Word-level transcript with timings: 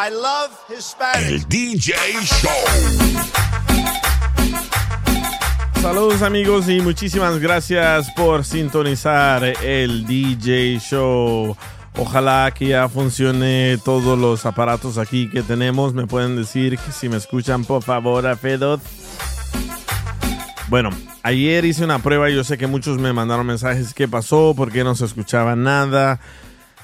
I 0.00 0.10
love 0.10 0.52
Hispanic. 0.68 1.28
El 1.28 1.48
DJ 1.48 1.92
Show. 2.22 2.50
Saludos 5.82 6.22
amigos 6.22 6.68
y 6.68 6.80
muchísimas 6.80 7.40
gracias 7.40 8.08
por 8.12 8.44
sintonizar 8.44 9.42
el 9.42 10.06
DJ 10.06 10.78
Show. 10.78 11.56
Ojalá 11.96 12.52
que 12.54 12.68
ya 12.68 12.88
funcione 12.88 13.76
todos 13.84 14.16
los 14.16 14.46
aparatos 14.46 14.98
aquí 14.98 15.28
que 15.28 15.42
tenemos. 15.42 15.94
Me 15.94 16.06
pueden 16.06 16.36
decir 16.36 16.78
que 16.78 16.92
si 16.92 17.08
me 17.08 17.16
escuchan 17.16 17.64
por 17.64 17.82
favor 17.82 18.24
a 18.28 18.36
Fedot. 18.36 18.80
Bueno, 20.68 20.90
ayer 21.24 21.64
hice 21.64 21.82
una 21.82 21.98
prueba 21.98 22.30
y 22.30 22.36
yo 22.36 22.44
sé 22.44 22.56
que 22.56 22.68
muchos 22.68 22.98
me 22.98 23.12
mandaron 23.12 23.46
mensajes. 23.46 23.92
¿Qué 23.94 24.06
pasó? 24.06 24.54
¿Por 24.56 24.70
qué 24.70 24.84
no 24.84 24.94
se 24.94 25.06
escuchaba 25.06 25.56
nada? 25.56 26.20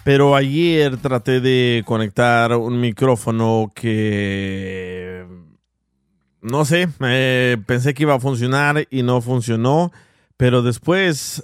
Pero 0.05 0.37
ayer 0.37 0.99
traté 0.99 1.41
de 1.41 1.83
conectar 1.87 2.55
un 2.57 2.81
micrófono 2.81 3.73
que 3.75 5.25
no 6.45 6.67
sé, 6.67 6.89
eh, 7.01 7.57
pensé 7.67 7.95
que 7.95 8.03
iba 8.03 8.15
a 8.15 8.21
funcionar 8.21 8.87
y 8.91 9.03
no 9.03 9.23
funcionó, 9.23 9.93
pero 10.37 10.61
después 10.61 11.43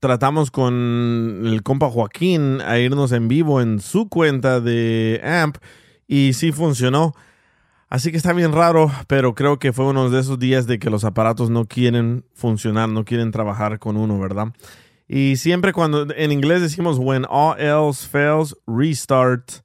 tratamos 0.00 0.50
con 0.50 1.42
el 1.44 1.62
compa 1.62 1.88
Joaquín 1.88 2.60
a 2.60 2.76
irnos 2.80 3.12
en 3.12 3.28
vivo 3.28 3.60
en 3.60 3.78
su 3.78 4.08
cuenta 4.08 4.60
de 4.60 5.20
AMP 5.22 5.58
y 6.08 6.32
sí 6.32 6.50
funcionó. 6.50 7.14
Así 7.88 8.10
que 8.10 8.16
está 8.16 8.32
bien 8.32 8.50
raro, 8.50 8.90
pero 9.06 9.36
creo 9.36 9.60
que 9.60 9.72
fue 9.72 9.84
uno 9.84 10.10
de 10.10 10.18
esos 10.18 10.40
días 10.40 10.66
de 10.66 10.80
que 10.80 10.90
los 10.90 11.04
aparatos 11.04 11.48
no 11.48 11.66
quieren 11.66 12.24
funcionar, 12.34 12.88
no 12.88 13.04
quieren 13.04 13.30
trabajar 13.30 13.78
con 13.78 13.96
uno, 13.96 14.18
¿verdad? 14.18 14.48
Y 15.08 15.36
siempre 15.36 15.72
cuando 15.72 16.06
en 16.14 16.32
inglés 16.32 16.60
decimos 16.60 16.98
when 16.98 17.24
all 17.28 17.58
else 17.60 18.06
fails, 18.06 18.56
restart 18.66 19.62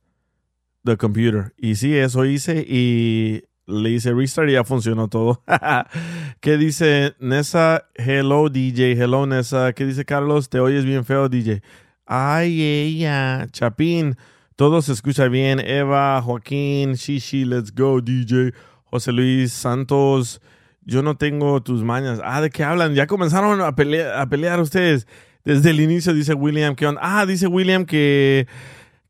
the 0.84 0.98
computer. 0.98 1.54
Y 1.58 1.76
sí, 1.76 1.98
eso 1.98 2.26
hice 2.26 2.66
y 2.68 3.44
le 3.66 3.90
hice 3.90 4.14
restart 4.14 4.50
y 4.50 4.54
ya 4.54 4.64
funcionó 4.64 5.08
todo. 5.08 5.44
¿Qué 6.42 6.58
dice 6.58 7.16
Nessa? 7.20 7.88
Hello 7.96 8.50
DJ, 8.50 8.92
hello 8.92 9.26
Nessa. 9.26 9.74
¿Qué 9.74 9.86
dice 9.86 10.06
Carlos? 10.06 10.50
Te 10.50 10.60
oyes 10.60 10.86
bien 10.86 11.06
feo 11.06 11.28
DJ. 11.28 11.64
Ay, 12.06 12.62
ella. 12.62 13.48
Chapín, 13.52 14.18
todo 14.56 14.82
se 14.84 14.94
escucha 14.94 15.28
bien. 15.28 15.60
Eva, 15.60 16.22
Joaquín, 16.22 16.94
Shishi, 16.94 17.46
let's 17.46 17.74
go 17.74 18.00
DJ. 18.00 18.54
José 18.84 19.12
Luis 19.12 19.54
Santos, 19.54 20.42
yo 20.82 21.02
no 21.02 21.16
tengo 21.16 21.64
tus 21.64 21.82
mañas. 21.84 22.20
Ah, 22.24 22.42
¿de 22.42 22.50
qué 22.50 22.64
hablan? 22.64 22.94
Ya 22.94 23.08
comenzaron 23.08 23.62
a 23.62 23.74
pelear, 23.74 24.20
a 24.20 24.28
pelear 24.28 24.60
ustedes. 24.60 25.08
Desde 25.44 25.72
el 25.72 25.80
inicio 25.80 26.14
dice 26.14 26.34
William 26.34 26.76
que 26.76 26.92
ah, 27.02 27.26
dice 27.26 27.48
William 27.48 27.86
que, 27.86 28.48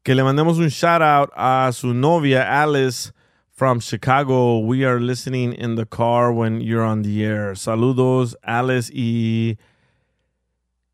que 0.04 0.16
le 0.16 0.24
mandemos 0.24 0.58
un 0.58 0.70
shout 0.70 1.02
out 1.02 1.30
a 1.36 1.72
su 1.74 1.94
novia 1.94 2.62
Alice 2.64 3.12
from 3.52 3.80
Chicago. 3.80 4.59
We 4.59 4.86
are 4.86 5.00
listening 5.00 5.54
in 5.54 5.76
the 5.76 5.86
car 5.86 6.32
when 6.32 6.62
you're 6.62 6.86
on 6.86 7.04
the 7.04 7.24
air. 7.24 7.56
Saludos, 7.56 8.36
Alice 8.44 8.90
y 8.94 9.58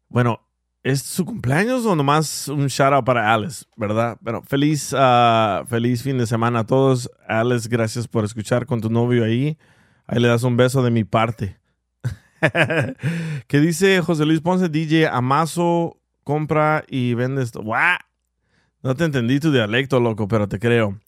bueno, 0.10 0.42
¿es 0.84 1.04
su 1.04 1.26
cumpleaños 1.26 1.86
o 1.86 1.96
nomás 1.96 2.48
un 2.48 2.68
shout 2.68 2.94
out 2.94 3.06
para 3.06 3.34
Alice, 3.34 3.66
verdad? 3.76 4.18
Bueno, 4.22 4.42
feliz, 4.42 4.94
uh, 4.94 5.66
feliz 5.68 6.02
fin 6.02 6.18
de 6.18 6.26
semana 6.26 6.60
a 6.60 6.66
todos. 6.66 7.10
Alice, 7.28 7.68
gracias 7.70 8.08
por 8.08 8.26
escuchar 8.26 8.66
con 8.66 8.82
tu 8.82 8.90
novio 8.90 9.24
ahí. 9.24 9.58
Ahí 10.08 10.20
le 10.20 10.30
das 10.30 10.44
un 10.44 10.58
beso 10.58 10.82
de 10.82 10.90
mi 10.90 11.04
parte. 11.04 11.58
que 13.48 13.60
dice 13.60 14.02
José 14.02 14.26
Luis 14.26 14.42
Ponce, 14.42 14.70
DJ, 14.70 15.08
amaso, 15.08 15.98
compra 16.24 16.84
y 16.88 17.14
vende 17.14 17.44
esto. 17.44 17.64
No 18.84 18.96
te 18.96 19.06
entendí 19.06 19.40
tu 19.40 19.52
dialecto, 19.52 20.00
loco, 20.00 20.28
pero 20.28 20.48
te 20.48 20.60
creo. 20.60 21.00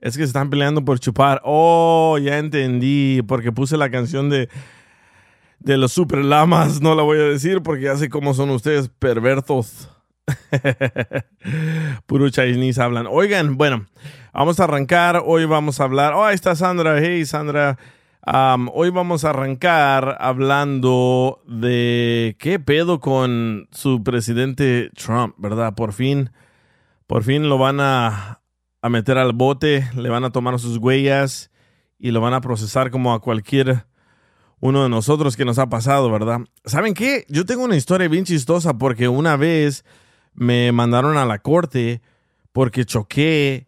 Es 0.00 0.16
que 0.16 0.22
se 0.22 0.28
están 0.28 0.50
peleando 0.50 0.84
por 0.84 1.00
chupar. 1.00 1.40
Oh, 1.44 2.18
ya 2.22 2.38
entendí, 2.38 3.22
porque 3.26 3.52
puse 3.52 3.76
la 3.76 3.90
canción 3.90 4.30
de, 4.30 4.48
de 5.58 5.76
los 5.76 5.92
super 5.92 6.24
lamas. 6.24 6.80
No 6.80 6.94
la 6.94 7.02
voy 7.02 7.18
a 7.18 7.24
decir 7.24 7.62
porque 7.62 7.84
ya 7.84 7.96
sé 7.96 8.08
cómo 8.08 8.34
son 8.34 8.50
ustedes 8.50 8.88
pervertos. 8.88 9.88
Puro 12.06 12.28
Chinese 12.30 12.80
hablan. 12.80 13.06
Oigan, 13.08 13.56
bueno, 13.56 13.86
vamos 14.32 14.60
a 14.60 14.64
arrancar. 14.64 15.22
Hoy 15.24 15.44
vamos 15.46 15.80
a 15.80 15.84
hablar. 15.84 16.12
Oh, 16.14 16.24
ahí 16.24 16.34
está 16.34 16.54
Sandra. 16.54 17.00
Hey, 17.00 17.24
Sandra 17.24 17.78
hoy 18.26 18.90
vamos 18.90 19.24
a 19.24 19.30
arrancar 19.30 20.16
hablando 20.20 21.42
de 21.46 22.36
qué 22.38 22.58
pedo 22.58 23.00
con 23.00 23.68
su 23.70 24.02
presidente 24.02 24.90
Trump, 24.96 25.34
¿verdad? 25.38 25.74
Por 25.74 25.92
fin, 25.92 26.30
por 27.06 27.22
fin 27.22 27.48
lo 27.48 27.58
van 27.58 27.80
a, 27.80 28.40
a 28.82 28.88
meter 28.88 29.18
al 29.18 29.32
bote, 29.32 29.88
le 29.94 30.08
van 30.08 30.24
a 30.24 30.30
tomar 30.30 30.58
sus 30.58 30.78
huellas 30.78 31.50
y 31.98 32.10
lo 32.10 32.20
van 32.20 32.34
a 32.34 32.40
procesar 32.40 32.90
como 32.90 33.14
a 33.14 33.20
cualquier 33.20 33.86
uno 34.58 34.82
de 34.82 34.88
nosotros 34.88 35.36
que 35.36 35.44
nos 35.44 35.58
ha 35.58 35.68
pasado, 35.68 36.10
¿verdad? 36.10 36.40
¿Saben 36.64 36.94
qué? 36.94 37.26
Yo 37.28 37.44
tengo 37.44 37.64
una 37.64 37.76
historia 37.76 38.08
bien 38.08 38.24
chistosa 38.24 38.76
porque 38.78 39.06
una 39.08 39.36
vez 39.36 39.84
me 40.34 40.72
mandaron 40.72 41.16
a 41.16 41.26
la 41.26 41.38
corte 41.38 42.02
porque 42.52 42.84
choqué 42.84 43.66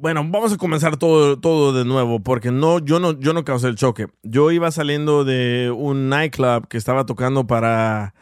bueno, 0.00 0.26
vamos 0.26 0.50
a 0.50 0.56
comenzar 0.56 0.96
todo, 0.96 1.38
todo 1.38 1.74
de 1.74 1.84
nuevo, 1.84 2.20
porque 2.20 2.50
no, 2.50 2.78
yo 2.78 2.98
no, 2.98 3.20
yo 3.20 3.34
no 3.34 3.44
causé 3.44 3.68
el 3.68 3.76
choque. 3.76 4.06
Yo 4.22 4.50
iba 4.50 4.70
saliendo 4.70 5.24
de 5.24 5.70
un 5.76 6.08
nightclub 6.08 6.68
que 6.68 6.78
estaba 6.78 7.04
tocando 7.04 7.46
para 7.46 8.14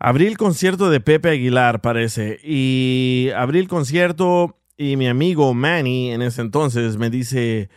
abrir 0.00 0.26
el 0.26 0.36
concierto 0.36 0.90
de 0.90 0.98
Pepe 0.98 1.30
Aguilar, 1.30 1.80
parece. 1.80 2.40
Y 2.42 3.28
abrí 3.36 3.60
el 3.60 3.68
concierto 3.68 4.58
y 4.76 4.96
mi 4.96 5.06
amigo 5.06 5.54
Manny 5.54 6.10
en 6.10 6.22
ese 6.22 6.40
entonces 6.40 6.96
me 6.96 7.08
dice, 7.08 7.70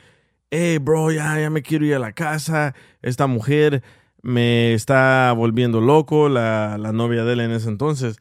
hey 0.49 0.79
bro, 0.79 1.11
ya, 1.11 1.39
ya 1.39 1.51
me 1.51 1.61
quiero 1.61 1.85
ir 1.85 1.93
a 1.93 1.99
la 1.99 2.13
casa. 2.13 2.73
Esta 3.03 3.27
mujer 3.27 3.83
me 4.23 4.73
está 4.73 5.33
volviendo 5.37 5.81
loco, 5.81 6.29
la, 6.29 6.79
la 6.79 6.93
novia 6.93 7.23
de 7.25 7.33
él 7.33 7.41
en 7.41 7.51
ese 7.51 7.69
entonces. 7.69 8.17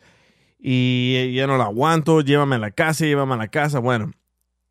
Y 0.59 1.33
ya 1.33 1.47
no 1.47 1.57
la 1.57 1.65
aguanto, 1.65 2.21
llévame 2.21 2.57
a 2.57 2.59
la 2.59 2.73
casa, 2.73 3.07
llévame 3.07 3.33
a 3.35 3.39
la 3.39 3.49
casa. 3.49 3.79
Bueno, 3.79 4.13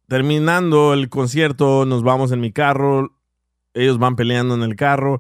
terminando 0.08 0.94
el 0.94 1.10
concierto, 1.10 1.86
nos 1.86 2.04
vamos 2.04 2.32
en 2.32 2.40
mi 2.40 2.52
carro, 2.52 3.16
ellos 3.74 3.98
van 3.98 4.16
peleando 4.16 4.56
en 4.56 4.64
el 4.64 4.76
carro, 4.76 5.20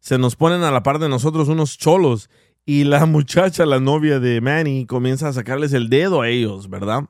se 0.00 0.18
nos 0.18 0.36
ponen 0.36 0.62
a 0.62 0.70
la 0.70 0.82
par 0.82 0.98
de 0.98 1.08
nosotros 1.08 1.48
unos 1.48 1.78
cholos 1.78 2.30
y 2.64 2.84
la 2.84 3.06
muchacha, 3.06 3.66
la 3.66 3.80
novia 3.80 4.20
de 4.20 4.40
Manny, 4.40 4.86
comienza 4.86 5.28
a 5.28 5.32
sacarles 5.32 5.72
el 5.72 5.88
dedo 5.88 6.22
a 6.22 6.28
ellos, 6.28 6.68
¿verdad? 6.68 7.04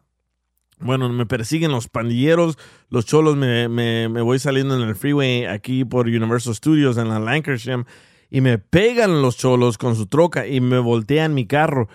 Bueno, 0.79 1.09
me 1.09 1.27
persiguen 1.27 1.71
los 1.71 1.89
pandilleros, 1.89 2.59
los 2.89 3.07
cholos, 3.07 3.37
me, 3.37 3.69
me, 3.69 4.09
me 4.09 4.21
voy 4.21 4.41
saliendo 4.41 4.75
en 4.75 4.89
el 4.89 4.97
freeway 4.97 5.45
aquí 5.45 5.85
por 5.85 6.07
Universal 6.07 6.57
Studios 6.57 6.99
en 6.99 7.09
la 7.09 7.21
Lancashire 7.21 7.85
y 8.29 8.41
me 8.41 8.59
pegan 8.59 9.23
los 9.23 9.37
cholos 9.37 9.79
con 9.79 9.95
su 9.95 10.07
troca 10.07 10.47
y 10.47 10.61
me 10.61 10.79
voltean 10.79 11.35
mi 11.35 11.47
carro. 11.47 11.89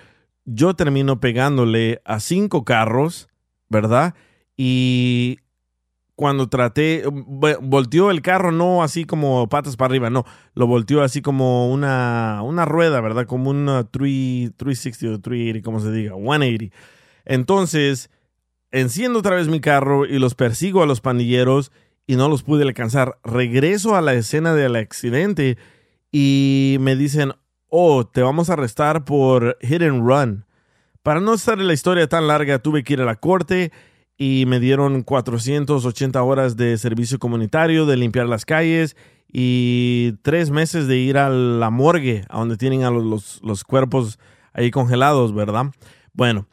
Yo 0.46 0.76
termino 0.76 1.20
pegándole 1.20 2.02
a 2.06 2.22
cinco 2.22 2.64
carros, 2.64 3.28
¿verdad? 3.68 4.14
Y 4.58 5.40
cuando 6.18 6.50
traté, 6.50 7.04
volteó 7.06 8.10
el 8.10 8.24
carro 8.24 8.52
no 8.52 8.82
así 8.82 9.06
como 9.06 9.48
patas 9.50 9.78
para 9.78 9.92
arriba, 9.92 10.10
no, 10.10 10.26
lo 10.56 10.66
volteó 10.66 11.04
así 11.04 11.22
como 11.22 11.72
una, 11.72 12.42
una 12.44 12.66
rueda, 12.66 13.00
¿verdad? 13.02 13.28
Como 13.28 13.52
una 13.52 13.84
360 13.84 15.16
o 15.16 15.20
380, 15.22 15.64
como 15.64 15.80
se 15.80 15.92
diga, 15.92 16.16
180. 16.16 16.76
Entonces, 17.24 18.10
enciendo 18.72 19.20
otra 19.20 19.36
vez 19.36 19.48
mi 19.48 19.62
carro 19.62 20.08
y 20.08 20.18
los 20.18 20.34
persigo 20.34 20.82
a 20.82 20.88
los 20.88 21.02
pandilleros 21.02 21.72
y 22.08 22.16
no 22.16 22.30
los 22.30 22.42
pude 22.42 22.64
alcanzar. 22.64 23.20
Regreso 23.24 23.96
a 23.96 24.02
la 24.02 24.16
escena 24.16 24.56
del 24.56 24.76
accidente 24.76 25.60
y 26.12 26.78
me 26.80 26.96
dicen, 26.96 27.34
oh, 27.70 28.08
te 28.08 28.24
vamos 28.24 28.50
a 28.50 28.54
arrestar 28.54 29.06
por 29.06 29.56
hit 29.62 29.84
and 29.84 30.08
run. 30.08 30.46
Para 31.04 31.20
no 31.20 31.36
estar 31.36 31.60
en 31.60 31.68
la 31.68 31.74
historia 31.74 32.08
tan 32.08 32.26
larga, 32.26 32.58
tuve 32.58 32.84
que 32.84 32.94
ir 32.94 33.02
a 33.02 33.06
la 33.06 33.18
corte 33.18 33.72
y 34.18 34.46
me 34.48 34.60
dieron 34.60 35.04
480 35.04 36.22
horas 36.24 36.58
de 36.58 36.78
servicio 36.78 37.20
comunitario, 37.20 37.86
de 37.86 37.98
limpiar 37.98 38.28
las 38.28 38.46
calles 38.46 38.96
y 39.32 40.14
tres 40.24 40.50
meses 40.50 40.88
de 40.88 40.98
ir 40.98 41.18
a 41.18 41.30
la 41.30 41.70
morgue, 41.70 42.26
a 42.30 42.40
donde 42.40 42.58
tienen 42.58 42.84
a 42.84 42.90
los, 42.90 43.40
los, 43.44 43.64
cuerpos 43.64 44.20
ahí 44.54 44.72
congelados, 44.72 45.36
¿verdad? 45.36 45.68
Bueno, 46.14 46.48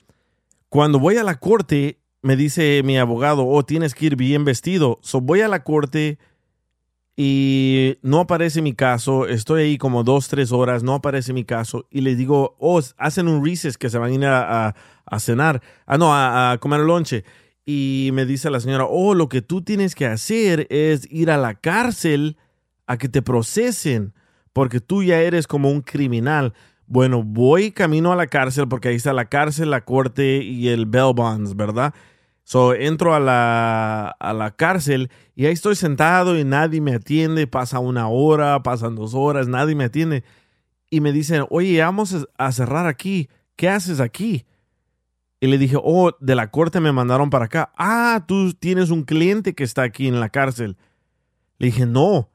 cuando 0.69 0.99
voy 0.99 1.16
a 1.16 1.25
la 1.25 1.38
corte, 1.38 2.00
me 2.20 2.37
dice 2.37 2.82
mi 2.84 2.99
abogado, 2.99 3.46
oh, 3.46 3.64
tienes 3.64 3.94
que 3.94 4.06
ir 4.06 4.17
bien 4.17 4.44
vestido. 4.44 4.99
So 5.02 5.20
voy 5.20 5.40
a 5.40 5.49
la 5.49 5.62
corte 5.62 6.19
y 7.17 7.96
no 8.02 8.20
aparece 8.20 8.60
mi 8.60 8.75
caso. 8.75 9.26
Estoy 9.26 9.62
ahí 9.62 9.78
como 9.78 10.05
dos, 10.05 10.28
tres 10.28 10.50
horas, 10.52 10.82
no 10.82 10.94
aparece 10.94 11.32
mi 11.32 11.44
caso. 11.44 11.87
Y 11.90 12.00
le 12.00 12.17
digo, 12.17 12.56
oh, 12.58 12.81
hacen 12.99 13.28
un 13.28 13.44
recess 13.44 13.78
que 13.78 13.88
se 13.88 13.99
van 13.99 14.10
a 14.10 14.14
ir 14.14 14.26
a, 14.26 14.75
cenar. 15.20 15.62
Ah, 15.87 15.96
no, 15.96 16.12
a, 16.12 16.52
a 16.52 16.58
comer 16.58 16.81
lonche. 16.81 17.25
Y 17.66 18.11
me 18.12 18.26
dice 18.26 18.50
la 18.50 18.61
señora, 18.61 18.84
oh, 18.88 19.14
lo 19.14 19.28
que 19.28 19.40
tú 19.40 19.62
tienes 19.62 19.94
que 19.94 20.06
hacer 20.06 20.66
es 20.70 21.08
ir 21.11 21.31
a 21.31 21.38
la 21.38 21.55
cárcel 21.55 22.37
a 22.87 22.99
que 22.99 23.08
te 23.08 23.22
procesen, 23.22 24.12
porque 24.52 24.81
tú 24.81 25.02
ya 25.02 25.20
eres 25.20 25.46
como 25.46 25.70
un 25.70 25.81
criminal. 25.81 26.52
Bueno, 26.87 27.22
voy 27.22 27.72
camino 27.72 28.12
a 28.12 28.16
la 28.16 28.26
cárcel 28.26 28.69
porque 28.69 28.88
ahí 28.88 28.96
está 28.96 29.14
la 29.14 29.31
cárcel, 29.31 29.70
la 29.70 29.84
corte 29.84 30.43
y 30.43 30.69
el 30.69 30.84
bail 30.84 31.14
bonds, 31.14 31.56
¿verdad? 31.56 31.94
So, 32.46 32.75
entro 32.75 33.14
a 33.14 33.20
la, 33.20 34.08
a 34.20 34.34
la 34.34 34.55
cárcel 34.55 35.10
y 35.34 35.46
ahí 35.46 35.55
estoy 35.55 35.76
sentado 35.76 36.38
y 36.38 36.44
nadie 36.44 36.82
me 36.82 36.94
atiende. 36.94 37.46
Pasa 37.46 37.78
una 37.78 38.08
hora, 38.08 38.62
pasan 38.62 38.94
dos 38.96 39.14
horas, 39.14 39.49
nadie 39.49 39.75
me 39.75 39.84
atiende. 39.84 40.25
Y 40.90 41.00
me 41.00 41.12
dicen, 41.12 41.46
oye, 41.49 41.81
vamos 41.81 42.14
a 42.37 42.52
cerrar 42.52 42.87
aquí. 42.87 43.31
¿Qué 43.56 43.70
haces 43.70 44.00
aquí? 44.00 44.44
Y 45.44 45.46
le 45.46 45.58
dije, 45.58 45.76
oh, 45.79 46.11
de 46.20 46.35
la 46.35 46.50
corte 46.50 46.81
me 46.81 46.91
mandaron 46.91 47.29
para 47.29 47.44
acá. 47.44 47.70
Ah, 47.76 48.25
tú 48.26 48.55
tienes 48.55 48.88
un 48.88 49.02
cliente 49.02 49.55
que 49.55 49.62
está 49.62 49.82
aquí 49.82 50.08
en 50.08 50.19
la 50.19 50.31
cárcel. 50.31 50.79
Le 51.58 51.67
dije, 51.67 51.85
no, 51.85 52.31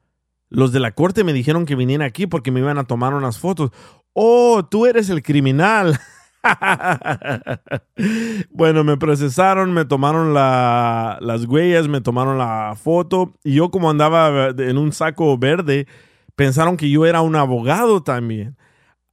los 0.47 0.71
de 0.71 0.79
la 0.79 0.91
corte 0.91 1.23
me 1.23 1.33
dijeron 1.33 1.65
que 1.65 1.73
viniera 1.73 2.05
aquí 2.05 2.27
porque 2.27 2.51
me 2.51 2.59
iban 2.59 2.77
a 2.77 2.83
tomar 2.83 3.15
unas 3.15 3.39
fotos. 3.39 3.71
Oh, 4.13 4.63
tú 4.63 4.85
eres 4.85 5.09
el 5.09 5.23
criminal. 5.23 5.99
bueno, 8.51 8.83
me 8.83 8.95
procesaron, 8.95 9.73
me 9.73 9.85
tomaron 9.85 10.35
las 10.35 11.45
huellas, 11.45 11.87
me 11.87 12.01
tomaron 12.01 12.37
la 12.37 12.75
foto 12.79 13.33
y 13.43 13.55
yo 13.55 13.71
como 13.71 13.89
andaba 13.89 14.49
en 14.49 14.77
un 14.77 14.91
saco 14.91 15.35
verde, 15.35 15.87
pensaron 16.35 16.77
que 16.77 16.91
yo 16.91 17.07
era 17.07 17.21
un 17.21 17.35
abogado 17.35 18.03
también. 18.03 18.55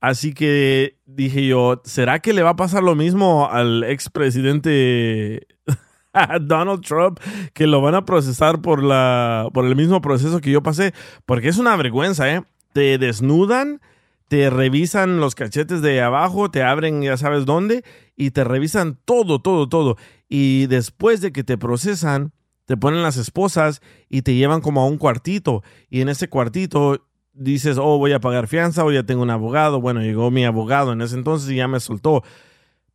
Así 0.07 0.35
que 0.35 1.01
dije 1.05 1.45
yo, 1.49 1.83
¿será 1.85 2.21
que 2.21 2.33
le 2.33 2.45
va 2.45 2.51
a 2.51 2.57
pasar 2.57 2.81
lo 2.81 2.95
mismo 2.95 3.49
al 3.51 3.83
expresidente 3.83 5.49
Donald 6.43 6.83
Trump 6.83 7.19
que 7.55 7.67
lo 7.67 7.81
van 7.81 7.97
a 7.97 8.05
procesar 8.05 8.63
por, 8.63 8.85
la, 8.85 9.49
por 9.53 9.67
el 9.67 9.75
mismo 9.75 10.01
proceso 10.01 10.41
que 10.41 10.53
yo 10.53 10.63
pasé? 10.63 10.95
Porque 11.25 11.49
es 11.49 11.59
una 11.59 11.75
vergüenza, 11.75 12.33
¿eh? 12.33 12.45
Te 12.73 12.99
desnudan 12.99 13.81
te 14.29 14.49
revisan 14.49 15.19
los 15.19 15.35
cachetes 15.35 15.83
de 15.83 16.01
abajo, 16.01 16.53
te 16.53 16.63
abren 16.63 17.03
ya 17.03 17.17
sabes 17.17 17.45
dónde 17.45 17.83
y 18.17 18.31
te 18.31 18.45
revisan 18.45 19.01
todo, 19.07 19.41
todo, 19.41 19.69
todo. 19.69 19.97
Y 20.29 20.67
después 20.67 21.21
de 21.21 21.33
que 21.33 21.43
te 21.43 21.59
procesan, 21.59 22.33
te 22.67 22.77
ponen 22.77 23.03
las 23.03 23.17
esposas 23.17 23.83
y 24.09 24.23
te 24.23 24.37
llevan 24.37 24.61
como 24.61 24.83
a 24.83 24.87
un 24.87 24.99
cuartito. 24.99 25.65
Y 25.91 26.01
en 26.01 26.09
ese 26.09 26.29
cuartito 26.29 27.09
dices, 27.37 27.79
oh, 27.79 27.99
voy 27.99 28.13
a 28.13 28.21
pagar 28.21 28.49
fianza 28.49 28.85
o 28.85 28.91
ya 28.91 29.05
tengo 29.05 29.23
un 29.23 29.31
abogado. 29.31 29.81
Bueno, 29.81 30.01
llegó 30.01 30.31
mi 30.31 30.45
abogado 30.45 30.93
en 30.93 31.01
ese 31.03 31.15
entonces 31.15 31.51
y 31.51 31.57
ya 31.57 31.69
me 31.69 31.81
soltó. 31.81 32.25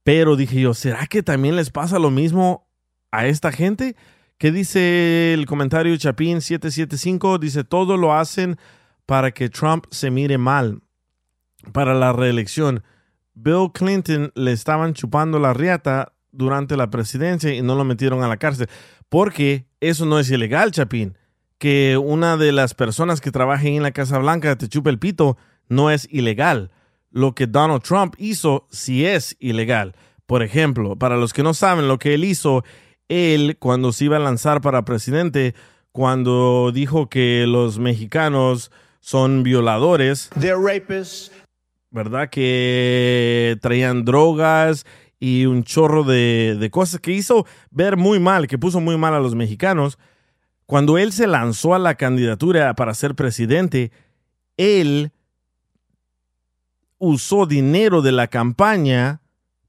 Pero 0.03 0.35
dije 0.35 0.59
yo, 0.59 0.73
¿será 0.73 1.05
que 1.07 1.23
también 1.23 1.55
les 1.55 1.69
pasa 1.69 1.99
lo 1.99 2.09
mismo 2.09 2.67
a 3.11 3.27
esta 3.27 3.51
gente? 3.51 3.95
¿Qué 4.38 4.51
dice 4.51 5.33
el 5.33 5.45
comentario 5.45 5.95
Chapín 5.97 6.41
775? 6.41 7.38
Dice, 7.38 7.63
todo 7.63 7.95
lo 7.97 8.13
hacen 8.13 8.57
para 9.05 9.31
que 9.31 9.49
Trump 9.49 9.85
se 9.91 10.09
mire 10.09 10.38
mal 10.39 10.81
para 11.71 11.93
la 11.93 12.11
reelección. 12.11 12.83
Bill 13.35 13.71
Clinton 13.73 14.31
le 14.35 14.51
estaban 14.51 14.93
chupando 14.93 15.38
la 15.38 15.53
riata 15.53 16.13
durante 16.31 16.75
la 16.75 16.89
presidencia 16.89 17.53
y 17.53 17.61
no 17.61 17.75
lo 17.75 17.83
metieron 17.83 18.23
a 18.23 18.27
la 18.27 18.38
cárcel. 18.38 18.67
Porque 19.09 19.67
eso 19.79 20.05
no 20.05 20.17
es 20.19 20.31
ilegal, 20.31 20.71
Chapín. 20.71 21.17
Que 21.61 21.99
una 22.01 22.37
de 22.37 22.51
las 22.51 22.73
personas 22.73 23.21
que 23.21 23.29
trabajen 23.29 23.75
en 23.75 23.83
la 23.83 23.91
Casa 23.91 24.17
Blanca 24.17 24.55
te 24.55 24.67
chupe 24.67 24.89
el 24.89 24.97
pito 24.97 25.37
no 25.69 25.91
es 25.91 26.07
ilegal. 26.09 26.71
Lo 27.11 27.35
que 27.35 27.45
Donald 27.45 27.83
Trump 27.83 28.15
hizo 28.17 28.65
sí 28.71 29.05
es 29.05 29.37
ilegal. 29.39 29.93
Por 30.25 30.41
ejemplo, 30.41 30.95
para 30.95 31.17
los 31.17 31.33
que 31.33 31.43
no 31.43 31.53
saben 31.53 31.87
lo 31.87 31.99
que 31.99 32.15
él 32.15 32.23
hizo, 32.23 32.63
él 33.09 33.57
cuando 33.59 33.91
se 33.91 34.05
iba 34.05 34.17
a 34.17 34.21
lanzar 34.21 34.61
para 34.61 34.85
presidente, 34.85 35.53
cuando 35.91 36.71
dijo 36.73 37.09
que 37.09 37.45
los 37.47 37.77
mexicanos 37.77 38.71
son 38.99 39.43
violadores. 39.43 40.31
They're 40.39 40.57
rapists. 40.57 41.31
¿verdad? 41.91 42.29
Que 42.31 43.57
traían 43.61 44.03
drogas 44.03 44.85
y 45.19 45.45
un 45.45 45.63
chorro 45.63 46.03
de, 46.03 46.67
cosas 46.71 46.99
que 46.99 47.11
hizo 47.11 47.45
ver 47.69 47.97
muy 47.97 48.19
mal, 48.19 48.47
que 48.47 48.57
puso 48.57 48.79
muy 48.79 48.97
mal 48.97 49.13
a 49.13 49.19
los 49.19 49.35
mexicanos. 49.35 49.99
Cuando 50.71 50.97
él 50.97 51.12
se 51.12 51.27
lanzó 51.27 51.75
a 51.75 51.79
la 51.79 51.95
candidatura 51.95 52.73
para 52.75 52.94
ser 52.94 53.13
presidente, 53.13 53.91
él 54.56 55.12
usó 56.97 57.45
dinero 57.45 58.01
de 58.01 58.13
la 58.13 58.27
campaña 58.27 59.19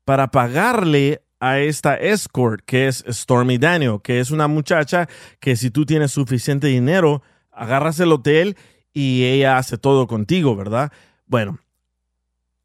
para 0.04 0.30
pagarle 0.30 1.24
a 1.40 1.58
esta 1.58 1.96
escort, 1.96 2.62
que 2.64 2.86
es 2.86 3.04
Stormy 3.08 3.58
Daniel, 3.58 3.98
que 4.00 4.20
es 4.20 4.30
una 4.30 4.46
muchacha 4.46 5.08
que 5.40 5.56
si 5.56 5.72
tú 5.72 5.84
tienes 5.86 6.12
suficiente 6.12 6.68
dinero, 6.68 7.20
agarras 7.50 7.98
el 7.98 8.12
hotel 8.12 8.56
y 8.92 9.24
ella 9.24 9.58
hace 9.58 9.78
todo 9.78 10.06
contigo, 10.06 10.54
¿verdad? 10.54 10.92
Bueno, 11.26 11.58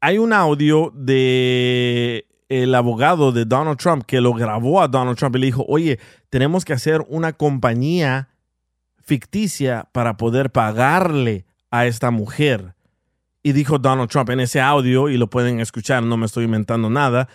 hay 0.00 0.18
un 0.18 0.32
audio 0.32 0.92
de 0.94 2.24
el 2.48 2.74
abogado 2.74 3.32
de 3.32 3.44
Donald 3.44 3.78
Trump 3.78 4.04
que 4.06 4.20
lo 4.20 4.32
grabó 4.32 4.80
a 4.80 4.88
Donald 4.88 5.18
Trump 5.18 5.36
y 5.36 5.40
le 5.40 5.46
dijo, 5.46 5.64
oye, 5.68 5.98
tenemos 6.30 6.64
que 6.64 6.72
hacer 6.72 7.04
una 7.08 7.32
compañía 7.32 8.28
ficticia 9.02 9.88
para 9.92 10.16
poder 10.16 10.50
pagarle 10.50 11.44
a 11.70 11.86
esta 11.86 12.10
mujer. 12.10 12.74
Y 13.42 13.52
dijo 13.52 13.78
Donald 13.78 14.10
Trump 14.10 14.30
en 14.30 14.40
ese 14.40 14.60
audio, 14.60 15.08
y 15.08 15.16
lo 15.16 15.30
pueden 15.30 15.60
escuchar, 15.60 16.02
no 16.02 16.16
me 16.16 16.26
estoy 16.26 16.44
inventando 16.44 16.90
nada, 16.90 17.28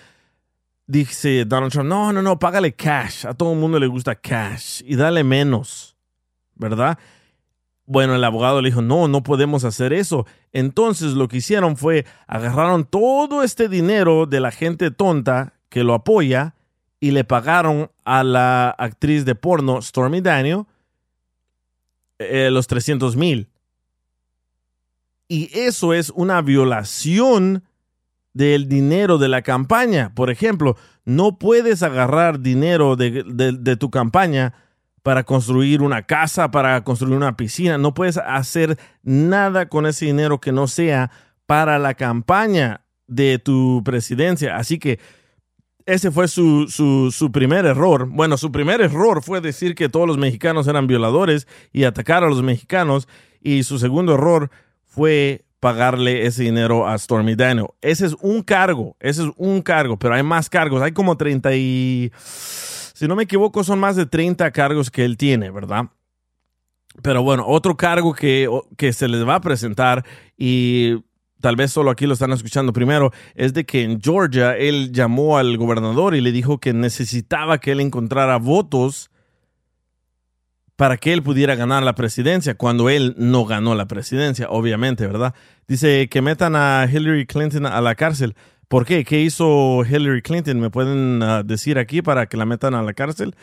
dice 0.85 1.45
Donald 1.45 1.71
Trump, 1.71 1.89
no, 1.89 2.11
no, 2.11 2.21
no, 2.21 2.37
págale 2.37 2.73
cash, 2.73 3.25
a 3.25 3.33
todo 3.33 3.53
el 3.53 3.59
mundo 3.59 3.79
le 3.79 3.87
gusta 3.87 4.15
cash 4.15 4.81
y 4.85 4.95
dale 4.95 5.23
menos, 5.23 5.95
¿verdad? 6.55 6.97
Bueno, 7.85 8.15
el 8.15 8.23
abogado 8.23 8.61
le 8.61 8.69
dijo, 8.69 8.81
no, 8.81 9.07
no 9.07 9.23
podemos 9.23 9.65
hacer 9.65 9.91
eso. 9.91 10.25
Entonces 10.53 11.13
lo 11.13 11.27
que 11.27 11.37
hicieron 11.37 11.75
fue, 11.75 12.05
agarraron 12.27 12.85
todo 12.85 13.43
este 13.43 13.67
dinero 13.67 14.25
de 14.25 14.39
la 14.39 14.51
gente 14.51 14.89
tonta 14.89 15.53
que 15.69 15.83
lo 15.83 15.93
apoya 15.93 16.55
y 16.99 17.11
le 17.11 17.25
pagaron 17.25 17.91
a 18.05 18.23
la 18.23 18.69
actriz 18.69 19.25
de 19.25 19.35
porno 19.35 19.81
Stormy 19.81 20.21
Daniel 20.21 20.63
eh, 22.19 22.49
los 22.51 22.67
300 22.67 23.17
mil. 23.17 23.49
Y 25.27 25.49
eso 25.57 25.93
es 25.93 26.09
una 26.11 26.41
violación 26.41 27.63
del 28.33 28.69
dinero 28.69 29.17
de 29.17 29.27
la 29.27 29.41
campaña. 29.41 30.13
Por 30.15 30.29
ejemplo, 30.29 30.77
no 31.03 31.37
puedes 31.37 31.83
agarrar 31.83 32.39
dinero 32.39 32.95
de, 32.95 33.23
de 33.23 33.77
tu 33.77 33.89
campaña 33.89 34.53
para 35.03 35.23
construir 35.23 35.81
una 35.81 36.03
casa, 36.03 36.49
para 36.49 36.81
construir 36.83 37.15
una 37.15 37.35
piscina. 37.35 37.77
No 37.77 37.93
puedes 37.93 38.17
hacer 38.17 38.79
nada 39.03 39.67
con 39.67 39.85
ese 39.85 40.05
dinero 40.05 40.39
que 40.39 40.53
no 40.53 40.67
sea 40.67 41.11
para 41.45 41.77
la 41.77 41.93
campaña 41.93 42.81
de 43.07 43.37
tu 43.37 43.81
presidencia. 43.83 44.55
Así 44.55 44.79
que 44.79 44.99
ese 45.85 46.11
fue 46.11 46.29
su, 46.29 46.67
su, 46.69 47.31
primer 47.33 47.65
error. 47.65 48.07
Bueno, 48.09 48.37
su 48.37 48.51
primer 48.51 48.79
error 48.79 49.21
fue 49.21 49.41
decir 49.41 49.75
que 49.75 49.89
todos 49.89 50.07
los 50.07 50.17
mexicanos 50.17 50.67
eran 50.67 50.87
violadores 50.87 51.47
y 51.73 51.83
atacar 51.83 52.23
a 52.23 52.29
los 52.29 52.41
mexicanos. 52.41 53.09
Y 53.41 53.63
su 53.63 53.79
segundo 53.79 54.13
error 54.13 54.49
fue 54.85 55.43
pagarle 55.59 56.25
ese 56.25 56.43
dinero 56.43 56.87
a 56.87 56.97
Stormy 56.97 57.35
Daniel. 57.35 57.67
Ese 57.81 58.05
es 58.05 58.15
un 58.21 58.41
cargo, 58.41 58.95
ese 59.01 59.23
es 59.23 59.29
un 59.35 59.61
cargo, 59.61 59.97
pero 59.97 60.13
hay 60.13 60.23
más 60.23 60.49
cargos. 60.49 60.81
Hay 60.81 60.93
como 60.93 61.17
30 61.17 61.53
y 61.55 62.11
si 63.03 63.07
no 63.09 63.17
me 63.17 63.23
equivoco, 63.23 63.65
son 63.65 63.79
más 63.79 63.97
de 63.97 64.05
30 64.05 64.49
cargos 64.51 64.89
que 64.89 65.03
él 65.03 65.17
tiene, 65.17 65.51
¿verdad? 65.51 65.87
Pero 67.01 67.21
bueno, 67.21 67.43
otro 67.45 67.75
cargo 67.75 68.13
que, 68.13 68.47
que 68.77 68.93
se 68.93 69.09
les 69.09 69.27
va 69.27 69.35
a 69.35 69.41
presentar 69.41 70.05
y 70.37 71.03
tal 71.41 71.57
vez 71.57 71.73
solo 71.73 71.91
aquí 71.91 72.07
lo 72.07 72.13
están 72.13 72.31
escuchando 72.31 72.71
primero, 72.71 73.11
es 73.35 73.53
de 73.53 73.65
que 73.65 73.83
en 73.83 73.99
Georgia 74.01 74.55
él 74.55 74.93
llamó 74.93 75.37
al 75.37 75.57
gobernador 75.57 76.15
y 76.15 76.21
le 76.21 76.31
dijo 76.31 76.61
que 76.61 76.71
necesitaba 76.71 77.57
que 77.57 77.73
él 77.73 77.81
encontrara 77.81 78.37
votos 78.37 79.11
para 80.77 80.95
que 80.95 81.11
él 81.11 81.23
pudiera 81.23 81.55
ganar 81.55 81.83
la 81.83 81.95
presidencia, 81.95 82.55
cuando 82.55 82.89
él 82.89 83.15
no 83.17 83.43
ganó 83.43 83.75
la 83.75 83.89
presidencia, 83.89 84.47
obviamente, 84.49 85.05
¿verdad? 85.05 85.35
Dice 85.67 86.07
que 86.07 86.21
metan 86.21 86.55
a 86.55 86.87
Hillary 86.89 87.25
Clinton 87.25 87.65
a 87.65 87.81
la 87.81 87.95
cárcel. 87.95 88.33
¿Por 88.73 88.87
qué? 88.87 89.05
¿Qué 89.05 89.21
hizo 89.21 89.85
Hillary 89.85 90.23
Clinton? 90.23 90.59
¿Me 90.59 90.71
pueden 90.71 91.21
ah, 91.21 91.43
decir 91.43 91.77
aquí 91.77 92.01
para 92.01 92.25
que 92.25 92.37
la 92.37 92.47
metan 92.47 92.73
a 92.73 92.81
la 92.81 92.95
cárcel? 92.95 93.35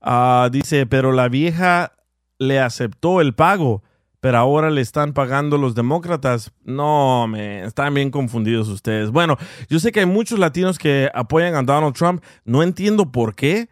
Ah, 0.00 0.48
dice, 0.52 0.86
pero 0.86 1.10
la 1.10 1.28
vieja 1.28 1.94
le 2.38 2.60
aceptó 2.60 3.20
el 3.20 3.34
pago, 3.34 3.82
pero 4.20 4.38
ahora 4.38 4.70
le 4.70 4.80
están 4.80 5.12
pagando 5.12 5.58
los 5.58 5.74
demócratas. 5.74 6.52
No, 6.62 7.26
me 7.26 7.64
están 7.64 7.94
bien 7.94 8.12
confundidos 8.12 8.68
ustedes. 8.68 9.10
Bueno, 9.10 9.38
yo 9.68 9.80
sé 9.80 9.90
que 9.90 9.98
hay 9.98 10.06
muchos 10.06 10.38
latinos 10.38 10.78
que 10.78 11.10
apoyan 11.14 11.56
a 11.56 11.64
Donald 11.64 11.96
Trump. 11.96 12.22
No 12.44 12.62
entiendo 12.62 13.10
por 13.10 13.34
qué. 13.34 13.68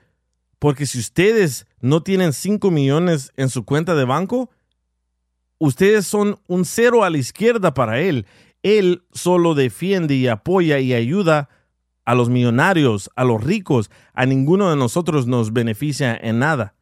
Porque 0.59 0.85
si 0.85 0.99
ustedes 0.99 1.69
no 1.81 2.03
tienen 2.03 2.33
5 2.33 2.73
millones 2.73 3.31
en 3.37 3.51
su 3.51 3.65
cuenta 3.65 3.95
de 3.95 4.05
banco, 4.05 4.51
ustedes 5.59 6.09
son 6.09 6.41
un 6.49 6.65
cero 6.65 7.05
a 7.05 7.11
la 7.11 7.19
izquierda 7.19 7.73
para 7.73 8.01
él. 8.01 8.27
Él 8.63 9.03
solo 9.13 9.55
defiende 9.55 10.15
y 10.15 10.27
apoya 10.27 10.79
y 10.79 10.95
ayuda 10.95 11.49
a 12.05 12.15
los 12.15 12.31
millonarios, 12.31 13.11
a 13.17 13.25
los 13.25 13.45
ricos. 13.45 13.91
A 14.15 14.25
ninguno 14.25 14.71
de 14.71 14.77
nosotros 14.77 15.27
nos 15.27 15.53
beneficia 15.53 16.17
en 16.17 16.39
nada, 16.39 16.75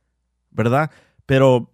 ¿verdad? 0.50 0.90
Pero 1.26 1.72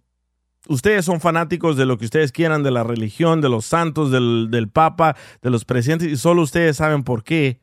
ustedes 0.67 1.05
son 1.05 1.21
fanáticos 1.21 1.77
de 1.77 1.85
lo 1.85 1.97
que 1.97 2.05
ustedes 2.05 2.31
quieran, 2.31 2.63
de 2.63 2.71
la 2.71 2.83
religión, 2.83 3.41
de 3.41 3.49
los 3.49 3.65
santos, 3.65 4.11
del, 4.11 4.69
Papa, 4.73 5.15
de 5.41 5.49
los 5.49 5.65
presidentes, 5.65 6.07
y 6.07 6.17
solo 6.17 6.41
ustedes 6.41 6.77
saben 6.77 7.03
por 7.03 7.23
qué 7.23 7.59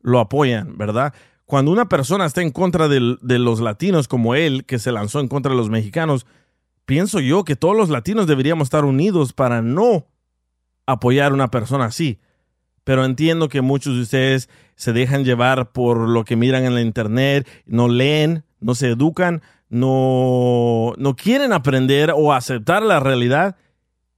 lo 0.00 0.20
apoyan, 0.20 0.78
¿verdad? 0.78 1.12
Cuando 1.44 1.72
una 1.72 1.88
persona 1.88 2.26
está 2.26 2.42
en 2.42 2.50
contra 2.50 2.88
de, 2.88 3.16
de 3.20 3.38
los 3.38 3.60
latinos 3.60 4.08
como 4.08 4.34
él, 4.34 4.64
que 4.64 4.78
se 4.78 4.92
lanzó 4.92 5.20
en 5.20 5.28
contra 5.28 5.50
de 5.50 5.58
los 5.58 5.70
mexicanos, 5.70 6.26
pienso 6.84 7.18
yo 7.18 7.44
que 7.44 7.56
todos 7.56 7.76
los 7.76 7.88
latinos 7.88 8.26
deberíamos 8.26 8.66
estar 8.66 8.84
unidos 8.84 9.32
para 9.32 9.60
no 9.60 10.06
apoyar 10.86 11.32
a 11.32 11.34
una 11.34 11.50
persona 11.50 11.86
así. 11.86 12.20
Pero 12.84 13.04
entiendo 13.04 13.48
que 13.48 13.60
muchos 13.60 13.96
de 13.96 14.02
ustedes 14.02 14.48
se 14.76 14.92
dejan 14.92 15.24
llevar 15.24 15.72
por 15.72 16.08
lo 16.08 16.24
que 16.24 16.36
miran 16.36 16.64
en 16.64 16.74
la 16.74 16.82
internet, 16.82 17.48
no 17.66 17.88
leen, 17.88 18.44
no 18.60 18.74
se 18.74 18.90
educan, 18.90 19.42
no, 19.68 20.92
no 20.96 21.16
quieren 21.16 21.52
aprender 21.52 22.12
o 22.14 22.32
aceptar 22.32 22.82
la 22.82 23.00
realidad 23.00 23.56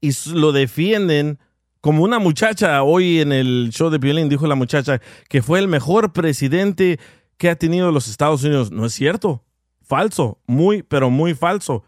y 0.00 0.10
lo 0.32 0.52
defienden 0.52 1.38
como 1.80 2.02
una 2.02 2.18
muchacha 2.18 2.82
hoy 2.82 3.20
en 3.20 3.32
el 3.32 3.70
show 3.72 3.88
de 3.88 3.98
violín 3.98 4.28
dijo 4.28 4.46
la 4.46 4.54
muchacha 4.54 5.00
que 5.28 5.42
fue 5.42 5.58
el 5.58 5.68
mejor 5.68 6.12
presidente 6.12 6.98
que 7.36 7.48
ha 7.48 7.56
tenido 7.56 7.92
los 7.92 8.08
Estados 8.08 8.42
Unidos. 8.42 8.70
No 8.70 8.84
es 8.84 8.92
cierto. 8.92 9.44
Falso. 9.82 10.38
Muy, 10.46 10.82
pero 10.82 11.08
muy 11.08 11.34
falso. 11.34 11.84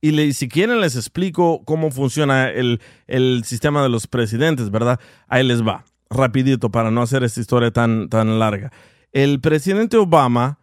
Y 0.00 0.32
si 0.34 0.48
quieren 0.48 0.80
les 0.80 0.94
explico 0.94 1.62
cómo 1.64 1.90
funciona 1.90 2.50
el, 2.50 2.80
el, 3.06 3.42
sistema 3.44 3.82
de 3.82 3.88
los 3.88 4.06
presidentes, 4.06 4.70
¿verdad? 4.70 5.00
Ahí 5.26 5.42
les 5.42 5.66
va, 5.66 5.84
rapidito, 6.10 6.70
para 6.70 6.90
no 6.90 7.02
hacer 7.02 7.24
esta 7.24 7.40
historia 7.40 7.70
tan, 7.70 8.08
tan 8.08 8.38
larga. 8.38 8.70
El 9.12 9.40
presidente 9.40 9.96
Obama 9.96 10.58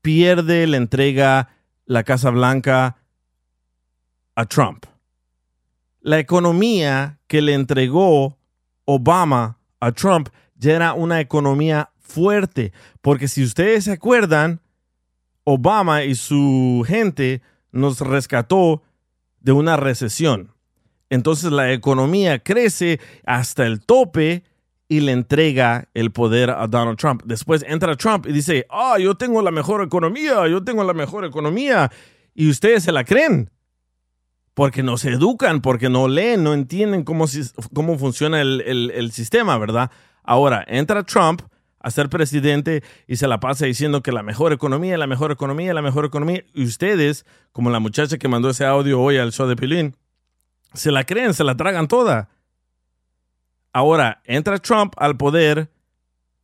pierde 0.00 0.66
la 0.66 0.76
entrega 0.76 1.50
la 1.84 2.04
Casa 2.04 2.30
Blanca 2.30 2.98
a 4.34 4.44
Trump. 4.46 4.86
La 6.00 6.18
economía 6.18 7.18
que 7.26 7.42
le 7.42 7.54
entregó 7.54 8.38
Obama 8.84 9.58
a 9.80 9.92
Trump 9.92 10.28
ya 10.54 10.76
era 10.76 10.92
una 10.92 11.20
economía 11.20 11.90
fuerte, 12.00 12.72
porque 13.02 13.28
si 13.28 13.42
ustedes 13.42 13.84
se 13.84 13.92
acuerdan, 13.92 14.60
Obama 15.44 16.04
y 16.04 16.14
su 16.14 16.84
gente 16.86 17.42
nos 17.72 18.00
rescató 18.00 18.82
de 19.40 19.52
una 19.52 19.76
recesión. 19.76 20.52
Entonces 21.10 21.52
la 21.52 21.72
economía 21.72 22.38
crece 22.38 23.00
hasta 23.24 23.66
el 23.66 23.80
tope 23.80 24.44
y 24.88 25.00
le 25.00 25.12
entrega 25.12 25.88
el 25.94 26.10
poder 26.10 26.50
a 26.50 26.66
Donald 26.66 26.98
Trump. 26.98 27.22
Después 27.24 27.64
entra 27.66 27.96
Trump 27.96 28.26
y 28.26 28.32
dice, 28.32 28.66
ah, 28.70 28.96
yo 28.98 29.14
tengo 29.14 29.42
la 29.42 29.50
mejor 29.50 29.82
economía, 29.82 30.46
yo 30.48 30.64
tengo 30.64 30.84
la 30.84 30.94
mejor 30.94 31.24
economía. 31.24 31.90
Y 32.34 32.48
ustedes 32.48 32.84
se 32.84 32.92
la 32.92 33.04
creen. 33.04 33.50
Porque 34.54 34.82
no 34.82 34.98
se 34.98 35.10
educan, 35.10 35.60
porque 35.60 35.88
no 35.88 36.08
leen, 36.08 36.42
no 36.42 36.52
entienden 36.52 37.04
cómo, 37.04 37.26
cómo 37.74 37.96
funciona 37.96 38.40
el, 38.40 38.90
el 38.92 39.12
sistema, 39.12 39.56
¿verdad? 39.56 39.90
Ahora, 40.24 40.64
entra 40.66 41.04
Trump 41.04 41.42
a 41.80 41.90
ser 41.90 42.08
presidente 42.08 42.82
y 43.06 43.16
se 43.16 43.28
la 43.28 43.40
pasa 43.40 43.66
diciendo 43.66 44.02
que 44.02 44.12
la 44.12 44.22
mejor 44.22 44.52
economía, 44.52 44.98
la 44.98 45.06
mejor 45.06 45.30
economía, 45.30 45.74
la 45.74 45.82
mejor 45.82 46.04
economía. 46.04 46.44
Y 46.54 46.64
ustedes, 46.64 47.24
como 47.52 47.70
la 47.70 47.80
muchacha 47.80 48.18
que 48.18 48.28
mandó 48.28 48.50
ese 48.50 48.64
audio 48.64 49.00
hoy 49.00 49.18
al 49.18 49.32
show 49.32 49.46
de 49.46 49.56
Pilín, 49.56 49.96
se 50.74 50.92
la 50.92 51.04
creen, 51.04 51.34
se 51.34 51.44
la 51.44 51.56
tragan 51.56 51.88
toda. 51.88 52.28
Ahora, 53.72 54.22
entra 54.24 54.58
Trump 54.58 54.94
al 54.96 55.16
poder, 55.16 55.70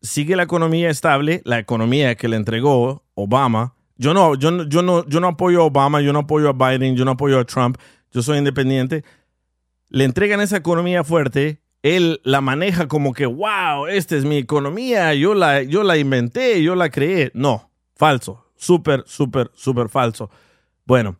sigue 0.02 0.36
la 0.36 0.44
economía 0.44 0.90
estable, 0.90 1.42
la 1.44 1.58
economía 1.58 2.14
que 2.14 2.28
le 2.28 2.36
entregó 2.36 3.04
Obama. 3.14 3.74
Yo 3.96 4.12
no, 4.12 4.34
yo, 4.34 4.64
yo 4.64 4.82
no, 4.82 5.06
yo 5.08 5.20
no 5.20 5.28
apoyo 5.28 5.62
a 5.62 5.64
Obama, 5.64 6.00
yo 6.00 6.12
no 6.12 6.20
apoyo 6.20 6.48
a 6.48 6.52
Biden, 6.52 6.96
yo 6.96 7.04
no 7.04 7.12
apoyo 7.12 7.38
a 7.38 7.44
Trump, 7.44 7.78
yo 8.12 8.22
soy 8.22 8.38
independiente. 8.38 9.04
Le 9.88 10.04
entregan 10.04 10.40
esa 10.40 10.56
economía 10.56 11.04
fuerte, 11.04 11.60
él 11.84 12.22
la 12.24 12.40
maneja 12.40 12.88
como 12.88 13.12
que, 13.12 13.26
wow, 13.26 13.86
esta 13.88 14.16
es 14.16 14.24
mi 14.24 14.38
economía, 14.38 15.12
yo 15.12 15.34
la, 15.34 15.62
yo 15.62 15.82
la 15.82 15.98
inventé, 15.98 16.62
yo 16.62 16.74
la 16.74 16.88
creé. 16.88 17.30
No, 17.34 17.70
falso, 17.94 18.50
súper, 18.56 19.04
súper, 19.06 19.50
súper 19.54 19.90
falso. 19.90 20.30
Bueno, 20.86 21.18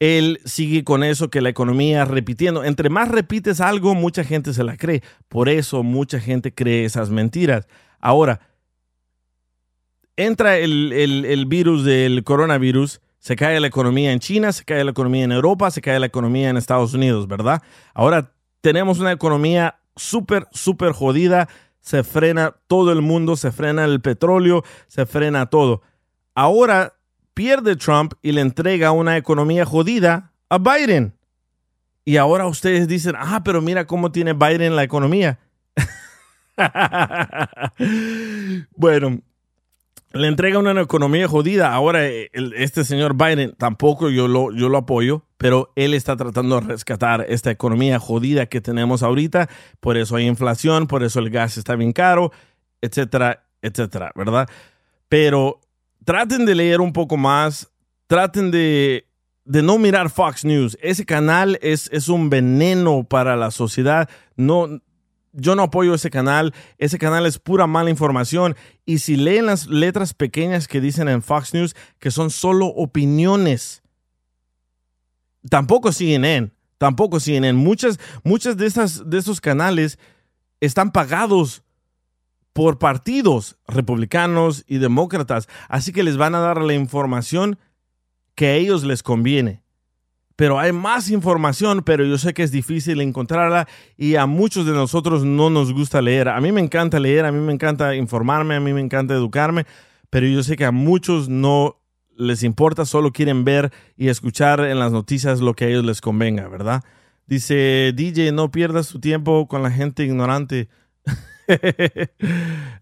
él 0.00 0.40
sigue 0.46 0.84
con 0.84 1.04
eso 1.04 1.28
que 1.28 1.42
la 1.42 1.50
economía 1.50 2.06
repitiendo. 2.06 2.64
Entre 2.64 2.88
más 2.88 3.10
repites 3.10 3.60
algo, 3.60 3.94
mucha 3.94 4.24
gente 4.24 4.54
se 4.54 4.64
la 4.64 4.78
cree. 4.78 5.02
Por 5.28 5.50
eso 5.50 5.82
mucha 5.82 6.18
gente 6.18 6.54
cree 6.54 6.86
esas 6.86 7.10
mentiras. 7.10 7.68
Ahora, 8.00 8.40
entra 10.16 10.56
el, 10.56 11.44
virus 11.46 11.84
del 11.84 12.24
coronavirus, 12.24 13.02
se 13.18 13.36
cae 13.36 13.60
la 13.60 13.66
economía 13.66 14.12
en 14.12 14.20
China, 14.20 14.50
se 14.50 14.64
cae 14.64 14.82
la 14.82 14.92
economía 14.92 15.24
en 15.24 15.32
Europa, 15.32 15.70
se 15.70 15.82
cae 15.82 16.00
la 16.00 16.06
economía 16.06 16.48
en 16.48 16.56
Estados 16.56 16.94
Unidos, 16.94 17.28
¿verdad? 17.28 17.62
Ahora 17.92 18.32
tenemos 18.60 18.98
una 18.98 19.12
economía 19.12 19.78
súper, 19.96 20.46
súper 20.52 20.92
jodida. 20.92 21.48
Se 21.80 22.04
frena 22.04 22.56
todo 22.66 22.92
el 22.92 23.02
mundo, 23.02 23.36
se 23.36 23.52
frena 23.52 23.84
el 23.84 24.00
petróleo, 24.00 24.64
se 24.88 25.06
frena 25.06 25.46
todo. 25.46 25.82
Ahora 26.34 26.94
pierde 27.34 27.76
Trump 27.76 28.14
y 28.22 28.32
le 28.32 28.40
entrega 28.40 28.92
una 28.92 29.16
economía 29.16 29.64
jodida 29.64 30.32
a 30.48 30.58
Biden. 30.58 31.14
Y 32.04 32.16
ahora 32.16 32.46
ustedes 32.46 32.88
dicen, 32.88 33.14
ah, 33.18 33.42
pero 33.44 33.60
mira 33.60 33.86
cómo 33.86 34.10
tiene 34.10 34.32
Biden 34.32 34.76
la 34.76 34.82
economía. 34.82 35.38
bueno, 38.76 39.20
le 40.12 40.26
entrega 40.26 40.58
una 40.58 40.80
economía 40.80 41.28
jodida. 41.28 41.72
Ahora, 41.72 42.06
este 42.06 42.84
señor 42.84 43.14
Biden 43.14 43.54
tampoco 43.56 44.10
yo 44.10 44.26
lo, 44.26 44.52
yo 44.52 44.68
lo 44.68 44.78
apoyo, 44.78 45.24
pero 45.38 45.72
él 45.76 45.94
está 45.94 46.16
tratando 46.16 46.60
de 46.60 46.66
rescatar 46.66 47.24
esta 47.28 47.50
economía 47.50 47.98
jodida 47.98 48.46
que 48.46 48.60
tenemos 48.60 49.02
ahorita. 49.02 49.48
Por 49.80 49.96
eso 49.96 50.16
hay 50.16 50.26
inflación, 50.26 50.86
por 50.86 51.02
eso 51.04 51.20
el 51.20 51.30
gas 51.30 51.56
está 51.56 51.76
bien 51.76 51.92
caro, 51.92 52.32
etcétera, 52.82 53.44
etcétera, 53.62 54.12
¿verdad? 54.14 54.48
Pero 55.08 55.60
traten 56.04 56.44
de 56.44 56.56
leer 56.56 56.80
un 56.80 56.92
poco 56.92 57.16
más, 57.16 57.70
traten 58.08 58.50
de, 58.50 59.06
no 59.44 59.78
mirar 59.78 60.10
Fox 60.10 60.44
News. 60.44 60.76
Ese 60.82 61.06
canal 61.06 61.58
es, 61.62 61.88
es 61.92 62.08
un 62.08 62.28
veneno 62.30 63.04
para 63.04 63.36
la 63.36 63.52
sociedad. 63.52 64.10
No, 64.36 64.80
yo 65.32 65.54
no 65.54 65.62
apoyo 65.62 65.94
ese 65.94 66.10
canal. 66.10 66.52
Ese 66.78 66.98
canal 66.98 67.26
es 67.26 67.38
pura 67.38 67.66
mala 67.68 67.90
información. 67.90 68.56
Y 68.84 68.98
si 68.98 69.16
leen 69.16 69.46
las 69.46 69.68
letras 69.68 70.14
pequeñas 70.14 70.66
que 70.66 70.80
dicen 70.80 71.08
en 71.08 71.22
Fox 71.22 71.54
News 71.54 71.76
que 72.00 72.10
son 72.10 72.30
solo 72.30 72.66
opiniones, 72.66 73.82
tampoco 75.48 75.92
CNN, 75.92 76.50
tampoco 76.78 77.20
CNN. 77.20 77.58
Muchas, 77.58 77.98
muchas 78.22 78.56
de, 78.56 78.66
esas, 78.66 79.08
de 79.08 79.18
esos 79.18 79.40
canales 79.40 79.98
están 80.60 80.90
pagados 80.90 81.62
por 82.52 82.78
partidos 82.78 83.56
republicanos 83.68 84.64
y 84.66 84.78
demócratas, 84.78 85.48
así 85.68 85.92
que 85.92 86.02
les 86.02 86.16
van 86.16 86.34
a 86.34 86.40
dar 86.40 86.60
la 86.60 86.74
información 86.74 87.58
que 88.34 88.46
a 88.46 88.54
ellos 88.54 88.84
les 88.84 89.02
conviene. 89.02 89.62
Pero 90.34 90.60
hay 90.60 90.72
más 90.72 91.10
información, 91.10 91.82
pero 91.84 92.04
yo 92.04 92.16
sé 92.16 92.32
que 92.32 92.44
es 92.44 92.52
difícil 92.52 93.00
encontrarla 93.00 93.66
y 93.96 94.14
a 94.14 94.26
muchos 94.26 94.66
de 94.66 94.72
nosotros 94.72 95.24
no 95.24 95.50
nos 95.50 95.72
gusta 95.72 96.00
leer. 96.00 96.28
A 96.28 96.40
mí 96.40 96.52
me 96.52 96.60
encanta 96.60 97.00
leer, 97.00 97.24
a 97.24 97.32
mí 97.32 97.40
me 97.40 97.52
encanta 97.52 97.96
informarme, 97.96 98.54
a 98.54 98.60
mí 98.60 98.72
me 98.72 98.80
encanta 98.80 99.14
educarme, 99.14 99.66
pero 100.10 100.28
yo 100.28 100.44
sé 100.44 100.56
que 100.56 100.64
a 100.64 100.70
muchos 100.70 101.28
no 101.28 101.80
les 102.18 102.42
importa, 102.42 102.84
solo 102.84 103.12
quieren 103.12 103.44
ver 103.44 103.72
y 103.96 104.08
escuchar 104.08 104.60
en 104.60 104.78
las 104.78 104.92
noticias 104.92 105.40
lo 105.40 105.54
que 105.54 105.64
a 105.64 105.68
ellos 105.68 105.84
les 105.84 106.00
convenga, 106.00 106.48
¿verdad? 106.48 106.82
Dice 107.26 107.92
DJ, 107.94 108.32
no 108.32 108.50
pierdas 108.50 108.88
tu 108.88 109.00
tiempo 109.00 109.46
con 109.46 109.62
la 109.62 109.70
gente 109.70 110.04
ignorante. 110.04 110.68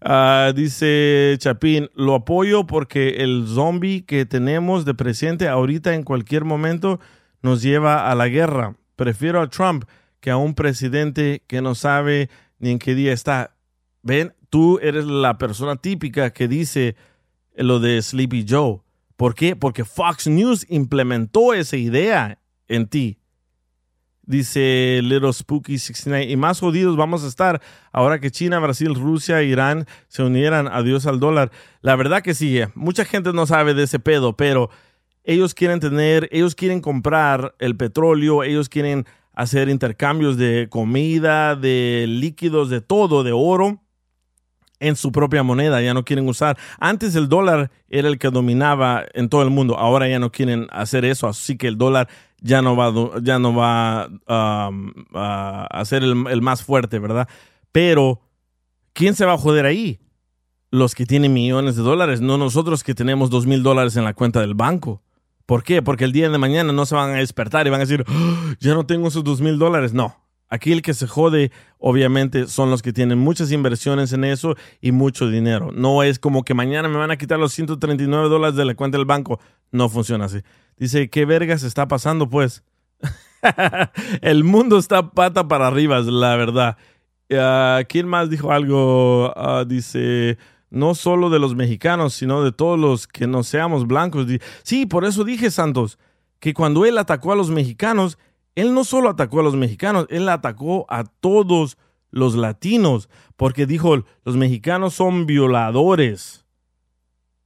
Ah, 0.01 0.51
dice 0.53 1.35
Chapín, 1.39 1.89
lo 1.95 2.15
apoyo 2.15 2.67
porque 2.67 3.23
el 3.23 3.45
zombie 3.47 4.03
que 4.05 4.25
tenemos 4.25 4.83
de 4.83 4.93
presente 4.93 5.47
ahorita 5.47 5.95
en 5.95 6.03
cualquier 6.03 6.43
momento 6.43 6.99
nos 7.41 7.61
lleva 7.61 8.11
a 8.11 8.15
la 8.15 8.27
guerra. 8.27 8.75
Prefiero 8.95 9.41
a 9.41 9.49
Trump 9.49 9.85
que 10.19 10.31
a 10.31 10.37
un 10.37 10.53
presidente 10.53 11.43
que 11.47 11.61
no 11.61 11.75
sabe 11.75 12.29
ni 12.59 12.71
en 12.71 12.79
qué 12.79 12.93
día 12.93 13.13
está. 13.13 13.55
Ven, 14.03 14.33
tú 14.49 14.79
eres 14.81 15.05
la 15.05 15.37
persona 15.37 15.77
típica 15.77 16.31
que 16.31 16.47
dice 16.47 16.95
lo 17.55 17.79
de 17.79 18.01
Sleepy 18.01 18.45
Joe. 18.47 18.81
¿Por 19.17 19.35
qué? 19.35 19.55
Porque 19.55 19.83
Fox 19.83 20.27
News 20.27 20.65
implementó 20.69 21.53
esa 21.53 21.75
idea 21.75 22.39
en 22.67 22.87
ti 22.87 23.17
Dice 24.27 24.99
Little 25.03 25.31
Spooky 25.31 25.77
69. 25.77 26.29
Y 26.29 26.35
más 26.35 26.59
jodidos 26.59 26.97
vamos 26.97 27.23
a 27.23 27.27
estar 27.27 27.61
ahora 27.93 28.19
que 28.19 28.29
China, 28.29 28.59
Brasil, 28.59 28.93
Rusia, 28.93 29.41
Irán 29.41 29.87
se 30.09 30.21
unieran. 30.21 30.67
Adiós 30.67 31.07
al 31.07 31.21
dólar. 31.21 31.49
La 31.81 31.95
verdad 31.95 32.21
que 32.21 32.33
sí, 32.33 32.59
eh, 32.59 32.67
mucha 32.75 33.05
gente 33.05 33.31
no 33.31 33.45
sabe 33.45 33.73
de 33.73 33.83
ese 33.83 33.99
pedo, 33.99 34.35
pero 34.35 34.69
ellos 35.23 35.53
quieren 35.53 35.79
tener, 35.79 36.27
ellos 36.33 36.55
quieren 36.55 36.81
comprar 36.81 37.55
el 37.59 37.77
petróleo, 37.77 38.43
ellos 38.43 38.67
quieren 38.67 39.05
hacer 39.31 39.69
intercambios 39.69 40.35
de 40.35 40.67
comida, 40.69 41.55
de 41.55 42.05
líquidos, 42.09 42.69
de 42.69 42.81
todo, 42.81 43.23
de 43.23 43.31
oro 43.31 43.81
en 44.79 44.95
su 44.95 45.11
propia 45.11 45.43
moneda, 45.43 45.81
ya 45.81 45.93
no 45.93 46.05
quieren 46.05 46.27
usar. 46.27 46.57
Antes 46.79 47.15
el 47.15 47.29
dólar 47.29 47.71
era 47.89 48.07
el 48.07 48.19
que 48.19 48.29
dominaba 48.29 49.05
en 49.13 49.29
todo 49.29 49.41
el 49.41 49.49
mundo, 49.49 49.77
ahora 49.77 50.07
ya 50.07 50.19
no 50.19 50.31
quieren 50.31 50.67
hacer 50.71 51.05
eso, 51.05 51.27
así 51.27 51.57
que 51.57 51.67
el 51.67 51.77
dólar 51.77 52.07
ya 52.41 52.61
no 52.61 52.75
va, 52.75 52.93
ya 53.21 53.39
no 53.39 53.55
va 53.55 54.07
um, 54.07 54.93
a 55.13 55.83
ser 55.85 56.03
el, 56.03 56.41
más 56.41 56.63
fuerte, 56.63 56.99
¿verdad? 56.99 57.27
Pero, 57.71 58.21
¿quién 58.93 59.15
se 59.15 59.25
va 59.25 59.33
a 59.33 59.37
joder 59.37 59.65
ahí? 59.65 59.99
Los 60.69 60.95
que 60.95 61.05
tienen 61.05 61.33
millones 61.33 61.75
de 61.75 61.83
dólares, 61.83 62.21
no 62.21 62.37
nosotros 62.37 62.83
que 62.83 62.93
tenemos 62.93 63.29
dos 63.29 63.45
mil 63.45 63.63
dólares 63.63 63.95
en 63.95 64.03
la 64.03 64.13
cuenta 64.13 64.41
del 64.41 64.53
banco. 64.53 65.01
¿Por 65.45 65.63
qué? 65.63 65.81
Porque 65.81 66.03
el 66.03 66.11
día 66.11 66.29
de 66.29 66.37
mañana 66.37 66.73
no 66.73 66.85
se 66.85 66.93
van 66.93 67.11
a 67.11 67.19
despertar 67.19 67.65
y 67.65 67.69
van 67.69 67.79
a 67.79 67.85
decir, 67.85 68.03
¡Ah! 68.07 68.55
ya 68.59 68.73
no 68.73 68.85
tengo 68.85 69.07
esos 69.07 69.23
dos 69.23 69.39
mil 69.39 69.57
dólares. 69.57 69.93
No, 69.93 70.17
Aquí 70.49 70.71
el 70.71 70.81
que 70.81 70.93
se 70.93 71.07
jode, 71.07 71.51
obviamente, 71.77 72.47
son 72.47 72.69
los 72.69 72.81
que 72.81 72.93
tienen 72.93 73.19
muchas 73.19 73.51
inversiones 73.51 74.13
en 74.13 74.23
eso 74.23 74.55
y 74.79 74.91
mucho 74.93 75.29
dinero. 75.29 75.71
No 75.73 76.03
es 76.03 76.19
como 76.19 76.43
que 76.43 76.53
mañana 76.53 76.87
me 76.87 76.97
van 76.97 77.11
a 77.11 77.17
quitar 77.17 77.37
los 77.37 77.53
139 77.53 78.29
dólares 78.29 78.55
de 78.55 78.63
la 78.63 78.75
cuenta 78.75 78.97
del 78.97 79.05
banco. 79.05 79.39
No 79.71 79.89
funciona 79.89 80.25
así. 80.25 80.39
Dice, 80.77 81.09
¿qué 81.09 81.25
vergas 81.25 81.63
está 81.63 81.87
pasando, 81.87 82.29
pues? 82.29 82.63
el 84.21 84.43
mundo 84.43 84.77
está 84.77 85.11
pata 85.11 85.47
para 85.47 85.67
arriba, 85.67 85.99
la 85.99 86.35
verdad. 86.37 86.77
Uh, 87.29 87.83
¿Quién 87.89 88.07
más 88.07 88.29
dijo 88.29 88.51
algo? 88.53 89.33
Uh, 89.35 89.65
dice, 89.65 90.37
no 90.69 90.95
solo 90.95 91.29
de 91.29 91.39
los 91.39 91.55
mexicanos, 91.55 92.13
sino 92.13 92.43
de 92.43 92.51
todos 92.53 92.79
los 92.79 93.07
que 93.07 93.27
no 93.27 93.43
seamos 93.43 93.85
blancos. 93.85 94.27
Sí, 94.63 94.85
por 94.85 95.03
eso 95.03 95.23
dije, 95.23 95.51
Santos, 95.51 95.99
que 96.39 96.53
cuando 96.53 96.85
él 96.85 96.97
atacó 96.97 97.33
a 97.33 97.35
los 97.35 97.49
mexicanos, 97.49 98.17
él 98.57 98.73
no 98.73 98.83
solo 98.83 99.09
atacó 99.09 99.41
a 99.41 99.43
los 99.43 99.55
mexicanos, 99.55 100.07
él 100.09 100.27
atacó 100.29 100.87
a 100.89 101.03
todos 101.03 101.77
los 102.09 102.33
latinos, 102.35 103.07
porque 103.35 103.67
dijo, 103.67 104.03
los 104.25 104.35
mexicanos 104.35 104.95
son 104.95 105.27
violadores. 105.27 106.43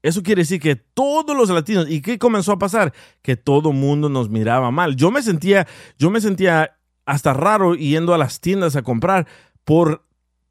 Eso 0.03 0.23
quiere 0.23 0.43
decir 0.43 0.61
que 0.61 0.77
todos 0.77 1.35
los 1.35 1.49
latinos, 1.49 1.89
¿y 1.89 2.01
qué 2.01 2.17
comenzó 2.17 2.53
a 2.53 2.59
pasar? 2.59 2.93
Que 3.21 3.35
todo 3.35 3.73
mundo 3.73 4.07
nos 4.07 4.29
miraba 4.29 4.71
mal. 4.71 4.95
Yo 4.95 5.11
me 5.11 5.21
sentía, 5.21 5.67
yo 5.99 6.11
me 6.11 6.21
sentía 6.21 6.77
hasta 7.05 7.33
raro 7.33 7.75
yendo 7.75 8.13
a 8.13 8.17
las 8.17 8.39
tiendas 8.39 8.77
a 8.77 8.81
comprar 8.81 9.27
por 9.65 10.05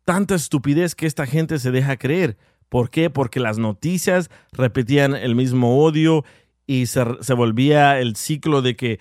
tanta 0.05 0.35
estupidez 0.35 0.95
que 0.95 1.07
esta 1.07 1.25
gente 1.25 1.59
se 1.59 1.71
deja 1.71 1.97
creer. 1.97 2.37
¿Por 2.69 2.91
qué? 2.91 3.09
Porque 3.09 3.41
las 3.41 3.57
noticias 3.57 4.29
repetían 4.53 5.15
el 5.15 5.35
mismo 5.35 5.83
odio 5.83 6.23
y 6.67 6.85
se, 6.85 7.03
se 7.23 7.33
volvía 7.33 7.99
el 7.99 8.15
ciclo 8.15 8.61
de 8.61 8.77
que 8.77 9.01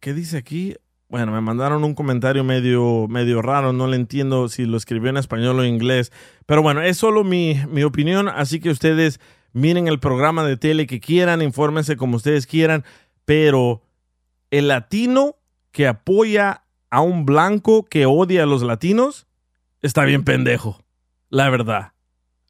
¿Qué 0.00 0.14
dice 0.14 0.38
aquí? 0.38 0.76
Bueno, 1.10 1.30
me 1.32 1.42
mandaron 1.42 1.84
un 1.84 1.94
comentario 1.94 2.42
medio, 2.42 3.06
medio 3.06 3.42
raro, 3.42 3.74
no 3.74 3.86
le 3.86 3.96
entiendo 3.96 4.48
si 4.48 4.64
lo 4.64 4.78
escribió 4.78 5.10
en 5.10 5.18
español 5.18 5.58
o 5.58 5.62
en 5.62 5.74
inglés, 5.74 6.10
pero 6.46 6.62
bueno, 6.62 6.80
es 6.80 6.96
solo 6.96 7.22
mi, 7.22 7.60
mi 7.68 7.82
opinión, 7.82 8.28
así 8.28 8.60
que 8.60 8.70
ustedes 8.70 9.20
miren 9.52 9.88
el 9.88 9.98
programa 9.98 10.42
de 10.44 10.56
tele 10.56 10.86
que 10.86 11.00
quieran, 11.00 11.42
infórmense 11.42 11.96
como 11.96 12.16
ustedes 12.16 12.46
quieran, 12.46 12.84
pero 13.26 13.82
el 14.50 14.68
latino 14.68 15.36
que 15.70 15.86
apoya 15.86 16.62
a 16.88 17.02
un 17.02 17.26
blanco 17.26 17.84
que 17.84 18.06
odia 18.06 18.44
a 18.44 18.46
los 18.46 18.62
latinos 18.62 19.26
está 19.82 20.04
bien 20.04 20.24
pendejo, 20.24 20.82
la 21.28 21.50
verdad, 21.50 21.92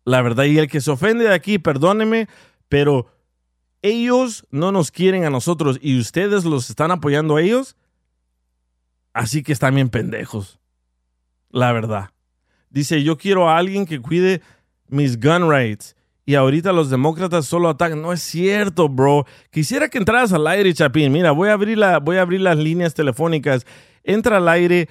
la 0.05 0.23
verdad, 0.23 0.45
y 0.45 0.59
el 0.59 0.69
que 0.69 0.81
se 0.81 0.93
ofende 0.93 1.25
de 1.25 1.35
aquí, 1.35 1.59
perdóneme, 1.59 2.29
pero 2.69 3.09
ellos 3.83 4.47
no 4.51 4.73
nos 4.73 4.91
quieren 4.91 5.25
a 5.25 5.31
nosotros 5.31 5.79
y 5.81 5.99
ustedes 5.99 6.45
los 6.45 6.71
están 6.71 6.91
apoyando 6.91 7.37
a 7.37 7.43
ellos, 7.43 7.77
así 9.13 9.43
que 9.43 9.53
están 9.53 9.75
bien 9.75 9.89
pendejos. 9.89 10.59
La 11.51 11.73
verdad. 11.73 12.11
Dice, 12.71 13.03
yo 13.03 13.19
quiero 13.19 13.49
a 13.49 13.59
alguien 13.59 13.87
que 13.87 14.01
cuide 14.01 14.43
mis 14.89 15.19
gun 15.19 15.51
rights. 15.51 15.97
Y 16.25 16.37
ahorita 16.37 16.73
los 16.73 16.91
demócratas 16.91 17.47
solo 17.47 17.69
atacan. 17.69 18.01
No 18.01 18.13
es 18.13 18.23
cierto, 18.23 18.89
bro. 18.89 19.27
Quisiera 19.51 19.89
que 19.89 19.99
entraras 19.99 20.33
al 20.33 20.47
aire, 20.47 20.73
Chapín. 20.73 21.11
Mira, 21.11 21.33
voy 21.33 21.49
a 21.49 21.55
abrir, 21.55 21.77
la, 21.77 21.99
voy 21.99 22.19
a 22.19 22.23
abrir 22.23 22.41
las 22.41 22.57
líneas 22.57 22.95
telefónicas. 22.95 23.67
Entra 24.05 24.37
al 24.37 24.49
aire 24.49 24.89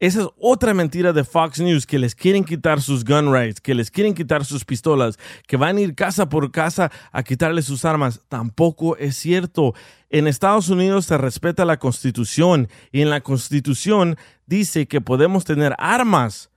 esa 0.00 0.22
es 0.22 0.28
otra 0.38 0.72
mentira 0.72 1.12
de 1.12 1.24
Fox 1.24 1.60
News, 1.60 1.86
que 1.86 1.98
les 1.98 2.14
quieren 2.14 2.42
quitar 2.42 2.80
sus 2.80 3.04
gun 3.04 3.30
rights, 3.30 3.60
que 3.60 3.74
les 3.74 3.90
quieren 3.90 4.14
quitar 4.14 4.46
sus 4.46 4.64
pistolas, 4.64 5.18
que 5.46 5.58
van 5.58 5.76
a 5.76 5.80
ir 5.82 5.94
casa 5.94 6.30
por 6.30 6.50
casa 6.50 6.90
a 7.12 7.22
quitarles 7.22 7.66
sus 7.66 7.84
armas. 7.84 8.22
Tampoco 8.28 8.96
es 8.96 9.16
cierto. 9.16 9.74
En 10.08 10.26
Estados 10.26 10.70
Unidos 10.70 11.04
se 11.04 11.18
respeta 11.18 11.66
la 11.66 11.78
constitución 11.78 12.68
y 12.90 13.02
en 13.02 13.10
la 13.10 13.20
constitución 13.20 14.16
dice 14.46 14.88
que 14.88 15.02
podemos 15.02 15.44
tener 15.44 15.74
armas. 15.76 16.50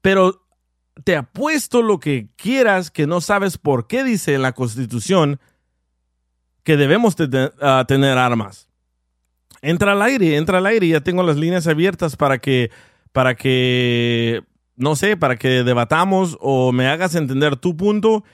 Pero 0.00 0.46
te 1.04 1.14
apuesto 1.14 1.82
lo 1.82 2.00
que 2.00 2.30
quieras 2.36 2.90
que 2.90 3.06
no 3.06 3.20
sabes 3.20 3.58
por 3.58 3.86
qué 3.86 4.02
dice 4.02 4.32
en 4.32 4.40
la 4.40 4.52
constitución 4.52 5.40
que 6.64 6.78
debemos 6.78 7.16
ah, 7.60 7.84
tener 7.86 8.16
armas 8.16 8.71
entra 9.62 9.92
al 9.92 10.02
aire, 10.02 10.36
entra 10.36 10.58
al 10.58 10.66
aire. 10.66 10.88
Ya 10.88 11.00
tengo 11.00 11.22
las 11.22 11.36
líneas 11.36 11.66
abiertas 11.66 12.16
para 12.16 12.38
que, 12.38 12.70
para 13.12 13.34
que, 13.34 14.42
no 14.76 14.96
sé, 14.96 15.16
para 15.16 15.36
que 15.36 15.64
debatamos 15.64 16.36
o 16.40 16.72
me 16.72 16.88
hagas 16.88 17.14
entender 17.14 17.56
tu 17.56 17.76
punto 17.76 18.24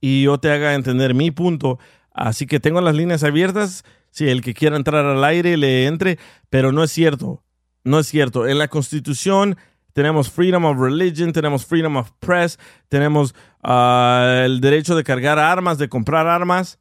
y 0.00 0.22
yo 0.22 0.38
te 0.38 0.50
haga 0.50 0.74
entender 0.74 1.12
mi 1.12 1.30
punto. 1.30 1.78
Así 2.12 2.46
que 2.46 2.60
tengo 2.60 2.80
las 2.80 2.94
líneas 2.94 3.24
abiertas. 3.24 3.84
Si 4.10 4.26
el 4.28 4.40
que 4.40 4.54
quiera 4.54 4.76
entrar 4.76 5.04
al 5.04 5.22
aire 5.24 5.58
le 5.58 5.86
entre, 5.86 6.18
pero 6.48 6.72
no 6.72 6.82
es 6.82 6.90
cierto. 6.90 7.42
No 7.84 7.98
es 7.98 8.06
cierto. 8.06 8.46
En 8.46 8.58
la 8.58 8.68
Constitución 8.68 9.58
tenemos 9.92 10.30
freedom 10.30 10.64
of 10.64 10.78
religion, 10.78 11.32
tenemos 11.32 11.66
freedom 11.66 11.96
of 11.96 12.10
press, 12.18 12.58
tenemos 12.88 13.34
ah, 13.62 14.42
el 14.44 14.60
derecho 14.60 14.96
de 14.96 15.04
cargar 15.04 15.38
armas, 15.38 15.78
de 15.78 15.88
comprar 15.88 16.26
armas. 16.26 16.78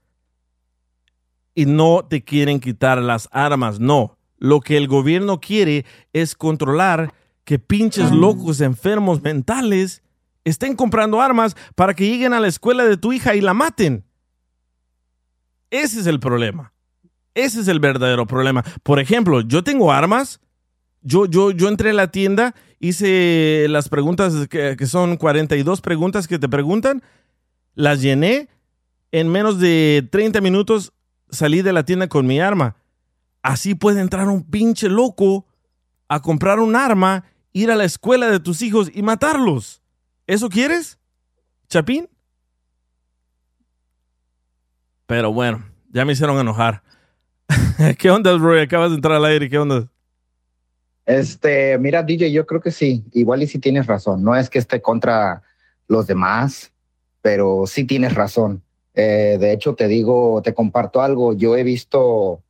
Y 1.55 1.65
no 1.65 2.05
te 2.07 2.23
quieren 2.23 2.59
quitar 2.59 3.01
las 3.01 3.29
armas, 3.31 3.79
no. 3.79 4.17
Lo 4.37 4.59
que 4.59 4.77
el 4.77 4.87
gobierno 4.87 5.39
quiere 5.39 5.85
es 6.13 6.35
controlar 6.35 7.13
que 7.45 7.57
pinches 7.59 8.11
locos 8.11 8.59
enfermos 8.59 9.21
mentales 9.21 10.03
estén 10.43 10.75
comprando 10.75 11.21
armas 11.21 11.55
para 11.75 11.93
que 11.93 12.07
lleguen 12.07 12.33
a 12.33 12.39
la 12.39 12.47
escuela 12.47 12.83
de 12.83 12.97
tu 12.97 13.13
hija 13.13 13.35
y 13.35 13.41
la 13.41 13.53
maten. 13.53 14.03
Ese 15.69 15.99
es 15.99 16.07
el 16.07 16.19
problema. 16.19 16.73
Ese 17.33 17.61
es 17.61 17.67
el 17.67 17.79
verdadero 17.79 18.25
problema. 18.25 18.63
Por 18.83 18.99
ejemplo, 18.99 19.41
yo 19.41 19.63
tengo 19.63 19.91
armas. 19.91 20.39
Yo, 21.01 21.27
yo, 21.27 21.51
yo 21.51 21.67
entré 21.67 21.91
a 21.91 21.93
la 21.93 22.09
tienda, 22.09 22.55
hice 22.79 23.67
las 23.69 23.89
preguntas 23.89 24.47
que, 24.47 24.75
que 24.75 24.87
son 24.87 25.17
42 25.17 25.81
preguntas 25.81 26.27
que 26.27 26.39
te 26.39 26.49
preguntan, 26.49 27.03
las 27.75 28.01
llené. 28.01 28.49
En 29.11 29.29
menos 29.29 29.59
de 29.59 30.07
30 30.11 30.41
minutos 30.41 30.91
salí 31.29 31.61
de 31.61 31.73
la 31.73 31.83
tienda 31.83 32.07
con 32.07 32.25
mi 32.27 32.39
arma. 32.39 32.75
Así 33.41 33.75
puede 33.75 34.01
entrar 34.01 34.27
un 34.27 34.43
pinche 34.43 34.89
loco 34.89 35.45
a 36.07 36.21
comprar 36.21 36.59
un 36.59 36.75
arma, 36.75 37.25
ir 37.53 37.71
a 37.71 37.75
la 37.75 37.83
escuela 37.85 38.29
de 38.29 38.39
tus 38.39 38.61
hijos 38.61 38.91
y 38.93 39.01
matarlos. 39.01 39.81
¿Eso 40.27 40.49
quieres? 40.49 40.97
¿Chapín? 41.67 42.09
Pero 45.05 45.31
bueno, 45.31 45.63
ya 45.91 46.05
me 46.05 46.13
hicieron 46.13 46.39
enojar. 46.39 46.81
¿Qué 47.99 48.09
onda, 48.09 48.35
Roy? 48.37 48.61
Acabas 48.61 48.89
de 48.89 48.95
entrar 48.95 49.15
al 49.15 49.25
aire. 49.25 49.49
¿Qué 49.49 49.57
onda? 49.57 49.87
Este, 51.05 51.77
mira, 51.77 52.01
DJ, 52.01 52.31
yo 52.31 52.45
creo 52.45 52.61
que 52.61 52.71
sí. 52.71 53.05
Igual 53.13 53.43
y 53.43 53.47
sí 53.47 53.59
tienes 53.59 53.85
razón. 53.85 54.23
No 54.23 54.35
es 54.35 54.49
que 54.49 54.57
esté 54.57 54.81
contra 54.81 55.43
los 55.87 56.07
demás, 56.07 56.71
pero 57.21 57.65
sí 57.67 57.83
tienes 57.83 58.15
razón. 58.15 58.63
Eh, 58.95 59.37
de 59.39 59.51
hecho, 59.51 59.75
te 59.75 59.87
digo, 59.87 60.41
te 60.43 60.53
comparto 60.53 61.01
algo. 61.01 61.33
Yo 61.33 61.55
he 61.55 61.63
visto 61.63 62.41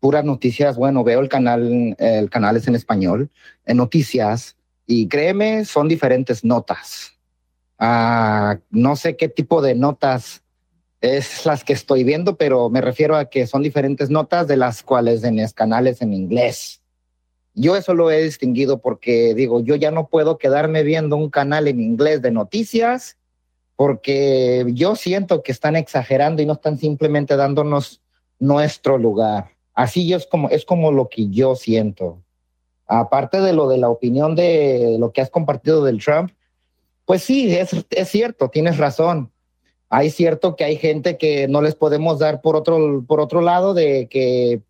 puras 0.00 0.24
noticias. 0.24 0.76
Bueno, 0.76 1.04
veo 1.04 1.20
el 1.20 1.28
canal, 1.28 1.96
el 1.98 2.30
canal 2.30 2.56
es 2.56 2.68
en 2.68 2.74
español, 2.74 3.30
en 3.64 3.76
noticias, 3.76 4.56
y 4.86 5.06
créeme, 5.06 5.66
son 5.66 5.86
diferentes 5.86 6.44
notas. 6.44 7.12
Ah, 7.78 8.58
no 8.70 8.96
sé 8.96 9.16
qué 9.16 9.28
tipo 9.28 9.60
de 9.60 9.74
notas 9.74 10.42
es 11.02 11.44
las 11.44 11.62
que 11.62 11.74
estoy 11.74 12.04
viendo, 12.04 12.36
pero 12.36 12.70
me 12.70 12.80
refiero 12.80 13.14
a 13.14 13.26
que 13.26 13.46
son 13.46 13.62
diferentes 13.62 14.08
notas 14.08 14.48
de 14.48 14.56
las 14.56 14.82
cuales 14.82 15.22
en 15.24 15.36
los 15.36 15.52
canales 15.52 16.00
en 16.00 16.14
inglés. 16.14 16.80
Yo 17.54 17.76
eso 17.76 17.92
lo 17.92 18.10
he 18.10 18.22
distinguido 18.22 18.80
porque 18.80 19.34
digo, 19.34 19.60
yo 19.60 19.76
ya 19.76 19.90
no 19.90 20.08
puedo 20.08 20.38
quedarme 20.38 20.84
viendo 20.84 21.16
un 21.16 21.28
canal 21.28 21.68
en 21.68 21.80
inglés 21.80 22.22
de 22.22 22.30
noticias 22.30 23.17
porque 23.78 24.66
yo 24.74 24.96
siento 24.96 25.44
que 25.44 25.52
están 25.52 25.76
exagerando 25.76 26.42
y 26.42 26.46
no 26.46 26.54
están 26.54 26.78
simplemente 26.78 27.36
dándonos 27.36 28.02
nuestro 28.40 28.98
lugar. 28.98 29.52
Así 29.72 30.12
es 30.12 30.26
como 30.26 30.48
es 30.48 30.64
como 30.64 30.90
lo 30.90 31.08
que 31.08 31.28
yo 31.28 31.54
siento. 31.54 32.18
Aparte 32.88 33.40
de 33.40 33.52
lo 33.52 33.68
de 33.68 33.78
la 33.78 33.88
opinión 33.88 34.34
de 34.34 34.96
lo 34.98 35.12
que 35.12 35.20
has 35.20 35.30
compartido 35.30 35.84
del 35.84 36.02
Trump, 36.02 36.32
pues 37.04 37.22
sí, 37.22 37.54
es, 37.56 37.70
es 37.90 38.08
cierto, 38.08 38.48
tienes 38.48 38.78
razón 38.78 39.30
hay 39.90 40.10
cierto 40.10 40.56
que 40.56 40.64
hay 40.64 40.76
gente 40.76 41.16
que 41.16 41.48
no 41.48 41.62
les 41.62 41.74
podemos 41.74 42.18
dar 42.18 42.40
por 42.40 42.56
otro, 42.56 43.04
por 43.06 43.20
otro 43.20 43.40
lado 43.40 43.74
de 43.74 44.06
que 44.08 44.60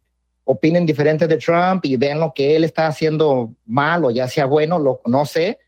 opinen 0.44 0.86
diferente 0.86 1.26
de 1.26 1.36
Trump 1.36 1.84
y 1.84 1.96
vean 1.96 2.20
lo 2.20 2.32
que 2.32 2.56
él 2.56 2.64
está 2.64 2.86
haciendo 2.86 3.52
mal 3.66 4.04
o 4.04 4.10
ya 4.10 4.28
sea 4.28 4.46
bueno, 4.46 4.78
lo, 4.78 5.00
no 5.06 5.26
sé, 5.26 5.58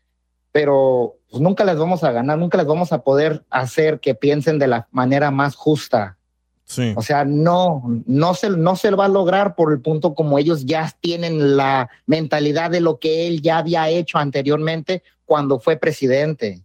pero 0.51 1.17
pues, 1.31 1.41
nunca 1.41 1.63
les 1.63 1.77
vamos 1.77 2.03
a 2.03 2.11
ganar, 2.11 2.37
nunca 2.37 2.57
les 2.57 2.67
vamos 2.67 2.91
a 2.91 3.03
poder 3.03 3.43
hacer 3.49 4.01
que 4.01 4.13
piensen 4.15 4.59
de 4.59 4.67
la 4.67 4.87
manera 4.91 5.31
más 5.31 5.55
justa. 5.55 6.17
Sí. 6.65 6.93
O 6.95 7.01
sea, 7.01 7.25
no, 7.25 7.83
no 8.05 8.33
se, 8.33 8.49
no 8.49 8.75
se 8.75 8.91
va 8.91 9.05
a 9.05 9.09
lograr 9.09 9.55
por 9.55 9.71
el 9.71 9.81
punto 9.81 10.13
como 10.13 10.37
ellos 10.37 10.65
ya 10.65 10.93
tienen 10.99 11.57
la 11.57 11.89
mentalidad 12.05 12.69
de 12.69 12.81
lo 12.81 12.99
que 12.99 13.27
él 13.27 13.41
ya 13.41 13.57
había 13.57 13.89
hecho 13.89 14.17
anteriormente 14.17 15.03
cuando 15.25 15.59
fue 15.59 15.77
presidente. 15.77 16.61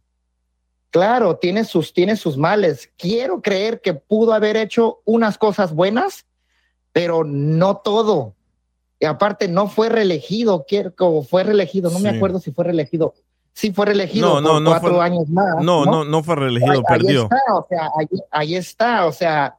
Claro, 0.91 1.37
tiene 1.37 1.65
sus, 1.65 1.93
tiene 1.93 2.17
sus 2.17 2.37
males. 2.37 2.91
Quiero 2.97 3.43
creer 3.43 3.81
que 3.81 3.95
pudo 3.95 4.33
haber 4.33 4.57
hecho 4.57 5.01
unas 5.05 5.39
cosas 5.39 5.73
buenas, 5.73 6.27
pero 6.93 7.23
no 7.25 7.77
todo. 7.79 8.35
Y 8.99 9.07
aparte, 9.07 9.47
no 9.47 9.69
fue 9.69 9.91
reelegido, 9.91 10.65
fue 11.29 11.45
reelegido, 11.45 11.91
no 11.91 11.99
me 11.99 12.09
acuerdo 12.09 12.41
si 12.41 12.51
fue 12.51 12.65
reelegido. 12.65 13.15
Sí 13.57 13.73
fue 13.73 13.87
reelegido 13.87 14.39
no, 14.43 14.61
no, 14.61 14.71
cuatro 14.71 15.01
años 15.01 15.31
más. 15.31 15.65
No, 15.65 15.87
no, 15.87 16.05
no, 16.05 16.23
fue 16.23 16.37
reelegido, 16.37 16.83
perdió. 16.83 17.27
Ahí 17.31 17.35
está, 17.39 17.55
o 17.55 17.67
sea, 17.67 17.91
ahí 18.31 18.55
está, 18.55 19.07
o 19.07 19.13
sea, 19.13 19.59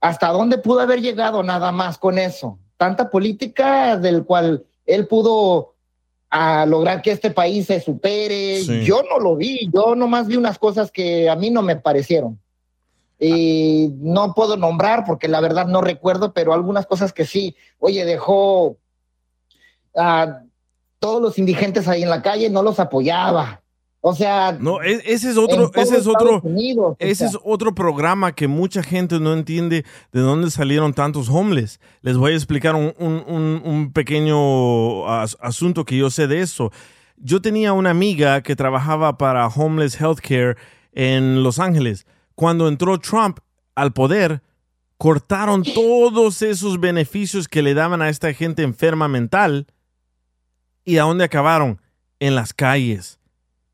¿hasta 0.00 0.28
dónde 0.28 0.58
pudo 0.58 0.78
haber 0.78 1.00
llegado 1.00 1.42
nada 1.42 1.72
más 1.72 1.98
con 1.98 2.16
eso? 2.16 2.60
Tanta 2.76 3.10
política 3.10 3.96
del 3.96 4.24
cual 4.24 4.64
él 4.86 5.08
pudo 5.08 5.74
a 6.30 6.64
lograr 6.64 7.02
que 7.02 7.10
este 7.10 7.32
país 7.32 7.66
se 7.66 7.80
supere. 7.80 8.62
Yo 8.84 9.02
no 9.10 9.18
lo 9.18 9.34
vi, 9.34 9.68
yo 9.74 9.96
nomás 9.96 10.28
vi 10.28 10.36
unas 10.36 10.56
cosas 10.56 10.92
que 10.92 11.28
a 11.28 11.34
mí 11.34 11.50
no 11.50 11.60
me 11.60 11.74
parecieron. 11.74 12.38
Y 13.18 13.94
no 13.98 14.32
puedo 14.32 14.56
nombrar 14.56 15.04
porque 15.04 15.26
la 15.26 15.40
verdad 15.40 15.66
no 15.66 15.80
recuerdo, 15.80 16.32
pero 16.32 16.54
algunas 16.54 16.86
cosas 16.86 17.12
que 17.12 17.26
sí. 17.26 17.56
Oye, 17.80 18.04
dejó 18.04 18.76
a 19.96 20.42
todos 20.98 21.22
los 21.22 21.38
indigentes 21.38 21.88
ahí 21.88 22.02
en 22.02 22.10
la 22.10 22.22
calle, 22.22 22.50
no 22.50 22.62
los 22.62 22.80
apoyaba. 22.80 23.62
O 24.00 24.14
sea, 24.14 24.56
no, 24.58 24.80
e, 24.80 25.02
ese 25.06 25.30
es 25.30 25.36
otro, 25.36 25.72
ese 25.74 25.96
es 25.96 26.06
otro, 26.06 26.40
ese 27.00 27.26
es 27.26 27.36
otro 27.42 27.74
programa 27.74 28.32
que 28.32 28.46
mucha 28.46 28.82
gente 28.82 29.18
no 29.18 29.32
entiende 29.32 29.84
de 30.12 30.20
dónde 30.20 30.50
salieron 30.50 30.94
tantos 30.94 31.28
homeless. 31.28 31.80
Les 32.02 32.16
voy 32.16 32.32
a 32.32 32.36
explicar 32.36 32.76
un, 32.76 32.94
un, 32.98 33.60
un 33.64 33.92
pequeño 33.92 35.08
asunto 35.08 35.84
que 35.84 35.96
yo 35.96 36.10
sé 36.10 36.28
de 36.28 36.40
eso. 36.40 36.70
Yo 37.16 37.42
tenía 37.42 37.72
una 37.72 37.90
amiga 37.90 38.42
que 38.42 38.54
trabajaba 38.54 39.18
para 39.18 39.48
Homeless 39.48 40.00
Healthcare 40.00 40.56
en 40.92 41.42
Los 41.42 41.58
Ángeles. 41.58 42.06
Cuando 42.36 42.68
entró 42.68 42.98
Trump 42.98 43.40
al 43.74 43.92
poder, 43.92 44.42
cortaron 44.96 45.64
todos 45.64 46.42
esos 46.42 46.78
beneficios 46.78 47.48
que 47.48 47.62
le 47.62 47.74
daban 47.74 48.02
a 48.02 48.08
esta 48.08 48.32
gente 48.32 48.62
enferma 48.62 49.08
mental. 49.08 49.66
¿Y 50.88 50.96
a 50.96 51.02
dónde 51.02 51.24
acabaron? 51.24 51.78
En 52.18 52.34
las 52.34 52.54
calles 52.54 53.18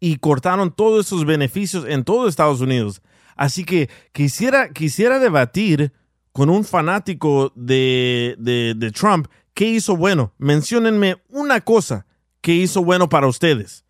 y 0.01 0.17
cortaron 0.17 0.73
todos 0.73 1.07
esos 1.07 1.25
beneficios 1.25 1.85
en 1.89 2.03
todo 2.03 2.27
Estados 2.27 2.61
Unidos. 2.61 3.03
Así 3.37 3.65
que 3.65 3.89
quisiera, 4.11 4.71
quisiera 4.71 5.21
debatir 5.21 5.93
con 6.33 6.51
un 6.51 6.65
fanático 6.65 7.53
de, 7.55 8.35
de, 8.39 8.91
Trump 8.91 9.29
qué 9.55 9.67
hizo 9.67 9.97
bueno. 9.97 10.33
Menciónenme 10.39 11.23
una 11.29 11.61
cosa 11.61 12.05
que 12.41 12.53
hizo 12.53 12.83
bueno 12.83 13.09
para 13.09 13.29
ustedes. 13.29 13.85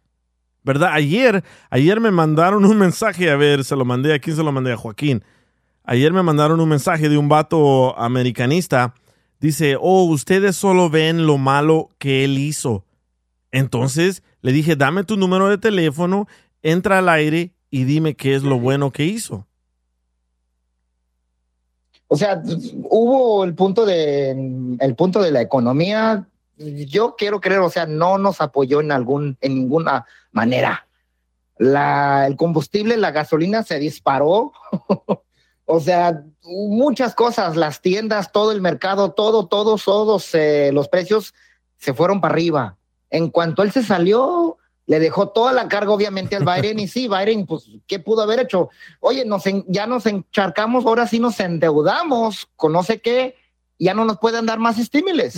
¿Verdad? 0.63 0.91
Ayer, 0.93 1.43
ayer 1.71 2.01
me 2.01 2.11
mandaron 2.11 2.67
un 2.67 2.77
mensaje, 2.77 3.31
a 3.31 3.37
ver, 3.37 3.65
se 3.65 3.75
lo 3.75 3.87
mandé, 3.87 4.13
¿a 4.13 4.19
quién 4.19 4.37
se 4.37 4.43
lo 4.43 4.53
mandé? 4.53 4.71
A 4.71 4.77
Joaquín. 4.77 5.25
Ayer 5.83 6.13
me 6.13 6.23
mandaron 6.23 6.61
un 6.61 6.69
mensaje 6.69 7.09
de 7.09 7.17
un 7.17 7.31
vato 7.31 7.99
americanista. 7.99 8.93
Dice, 9.41 9.79
oh, 9.81 10.05
ustedes 10.05 10.57
solo 10.57 10.91
ven 10.91 11.27
lo 11.27 11.39
malo 11.39 11.89
que 11.99 12.25
él 12.25 12.37
hizo. 12.37 12.84
Entonces, 13.55 14.25
le 14.43 14.51
dije, 14.51 14.75
dame 14.75 15.05
tu 15.05 15.17
número 15.17 15.49
de 15.49 15.59
teléfono, 15.59 16.27
entra 16.61 16.99
al 16.99 17.09
aire 17.09 17.53
y 17.71 17.85
dime 17.85 18.17
qué 18.17 18.35
es 18.35 18.43
lo 18.43 18.59
bueno 18.59 18.91
que 18.91 19.05
hizo. 19.05 19.47
O 22.09 22.17
sea, 22.17 22.43
hubo 22.91 23.45
el 23.45 23.55
punto 23.55 23.87
de 23.87 24.31
el 24.81 24.95
punto 24.97 25.23
de 25.23 25.31
la 25.31 25.41
economía. 25.41 26.27
Yo 26.57 27.15
quiero 27.17 27.41
creer, 27.41 27.61
o 27.61 27.71
sea, 27.71 27.87
no 27.87 28.19
nos 28.19 28.41
apoyó 28.41 28.81
en 28.81 28.91
algún 28.91 29.39
en 29.41 29.55
ninguna 29.55 30.05
manera. 30.33 30.89
La, 31.57 32.27
el 32.27 32.35
combustible, 32.35 32.97
la 32.97 33.13
gasolina 33.13 33.63
se 33.63 33.79
disparó. 33.79 34.53
o 35.65 35.79
sea, 35.79 36.25
muchas 36.43 37.15
cosas, 37.15 37.55
las 37.55 37.81
tiendas, 37.81 38.33
todo 38.33 38.51
el 38.51 38.61
mercado, 38.61 39.13
todo, 39.13 39.47
todos, 39.47 39.85
todos 39.85 40.35
eh, 40.35 40.71
los 40.73 40.89
precios 40.89 41.35
se 41.79 41.95
fueron 41.95 42.21
para 42.21 42.35
arriba. 42.35 42.77
En 43.15 43.29
cuanto 43.29 43.63
él 43.63 43.71
se 43.71 43.85
salió, 43.85 44.59
le 44.87 44.99
dejó 44.99 45.29
toda 45.29 45.53
la 45.53 45.69
carga 45.69 45.93
obviamente 45.93 46.35
al 46.35 46.43
Bayern 46.43 46.81
y 46.81 46.89
sí, 46.89 47.07
Bayern, 47.09 47.47
pues, 47.47 47.71
¿qué 47.87 48.01
pudo 48.01 48.23
haber 48.23 48.41
hecho? 48.41 48.71
Oye, 48.99 49.25
nos 49.25 49.45
ya 49.69 49.87
nos 49.87 50.05
encharcamos, 50.07 50.85
ahora 50.85 51.07
sí 51.07 51.21
nos 51.21 51.39
endeudamos 51.39 52.49
con 52.57 52.73
no 52.73 52.83
sé 52.83 53.01
qué, 53.01 53.37
ya 53.79 53.95
no 53.95 54.05
nos 54.05 54.19
pueden 54.19 54.47
dar 54.47 54.59
más 54.59 54.81
estímulos. 54.81 55.35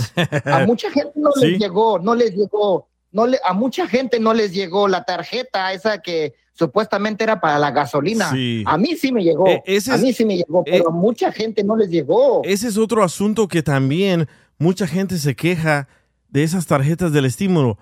A 0.47 0.65
mucha 0.65 0.91
gente 0.91 1.13
no 1.17 1.29
les 1.41 1.59
llegó, 1.59 1.99
no 1.99 2.15
les 2.15 2.35
llegó, 2.35 2.89
no 3.13 3.27
le, 3.27 3.39
a 3.45 3.53
mucha 3.53 3.87
gente 3.87 4.21
no 4.21 4.33
les 4.33 4.55
llegó 4.55 4.89
la 4.89 5.05
tarjeta 5.05 5.75
esa 5.75 6.01
que 6.01 6.33
supuestamente 6.55 7.25
era 7.25 7.43
para 7.43 7.59
la 7.59 7.73
gasolina. 7.73 8.31
A 8.65 8.79
mí 8.79 8.97
sí 8.97 9.13
me 9.13 9.23
llegó, 9.23 9.47
e, 9.49 9.81
a 9.91 9.97
mí 9.99 10.15
sí 10.15 10.25
me 10.25 10.39
llegó, 10.39 10.65
pero 10.65 10.85
e 10.85 10.89
a 10.89 10.91
mucha 10.91 11.31
gente 11.31 11.63
no 11.63 11.77
les 11.77 11.91
llegó. 11.91 12.41
Ese 12.43 12.69
es 12.69 12.79
otro 12.79 13.05
asunto 13.05 13.49
que 13.49 13.63
también 13.63 14.29
mucha 14.57 14.87
gente 14.87 15.19
se 15.19 15.37
queja 15.37 15.89
de 16.37 16.43
esas 16.43 16.67
tarjetas 16.67 17.13
del 17.13 17.25
estímulo. 17.25 17.79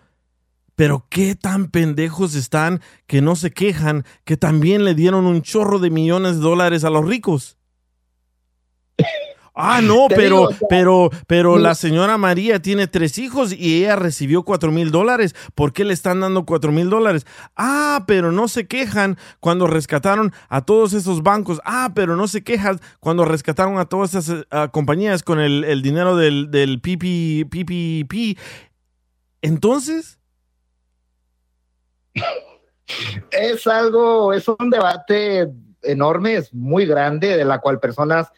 Pero 0.77 1.09
qué 1.11 1.35
tan 1.35 1.73
pendejos 1.73 2.37
están 2.37 2.81
que 3.09 3.21
no 3.21 3.35
se 3.35 3.51
quejan 3.51 4.05
que 4.23 4.37
también 4.37 4.85
le 4.85 4.95
dieron 4.95 5.27
un 5.27 5.43
chorro 5.43 5.81
de 5.81 5.91
millones 5.91 6.37
de 6.37 6.43
dólares 6.43 6.85
a 6.85 6.91
los 6.91 7.05
ricos. 7.05 7.59
Ah, 9.57 9.81
no, 9.81 10.09
pero, 10.09 10.49
pero, 10.69 11.11
pero 11.29 11.59
la 11.59 11.77
señora 11.77 12.19
María 12.19 12.61
tiene 12.61 12.89
tres 12.89 13.19
hijos 13.19 13.53
y 13.53 13.85
ella 13.85 13.95
recibió 13.95 14.43
cuatro 14.43 14.73
mil 14.73 14.91
dólares. 14.91 15.37
¿Por 15.55 15.73
qué 15.73 15.85
le 15.85 15.95
están 15.95 16.21
dando 16.21 16.45
cuatro 16.45 16.73
mil 16.73 16.91
dólares? 16.91 17.25
Ah, 17.55 18.03
pero 18.09 18.33
no 18.33 18.49
se 18.49 18.67
quejan 18.67 19.17
cuando 19.39 19.69
rescataron 19.69 20.33
a 20.49 20.63
todos 20.65 20.93
esos 20.93 21.23
bancos. 21.23 21.61
Ah, 21.65 21.93
pero 21.95 22.17
no 22.17 22.27
se 22.27 22.43
quejan 22.43 22.81
cuando 22.99 23.25
rescataron 23.25 23.79
a 23.79 23.85
todas 23.85 24.15
esas 24.15 24.45
eh, 24.51 24.69
compañías 24.73 25.23
con 25.23 25.39
el, 25.39 25.83
dinero 25.83 26.17
del, 26.17 26.51
del 26.51 26.81
PPP. 26.81 28.37
Entonces. 29.41 30.19
Es 33.31 33.67
algo, 33.69 34.33
es 34.33 34.49
un 34.49 34.69
debate 34.69 35.49
enorme, 35.83 36.35
es 36.35 36.53
muy 36.53 36.87
grande, 36.87 37.37
de 37.37 37.45
la 37.45 37.61
cual 37.61 37.79
personas 37.79 38.33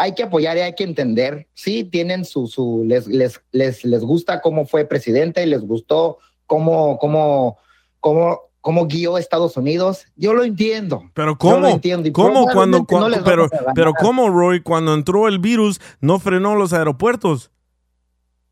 hay 0.00 0.14
que 0.14 0.22
apoyar 0.22 0.56
y 0.56 0.60
hay 0.60 0.74
que 0.74 0.84
entender. 0.84 1.46
Sí, 1.52 1.84
tienen 1.84 2.24
su, 2.24 2.46
su 2.46 2.84
les, 2.86 3.06
les, 3.06 3.42
les, 3.52 3.84
les 3.84 4.00
gusta 4.00 4.40
cómo 4.40 4.64
fue 4.64 4.86
presidente, 4.86 5.44
les 5.44 5.60
gustó 5.60 6.16
cómo, 6.46 6.98
cómo, 6.98 7.58
cómo, 8.00 8.40
cómo 8.62 8.86
guió 8.86 9.18
Estados 9.18 9.58
Unidos. 9.58 10.06
Yo 10.16 10.32
lo 10.32 10.42
entiendo. 10.42 11.02
Pero 11.12 11.36
cómo, 11.36 11.68
entiendo. 11.68 12.10
¿cómo 12.14 12.46
cuando, 12.46 12.86
pero, 13.26 13.50
pero 13.74 13.92
cómo 13.92 14.30
Roy 14.30 14.62
cuando 14.62 14.94
entró 14.94 15.28
el 15.28 15.38
virus 15.38 15.82
no 16.00 16.18
frenó 16.18 16.54
los 16.54 16.72
aeropuertos? 16.72 17.50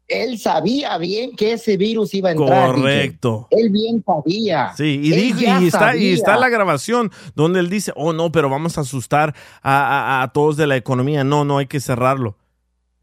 Él 0.09 0.39
sabía 0.39 0.97
bien 0.97 1.37
que 1.37 1.53
ese 1.53 1.77
virus 1.77 2.15
iba 2.15 2.31
a 2.31 2.33
entrar. 2.33 2.75
Correcto. 2.75 3.47
Él 3.51 3.71
bien 3.71 4.03
sabía. 4.05 4.73
Sí, 4.77 5.01
y, 5.03 5.11
dijo, 5.11 5.41
y, 5.61 5.67
está, 5.67 5.97
y 5.97 6.13
está 6.13 6.37
la 6.39 6.49
grabación 6.49 7.13
donde 7.35 7.61
él 7.61 7.69
dice, 7.69 7.93
oh 7.95 8.15
no, 8.15 8.33
pero 8.33 8.49
vamos 8.49 8.79
a 8.79 8.81
asustar 8.81 9.35
a, 9.63 10.31
todos 10.33 10.57
de 10.57 10.67
la 10.67 10.77
economía. 10.77 11.25
No, 11.25 11.45
no 11.45 11.59
hay 11.59 11.67
que 11.67 11.79
cerrarlo. 11.79 12.37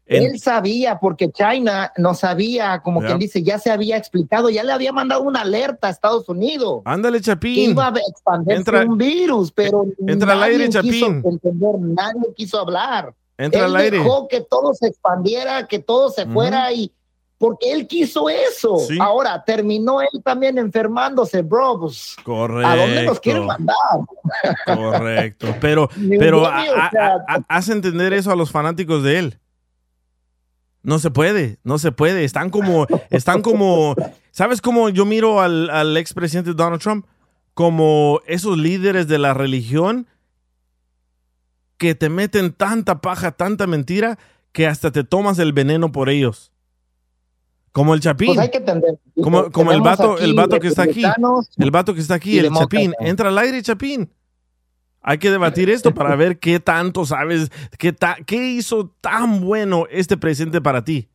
Él 0.06 0.38
sabía, 0.38 1.00
porque 1.00 1.32
China 1.32 1.92
no 1.96 2.14
sabía, 2.14 2.80
como 2.80 3.00
quien 3.00 3.18
dice, 3.18 3.42
ya 3.42 3.58
se 3.58 3.70
había 3.72 3.96
explicado, 3.96 4.50
ya 4.50 4.62
le 4.62 4.72
había 4.72 4.92
mandado 4.92 5.22
una 5.22 5.40
alerta 5.40 5.88
a 5.88 5.90
Estados 5.90 6.28
Unidos. 6.28 6.82
Ándale, 6.84 7.20
Chapín. 7.20 7.54
Que 7.54 7.70
iba 7.72 7.88
a 7.88 7.94
expandirse 8.08 8.84
un 8.86 8.98
virus, 8.98 9.50
pero 9.50 9.84
entra 10.06 10.34
nadie 10.34 10.44
al 10.44 10.50
aire, 10.52 10.68
Chapín. 10.68 10.92
quiso 10.92 11.06
entender, 11.28 11.74
nadie 11.80 12.34
quiso 12.36 12.60
hablar. 12.60 13.14
Entra 13.38 13.60
él 13.60 13.66
al 13.66 13.76
aire. 13.76 13.98
dejó 13.98 14.28
que 14.28 14.40
todo 14.40 14.74
se 14.74 14.86
expandiera, 14.86 15.66
que 15.66 15.78
todo 15.78 16.10
se 16.10 16.26
fuera 16.26 16.72
y 16.72 16.92
porque 17.38 17.70
él 17.70 17.86
quiso 17.86 18.28
eso. 18.28 18.78
Ahora 19.00 19.42
terminó 19.44 20.00
él 20.00 20.22
también 20.24 20.56
enfermándose, 20.58 21.42
bro. 21.42 21.80
Pues, 21.80 22.16
Correcto. 22.22 22.68
¿A 22.68 22.76
dónde 22.76 23.02
nos 23.04 23.20
quieren 23.20 23.46
mandar? 23.46 23.76
Correcto. 24.64 25.54
Pero, 25.60 25.88
pero 26.18 26.46
hace 27.48 27.72
entender 27.72 28.12
eso 28.12 28.30
a 28.30 28.36
los 28.36 28.50
fanáticos 28.50 29.02
de 29.02 29.18
él. 29.18 29.38
No 30.82 30.98
se 30.98 31.10
puede, 31.10 31.58
no 31.64 31.78
se 31.78 31.92
puede. 31.92 32.24
Están 32.24 32.50
como, 32.50 32.86
están 33.10 33.42
como, 33.42 33.96
¿sabes 34.30 34.60
cómo 34.60 34.88
yo 34.88 35.04
miro 35.04 35.40
al, 35.40 35.68
al 35.70 35.96
expresidente 35.96 36.54
Donald 36.54 36.80
Trump? 36.80 37.06
Como 37.54 38.20
esos 38.26 38.56
líderes 38.56 39.08
de 39.08 39.18
la 39.18 39.34
religión 39.34 40.06
que 41.76 41.94
te 41.94 42.08
meten 42.08 42.52
tanta 42.52 43.00
paja, 43.00 43.32
tanta 43.32 43.66
mentira, 43.66 44.18
que 44.52 44.66
hasta 44.66 44.90
te 44.90 45.04
tomas 45.04 45.38
el 45.38 45.52
veneno 45.52 45.92
por 45.92 46.08
ellos. 46.08 46.52
Como 47.72 47.92
el 47.92 48.00
Chapín. 48.00 48.28
Pues 48.28 48.38
hay 48.38 48.50
que 48.50 48.58
entender. 48.58 48.98
Como, 49.22 49.50
como 49.50 49.70
el 49.70 49.82
vato, 49.82 50.18
el 50.18 50.32
vato 50.34 50.58
que 50.58 50.68
está 50.68 50.84
aquí. 50.84 51.02
El 51.58 51.70
vato 51.70 51.92
que 51.92 52.00
está 52.00 52.14
aquí, 52.14 52.38
el 52.38 52.50
Chapín. 52.50 52.94
Entra 53.00 53.28
al 53.28 53.36
aire, 53.36 53.60
Chapín. 53.62 54.10
Hay 55.02 55.18
que 55.18 55.30
debatir 55.30 55.70
esto 55.70 55.94
para 55.94 56.16
ver 56.16 56.38
qué 56.38 56.58
tanto 56.58 57.04
sabes, 57.06 57.52
qué, 57.78 57.94
qué 58.26 58.48
hizo 58.48 58.88
tan 59.00 59.40
bueno 59.40 59.84
este 59.90 60.16
presidente 60.16 60.60
para 60.60 60.84
ti. 60.84 61.08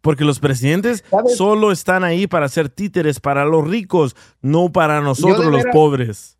Porque 0.00 0.24
los 0.24 0.38
presidentes 0.38 1.04
solo 1.34 1.72
están 1.72 2.04
ahí 2.04 2.28
para 2.28 2.48
ser 2.48 2.68
títeres 2.68 3.18
para 3.18 3.44
los 3.44 3.66
ricos, 3.66 4.14
no 4.40 4.70
para 4.70 5.00
nosotros 5.00 5.46
los 5.46 5.64
pobres. 5.72 6.38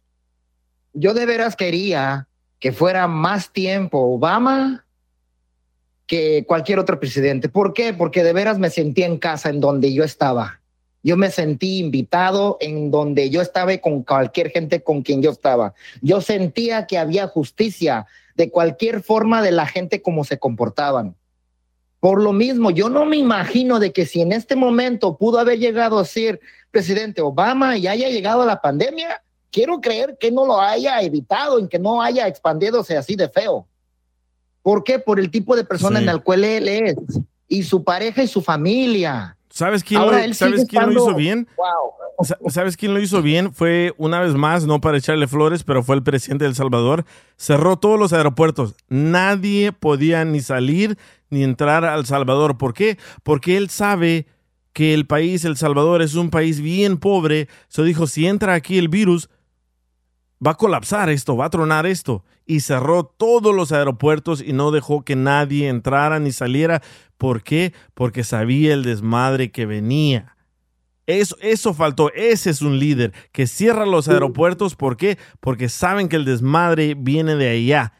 Yo 0.92 1.14
de 1.14 1.26
veras 1.26 1.56
quería 1.56 2.28
que 2.58 2.72
fuera 2.72 3.06
más 3.06 3.52
tiempo 3.52 3.98
Obama 3.98 4.84
que 6.06 6.44
cualquier 6.46 6.78
otro 6.78 6.98
presidente. 6.98 7.48
¿Por 7.48 7.74
qué? 7.74 7.92
Porque 7.92 8.24
de 8.24 8.32
veras 8.32 8.58
me 8.58 8.70
sentí 8.70 9.02
en 9.02 9.18
casa 9.18 9.50
en 9.50 9.60
donde 9.60 9.92
yo 9.92 10.04
estaba. 10.04 10.60
Yo 11.02 11.16
me 11.16 11.30
sentí 11.30 11.78
invitado 11.78 12.56
en 12.60 12.90
donde 12.90 13.30
yo 13.30 13.40
estaba 13.40 13.72
y 13.72 13.78
con 13.78 14.02
cualquier 14.02 14.50
gente 14.50 14.82
con 14.82 15.02
quien 15.02 15.22
yo 15.22 15.30
estaba. 15.30 15.74
Yo 16.00 16.20
sentía 16.20 16.86
que 16.86 16.98
había 16.98 17.28
justicia 17.28 18.06
de 18.34 18.50
cualquier 18.50 19.02
forma 19.02 19.42
de 19.42 19.52
la 19.52 19.66
gente 19.66 20.02
como 20.02 20.24
se 20.24 20.38
comportaban. 20.38 21.14
Por 22.00 22.22
lo 22.22 22.32
mismo, 22.32 22.70
yo 22.70 22.88
no 22.88 23.04
me 23.04 23.16
imagino 23.16 23.78
de 23.78 23.92
que 23.92 24.06
si 24.06 24.20
en 24.20 24.32
este 24.32 24.56
momento 24.56 25.16
pudo 25.16 25.38
haber 25.38 25.58
llegado 25.58 25.98
a 25.98 26.04
ser 26.04 26.40
presidente 26.70 27.20
Obama 27.20 27.76
y 27.76 27.86
haya 27.86 28.08
llegado 28.08 28.46
la 28.46 28.60
pandemia, 28.60 29.22
quiero 29.50 29.80
creer 29.80 30.16
que 30.18 30.30
no 30.30 30.46
lo 30.46 30.60
haya 30.60 31.00
evitado 31.02 31.58
y 31.58 31.68
que 31.68 31.78
no 31.78 32.02
haya 32.02 32.26
expandiéndose 32.26 32.96
así 32.96 33.16
de 33.16 33.28
feo. 33.28 33.66
¿Por 34.62 34.84
qué? 34.84 34.98
Por 34.98 35.18
el 35.18 35.30
tipo 35.30 35.56
de 35.56 35.64
persona 35.64 35.98
en 35.98 36.06
la 36.06 36.18
cual 36.18 36.44
él 36.44 36.68
es 36.68 36.96
y 37.48 37.62
su 37.62 37.82
pareja 37.82 38.22
y 38.22 38.28
su 38.28 38.42
familia. 38.42 39.36
¿Sabes 39.50 39.82
quién, 39.82 40.02
lo, 40.02 40.34
¿sabes 40.34 40.66
quién 40.68 40.92
lo 40.92 40.92
hizo 40.92 41.14
bien? 41.14 41.48
¿Sabes 42.48 42.76
quién 42.76 42.94
lo 42.94 43.00
hizo 43.00 43.22
bien? 43.22 43.52
Fue 43.52 43.94
una 43.96 44.20
vez 44.20 44.34
más, 44.34 44.66
no 44.66 44.80
para 44.80 44.98
echarle 44.98 45.26
flores, 45.26 45.64
pero 45.64 45.82
fue 45.82 45.96
el 45.96 46.02
presidente 46.02 46.44
de 46.44 46.50
El 46.50 46.54
Salvador. 46.54 47.04
Cerró 47.36 47.78
todos 47.78 47.98
los 47.98 48.12
aeropuertos. 48.12 48.74
Nadie 48.88 49.72
podía 49.72 50.24
ni 50.24 50.40
salir 50.40 50.98
ni 51.30 51.42
entrar 51.42 51.84
al 51.84 52.06
Salvador. 52.06 52.58
¿Por 52.58 52.74
qué? 52.74 52.98
Porque 53.22 53.56
él 53.56 53.70
sabe 53.70 54.26
que 54.72 54.94
el 54.94 55.06
país, 55.06 55.44
El 55.44 55.56
Salvador, 55.56 56.02
es 56.02 56.14
un 56.14 56.30
país 56.30 56.60
bien 56.60 56.98
pobre. 56.98 57.48
Se 57.68 57.82
dijo, 57.82 58.06
si 58.06 58.26
entra 58.26 58.54
aquí 58.54 58.78
el 58.78 58.88
virus, 58.88 59.28
va 60.44 60.52
a 60.52 60.56
colapsar 60.56 61.10
esto, 61.10 61.36
va 61.36 61.46
a 61.46 61.50
tronar 61.50 61.86
esto. 61.86 62.24
Y 62.46 62.60
cerró 62.60 63.04
todos 63.04 63.54
los 63.54 63.72
aeropuertos 63.72 64.42
y 64.42 64.52
no 64.52 64.70
dejó 64.70 65.04
que 65.04 65.16
nadie 65.16 65.68
entrara 65.68 66.18
ni 66.18 66.32
saliera. 66.32 66.82
¿Por 67.18 67.42
qué? 67.42 67.74
Porque 67.94 68.24
sabía 68.24 68.72
el 68.72 68.84
desmadre 68.84 69.50
que 69.50 69.66
venía. 69.66 70.36
Eso, 71.06 71.36
eso 71.40 71.74
faltó. 71.74 72.12
Ese 72.14 72.50
es 72.50 72.62
un 72.62 72.78
líder 72.78 73.12
que 73.32 73.46
cierra 73.46 73.86
los 73.86 74.08
aeropuertos. 74.08 74.76
¿Por 74.76 74.96
qué? 74.96 75.18
Porque 75.40 75.68
saben 75.68 76.08
que 76.08 76.16
el 76.16 76.24
desmadre 76.24 76.94
viene 76.94 77.34
de 77.34 77.50
allá. 77.50 77.92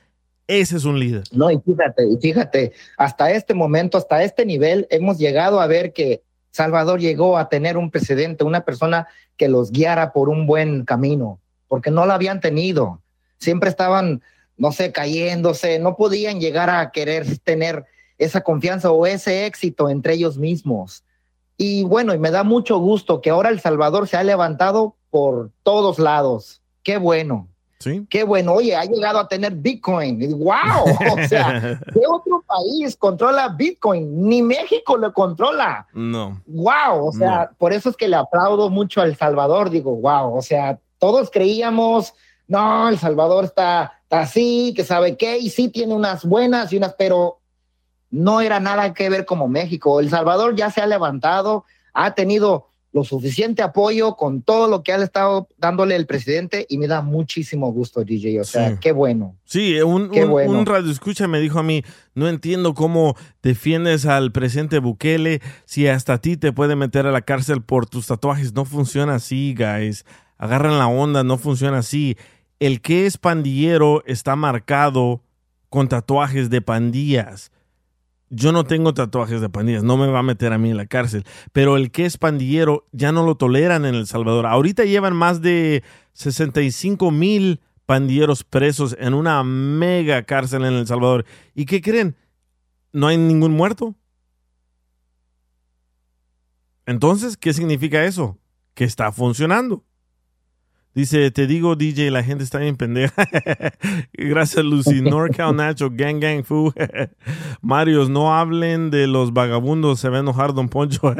Ese 0.46 0.76
es 0.76 0.84
un 0.84 0.98
líder. 0.98 1.24
No, 1.32 1.50
y 1.50 1.60
fíjate, 1.60 2.08
y 2.10 2.16
fíjate, 2.16 2.72
hasta 2.96 3.30
este 3.32 3.52
momento, 3.52 3.98
hasta 3.98 4.22
este 4.22 4.46
nivel, 4.46 4.86
hemos 4.90 5.18
llegado 5.18 5.60
a 5.60 5.66
ver 5.66 5.92
que 5.92 6.22
Salvador 6.52 7.00
llegó 7.00 7.36
a 7.36 7.50
tener 7.50 7.76
un 7.76 7.90
presidente, 7.90 8.44
una 8.44 8.64
persona 8.64 9.08
que 9.36 9.48
los 9.48 9.70
guiara 9.70 10.12
por 10.12 10.30
un 10.30 10.46
buen 10.46 10.86
camino 10.86 11.38
porque 11.68 11.90
no 11.90 12.06
la 12.06 12.14
habían 12.14 12.40
tenido. 12.40 13.00
Siempre 13.38 13.70
estaban, 13.70 14.22
no 14.56 14.72
sé, 14.72 14.90
cayéndose, 14.90 15.78
no 15.78 15.96
podían 15.96 16.40
llegar 16.40 16.70
a 16.70 16.90
querer 16.90 17.38
tener 17.38 17.84
esa 18.18 18.40
confianza 18.40 18.90
o 18.90 19.06
ese 19.06 19.46
éxito 19.46 19.88
entre 19.88 20.14
ellos 20.14 20.38
mismos. 20.38 21.04
Y 21.56 21.84
bueno, 21.84 22.14
y 22.14 22.18
me 22.18 22.30
da 22.30 22.44
mucho 22.44 22.78
gusto 22.78 23.20
que 23.20 23.30
ahora 23.30 23.50
El 23.50 23.60
Salvador 23.60 24.08
se 24.08 24.16
ha 24.16 24.24
levantado 24.24 24.96
por 25.10 25.50
todos 25.62 25.98
lados. 25.98 26.62
Qué 26.82 26.98
bueno. 26.98 27.48
Sí. 27.80 28.06
Qué 28.10 28.24
bueno. 28.24 28.54
Oye, 28.54 28.74
ha 28.74 28.84
llegado 28.84 29.18
a 29.18 29.28
tener 29.28 29.54
Bitcoin. 29.54 30.18
¡Wow! 30.38 30.84
O 31.12 31.28
sea, 31.28 31.80
¿qué 31.92 32.00
otro 32.08 32.44
país 32.46 32.96
controla 32.96 33.48
Bitcoin? 33.50 34.28
Ni 34.28 34.42
México 34.42 34.96
lo 34.96 35.12
controla. 35.12 35.86
No. 35.92 36.40
¡Wow! 36.46 37.06
O 37.06 37.12
sea, 37.12 37.50
por 37.56 37.72
eso 37.72 37.90
es 37.90 37.96
que 37.96 38.08
le 38.08 38.16
aplaudo 38.16 38.68
mucho 38.68 39.00
a 39.00 39.04
El 39.04 39.16
Salvador. 39.16 39.70
Digo, 39.70 39.94
wow. 39.94 40.36
O 40.36 40.42
sea, 40.42 40.78
todos 40.98 41.30
creíamos, 41.30 42.14
no, 42.46 42.88
El 42.88 42.98
Salvador 42.98 43.44
está, 43.44 43.98
así, 44.10 44.72
que 44.74 44.84
sabe 44.84 45.16
qué, 45.16 45.38
y 45.38 45.50
sí 45.50 45.68
tiene 45.68 45.94
unas 45.94 46.24
buenas 46.24 46.72
y 46.72 46.76
unas, 46.76 46.94
pero 46.94 47.40
no 48.10 48.40
era 48.40 48.58
nada 48.58 48.94
que 48.94 49.10
ver 49.10 49.26
como 49.26 49.48
México. 49.48 50.00
El 50.00 50.10
Salvador 50.10 50.56
ya 50.56 50.70
se 50.70 50.80
ha 50.80 50.86
levantado, 50.86 51.64
ha 51.92 52.14
tenido 52.14 52.68
lo 52.90 53.04
suficiente 53.04 53.60
apoyo 53.60 54.16
con 54.16 54.40
todo 54.40 54.66
lo 54.66 54.82
que 54.82 54.94
ha 54.94 54.96
estado 54.96 55.46
dándole 55.58 55.94
el 55.94 56.06
presidente 56.06 56.64
y 56.70 56.78
me 56.78 56.86
da 56.86 57.02
muchísimo 57.02 57.70
gusto, 57.70 58.02
DJ. 58.02 58.40
O 58.40 58.44
sea, 58.44 58.78
qué 58.80 58.92
bueno. 58.92 59.36
Sí, 59.44 59.78
un, 59.82 60.10
un, 60.10 60.66
radio 60.66 60.90
escucha 60.90 61.28
me 61.28 61.38
dijo 61.38 61.58
a 61.58 61.62
mí, 61.62 61.84
no 62.14 62.28
entiendo 62.28 62.72
cómo 62.72 63.14
defiendes 63.42 64.06
al 64.06 64.32
presidente 64.32 64.78
Bukele 64.78 65.42
si 65.66 65.86
hasta 65.86 66.14
a 66.14 66.18
ti 66.18 66.38
te 66.38 66.50
puede 66.50 66.76
meter 66.76 67.06
a 67.06 67.12
la 67.12 67.20
cárcel 67.20 67.62
por 67.62 67.84
tus 67.84 68.06
tatuajes. 68.06 68.54
No 68.54 68.64
funciona 68.64 69.16
así, 69.16 69.54
guys 69.54 70.06
agarran 70.38 70.78
la 70.78 70.86
onda, 70.86 71.24
no 71.24 71.36
funciona 71.36 71.78
así. 71.78 72.16
El 72.60 72.80
que 72.80 73.06
es 73.06 73.18
pandillero 73.18 74.02
está 74.06 74.36
marcado 74.36 75.22
con 75.68 75.88
tatuajes 75.88 76.50
de 76.50 76.62
pandillas. 76.62 77.52
yo 78.30 78.52
no 78.52 78.64
tengo 78.64 78.92
tatuajes 78.92 79.40
de 79.40 79.48
pandillas, 79.48 79.82
no 79.82 79.96
me 79.96 80.06
va 80.06 80.18
a 80.18 80.22
meter 80.22 80.52
a 80.52 80.58
mí 80.58 80.70
en 80.70 80.76
la 80.76 80.84
cárcel, 80.84 81.24
pero 81.52 81.78
el 81.78 81.90
que 81.90 82.04
es 82.04 82.18
pandillero 82.18 82.86
ya 82.92 83.10
no 83.10 83.24
lo 83.24 83.36
toleran 83.36 83.86
en 83.86 83.94
El 83.94 84.06
Salvador. 84.06 84.46
Ahorita 84.46 84.84
llevan 84.84 85.16
más 85.16 85.40
de 85.40 85.82
65 86.12 87.10
mil 87.10 87.60
pandilleros 87.86 88.44
presos 88.44 88.94
en 89.00 89.14
una 89.14 89.42
mega 89.44 90.22
cárcel 90.24 90.66
en 90.66 90.74
El 90.74 90.86
Salvador. 90.86 91.24
¿Y 91.54 91.64
qué 91.64 91.80
creen? 91.80 92.16
No 92.92 93.06
hay 93.06 93.16
ningún 93.16 93.52
muerto. 93.52 93.94
Entonces, 96.84 97.38
¿qué 97.38 97.54
significa 97.54 98.04
eso? 98.04 98.38
Que 98.74 98.84
está 98.84 99.10
funcionando. 99.10 99.84
Dice, 100.98 101.30
te 101.30 101.46
digo, 101.46 101.76
DJ, 101.76 102.10
la 102.10 102.24
gente 102.24 102.42
está 102.42 102.58
bien 102.58 102.76
pendeja. 102.76 103.14
Gracias, 104.12 104.64
Lucy. 104.64 105.00
NorCal 105.00 105.54
Nacho, 105.54 105.90
Gang 105.92 106.18
Gang 106.18 106.42
Fu. 106.42 106.74
Marios, 107.62 108.10
no 108.10 108.34
hablen 108.34 108.90
de 108.90 109.06
los 109.06 109.32
vagabundos, 109.32 110.00
se 110.00 110.08
va 110.08 110.16
a 110.16 110.20
enojar 110.22 110.54
Don 110.54 110.68
Poncho. 110.68 111.14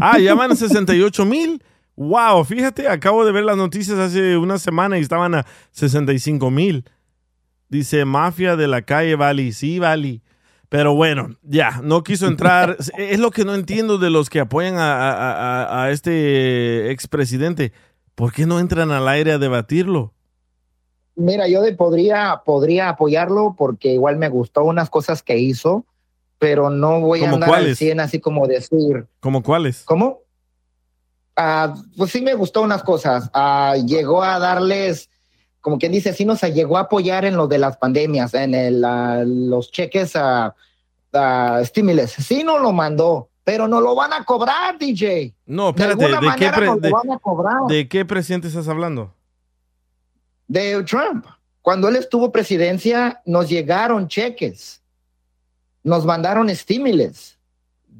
ah, 0.00 0.18
ya 0.20 0.36
van 0.36 0.52
a 0.52 0.54
68 0.54 1.24
mil. 1.24 1.60
Wow, 1.96 2.44
fíjate, 2.44 2.86
acabo 2.86 3.24
de 3.24 3.32
ver 3.32 3.42
las 3.42 3.56
noticias 3.56 3.98
hace 3.98 4.36
una 4.36 4.58
semana 4.58 4.98
y 4.98 5.00
estaban 5.00 5.34
a 5.34 5.44
65 5.72 6.48
mil. 6.52 6.84
Dice, 7.68 8.04
mafia 8.04 8.54
de 8.54 8.68
la 8.68 8.82
calle 8.82 9.16
Valley. 9.16 9.50
Sí, 9.50 9.80
Valley. 9.80 10.22
Pero 10.68 10.94
bueno, 10.94 11.30
ya, 11.42 11.80
no 11.82 12.04
quiso 12.04 12.28
entrar. 12.28 12.76
es 12.98 13.18
lo 13.18 13.32
que 13.32 13.44
no 13.44 13.56
entiendo 13.56 13.98
de 13.98 14.10
los 14.10 14.30
que 14.30 14.38
apoyan 14.38 14.76
a, 14.76 15.10
a, 15.10 15.82
a 15.82 15.90
este 15.90 16.92
expresidente. 16.92 17.72
¿Por 18.18 18.32
qué 18.32 18.46
no 18.46 18.58
entran 18.58 18.90
al 18.90 19.06
aire 19.06 19.30
a 19.30 19.38
debatirlo? 19.38 20.12
Mira, 21.14 21.46
yo 21.46 21.62
de, 21.62 21.72
podría, 21.76 22.42
podría 22.44 22.88
apoyarlo 22.88 23.54
porque 23.56 23.92
igual 23.92 24.16
me 24.16 24.28
gustó 24.28 24.64
unas 24.64 24.90
cosas 24.90 25.22
que 25.22 25.38
hizo, 25.38 25.86
pero 26.36 26.68
no 26.68 26.98
voy 27.00 27.22
a 27.22 27.30
andar 27.30 27.54
al 27.54 27.76
100 27.76 28.00
así 28.00 28.18
como 28.18 28.48
decir. 28.48 29.06
¿Cómo 29.20 29.44
cuáles? 29.44 29.84
¿Cómo? 29.84 30.22
Ah, 31.36 31.76
pues 31.96 32.10
sí 32.10 32.20
me 32.20 32.34
gustó 32.34 32.62
unas 32.62 32.82
cosas. 32.82 33.30
Ah, 33.34 33.76
llegó 33.86 34.24
a 34.24 34.40
darles, 34.40 35.10
como 35.60 35.78
quien 35.78 35.92
dice, 35.92 36.12
sí 36.12 36.24
nos 36.24 36.42
llegó 36.42 36.76
a 36.76 36.82
apoyar 36.82 37.24
en 37.24 37.36
lo 37.36 37.46
de 37.46 37.58
las 37.58 37.76
pandemias, 37.76 38.34
en 38.34 38.52
el, 38.52 38.84
ah, 38.84 39.22
los 39.24 39.70
cheques 39.70 40.16
a 40.16 40.56
estímulos. 41.62 42.10
Sí 42.10 42.42
nos 42.42 42.60
lo 42.62 42.72
mandó, 42.72 43.28
pero 43.48 43.66
no 43.66 43.80
lo 43.80 43.94
van 43.94 44.12
a 44.12 44.26
cobrar, 44.26 44.76
DJ. 44.78 45.34
No, 45.46 45.70
espérate, 45.70 46.06
¿de, 46.06 46.10
qué, 46.36 46.52
¿de 47.74 47.88
qué 47.88 48.04
presidente 48.04 48.48
estás 48.48 48.68
hablando? 48.68 49.14
De 50.46 50.82
Trump. 50.82 51.24
Cuando 51.62 51.88
él 51.88 51.96
estuvo 51.96 52.30
presidencia, 52.30 53.22
nos 53.24 53.48
llegaron 53.48 54.06
cheques, 54.06 54.82
nos 55.82 56.04
mandaron 56.04 56.50
estímulos. 56.50 57.38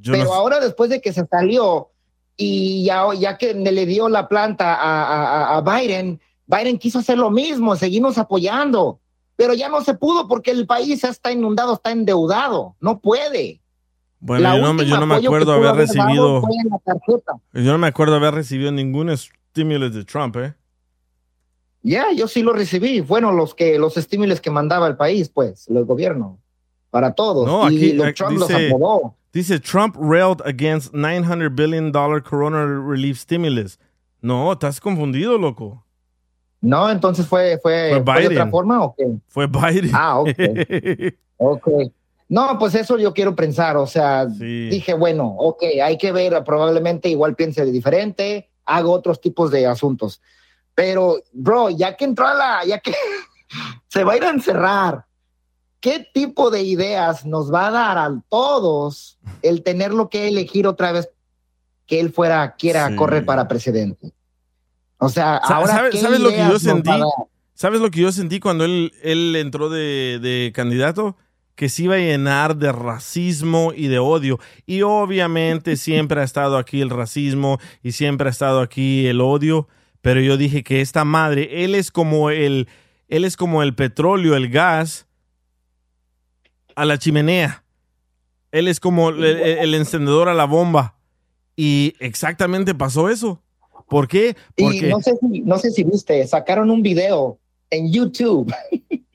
Pero 0.04 0.34
ahora, 0.34 0.61
después 0.61 0.90
de 0.90 1.00
que 1.00 1.14
se 1.14 1.24
salió 1.24 1.92
y 2.37 2.84
ya, 2.84 3.06
ya 3.14 3.38
que 3.38 3.54
le 3.54 3.87
dio 3.87 4.11
la 4.11 4.28
planta 4.28 4.74
a, 4.74 5.56
a 5.56 5.61
Biden, 5.62 6.20
Biden 6.44 6.76
quiso 6.76 6.98
hacer 6.98 7.16
lo 7.16 7.30
mismo, 7.30 7.74
seguimos 7.74 8.18
apoyando. 8.18 9.00
Pero 9.34 9.54
ya 9.54 9.70
no 9.70 9.80
se 9.80 9.94
pudo 9.94 10.28
porque 10.28 10.50
el 10.50 10.66
país 10.66 11.02
está 11.04 11.32
inundado, 11.32 11.72
está 11.72 11.90
endeudado, 11.90 12.76
no 12.80 13.00
puede. 13.00 13.62
Bueno, 14.20 14.57
yo 14.57 14.72
no, 14.72 14.83
yo 14.83 14.98
no, 14.98 15.07
me 15.07 15.14
acuerdo 15.16 15.52
haber 15.52 15.74
recibido. 15.76 16.42
Yo 17.52 17.72
no 17.72 17.78
me 17.78 17.87
acuerdo 17.87 18.16
haber 18.16 18.35
recibido 18.35 18.72
ningún 18.72 19.11
estímulo 19.11 19.90
de 19.90 20.04
Trump, 20.04 20.37
¿eh? 20.37 20.54
Ya, 21.83 22.12
yo 22.12 22.26
sí 22.26 22.42
lo 22.42 22.52
recibí. 22.52 23.00
Bueno, 23.00 23.33
los 23.33 23.54
que 23.54 23.78
los 23.78 23.96
estímulos 23.96 24.40
que 24.40 24.50
mandaba 24.50 24.88
el 24.88 24.96
país, 24.96 25.28
pues, 25.28 25.68
el 25.68 25.85
gobierno, 25.85 26.38
para 26.90 27.12
todos. 27.14 27.46
No, 27.46 27.64
aquí, 27.64 27.92
y 27.92 28.12
Trump 28.12 28.38
dice, 28.40 28.70
los 28.70 29.12
Dice 29.33 29.61
Trump 29.61 29.96
railed 29.96 30.40
against 30.44 30.92
900 30.92 31.54
billion 31.54 31.92
dollar 31.92 32.22
corona 32.22 32.64
relief 32.66 33.18
stimulus. 33.18 33.78
No, 34.20 34.52
estás 34.52 34.81
confundido, 34.81 35.38
loco. 35.38 35.85
No, 36.61 36.90
entonces 36.90 37.26
fue 37.26 37.59
fue, 37.62 38.02
¿fue, 38.04 38.20
de 38.20 38.26
otra 38.26 38.50
forma 38.50 38.83
o 38.83 38.94
qué? 38.96 39.07
Fue 39.28 39.46
Biden. 39.46 39.90
Ah, 39.94 40.18
ok. 40.18 40.28
ok. 41.37 41.68
No, 42.29 42.59
pues 42.59 42.75
eso 42.75 42.99
yo 42.99 43.14
quiero 43.14 43.35
pensar, 43.35 43.79
o 43.79 43.87
sea, 43.87 44.27
dije, 44.27 44.93
bueno, 44.93 45.35
ok, 45.38 45.62
hay 45.83 45.97
que 45.97 46.12
ver, 46.12 46.45
probablemente 46.45 47.09
igual 47.09 47.35
piense 47.35 47.64
diferente, 47.64 48.51
hago 48.67 48.93
otros 48.93 49.19
tipos 49.21 49.51
de 49.51 49.67
asuntos. 49.67 50.21
Pero, 50.75 51.17
bro, 51.33 51.71
ya 51.71 51.97
que 51.97 52.05
entró 52.05 52.27
a 52.27 52.35
la, 52.35 52.64
ya 52.67 52.81
que 52.81 52.95
se 53.88 54.05
va 54.05 54.12
a 54.12 54.17
ir 54.19 54.25
a 54.25 54.31
encerrar, 54.31 55.07
¿qué 55.81 56.07
tipo 56.12 56.51
de 56.51 56.62
ideas 56.62 57.25
nos 57.25 57.53
va 57.53 57.69
a 57.69 57.71
dar 57.71 57.99
a 57.99 58.23
todos 58.29 59.19
el 59.41 59.62
tenerlo 59.62 60.11
que 60.11 60.29
elegir 60.29 60.67
otra 60.67 60.93
vez 60.93 61.09
que 61.87 61.99
él 61.99 62.12
fuera, 62.12 62.57
quiera 62.57 62.95
correr 62.95 63.25
para 63.25 63.49
presidente? 63.49 64.12
O 64.99 65.09
sea, 65.09 65.37
ahora, 65.38 65.91
¿sabes, 65.93 66.21
lo 66.21 66.29
que 66.29 66.37
yo 66.37 66.59
sentí? 66.59 66.91
¿Sabes 67.55 67.81
lo 67.81 67.91
que 67.91 68.01
yo 68.01 68.12
sentí 68.12 68.38
cuando 68.38 68.64
él, 68.64 68.93
él 69.03 69.35
entró 69.35 69.71
de, 69.71 70.19
de 70.21 70.53
candidato? 70.55 71.17
Que 71.59 71.68
se 71.68 71.83
iba 71.83 71.97
a 71.97 71.99
llenar 71.99 72.57
de 72.57 72.71
racismo 72.71 73.73
y 73.75 73.88
de 73.88 73.99
odio. 73.99 74.38
Y 74.64 74.83
obviamente 74.83 75.77
siempre 75.77 76.21
ha 76.21 76.25
estado 76.25 76.57
aquí 76.57 76.81
el 76.81 76.88
racismo 76.88 77.59
y 77.83 77.92
siempre 77.92 78.29
ha 78.29 78.31
estado 78.31 78.61
aquí 78.61 79.09
el 79.09 79.21
odio. 79.21 79.66
Pero 80.01 80.21
yo 80.21 80.37
dije 80.37 80.62
que 80.62 80.81
esta 80.81 81.05
madre, 81.05 81.64
él 81.64 81.75
es 81.75 81.90
como 81.90 82.31
el, 82.31 82.68
él 83.09 83.25
es 83.25 83.37
como 83.37 83.64
el 83.64 83.75
petróleo, 83.75 84.37
el 84.37 84.51
gas 84.51 85.09
a 86.77 86.85
la 86.85 86.97
chimenea. 86.97 87.64
Él 88.53 88.68
es 88.68 88.79
como 88.79 89.09
el, 89.09 89.75
encendedor 89.75 90.29
a 90.29 90.35
la 90.35 90.44
bomba. 90.44 90.97
Y 91.57 91.94
exactamente 91.99 92.73
pasó 92.73 93.09
eso. 93.09 93.42
¿Por 93.88 94.07
qué? 94.07 94.37
Porque... 94.57 94.77
Y 94.77 94.90
no 94.90 95.01
sé, 95.01 95.16
si, 95.16 95.40
no 95.40 95.59
sé 95.59 95.73
si 95.73 95.83
viste, 95.83 96.25
sacaron 96.29 96.71
un 96.71 96.83
video 96.83 97.40
en 97.71 97.92
YouTube 97.92 98.55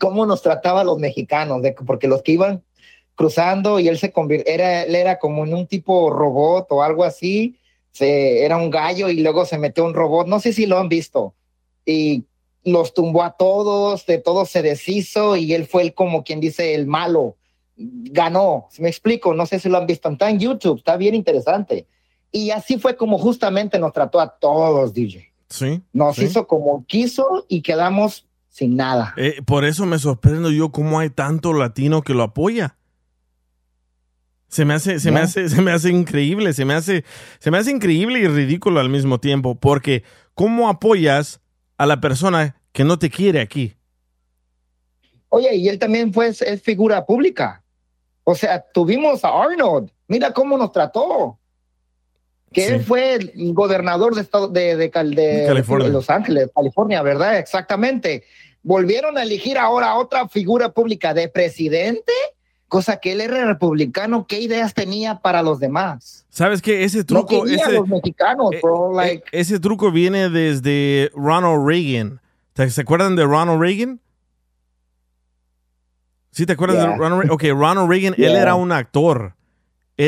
cómo 0.00 0.26
nos 0.26 0.42
trataba 0.42 0.80
a 0.80 0.84
los 0.84 0.98
mexicanos, 0.98 1.62
de, 1.62 1.72
porque 1.72 2.08
los 2.08 2.22
que 2.22 2.32
iban 2.32 2.64
cruzando 3.14 3.78
y 3.78 3.86
él 3.86 3.98
se 3.98 4.10
convirtió, 4.10 4.52
era, 4.52 4.82
él 4.82 4.94
era 4.96 5.18
como 5.18 5.44
en 5.44 5.54
un 5.54 5.66
tipo 5.66 6.10
robot 6.10 6.66
o 6.70 6.82
algo 6.82 7.04
así, 7.04 7.58
se, 7.92 8.44
era 8.44 8.56
un 8.56 8.70
gallo 8.70 9.10
y 9.10 9.20
luego 9.20 9.44
se 9.44 9.58
metió 9.58 9.84
un 9.84 9.94
robot, 9.94 10.26
no 10.26 10.40
sé 10.40 10.54
si 10.54 10.64
lo 10.64 10.78
han 10.78 10.88
visto, 10.88 11.34
y 11.84 12.24
los 12.64 12.94
tumbó 12.94 13.22
a 13.22 13.32
todos, 13.32 14.06
de 14.06 14.18
todos 14.18 14.48
se 14.48 14.62
deshizo 14.62 15.36
y 15.36 15.52
él 15.52 15.66
fue 15.66 15.82
el 15.82 15.94
como 15.94 16.24
quien 16.24 16.40
dice 16.40 16.74
el 16.74 16.86
malo, 16.86 17.36
ganó, 17.76 18.68
me 18.78 18.88
explico, 18.88 19.34
no 19.34 19.44
sé 19.44 19.58
si 19.58 19.68
lo 19.68 19.76
han 19.76 19.86
visto, 19.86 20.08
está 20.08 20.30
en 20.30 20.38
YouTube, 20.38 20.78
está 20.78 20.96
bien 20.96 21.14
interesante. 21.14 21.86
Y 22.32 22.50
así 22.50 22.78
fue 22.78 22.96
como 22.96 23.18
justamente 23.18 23.78
nos 23.78 23.92
trató 23.92 24.20
a 24.20 24.28
todos, 24.38 24.94
DJ. 24.94 25.30
Sí. 25.48 25.82
Nos 25.92 26.18
hizo 26.18 26.46
como 26.46 26.86
quiso 26.86 27.44
y 27.48 27.60
quedamos 27.60 28.29
sin 28.50 28.76
nada. 28.76 29.14
Eh, 29.16 29.40
por 29.46 29.64
eso 29.64 29.86
me 29.86 29.98
sorprendo 29.98 30.50
yo 30.50 30.70
cómo 30.70 30.98
hay 30.98 31.08
tanto 31.08 31.54
latino 31.54 32.02
que 32.02 32.12
lo 32.12 32.24
apoya. 32.24 32.76
Se 34.48 34.64
me 34.64 34.74
hace, 34.74 34.98
se 34.98 35.12
me 35.12 35.20
hace, 35.20 35.48
se 35.48 35.62
me 35.62 35.70
hace 35.70 35.90
increíble, 35.90 36.52
se 36.52 36.64
me 36.64 36.74
hace, 36.74 37.04
se 37.38 37.50
me 37.52 37.58
hace 37.58 37.70
increíble 37.70 38.18
y 38.18 38.26
ridículo 38.26 38.80
al 38.80 38.88
mismo 38.88 39.20
tiempo, 39.20 39.54
porque 39.54 40.02
¿cómo 40.34 40.68
apoyas 40.68 41.40
a 41.78 41.86
la 41.86 42.00
persona 42.00 42.56
que 42.72 42.82
no 42.82 42.98
te 42.98 43.10
quiere 43.10 43.40
aquí? 43.40 43.76
Oye, 45.28 45.54
y 45.54 45.68
él 45.68 45.78
también 45.78 46.12
fue 46.12 46.26
es 46.28 46.62
figura 46.62 47.06
pública. 47.06 47.62
O 48.24 48.34
sea, 48.34 48.64
tuvimos 48.74 49.24
a 49.24 49.28
Arnold. 49.28 49.92
Mira 50.08 50.32
cómo 50.32 50.58
nos 50.58 50.72
trató. 50.72 51.38
Que 52.52 52.66
él 52.66 52.80
fue 52.82 53.14
el 53.14 53.54
gobernador 53.54 54.16
de, 54.16 54.22
estado, 54.22 54.48
de, 54.48 54.74
de, 54.74 54.88
de 54.88 55.88
Los 55.88 56.10
Ángeles, 56.10 56.50
California, 56.52 57.00
¿verdad? 57.00 57.38
Exactamente 57.38 58.24
volvieron 58.62 59.16
a 59.18 59.22
elegir 59.22 59.58
ahora 59.58 59.90
a 59.90 59.98
otra 59.98 60.28
figura 60.28 60.72
pública 60.72 61.14
de 61.14 61.28
presidente, 61.28 62.12
cosa 62.68 62.98
que 62.98 63.12
él 63.12 63.20
era 63.20 63.44
republicano, 63.44 64.26
¿qué 64.26 64.40
ideas 64.40 64.74
tenía 64.74 65.20
para 65.20 65.42
los 65.42 65.58
demás? 65.58 66.26
¿Sabes 66.28 66.62
qué? 66.62 66.84
Ese 66.84 67.04
truco... 67.04 67.46
ese, 67.46 67.72
los 67.72 67.88
mexicanos, 67.88 68.52
eh, 68.52 68.60
bro, 68.62 69.00
eh, 69.02 69.22
ese 69.32 69.58
truco 69.58 69.90
viene 69.90 70.28
desde 70.28 71.10
Ronald 71.14 71.66
Reagan. 71.66 72.20
¿Se 72.68 72.82
acuerdan 72.82 73.16
de 73.16 73.24
Ronald 73.24 73.60
Reagan? 73.60 74.00
¿Sí 76.30 76.46
te 76.46 76.52
acuerdas 76.52 76.78
de 76.78 76.86
Ronald 76.86 77.22
Reagan? 77.22 77.30
Ok, 77.30 77.44
Ronald 77.48 77.90
Reagan, 77.90 78.14
él 78.16 78.36
era 78.36 78.54
un 78.54 78.70
actor. 78.70 79.34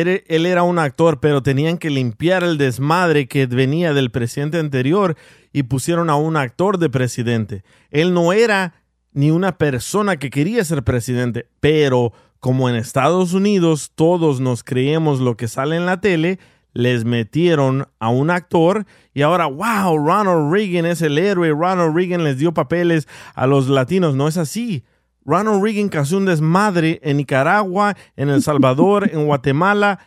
Él, 0.01 0.47
era 0.47 0.63
un 0.63 0.79
actor, 0.79 1.21
pero 1.21 1.43
tenían 1.43 1.77
que 1.77 1.91
limpiar 1.91 2.43
el 2.43 2.57
desmadre 2.57 3.29
que 3.29 3.45
venía 3.45 3.93
del 3.93 4.11
presidente 4.11 4.59
anterior 4.59 5.19
y 5.53 5.65
pusieron 5.65 6.09
a 6.09 6.17
un 6.17 6.39
actor 6.39 6.79
de 6.79 6.89
presidente. 6.89 7.63
Él 7.91 8.15
no 8.15 8.33
era 8.33 8.73
ni 9.13 9.31
una 9.31 9.59
persona 9.59 10.17
que 10.17 10.31
quería 10.31 10.65
ser 10.65 10.83
presidente, 10.83 11.47
pero 11.61 12.15
como 12.41 12.71
en 12.71 12.77
Estados 12.77 13.35
Unidos 13.35 13.93
todos 13.95 14.41
nos 14.41 14.65
creemos 14.65 15.21
lo 15.21 15.37
que 15.37 15.47
sale 15.47 15.77
en 15.77 15.85
la 15.85 16.01
tele, 16.01 16.39
les 16.73 17.05
metieron 17.05 17.87
a 17.99 18.09
un 18.09 18.31
actor 18.31 18.87
y 19.13 19.21
ahora, 19.21 19.45
wow, 19.45 19.99
Ronald 19.99 20.51
Reagan 20.51 20.87
es 20.87 21.03
el 21.03 21.19
héroe, 21.19 21.51
Ronald 21.51 21.95
Reagan 21.95 22.25
les 22.25 22.39
dio 22.39 22.55
papeles 22.55 23.07
a 23.35 23.47
los 23.47 23.69
latinos. 23.69 24.15
No 24.15 24.27
es 24.27 24.39
así. 24.39 24.85
Ronald 25.25 25.63
Reagan 25.63 25.89
causó 25.89 26.17
un 26.17 26.27
desmadre 26.27 27.01
en 27.03 27.17
Nicaragua, 27.17 27.97
en 28.17 28.29
El 28.29 28.43
Salvador, 28.43 29.11
en 29.13 29.27
Guatemala. 29.27 29.99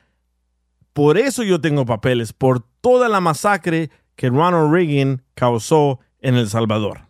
Por 0.93 1.17
eso 1.17 1.43
yo 1.43 1.61
tengo 1.61 1.85
papeles, 1.85 2.33
por 2.33 2.63
toda 2.81 3.09
la 3.09 3.21
masacre 3.21 3.89
que 4.15 4.29
Ronald 4.29 4.71
Reagan 4.71 5.23
causó 5.33 5.99
en 6.19 6.35
El 6.35 6.49
Salvador. 6.49 7.01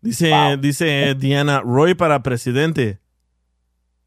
Dice, 0.00 0.32
dice 0.60 1.14
Diana, 1.18 1.60
Roy 1.60 1.94
para 1.94 2.22
presidente. 2.22 3.00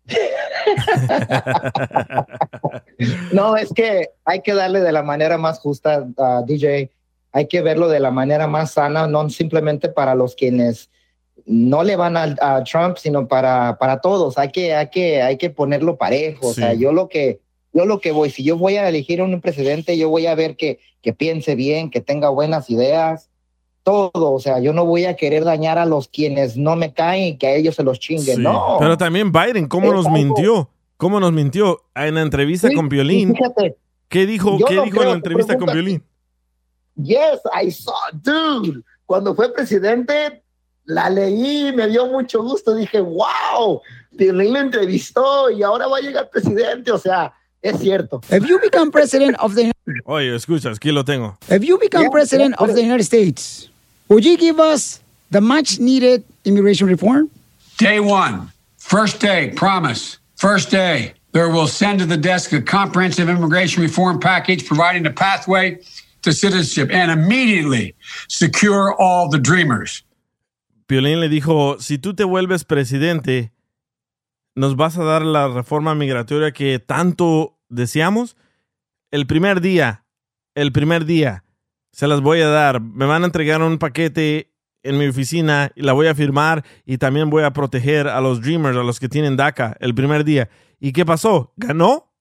no, 3.33 3.57
es 3.57 3.71
que 3.73 4.09
hay 4.25 4.41
que 4.41 4.53
darle 4.53 4.79
de 4.79 4.91
la 4.91 5.03
manera 5.03 5.37
más 5.37 5.59
justa, 5.59 6.07
a 6.17 6.43
DJ. 6.45 6.91
Hay 7.31 7.47
que 7.47 7.61
verlo 7.61 7.89
de 7.89 7.99
la 7.99 8.11
manera 8.11 8.47
más 8.47 8.71
sana, 8.71 9.07
no 9.07 9.29
simplemente 9.29 9.89
para 9.89 10.15
los 10.15 10.35
quienes 10.35 10.89
no 11.45 11.83
le 11.83 11.95
van 11.95 12.17
a, 12.17 12.63
Trump, 12.63 12.97
sino 12.97 13.27
para, 13.27 13.77
para 13.77 14.01
todos. 14.01 14.37
Hay 14.37 14.51
que, 14.51 14.73
hay 14.73 14.89
que, 14.89 15.21
hay 15.21 15.37
que 15.37 15.49
ponerlo 15.49 15.97
parejo. 15.97 16.47
O 16.47 16.53
sea, 16.53 16.73
yo 16.73 16.91
lo 16.91 17.09
que, 17.09 17.39
yo 17.73 17.85
lo 17.85 17.99
que 17.99 18.11
voy, 18.11 18.29
si 18.29 18.43
yo 18.43 18.57
voy 18.57 18.77
a 18.77 18.87
elegir 18.87 19.21
un 19.21 19.39
presidente, 19.41 19.97
yo 19.97 20.09
voy 20.09 20.27
a 20.27 20.35
ver 20.35 20.55
que, 20.55 20.79
que 21.01 21.13
piense 21.13 21.55
bien, 21.55 21.89
que 21.89 22.01
tenga 22.01 22.29
buenas 22.29 22.69
ideas, 22.69 23.29
todo. 23.83 24.33
O 24.33 24.39
sea, 24.39 24.59
yo 24.59 24.73
no 24.73 24.85
voy 24.85 25.05
a 25.05 25.15
querer 25.15 25.43
dañar 25.43 25.77
a 25.77 25.85
los 25.85 26.07
quienes 26.07 26.57
no 26.57 26.75
me 26.75 26.93
caen 26.93 27.23
y 27.23 27.37
que 27.37 27.47
a 27.47 27.55
ellos 27.55 27.75
se 27.75 27.83
los 27.83 27.99
chinguen. 27.99 28.43
No. 28.43 28.77
Pero 28.79 28.97
también 28.97 29.31
Biden, 29.31 29.67
¿cómo 29.67 29.93
nos 29.93 30.09
mintió? 30.09 30.69
¿Cómo 30.97 31.19
nos 31.19 31.31
mintió? 31.31 31.83
En 31.95 32.15
la 32.15 32.21
entrevista 32.21 32.69
con 32.75 32.89
Violín. 32.89 33.33
¿Qué 34.09 34.25
dijo, 34.25 34.57
¿qué 34.67 34.81
dijo 34.81 35.01
en 35.01 35.07
la 35.07 35.13
entrevista 35.13 35.57
con 35.57 35.71
Violín? 35.71 36.03
Yes, 36.95 37.39
I 37.53 37.71
saw, 37.71 37.93
dude. 38.13 38.81
Cuando 39.05 39.33
fue 39.33 39.53
presidente, 39.53 40.43
la 40.89 41.09
leí, 41.09 41.71
me 41.71 41.87
dio 41.87 42.07
mucho 42.07 42.41
gusto. 42.41 42.75
Dije, 42.75 42.99
wow, 42.99 43.81
Violín 44.11 44.53
lo 44.53 44.59
entrevistó 44.59 45.49
y 45.51 45.63
ahora 45.63 45.87
va 45.87 45.97
a 45.97 46.01
llegar 46.01 46.29
presidente. 46.29 46.91
O 46.91 46.97
sea, 46.97 47.31
es 47.61 47.79
cierto. 47.79 48.21
If 48.31 48.47
you 48.47 48.59
become 48.59 48.91
president 48.91 49.37
of 49.39 49.55
the 49.55 49.71
Oye, 50.05 50.35
escucha, 50.35 50.71
aquí 50.71 50.91
lo 50.91 51.03
tengo. 51.03 51.37
If 51.49 51.63
you 51.63 51.77
become 51.77 52.09
president 52.09 52.55
of 52.59 52.73
the 52.73 52.81
United 52.81 53.03
States, 53.03 53.69
would 54.07 54.25
you 54.25 54.37
give 54.37 54.59
us 54.59 54.99
the 55.31 55.41
much 55.41 55.79
needed 55.79 56.23
immigration 56.45 56.87
reform? 56.87 57.29
Day 57.77 57.99
one, 57.99 58.51
first 58.77 59.19
day, 59.21 59.51
promise. 59.55 60.17
First 60.35 60.71
day, 60.71 61.13
there 61.33 61.49
will 61.49 61.67
send 61.67 61.99
to 61.99 62.05
the 62.05 62.17
desk 62.17 62.51
a 62.53 62.61
comprehensive 62.61 63.29
immigration 63.29 63.83
reform 63.83 64.19
package 64.19 64.65
providing 64.65 65.05
a 65.05 65.11
pathway 65.11 65.79
to 66.23 66.33
citizenship 66.33 66.89
and 66.91 67.11
immediately 67.11 67.93
secure 68.27 68.95
all 68.99 69.29
the 69.29 69.37
dreamers. 69.37 70.03
Piolín 70.89 71.19
le 71.19 71.29
dijo, 71.29 71.77
si 71.77 71.99
tú 71.99 72.15
te 72.15 72.23
vuelves 72.23 72.65
presidente, 72.65 73.53
nos 74.55 74.75
vas 74.75 74.97
a 74.97 75.03
dar 75.03 75.21
la 75.21 75.47
reforma 75.47 75.93
migratoria 75.93 76.51
que 76.51 76.79
tanto 76.79 77.59
deseamos. 77.69 78.35
El 79.11 79.27
primer 79.27 79.61
día, 79.61 80.07
el 80.55 80.71
primer 80.71 81.05
día, 81.05 81.43
se 81.91 82.07
las 82.07 82.21
voy 82.21 82.41
a 82.41 82.47
dar. 82.47 82.81
Me 82.81 83.05
van 83.05 83.21
a 83.21 83.27
entregar 83.27 83.61
un 83.61 83.77
paquete 83.77 84.51
en 84.81 84.97
mi 84.97 85.05
oficina 85.05 85.71
y 85.75 85.83
la 85.83 85.93
voy 85.93 86.07
a 86.07 86.15
firmar 86.15 86.65
y 86.87 86.97
también 86.97 87.29
voy 87.29 87.43
a 87.43 87.53
proteger 87.53 88.07
a 88.07 88.19
los 88.19 88.41
Dreamers, 88.41 88.75
a 88.75 88.81
los 88.81 88.99
que 88.99 89.09
tienen 89.09 89.37
DACA, 89.37 89.77
el 89.81 89.93
primer 89.93 90.23
día. 90.23 90.49
¿Y 90.79 90.91
qué 90.91 91.05
pasó? 91.05 91.53
¿Ganó? 91.55 92.11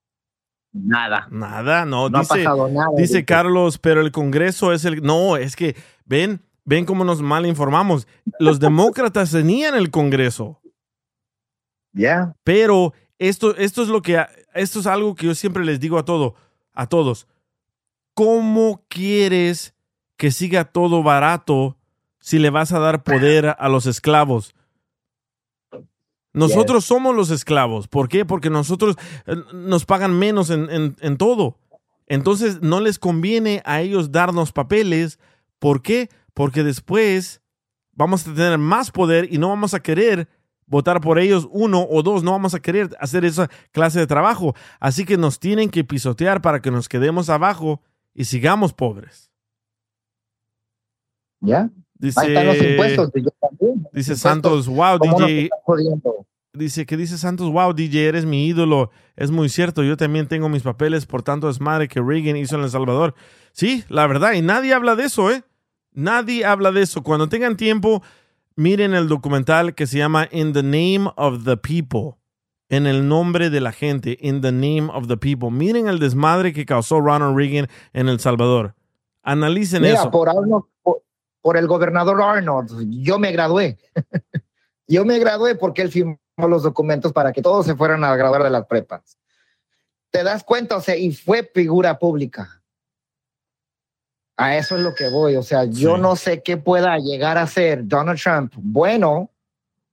Nada. 0.74 1.26
Nada, 1.30 1.86
no. 1.86 2.10
no 2.10 2.20
dice, 2.20 2.34
ha 2.34 2.36
pasado 2.36 2.68
nada. 2.68 2.90
Dice 2.98 3.24
Carlos, 3.24 3.78
pero 3.78 4.02
el 4.02 4.12
Congreso 4.12 4.74
es 4.74 4.84
el... 4.84 5.02
No, 5.02 5.38
es 5.38 5.56
que, 5.56 5.74
ven, 6.04 6.42
ven 6.68 6.84
cómo 6.84 7.02
nos 7.02 7.22
mal 7.22 7.46
informamos. 7.46 8.06
Los 8.38 8.60
demócratas 8.60 9.30
tenían 9.30 9.74
el 9.74 9.90
Congreso. 9.90 10.60
Ya. 11.92 12.36
Pero 12.44 12.92
esto, 13.18 13.56
esto 13.56 13.82
es 13.82 13.88
lo 13.88 14.02
que, 14.02 14.22
esto 14.52 14.80
es 14.80 14.86
algo 14.86 15.14
que 15.14 15.26
yo 15.26 15.34
siempre 15.34 15.64
les 15.64 15.80
digo 15.80 15.98
a 15.98 16.04
todo, 16.04 16.34
a 16.74 16.86
todos. 16.86 17.26
¿Cómo 18.12 18.84
quieres 18.88 19.74
que 20.18 20.30
siga 20.30 20.66
todo 20.66 21.02
barato 21.02 21.78
si 22.20 22.38
le 22.38 22.50
vas 22.50 22.70
a 22.72 22.80
dar 22.80 23.02
poder 23.02 23.56
a 23.58 23.68
los 23.70 23.86
esclavos? 23.86 24.54
Nosotros 26.34 26.84
somos 26.84 27.16
los 27.16 27.30
esclavos. 27.30 27.88
¿Por 27.88 28.10
qué? 28.10 28.26
Porque 28.26 28.50
nosotros 28.50 28.96
eh, 29.26 29.36
nos 29.54 29.86
pagan 29.86 30.18
menos 30.18 30.50
en, 30.50 30.94
en, 31.00 31.16
todo. 31.16 31.56
Entonces 32.06 32.60
no 32.60 32.80
les 32.80 32.98
conviene 32.98 33.62
a 33.64 33.80
ellos 33.80 34.12
darnos 34.12 34.52
papeles. 34.52 35.18
¿Por 35.58 35.80
qué? 35.80 36.10
Porque 36.38 36.62
después 36.62 37.42
vamos 37.94 38.24
a 38.24 38.32
tener 38.32 38.58
más 38.58 38.92
poder 38.92 39.26
y 39.28 39.38
no 39.38 39.48
vamos 39.48 39.74
a 39.74 39.80
querer 39.80 40.28
votar 40.66 41.00
por 41.00 41.18
ellos, 41.18 41.48
uno 41.50 41.84
o 41.90 42.00
dos, 42.04 42.22
no 42.22 42.30
vamos 42.30 42.54
a 42.54 42.60
querer 42.60 42.96
hacer 43.00 43.24
esa 43.24 43.50
clase 43.72 43.98
de 43.98 44.06
trabajo. 44.06 44.54
Así 44.78 45.04
que 45.04 45.16
nos 45.16 45.40
tienen 45.40 45.68
que 45.68 45.82
pisotear 45.82 46.40
para 46.40 46.62
que 46.62 46.70
nos 46.70 46.88
quedemos 46.88 47.28
abajo 47.28 47.82
y 48.14 48.26
sigamos 48.26 48.72
pobres. 48.72 49.32
¿Ya? 51.40 51.70
Dice, 51.94 52.44
los 52.44 52.62
impuestos, 52.62 53.10
Dice 53.92 54.14
Santos, 54.14 54.68
wow, 54.68 54.96
DJ. 54.96 55.50
Dice 56.52 56.86
que 56.86 56.96
dice 56.96 57.18
Santos, 57.18 57.50
wow, 57.50 57.72
DJ, 57.72 58.06
eres 58.06 58.24
mi 58.24 58.46
ídolo. 58.46 58.92
Es 59.16 59.32
muy 59.32 59.48
cierto, 59.48 59.82
yo 59.82 59.96
también 59.96 60.28
tengo 60.28 60.48
mis 60.48 60.62
papeles 60.62 61.04
por 61.04 61.24
tanto 61.24 61.48
desmadre 61.48 61.88
que 61.88 62.00
Reagan 62.00 62.36
hizo 62.36 62.54
en 62.54 62.62
El 62.62 62.70
Salvador. 62.70 63.16
Sí, 63.50 63.82
la 63.88 64.06
verdad, 64.06 64.34
y 64.34 64.42
nadie 64.42 64.72
habla 64.72 64.94
de 64.94 65.02
eso, 65.02 65.32
¿eh? 65.32 65.42
Nadie 65.92 66.44
habla 66.44 66.72
de 66.72 66.82
eso. 66.82 67.02
Cuando 67.02 67.28
tengan 67.28 67.56
tiempo, 67.56 68.02
miren 68.56 68.94
el 68.94 69.08
documental 69.08 69.74
que 69.74 69.86
se 69.86 69.98
llama 69.98 70.28
In 70.30 70.52
the 70.52 70.62
Name 70.62 71.10
of 71.16 71.44
the 71.44 71.56
People. 71.56 72.18
En 72.70 72.86
el 72.86 73.08
nombre 73.08 73.48
de 73.48 73.60
la 73.60 73.72
gente, 73.72 74.18
In 74.20 74.42
the 74.42 74.52
Name 74.52 74.90
of 74.92 75.08
the 75.08 75.16
People. 75.16 75.50
Miren 75.50 75.88
el 75.88 75.98
desmadre 75.98 76.52
que 76.52 76.66
causó 76.66 77.00
Ronald 77.00 77.36
Reagan 77.36 77.68
en 77.94 78.08
El 78.08 78.20
Salvador. 78.20 78.74
Analicen 79.22 79.84
eso. 79.84 80.10
Por, 80.10 80.28
por, 81.40 81.56
el 81.56 81.66
gobernador 81.66 82.20
Arnold, 82.22 82.90
yo 82.90 83.18
me 83.18 83.32
gradué. 83.32 83.78
yo 84.86 85.04
me 85.04 85.18
gradué 85.18 85.54
porque 85.54 85.82
él 85.82 85.90
firmó 85.90 86.18
los 86.36 86.62
documentos 86.62 87.12
para 87.12 87.32
que 87.32 87.42
todos 87.42 87.64
se 87.64 87.74
fueran 87.74 88.04
a 88.04 88.14
graduar 88.16 88.42
de 88.42 88.50
las 88.50 88.66
prepas. 88.66 89.18
¿Te 90.10 90.22
das 90.22 90.44
cuenta? 90.44 90.76
O 90.76 90.80
sea, 90.80 90.96
y 90.96 91.12
fue 91.12 91.50
figura 91.54 91.98
pública. 91.98 92.57
A 94.38 94.56
eso 94.56 94.76
es 94.76 94.82
lo 94.82 94.94
que 94.94 95.10
voy. 95.10 95.34
O 95.34 95.42
sea, 95.42 95.64
yo 95.64 95.98
no 95.98 96.14
sé 96.14 96.42
qué 96.42 96.56
pueda 96.56 96.96
llegar 96.98 97.36
a 97.38 97.46
ser 97.48 97.86
Donald 97.86 98.20
Trump 98.20 98.54
bueno 98.56 99.30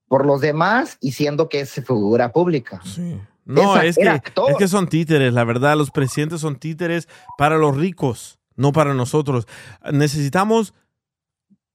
por 0.07 0.23
los 0.23 0.39
demás 0.39 0.97
y 1.01 1.13
siendo 1.13 1.49
que 1.49 1.61
es 1.61 1.73
figura 1.73 2.31
pública. 2.31 2.79
Sí. 2.83 3.19
No, 3.43 3.79
es 3.81 3.95
que, 3.95 4.21
es 4.49 4.57
que 4.57 4.67
son 4.67 4.87
títeres, 4.87 5.33
la 5.33 5.43
verdad. 5.43 5.75
Los 5.75 5.89
presidentes 5.89 6.41
son 6.41 6.57
títeres 6.57 7.07
para 7.37 7.57
los 7.57 7.75
ricos, 7.75 8.39
no 8.55 8.71
para 8.71 8.93
nosotros. 8.93 9.47
Necesitamos 9.91 10.75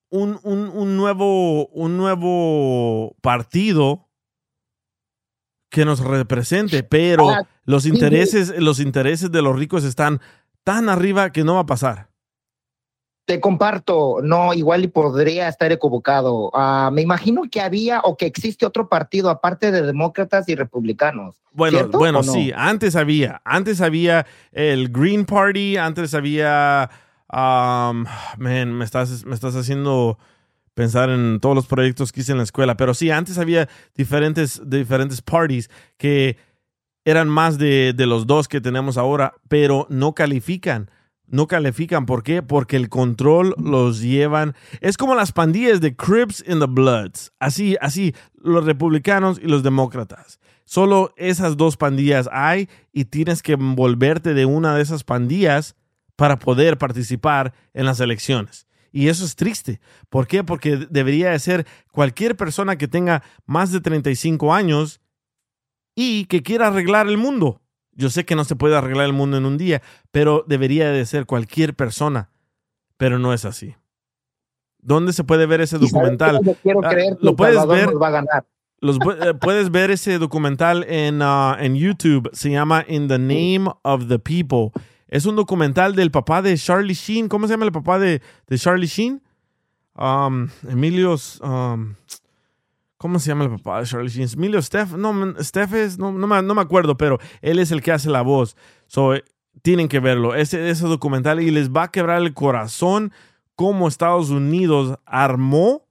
un, 0.08 0.38
un, 0.42 0.96
nuevo, 0.96 1.66
un 1.68 1.96
nuevo 1.96 3.16
partido 3.20 4.08
que 5.70 5.84
nos 5.84 6.00
represente, 6.00 6.82
pero 6.82 7.28
los 7.64 7.86
intereses, 7.86 8.52
los 8.58 8.80
intereses 8.80 9.30
de 9.30 9.42
los 9.42 9.56
ricos 9.56 9.84
están 9.84 10.20
tan 10.64 10.88
arriba 10.88 11.30
que 11.30 11.44
no 11.44 11.54
va 11.54 11.60
a 11.60 11.66
pasar. 11.66 12.09
Te 13.30 13.38
comparto, 13.38 14.16
no, 14.24 14.52
igual 14.54 14.82
y 14.82 14.88
podría 14.88 15.46
estar 15.46 15.70
equivocado. 15.70 16.50
Ah, 16.52 16.90
me 16.92 17.00
imagino 17.00 17.42
que 17.48 17.60
había 17.60 18.00
o 18.00 18.16
que 18.16 18.26
existe 18.26 18.66
otro 18.66 18.88
partido 18.88 19.30
aparte 19.30 19.70
de 19.70 19.82
demócratas 19.82 20.48
y 20.48 20.56
republicanos. 20.56 21.36
Bueno, 21.52 21.88
bueno, 21.90 22.24
sí, 22.24 22.50
antes 22.52 22.96
había, 22.96 23.40
antes 23.44 23.80
había 23.82 24.26
el 24.50 24.88
Green 24.88 25.24
Party, 25.24 25.76
antes 25.76 26.12
había, 26.12 26.90
um, 27.32 28.04
man, 28.36 28.72
me 28.72 28.84
estás, 28.84 29.24
me 29.24 29.36
estás 29.36 29.54
haciendo 29.54 30.18
pensar 30.74 31.08
en 31.08 31.38
todos 31.38 31.54
los 31.54 31.66
proyectos 31.66 32.10
que 32.10 32.22
hice 32.22 32.32
en 32.32 32.38
la 32.38 32.42
escuela, 32.42 32.76
pero 32.76 32.94
sí, 32.94 33.12
antes 33.12 33.38
había 33.38 33.68
diferentes, 33.94 34.60
diferentes 34.68 35.22
parties 35.22 35.70
que 35.98 36.36
eran 37.04 37.28
más 37.28 37.58
de, 37.58 37.92
de 37.96 38.06
los 38.06 38.26
dos 38.26 38.48
que 38.48 38.60
tenemos 38.60 38.98
ahora, 38.98 39.34
pero 39.46 39.86
no 39.88 40.16
califican 40.16 40.90
no 41.30 41.46
califican. 41.46 42.06
¿Por 42.06 42.22
qué? 42.22 42.42
Porque 42.42 42.76
el 42.76 42.88
control 42.88 43.54
los 43.58 44.00
llevan. 44.00 44.54
Es 44.80 44.96
como 44.96 45.14
las 45.14 45.32
pandillas 45.32 45.80
de 45.80 45.96
Crips 45.96 46.44
in 46.46 46.60
the 46.60 46.66
Bloods. 46.66 47.32
Así, 47.38 47.76
así, 47.80 48.14
los 48.34 48.64
republicanos 48.64 49.40
y 49.42 49.46
los 49.46 49.62
demócratas. 49.62 50.40
Solo 50.64 51.12
esas 51.16 51.56
dos 51.56 51.76
pandillas 51.76 52.28
hay 52.32 52.68
y 52.92 53.06
tienes 53.06 53.42
que 53.42 53.54
envolverte 53.54 54.34
de 54.34 54.46
una 54.46 54.76
de 54.76 54.82
esas 54.82 55.02
pandillas 55.04 55.74
para 56.16 56.38
poder 56.38 56.78
participar 56.78 57.54
en 57.72 57.86
las 57.86 57.98
elecciones. 58.00 58.66
Y 58.92 59.08
eso 59.08 59.24
es 59.24 59.36
triste. 59.36 59.80
¿Por 60.08 60.26
qué? 60.26 60.44
Porque 60.44 60.86
debería 60.90 61.30
de 61.30 61.38
ser 61.38 61.66
cualquier 61.92 62.36
persona 62.36 62.76
que 62.76 62.88
tenga 62.88 63.22
más 63.46 63.72
de 63.72 63.80
35 63.80 64.52
años 64.52 65.00
y 65.94 66.26
que 66.26 66.42
quiera 66.42 66.68
arreglar 66.68 67.06
el 67.08 67.18
mundo. 67.18 67.62
Yo 67.92 68.08
sé 68.10 68.24
que 68.24 68.34
no 68.36 68.44
se 68.44 68.56
puede 68.56 68.76
arreglar 68.76 69.06
el 69.06 69.12
mundo 69.12 69.36
en 69.36 69.44
un 69.46 69.58
día, 69.58 69.82
pero 70.10 70.44
debería 70.46 70.90
de 70.90 71.04
ser 71.06 71.26
cualquier 71.26 71.74
persona. 71.74 72.30
Pero 72.96 73.18
no 73.18 73.32
es 73.32 73.44
así. 73.44 73.74
¿Dónde 74.82 75.12
se 75.12 75.24
puede 75.24 75.46
ver 75.46 75.60
ese 75.60 75.76
¿Y 75.76 75.80
sabes 75.80 75.92
documental? 75.92 76.40
quiero 76.62 76.80
Ah, 76.84 76.88
creer 76.90 77.16
que 77.18 77.24
lo 77.24 77.36
puedes 77.36 77.56
Salvador 77.56 77.86
ver. 77.88 78.02
va 78.02 78.08
a 78.08 78.10
ganar. 78.10 78.46
Los, 78.82 78.96
eh, 79.20 79.34
puedes 79.38 79.70
ver 79.70 79.90
ese 79.90 80.18
documental 80.18 80.84
en, 80.88 81.20
ah, 81.22 81.56
en 81.60 81.74
YouTube. 81.76 82.30
Se 82.32 82.50
llama 82.50 82.84
In 82.88 83.08
the 83.08 83.18
Name 83.18 83.70
of 83.82 84.08
the 84.08 84.18
People. 84.18 84.70
Es 85.08 85.26
un 85.26 85.36
documental 85.36 85.94
del 85.94 86.10
papá 86.10 86.40
de 86.40 86.56
Charlie 86.56 86.94
Sheen. 86.94 87.28
¿Cómo 87.28 87.46
se 87.46 87.52
llama 87.54 87.66
el 87.66 87.72
papá 87.72 87.98
de, 87.98 88.22
de 88.46 88.58
Charlie 88.58 88.86
Sheen? 88.86 89.22
Um, 89.96 90.48
Emilio. 90.68 91.16
um, 91.42 91.94
¿Cómo 93.00 93.18
se 93.18 93.28
llama 93.28 93.44
el 93.44 93.50
papá 93.52 93.80
de 93.80 93.86
Charlie 93.86 94.10
Sheen? 94.10 94.28
Emilio 94.34 94.60
Steff. 94.60 94.92
No, 94.92 95.34
es. 95.38 95.98
No, 95.98 96.12
me, 96.12 96.60
acuerdo, 96.60 96.98
pero 96.98 97.18
él 97.40 97.58
es 97.58 97.72
el 97.72 97.80
que 97.80 97.92
hace 97.92 98.10
la 98.10 98.20
voz. 98.20 98.58
Eh, 98.94 99.24
tienen 99.62 99.88
que 99.88 100.00
verlo. 100.00 100.34
Ese, 100.34 100.68
ese 100.68 100.86
documental 100.86 101.40
y 101.40 101.50
les 101.50 101.70
va 101.70 101.84
a 101.84 101.90
quebrar 101.90 102.20
el 102.20 102.34
corazón 102.34 103.10
cómo 103.56 103.88
Estados 103.88 104.28
Unidos 104.28 104.98
armó 105.06 105.86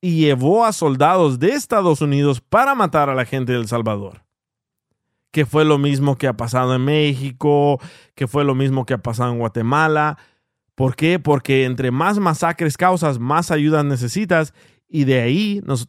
y 0.00 0.22
llevó 0.22 0.64
a 0.64 0.72
soldados 0.72 1.38
de 1.38 1.50
Estados 1.50 2.00
Unidos 2.00 2.40
para 2.40 2.74
matar 2.74 3.08
a 3.08 3.14
la 3.14 3.26
gente 3.26 3.52
de 3.52 3.58
El 3.58 3.68
Salvador. 3.68 4.24
Que 5.30 5.46
fue 5.46 5.64
lo 5.64 5.78
mismo 5.78 6.18
que 6.18 6.26
ha 6.26 6.36
pasado 6.36 6.74
en 6.74 6.84
México, 6.84 7.78
que 8.16 8.26
fue 8.26 8.42
lo 8.42 8.56
mismo 8.56 8.84
que 8.84 8.94
ha 8.94 8.98
pasado 8.98 9.30
en 9.30 9.38
Guatemala. 9.38 10.18
¿Por 10.74 10.96
qué? 10.96 11.20
Porque 11.20 11.64
entre 11.64 11.92
más 11.92 12.18
masacres 12.18 12.76
causas, 12.76 13.20
más 13.20 13.52
ayuda 13.52 13.84
necesitas 13.84 14.52
y 14.88 15.04
de 15.04 15.20
ahí 15.20 15.60
nos 15.64 15.88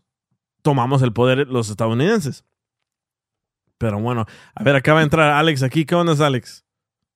tomamos 0.62 1.02
el 1.02 1.14
poder 1.14 1.48
los 1.48 1.70
estadounidenses. 1.70 2.44
Pero 3.78 4.00
bueno, 4.00 4.26
a 4.56 4.64
ver, 4.64 4.76
acaba 4.76 5.00
de 5.00 5.06
entrar 5.06 5.32
Alex 5.32 5.62
aquí. 5.64 5.86
¿Qué 5.86 5.94
onda, 5.96 6.14
Alex? 6.26 6.66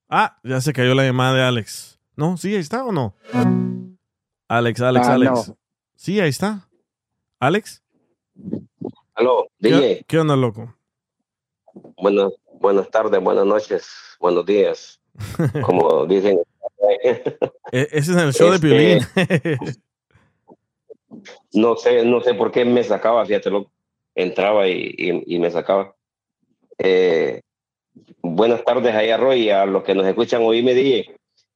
Ah, 0.10 0.40
ya 0.44 0.62
se 0.62 0.74
cayó 0.74 0.94
la 0.94 1.04
llamada 1.04 1.34
de 1.34 1.42
Alex. 1.44 2.00
¿No? 2.16 2.38
¿Sí 2.38 2.50
ahí 2.54 2.60
está 2.60 2.84
o 2.84 2.92
no? 2.92 3.16
Alex, 4.48 4.82
Alex, 4.82 5.08
Ah, 5.08 5.14
Alex. 5.14 5.48
no. 5.50 5.58
Sí, 5.96 6.20
ahí 6.20 6.30
está. 6.30 6.68
¿Alex? 7.40 7.82
Aló, 9.16 9.48
¿Qué, 9.60 9.70
DJ. 9.70 10.06
¿Qué 10.08 10.20
onda, 10.20 10.36
loco? 10.36 10.76
Buenas, 11.98 12.32
buenas 12.60 12.90
tardes, 12.92 13.22
buenas 13.22 13.46
noches, 13.46 13.88
buenos 14.20 14.46
días. 14.46 15.00
Como 15.66 16.06
dicen. 16.06 16.40
E- 17.72 17.88
Ese 17.92 18.12
es 18.12 18.18
el 18.18 18.34
show 18.34 18.54
Este- 18.54 18.68
de 18.68 18.76
Piolín. 19.56 19.74
no 21.54 21.76
sé, 21.76 22.06
no 22.06 22.22
sé 22.22 22.34
por 22.34 22.52
qué 22.52 22.66
me 22.66 22.84
sacaba, 22.84 23.26
fíjate, 23.26 23.50
loco. 23.50 23.72
Entraba 24.16 24.68
y, 24.68 24.94
y- 24.98 25.40
me 25.40 25.50
sacaba. 25.52 25.96
Eh, 26.78 27.42
buenas 28.22 28.64
tardes 28.64 28.94
a 28.94 29.18
Roy 29.18 29.44
y 29.44 29.50
a 29.50 29.66
los 29.66 29.84
que 29.84 29.96
nos 29.96 30.06
escuchan 30.06 30.42
hoy 30.44 30.64
me 30.64 30.74
DJ. 30.74 31.16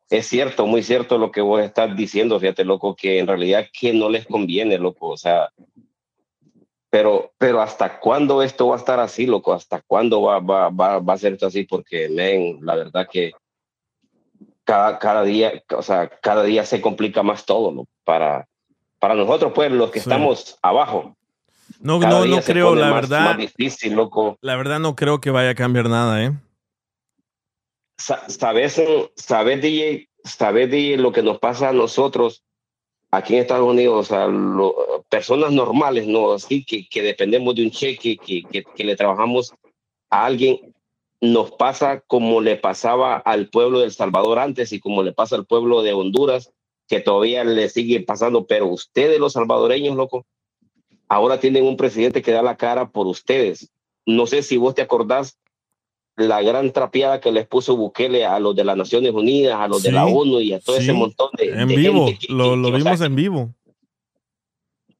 Es 0.09 0.27
cierto, 0.27 0.65
muy 0.67 0.83
cierto 0.83 1.17
lo 1.17 1.31
que 1.31 1.41
vos 1.41 1.61
estás 1.61 1.95
diciendo, 1.97 2.39
fíjate, 2.39 2.63
loco, 2.63 2.95
que 2.95 3.19
en 3.19 3.27
realidad 3.27 3.67
que 3.77 3.93
no 3.93 4.09
les 4.09 4.25
conviene, 4.25 4.77
loco. 4.77 5.09
O 5.09 5.17
sea, 5.17 5.49
pero, 6.89 7.33
pero 7.37 7.61
¿hasta 7.61 7.99
cuándo 7.99 8.41
esto 8.41 8.67
va 8.67 8.75
a 8.75 8.79
estar 8.79 8.99
así, 8.99 9.25
loco? 9.25 9.51
¿Hasta 9.53 9.81
cuándo 9.81 10.21
va, 10.21 10.39
va, 10.39 10.69
va, 10.69 10.99
va 10.99 11.13
a 11.13 11.17
ser 11.17 11.33
esto 11.33 11.47
así? 11.47 11.63
Porque, 11.63 12.07
men, 12.09 12.59
la 12.61 12.75
verdad 12.75 13.07
que 13.11 13.31
cada, 14.63 14.99
cada 14.99 15.23
día, 15.23 15.63
o 15.75 15.81
sea, 15.81 16.09
cada 16.21 16.43
día 16.43 16.63
se 16.65 16.81
complica 16.81 17.23
más 17.23 17.45
todo, 17.45 17.71
¿no? 17.71 17.85
Para, 18.03 18.47
para 18.99 19.15
nosotros, 19.15 19.51
pues, 19.53 19.71
los 19.71 19.91
que 19.91 19.99
Sí. 19.99 20.09
estamos 20.09 20.57
abajo. 20.61 21.15
No, 21.79 21.99
cada 21.99 22.19
no, 22.19 22.25
no 22.25 22.41
creo, 22.41 22.75
la 22.75 22.89
más- 22.91 23.01
verdad. 23.09 23.25
Más 23.25 23.37
difícil, 23.37 23.93
loco. 23.93 24.37
La 24.41 24.55
verdad 24.55 24.79
no 24.79 24.95
creo 24.95 25.19
que 25.19 25.31
vaya 25.31 25.49
a 25.51 25.55
cambiar 25.55 25.89
nada, 25.89 26.23
¿eh? 26.23 26.31
Sa- 27.97 28.27
¿Sabes, 28.29 28.81
sabes, 29.15 29.61
DJ, 29.61 30.09
sabes, 30.23 30.69
DJ, 30.69 30.97
lo 30.97 31.11
que 31.11 31.23
nos 31.23 31.39
pasa 31.39 31.69
a 31.69 31.73
nosotros 31.73 32.43
aquí 33.11 33.35
en 33.35 33.41
Estados 33.41 33.67
Unidos? 33.67 34.07
Sea, 34.07 34.27
lo- 34.27 35.05
personas 35.09 35.51
normales, 35.51 36.05
¿no? 36.07 36.33
Así 36.33 36.63
que, 36.65 36.87
que 36.87 37.01
dependemos 37.01 37.55
de 37.55 37.63
un 37.63 37.71
cheque, 37.71 38.17
que, 38.17 38.43
que, 38.43 38.63
que 38.63 38.83
le 38.83 38.95
trabajamos 38.95 39.53
a 40.09 40.25
alguien, 40.25 40.73
nos 41.21 41.51
pasa 41.51 42.01
como 42.01 42.41
le 42.41 42.57
pasaba 42.57 43.15
al 43.17 43.47
pueblo 43.49 43.79
de 43.79 43.85
El 43.85 43.91
Salvador 43.91 44.39
antes 44.39 44.73
y 44.73 44.79
como 44.79 45.01
le 45.01 45.13
pasa 45.13 45.35
al 45.35 45.45
pueblo 45.45 45.81
de 45.81 45.93
Honduras, 45.93 46.51
que 46.87 46.99
todavía 46.99 47.43
le 47.43 47.69
sigue 47.69 47.99
pasando, 48.01 48.45
pero 48.45 48.67
ustedes, 48.67 49.19
los 49.19 49.33
salvadoreños, 49.33 49.95
loco, 49.95 50.25
ahora 51.07 51.39
tienen 51.39 51.65
un 51.65 51.77
presidente 51.77 52.21
que 52.21 52.31
da 52.31 52.41
la 52.41 52.57
cara 52.57 52.89
por 52.89 53.07
ustedes. 53.07 53.71
No 54.05 54.27
sé 54.27 54.43
si 54.43 54.57
vos 54.57 54.75
te 54.75 54.81
acordás 54.83 55.37
la 56.15 56.41
gran 56.41 56.71
trapeada 56.71 57.19
que 57.19 57.31
les 57.31 57.45
puso 57.47 57.75
Bukele 57.75 58.23
a 58.25 58.39
los 58.39 58.55
de 58.55 58.63
las 58.63 58.77
Naciones 58.77 59.11
Unidas, 59.13 59.55
a 59.59 59.67
los 59.67 59.83
de 59.83 59.91
la 59.91 60.05
Sí, 60.05 60.13
ONU 60.15 60.39
y 60.39 60.53
a 60.53 60.59
todo 60.59 60.77
sí, 60.77 60.83
ese 60.83 60.93
montón 60.93 61.29
de, 61.37 61.49
En 61.49 61.67
de 61.67 61.75
vivo, 61.75 62.05
gente 62.07 62.27
que- 62.27 62.33
lo, 62.33 62.51
que- 62.51 62.57
lo 62.57 62.67
que, 62.71 62.75
o 62.75 62.79
sea, 62.79 62.91
vimos 62.93 63.01
en 63.01 63.15
vivo. 63.15 63.53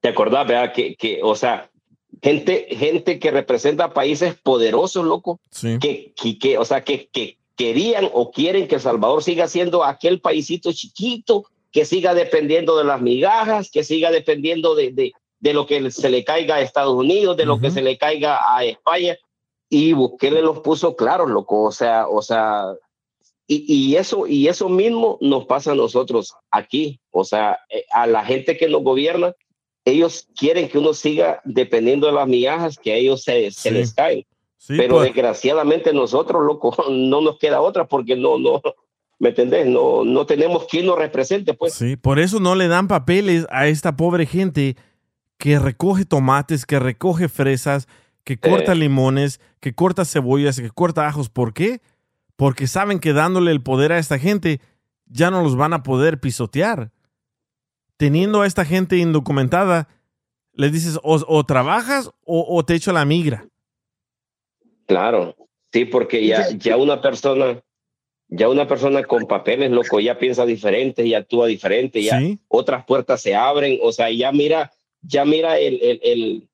¿Te 0.02 0.10
acordás, 0.10 0.48
verdad? 0.48 0.74
Que, 0.74 0.96
que, 0.96 1.22
o 1.24 1.36
sea, 1.36 1.70
gente, 2.22 2.68
gente 2.72 3.20
que 3.20 3.32
representa 3.32 3.94
países 3.94 4.36
poderosos, 4.36 5.06
loco, 5.06 5.40
Sí. 5.52 5.78
que, 5.80 6.14
que, 6.40 6.58
o 6.58 6.66
sea, 6.66 6.84
que, 6.84 7.08
que 7.08 7.38
querían 7.56 8.10
o 8.14 8.32
quieren 8.32 8.68
que 8.68 8.76
El 8.76 8.82
Salvador 8.82 9.24
siga 9.24 9.48
siendo 9.48 9.84
aquel 9.84 10.20
paisito 10.20 10.72
chiquito, 10.74 11.46
que 11.76 11.84
siga 11.84 12.14
dependiendo 12.14 12.78
de 12.78 12.86
las 12.86 13.02
migajas, 13.02 13.70
que 13.70 13.84
siga 13.84 14.10
dependiendo 14.10 14.76
de, 14.76 14.92
de, 14.94 15.12
de 15.42 15.54
lo 15.54 15.68
que 15.68 15.92
se 15.92 16.10
le 16.10 16.24
caiga 16.24 16.56
a 16.56 16.62
Estados 16.62 16.94
Unidos, 16.94 17.36
de 17.36 17.46
lo 17.46 17.60
que 17.60 17.70
se 17.70 17.82
le 17.82 17.98
caiga 17.98 18.40
a 18.48 18.64
España. 18.64 19.18
Y 19.70 19.92
Bukele 19.92 20.42
los 20.42 20.62
puso 20.62 20.96
claros, 20.96 21.30
loco, 21.30 21.64
o 21.64 21.74
sea, 21.74 22.08
o 22.08 22.22
sea, 22.22 22.74
y, 23.46 23.66
y 23.68 23.98
eso, 23.98 24.26
y 24.26 24.48
eso 24.48 24.70
mismo 24.70 25.18
nos 25.20 25.48
pasa 25.48 25.74
a 25.74 25.76
nosotros 25.76 26.34
aquí, 26.50 27.02
o 27.12 27.26
sea, 27.26 27.60
eh, 27.70 27.84
a 27.92 28.08
la 28.08 28.24
gente 28.24 28.56
que 28.56 28.70
nos 28.70 28.82
gobierna, 28.82 29.36
ellos 29.84 30.30
quieren 30.34 30.70
que 30.70 30.78
uno 30.78 30.94
siga 30.94 31.42
dependiendo 31.44 32.08
de 32.08 32.14
las 32.14 32.28
migajas 32.30 32.78
que 32.78 32.94
a 32.94 32.96
ellos 32.96 33.22
se, 33.22 33.52
les 33.70 33.94
caen. 33.94 34.26
Sí, 34.56 34.76
Pero 34.78 34.96
pues, 34.96 35.08
desgraciadamente 35.08 35.92
nosotros, 35.92 36.42
loco, 36.42 36.74
no 36.90 37.20
nos 37.20 37.38
queda 37.38 37.60
otra 37.60 37.86
porque 37.86 38.16
no, 38.16 38.38
no, 38.40 38.62
¿me 39.20 39.30
entendés? 39.30 39.68
No, 39.68 40.04
no 40.04 40.26
tenemos 40.26 40.66
quien 40.66 40.86
nos 40.86 40.98
represente, 40.98 41.54
pues. 41.54 41.74
sí, 41.74 41.96
por 41.96 42.20
eso 42.20 42.40
no 42.40 42.56
le 42.56 42.68
dan 42.68 42.88
papeles 42.88 43.46
a 43.50 43.68
esta 43.68 43.96
pobre 43.96 44.26
gente 44.26 44.76
que 45.38 45.60
recoge 45.60 46.06
tomates, 46.06 46.66
que 46.66 46.80
recoge 46.80 47.28
fresas, 47.28 47.88
que 48.24 48.38
corta 48.38 48.74
limones, 48.74 49.40
que 49.60 49.74
corta 49.76 50.06
cebollas, 50.06 50.60
que 50.60 50.70
corta 50.70 51.08
ajos. 51.08 51.30
¿Por 51.30 51.54
qué? 51.54 51.82
Porque 52.36 52.68
saben 52.68 53.00
que 53.00 53.14
dándole 53.14 53.52
el 53.52 53.62
poder 53.62 53.92
a 53.92 54.00
esta 54.00 54.18
gente 54.18 54.60
ya 55.06 55.30
no 55.32 55.44
los 55.44 55.56
van 55.56 55.74
a 55.74 55.84
poder 55.84 56.20
pisotear. 56.20 56.92
Teniendo 57.98 58.42
a 58.42 58.48
esta 58.48 58.66
gente 58.66 58.98
indocumentada, 58.98 59.88
les 60.54 60.72
dices 60.72 61.00
o, 61.04 61.22
o 61.28 61.44
trabajas 61.46 62.10
o, 62.26 62.46
o 62.48 62.66
te 62.66 62.76
echo 62.76 62.92
la 62.92 63.06
migra. 63.06 63.48
Claro, 64.88 65.36
sí, 65.72 65.86
porque 65.86 66.26
ya, 66.26 66.50
ya 66.52 66.78
una 66.78 67.02
persona, 67.02 67.62
ya 68.28 68.50
una 68.50 68.68
persona 68.68 69.04
con 69.04 69.26
papeles, 69.28 69.72
loco, 69.72 70.00
ya 70.00 70.18
piensa 70.18 70.46
diferente, 70.46 71.08
ya 71.08 71.20
actúa 71.20 71.48
diferente, 71.48 72.02
ya 72.02 72.20
Sí. 72.20 72.40
otras 72.48 72.84
puertas 72.86 73.22
se 73.22 73.36
abren, 73.36 73.80
o 73.84 73.92
sea, 73.92 74.10
ya 74.10 74.32
mira, 74.32 74.72
ya 75.02 75.26
mira 75.26 75.60
el, 75.60 75.80
el, 75.82 76.00
el- 76.04 76.48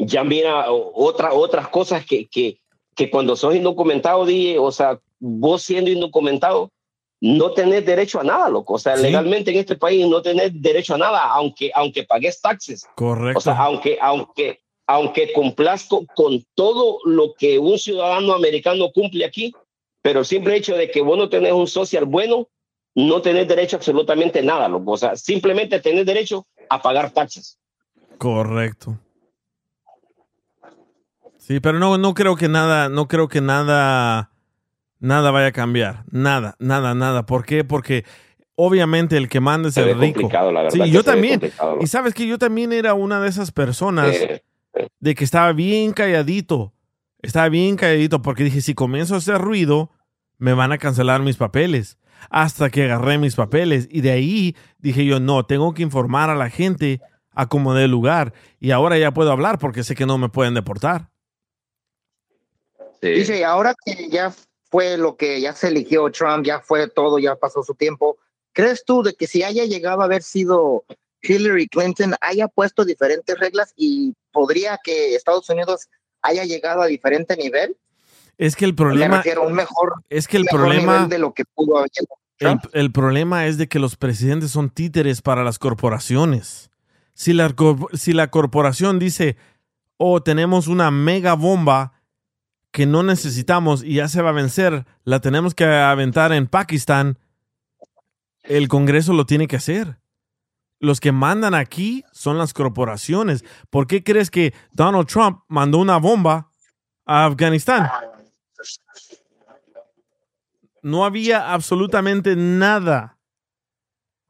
ya 0.00 0.22
mira 0.24 0.70
otra, 0.70 1.32
otras 1.32 1.68
cosas 1.68 2.04
que, 2.06 2.26
que, 2.28 2.58
que 2.94 3.10
cuando 3.10 3.36
sos 3.36 3.54
indocumentado, 3.54 4.24
DJ, 4.26 4.58
o 4.58 4.70
sea, 4.70 5.00
vos 5.18 5.62
siendo 5.62 5.90
indocumentado, 5.90 6.70
no 7.20 7.50
tenés 7.52 7.84
derecho 7.84 8.20
a 8.20 8.24
nada, 8.24 8.48
loco. 8.48 8.74
O 8.74 8.78
sea, 8.78 8.96
Sí. 8.96 9.02
legalmente 9.02 9.50
en 9.50 9.56
este 9.58 9.76
país 9.76 10.06
no 10.06 10.22
tenés 10.22 10.50
derecho 10.60 10.94
a 10.94 10.98
nada, 10.98 11.20
aunque, 11.32 11.70
aunque 11.74 12.04
pagues 12.04 12.40
taxes. 12.40 12.86
Correcto. 12.94 13.38
O 13.38 13.40
sea, 13.40 13.54
aunque, 13.58 13.98
aunque, 14.00 14.60
aunque 14.86 15.32
cumplas 15.32 15.84
con, 15.84 16.06
con 16.14 16.44
todo 16.54 16.98
lo 17.04 17.34
que 17.34 17.58
un 17.58 17.78
ciudadano 17.78 18.34
americano 18.34 18.90
cumple 18.92 19.24
aquí, 19.24 19.52
pero 20.02 20.20
el 20.20 20.26
simple 20.26 20.56
hecho 20.56 20.76
de 20.76 20.90
que 20.90 21.00
vos 21.02 21.16
no 21.18 21.28
tenés 21.28 21.52
un 21.52 21.66
social 21.66 22.04
bueno, 22.04 22.48
no 22.94 23.20
tenés 23.22 23.46
derecho 23.48 23.76
a 23.76 23.78
absolutamente 23.78 24.42
nada, 24.42 24.68
loco. 24.68 24.92
O 24.92 24.96
sea, 24.96 25.14
simplemente 25.16 25.78
tenés 25.80 26.06
derecho 26.06 26.46
a 26.68 26.80
pagar 26.82 27.10
taxes. 27.10 27.58
Correcto. 28.18 28.98
Sí, 31.38 31.60
pero 31.60 31.78
no, 31.78 31.96
no 31.98 32.14
creo 32.14 32.36
que 32.36 32.48
nada, 32.48 32.88
no 32.88 33.08
creo 33.08 33.28
que 33.28 33.40
nada, 33.40 34.30
nada 34.98 35.30
vaya 35.30 35.46
a 35.48 35.52
cambiar. 35.52 36.04
Nada, 36.10 36.56
nada, 36.58 36.94
nada. 36.94 37.24
¿Por 37.24 37.44
qué? 37.44 37.64
Porque 37.64 38.04
obviamente 38.54 39.16
el 39.16 39.28
que 39.28 39.40
manda 39.40 39.68
es 39.68 39.74
Se 39.74 39.82
el 39.82 39.98
rico. 39.98 40.20
complicado, 40.20 40.52
la 40.52 40.62
verdad. 40.62 40.84
Sí, 40.84 40.90
yo 40.90 41.02
también. 41.02 41.40
Y 41.80 41.86
sabes 41.86 42.12
que 42.14 42.26
yo 42.26 42.38
también 42.38 42.72
era 42.72 42.94
una 42.94 43.20
de 43.20 43.28
esas 43.28 43.50
personas 43.52 44.14
Eh, 44.14 44.42
de 45.00 45.14
que 45.14 45.24
estaba 45.24 45.52
bien 45.52 45.92
calladito. 45.92 46.72
Estaba 47.22 47.48
bien 47.48 47.76
calladito 47.76 48.22
porque 48.22 48.44
dije, 48.44 48.60
si 48.60 48.74
comienzo 48.74 49.14
a 49.14 49.18
hacer 49.18 49.38
ruido, 49.38 49.90
me 50.38 50.52
van 50.52 50.72
a 50.72 50.78
cancelar 50.78 51.22
mis 51.22 51.36
papeles. 51.36 51.98
Hasta 52.30 52.70
que 52.70 52.84
agarré 52.84 53.18
mis 53.18 53.34
papeles. 53.34 53.88
Y 53.90 54.00
de 54.00 54.10
ahí 54.10 54.56
dije 54.78 55.04
yo, 55.04 55.20
no, 55.20 55.46
tengo 55.46 55.74
que 55.74 55.82
informar 55.82 56.30
a 56.30 56.34
la 56.34 56.50
gente 56.50 57.00
a 57.32 57.48
como 57.48 57.74
dé 57.74 57.88
lugar. 57.88 58.32
Y 58.60 58.70
ahora 58.70 58.98
ya 58.98 59.12
puedo 59.12 59.30
hablar 59.30 59.58
porque 59.58 59.84
sé 59.84 59.94
que 59.94 60.06
no 60.06 60.18
me 60.18 60.28
pueden 60.28 60.54
deportar. 60.54 61.10
sí. 63.00 63.10
Dice, 63.10 63.44
ahora 63.44 63.74
que 63.84 64.08
ya 64.08 64.32
fue 64.70 64.96
lo 64.96 65.16
que 65.16 65.40
ya 65.40 65.52
se 65.52 65.68
eligió 65.68 66.10
Trump, 66.10 66.44
ya 66.44 66.60
fue 66.60 66.88
todo, 66.88 67.18
ya 67.18 67.36
pasó 67.36 67.62
su 67.62 67.74
tiempo, 67.74 68.18
¿crees 68.52 68.84
tú 68.84 69.02
de 69.02 69.14
que 69.14 69.26
si 69.26 69.42
haya 69.42 69.64
llegado 69.64 70.02
a 70.02 70.04
haber 70.04 70.22
sido 70.22 70.84
Hillary 71.22 71.68
Clinton, 71.68 72.14
haya 72.20 72.48
puesto 72.48 72.84
diferentes 72.84 73.38
reglas 73.38 73.72
y 73.76 74.14
podría 74.32 74.78
que 74.82 75.14
Estados 75.14 75.48
Unidos 75.50 75.88
haya 76.22 76.44
llegado 76.44 76.82
a 76.82 76.86
diferente 76.86 77.36
nivel? 77.36 77.76
Es 78.36 78.54
que 78.54 78.64
el 78.64 78.74
problema 78.74 79.22
un 79.44 79.52
mejor, 79.52 79.94
es 80.08 80.28
que 80.28 80.36
el 80.36 80.44
problema 80.44 81.06
de 81.08 81.18
lo 81.18 81.34
que 81.34 81.44
pudo 81.44 81.78
haber 81.78 81.90
el, 82.38 82.60
el, 82.72 82.92
problema 82.92 83.46
es 83.46 83.58
de 83.58 83.66
que 83.66 83.80
los 83.80 83.96
presidentes 83.96 84.52
son 84.52 84.70
títeres 84.70 85.22
para 85.22 85.42
las 85.42 85.58
corporaciones. 85.58 86.70
Si 87.14 87.32
la, 87.32 87.52
si 87.94 88.12
la 88.12 88.30
corporación 88.30 89.00
dice, 89.00 89.36
oh, 89.96 90.22
tenemos 90.22 90.68
una 90.68 90.92
mega 90.92 91.34
bomba 91.34 91.94
que 92.70 92.86
no 92.86 93.02
necesitamos 93.02 93.82
y 93.82 93.94
ya 93.94 94.06
se 94.06 94.22
va 94.22 94.30
a 94.30 94.34
vencer, 94.34 94.86
la 95.02 95.20
tenemos 95.20 95.54
que 95.54 95.64
aventar 95.64 96.32
en 96.32 96.46
Pakistán, 96.46 97.18
el 98.44 98.68
Congreso 98.68 99.12
lo 99.14 99.26
tiene 99.26 99.48
que 99.48 99.56
hacer. 99.56 99.98
Los 100.80 101.00
que 101.00 101.12
mandan 101.12 101.54
aquí 101.54 102.04
son 102.12 102.38
las 102.38 102.54
corporaciones. 102.54 103.44
¿Por 103.70 103.86
qué 103.86 104.04
crees 104.04 104.30
que 104.30 104.54
Donald 104.72 105.08
Trump 105.08 105.40
mandó 105.48 105.78
una 105.78 105.96
bomba 105.98 106.50
a 107.04 107.24
Afganistán? 107.24 107.90
No 110.82 111.04
había 111.04 111.52
absolutamente 111.52 112.36
nada, 112.36 113.18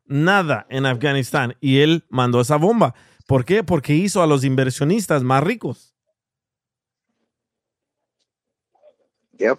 nada 0.06 0.66
en 0.70 0.86
Afganistán 0.86 1.56
y 1.60 1.80
él 1.80 2.06
mandó 2.08 2.40
esa 2.40 2.56
bomba. 2.56 2.94
¿Por 3.26 3.44
qué? 3.44 3.62
Porque 3.62 3.94
hizo 3.94 4.22
a 4.22 4.26
los 4.26 4.42
inversionistas 4.44 5.22
más 5.22 5.44
ricos. 5.44 5.94
Yep. 9.38 9.58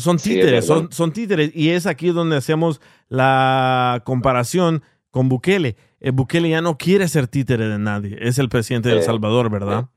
Son 0.00 0.16
títeres, 0.16 0.66
son, 0.66 0.90
son, 0.92 1.12
títeres. 1.12 1.50
Y 1.54 1.70
es 1.70 1.86
aquí 1.86 2.08
donde 2.10 2.36
hacemos 2.36 2.80
la 3.08 4.02
comparación 4.04 4.82
con 5.10 5.28
Bukele. 5.28 5.76
El 6.00 6.08
eh, 6.08 6.10
Bukele 6.12 6.48
ya 6.48 6.62
no 6.62 6.78
quiere 6.78 7.06
ser 7.08 7.28
títere 7.28 7.68
de 7.68 7.78
nadie. 7.78 8.16
Es 8.20 8.38
el 8.38 8.48
presidente 8.48 8.88
de 8.88 8.96
El 8.96 9.02
Salvador, 9.02 9.50
¿verdad? 9.50 9.88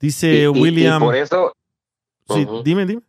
Dice 0.00 0.48
William. 0.48 1.00
por 1.00 1.16
eso. 1.16 1.52
Sí, 2.28 2.46
dime, 2.64 2.86
dime. 2.86 3.02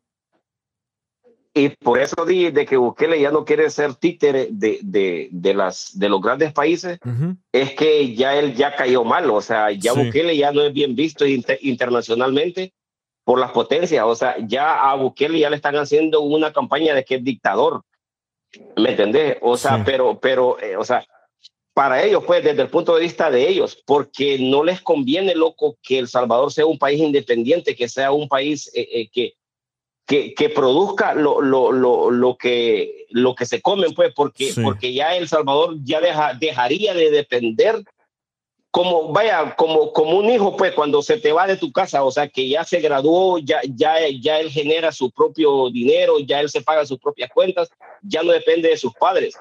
Y 1.58 1.70
por 1.70 2.00
eso 2.00 2.26
di 2.26 2.52
de 2.52 2.66
que 2.66 2.76
Bukele 2.76 3.20
ya 3.20 3.32
no 3.32 3.46
quiere 3.46 3.70
ser 3.70 3.96
títere 3.96 4.50
de, 4.52 4.80
de, 4.84 5.30
de, 5.32 5.54
las, 5.54 5.98
de 5.98 6.10
los 6.10 6.22
grandes 6.22 6.52
países, 6.52 7.00
es 7.54 7.72
que 7.76 8.14
ya 8.14 8.36
él 8.38 8.56
ya 8.56 8.76
cayó 8.76 9.06
mal, 9.06 9.30
o 9.30 9.42
sea, 9.42 9.72
ya 9.72 9.94
Bukele 9.94 10.36
ya 10.36 10.52
no 10.52 10.62
es 10.64 10.74
bien 10.74 10.96
visto 10.96 11.26
internacionalmente 11.26 12.74
por 13.26 13.40
las 13.40 13.52
potencias, 13.52 14.06
o 14.06 14.16
sea, 14.16 14.38
ya 14.40 14.90
a 14.90 14.96
Bukele 14.96 15.40
ya 15.40 15.50
le 15.50 15.58
están 15.58 15.76
haciendo 15.76 16.22
una 16.22 16.54
campaña 16.54 16.94
de 16.94 17.04
que 17.04 17.16
es 17.16 17.24
dictador, 17.24 17.82
¿me 18.78 18.92
entendés? 18.92 19.38
O 19.42 19.58
sea, 19.58 19.84
pero, 19.84 20.20
pero, 20.20 20.58
eh, 20.62 20.78
o 20.78 20.86
sea, 20.86 21.04
para 21.74 22.04
ellos, 22.04 22.24
pues, 22.26 22.44
desde 22.44 22.62
el 22.62 22.70
punto 22.70 22.96
de 22.96 23.02
vista 23.02 23.30
de 23.32 23.50
ellos, 23.50 23.82
porque 23.86 24.38
no 24.40 24.64
les 24.64 24.80
conviene, 24.80 25.36
loco, 25.36 25.76
que 25.82 25.98
El 26.00 26.08
Salvador 26.08 26.54
sea 26.54 26.68
un 26.68 26.78
país 26.78 27.02
independiente, 27.02 27.76
que 27.76 27.90
sea 27.90 28.12
un 28.12 28.30
país 28.30 28.72
eh, 28.74 28.88
eh, 28.94 29.10
que 29.12 29.34
que, 30.06 30.36
que 30.36 30.50
produzca 30.50 31.16
lo, 31.16 31.42
lo, 31.42 31.72
lo, 31.72 32.12
lo, 32.12 32.38
que, 32.38 33.08
lo 33.10 33.34
que 33.34 33.46
se 33.46 33.62
comen, 33.62 33.94
pues, 33.94 34.14
porque, 34.14 34.54
porque 34.64 34.94
ya 34.94 35.16
El 35.16 35.28
Salvador 35.28 35.78
ya 35.84 36.00
deja, 36.00 36.34
dejaría 36.36 36.94
de 36.94 37.10
depender 37.10 37.84
como, 38.76 39.14
vaya, 39.14 39.56
como, 39.56 39.94
como 39.94 40.18
un 40.18 40.30
hijo, 40.30 40.58
pues, 40.58 40.74
cuando 40.74 41.02
se 41.02 41.16
te 41.18 41.32
va 41.32 41.48
de 41.48 41.56
tu 41.56 41.72
casa, 41.72 42.04
o 42.04 42.12
sea, 42.12 42.28
que 42.28 42.50
ya 42.50 42.66
se 42.66 42.82
graduó, 42.82 43.38
ya, 43.38 43.62
ya, 43.74 43.96
ya 44.22 44.42
él 44.42 44.52
genera 44.52 44.92
su 44.92 45.12
propio 45.12 45.70
dinero, 45.70 46.20
ya 46.20 46.42
él 46.42 46.50
se 46.50 46.60
paga 46.60 46.86
sus 46.86 47.00
propias 47.00 47.32
cuentas, 47.32 47.70
ya 48.02 48.22
no 48.22 48.34
depende 48.34 48.68
de 48.68 48.76
sus 48.76 48.94
padres. 48.94 49.40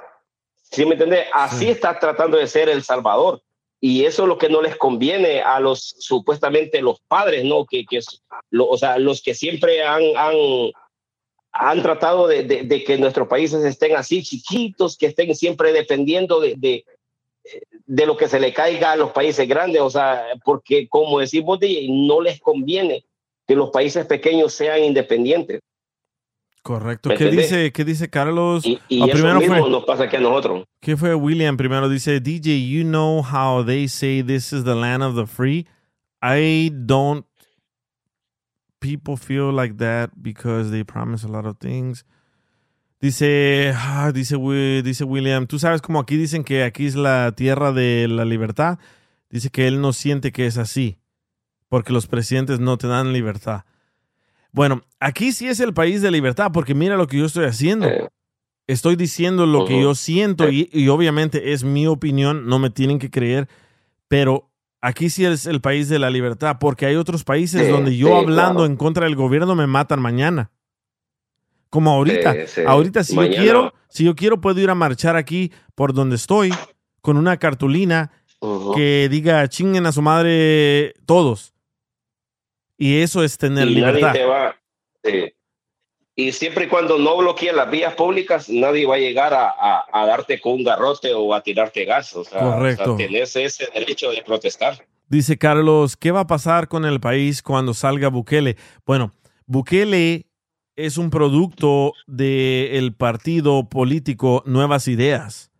¿Sí 0.70 0.87
me 0.87 0.93
entiendes? 0.93 1.26
Así 1.32 1.68
está 1.68 1.99
tratando 1.99 2.37
de 2.37 2.47
ser 2.47 2.68
El 2.68 2.85
Salvador 2.85 3.43
y 3.80 4.05
eso 4.05 4.22
es 4.22 4.28
lo 4.28 4.39
que 4.39 4.49
no 4.49 4.62
les 4.62 4.76
conviene 4.76 5.43
a 5.43 5.59
los 5.59 5.97
supuestamente 5.99 6.80
los 6.80 7.01
padres, 7.01 7.45
¿no? 7.45 7.66
Que, 7.66 7.85
que 7.85 7.99
lo, 8.51 8.68
o 8.68 8.78
sea, 8.78 9.01
los 9.01 9.20
que 9.20 9.35
siempre 9.35 9.82
han, 9.82 10.16
han, 10.16 10.37
han 11.51 11.82
tratado 11.82 12.28
de, 12.28 12.45
de, 12.45 12.85
que 12.85 12.99
nuestros 12.99 13.26
países 13.26 13.64
estén 13.64 13.97
así 13.97 14.22
chiquitos, 14.22 14.97
que 14.97 15.07
estén 15.07 15.35
siempre 15.35 15.72
dependiendo 15.72 16.39
de, 16.39 16.55
de, 16.57 16.85
de, 17.86 18.07
lo 18.07 18.16
que 18.16 18.28
se 18.28 18.40
le 18.40 18.53
caiga 18.53 18.92
a 18.92 18.97
los 18.97 19.12
países 19.12 19.49
grandes, 19.49 19.80
o 19.80 19.90
sea, 19.90 20.24
porque 20.45 20.88
como 20.88 21.20
decimos, 21.20 21.59
no 21.88 22.20
les 22.20 22.40
conviene 22.40 23.05
que 23.47 23.55
los 23.55 23.70
países 23.70 24.07
pequeños 24.07 24.53
sean 24.53 24.82
independientes. 24.82 25.61
Correcto. 26.62 27.11
¿Qué 27.11 27.26
dice, 27.26 27.72
¿Qué 27.72 27.84
dice 27.84 28.09
Carlos? 28.09 28.64
Y, 28.64 28.80
y 28.88 29.03
ah, 29.03 29.05
eso 29.05 29.12
primero 29.12 29.38
mismo 29.38 29.59
fue, 29.59 29.70
nos 29.70 29.84
pasa 29.84 30.05
aquí 30.05 30.16
a 30.16 30.20
nosotros. 30.20 30.64
¿Qué 30.80 30.97
fue 30.97 31.14
William? 31.14 31.59
Primero 31.59 31.90
dice, 31.90 32.20
DJ, 32.20 32.66
you 32.66 32.84
know 32.84 33.22
how 33.22 33.62
they 33.62 33.86
say 33.86 34.22
this 34.22 34.53
is 34.53 34.64
the 34.64 34.74
land 34.74 35.03
of 35.03 35.14
the 35.14 35.26
free? 35.26 35.66
I 36.22 36.70
don't 36.72 37.26
people 38.84 39.16
feel 39.16 39.51
like 39.51 39.78
that 39.78 40.22
because 40.22 40.70
they 40.70 40.84
promise 40.84 41.24
a 41.24 41.28
lot 41.28 41.47
of 41.47 41.59
things. 41.59 42.05
Dice, 43.05 43.74
ah, 43.76 44.12
dice, 44.14 44.38
dice 44.82 45.05
William, 45.05 45.46
tú 45.46 45.59
sabes 45.59 45.82
como 45.82 46.00
aquí 46.00 46.16
dicen 46.16 46.42
que 46.42 46.64
aquí 46.64 46.86
es 46.86 46.94
la 46.94 47.32
tierra 47.32 47.70
de 47.70 48.09
la 48.09 48.24
libertad. 48.24 48.78
Dice 49.28 49.50
que 49.50 49.66
él 49.68 49.82
no 49.82 49.92
siente 49.92 50.32
que 50.32 50.46
es 50.46 50.57
así, 50.57 50.96
porque 51.68 51.92
los 51.92 52.07
presidentes 52.07 52.61
no 52.61 52.78
te 52.78 52.86
dan 52.86 53.12
libertad. 53.12 53.64
Bueno, 54.52 54.84
aquí 55.00 55.32
sí 55.32 55.48
es 55.48 55.61
el 55.61 55.74
país 55.74 56.00
de 56.00 56.11
libertad, 56.11 56.50
porque 56.50 56.74
mira 56.74 56.96
lo 56.96 57.07
que 57.07 57.18
yo 57.18 57.26
estoy 57.26 57.44
haciendo. 57.44 57.90
Estoy 58.66 58.96
diciendo 58.96 59.44
lo 59.44 59.66
que 59.66 59.82
yo 59.82 59.94
siento 59.94 60.48
y, 60.48 60.88
obviamente 60.88 61.52
es 61.52 61.62
mi 61.62 61.86
opinión, 61.86 62.46
no 62.46 62.59
me 62.59 62.70
tienen 62.70 62.98
que 62.98 63.11
creer, 63.11 63.50
pero 64.09 64.50
aquí 64.80 65.11
sí 65.11 65.26
es 65.26 65.44
el 65.44 65.61
país 65.61 65.90
de 65.90 65.98
la 65.98 66.09
libertad, 66.09 66.57
porque 66.59 66.86
hay 66.86 66.96
otros 66.96 67.22
países 67.22 67.68
donde 67.68 67.98
yo 67.98 68.16
hablando 68.16 68.64
en 68.64 68.76
contra 68.76 69.05
del 69.05 69.14
gobierno 69.14 69.55
me 69.55 69.66
matan 69.66 70.00
mañana. 70.00 70.53
Como 71.75 71.91
ahorita. 71.91 72.37
ahorita 72.68 73.03
si 73.03 73.16
yo 73.16 73.29
quiero, 73.31 73.75
si 73.89 74.05
yo 74.05 74.14
quiero 74.14 74.41
puedo 74.41 74.61
ir 74.61 74.70
a 74.70 74.77
marchar 74.77 75.16
aquí 75.16 75.51
por 75.75 75.93
donde 75.93 76.14
estoy 76.14 76.55
con 77.01 77.16
una 77.16 77.37
cartulina 77.37 78.12
que 78.77 79.09
diga 79.11 79.49
chinguen 79.49 79.85
a 79.85 79.91
su 79.91 80.01
madre 80.01 80.95
todos. 81.05 81.53
Y 82.79 82.99
eso 82.99 83.25
es 83.25 83.37
tener 83.39 83.66
y 83.66 83.75
libertad. 83.75 84.14
Y 86.14 86.31
siempre 86.31 86.66
y 86.66 86.68
cuando 86.68 86.97
no 86.97 87.16
bloqueen 87.16 87.57
las 87.57 87.68
vías 87.68 87.95
públicas, 87.95 88.49
nadie 88.49 88.87
va 88.87 88.95
a 88.95 88.99
llegar 88.99 89.35
a, 89.35 89.85
a, 89.93 90.07
darte 90.07 90.41
con 90.41 90.53
un 90.53 90.62
garrote 90.62 91.12
o 91.12 91.35
a 91.35 91.43
tirarte 91.43 91.85
gas. 91.85 92.14
O 92.14 92.22
sea, 92.22 92.39
Correcto. 92.39 92.95
tenés 92.95 93.35
ese 93.35 93.66
derecho 93.75 94.12
de 94.12 94.22
protestar. 94.22 94.87
Dice 95.09 95.37
Carlos, 95.39 95.97
¿qué 95.97 96.12
va 96.12 96.20
a 96.20 96.27
pasar 96.29 96.68
con 96.68 96.85
el 96.85 97.01
país 97.01 97.43
cuando 97.43 97.75
salga 97.75 98.11
Bukele? 98.11 98.57
Bueno, 98.87 99.11
Bukele 99.47 100.27
es 100.77 100.99
un 100.99 101.11
producto 101.11 101.93
del 102.07 102.95
partido 102.95 103.68
político 103.68 104.43
Nuevas 104.47 104.89
Ideas. 104.89 105.51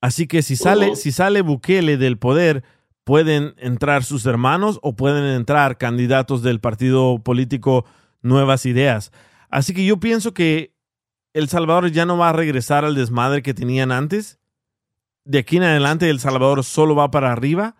Así 0.00 0.26
que 0.26 0.42
si 0.42 0.56
sale, 0.56 0.96
si 0.96 1.12
sale 1.12 1.42
Bukele 1.42 1.96
del 1.96 2.18
poder, 2.18 2.64
pueden 3.04 3.54
entrar 3.58 4.04
sus 4.04 4.26
hermanos 4.26 4.78
o 4.82 4.94
pueden 4.94 5.24
entrar 5.24 5.78
candidatos 5.78 6.42
del 6.42 6.60
partido 6.60 7.20
político 7.22 7.84
Nuevas 8.20 8.66
Ideas. 8.66 9.12
Así 9.48 9.74
que 9.74 9.84
yo 9.84 9.98
pienso 9.98 10.34
que 10.34 10.74
El 11.34 11.48
Salvador 11.48 11.90
ya 11.90 12.06
no 12.06 12.16
va 12.16 12.30
a 12.30 12.32
regresar 12.32 12.84
al 12.84 12.94
desmadre 12.94 13.42
que 13.42 13.54
tenían 13.54 13.92
antes. 13.92 14.38
De 15.24 15.38
aquí 15.38 15.56
en 15.56 15.64
adelante 15.64 16.10
El 16.10 16.20
Salvador 16.20 16.64
solo 16.64 16.94
va 16.94 17.10
para 17.10 17.32
arriba. 17.32 17.76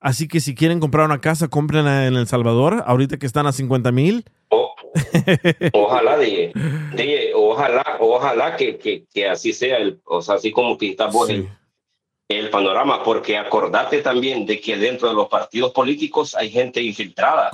Así 0.00 0.28
que 0.28 0.40
si 0.40 0.54
quieren 0.54 0.80
comprar 0.80 1.06
una 1.06 1.20
casa, 1.20 1.48
compren 1.48 1.86
en 1.86 2.14
El 2.14 2.26
Salvador, 2.26 2.82
ahorita 2.86 3.18
que 3.18 3.26
están 3.26 3.46
a 3.46 3.52
50 3.52 3.92
mil. 3.92 4.24
Ojalá, 5.72 6.18
DJ, 6.18 7.32
ojalá, 7.34 7.96
ojalá 8.00 8.56
que, 8.56 9.06
que, 9.12 9.28
así 9.28 9.52
sea, 9.52 9.78
el, 9.78 10.00
o 10.04 10.22
sea, 10.22 10.36
así 10.36 10.50
como 10.50 10.76
pintas 10.76 11.12
vos 11.12 11.30
el 12.30 12.48
panorama, 12.48 13.02
porque 13.02 13.36
acordate 13.36 14.02
también 14.02 14.46
de 14.46 14.60
que 14.60 14.76
dentro 14.76 15.08
de 15.08 15.14
los 15.14 15.28
partidos 15.28 15.72
políticos 15.72 16.36
hay 16.36 16.48
gente 16.48 16.80
infiltrada 16.80 17.50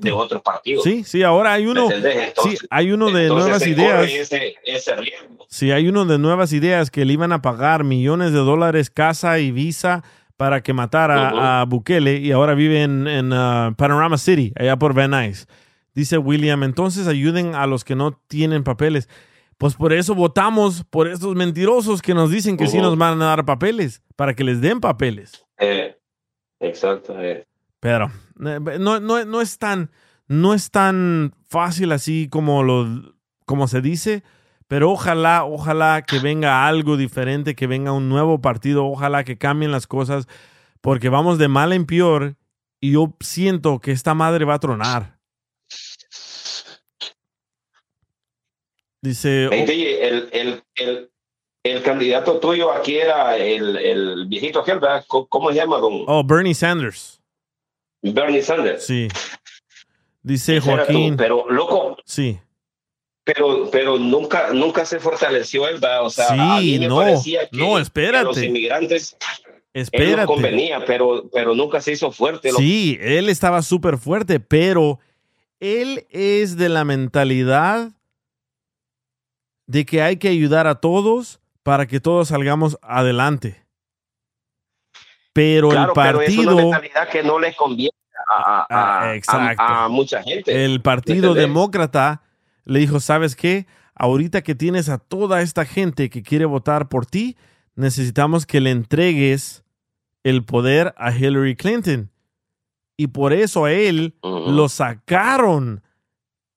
De, 0.00 0.12
otros 0.12 0.42
partidos. 0.42 0.82
Sí, 0.82 1.04
sí, 1.04 1.22
ahora 1.22 1.52
hay 1.52 1.66
uno, 1.66 1.88
sí, 1.88 2.56
hay 2.68 2.90
uno 2.90 3.12
de 3.12 3.28
nuevas 3.28 3.64
ideas. 3.64 4.10
Sí, 5.48 5.70
hay 5.70 5.88
uno 5.88 6.04
de 6.06 6.18
nuevas 6.18 6.52
ideas 6.52 6.90
que 6.90 7.04
le 7.04 7.12
iban 7.12 7.32
a 7.32 7.40
pagar 7.40 7.84
millones 7.84 8.32
de 8.32 8.40
dólares 8.40 8.90
casa 8.90 9.38
y 9.38 9.52
visa 9.52 10.02
para 10.36 10.60
que 10.60 10.72
matara 10.72 11.60
a 11.60 11.64
Bukele 11.64 12.16
y 12.16 12.32
ahora 12.32 12.54
vive 12.54 12.82
en, 12.82 13.06
en 13.06 13.32
uh, 13.32 13.74
Panorama 13.76 14.18
City, 14.18 14.52
allá 14.56 14.76
por 14.76 14.92
Van 14.92 15.12
Nuys. 15.12 15.46
Dice 15.96 16.18
William, 16.18 16.62
entonces 16.62 17.06
ayuden 17.06 17.54
a 17.54 17.66
los 17.66 17.82
que 17.82 17.96
no 17.96 18.12
tienen 18.28 18.64
papeles. 18.64 19.08
Pues 19.56 19.76
por 19.76 19.94
eso 19.94 20.14
votamos 20.14 20.84
por 20.84 21.08
estos 21.08 21.34
mentirosos 21.34 22.02
que 22.02 22.12
nos 22.12 22.30
dicen 22.30 22.58
que 22.58 22.66
sí 22.66 22.76
nos 22.76 22.98
van 22.98 23.22
a 23.22 23.24
dar 23.24 23.46
papeles, 23.46 24.02
para 24.14 24.34
que 24.34 24.44
les 24.44 24.60
den 24.60 24.80
papeles. 24.80 25.46
Eh, 25.56 25.96
exacto. 26.60 27.18
Eh. 27.18 27.46
Pero 27.80 28.12
eh, 28.44 28.60
no, 28.78 29.00
no, 29.00 29.24
no, 29.24 29.40
es 29.40 29.56
tan, 29.56 29.90
no 30.28 30.52
es 30.52 30.70
tan 30.70 31.32
fácil 31.48 31.90
así 31.92 32.28
como, 32.28 32.62
lo, 32.62 33.14
como 33.46 33.66
se 33.66 33.80
dice, 33.80 34.22
Pero 34.68 34.90
ojalá, 34.90 35.44
ojalá 35.46 36.02
que 36.02 36.18
venga 36.18 36.66
algo 36.66 36.98
diferente, 36.98 37.54
que 37.54 37.66
venga 37.66 37.92
un 37.92 38.10
nuevo 38.10 38.42
partido, 38.42 38.84
ojalá 38.84 39.24
que 39.24 39.38
cambien 39.38 39.72
las 39.72 39.86
cosas, 39.86 40.28
porque 40.82 41.08
vamos 41.08 41.38
de 41.38 41.48
mal 41.48 41.72
en 41.72 41.86
peor 41.86 42.36
y 42.80 42.92
yo 42.92 43.16
siento 43.20 43.78
que 43.78 43.92
esta 43.92 44.12
madre 44.12 44.44
va 44.44 44.54
a 44.54 44.60
tronar. 44.60 45.15
Dice... 49.02 49.48
Hey, 49.50 49.64
DJ, 49.66 50.08
el, 50.08 50.28
el, 50.32 50.62
el, 50.74 51.10
el 51.64 51.82
candidato 51.82 52.38
tuyo 52.38 52.72
aquí 52.72 52.96
era 52.96 53.36
el, 53.36 53.76
el 53.76 54.26
viejito 54.26 54.60
aquel, 54.60 54.80
¿verdad? 54.80 55.04
¿Cómo, 55.06 55.26
cómo 55.28 55.50
se 55.50 55.56
llama? 55.56 55.78
Don 55.78 56.04
Oh, 56.06 56.24
Bernie 56.24 56.54
Sanders. 56.54 57.20
Bernie 58.02 58.42
Sanders. 58.42 58.84
Sí. 58.86 59.08
Dice 60.22 60.60
tú, 60.60 60.66
Joaquín. 60.66 61.16
Pero, 61.16 61.48
loco, 61.50 61.96
Sí. 62.04 62.38
pero, 63.24 63.68
pero 63.70 63.98
nunca, 63.98 64.52
nunca 64.52 64.84
se 64.84 64.98
fortaleció 64.98 65.68
él, 65.68 65.74
¿verdad? 65.78 66.04
O 66.04 66.10
sea, 66.10 66.28
a 66.28 66.58
mí 66.60 66.72
Sí, 66.74 66.78
me 66.80 66.88
no, 66.88 66.96
parecía 66.96 67.48
que, 67.48 67.56
no, 67.56 67.64
que 67.66 67.70
a 67.70 67.78
los 67.78 67.82
espérate. 67.82 68.44
inmigrantes 68.46 69.16
él 69.72 69.82
Espérate. 69.82 70.26
convenía, 70.26 70.84
pero, 70.86 71.28
pero 71.32 71.54
nunca 71.54 71.80
se 71.82 71.92
hizo 71.92 72.10
fuerte. 72.10 72.50
Sí, 72.52 72.96
él 73.00 73.28
estaba 73.28 73.60
súper 73.62 73.98
fuerte, 73.98 74.40
pero 74.40 74.98
él 75.60 76.06
es 76.10 76.56
de 76.56 76.70
la 76.70 76.84
mentalidad 76.84 77.90
de 79.66 79.84
que 79.84 80.02
hay 80.02 80.16
que 80.16 80.28
ayudar 80.28 80.66
a 80.66 80.76
todos 80.76 81.40
para 81.62 81.86
que 81.86 82.00
todos 82.00 82.28
salgamos 82.28 82.78
adelante. 82.82 83.64
Pero 85.32 85.68
Claro, 85.70 85.92
el 85.92 85.94
pero 85.94 86.20
es 86.22 86.38
una 86.38 86.44
partido, 86.46 86.70
mentalidad 86.70 87.08
que 87.10 87.22
no 87.22 87.38
le 87.38 87.54
conviene 87.54 87.90
a, 88.28 88.66
a- 88.70 89.18
Ah, 89.28 89.84
a- 89.84 89.88
mucha 89.88 90.22
gente. 90.22 90.64
el 90.64 90.80
partido 90.80 91.34
demócrata 91.34 92.22
le 92.64 92.78
dijo, 92.80 93.00
¿sabes 93.00 93.36
qué? 93.36 93.66
Ahorita 93.94 94.42
que 94.42 94.54
tienes 94.54 94.88
a 94.88 94.98
toda 94.98 95.42
esta 95.42 95.64
gente 95.64 96.10
que 96.10 96.22
quiere 96.22 96.44
votar 96.46 96.88
por 96.88 97.06
ti, 97.06 97.36
necesitamos 97.74 98.46
que 98.46 98.60
le 98.60 98.70
entregues 98.70 99.64
el 100.24 100.44
poder 100.44 100.94
a 100.96 101.12
Hillary 101.14 101.54
Clinton. 101.56 102.10
Y 102.96 103.08
por 103.08 103.32
eso 103.34 103.66
a 103.66 103.72
él 103.72 104.14
lo 104.22 104.68
sacaron 104.70 105.82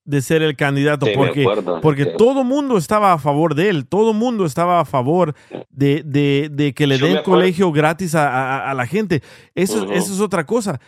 de 0.04 0.22
ser 0.22 0.42
el 0.42 0.56
candidato, 0.56 1.06
Sí, 1.06 1.12
porque, 1.14 1.42
acuerdo, 1.42 1.80
porque 1.80 2.04
sí. 2.04 2.10
todo 2.18 2.42
mundo 2.42 2.76
estaba 2.76 3.12
a 3.12 3.18
favor 3.18 3.54
de 3.54 3.68
él, 3.68 3.86
todo 3.86 4.12
mundo 4.12 4.44
estaba 4.46 4.80
a 4.80 4.84
favor 4.84 5.34
de, 5.70 6.02
de- 6.04 6.48
de 6.50 6.72
que 6.74 6.86
le 6.86 6.98
Yo 6.98 7.06
den 7.06 7.22
colegio 7.22 7.70
gratis 7.70 8.14
a, 8.14 8.28
a- 8.28 8.70
a 8.70 8.74
la 8.74 8.86
gente. 8.86 9.22
Eso, 9.54 9.92
eso 9.92 10.12
es 10.14 10.20
otra 10.20 10.46
cosa. 10.46 10.80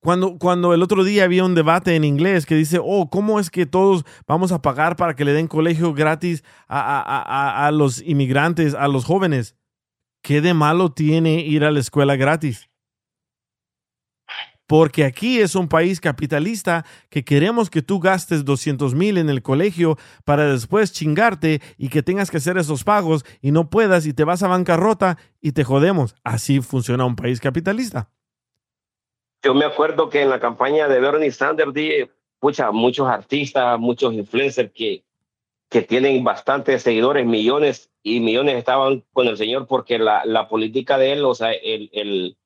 Cuando, 0.00 0.38
cuando 0.38 0.72
el 0.74 0.82
otro 0.82 1.02
día 1.04 1.24
había 1.24 1.44
un 1.44 1.54
debate 1.56 1.94
en 1.96 2.04
inglés 2.04 2.46
que 2.46 2.54
dice, 2.54 2.78
oh, 2.82 3.10
¿cómo 3.10 3.40
es 3.40 3.50
que 3.50 3.66
todos 3.66 4.04
vamos 4.28 4.52
a 4.52 4.62
pagar 4.62 4.94
para 4.96 5.14
que 5.14 5.24
le 5.24 5.32
den 5.32 5.48
colegio 5.48 5.92
gratis 5.92 6.44
a, 6.68 6.80
a- 6.80 7.00
a- 7.02 7.22
a- 7.22 7.66
a 7.66 7.70
los 7.72 8.00
inmigrantes, 8.02 8.74
a 8.74 8.86
los 8.88 9.04
jóvenes? 9.04 9.56
¿Qué 10.22 10.40
de 10.40 10.54
malo 10.54 10.90
tiene 10.92 11.40
ir 11.40 11.64
a 11.64 11.70
la 11.70 11.80
escuela 11.80 12.16
gratis? 12.16 12.68
Porque 14.68 15.04
aquí 15.04 15.40
es 15.40 15.54
un 15.54 15.66
país 15.66 15.98
capitalista 15.98 16.84
que 17.08 17.24
queremos 17.24 17.70
que 17.70 17.80
tú 17.80 18.00
gastes 18.00 18.44
200 18.44 18.94
mil 18.94 19.16
en 19.16 19.30
el 19.30 19.40
colegio 19.40 19.96
para 20.26 20.44
después 20.52 20.92
chingarte 20.92 21.62
y 21.78 21.88
que 21.88 22.02
tengas 22.02 22.30
que 22.30 22.36
hacer 22.36 22.58
esos 22.58 22.84
pagos 22.84 23.24
y 23.40 23.50
no 23.50 23.70
puedas 23.70 24.04
y 24.06 24.12
te 24.12 24.24
vas 24.24 24.42
a 24.42 24.48
bancarrota 24.48 25.16
y 25.40 25.52
te 25.52 25.64
jodemos. 25.64 26.14
Así 26.22 26.60
funciona 26.60 27.06
un 27.06 27.16
país 27.16 27.40
capitalista. 27.40 28.10
Yo 29.42 29.54
me 29.54 29.64
acuerdo 29.64 30.10
que 30.10 30.20
en 30.20 30.28
la 30.28 30.38
campaña 30.38 30.86
de 30.86 31.00
Bernie 31.00 31.30
Sanders, 31.30 31.72
di, 31.72 31.90
pucha, 32.38 32.70
muchos 32.70 33.08
artistas, 33.08 33.78
muchos 33.78 34.12
influencers 34.12 34.70
que, 34.74 35.02
que 35.70 35.80
tienen 35.80 36.22
bastantes 36.22 36.82
seguidores, 36.82 37.24
millones 37.24 37.90
y 38.02 38.20
millones 38.20 38.56
estaban 38.56 39.02
con 39.14 39.28
el 39.28 39.38
señor 39.38 39.66
porque 39.66 39.98
la, 39.98 40.26
la 40.26 40.46
política 40.46 40.98
de 40.98 41.12
él, 41.12 41.24
o 41.24 41.34
sea, 41.34 41.52
el, 41.52 41.88
el 41.94 42.36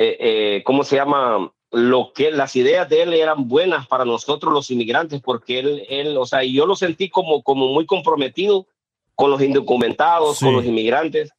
eh, 0.00 0.16
eh, 0.18 0.62
¿cómo 0.64 0.82
se 0.82 0.96
llama? 0.96 1.52
Lo 1.70 2.12
que 2.14 2.30
las 2.30 2.56
ideas 2.56 2.88
de 2.88 3.02
él 3.02 3.12
eran 3.12 3.46
buenas 3.46 3.86
para 3.86 4.04
nosotros 4.04 4.52
los 4.52 4.70
inmigrantes 4.70 5.20
porque 5.20 5.60
él, 5.60 5.86
él 5.88 6.16
o 6.16 6.26
sea, 6.26 6.42
yo 6.42 6.66
lo 6.66 6.74
sentí 6.74 7.08
como, 7.10 7.42
como 7.42 7.68
muy 7.68 7.86
comprometido 7.86 8.66
con 9.14 9.30
los 9.30 9.40
indocumentados, 9.42 10.38
Sí. 10.38 10.44
con 10.46 10.54
los 10.54 10.64
inmigrantes 10.64 11.30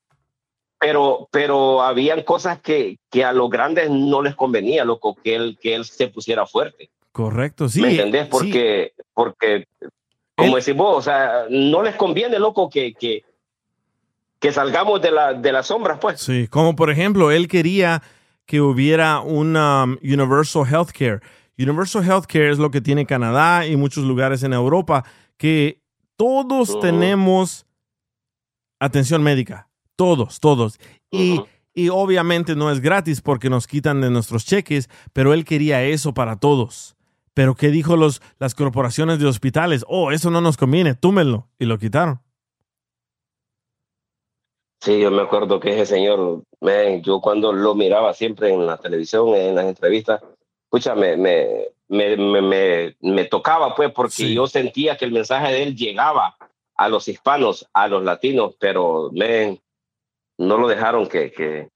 pero, 0.82 1.28
pero 1.30 1.84
habían 1.84 2.24
cosas 2.24 2.60
que, 2.60 2.98
que 3.12 3.24
a 3.24 3.34
los 3.34 3.52
grandes 3.52 3.92
no 3.92 4.24
les 4.24 4.34
convenía, 4.34 4.84
loco, 4.84 5.16
que 5.24 5.36
él, 5.36 5.60
que 5.62 5.76
él 5.76 5.86
se 5.86 6.08
pusiera 6.08 6.48
fuerte. 6.48 6.90
Correcto, 7.12 7.70
sí. 7.70 7.82
¿Me 7.82 7.92
entendés? 7.92 8.24
sí. 8.24 8.30
Porque, 8.32 8.94
porque 9.14 9.68
como 10.36 10.56
decís 10.56 10.76
vos, 10.76 10.98
o 10.98 11.02
sea, 11.04 11.46
no 11.52 11.84
les 11.84 11.96
conviene, 11.96 12.40
loco, 12.40 12.68
que, 12.68 12.96
que, 12.96 13.24
que 14.40 14.52
salgamos 14.52 15.00
de, 15.04 15.12
la, 15.12 15.34
de 15.36 15.52
las 15.52 15.68
sombras, 15.68 16.00
pues. 16.02 16.20
Sí, 16.20 16.48
como 16.48 16.76
por 16.76 16.90
ejemplo, 16.90 17.30
él 17.30 17.48
quería 17.48 18.02
que 18.46 18.62
hubiera 18.62 19.20
un 19.20 19.56
um, 19.56 19.98
Universal 20.04 20.66
Healthcare. 20.66 21.22
Universal 21.58 22.04
Healthcare 22.04 22.52
es 22.52 22.58
lo 22.58 22.72
que 22.72 22.82
tiene 22.82 23.06
Canadá 23.06 23.66
y 23.68 23.76
muchos 23.76 24.04
lugares 24.04 24.44
en 24.44 24.54
Europa, 24.54 25.06
que 25.38 25.82
todos 26.16 26.80
tenemos 26.80 27.66
atención 28.80 29.24
médica. 29.24 29.70
Todos, 29.96 30.40
todos. 30.40 30.80
Y 31.74 31.90
obviamente 31.90 32.56
no 32.56 32.72
es 32.72 32.80
gratis 32.80 33.22
porque 33.22 33.50
nos 33.50 33.68
quitan 33.68 34.02
de 34.02 34.10
nuestros 34.10 34.46
cheques, 34.46 34.90
pero 35.14 35.34
él 35.34 35.46
quería 35.46 35.84
eso 35.84 36.14
para 36.14 36.36
todos. 36.36 36.96
Pero 37.34 37.56
¿qué 37.56 37.70
dijo 37.70 37.96
los, 37.96 38.22
las 38.40 38.56
corporaciones 38.56 39.20
de 39.20 39.28
hospitales? 39.28 39.86
Oh, 39.88 40.12
eso 40.12 40.32
no 40.32 40.42
nos 40.42 40.58
conviene, 40.58 40.96
túmenlo. 40.96 41.48
Y 41.60 41.66
lo 41.66 41.78
quitaron. 41.78 42.22
Sí, 44.82 45.00
yo 45.00 45.12
me 45.12 45.22
acuerdo 45.22 45.60
que 45.60 45.74
ese 45.74 45.86
señor, 45.86 46.42
man, 46.60 47.04
yo 47.04 47.22
cuando 47.22 47.54
lo 47.54 47.76
miraba 47.76 48.14
siempre 48.16 48.52
en 48.52 48.66
la 48.66 48.78
televisión, 48.78 49.30
en 49.36 49.54
las 49.54 49.66
entrevistas, 49.66 50.22
escucha, 50.64 50.96
me, 50.96 51.16
me, 51.18 51.68
me, 51.88 52.96
me, 53.00 53.26
tocaba, 53.26 53.76
pues, 53.76 53.92
porque 53.92 54.12
Sí. 54.14 54.34
yo 54.34 54.48
sentía 54.48 54.98
que 54.98 55.06
el 55.06 55.12
mensaje 55.12 55.54
de 55.54 55.64
él 55.64 55.76
llegaba 55.76 56.36
a 56.76 56.90
los 56.90 57.08
hispanos, 57.08 57.68
a 57.74 57.88
los 57.88 58.04
latinos, 58.04 58.56
pero 58.60 59.12
man, 59.14 59.60
no 60.40 60.58
lo 60.58 60.68
dejaron 60.68 61.08
que, 61.08 61.32
que, 61.32 61.70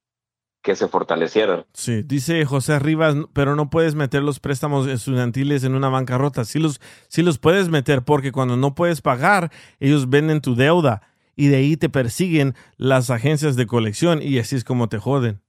que 0.63 0.75
se 0.75 0.87
fortalecieran. 0.87 1.63
Sí, 1.73 2.01
dice 2.01 2.43
José 2.45 2.79
Rivas, 2.79 3.15
pero 3.33 3.55
no 3.55 3.69
puedes 3.69 3.93
meter 3.93 4.23
los 4.23 4.39
préstamos 4.39 4.87
estudiantiles 4.87 5.63
en 5.63 5.75
una 5.75 5.89
bancarrota. 5.89 6.43
Sí 6.43 6.57
los, 6.57 6.81
sí 7.07 7.21
los 7.21 7.37
puedes 7.37 7.69
meter 7.69 8.01
porque 8.01 8.31
cuando 8.31 8.57
no 8.57 8.73
puedes 8.73 9.01
pagar, 9.01 9.51
ellos 9.79 10.09
venden 10.09 10.41
tu 10.41 10.55
deuda 10.55 11.03
y 11.35 11.47
de 11.47 11.57
ahí 11.57 11.77
te 11.77 11.89
persiguen 11.89 12.55
las 12.77 13.09
agencias 13.09 13.55
de 13.55 13.67
colección 13.67 14.21
y 14.21 14.39
así 14.39 14.55
es 14.55 14.63
como 14.63 14.89
te 14.89 14.97
joden. 14.97 15.41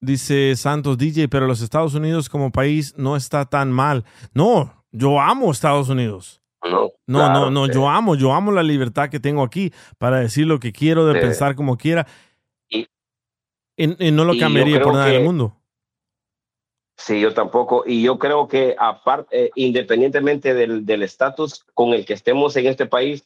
Dice 0.00 0.54
Santos 0.56 0.98
DJ, 0.98 1.28
pero 1.28 1.46
los 1.46 1.62
Estados 1.62 1.94
Unidos 1.94 2.28
como 2.28 2.52
país 2.52 2.94
no 2.96 3.16
está 3.16 3.46
tan 3.46 3.72
mal. 3.72 4.04
No, 4.34 4.84
yo 4.92 5.20
amo 5.20 5.50
Estados 5.50 5.88
Unidos. 5.88 6.42
No, 6.62 6.92
No, 7.08 7.18
Claro, 7.20 7.40
no, 7.40 7.50
no, 7.50 7.66
sí. 7.66 7.72
yo 7.74 7.88
amo, 7.88 8.16
yo 8.16 8.32
amo 8.32 8.50
la 8.50 8.62
libertad 8.64 9.08
que 9.08 9.20
tengo 9.20 9.42
aquí 9.42 9.72
para 9.98 10.18
decir 10.18 10.46
lo 10.46 10.58
que 10.58 10.72
quiero, 10.72 11.06
de 11.06 11.14
Sí. 11.14 11.20
pensar 11.20 11.54
como 11.54 11.76
quiera. 11.76 12.06
Y- 12.68 12.88
Y, 13.76 14.08
y 14.08 14.10
no 14.10 14.24
lo 14.24 14.36
cambiaría 14.38 14.82
por 14.82 14.94
nada 14.94 15.06
del 15.06 15.18
que- 15.18 15.24
mundo. 15.24 15.56
Sí, 16.98 17.20
yo 17.20 17.32
tampoco. 17.34 17.84
Y 17.86 18.02
yo 18.02 18.18
creo 18.18 18.48
que 18.48 18.74
aparte, 18.78 19.46
eh, 19.46 19.50
independientemente 19.54 20.54
del 20.54 20.84
del 20.86 21.02
estatus 21.02 21.64
con 21.74 21.90
el 21.92 22.04
que 22.06 22.14
estemos 22.14 22.56
en 22.56 22.66
este 22.66 22.86
país, 22.86 23.24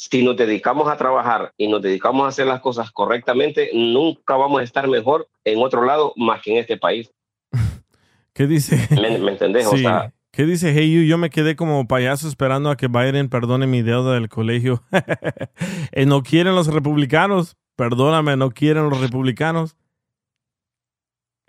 si 0.00 0.22
nos 0.22 0.36
dedicamos 0.36 0.88
a 0.88 0.96
trabajar 0.96 1.52
y 1.56 1.66
nos 1.66 1.82
dedicamos 1.82 2.24
a 2.24 2.28
hacer 2.28 2.46
las 2.46 2.60
cosas 2.60 2.92
correctamente, 2.92 3.70
nunca 3.74 4.36
vamos 4.36 4.60
a 4.60 4.62
estar 4.62 4.86
mejor 4.86 5.28
en 5.44 5.58
otro 5.60 5.84
lado 5.84 6.12
más 6.16 6.40
que 6.40 6.52
en 6.52 6.58
este 6.58 6.76
país. 6.76 7.10
¿Qué 8.32 8.46
dice? 8.46 8.86
¿Me, 8.94 9.18
me 9.18 9.32
entendés? 9.32 9.66
O 9.66 9.72
Sí. 9.72 9.78
sea, 9.78 10.12
¿Qué 10.30 10.44
dice 10.44 10.72
Hey 10.72 10.94
You? 10.94 11.02
Yo 11.02 11.18
me 11.18 11.30
quedé 11.30 11.56
como 11.56 11.88
payaso 11.88 12.28
esperando 12.28 12.70
a 12.70 12.76
que 12.76 12.86
Biden 12.86 13.28
perdone 13.28 13.66
mi 13.66 13.82
deuda 13.82 14.14
del 14.14 14.28
colegio. 14.28 14.84
Eh, 15.90 16.06
no 16.06 16.22
quieren 16.22 16.54
los 16.54 16.68
republicanos. 16.68 17.56
Perdóname, 17.74 18.36
no 18.36 18.50
quieren 18.50 18.88
los 18.90 19.00
republicanos. 19.00 19.74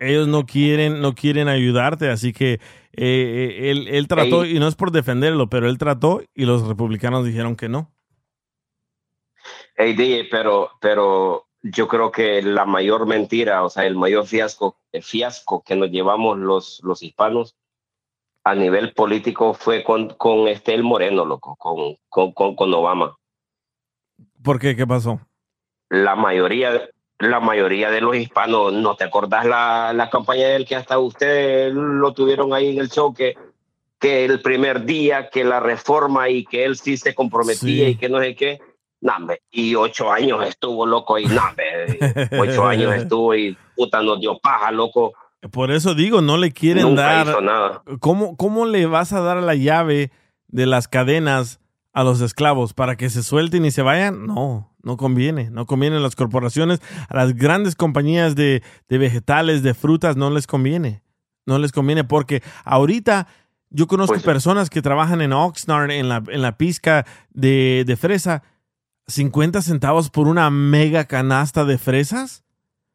Ellos 0.00 0.26
no 0.26 0.44
quieren, 0.46 1.00
no 1.02 1.14
quieren 1.14 1.46
ayudarte, 1.46 2.08
así 2.08 2.32
que 2.32 2.54
eh, 2.54 2.60
eh, 2.96 3.70
él, 3.70 3.86
él 3.88 4.08
trató, 4.08 4.42
Ey. 4.44 4.56
y 4.56 4.58
no 4.58 4.66
es 4.66 4.74
por 4.74 4.90
defenderlo, 4.90 5.48
pero 5.50 5.68
él 5.68 5.78
trató 5.78 6.22
y 6.34 6.46
los 6.46 6.66
republicanos 6.66 7.24
dijeron 7.24 7.54
que 7.54 7.68
no. 7.68 7.92
Hey, 9.80 9.94
DJ, 9.94 10.28
pero, 10.30 10.70
pero 10.80 11.46
yo 11.62 11.88
creo 11.88 12.10
que 12.10 12.42
la 12.42 12.64
mayor 12.66 13.06
mentira, 13.06 13.64
o 13.64 13.70
sea, 13.70 13.86
el 13.86 13.96
mayor 13.96 14.26
fiasco, 14.26 14.76
el 14.92 15.02
fiasco 15.02 15.62
que 15.62 15.76
nos 15.76 15.90
llevamos 15.90 16.38
los, 16.38 16.80
los 16.82 17.02
hispanos 17.02 17.56
a 18.44 18.54
nivel 18.54 18.92
político 18.94 19.52
fue 19.54 19.84
con, 19.84 20.10
con 20.10 20.48
este 20.48 20.74
el 20.74 20.82
Moreno, 20.82 21.24
loco, 21.24 21.56
con, 21.56 21.96
con, 22.08 22.32
con, 22.32 22.56
con 22.56 22.72
Obama. 22.72 23.16
¿Por 24.42 24.58
qué? 24.58 24.74
¿Qué 24.76 24.86
pasó? 24.86 25.20
la 25.90 26.14
mayoría, 26.14 26.88
la 27.18 27.40
mayoría 27.40 27.90
de 27.90 28.00
los 28.00 28.16
hispanos, 28.16 28.72
¿no 28.72 28.94
te 28.94 29.04
acordás 29.04 29.44
la, 29.44 29.92
la 29.92 30.08
campaña 30.08 30.48
del 30.48 30.64
que 30.64 30.76
hasta 30.76 30.98
ustedes 30.98 31.74
lo 31.74 32.14
tuvieron 32.14 32.54
ahí 32.54 32.70
en 32.70 32.78
el 32.78 32.88
show 32.88 33.12
que, 33.12 33.34
que 33.98 34.24
el 34.24 34.40
primer 34.40 34.84
día, 34.84 35.28
que 35.30 35.42
la 35.44 35.58
reforma 35.60 36.28
y 36.28 36.44
que 36.44 36.64
él 36.64 36.76
sí 36.76 36.96
se 36.96 37.14
comprometía 37.14 37.86
Sí. 37.86 37.90
y 37.90 37.96
que 37.96 38.08
no 38.08 38.20
sé 38.20 38.34
qué. 38.36 38.60
No, 39.02 39.16
hombre, 39.16 39.40
y 39.50 39.74
ocho 39.74 40.12
años 40.12 40.46
estuvo 40.46 40.84
loco 40.86 41.18
y 41.18 41.24
no, 41.26 41.40
hombre, 41.48 42.28
ocho 42.38 42.66
años 42.66 42.94
estuvo 42.94 43.34
y 43.34 43.56
puta 43.74 44.02
nos 44.02 44.20
dio 44.20 44.38
paja, 44.38 44.70
loco. 44.70 45.12
Por 45.52 45.70
eso 45.70 45.94
digo, 45.94 46.20
no 46.20 46.36
le 46.36 46.52
quieren 46.52 46.82
Nunca 46.84 47.02
dar. 47.02 47.26
hizo 47.28 47.40
nada. 47.40 47.82
¿Cómo, 48.00 48.36
¿Cómo 48.36 48.66
le 48.66 48.84
vas 48.86 49.12
a 49.14 49.20
dar 49.20 49.42
la 49.42 49.54
llave 49.54 50.10
de 50.48 50.66
las 50.66 50.86
cadenas 50.86 51.60
a 51.94 52.04
los 52.04 52.20
esclavos 52.20 52.74
para 52.74 52.96
que 52.96 53.08
se 53.08 53.22
suelten 53.22 53.64
y 53.64 53.70
se 53.70 53.80
vayan? 53.80 54.26
No, 54.26 54.70
no 54.82 54.98
conviene. 54.98 55.48
No 55.48 55.64
conviene 55.64 55.96
a 55.96 56.00
las 56.00 56.14
corporaciones, 56.14 56.82
a 57.08 57.16
las 57.16 57.34
grandes 57.34 57.74
compañías 57.76 58.36
de, 58.36 58.62
de 58.90 58.98
vegetales, 58.98 59.62
de 59.62 59.72
frutas, 59.72 60.14
no 60.16 60.28
les 60.28 60.46
conviene. 60.46 61.02
No 61.46 61.58
les 61.58 61.72
conviene 61.72 62.04
porque 62.04 62.42
ahorita 62.66 63.26
yo 63.70 63.86
conozco 63.86 64.12
Pues- 64.14 64.24
personas 64.24 64.68
que 64.68 64.82
trabajan 64.82 65.22
en 65.22 65.32
Oxnard, 65.32 65.90
en 65.90 66.10
la, 66.10 66.22
en 66.28 66.42
la 66.42 66.58
pizca 66.58 67.06
de, 67.30 67.84
de 67.86 67.96
fresa, 67.96 68.42
50 69.06 69.62
centavos 69.62 70.10
por 70.10 70.28
una 70.28 70.50
mega 70.50 71.06
canasta 71.06 71.64
de 71.64 71.78
fresas. 71.78 72.44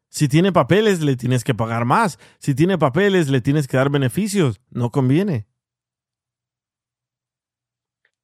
Si 0.08 0.28
tiene 0.28 0.52
papeles, 0.52 1.02
le 1.02 1.16
tienes 1.16 1.44
que 1.44 1.54
pagar 1.54 1.84
más. 1.84 2.18
Si 2.38 2.54
tiene 2.54 2.78
papeles, 2.78 3.28
le 3.28 3.40
tienes 3.40 3.68
que 3.68 3.76
dar 3.76 3.90
beneficios. 3.90 4.60
No 4.70 4.90
conviene. 4.90 5.46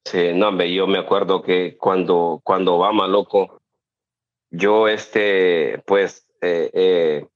Sí, 0.04 0.32
no, 0.34 0.48
hombre, 0.48 0.72
yo 0.72 0.86
me 0.86 0.98
acuerdo 0.98 1.42
que 1.42 1.76
cuando, 1.76 2.40
cuando 2.42 2.74
Obama, 2.74 3.06
loco, 3.06 3.60
yo, 4.50 4.88
este, 4.88 5.82
pues, 5.86 6.26
eh, 6.40 6.70
eh, 6.72 7.26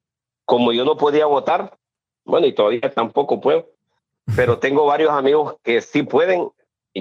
como 0.44 0.72
yo 0.72 0.84
no 0.84 0.96
podía 0.96 1.26
votar, 1.26 1.78
bueno, 2.24 2.46
y 2.46 2.54
todavía 2.54 2.92
tampoco 2.92 3.40
puedo, 3.40 3.70
pero 4.34 4.58
tengo 4.58 4.84
varios 4.84 5.10
amigos 5.10 5.56
que 5.62 5.80
sí 5.80 6.02
pueden. 6.02 6.50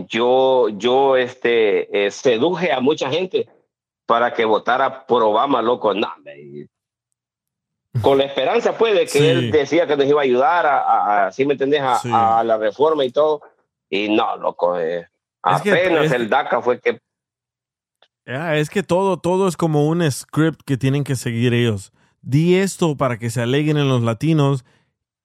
Yo, 0.03 0.67
yo, 0.69 1.15
este, 1.17 2.05
eh, 2.05 2.11
seduje 2.11 2.71
a 2.71 2.79
mucha 2.81 3.09
gente 3.09 3.47
para 4.05 4.33
que 4.33 4.43
votara 4.45 5.05
por 5.05 5.23
Obama, 5.23 5.61
loco, 5.61 5.93
no, 5.93 6.07
hombre, 6.15 6.39
y 6.41 6.67
con 8.01 8.17
la 8.17 8.25
esperanza, 8.25 8.77
pues, 8.77 8.93
de 8.93 9.01
que 9.01 9.07
Sí. 9.19 9.25
él 9.25 9.51
decía 9.51 9.87
que 9.87 9.95
nos 9.95 10.05
iba 10.05 10.19
a 10.21 10.23
ayudar 10.23 10.65
a, 10.65 10.79
a, 10.81 11.27
a 11.27 11.31
¿sí 11.31 11.45
me 11.45 11.53
entendés? 11.53 11.81
A, 11.81 11.99
Sí. 11.99 12.09
a 12.11 12.43
la 12.43 12.57
reforma 12.57 13.05
y 13.05 13.11
todo. 13.11 13.41
Y 13.89 14.09
no, 14.09 14.35
loco, 14.37 14.77
eh, 14.79 15.07
apenas 15.41 16.05
es 16.05 16.09
que- 16.11 16.15
el 16.17 16.29
DACA 16.29 16.61
fue 16.61 16.79
que 16.81 16.99
Ya, 18.25 18.55
es 18.57 18.69
que 18.71 18.81
todo, 18.83 19.17
todo 19.17 19.47
es 19.47 19.55
como 19.55 19.87
un 19.87 20.09
script 20.11 20.61
que 20.65 20.77
tienen 20.77 21.03
que 21.03 21.15
seguir 21.15 21.53
ellos. 21.53 21.93
Di 22.21 22.55
esto 22.55 22.97
para 22.97 23.17
que 23.19 23.29
se 23.29 23.41
aleguen 23.41 23.77
en 23.77 23.87
los 23.87 24.01
latinos 24.01 24.65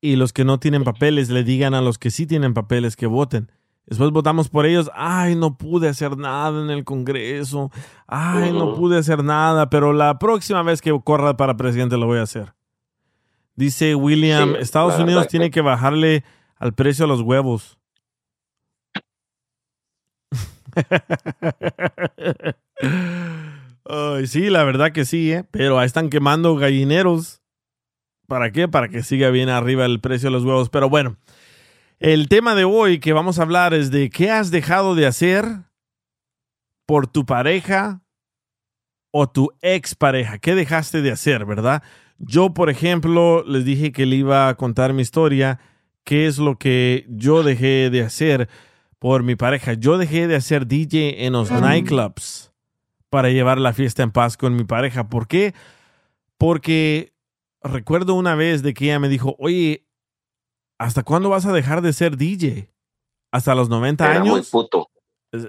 y 0.03 0.17
los 0.17 0.33
que 0.35 0.45
no 0.45 0.61
tienen 0.61 0.85
papeles 0.85 1.31
le 1.31 1.43
digan 1.43 1.73
a 1.75 1.81
los 1.81 1.97
que 1.99 2.11
sí 2.11 2.27
tienen 2.27 2.53
papeles 2.53 2.97
que 2.97 3.07
voten. 3.07 3.51
Después 3.91 4.11
votamos 4.13 4.49
por 4.49 4.65
ellos. 4.65 4.91
Ay, 4.95 5.35
no 5.35 5.59
pude 5.59 5.89
hacer 5.89 6.17
nada 6.17 6.63
en 6.63 6.71
el 6.71 6.85
Congreso. 6.85 7.71
Ay, 8.07 8.53
no 8.53 8.75
pude 8.75 8.97
hacer 8.97 9.23
nada, 9.23 9.69
pero 9.69 9.93
la 9.93 10.19
próxima 10.19 10.63
vez 10.63 10.81
que 10.81 10.99
corra 11.05 11.37
para 11.37 11.57
presidente 11.57 11.99
lo 11.99 12.07
voy 12.07 12.19
a 12.19 12.23
hacer. 12.23 12.55
Dice 13.57 13.95
William, 13.97 14.53
Sí, 14.55 14.61
Estados 14.61 14.99
Unidos 14.99 15.27
tiene 15.29 15.47
que- 15.47 15.55
que 15.55 15.61
bajarle 15.61 16.25
al 16.57 16.73
precio 16.73 17.05
a 17.05 17.09
los 17.09 17.21
huevos. 17.21 17.77
Ay, 23.85 24.27
sí, 24.27 24.51
la 24.51 24.65
verdad 24.65 24.93
que 24.93 25.05
sí, 25.05 25.33
¿eh? 25.33 25.45
pero 25.51 25.79
ahí 25.79 25.87
están 25.87 26.11
quemando 26.11 26.55
gallineros. 26.57 27.41
¿Para 28.27 28.53
qué? 28.53 28.69
Para 28.69 28.89
que 28.89 29.03
siga 29.03 29.31
bien 29.31 29.49
arriba 29.49 29.85
el 29.85 30.01
precio 30.01 30.29
de 30.29 30.33
los 30.33 30.45
huevos. 30.45 30.71
Pero 30.71 30.89
bueno, 30.89 31.17
el 32.01 32.29
tema 32.29 32.55
de 32.55 32.65
hoy 32.65 32.99
que 32.99 33.13
vamos 33.13 33.39
a 33.39 33.43
hablar 33.43 33.75
es 33.75 33.91
de 33.91 34.09
qué 34.09 34.31
has 34.31 34.51
dejado 34.51 34.95
de 34.95 35.07
hacer 35.07 35.45
por 36.87 37.07
tu 37.07 37.27
pareja 37.27 38.03
o 39.11 39.29
tu 39.29 39.51
expareja. 39.61 40.39
¿Qué 40.39 40.55
dejaste 40.55 41.03
de 41.03 41.13
hacer, 41.13 41.45
verdad? 41.45 41.83
Yo, 42.19 42.55
por 42.55 42.71
ejemplo, 42.71 43.45
les 43.47 43.67
dije 43.67 43.93
que 43.93 44.07
le 44.07 44.17
iba 44.17 44.49
a 44.49 44.57
contar 44.57 44.95
mi 44.95 45.03
historia. 45.03 45.61
¿Qué 46.03 46.27
es 46.27 46.39
lo 46.39 46.59
que 46.59 47.05
yo 47.11 47.43
dejé 47.43 47.91
de 47.91 48.03
hacer 48.03 48.49
por 48.99 49.23
mi 49.23 49.37
pareja? 49.37 49.75
Yo 49.75 49.99
dejé 49.99 50.27
de 50.27 50.37
hacer 50.37 50.67
DJ 50.67 51.27
en 51.27 51.35
los 51.35 51.51
nightclubs 51.51 52.51
para 53.11 53.29
llevar 53.29 53.59
la 53.59 53.75
fiesta 53.75 54.03
en 54.03 54.11
paz 54.11 54.39
con 54.39 54.57
mi 54.57 54.65
pareja. 54.65 55.11
¿Por 55.11 55.29
qué? 55.29 55.53
Porque 56.39 57.13
recuerdo 57.63 58.15
una 58.15 58.35
vez 58.35 58.63
de 58.63 58.73
que 58.73 58.87
ella 58.87 58.99
me 58.99 59.11
dijo, 59.11 59.37
oye, 59.39 59.90
¿hasta 60.81 61.03
cuándo 61.03 61.29
vas 61.29 61.45
a 61.45 61.53
dejar 61.53 61.83
de 61.83 61.93
ser 61.93 62.17
DJ? 62.17 62.71
¿Hasta 63.31 63.55
los 63.55 63.69
90 63.69 64.11
era 64.11 64.21
muy 64.21 64.31
años? 64.31 64.49
puto. 64.49 64.89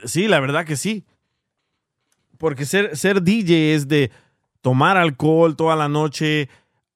Sí, 0.04 0.28
la 0.28 0.42
verdad 0.42 0.66
que 0.66 0.76
sí. 0.76 1.06
Porque 2.38 2.66
ser, 2.66 2.98
ser 2.98 3.22
DJ 3.24 3.74
es 3.74 3.88
de 3.88 4.12
tomar 4.60 4.98
alcohol 4.98 5.56
toda 5.56 5.78
la 5.78 5.88
noche, 5.88 6.50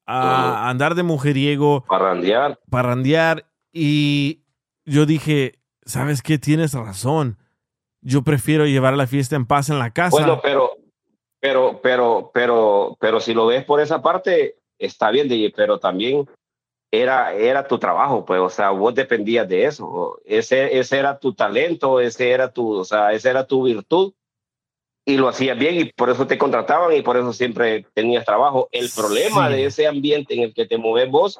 a 0.05 0.69
andar 0.69 0.95
de 0.95 1.03
mujeriego, 1.03 1.85
Parrandear. 1.87 2.59
parrandear. 2.69 3.45
Y 3.71 4.41
yo 4.83 5.05
dije, 5.05 5.57
¿sabes 5.85 6.21
qué? 6.21 6.37
Tienes 6.37 6.73
razón. 6.73 7.37
Yo 8.01 8.21
prefiero 8.23 8.65
llevar 8.65 8.97
la 8.97 9.07
fiesta 9.07 9.37
en 9.37 9.45
paz 9.45 9.69
en 9.69 9.79
la 9.79 9.91
casa. 9.91 10.11
Bueno, 10.11 10.41
pero, 10.43 10.71
pero, 11.39 11.79
pero, 11.81 12.31
pero, 12.33 12.97
pero 12.99 13.19
si 13.21 13.33
lo 13.33 13.47
ves 13.47 13.63
por 13.63 13.79
esa 13.79 14.01
parte, 14.01 14.57
está 14.77 15.09
bien, 15.09 15.29
DJ, 15.29 15.53
pero 15.55 15.79
también 15.79 16.27
era, 17.01 17.33
era 17.33 17.67
tu 17.67 17.77
trabajo, 17.77 18.25
pues, 18.25 18.39
o 18.39 18.49
sea, 18.49 18.69
vos 18.71 18.93
dependías 18.95 19.47
de 19.47 19.65
eso. 19.65 20.19
Ese, 20.25 20.77
ese 20.77 20.97
era 20.97 21.17
tu 21.19 21.33
talento, 21.33 21.99
ese 21.99 22.31
era 22.31 22.51
tu, 22.51 22.71
o 22.73 22.85
sea, 22.85 23.13
esa 23.13 23.29
era 23.29 23.45
tu 23.47 23.63
virtud. 23.63 24.13
Y 25.07 25.17
lo 25.17 25.27
hacías 25.27 25.57
bien 25.57 25.75
y 25.75 25.85
por 25.85 26.09
eso 26.09 26.25
te 26.25 26.37
contrataban 26.37 26.91
y 26.95 27.01
por 27.03 27.15
eso 27.17 27.31
siempre 27.31 27.85
tenías 27.93 28.25
trabajo. 28.25 28.69
El 28.71 28.89
problema 28.95 29.47
Sí. 29.49 29.53
de 29.53 29.65
ese 29.65 29.87
ambiente 29.87 30.33
en 30.33 30.41
el 30.43 30.53
que 30.53 30.65
te 30.65 30.77
mueves 30.77 31.11
vos 31.11 31.39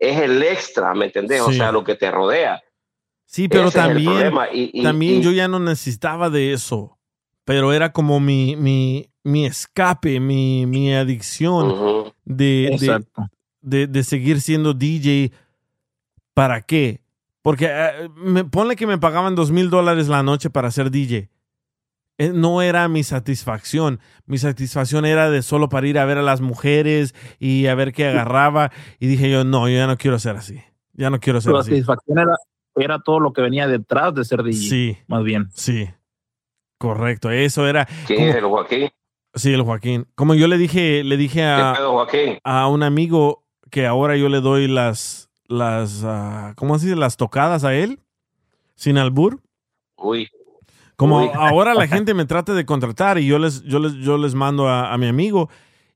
es 0.00 0.18
el 0.20 0.42
extra, 0.42 0.92
¿me 0.94 1.06
entendés? 1.06 1.40
O 1.42 1.50
Sí. 1.50 1.56
sea, 1.58 1.70
lo 1.72 1.84
que 1.84 1.94
te 1.94 2.10
rodea. 2.10 2.60
sí, 3.26 3.48
pero 3.48 3.68
Ese 3.68 3.78
también. 3.78 4.32
Y- 4.52 4.70
y- 4.80 4.82
también 4.84 5.14
y- 5.20 5.22
yo 5.22 5.32
ya 5.32 5.48
no 5.48 5.58
necesitaba 5.58 6.30
de 6.30 6.52
eso. 6.52 6.98
Pero 7.44 7.72
era 7.72 7.90
como 7.92 8.20
mi, 8.20 8.54
mi, 8.56 9.10
mi 9.24 9.44
escape, 9.44 10.20
mi, 10.20 10.66
mi 10.66 10.94
adicción 10.94 11.70
Ujú. 11.72 12.12
de, 12.24 12.44
de, 12.44 12.66
Exacto. 12.74 13.22
De, 13.64 13.86
de 13.86 14.04
seguir 14.04 14.40
siendo 14.40 14.74
DJ. 14.74 15.32
¿Para 16.34 16.62
qué? 16.62 17.00
Porque 17.42 17.68
eh, 17.70 18.08
me, 18.16 18.44
ponle 18.44 18.76
que 18.76 18.86
me 18.86 18.98
pagaban 18.98 19.34
dos 19.34 19.50
mil 19.50 19.70
dólares 19.70 20.08
la 20.08 20.22
noche 20.22 20.50
para 20.50 20.70
ser 20.70 20.90
DJ. 20.90 21.28
Eh, 22.18 22.30
No 22.32 22.62
era 22.62 22.86
mi 22.88 23.02
satisfacción. 23.04 24.00
Mi 24.26 24.38
satisfacción 24.38 25.04
era 25.04 25.30
de 25.30 25.42
solo 25.42 25.68
para 25.68 25.86
ir 25.86 25.98
a 25.98 26.04
ver 26.04 26.18
a 26.18 26.22
las 26.22 26.40
mujeres 26.40 27.14
y 27.38 27.66
a 27.66 27.74
ver 27.74 27.92
qué 27.92 28.06
agarraba. 28.06 28.70
Y 29.00 29.06
dije 29.06 29.30
yo, 29.30 29.44
no, 29.44 29.68
yo 29.68 29.76
ya 29.76 29.86
no 29.86 29.96
quiero 29.98 30.18
ser 30.18 30.36
así. 30.36 30.60
Ya 30.92 31.10
no 31.10 31.20
quiero 31.20 31.40
ser 31.40 31.52
La 31.52 31.60
así. 31.60 31.70
satisfacción 31.70 32.18
era, 32.18 32.36
era 32.76 32.98
todo 33.00 33.20
lo 33.20 33.32
que 33.32 33.42
venía 33.42 33.66
detrás 33.66 34.14
de 34.14 34.24
ser 34.24 34.42
DJ, 34.42 34.68
Sí, 34.68 34.98
más 35.08 35.22
bien. 35.24 35.48
sí. 35.54 35.88
Correcto. 36.78 37.30
Eso 37.30 37.66
era. 37.66 37.86
¿Quién 38.06 38.18
como- 38.20 38.30
es 38.30 38.36
el 38.36 38.44
Joaquín? 38.44 38.88
Sí, 39.34 39.52
el 39.52 39.62
Joaquín. 39.62 40.06
Como 40.14 40.34
yo 40.34 40.46
le 40.48 40.58
dije, 40.58 41.02
le 41.02 41.16
dije 41.16 41.40
¿Qué 41.40 41.44
a, 41.44 41.74
pedo, 41.76 41.92
Joaquín? 41.92 42.38
a 42.44 42.68
un 42.68 42.82
amigo 42.84 43.43
que 43.74 43.88
ahora 43.88 44.16
yo 44.16 44.28
le 44.28 44.40
doy 44.40 44.68
las, 44.68 45.30
las, 45.48 46.04
ah, 46.04 46.52
¿cómo 46.54 46.78
se 46.78 46.86
dice? 46.86 46.96
Las 46.96 47.16
tocadas 47.16 47.64
a 47.64 47.74
él, 47.74 47.98
sin 48.76 48.98
albur. 48.98 49.42
Uy, 49.96 50.28
Como 50.94 51.18
Uy. 51.18 51.30
ahora 51.34 51.74
la 51.74 51.88
gente 51.88 52.14
me 52.14 52.24
trata 52.24 52.54
de 52.54 52.64
contratar 52.64 53.18
y 53.18 53.26
yo 53.26 53.40
les, 53.40 53.64
yo 53.64 53.80
les, 53.80 53.94
yo 53.94 54.16
les 54.16 54.36
mando 54.36 54.68
a, 54.68 54.92
a 54.94 54.96
mi 54.96 55.08
amigo 55.08 55.50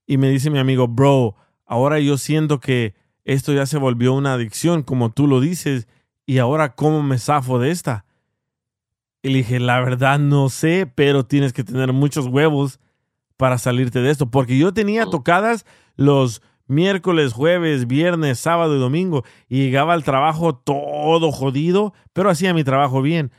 y 0.08 0.16
me 0.16 0.28
dice 0.28 0.50
mi 0.50 0.58
amigo, 0.58 0.88
bro, 0.88 1.36
ahora 1.66 2.00
yo 2.00 2.18
siento 2.18 2.58
que 2.58 2.96
esto 3.24 3.52
ya 3.52 3.64
se 3.64 3.78
volvió 3.78 4.12
una 4.12 4.32
adicción, 4.32 4.82
como 4.82 5.10
tú 5.10 5.28
lo 5.28 5.38
dices, 5.38 5.86
y 6.26 6.38
ahora 6.38 6.74
cómo 6.74 7.04
me 7.04 7.16
zafo 7.20 7.60
de 7.60 7.70
esta. 7.70 8.04
Y 9.22 9.28
le 9.28 9.38
dije, 9.38 9.60
la 9.60 9.78
verdad 9.78 10.18
no 10.18 10.48
sé, 10.48 10.90
pero 10.92 11.26
tienes 11.26 11.52
que 11.52 11.62
tener 11.62 11.92
muchos 11.92 12.26
huevos 12.26 12.80
para 13.36 13.56
salirte 13.56 14.00
de 14.00 14.10
esto, 14.10 14.28
porque 14.32 14.58
yo 14.58 14.74
tenía 14.74 15.06
tocadas 15.06 15.64
los 15.94 16.42
miércoles, 16.68 17.32
jueves, 17.32 17.86
viernes, 17.86 18.38
sábado 18.38 18.76
y 18.76 18.78
domingo, 18.78 19.24
y 19.48 19.64
llegaba 19.64 19.94
al 19.94 20.04
trabajo 20.04 20.54
todo 20.54 21.32
jodido, 21.32 21.92
pero 22.12 22.30
hacía 22.30 22.54
mi 22.54 22.62
trabajo 22.64 23.02
bien. 23.02 23.32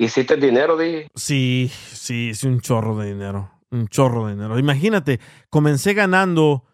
¿hiciste 0.00 0.36
dinero, 0.36 0.76
dije? 0.76 1.08
Sí, 1.14 1.70
sí, 1.92 2.30
es 2.30 2.42
un 2.44 2.60
chorro 2.60 2.96
de 2.96 3.08
dinero. 3.12 3.50
Un 3.70 3.86
chorro 3.88 4.26
de 4.26 4.34
dinero. 4.34 4.58
Imagínate, 4.58 5.20
comencé 5.50 5.94
ganando, 5.94 6.64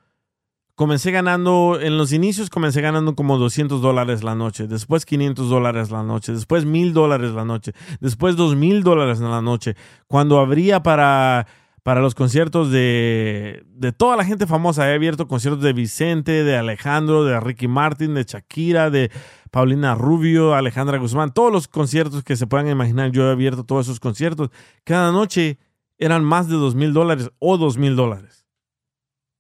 comencé 0.76 1.10
ganando, 1.10 1.78
en 1.80 1.98
los 1.98 2.12
inicios 2.12 2.48
comencé 2.48 2.80
ganando 2.80 3.14
como 3.14 3.36
200 3.36 3.82
dólares 3.82 4.22
la 4.22 4.34
noche, 4.34 4.66
después 4.66 5.04
500 5.04 5.50
dólares 5.50 5.90
la 5.90 6.04
noche, 6.04 6.32
después 6.32 6.64
1000 6.64 6.94
dólares 6.94 7.32
la 7.32 7.44
noche, 7.44 7.72
después 8.00 8.36
2000 8.36 8.82
dólares 8.82 9.18
la 9.18 9.42
noche. 9.42 9.74
Cuando 10.06 10.38
abría 10.38 10.82
para, 10.82 11.46
para 11.86 12.00
los 12.00 12.16
conciertos 12.16 12.72
de, 12.72 13.62
de 13.68 13.92
toda 13.92 14.16
la 14.16 14.24
gente 14.24 14.48
famosa. 14.48 14.90
He 14.90 14.94
abierto 14.96 15.28
conciertos 15.28 15.62
de 15.62 15.72
Vicente, 15.72 16.42
de 16.42 16.56
Alejandro, 16.56 17.22
de 17.22 17.38
Ricky 17.38 17.68
Martin, 17.68 18.14
de 18.14 18.24
Shakira, 18.24 18.90
de 18.90 19.12
Paulina 19.52 19.94
Rubio, 19.94 20.56
Alejandra 20.56 20.98
Guzmán, 20.98 21.32
todos 21.32 21.52
los 21.52 21.68
conciertos 21.68 22.24
que 22.24 22.34
se 22.34 22.48
puedan 22.48 22.66
imaginar. 22.68 23.12
Yo 23.12 23.28
he 23.28 23.30
abierto 23.30 23.62
todos 23.62 23.86
esos 23.86 24.00
conciertos. 24.00 24.50
Cada 24.82 25.12
noche 25.12 25.60
eran 25.96 26.24
más 26.24 26.48
de 26.48 26.56
dos 26.56 26.74
mil 26.74 26.92
dólares 26.92 27.30
o 27.38 27.56
dos 27.56 27.78
mil 27.78 27.94
dólares. 27.94 28.44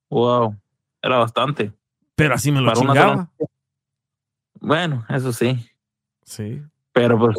Wow, 0.08 0.54
era 1.02 1.18
bastante. 1.18 1.72
Pero 2.14 2.34
así 2.36 2.52
me 2.52 2.60
lo 2.60 2.68
Para 2.72 2.78
chingaba. 2.80 3.14
sola- 3.14 3.30
Bueno, 4.60 5.04
eso 5.08 5.32
sí. 5.32 5.68
Sí. 6.22 6.62
Pero 6.92 7.18
pues 7.18 7.36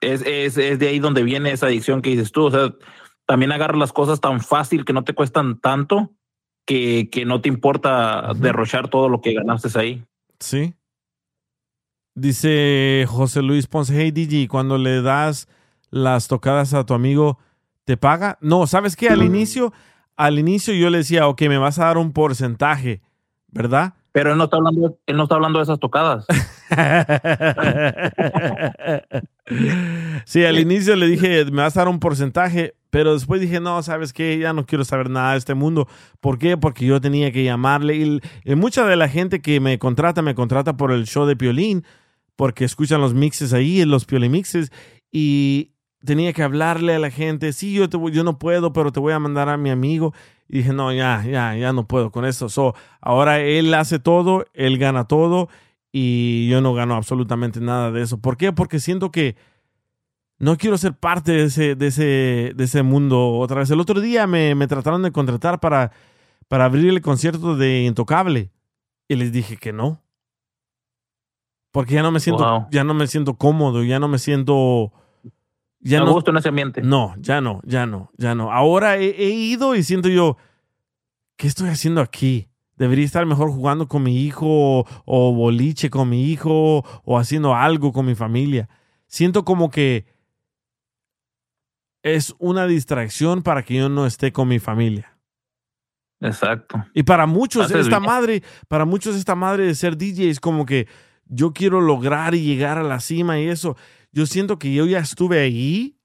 es, 0.00 0.22
es, 0.24 0.56
es 0.56 0.78
de 0.78 0.86
ahí 0.86 1.00
donde 1.00 1.24
viene 1.24 1.50
esa 1.50 1.66
adicción 1.66 2.00
que 2.00 2.10
dices 2.10 2.30
tú. 2.30 2.44
O 2.44 2.50
sea, 2.52 2.72
también 3.26 3.52
agarras 3.52 3.78
las 3.78 3.92
cosas 3.92 4.20
tan 4.20 4.40
fácil 4.40 4.84
que 4.84 4.92
no 4.92 5.04
te 5.04 5.14
cuestan 5.14 5.60
tanto 5.60 6.12
que, 6.64 7.08
que 7.10 7.24
no 7.24 7.40
te 7.40 7.48
importa 7.48 8.32
derrochar 8.34 8.88
todo 8.88 9.08
lo 9.08 9.20
que 9.20 9.34
ganaste 9.34 9.78
ahí. 9.78 10.04
Sí. 10.40 10.74
Dice 12.14 13.04
José 13.08 13.42
Luis 13.42 13.66
Ponce, 13.66 13.94
hey 13.94 14.10
DJ, 14.10 14.48
cuando 14.48 14.78
le 14.78 15.02
das 15.02 15.48
las 15.90 16.28
tocadas 16.28 16.72
a 16.74 16.86
tu 16.86 16.94
amigo, 16.94 17.38
¿te 17.84 17.96
paga? 17.96 18.38
No, 18.40 18.66
¿sabes 18.66 18.96
qué? 18.96 19.08
Al 19.08 19.22
inicio, 19.22 19.72
al 20.16 20.38
inicio 20.38 20.74
yo 20.74 20.90
le 20.90 20.98
decía, 20.98 21.28
ok, 21.28 21.42
me 21.42 21.58
vas 21.58 21.78
a 21.78 21.84
dar 21.84 21.98
un 21.98 22.12
porcentaje, 22.12 23.02
¿verdad? 23.48 23.94
Pero 24.16 24.32
él 24.32 24.38
no 24.38 24.44
está 24.44 24.56
hablando, 24.56 24.98
él 25.04 25.16
no 25.18 25.24
está 25.24 25.34
hablando 25.34 25.58
de 25.58 25.64
esas 25.64 25.78
tocadas. 25.78 26.24
sí, 30.24 30.42
al 30.42 30.58
inicio 30.58 30.96
le 30.96 31.06
dije, 31.06 31.44
me 31.44 31.60
vas 31.60 31.76
a 31.76 31.80
dar 31.80 31.88
un 31.88 32.00
porcentaje, 32.00 32.74
pero 32.88 33.12
después 33.12 33.42
dije, 33.42 33.60
no, 33.60 33.82
¿sabes 33.82 34.14
qué? 34.14 34.38
Ya 34.38 34.54
no 34.54 34.64
quiero 34.64 34.86
saber 34.86 35.10
nada 35.10 35.32
de 35.32 35.38
este 35.38 35.52
mundo. 35.52 35.86
¿Por 36.20 36.38
qué? 36.38 36.56
Porque 36.56 36.86
yo 36.86 36.98
tenía 36.98 37.30
que 37.30 37.44
llamarle. 37.44 37.96
Y, 37.96 38.22
y 38.46 38.54
mucha 38.54 38.86
de 38.86 38.96
la 38.96 39.10
gente 39.10 39.42
que 39.42 39.60
me 39.60 39.78
contrata, 39.78 40.22
me 40.22 40.34
contrata 40.34 40.78
por 40.78 40.92
el 40.92 41.04
show 41.04 41.26
de 41.26 41.36
Piolín, 41.36 41.84
porque 42.36 42.64
escuchan 42.64 43.02
los 43.02 43.12
mixes 43.12 43.52
ahí, 43.52 43.84
los 43.84 44.06
Piolimixes, 44.06 44.72
y 45.12 45.72
tenía 46.06 46.32
que 46.32 46.42
hablarle 46.42 46.94
a 46.94 46.98
la 46.98 47.10
gente, 47.10 47.52
sí, 47.52 47.74
yo, 47.74 47.90
te 47.90 47.98
yo 48.12 48.24
no 48.24 48.38
puedo, 48.38 48.72
pero 48.72 48.92
te 48.92 49.00
voy 49.00 49.12
a 49.12 49.18
mandar 49.18 49.50
a 49.50 49.58
mi 49.58 49.68
amigo. 49.68 50.14
Y 50.48 50.58
dije, 50.58 50.72
no, 50.72 50.92
ya, 50.92 51.24
ya, 51.24 51.56
ya 51.56 51.72
no 51.72 51.86
puedo 51.86 52.10
con 52.10 52.24
esto. 52.24 52.48
So, 52.48 52.74
ahora 53.00 53.40
él 53.40 53.72
hace 53.74 53.98
todo, 53.98 54.44
él 54.54 54.78
gana 54.78 55.04
todo 55.04 55.48
y 55.92 56.48
yo 56.48 56.60
no 56.60 56.72
gano 56.74 56.94
absolutamente 56.94 57.60
nada 57.60 57.90
de 57.90 58.02
eso. 58.02 58.18
¿Por 58.20 58.36
qué? 58.36 58.52
Porque 58.52 58.78
siento 58.78 59.10
que 59.10 59.36
no 60.38 60.56
quiero 60.56 60.76
ser 60.78 60.94
parte 60.94 61.32
de 61.32 61.44
ese, 61.44 61.74
de 61.74 61.86
ese, 61.88 62.52
de 62.54 62.64
ese 62.64 62.82
mundo 62.82 63.38
otra 63.38 63.60
vez. 63.60 63.70
El 63.70 63.80
otro 63.80 64.00
día 64.00 64.26
me, 64.26 64.54
me 64.54 64.66
trataron 64.68 65.02
de 65.02 65.10
contratar 65.10 65.58
para, 65.60 65.90
para 66.48 66.66
abrir 66.66 66.88
el 66.90 67.00
concierto 67.00 67.56
de 67.56 67.82
Intocable 67.84 68.50
y 69.08 69.16
les 69.16 69.32
dije 69.32 69.56
que 69.56 69.72
no. 69.72 70.02
Porque 71.72 71.94
ya 71.94 72.02
no 72.02 72.10
me 72.10 72.20
siento, 72.20 72.44
Wow. 72.44 72.66
ya 72.70 72.84
no 72.84 72.94
me 72.94 73.06
siento 73.06 73.34
cómodo, 73.34 73.82
ya 73.82 73.98
no 73.98 74.08
me 74.08 74.18
siento... 74.18 74.92
Ya 75.86 76.00
Me 76.00 76.06
no, 76.06 76.12
gusta 76.14 76.32
en 76.32 76.36
ese 76.38 76.48
ambiente. 76.48 76.82
no, 76.82 77.14
ya 77.18 77.40
no, 77.40 77.60
ya 77.64 77.86
no, 77.86 78.10
ya 78.16 78.34
no. 78.34 78.50
Ahora 78.52 78.96
he, 78.96 79.10
he 79.10 79.30
ido 79.30 79.76
y 79.76 79.84
siento 79.84 80.08
yo, 80.08 80.36
¿qué 81.36 81.46
estoy 81.46 81.68
haciendo 81.68 82.00
aquí? 82.00 82.48
Debería 82.76 83.04
estar 83.04 83.24
mejor 83.24 83.50
jugando 83.50 83.86
con 83.86 84.02
mi 84.02 84.24
hijo 84.24 84.84
o, 85.04 85.32
boliche 85.32 85.88
con 85.88 86.08
mi 86.08 86.24
hijo 86.30 86.84
o 87.04 87.18
haciendo 87.18 87.54
algo 87.54 87.92
con 87.92 88.04
mi 88.04 88.14
familia. 88.14 88.68
Siento 89.06 89.44
como 89.44 89.70
que 89.70 90.04
es 92.02 92.34
una 92.38 92.66
distracción 92.66 93.42
para 93.42 93.62
que 93.62 93.74
yo 93.74 93.88
no 93.88 94.06
esté 94.06 94.32
con 94.32 94.48
mi 94.48 94.58
familia. 94.58 95.16
Exacto. 96.20 96.84
Y 96.94 97.04
para 97.04 97.26
muchos 97.26 97.70
esta 97.70 97.98
bien. 97.98 98.10
madre, 98.10 98.42
para 98.68 98.84
muchos 98.84 99.16
esta 99.16 99.34
madre 99.34 99.66
de 99.66 99.74
ser 99.74 99.96
DJ 99.96 100.30
es 100.30 100.40
como 100.40 100.66
que 100.66 100.86
yo 101.26 101.52
quiero 101.52 101.80
lograr 101.80 102.34
y 102.34 102.42
llegar 102.44 102.76
a 102.78 102.82
la 102.82 103.00
cima 103.00 103.38
y 103.38 103.48
eso. 103.48 103.76
Yo 104.16 104.24
siento 104.24 104.58
que 104.58 104.72
yo 104.72 104.86
ya 104.86 105.00
estuve 105.00 105.40
ahí 105.40 105.98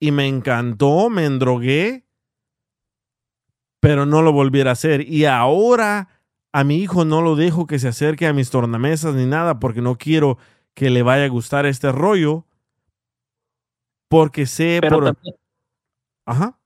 y 0.00 0.10
me 0.10 0.26
encantó, 0.26 1.08
me 1.08 1.24
endrogué, 1.24 2.04
pero 3.78 4.06
no 4.06 4.22
lo 4.22 4.32
volviera 4.32 4.70
a 4.70 4.72
hacer. 4.72 5.08
Y 5.08 5.24
ahora 5.24 6.08
a 6.52 6.64
mi 6.64 6.78
hijo 6.78 7.04
no 7.04 7.22
lo 7.22 7.36
dejo 7.36 7.68
que 7.68 7.78
se 7.78 7.86
acerque 7.86 8.26
a 8.26 8.32
mis 8.32 8.50
tornamesas 8.50 9.14
ni 9.14 9.24
nada 9.24 9.60
porque 9.60 9.82
no 9.82 9.98
quiero 9.98 10.36
que 10.74 10.90
le 10.90 11.04
vaya 11.04 11.26
a 11.26 11.28
gustar 11.28 11.64
este 11.64 11.92
rollo. 11.92 12.44
Porque 14.08 14.46
sé 14.46 14.78
Pero 14.80 14.96
por... 14.96 15.04
también- 15.04 15.36
Ajá. 16.26 16.58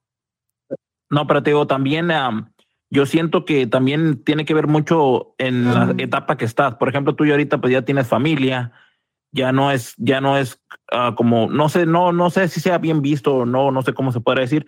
No, 1.10 1.26
pero 1.26 1.42
te 1.42 1.50
digo, 1.50 1.66
también 1.66 2.10
am, 2.10 2.50
yo 2.88 3.04
siento 3.04 3.44
que 3.44 3.66
también 3.66 4.24
tiene 4.24 4.46
que 4.46 4.54
ver 4.54 4.68
mucho 4.68 5.34
en 5.36 5.66
la 5.66 5.94
etapa 5.98 6.38
que 6.38 6.46
estás. 6.46 6.76
Por 6.76 6.88
ejemplo, 6.88 7.14
tú 7.14 7.26
y 7.26 7.30
ahorita 7.30 7.58
pues 7.60 7.74
ya 7.74 7.82
tienes 7.82 8.08
familia, 8.08 8.72
ya 9.34 9.50
no 9.52 9.70
es, 9.72 9.94
ya 9.98 10.20
no 10.20 10.38
es 10.38 10.60
ah, 10.92 11.14
como, 11.16 11.48
no 11.50 11.68
sé, 11.68 11.86
no, 11.86 12.12
no 12.12 12.30
sé 12.30 12.46
si 12.48 12.60
sea 12.60 12.78
bien 12.78 13.02
visto 13.02 13.34
o 13.38 13.46
no, 13.46 13.72
no 13.72 13.82
sé 13.82 13.92
cómo 13.92 14.12
se 14.12 14.20
puede 14.20 14.40
decir, 14.42 14.64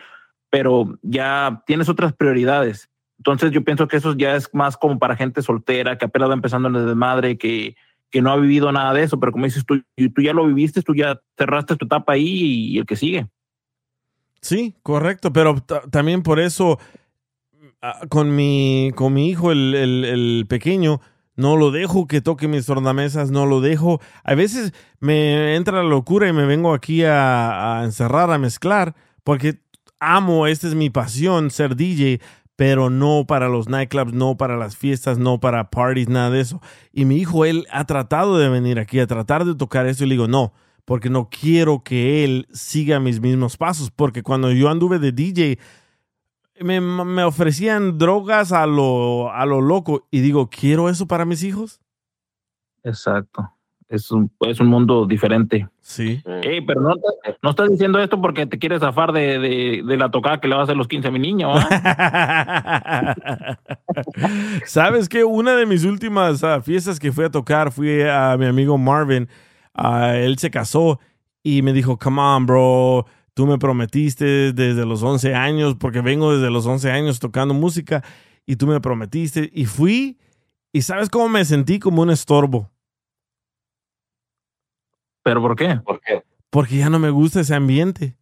pero 0.50 0.98
ya 1.02 1.62
tienes 1.66 1.88
otras 1.88 2.12
prioridades. 2.12 2.90
Entonces 3.18 3.52
yo 3.52 3.62
pienso 3.64 3.86
que 3.86 3.96
eso 3.96 4.14
ya 4.14 4.34
es 4.34 4.52
más 4.52 4.76
como 4.76 4.98
para 4.98 5.16
gente 5.16 5.40
soltera, 5.40 5.96
que 5.96 6.04
apenas 6.06 6.28
va 6.28 6.34
empezando 6.34 6.68
en 6.68 6.74
el 6.74 6.86
desmadre, 6.86 7.38
que, 7.38 7.76
que 8.10 8.20
no 8.20 8.32
ha 8.32 8.36
vivido 8.36 8.70
nada 8.72 8.92
de 8.92 9.04
eso, 9.04 9.20
pero 9.20 9.30
como 9.32 9.44
dices 9.44 9.64
tú, 9.64 9.82
tú 10.14 10.20
ya 10.22 10.32
lo 10.32 10.44
viviste, 10.46 10.82
tú 10.82 10.94
ya 10.94 11.20
cerraste 11.38 11.76
tu 11.76 11.86
etapa 11.86 12.14
ahí 12.14 12.26
y 12.72 12.78
el 12.78 12.86
que 12.86 12.96
sigue. 12.96 13.28
Sí, 14.42 14.74
correcto, 14.82 15.32
pero 15.32 15.54
ta- 15.60 15.82
también 15.90 16.22
por 16.24 16.40
eso 16.40 16.78
ah, 17.82 18.00
con 18.08 18.34
mi, 18.34 18.90
con 18.96 19.14
mi 19.14 19.28
hijo, 19.28 19.52
el- 19.52 19.74
el 19.74 20.46
pequeño, 20.48 21.00
no 21.36 21.56
lo 21.56 21.70
dejo 21.70 22.06
que 22.06 22.20
toque 22.20 22.48
mis 22.48 22.66
tornamesas, 22.66 23.30
no 23.30 23.46
lo 23.46 23.60
dejo. 23.60 24.00
A 24.24 24.34
veces 24.34 24.72
me 25.00 25.54
entra 25.54 25.82
la 25.82 25.88
locura 25.88 26.28
y 26.28 26.32
me 26.32 26.46
vengo 26.46 26.72
aquí 26.74 27.04
a, 27.04 27.82
encerrar, 27.84 28.30
a 28.30 28.38
mezclar, 28.38 28.94
porque 29.22 29.60
amo, 30.00 30.46
esta 30.46 30.66
es 30.66 30.74
mi 30.74 30.90
pasión, 30.90 31.50
ser 31.50 31.76
DJ, 31.76 32.20
pero 32.56 32.88
no 32.88 33.26
para 33.26 33.48
los 33.48 33.68
nightclubs, 33.68 34.14
no 34.14 34.36
para 34.38 34.56
las 34.56 34.76
fiestas, 34.76 35.18
no 35.18 35.38
para 35.38 35.70
parties, 35.70 36.08
nada 36.08 36.30
de 36.30 36.40
eso. 36.40 36.62
Y 36.92 37.04
mi 37.04 37.18
hijo, 37.18 37.44
él 37.44 37.66
ha 37.70 37.84
tratado 37.84 38.38
de 38.38 38.48
venir 38.48 38.78
aquí 38.78 38.98
a 38.98 39.06
tratar 39.06 39.44
de 39.44 39.54
tocar 39.54 39.86
esto 39.86 40.04
y 40.04 40.08
le 40.08 40.14
digo, 40.14 40.28
no, 40.28 40.54
porque 40.86 41.10
no 41.10 41.28
quiero 41.28 41.82
que 41.82 42.24
él 42.24 42.48
siga 42.52 42.98
mis 42.98 43.20
mismos 43.20 43.58
pasos, 43.58 43.90
porque 43.90 44.22
cuando 44.22 44.52
yo 44.52 44.70
anduve 44.70 44.98
de 44.98 45.12
DJ, 45.12 45.58
me, 46.60 46.80
me 46.80 47.22
ofrecían 47.24 47.98
drogas 47.98 48.52
a 48.52 48.66
lo, 48.66 49.30
a 49.32 49.44
lo 49.46 49.60
loco 49.60 50.06
y 50.10 50.20
digo, 50.20 50.48
¿quiero 50.50 50.88
eso 50.88 51.06
para 51.06 51.24
mis 51.24 51.42
hijos? 51.42 51.80
Exacto. 52.82 53.50
Es 53.88 54.10
un, 54.10 54.28
es 54.40 54.58
un 54.58 54.66
mundo 54.66 55.06
diferente. 55.06 55.68
Sí. 55.80 56.20
Ey, 56.42 56.60
pero 56.60 56.80
no, 56.80 56.96
te- 56.96 57.36
no 57.40 57.50
estás 57.50 57.70
diciendo 57.70 58.00
esto 58.00 58.20
porque 58.20 58.44
te 58.46 58.58
quieres 58.58 58.80
zafar 58.80 59.12
de, 59.12 59.38
de, 59.38 59.82
de 59.86 59.96
la 59.96 60.10
tocada 60.10 60.40
que 60.40 60.48
le 60.48 60.54
va 60.56 60.62
a 60.62 60.64
hacer 60.64 60.76
los 60.76 60.88
15 60.88 61.06
a 61.06 61.10
mi 61.12 61.20
niño. 61.20 61.52
¿Sabes 64.64 65.08
qué? 65.08 65.24
Una 65.24 65.54
de 65.54 65.66
mis 65.66 65.84
últimas 65.84 66.42
ah, 66.44 66.60
fiestas 66.60 66.98
que 66.98 67.12
fui 67.12 67.24
a 67.24 67.30
tocar 67.30 67.70
fui 67.72 68.02
a 68.02 68.36
mi 68.36 68.46
amigo 68.46 68.76
Marvin. 68.78 69.28
Ah, 69.74 70.14
él 70.16 70.38
se 70.38 70.50
casó 70.50 70.98
y 71.42 71.62
me 71.62 71.72
dijo, 71.72 71.98
come 71.98 72.20
on, 72.20 72.46
bro. 72.46 73.06
Tú 73.36 73.46
me 73.46 73.58
prometiste 73.58 74.54
desde 74.54 74.86
los 74.86 75.02
11 75.02 75.34
años, 75.34 75.74
porque 75.74 76.00
vengo 76.00 76.34
desde 76.34 76.50
los 76.50 76.64
11 76.64 76.90
años 76.90 77.20
tocando 77.20 77.52
música, 77.52 78.02
y 78.46 78.56
tú 78.56 78.66
me 78.66 78.80
prometiste. 78.80 79.50
Y 79.52 79.66
fui, 79.66 80.18
y 80.72 80.80
¿sabes 80.80 81.10
cómo 81.10 81.28
me 81.28 81.44
sentí? 81.44 81.78
Como 81.78 82.00
un 82.00 82.08
estorbo. 82.08 82.70
¿Pero 85.22 85.42
por 85.42 85.54
qué? 85.54 85.76
¿Por 85.84 86.00
qué? 86.00 86.22
Porque 86.48 86.78
ya 86.78 86.88
no 86.88 86.98
me 86.98 87.10
gusta 87.10 87.40
ese 87.40 87.54
ambiente. 87.54 88.16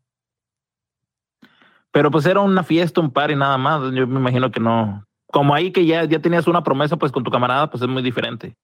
Pero 1.93 2.11
pues 2.11 2.27
era 2.27 2.41
una 2.41 2.65
fiesta, 2.65 3.01
un 3.01 3.13
par 3.13 3.31
y 3.31 3.37
nada 3.37 3.57
más. 3.57 3.83
Yo 3.95 4.09
me 4.09 4.19
imagino 4.19 4.51
que 4.51 4.59
no. 4.59 5.07
Como 5.27 5.55
ahí 5.55 5.71
que 5.71 5.87
ya, 5.87 6.07
ya 6.07 6.19
tenías 6.19 6.49
una 6.49 6.65
promesa 6.65 6.97
pues 6.97 7.13
con 7.13 7.23
tu 7.23 7.31
camarada, 7.31 7.71
pues 7.71 7.85
es 7.85 7.89
muy 7.89 8.03
diferente. 8.03 8.57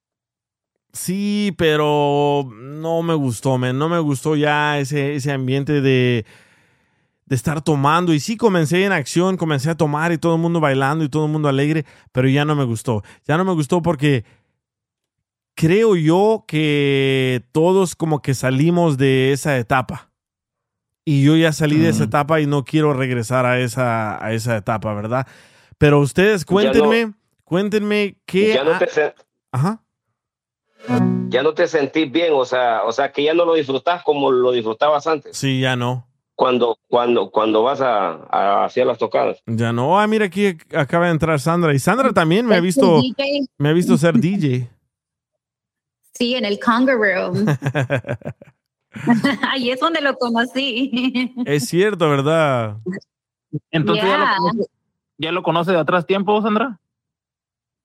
Sí, 0.93 1.55
pero 1.57 2.49
no 2.53 3.03
me 3.03 3.14
gustó, 3.14 3.59
man. 3.59 3.78
No 3.78 3.88
me 3.88 3.99
gustó 4.01 4.34
ya 4.36 4.78
ese, 4.78 5.14
ese 5.14 5.30
ambiente 5.32 5.80
de, 5.80 6.26
de 7.26 7.36
estar 7.36 7.62
tomando. 7.62 8.12
Y 8.12 8.20
sí, 8.20 8.36
comencé 8.36 8.84
en 8.84 8.93
acción, 8.93 9.36
comencé 9.36 9.70
a 9.70 9.76
tomar 9.76 10.11
y 10.12 10.18
todo 10.18 10.34
el 10.34 10.41
mundo 10.41 10.59
bailando 10.61 11.05
y 11.05 11.09
todo 11.09 11.26
el 11.26 11.32
mundo 11.32 11.49
alegre, 11.49 11.84
pero 12.12 12.28
ya 12.28 12.45
no 12.45 12.57
me 12.57 12.64
gustó. 12.64 13.03
Ya 13.26 13.36
no 13.36 13.45
me 13.45 13.53
gustó 13.53 13.82
porque 13.82 14.24
creo 15.55 15.95
yo 15.97 16.45
que 16.49 17.45
todos 17.53 17.95
como 17.95 18.20
que 18.22 18.34
salimos 18.34 18.97
de 18.99 19.32
esa 19.32 19.59
etapa. 19.59 20.11
Y 21.05 21.22
yo 21.22 21.36
ya 21.36 21.53
salí 21.53 21.78
de 21.78 21.88
esa 21.88 22.05
etapa 22.05 22.41
y 22.41 22.47
no 22.47 22.64
quiero 22.64 22.93
regresar 22.93 23.47
a 23.47 23.59
esa, 23.59 24.24
a 24.24 24.32
esa 24.32 24.57
etapa, 24.57 24.93
¿verdad? 24.95 25.26
Pero 25.78 25.99
ustedes 26.01 26.43
no- 26.43 26.47
cuéntenme, 26.53 27.14
cuéntenme 27.45 28.16
qué... 28.26 28.55
Ya 28.55 28.64
no, 28.64 28.78
te, 28.78 28.86
Ajá. 29.51 29.82
Ya 31.28 31.43
no 31.43 31.55
te 31.55 31.68
sentís 31.68 32.11
bien, 32.11 32.33
o 32.35 32.45
sea, 32.45 32.83
o 32.85 32.93
sea, 32.93 33.12
que 33.12 33.22
ya 33.22 33.35
no 33.35 33.45
lo 33.45 33.55
disfrutás 33.55 34.03
como 34.03 34.31
lo 34.31 34.53
disfrutabas 34.53 35.07
antes. 35.07 35.37
Sí, 35.37 35.61
ya 35.61 35.76
no. 35.76 36.07
cuando, 36.35 36.78
cuando, 36.89 37.31
cuando 37.31 37.62
vas 37.62 37.81
a, 37.81 38.26
a 38.31 38.64
hacer 38.64 38.87
las 38.87 38.99
tocadas. 38.99 39.43
Ya 39.47 39.72
no, 39.72 40.01
ah, 40.01 40.07
mira 40.07 40.26
aquí 40.26 40.57
acaba 40.74 41.07
de 41.07 41.12
entrar 41.12 41.39
Sandra. 41.39 41.74
Y 41.74 41.78
Sandra 41.78 42.12
también 42.12 42.47
me 42.47 42.57
ha 42.57 42.61
visto, 42.61 43.01
DJ. 43.01 43.47
me 43.59 43.68
ha 43.68 43.72
visto 43.72 43.97
ser 43.97 44.18
DJ. 44.18 44.68
Sí, 46.12 46.35
en 46.35 46.45
el 46.45 46.61
Conga 46.61 46.93
Room. 46.93 47.47
Ahí 49.51 49.70
es 49.70 49.81
donde 49.81 50.03
lo 50.03 50.14
conocí. 50.16 51.33
es 51.47 51.66
cierto, 51.66 52.11
¿verdad? 52.11 52.76
Entonces 53.70 54.05
ya, 54.05 54.18
lo 54.18 54.37
conoce, 54.37 54.70
ya 55.16 55.33
lo 55.33 55.43
conoce 55.43 55.72
de 55.72 55.78
atrás 55.78 56.05
tiempo, 56.05 56.43
Sandra. 56.43 56.78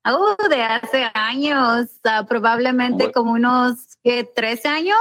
Oh, 0.06 0.36
de 0.49 0.62
hace 0.62 1.10
años, 1.16 1.89
ah, 2.03 2.26
probablemente 2.28 3.06
Bueno. 3.06 3.12
como 3.12 3.32
unos 3.32 3.97
¿qué, 4.03 4.24
13 4.24 4.68
años 4.68 4.97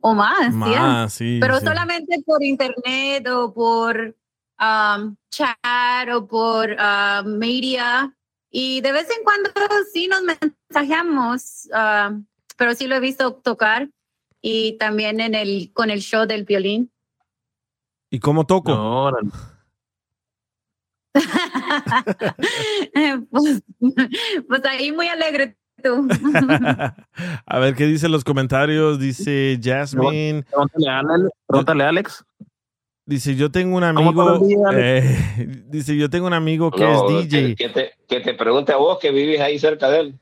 o 0.00 0.14
más. 0.14 0.52
Más, 0.52 1.12
sí. 1.12 1.38
Pero 1.40 1.58
sí. 1.58 1.66
solamente 1.66 2.22
por 2.24 2.44
internet 2.44 3.26
o 3.28 3.52
por 3.52 4.14
um, 4.60 5.16
chat 5.30 6.08
o 6.14 6.26
por 6.26 6.70
uh, 6.70 7.26
media. 7.26 8.16
Y 8.48 8.80
de 8.82 8.92
vez 8.92 9.08
en 9.10 9.24
cuando 9.24 9.50
sí 9.92 10.06
nos 10.06 10.22
mensajeamos, 10.22 11.68
uh, 11.72 12.22
pero 12.56 12.74
sí 12.74 12.86
lo 12.86 12.94
he 12.94 13.00
visto 13.00 13.34
tocar. 13.34 13.88
Y 14.40 14.78
también 14.78 15.20
en 15.20 15.34
el, 15.34 15.72
con 15.72 15.90
el 15.90 16.00
show 16.00 16.24
del 16.24 16.44
violín. 16.44 16.92
¿Y 18.10 18.20
cómo 18.20 18.46
toco? 18.46 18.72
Órale. 18.72 19.30
pues, 23.30 23.62
pues 24.48 24.64
ahí 24.64 24.92
muy 24.92 25.08
alegre 25.08 25.56
tú. 25.82 26.08
a 27.46 27.58
ver 27.58 27.74
qué 27.74 27.86
dicen 27.86 28.12
los 28.12 28.24
comentarios. 28.24 28.98
Dice 28.98 29.58
Jasmine. 29.62 30.44
Pregúntale 30.44 30.88
a 30.88 30.98
Alex. 31.00 31.30
Pregúntale 31.46 31.84
a 31.84 31.88
Alex. 31.88 32.24
Dice, 33.08 33.36
yo 33.36 33.52
tengo 33.52 33.76
un 33.76 33.84
¿Cómo 33.94 34.30
amigo. 34.32 34.72
eh, 34.72 35.62
dice, 35.68 35.96
yo 35.96 36.10
tengo 36.10 36.26
un 36.26 36.32
amigo 36.32 36.72
que 36.72 36.82
No, 36.82 37.20
es 37.20 37.28
DJ. 37.28 37.54
Que, 37.54 37.54
que 37.54 37.68
te, 37.68 37.92
que 38.08 38.20
te 38.20 38.34
pregunte 38.34 38.72
a 38.72 38.76
vos 38.76 38.98
que 38.98 39.12
vives 39.12 39.40
ahí 39.40 39.60
cerca 39.60 39.88
de 39.90 40.00
él. 40.00 40.18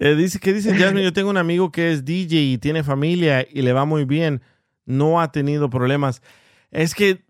Eh, 0.00 0.14
dice 0.14 0.38
que 0.38 0.52
dice 0.52 0.76
Jasmine, 0.76 1.02
yo 1.02 1.12
tengo 1.12 1.28
un 1.28 1.38
amigo 1.38 1.72
que 1.72 1.90
es 1.90 2.04
DJ 2.04 2.52
y 2.52 2.58
tiene 2.58 2.84
familia 2.84 3.44
y 3.50 3.62
le 3.62 3.72
va 3.72 3.84
muy 3.84 4.04
bien. 4.04 4.42
No 4.86 5.20
ha 5.20 5.32
tenido 5.32 5.70
problemas. 5.70 6.22
Es 6.70 6.94
que 6.94 7.24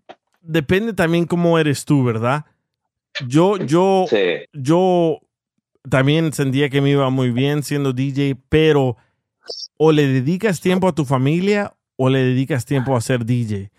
depende 0.49 0.93
también 0.93 1.25
cómo 1.25 1.59
eres 1.59 1.85
tú, 1.85 2.03
¿verdad? 2.03 2.45
Yo, 3.27 3.57
yo, 3.57 4.05
Sí. 4.09 4.45
yo 4.53 5.19
también 5.89 6.33
sentía 6.33 6.69
que 6.69 6.81
me 6.81 6.89
iba 6.91 7.09
muy 7.09 7.31
bien 7.31 7.63
siendo 7.63 7.93
DJ, 7.93 8.35
pero 8.49 8.97
o 9.77 9.91
le 9.91 10.07
dedicas 10.07 10.59
tiempo 10.61 10.87
a 10.87 10.93
tu 10.95 11.05
familia 11.05 11.73
o 11.95 12.09
le 12.09 12.19
dedicas 12.19 12.65
tiempo 12.65 12.95
a 12.95 13.01
ser 13.01 13.25
DJ. 13.25 13.71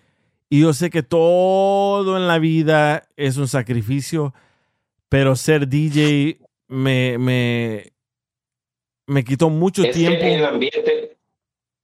Y 0.49 0.61
yo 0.61 0.73
sé 0.73 0.91
que 0.91 1.03
todo 1.03 2.17
en 2.17 2.27
la 2.27 2.39
vida 2.39 3.05
es 3.17 3.37
un 3.37 3.47
sacrificio, 3.49 4.35
pero 5.09 5.37
ser 5.37 5.69
DJ 5.69 6.39
me, 6.69 7.19
me, 7.19 7.93
me 9.07 9.25
quitó 9.25 9.49
mucho 9.51 9.85
Es 9.85 9.95
tiempo. 9.97 10.19
que 10.21 10.35
el 10.35 10.45
ambiente, 10.45 11.17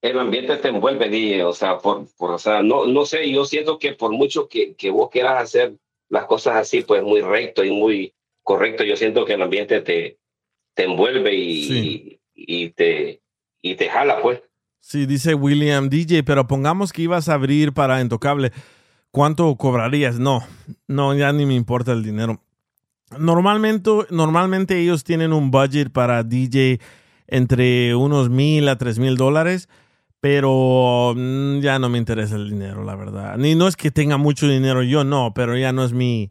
el 0.03 0.18
ambiente 0.18 0.57
te 0.57 0.68
envuelve, 0.68 1.09
DJ, 1.09 1.44
o 1.44 1.53
sea, 1.53 1.78
por, 1.78 2.07
por, 2.16 2.30
o 2.32 2.38
sea, 2.38 2.62
no, 2.62 2.86
no 2.86 3.05
sé, 3.07 3.30
yo 3.30 3.44
siento 3.44 3.78
que 3.78 3.92
por 3.92 4.12
mucho 4.12 4.49
que, 4.49 4.74
que 4.74 4.90
vos 4.90 5.11
quieras 5.11 5.42
hacer 5.42 5.74
las 6.09 6.26
cosas 6.26 6.57
así, 6.57 6.82
pues 6.82 7.03
muy 7.03 7.20
recto 7.20 7.64
y 7.64 7.70
muy 7.70 8.12
correcto, 8.42 8.84
yo 8.84 8.97
siento 8.97 9.24
que 9.24 9.32
el 9.34 9.42
ambiente 9.42 9.80
te, 9.80 10.18
te 10.74 10.84
envuelve 10.84 11.34
y, 11.34 11.62
Sí. 11.64 12.20
y, 12.34 12.64
y 12.64 12.70
te, 12.70 13.20
y 13.62 13.74
te 13.74 13.88
jala, 13.88 14.20
pues. 14.22 14.40
Sí, 14.80 15.07
dice 15.07 15.34
William 15.34 15.88
DJ, 15.88 16.22
pero 16.22 16.47
pongamos 16.47 16.92
que 16.92 17.03
ibas 17.03 17.28
a 17.28 17.34
abrir 17.34 17.72
para 17.72 18.01
Intocable. 18.01 18.53
¿Cuánto 19.11 19.57
cobrarías? 19.57 20.18
No, 20.20 20.47
no, 20.86 21.12
ya 21.16 21.32
ni 21.32 21.44
me 21.47 21.55
importa 21.55 21.92
el 21.92 22.05
dinero. 22.05 22.40
Normalmente, 23.18 23.90
normalmente 24.11 24.78
ellos 24.78 25.03
tienen 25.05 25.32
un 25.32 25.51
budget 25.51 25.90
para 25.90 26.22
DJ 26.22 26.80
entre 27.26 27.94
unos 27.94 28.30
mil 28.30 28.68
a 28.68 28.78
tres 28.78 28.99
mil 28.99 29.16
dólares, 29.16 29.68
pero 30.20 31.14
mm, 31.16 31.60
ya 31.60 31.78
no 31.78 31.88
me 31.88 31.98
interesa 31.98 32.36
el 32.36 32.50
dinero, 32.50 32.84
la 32.84 32.96
verdad. 32.96 33.36
Ni 33.38 33.54
no 33.54 33.68
es 33.68 33.76
que 33.76 33.90
tenga 33.90 34.16
mucho 34.16 34.48
dinero 34.48 34.82
yo, 34.82 35.04
no, 35.04 35.32
pero 35.34 35.56
ya 35.56 35.72
no 35.72 35.84
es 35.84 35.92
mi, 35.92 36.30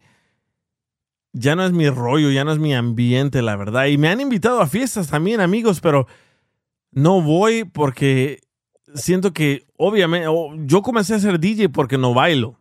ya 1.34 1.56
no 1.56 1.66
es 1.66 1.72
mi 1.72 1.90
rollo, 1.90 2.32
ya 2.32 2.44
no 2.44 2.52
es 2.52 2.60
mi 2.60 2.74
ambiente, 2.74 3.42
la 3.42 3.56
verdad. 3.56 3.86
Y 3.86 3.98
me 3.98 4.10
han 4.10 4.22
invitado 4.22 4.62
a 4.62 4.68
fiestas 4.68 5.10
también, 5.10 5.42
amigos, 5.42 5.82
pero 5.82 6.08
no 6.92 7.22
voy 7.22 7.66
porque 7.66 8.40
siento 8.94 9.34
que, 9.34 9.68
obviamente, 9.78 10.28
yo 10.66 10.82
comencé 10.82 11.14
a 11.14 11.20
ser 11.20 11.40
DJ 11.40 11.70
porque 11.70 11.98
no 11.98 12.14
bailo. 12.14 12.58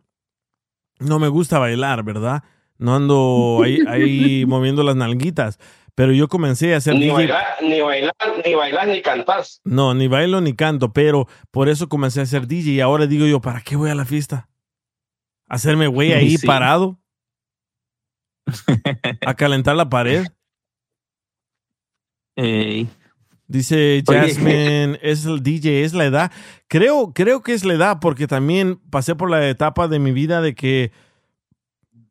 No 0.99 1.19
me 1.19 1.27
gusta 1.27 1.59
bailar, 1.59 2.03
¿verdad? 2.03 2.43
No 2.77 2.95
ando 2.95 3.61
ahí, 3.63 3.79
ahí 3.87 4.45
moviendo 4.47 4.83
las 4.83 4.95
nalguitas. 4.95 5.59
Pero 5.95 6.11
yo 6.11 6.27
comencé 6.27 6.75
a 6.75 6.81
ser 6.81 6.93
Ni 6.95 7.01
DJ. 7.05 7.13
bailar, 7.13 7.45
ni 7.61 7.79
bailar, 7.81 8.13
ni 8.45 8.53
bailar, 8.53 8.87
ni 8.89 9.01
cantar. 9.01 9.43
No, 9.63 9.93
ni 9.93 10.07
bailo 10.09 10.41
ni 10.41 10.53
canto, 10.53 10.91
pero 10.91 11.27
por 11.51 11.69
eso 11.69 11.87
comencé 11.87 12.19
a 12.21 12.25
ser 12.25 12.47
DJ 12.47 12.71
y 12.73 12.81
ahora 12.81 13.07
digo 13.07 13.25
yo, 13.25 13.39
¿para 13.39 13.61
qué 13.61 13.75
voy 13.77 13.89
a 13.89 13.95
la 13.95 14.03
fiesta? 14.05 14.49
¿Hacerme 15.47 15.87
güey 15.87 16.11
ahí 16.11 16.37
Sí. 16.37 16.45
parado? 16.45 16.99
¿A 19.25 19.33
calentar 19.35 19.75
la 19.75 19.87
pared? 19.89 20.25
Ey. 22.35 22.89
Dice 23.47 24.03
Oye. 24.07 24.19
Jasmine, 24.19 24.99
es 25.01 25.25
el 25.25 25.43
DJ, 25.43 25.83
es 25.83 25.93
la 25.93 26.05
edad. 26.05 26.31
Creo, 26.67 27.13
creo 27.13 27.41
que 27.41 27.53
es 27.53 27.63
la 27.63 27.75
edad, 27.75 27.99
porque 28.01 28.27
también 28.27 28.77
pasé 28.89 29.15
por 29.15 29.29
la 29.29 29.47
etapa 29.47 29.87
de 29.87 29.99
mi 29.99 30.11
vida 30.11 30.41
de 30.41 30.55
que 30.55 30.91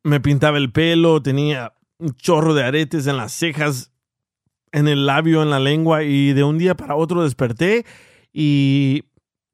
me 0.04 0.20
pintaba 0.20 0.58
el 0.58 0.70
pelo, 0.70 1.20
tenía 1.22 1.74
un 2.04 2.14
chorro 2.16 2.54
de 2.54 2.62
aretes 2.64 3.06
en 3.06 3.16
las 3.16 3.32
cejas, 3.32 3.90
en 4.72 4.88
el 4.88 5.06
labio, 5.06 5.42
en 5.42 5.50
la 5.50 5.58
lengua, 5.58 6.02
y 6.02 6.32
de 6.32 6.44
un 6.44 6.58
día 6.58 6.74
para 6.76 6.96
otro 6.96 7.22
desperté 7.22 7.84
y 8.32 9.04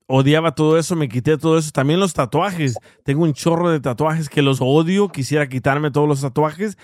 odiaba 0.06 0.54
todo 0.54 0.78
eso, 0.78 0.96
me 0.96 1.08
quité 1.08 1.38
todo 1.38 1.56
eso. 1.58 1.70
También 1.70 2.00
los 2.00 2.12
tatuajes. 2.14 2.76
Tengo 3.04 3.22
un 3.22 3.32
chorro 3.32 3.70
de 3.70 3.78
tatuajes 3.80 4.28
que 4.28 4.42
los 4.42 4.58
odio, 4.60 5.08
quisiera 5.08 5.48
quitarme 5.48 5.90
todos 5.90 6.08
los 6.08 6.20
tatuajes, 6.22 6.76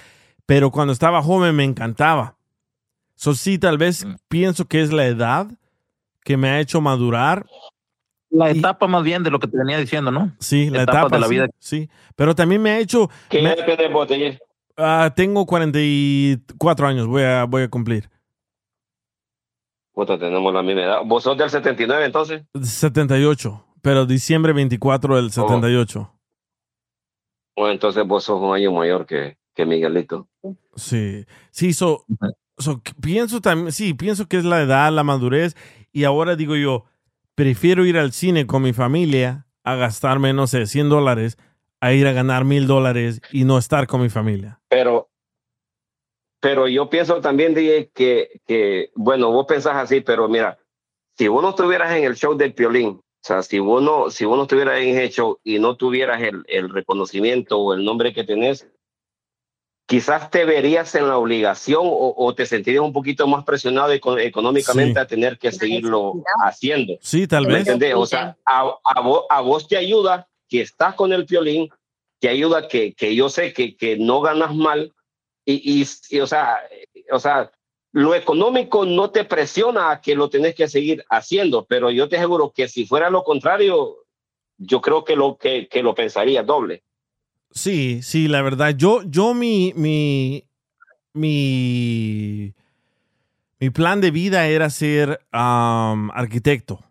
pero 0.46 0.70
cuando 0.70 0.92
estaba 0.92 1.22
joven 1.22 1.56
me 1.56 1.64
encantaba. 1.64 2.36
So, 3.16 3.34
sí, 3.34 3.58
tal 3.58 3.78
vez 3.78 4.06
pienso 4.28 4.66
que 4.66 4.82
es 4.82 4.92
la 4.92 5.06
edad 5.06 5.48
que 6.22 6.36
me 6.36 6.48
ha 6.50 6.60
hecho 6.60 6.80
madurar. 6.80 7.46
La 8.30 8.52
Y- 8.52 8.58
etapa 8.58 8.86
más 8.86 9.02
bien 9.02 9.22
de 9.22 9.30
lo 9.30 9.38
que 9.40 9.48
te 9.48 9.56
venía 9.56 9.78
diciendo, 9.78 10.10
¿no? 10.10 10.32
Sí, 10.38 10.68
la 10.70 10.82
etapa 10.82 11.08
de 11.08 11.18
la 11.18 11.26
vida. 11.28 11.48
Sí, 11.58 11.88
pero 12.14 12.34
también 12.34 12.60
me 12.60 12.70
ha 12.70 12.78
hecho. 12.78 13.08
¿Qué 13.30 13.40
me- 13.42 13.56
ah, 14.76 15.12
tengo 15.14 15.46
44 15.46 16.86
años, 16.86 17.06
voy 17.06 17.22
a, 17.22 17.44
voy 17.44 17.62
a 17.62 17.68
cumplir. 17.68 18.08
Puta, 19.92 20.18
tenemos 20.18 20.52
la 20.52 20.62
misma 20.62 20.82
edad. 20.82 20.98
¿Vos 21.06 21.22
sos 21.22 21.38
del 21.38 21.48
79 21.48 22.04
entonces? 22.04 22.42
78, 22.60 23.64
pero 23.80 24.04
diciembre 24.04 24.52
24 24.52 25.16
del 25.16 25.30
78. 25.30 26.12
Bueno, 27.56 27.72
entonces 27.72 28.06
vos 28.06 28.24
sos 28.24 28.40
un 28.40 28.54
año 28.54 28.72
mayor 28.72 29.06
que, 29.06 29.38
que 29.54 29.64
Miguelito. 29.64 30.28
Sí, 30.74 31.24
sí, 31.50 31.72
so, 31.72 32.04
so, 32.58 32.82
pienso 33.00 33.40
también, 33.40 33.72
sí, 33.72 33.94
pienso 33.94 34.26
que 34.26 34.36
es 34.36 34.44
la 34.44 34.60
edad, 34.60 34.92
la 34.92 35.02
madurez, 35.02 35.56
y 35.92 36.04
ahora 36.04 36.36
digo 36.36 36.56
yo, 36.56 36.84
prefiero 37.34 37.86
ir 37.86 37.96
al 37.96 38.12
cine 38.12 38.46
con 38.46 38.62
mi 38.62 38.74
familia 38.74 39.46
a 39.64 39.76
gastarme, 39.76 40.34
no 40.34 40.46
sé, 40.46 40.66
100 40.66 40.90
dólares, 40.90 41.38
a 41.80 41.92
ir 41.92 42.07
a 42.07 42.12
ganar 42.12 42.44
mil 42.44 42.66
dólares 42.66 43.22
y 43.32 43.44
no 43.44 43.57
estar 43.57 43.86
con 43.86 44.03
mi 44.03 44.11
familia. 44.11 44.61
Pero, 44.76 45.08
pero 46.38 46.68
yo 46.68 46.90
pienso 46.90 47.18
también, 47.22 47.54
DJ, 47.54 47.90
que, 47.94 48.40
que, 48.46 48.90
bueno, 48.94 49.30
vos 49.32 49.46
pensás 49.46 49.74
así, 49.76 50.03
pero 50.03 50.28
mira, 50.28 50.58
si 51.16 51.28
vos 51.28 51.42
no 51.42 51.50
estuvieras 51.50 51.96
en 51.96 52.04
el 52.04 52.14
show 52.14 52.36
del 52.36 52.53
Piolín, 52.53 52.88
o 53.00 53.03
sea, 53.26 53.42
si 53.42 53.58
vos 53.58 53.82
no, 53.82 54.11
si 54.11 54.26
vos 54.26 54.36
no 54.36 54.42
estuvieras 54.42 54.78
en 54.80 54.88
ese 54.98 55.08
show 55.08 55.38
y 55.42 55.58
no 55.58 55.76
tuvieras 55.78 56.20
el, 56.20 56.44
el 56.46 56.68
reconocimiento 56.68 57.58
o 57.58 57.72
el 57.72 57.86
nombre 57.86 58.12
que 58.12 58.22
tenés, 58.22 58.68
quizás 59.88 60.30
te 60.30 60.44
verías 60.44 60.94
en 60.94 61.08
la 61.08 61.16
obligación 61.16 61.80
o, 61.82 62.14
o 62.14 62.34
te 62.34 62.44
sentirías 62.44 62.82
un 62.84 62.92
poquito 62.92 63.26
más 63.26 63.44
presionado 63.44 63.92
eco- 63.92 64.18
económicamente 64.18 65.00
Sí. 65.00 65.03
a 65.03 65.07
tener 65.07 65.38
que 65.38 65.53
seguirlo 65.53 66.22
haciendo. 66.44 66.98
Sí, 67.00 67.26
tal 67.26 67.46
¿Me 67.46 67.54
vez. 67.54 67.61
entendés? 67.66 67.94
O 67.94 68.04
sea, 68.04 68.36
a, 68.44 68.76
a 68.84 69.00
vos, 69.00 69.22
a 69.30 69.40
vos 69.40 69.66
te 69.66 69.78
ayuda 69.78 70.28
que 70.50 70.61
estás 70.61 70.94
con 70.94 71.14
el 71.14 71.24
violín, 71.24 71.70
te 72.18 72.29
ayuda 72.29 72.68
que, 72.68 72.95
que 72.95 73.14
yo 73.14 73.29
sé 73.29 73.53
que, 73.53 73.76
que 73.76 73.97
no 73.97 74.21
ganas 74.21 74.55
mal 74.55 74.95
y, 75.45 75.80
y, 75.80 75.87
y, 76.11 76.21
o, 76.21 76.26
sea, 76.26 76.59
o 77.11 77.18
sea, 77.18 77.51
lo 77.93 78.14
económico 78.14 78.84
no 78.84 79.11
te 79.11 79.25
presiona 79.25 79.91
a 79.91 80.01
que 80.01 80.14
lo 80.14 80.29
tenés 80.29 80.55
que 80.55 80.68
seguir 80.68 81.05
haciendo, 81.09 81.64
pero 81.67 81.91
yo 81.91 82.09
te 82.09 82.17
aseguro 82.17 82.53
que 82.55 82.68
si 82.68 82.84
fuera 82.84 83.11
lo 83.11 83.22
contrario, 83.22 83.97
yo 84.59 84.80
creo 84.80 85.05
que 85.05 85.17
lo, 85.17 85.37
que, 85.38 85.68
que 85.68 85.83
lo 85.83 85.95
pensaría 85.95 86.43
doble. 86.43 86.83
Sí, 87.51 88.03
sí, 88.03 88.29
la 88.29 88.43
verdad. 88.43 88.75
Yo, 88.76 89.03
yo 89.05 89.33
mi, 89.33 89.72
mi, 89.76 90.45
mi, 91.14 92.53
mi 93.61 93.71
plan 93.71 94.01
de 94.01 94.11
vida 94.11 94.47
era 94.47 94.68
ser 94.68 95.21
am, 95.30 96.11
arquitecto. 96.11 96.84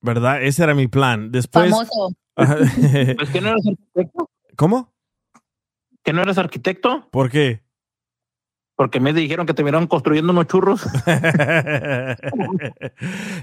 ¿Verdad? 0.00 0.42
Ese 0.42 0.64
era 0.64 0.74
mi 0.74 0.88
plan. 0.88 1.30
Después. 1.30 1.70
Famoso. 1.70 2.14
Pues 3.16 3.30
que 3.30 3.40
no 3.40 3.48
eres 3.50 3.66
arquitecto. 3.66 4.30
¿Cómo? 4.56 4.92
¿Que 6.02 6.12
no 6.12 6.22
eres 6.22 6.38
arquitecto? 6.38 7.08
¿Por 7.10 7.30
qué? 7.30 7.62
Porque 8.76 8.98
me 9.00 9.12
dijeron 9.12 9.44
que 9.46 9.52
te 9.54 9.62
vieron 9.62 9.86
construyendo 9.86 10.32
unos 10.32 10.46
churros. 10.46 10.82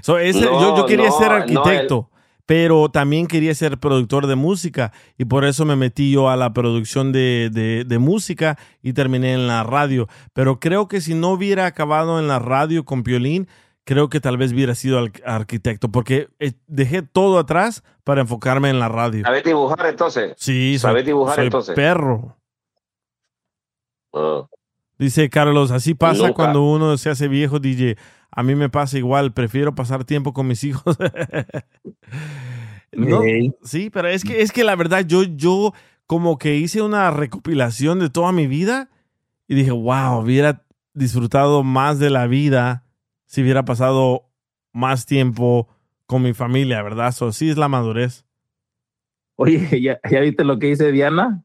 So, 0.02 0.18
ese- 0.18 0.40
No, 0.44 0.60
yo, 0.60 0.76
yo 0.78 0.86
quería 0.86 1.08
no, 1.08 1.18
ser 1.18 1.28
no, 1.28 1.34
arquitecto, 1.34 2.10
pero 2.46 2.88
también 2.90 3.26
quería 3.26 3.54
ser 3.54 3.78
productor 3.78 4.26
de 4.26 4.34
música 4.36 4.92
y 5.16 5.24
por 5.26 5.44
eso 5.44 5.64
me 5.64 5.76
metí 5.76 6.10
yo 6.12 6.28
a 6.30 6.36
la 6.36 6.52
producción 6.52 7.12
de, 7.12 7.50
de- 7.52 7.84
de 7.84 7.98
música 7.98 8.58
y 8.82 8.92
terminé 8.94 9.32
en 9.34 9.46
la 9.46 9.62
radio. 9.64 10.08
Pero 10.32 10.58
creo 10.60 10.88
que 10.88 11.00
si 11.00 11.14
no 11.14 11.30
hubiera 11.30 11.66
acabado 11.66 12.18
en 12.18 12.26
la 12.28 12.38
radio 12.38 12.84
con 12.84 13.02
Piolín, 13.02 13.48
creo 13.88 14.10
que 14.10 14.20
tal 14.20 14.36
vez 14.36 14.52
hubiera 14.52 14.74
sido 14.74 15.02
arquitecto 15.24 15.88
porque 15.90 16.28
eh, 16.40 16.52
dejé 16.66 17.00
todo 17.00 17.38
atrás 17.38 17.82
para 18.04 18.20
enfocarme 18.20 18.68
en 18.68 18.78
la 18.78 18.90
radio. 18.90 19.24
¿Sabes 19.24 19.44
dibujar 19.44 19.86
entonces? 19.86 20.34
Sí, 20.36 20.78
¿Sabes 20.78 21.06
dibujar 21.06 21.36
soy 21.36 21.44
entonces? 21.46 21.74
perro. 21.74 22.36
Ah. 24.12 24.46
Dice 24.98 25.30
Carlos, 25.30 25.70
así 25.70 25.94
pasa 25.94 26.24
Nunca. 26.24 26.34
cuando 26.34 26.64
uno 26.64 26.98
se 26.98 27.08
hace 27.08 27.28
viejo, 27.28 27.60
DJ. 27.60 27.96
A 28.30 28.42
mí 28.42 28.54
me 28.54 28.68
pasa 28.68 28.98
igual, 28.98 29.32
prefiero 29.32 29.74
pasar 29.74 30.04
tiempo 30.04 30.34
con 30.34 30.46
mis 30.46 30.64
hijos. 30.64 30.98
No, 32.90 33.20
sí, 33.62 33.90
pero 33.90 34.08
es 34.08 34.24
que, 34.24 34.40
es 34.40 34.50
que 34.50 34.64
la 34.64 34.74
verdad, 34.74 35.04
yo, 35.06 35.22
yo 35.22 35.74
como 36.06 36.38
que 36.38 36.56
hice 36.56 36.80
una 36.80 37.10
recopilación 37.10 38.00
de 38.00 38.08
toda 38.08 38.32
mi 38.32 38.46
vida 38.46 38.88
y 39.46 39.54
dije, 39.54 39.70
wow, 39.70 40.20
hubiera 40.22 40.64
disfrutado 40.94 41.62
más 41.62 41.98
de 41.98 42.08
la 42.08 42.26
vida 42.26 42.87
si 43.28 43.42
hubiera 43.42 43.64
pasado 43.64 44.30
más 44.72 45.06
tiempo 45.06 45.68
con 46.06 46.22
mi 46.22 46.32
familia, 46.32 46.82
¿verdad? 46.82 47.08
Eso 47.08 47.30
sí 47.30 47.50
es 47.50 47.58
la 47.58 47.68
madurez. 47.68 48.24
Oye, 49.36 49.58
¿ya, 49.82 50.00
ya 50.10 50.20
viste 50.20 50.42
lo 50.44 50.58
que 50.58 50.68
dice 50.68 50.90
Diana? 50.90 51.44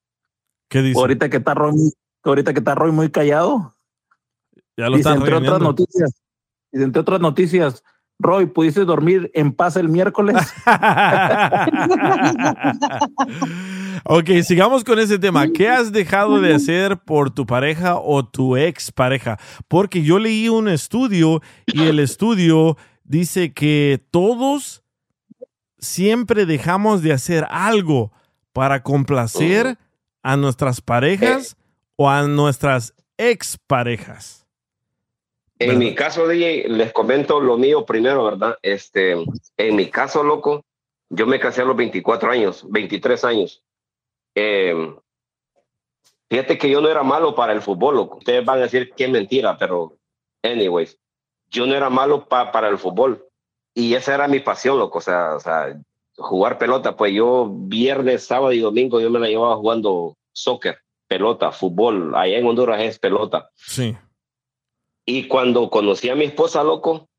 ¿Qué 0.70 0.82
dice? 0.82 0.98
Ahorita 0.98 1.30
que 1.30 1.38
está 1.38 1.54
Roy, 1.54 1.94
ahorita 2.24 2.54
que 2.54 2.60
está 2.60 2.74
Roy 2.74 2.92
muy 2.92 3.12
callado. 3.12 3.76
Ya 4.78 4.90
lo 4.90 4.98
Dice, 4.98 5.10
entre 5.10 5.36
otras 5.36 5.60
noticias, 5.60 6.24
dice, 6.72 6.86
entre 6.86 7.02
otras 7.02 7.20
noticias, 7.20 7.84
Roy, 8.20 8.46
¿pudiste 8.46 8.86
dormir 8.86 9.32
en 9.34 9.52
paz 9.52 9.76
el 9.76 9.90
miércoles? 9.90 10.38
ok, 14.06 14.30
sigamos 14.44 14.84
con 14.84 15.00
ese 15.00 15.20
tema. 15.20 15.48
¿Qué 15.48 15.68
has 15.68 15.92
dejado 15.92 16.40
de 16.40 16.54
hacer 16.54 17.00
por 17.00 17.32
tu 17.32 17.46
pareja 17.46 17.98
o 17.98 18.26
tu 18.26 18.56
ex 18.56 18.92
pareja? 18.92 19.40
Porque 19.68 20.04
yo 20.04 20.20
leí 20.20 20.48
un 20.48 20.70
estudio 20.70 21.42
y 21.66 21.84
el 21.84 22.00
estudio 22.00 22.78
dice 23.04 23.54
que 23.54 24.06
todos 24.12 24.84
siempre 25.80 26.46
dejamos 26.46 27.02
de 27.02 27.14
hacer 27.14 27.46
algo 27.50 28.14
para 28.54 28.84
complacer 28.84 29.78
a 30.22 30.38
nuestras 30.38 30.80
parejas 30.80 31.58
o 31.96 32.10
a 32.10 32.28
nuestras 32.28 32.94
ex 33.18 33.58
En 35.72 35.80
mi 35.80 35.96
caso, 35.96 36.28
DJ, 36.28 36.68
les 36.70 36.92
comento 36.94 37.40
lo 37.40 37.58
mío 37.58 37.86
primero, 37.86 38.24
¿verdad? 38.24 38.58
Este, 38.62 39.12
en 39.58 39.76
mi 39.76 39.88
caso, 39.90 40.24
loco, 40.24 40.64
yo 41.10 41.26
me 41.28 41.40
casé 41.40 41.62
a 41.62 41.66
los 41.66 41.76
24 41.76 42.32
años, 42.32 42.66
23 42.70 43.24
años. 43.24 43.64
Eh, 44.36 44.96
fíjate 46.30 46.58
que 46.58 46.70
yo 46.70 46.82
no 46.82 46.90
era 46.90 47.04
malo 47.04 47.36
para 47.36 47.54
el 47.54 47.62
fútbol, 47.62 47.96
loco. 47.96 48.18
Ustedes 48.18 48.44
van 48.46 48.60
a 48.60 48.64
decir 48.64 48.94
que 48.96 49.06
es 49.06 49.10
mentira, 49.10 49.58
pero, 49.58 49.96
anyways, 50.44 50.98
yo 51.50 51.66
no 51.66 51.76
era 51.76 51.90
malo 51.90 52.28
pa- 52.28 52.52
para 52.52 52.68
el 52.70 52.78
fútbol. 52.78 53.26
Y 53.76 53.94
esa 53.96 54.16
era 54.16 54.28
mi 54.28 54.40
pasión, 54.40 54.78
loco. 54.80 55.00
O 55.00 55.02
sea, 55.02 55.36
o 55.36 55.40
sea, 55.40 55.76
jugar 56.18 56.58
pelota, 56.58 56.96
pues 56.96 57.14
yo 57.14 57.50
viernes, 57.52 58.26
sábado 58.26 58.52
y 58.54 58.60
domingo 58.60 59.00
yo 59.00 59.10
me 59.10 59.20
la 59.20 59.28
llevaba 59.28 59.56
jugando 59.56 60.16
soccer, 60.32 60.78
pelota, 61.08 61.52
fútbol. 61.52 62.16
Allá 62.16 62.38
en 62.38 62.46
Honduras 62.48 62.82
es 62.82 63.00
pelota. 63.00 63.50
Sí. 63.56 63.96
Y 65.06 65.28
cuando 65.28 65.70
conocí 65.70 66.10
a 66.10 66.16
mi 66.16 66.26
esposa, 66.26 66.64
loco, 66.64 67.10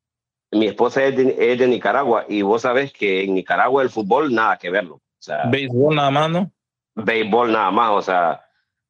mi 0.51 0.67
esposa 0.67 1.05
es 1.05 1.17
de, 1.17 1.53
es 1.53 1.59
de 1.59 1.67
Nicaragua 1.67 2.25
y 2.29 2.43
vos 2.43 2.63
sabés 2.63 2.93
que 2.93 3.25
en 3.25 3.35
Nicaragua 3.35 3.83
el 3.83 3.91
fútbol 3.91 4.35
nada 4.35 4.57
que 4.57 4.71
verlo. 4.71 4.97
O 4.97 5.23
sea, 5.25 5.45
Béisbol 5.47 5.95
nada 5.95 6.11
más, 6.11 6.31
¿no? 6.31 6.53
béisbol 6.95 7.53
nada 7.53 7.71
más. 7.71 7.91
O 7.93 8.03
sea, 8.03 8.45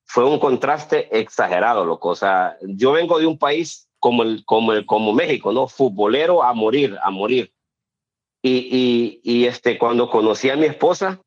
fue 0.04 0.24
un 0.24 0.38
contraste 0.38 1.08
exagerado, 1.18 1.84
loco. 1.84 2.10
O 2.10 2.14
sea, 2.14 2.56
yo 2.62 2.92
vengo 2.92 3.18
de 3.18 3.26
un 3.26 3.38
país 3.38 3.88
como, 3.98 4.22
el, 4.22 4.44
como, 4.44 4.72
el, 4.72 4.86
como 4.86 5.12
México, 5.12 5.52
¿no? 5.52 5.66
Futbolero 5.66 6.42
a 6.42 6.52
morir, 6.52 6.98
a 7.02 7.10
morir. 7.10 7.52
Y, 8.42 8.68
y, 8.70 9.20
y 9.22 9.46
este, 9.46 9.78
cuando 9.78 10.10
conocí 10.10 10.50
a 10.50 10.56
mi 10.56 10.66
esposa, 10.66 11.20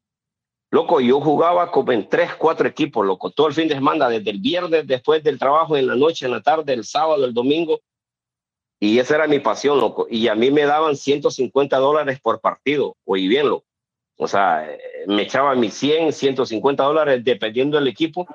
loco, 0.71 0.99
yo 0.99 1.21
jugaba 1.21 1.71
como 1.71 1.91
en 1.91 2.07
tres, 2.09 2.35
cuatro 2.35 2.67
equipos, 2.67 3.05
loco, 3.05 3.31
todo 3.31 3.47
el 3.47 3.53
fin 3.53 3.67
de 3.67 3.75
semana, 3.75 4.09
desde 4.09 4.29
el 4.31 4.39
viernes, 4.39 4.85
después 4.87 5.23
del 5.23 5.39
trabajo, 5.39 5.77
en 5.77 5.87
la 5.87 5.95
noche, 5.95 6.25
en 6.25 6.31
la 6.31 6.41
tarde, 6.41 6.73
el 6.73 6.83
sábado, 6.83 7.25
el 7.25 7.33
domingo. 7.33 7.79
Y 8.79 8.99
esa 8.99 9.15
era 9.15 9.27
mi 9.27 9.39
pasión, 9.39 9.79
loco. 9.79 10.07
Y 10.09 10.27
a 10.27 10.35
mí 10.35 10.51
me 10.51 10.63
daban 10.63 10.95
150 10.95 11.77
dólares 11.77 12.19
por 12.21 12.39
partido, 12.41 12.95
oí 13.05 13.27
bien, 13.27 13.49
loco. 13.49 13.65
O 14.17 14.27
sea, 14.27 14.69
eh, 14.71 14.79
me 15.07 15.23
echaban 15.23 15.59
mis 15.59 15.73
100, 15.75 16.11
150 16.13 16.83
dólares 16.83 17.23
dependiendo 17.23 17.77
del 17.77 17.87
equipo. 17.87 18.27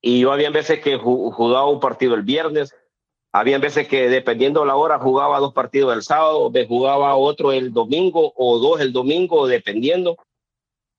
Y 0.00 0.20
yo 0.20 0.32
había 0.32 0.50
veces 0.50 0.80
que 0.80 0.98
ju- 0.98 1.32
jugaba 1.32 1.66
un 1.68 1.80
partido 1.80 2.14
el 2.14 2.22
viernes, 2.22 2.74
había 3.32 3.58
veces 3.58 3.88
que 3.88 4.08
dependiendo 4.08 4.64
la 4.64 4.76
hora 4.76 4.98
jugaba 4.98 5.40
dos 5.40 5.52
partidos 5.52 5.94
el 5.94 6.02
sábado, 6.02 6.50
jugaba 6.68 7.16
otro 7.16 7.52
el 7.52 7.72
domingo 7.72 8.32
o 8.36 8.58
dos 8.58 8.80
el 8.80 8.92
domingo, 8.92 9.46
dependiendo. 9.46 10.16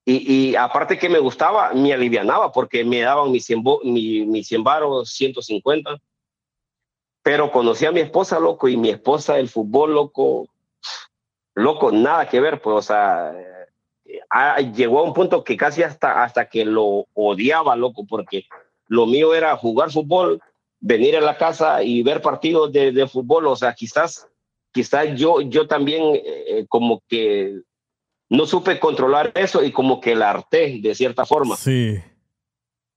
Y, 0.09 0.51
y 0.51 0.55
aparte 0.55 0.97
que 0.97 1.09
me 1.09 1.19
gustaba, 1.19 1.73
me 1.73 1.91
alivianaba 1.91 2.53
porque 2.53 2.85
me 2.85 3.01
daban 3.01 3.29
mis 3.29 3.43
100, 3.45 3.61
bo- 3.61 3.81
mi, 3.83 4.25
mis 4.25 4.47
100 4.47 4.63
varos, 4.63 5.09
150. 5.09 5.97
Pero 7.21 7.51
conocí 7.51 7.85
a 7.85 7.91
mi 7.91 7.99
esposa, 7.99 8.39
loco, 8.39 8.69
y 8.69 8.77
mi 8.77 8.89
esposa, 8.89 9.37
el 9.37 9.49
fútbol, 9.49 9.93
loco, 9.93 10.47
loco, 11.55 11.91
nada 11.91 12.29
que 12.29 12.39
ver, 12.39 12.61
pues, 12.61 12.75
o 12.77 12.81
sea, 12.81 13.33
eh, 14.05 14.19
ah, 14.29 14.61
llegó 14.61 14.99
a 14.99 15.03
un 15.03 15.13
punto 15.13 15.43
que 15.43 15.57
casi 15.57 15.83
hasta, 15.83 16.23
hasta 16.23 16.47
que 16.47 16.63
lo 16.63 17.05
odiaba, 17.13 17.75
loco, 17.75 18.05
porque 18.07 18.45
lo 18.87 19.07
mío 19.07 19.35
era 19.35 19.57
jugar 19.57 19.91
fútbol, 19.91 20.39
venir 20.79 21.17
a 21.17 21.21
la 21.21 21.37
casa 21.37 21.83
y 21.83 22.01
ver 22.01 22.21
partidos 22.21 22.71
de, 22.71 22.93
de 22.93 23.07
fútbol, 23.09 23.45
o 23.47 23.57
sea, 23.57 23.73
quizás, 23.73 24.25
quizás 24.71 25.19
yo, 25.19 25.41
yo 25.41 25.67
también 25.67 26.03
eh, 26.15 26.65
como 26.69 27.03
que 27.09 27.59
no 28.29 28.45
supe 28.45 28.79
controlar 28.79 29.31
eso 29.35 29.63
y 29.63 29.71
como 29.71 29.99
que 30.01 30.15
la 30.15 30.29
harté 30.31 30.79
de 30.81 30.95
cierta 30.95 31.25
forma. 31.25 31.55
Sí. 31.55 31.97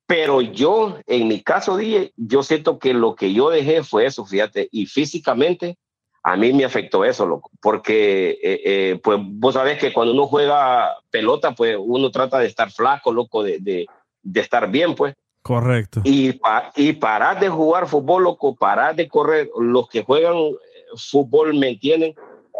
Pero 0.07 0.40
yo, 0.40 0.98
en 1.07 1.28
mi 1.28 1.40
caso, 1.40 1.77
DJ, 1.77 2.12
yo 2.16 2.43
siento 2.43 2.78
que 2.81 2.94
lo 2.94 3.15
que 3.15 3.32
yo 3.32 3.48
dejé 3.51 3.85
fue 3.85 4.07
eso, 4.07 4.24
fíjate, 4.27 4.69
y 4.73 4.86
físicamente 4.86 5.78
a 6.24 6.36
mí 6.36 6.52
me 6.52 6.65
afectó 6.65 7.05
eso, 7.05 7.24
loco, 7.27 7.51
porque 7.62 8.31
eh, 8.43 8.61
eh, 8.65 9.01
pues 9.02 9.19
vos 9.23 9.55
sabés 9.55 9.78
que 9.78 9.93
cuando 9.93 10.12
uno 10.12 10.27
juega 10.27 10.90
pelota, 11.11 11.52
pues 11.55 11.77
uno 11.78 12.11
trata 12.11 12.40
de 12.40 12.47
estar 12.48 12.70
flaco, 12.73 13.12
loco, 13.12 13.43
de, 13.43 13.59
de, 13.61 13.86
de 14.23 14.40
estar 14.40 14.69
bien, 14.70 14.94
pues. 14.97 15.15
Correcto. 15.43 16.02
Y, 16.05 16.32
pa- 16.32 16.73
y 16.77 16.93
parar 16.93 17.40
de 17.40 17.48
jugar 17.48 17.86
fútbol, 17.86 18.24
loco, 18.24 18.55
parar 18.57 18.97
de 18.97 19.09
correr, 19.09 19.48
los 19.59 19.89
que 19.89 20.02
juegan 20.05 20.35
eh, 20.36 20.55
fútbol 20.97 21.55
me 21.55 21.70
entienden, 21.70 22.15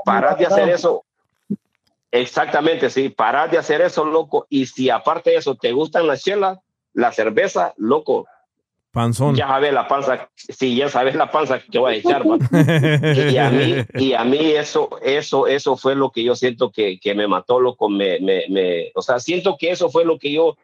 parar 0.05 0.38
de 0.38 0.47
hacer 0.47 0.68
eso. 0.70 1.05
Exactamente, 2.12 2.90
sí, 2.90 3.08
parar 3.08 3.50
de 3.50 3.58
hacer 3.58 3.80
eso, 3.80 4.04
loco. 4.04 4.46
Y 4.48 4.66
si 4.66 4.90
aparte 4.90 5.30
de 5.30 5.36
eso 5.36 5.54
te 5.54 5.72
gustan 5.72 6.06
las 6.06 6.22
chelas, 6.22 6.58
la 6.92 7.12
cerveza, 7.12 7.72
loco, 7.76 8.26
Panzón. 8.90 9.36
ya 9.36 9.46
sabes 9.46 9.72
la 9.72 9.86
panza, 9.86 10.28
sí, 10.34 10.74
ya 10.74 10.88
sabes 10.88 11.14
la 11.14 11.30
panza 11.30 11.60
que 11.60 11.78
voy 11.78 11.94
a 11.94 11.96
echar, 11.96 12.24
y 13.32 13.36
a 13.36 13.50
mí, 13.50 13.76
y 13.94 14.12
a 14.14 14.24
mí 14.24 14.38
eso, 14.38 14.90
eso, 15.02 15.46
eso 15.46 15.76
fue 15.76 15.94
lo 15.94 16.10
que 16.10 16.24
yo 16.24 16.34
siento 16.34 16.72
que, 16.72 16.98
que 16.98 17.14
me 17.14 17.28
mató, 17.28 17.60
loco, 17.60 17.88
me, 17.88 18.18
me, 18.18 18.44
me, 18.48 18.90
o 18.96 19.02
sea, 19.02 19.20
siento 19.20 19.56
que 19.56 19.70
eso 19.70 19.88
fue 19.90 20.04
lo 20.04 20.18
que 20.18 20.32
yo 20.32 20.56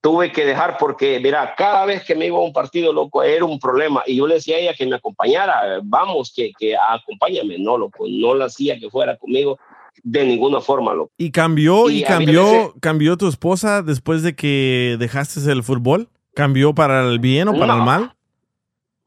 tuve 0.00 0.30
que 0.30 0.44
dejar 0.44 0.76
porque, 0.78 1.18
mira, 1.18 1.54
cada 1.56 1.86
vez 1.86 2.04
que 2.04 2.14
me 2.14 2.26
iba 2.26 2.36
a 2.36 2.42
un 2.42 2.52
partido, 2.52 2.92
loco, 2.92 3.22
era 3.22 3.44
un 3.44 3.58
problema. 3.58 4.02
Y 4.06 4.16
yo 4.16 4.26
le 4.26 4.34
decía 4.34 4.56
a 4.56 4.58
ella 4.60 4.74
que 4.74 4.86
me 4.86 4.96
acompañara, 4.96 5.80
vamos, 5.82 6.30
que, 6.36 6.52
que 6.58 6.76
acompáñame. 6.76 7.58
No, 7.58 7.78
loco, 7.78 8.04
no 8.06 8.34
la 8.34 8.44
hacía 8.44 8.78
que 8.78 8.90
fuera 8.90 9.16
conmigo 9.16 9.58
de 10.02 10.24
ninguna 10.24 10.60
forma, 10.60 10.92
loco. 10.94 11.12
¿Y 11.16 11.30
cambió, 11.30 11.88
y, 11.90 12.00
Y 12.00 12.04
cambió, 12.04 12.42
veces- 12.44 12.72
cambió 12.80 13.16
tu 13.16 13.28
esposa 13.28 13.82
después 13.82 14.22
de 14.22 14.34
que 14.34 14.96
dejaste 14.98 15.40
el 15.50 15.62
fútbol? 15.62 16.08
¿Cambió 16.34 16.74
para 16.74 17.08
el 17.08 17.18
bien 17.20 17.48
o 17.48 17.58
para 17.58 17.74
el 17.74 17.82
mal? 17.82 18.14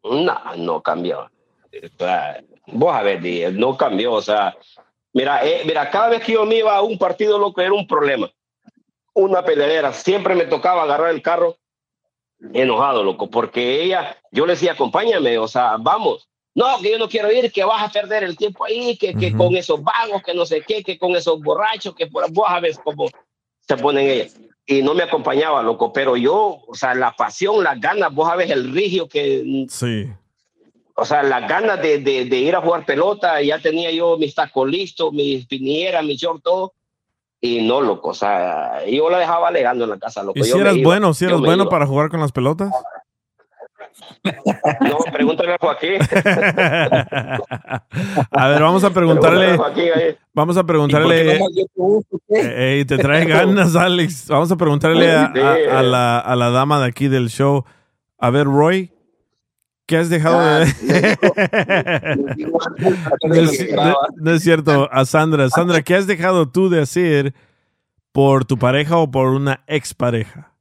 No, 0.03 0.39
no 0.57 0.81
cambió. 0.81 1.29
Vos 2.67 2.93
a 2.95 3.03
ver, 3.03 3.53
no 3.53 3.75
cambió. 3.77 4.13
O 4.13 4.21
sea, 4.21 4.55
mira, 5.13 5.45
eh, 5.45 5.63
mira, 5.65 5.89
cada 5.89 6.09
vez 6.09 6.23
que 6.23 6.33
yo 6.33 6.45
me 6.45 6.55
iba 6.59 6.75
a 6.75 6.81
un 6.81 6.97
partido, 6.97 7.37
loco, 7.37 7.61
era 7.61 7.73
un 7.73 7.85
problema. 7.87 8.29
Una 9.13 9.43
peleadera. 9.43 9.91
Siempre 9.93 10.35
me 10.35 10.45
tocaba 10.45 10.83
agarrar 10.83 11.09
el 11.11 11.21
carro 11.21 11.57
enojado, 12.53 13.03
loco, 13.03 13.29
porque 13.29 13.83
ella, 13.83 14.15
yo 14.31 14.45
le 14.45 14.53
decía, 14.53 14.73
acompáñame, 14.73 15.37
o 15.37 15.47
sea, 15.47 15.75
vamos. 15.77 16.29
No, 16.57 16.79
que 16.81 16.89
yo 16.89 16.97
no 16.97 17.07
quiero 17.07 17.31
ir, 17.31 17.51
que 17.51 17.63
vas 17.63 17.83
a 17.83 17.91
perder 17.91 18.23
el 18.23 18.35
tiempo 18.35 18.65
ahí, 18.65 18.97
que, 18.97 19.13
que 19.13 19.31
con 19.31 19.55
esos 19.55 19.79
vagos, 19.83 20.23
que 20.23 20.33
no 20.33 20.43
sé 20.43 20.63
qué, 20.67 20.83
que 20.83 20.97
con 20.97 21.15
esos 21.15 21.39
borrachos, 21.39 21.93
que 21.93 22.07
por, 22.07 22.31
vos 22.31 22.47
sabes 22.47 22.79
cómo 22.83 23.07
se 23.59 23.77
ponen 23.77 24.09
ellas. 24.09 24.39
Y 24.65 24.81
no 24.81 24.95
me 24.95 25.03
acompañaba, 25.03 25.61
loco, 25.61 25.93
pero 25.93 26.17
yo, 26.17 26.57
o 26.67 26.73
sea, 26.73 26.95
la 26.95 27.11
pasión, 27.11 27.63
las 27.63 27.79
ganas, 27.79 28.11
vos 28.11 28.27
sabes 28.27 28.49
el 28.49 28.73
rigio 28.73 29.07
que... 29.07 29.67
Sí. 29.69 30.07
O 30.95 31.05
sea, 31.05 31.21
las 31.21 31.47
ganas 31.47 31.79
de, 31.79 31.99
de, 31.99 32.25
de 32.25 32.37
ir 32.37 32.55
a 32.55 32.61
jugar 32.61 32.87
pelota, 32.87 33.39
ya 33.39 33.59
tenía 33.59 33.91
yo 33.91 34.17
mis 34.17 34.33
tacos 34.33 34.67
listos, 34.67 35.13
mis 35.13 35.45
pinieras, 35.45 36.03
mi 36.03 36.15
short, 36.15 36.41
todo. 36.41 36.73
Y 37.39 37.61
no, 37.61 37.81
loco, 37.81 38.09
o 38.09 38.13
sea, 38.15 38.83
yo 38.87 39.11
la 39.11 39.19
dejaba 39.19 39.49
alegando 39.49 39.83
en 39.83 39.91
la 39.91 39.99
casa, 39.99 40.23
loco. 40.23 40.39
¿Y 40.39 40.43
si 40.43 40.49
Yo 40.49 40.55
me 40.55 40.61
eras 40.63 40.77
iba, 40.77 40.89
bueno, 40.89 41.13
si 41.13 41.25
eras 41.25 41.39
bueno 41.39 41.63
iba. 41.63 41.69
para 41.69 41.85
jugar 41.85 42.09
con 42.09 42.19
las 42.19 42.31
pelotas? 42.31 42.71
No, 44.81 44.97
pregúntale 45.11 45.53
a 45.53 45.57
Joaquín. 45.59 45.93
A 48.31 48.47
ver, 48.47 48.61
vamos 48.61 48.83
a 48.83 48.89
preguntarle. 48.91 49.51
A 49.53 49.57
Joaquín. 49.57 49.91
Vamos 50.33 50.57
a 50.57 50.63
preguntarle. 50.65 51.39
Ey, 52.29 52.85
te 52.85 52.97
trae 52.97 53.25
ganas, 53.29 53.75
Alex. 53.75 54.27
Vamos 54.27 54.51
a 54.51 54.55
preguntarle 54.55 55.11
a, 55.11 55.25
a- 55.25 55.79
a 55.79 55.83
la, 55.83 56.19
a 56.19 56.35
la 56.35 56.49
dama 56.51 56.79
de 56.79 56.87
aquí 56.87 57.07
del 57.07 57.29
show. 57.29 57.65
A 58.19 58.29
ver, 58.29 58.45
Roy, 58.45 58.91
¿qué 59.85 59.97
has 59.97 60.09
dejado 60.09 60.39
de.? 60.59 60.67
no, 63.23 63.33
es, 63.35 63.71
no- 63.75 63.95
no 64.15 64.31
es 64.31 64.43
cierto, 64.43 64.89
a 64.91 65.05
Sandra. 65.05 65.49
Sandra, 65.49 65.81
¿qué 65.81 65.95
has 65.95 66.07
dejado 66.07 66.49
tú 66.49 66.69
de 66.69 66.81
hacer 66.81 67.33
por 68.11 68.45
tu 68.45 68.57
pareja 68.57 68.97
o 68.97 69.09
por 69.09 69.27
una 69.27 69.63
expareja? 69.67 70.51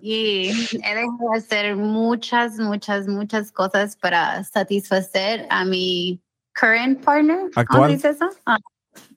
Y 0.00 0.50
he 0.72 0.94
dejado 0.94 1.30
de 1.32 1.38
hacer 1.38 1.76
muchas, 1.76 2.58
muchas, 2.58 3.06
muchas 3.06 3.52
cosas 3.52 3.96
para 3.96 4.44
satisfacer 4.44 5.46
a 5.50 5.64
mi 5.64 6.20
current 6.58 7.02
partner. 7.04 7.38
¿Cómo 7.38 7.50
¿Actual? 7.56 7.92
dice 7.92 8.10
eso? 8.10 8.30
Ah, 8.46 8.58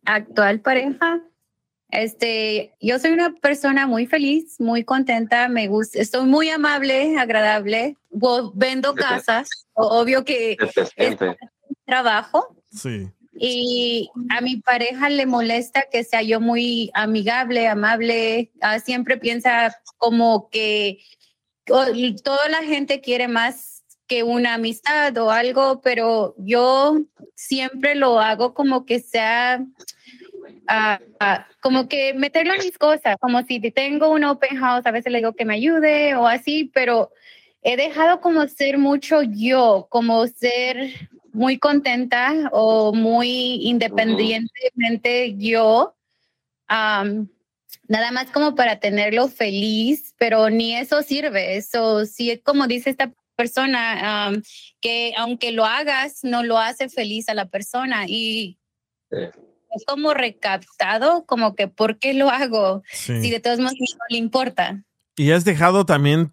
actual 0.05 0.59
pareja. 0.61 1.21
Este, 1.89 2.73
yo 2.81 2.97
soy 2.97 3.11
una 3.11 3.35
persona 3.35 3.85
muy 3.85 4.07
feliz, 4.07 4.59
muy 4.59 4.83
contenta, 4.83 5.47
me 5.47 5.67
gusta, 5.67 5.99
estoy 5.99 6.25
muy 6.25 6.49
amable, 6.49 7.19
agradable, 7.19 7.97
vendo 8.55 8.95
casas, 8.95 9.47
obvio 9.73 10.25
que 10.25 10.57
es 10.97 11.17
trabajo, 11.85 12.57
Sí. 12.71 13.11
Y 13.35 14.09
a 14.29 14.41
mi 14.41 14.57
pareja 14.57 15.09
le 15.09 15.25
molesta 15.25 15.85
que 15.91 16.03
sea 16.03 16.21
yo 16.21 16.39
muy 16.39 16.91
amigable, 16.93 17.67
amable. 17.67 18.51
ah, 18.61 18.79
siempre 18.79 19.17
piensa 19.17 19.75
como 19.97 20.49
que 20.49 20.99
toda 21.65 22.49
la 22.49 22.63
gente 22.63 23.01
quiere 23.01 23.27
más 23.27 23.83
que 24.07 24.23
una 24.23 24.55
amistad 24.55 25.17
o 25.17 25.31
algo, 25.31 25.81
pero 25.81 26.35
yo 26.37 26.99
siempre 27.35 27.95
lo 27.95 28.19
hago 28.19 28.53
como 28.53 28.85
que 28.85 28.99
sea, 28.99 29.65
ah, 30.67 30.99
ah, 31.19 31.47
como 31.61 31.87
que 31.87 32.13
meterlo 32.13 32.53
en 32.53 32.59
mis 32.59 32.77
cosas, 32.77 33.15
como 33.19 33.41
si 33.43 33.59
tengo 33.71 34.09
un 34.09 34.23
open 34.25 34.57
house, 34.57 34.85
a 34.85 34.91
veces 34.91 35.11
le 35.11 35.19
digo 35.19 35.33
que 35.33 35.45
me 35.45 35.55
ayude 35.55 36.15
o 36.15 36.27
así, 36.27 36.69
pero 36.73 37.11
he 37.61 37.77
dejado 37.77 38.19
como 38.19 38.45
ser 38.47 38.77
mucho 38.77 39.23
yo, 39.23 39.87
como 39.89 40.27
ser 40.27 41.09
muy 41.33 41.57
contenta 41.57 42.49
o 42.51 42.93
muy 42.93 43.67
independientemente 43.67 45.35
yo, 45.37 45.95
am, 46.67 47.27
nada 47.87 48.11
más 48.11 48.29
como 48.31 48.55
para 48.55 48.79
tenerlo 48.79 49.27
feliz, 49.27 50.13
pero 50.17 50.49
ni 50.49 50.75
eso 50.75 51.01
sirve. 51.01 51.57
Eso 51.57 52.05
sí, 52.05 52.31
es 52.31 52.41
como 52.41 52.67
dice 52.67 52.91
esta 52.91 53.11
persona, 53.35 54.27
am, 54.27 54.43
que 54.79 55.13
aunque 55.17 55.51
lo 55.51 55.65
hagas, 55.65 56.23
no 56.23 56.43
lo 56.43 56.57
hace 56.59 56.87
feliz 56.87 57.27
a 57.29 57.33
la 57.33 57.47
persona 57.47 58.05
y 58.07 58.57
es 59.09 59.85
como 59.85 60.13
recaptado, 60.13 61.25
como 61.25 61.55
que 61.55 61.67
¿por 61.67 61.97
qué 61.97 62.13
lo 62.13 62.29
hago? 62.29 62.83
Sí. 62.91 63.21
Si 63.21 63.31
de 63.31 63.39
todos 63.39 63.59
modos 63.59 63.73
no 63.79 64.05
le 64.09 64.17
importa. 64.17 64.83
¿Y 65.15 65.31
has 65.31 65.45
dejado 65.45 65.85
también 65.85 66.31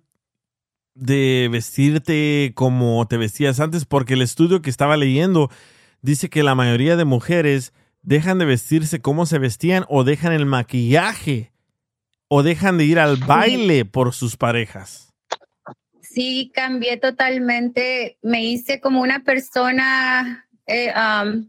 de 1.01 1.49
vestirte 1.51 2.53
como 2.55 3.07
te 3.09 3.17
vestías 3.17 3.59
antes? 3.59 3.85
Porque 3.85 4.15
el 4.15 4.23
estudio 4.23 4.63
que 4.63 4.71
estaba 4.71 4.97
leyendo 4.97 5.51
dice 6.03 6.29
que 6.29 6.43
la 6.43 6.55
mayoría 6.55 6.97
de 6.97 7.05
mujeres 7.05 7.73
dejan 8.03 8.39
de 8.39 8.45
vestirse 8.45 9.01
como 9.01 9.27
se 9.27 9.39
vestían 9.39 9.85
o 9.89 10.05
dejan 10.05 10.33
el 10.33 10.47
maquillaje 10.47 11.53
o 12.29 12.43
dejan 12.43 12.79
de 12.79 12.85
ir 12.85 12.99
al 12.99 13.17
baile 13.17 13.85
por 13.85 14.15
sus 14.15 14.37
parejas. 14.37 15.13
Sí, 16.01 16.51
cambié 16.55 16.97
totalmente. 16.97 18.19
Me 18.23 18.45
hice 18.45 18.81
como 18.81 19.01
una 19.01 19.25
persona, 19.25 20.49
eh, 20.67 20.91
am, 20.95 21.49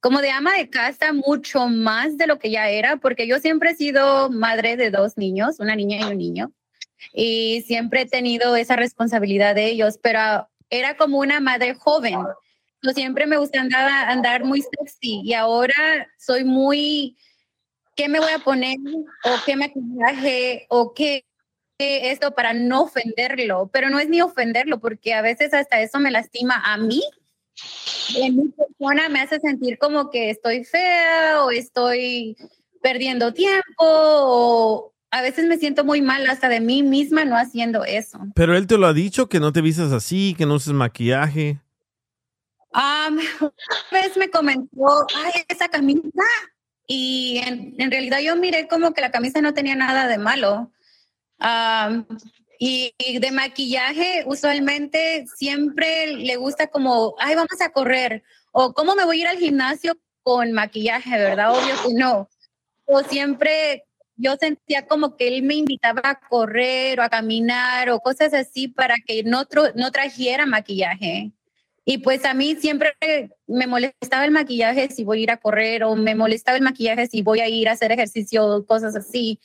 como 0.00 0.20
de 0.20 0.30
ama 0.30 0.54
de 0.54 0.68
casa, 0.68 1.12
mucho 1.12 1.68
más 1.68 2.16
de 2.16 2.26
lo 2.26 2.38
que 2.38 2.50
ya 2.50 2.68
era, 2.70 2.96
porque 2.96 3.26
yo 3.26 3.38
siempre 3.38 3.70
he 3.70 3.74
sido 3.76 4.30
madre 4.30 4.76
de 4.76 4.90
dos 4.90 5.16
niños, 5.16 5.60
una 5.60 5.76
niña 5.76 5.98
y 6.00 6.12
un 6.12 6.18
niño, 6.18 6.52
y 7.12 7.62
siempre 7.66 8.02
he 8.02 8.06
tenido 8.06 8.56
esa 8.56 8.76
responsabilidad 8.76 9.54
de 9.54 9.66
ellos, 9.66 9.98
pero 10.02 10.48
era 10.70 10.96
como 10.96 11.18
una 11.18 11.40
madre 11.40 11.74
joven. 11.74 12.18
Yo 12.82 12.92
siempre 12.92 13.26
me 13.26 13.36
gustaba 13.36 13.64
andar, 13.64 14.08
andar 14.08 14.44
muy 14.44 14.62
sexy 14.62 15.20
y 15.24 15.34
ahora 15.34 16.08
soy 16.18 16.44
muy, 16.44 17.16
¿qué 17.96 18.08
me 18.08 18.20
voy 18.20 18.32
a 18.32 18.38
poner? 18.38 18.78
¿O 19.24 19.30
qué 19.44 19.56
maquillaje? 19.56 20.66
¿O 20.68 20.94
qué? 20.94 21.24
que 21.80 22.10
esto 22.10 22.34
para 22.34 22.52
no 22.52 22.82
ofenderlo, 22.82 23.70
pero 23.72 23.88
no 23.88 23.98
es 23.98 24.06
ni 24.06 24.20
ofenderlo, 24.20 24.80
porque 24.80 25.14
a 25.14 25.22
veces 25.22 25.54
hasta 25.54 25.80
eso 25.80 25.98
me 25.98 26.10
lastima 26.10 26.62
a 26.62 26.76
mí. 26.76 27.02
En 28.16 28.36
mi 28.36 28.48
persona 28.48 29.08
me 29.08 29.22
hace 29.22 29.40
sentir 29.40 29.78
como 29.78 30.10
que 30.10 30.28
estoy 30.28 30.64
fea 30.64 31.42
o 31.42 31.50
estoy 31.50 32.36
perdiendo 32.82 33.32
tiempo 33.32 33.78
o 33.78 34.92
a 35.10 35.22
veces 35.22 35.46
me 35.46 35.58
siento 35.58 35.84
muy 35.84 36.02
mal 36.02 36.28
hasta 36.28 36.48
de 36.48 36.60
mí 36.60 36.82
misma 36.82 37.24
no 37.24 37.36
haciendo 37.36 37.84
eso. 37.84 38.18
Pero 38.34 38.56
él 38.56 38.66
te 38.66 38.78
lo 38.78 38.86
ha 38.86 38.92
dicho, 38.92 39.28
que 39.28 39.40
no 39.40 39.52
te 39.52 39.60
vistas 39.60 39.92
así, 39.92 40.34
que 40.36 40.46
no 40.46 40.54
uses 40.54 40.72
maquillaje. 40.72 41.60
Am, 42.72 43.18
una 43.40 43.52
vez 44.02 44.16
me 44.16 44.30
comentó, 44.30 45.06
ay, 45.16 45.42
esa 45.48 45.68
camisa, 45.68 46.24
y 46.86 47.38
en, 47.44 47.74
en 47.78 47.90
realidad 47.90 48.20
yo 48.20 48.36
miré 48.36 48.68
como 48.68 48.92
que 48.92 49.00
la 49.00 49.10
camisa 49.10 49.40
no 49.40 49.54
tenía 49.54 49.74
nada 49.74 50.06
de 50.06 50.18
malo. 50.18 50.70
Am, 51.38 52.06
y, 52.58 52.94
y 52.98 53.18
de 53.18 53.32
maquillaje, 53.32 54.24
usualmente 54.26 55.24
siempre 55.36 56.14
le 56.14 56.36
gusta 56.36 56.68
como, 56.68 57.16
ay, 57.18 57.34
vamos 57.34 57.60
a 57.60 57.70
correr, 57.70 58.22
o 58.52 58.74
cómo 58.74 58.94
me 58.94 59.04
voy 59.04 59.18
a 59.18 59.20
ir 59.22 59.28
al 59.28 59.38
gimnasio 59.38 59.96
con 60.22 60.52
maquillaje, 60.52 61.10
¿verdad? 61.10 61.52
Obvio 61.52 61.74
que 61.82 61.94
no. 61.94 62.28
O 62.84 63.02
siempre 63.04 63.84
yo 64.20 64.36
sentía 64.36 64.86
como 64.86 65.16
que 65.16 65.28
él 65.28 65.42
me 65.42 65.54
invitaba 65.54 66.02
a 66.04 66.20
correr 66.28 67.00
o 67.00 67.02
a 67.02 67.08
caminar 67.08 67.90
o 67.90 68.00
cosas 68.00 68.34
así 68.34 68.68
para 68.68 68.94
que 69.06 69.22
no, 69.24 69.44
no 69.74 69.90
trajera 69.90 70.46
maquillaje. 70.46 71.32
Y 71.84 71.98
pues 71.98 72.24
a 72.24 72.34
mí 72.34 72.56
siempre 72.56 72.92
me 73.46 73.66
molestaba 73.66 74.24
el 74.24 74.30
maquillaje 74.30 74.90
si 74.90 75.02
voy 75.02 75.20
a 75.20 75.22
ir 75.22 75.30
a 75.30 75.38
correr 75.38 75.82
o 75.84 75.96
me 75.96 76.14
molestaba 76.14 76.56
el 76.58 76.62
maquillaje 76.62 77.06
si 77.06 77.22
voy 77.22 77.40
a 77.40 77.48
ir 77.48 77.68
a 77.68 77.72
hacer 77.72 77.90
ejercicio, 77.90 78.64
cosas 78.66 78.94
así. 78.94 79.40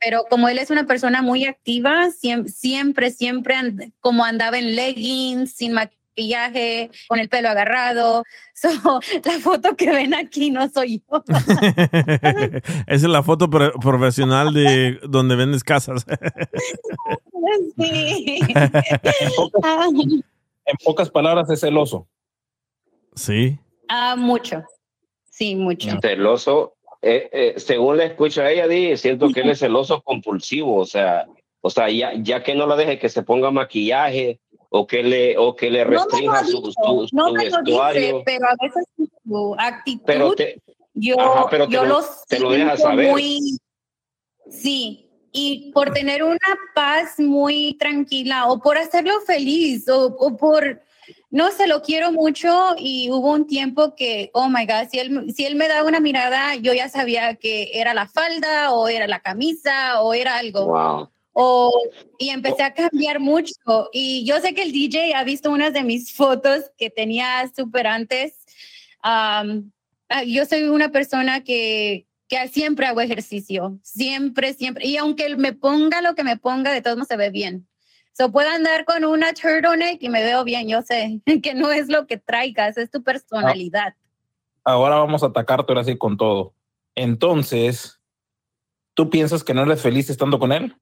Pero 0.00 0.24
como 0.28 0.48
él 0.48 0.58
es 0.58 0.70
una 0.70 0.86
persona 0.86 1.22
muy 1.22 1.46
activa, 1.46 2.08
siem- 2.10 2.48
siempre, 2.48 3.10
siempre, 3.12 3.54
and- 3.54 3.92
como 4.00 4.24
andaba 4.24 4.58
en 4.58 4.74
leggings, 4.74 5.52
sin 5.54 5.72
maquillaje, 5.72 5.96
con 7.08 7.18
el 7.18 7.28
pelo 7.28 7.48
agarrado. 7.50 8.24
So, 8.58 8.70
la 9.22 9.38
foto 9.38 9.76
que 9.76 9.90
ven 9.90 10.14
aquí 10.14 10.50
no 10.50 10.66
soy 10.70 11.02
yo. 11.10 11.22
Esa 11.28 12.62
es 12.86 13.02
la 13.02 13.22
foto 13.22 13.50
pro- 13.50 13.74
profesional 13.78 14.54
de 14.54 14.98
donde 15.06 15.36
vendes 15.36 15.62
casas. 15.62 16.06
Sí. 17.76 18.40
En 20.64 20.76
pocas 20.84 21.10
palabras, 21.10 21.48
es 21.50 21.60
celoso. 21.60 22.06
sí. 23.14 23.58
Ah, 23.88 24.16
mucho. 24.16 24.64
Sí, 25.30 25.54
mucho. 25.54 26.00
Celoso, 26.00 26.74
eh, 27.02 27.28
eh, 27.32 27.54
según 27.58 27.98
le 27.98 28.06
escucho 28.06 28.42
a 28.42 28.50
ella, 28.50 28.66
di, 28.66 28.96
siento 28.96 29.28
que 29.30 29.42
él 29.42 29.50
es 29.50 29.60
celoso 29.60 30.02
compulsivo, 30.02 30.76
o 30.80 30.86
sea, 30.86 31.26
o 31.60 31.70
sea, 31.70 31.88
ya, 31.88 32.12
ya 32.16 32.42
que 32.42 32.56
no 32.56 32.66
la 32.66 32.74
deje 32.74 32.98
que 32.98 33.08
se 33.08 33.22
ponga 33.22 33.50
maquillaje 33.52 34.40
o 34.70 34.86
que 34.86 35.02
le, 35.02 35.36
o 35.38 35.54
que 35.56 35.70
le 35.70 35.84
No 35.84 35.90
restrinja 35.90 36.44
su, 36.44 36.60
dice, 36.60 36.72
su- 36.72 37.08
no 37.12 37.28
su 37.28 37.34
lo 37.34 37.42
vestuario. 37.42 38.00
dice, 38.00 38.22
pero 38.24 38.46
a 38.46 38.54
veces 38.60 38.84
su 39.24 39.54
actitud, 39.58 40.02
Pero 40.06 40.32
te- 40.34 40.60
yo, 40.94 41.20
Ajá, 41.20 41.46
pero 41.50 41.68
yo 41.68 41.84
lo- 41.84 42.00
lo 42.00 42.06
te 42.28 42.40
lo 42.40 42.50
deja 42.50 42.76
saber. 42.76 43.10
muy, 43.10 43.58
sí, 44.50 45.10
y 45.32 45.70
por 45.72 45.92
tener 45.92 46.22
una 46.22 46.38
paz 46.74 47.18
muy 47.18 47.76
tranquila 47.78 48.46
o 48.48 48.58
por 48.60 48.78
hacerlo 48.78 49.20
feliz 49.26 49.88
o, 49.88 50.06
o 50.06 50.36
por, 50.36 50.80
no 51.30 51.50
sé, 51.50 51.66
lo 51.66 51.82
quiero 51.82 52.10
mucho 52.12 52.74
y 52.78 53.10
hubo 53.10 53.32
un 53.32 53.46
tiempo 53.46 53.94
que, 53.94 54.30
oh 54.32 54.48
my 54.48 54.64
God, 54.66 54.88
si 54.90 54.98
él, 54.98 55.32
si 55.34 55.44
él 55.44 55.54
me 55.56 55.68
daba 55.68 55.86
una 55.86 56.00
mirada, 56.00 56.54
yo 56.56 56.72
ya 56.72 56.88
sabía 56.88 57.34
que 57.34 57.70
era 57.74 57.92
la 57.92 58.08
falda 58.08 58.72
o 58.72 58.88
era 58.88 59.06
la 59.06 59.20
camisa 59.20 60.00
o 60.00 60.14
era 60.14 60.38
algo. 60.38 60.66
Wow. 60.66 61.10
O, 61.38 61.70
y 62.18 62.30
empecé 62.30 62.62
a 62.62 62.72
cambiar 62.72 63.20
mucho. 63.20 63.52
Y 63.92 64.24
yo 64.24 64.40
sé 64.40 64.54
que 64.54 64.62
el 64.62 64.72
DJ 64.72 65.14
ha 65.14 65.22
visto 65.22 65.50
unas 65.50 65.74
de 65.74 65.84
mis 65.84 66.14
fotos 66.14 66.70
que 66.78 66.88
tenía 66.88 67.46
súper 67.54 67.86
antes. 67.86 68.38
Ah, 69.02 69.44
yo 70.26 70.46
soy 70.46 70.62
una 70.62 70.90
persona 70.90 71.44
que, 71.44 72.06
que 72.26 72.48
siempre 72.48 72.86
hago 72.86 73.02
ejercicio, 73.02 73.78
siempre, 73.82 74.54
siempre. 74.54 74.86
Y 74.86 74.96
aunque 74.96 75.36
me 75.36 75.52
ponga 75.52 76.00
lo 76.00 76.14
que 76.14 76.24
me 76.24 76.38
ponga, 76.38 76.72
de 76.72 76.80
todos 76.80 76.96
modos 76.96 77.08
se 77.08 77.18
ve 77.18 77.28
bien. 77.28 77.68
So, 78.14 78.32
puedo 78.32 78.48
andar 78.48 78.86
con 78.86 79.04
una 79.04 79.34
turtleneck 79.34 80.02
y 80.02 80.08
me 80.08 80.22
veo 80.22 80.42
bien, 80.42 80.68
yo 80.68 80.80
sé 80.80 81.20
que 81.42 81.52
no 81.52 81.70
es 81.70 81.88
lo 81.88 82.06
que 82.06 82.16
traigas, 82.16 82.78
es 82.78 82.90
tu 82.90 83.02
personalidad. 83.02 83.94
Ahora 84.64 84.96
vamos 84.96 85.22
a 85.22 85.26
atacarte 85.26 85.70
ahora 85.70 85.84
sí 85.84 85.98
con 85.98 86.16
todo. 86.16 86.54
Entonces, 86.94 88.00
¿tú 88.94 89.10
piensas 89.10 89.44
que 89.44 89.52
no 89.52 89.64
eres 89.64 89.82
feliz 89.82 90.08
estando 90.08 90.38
con 90.38 90.52
él? 90.52 90.74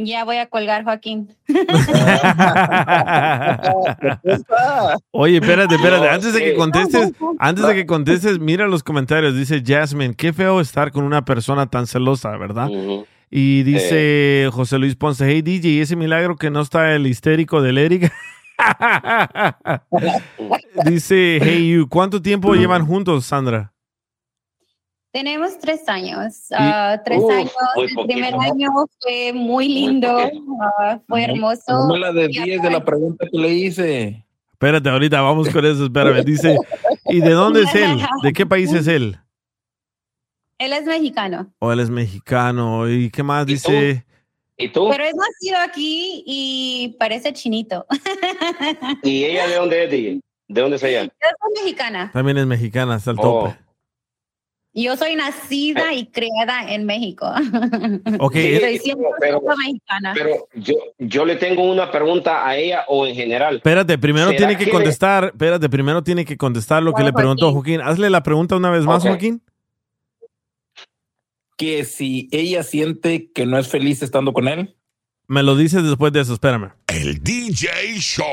Ya 0.00 0.24
voy 0.24 0.36
a 0.36 0.46
colgar, 0.46 0.84
Joaquín. 0.84 1.28
Oye, 5.10 5.38
espérate, 5.38 5.74
espérate. 5.74 6.08
Antes 6.08 6.34
de 6.34 6.40
que 6.40 6.54
contestes, 6.54 7.10
antes 7.40 7.66
de 7.66 7.74
que 7.74 7.84
contestes, 7.84 8.38
mira 8.38 8.68
los 8.68 8.84
comentarios. 8.84 9.34
Dice 9.34 9.60
Jasmine, 9.66 10.14
qué 10.14 10.32
feo 10.32 10.60
estar 10.60 10.92
con 10.92 11.02
una 11.02 11.24
persona 11.24 11.66
tan 11.66 11.88
celosa, 11.88 12.36
¿verdad? 12.36 12.68
Y 13.28 13.64
dice 13.64 14.48
José 14.52 14.78
Luis 14.78 14.94
Ponce, 14.94 15.28
hey 15.28 15.42
DJ, 15.42 15.68
¿y 15.68 15.80
ese 15.80 15.96
milagro 15.96 16.36
que 16.36 16.50
no 16.50 16.60
está 16.60 16.94
el 16.94 17.08
histérico 17.08 17.60
del 17.60 17.78
Eric? 17.78 18.12
dice, 20.84 21.40
hey 21.42 21.72
you, 21.72 21.88
¿cuánto 21.88 22.22
tiempo 22.22 22.54
llevan 22.58 22.86
juntos, 22.86 23.26
Sandra? 23.26 23.72
Tenemos 25.18 25.58
tres 25.58 25.88
años. 25.88 26.46
ah, 26.56 27.00
tres 27.04 27.18
Uf, 27.20 27.32
años. 27.32 27.52
El 27.74 27.82
poquito. 27.94 28.06
primer 28.06 28.34
año 28.34 28.68
fue 29.00 29.32
muy 29.32 29.66
lindo, 29.68 30.16
ah, 30.78 31.00
fue 31.08 31.24
hermoso. 31.24 31.88
Dame 31.88 31.98
la 31.98 32.12
de 32.12 32.26
Y 32.30 32.38
10 32.40 32.62
de 32.62 32.70
la 32.70 32.84
pregunta 32.84 33.26
que 33.28 33.36
le 33.36 33.48
hice. 33.52 34.24
Espérate, 34.52 34.88
ahorita 34.88 35.20
vamos 35.20 35.48
con 35.48 35.64
eso, 35.66 35.86
espérame. 35.86 36.22
Dice, 36.24 36.56
¿y 37.06 37.18
de 37.20 37.30
dónde 37.30 37.62
es 37.64 37.74
él? 37.74 37.98
¿De 38.22 38.32
qué 38.32 38.46
país 38.46 38.72
es 38.72 38.86
él? 38.86 39.18
Él 40.56 40.72
es 40.72 40.84
mexicano, 40.84 41.52
O 41.58 41.72
él 41.72 41.80
es 41.80 41.90
mexicano. 41.90 42.88
¿Y 42.88 43.10
qué 43.10 43.24
más 43.24 43.42
¿Y 43.48 43.54
dice? 43.54 44.04
¿Y 44.56 44.68
tú? 44.68 44.88
pero 44.88 45.02
es 45.02 45.14
nacido 45.16 45.58
aquí 45.64 46.22
y 46.26 46.96
parece 46.96 47.32
chinito. 47.32 47.86
¿Y 49.02 49.24
ella 49.24 49.48
de 49.48 49.54
dónde 49.56 49.82
es, 49.84 49.90
DJ? 49.90 50.20
¿De 50.46 50.60
dónde 50.60 50.76
es 50.76 50.82
ella? 50.84 51.02
Yo 51.06 51.10
soy 51.40 51.64
mexicana. 51.64 52.10
También 52.12 52.38
es 52.38 52.46
mexicana, 52.46 52.94
hasta 52.94 53.10
el 53.10 53.18
Oh. 53.18 53.22
tope. 53.46 53.67
Yo 54.80 54.96
soy 54.96 55.16
nacida 55.16 55.92
y 55.92 56.06
criada 56.06 56.72
en 56.72 56.84
México. 56.86 57.26
Ok, 58.20 58.34
Sí, 58.34 58.40
eh, 58.40 58.60
Soy 58.80 58.92
100% 58.94 59.10
pero- 59.20 59.42
mexicana. 59.56 60.12
Pero 60.14 60.48
yo, 60.54 60.74
yo 60.98 61.24
le 61.24 61.36
tengo 61.36 61.62
una 61.70 61.90
pregunta 61.90 62.46
a 62.46 62.56
ella 62.56 62.84
o 62.88 63.06
en 63.06 63.14
general. 63.14 63.56
espérate, 63.56 63.98
primero 63.98 64.26
¿Será 64.28 64.38
tiene 64.38 64.56
que 64.56 64.64
que- 64.66 64.70
contestar, 64.70 65.24
espérate, 65.32 65.68
primero 65.68 66.02
tiene 66.02 66.24
que 66.24 66.36
contestar 66.36 66.82
lo 66.82 66.92
que 66.92 67.02
le 67.02 67.12
preguntó 67.12 67.52
Joaquín. 67.52 67.80
Hazle 67.80 68.08
la 68.10 68.22
pregunta 68.22 68.56
una 68.56 68.70
vez 68.70 68.84
más. 68.84 69.02
Joaquín. 69.02 69.42
Que 71.56 71.84
si 71.84 72.28
ella 72.30 72.62
siente 72.62 73.30
que 73.32 73.44
no 73.46 73.58
es 73.58 73.68
feliz 73.68 74.02
estando 74.02 74.32
con 74.32 74.46
él. 74.46 74.76
Me 75.26 75.42
lo 75.42 75.56
dices 75.56 75.82
después 75.82 76.12
de 76.12 76.20
eso, 76.20 76.32
espérame. 76.34 76.70
El 76.86 77.22
DJ 77.22 77.68
Show. 77.98 78.24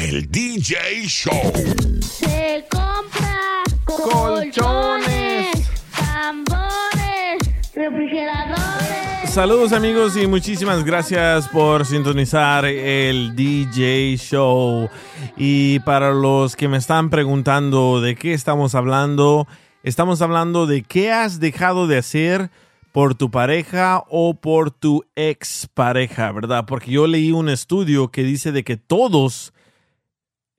El 0.00 0.30
DJ 0.30 1.08
Show. 1.08 1.52
Se 2.00 2.64
compra 2.70 3.64
colchones, 3.84 5.68
tambores, 5.90 7.74
refrigeradores. 7.74 9.30
Saludos 9.30 9.72
amigos 9.72 10.16
y 10.16 10.28
muchísimas 10.28 10.84
gracias 10.84 11.48
por 11.48 11.84
sintonizar 11.84 12.64
el 12.64 13.34
DJ 13.34 14.16
Show. 14.18 14.88
Y 15.36 15.80
para 15.80 16.12
los 16.12 16.54
que 16.54 16.68
me 16.68 16.76
están 16.76 17.10
preguntando 17.10 18.00
de 18.00 18.14
qué 18.14 18.34
estamos 18.34 18.76
hablando, 18.76 19.48
estamos 19.82 20.22
hablando 20.22 20.68
de 20.68 20.82
qué 20.82 21.10
has 21.10 21.40
dejado 21.40 21.88
de 21.88 21.98
hacer 21.98 22.50
por 22.92 23.16
tu 23.16 23.32
pareja 23.32 24.04
o 24.08 24.34
por 24.34 24.70
tu 24.70 25.04
ex 25.16 25.68
pareja, 25.74 26.30
¿verdad? 26.30 26.66
Porque 26.68 26.92
yo 26.92 27.08
leí 27.08 27.32
un 27.32 27.48
estudio 27.48 28.12
que 28.12 28.22
dice 28.22 28.52
de 28.52 28.62
que 28.62 28.76
todos 28.76 29.52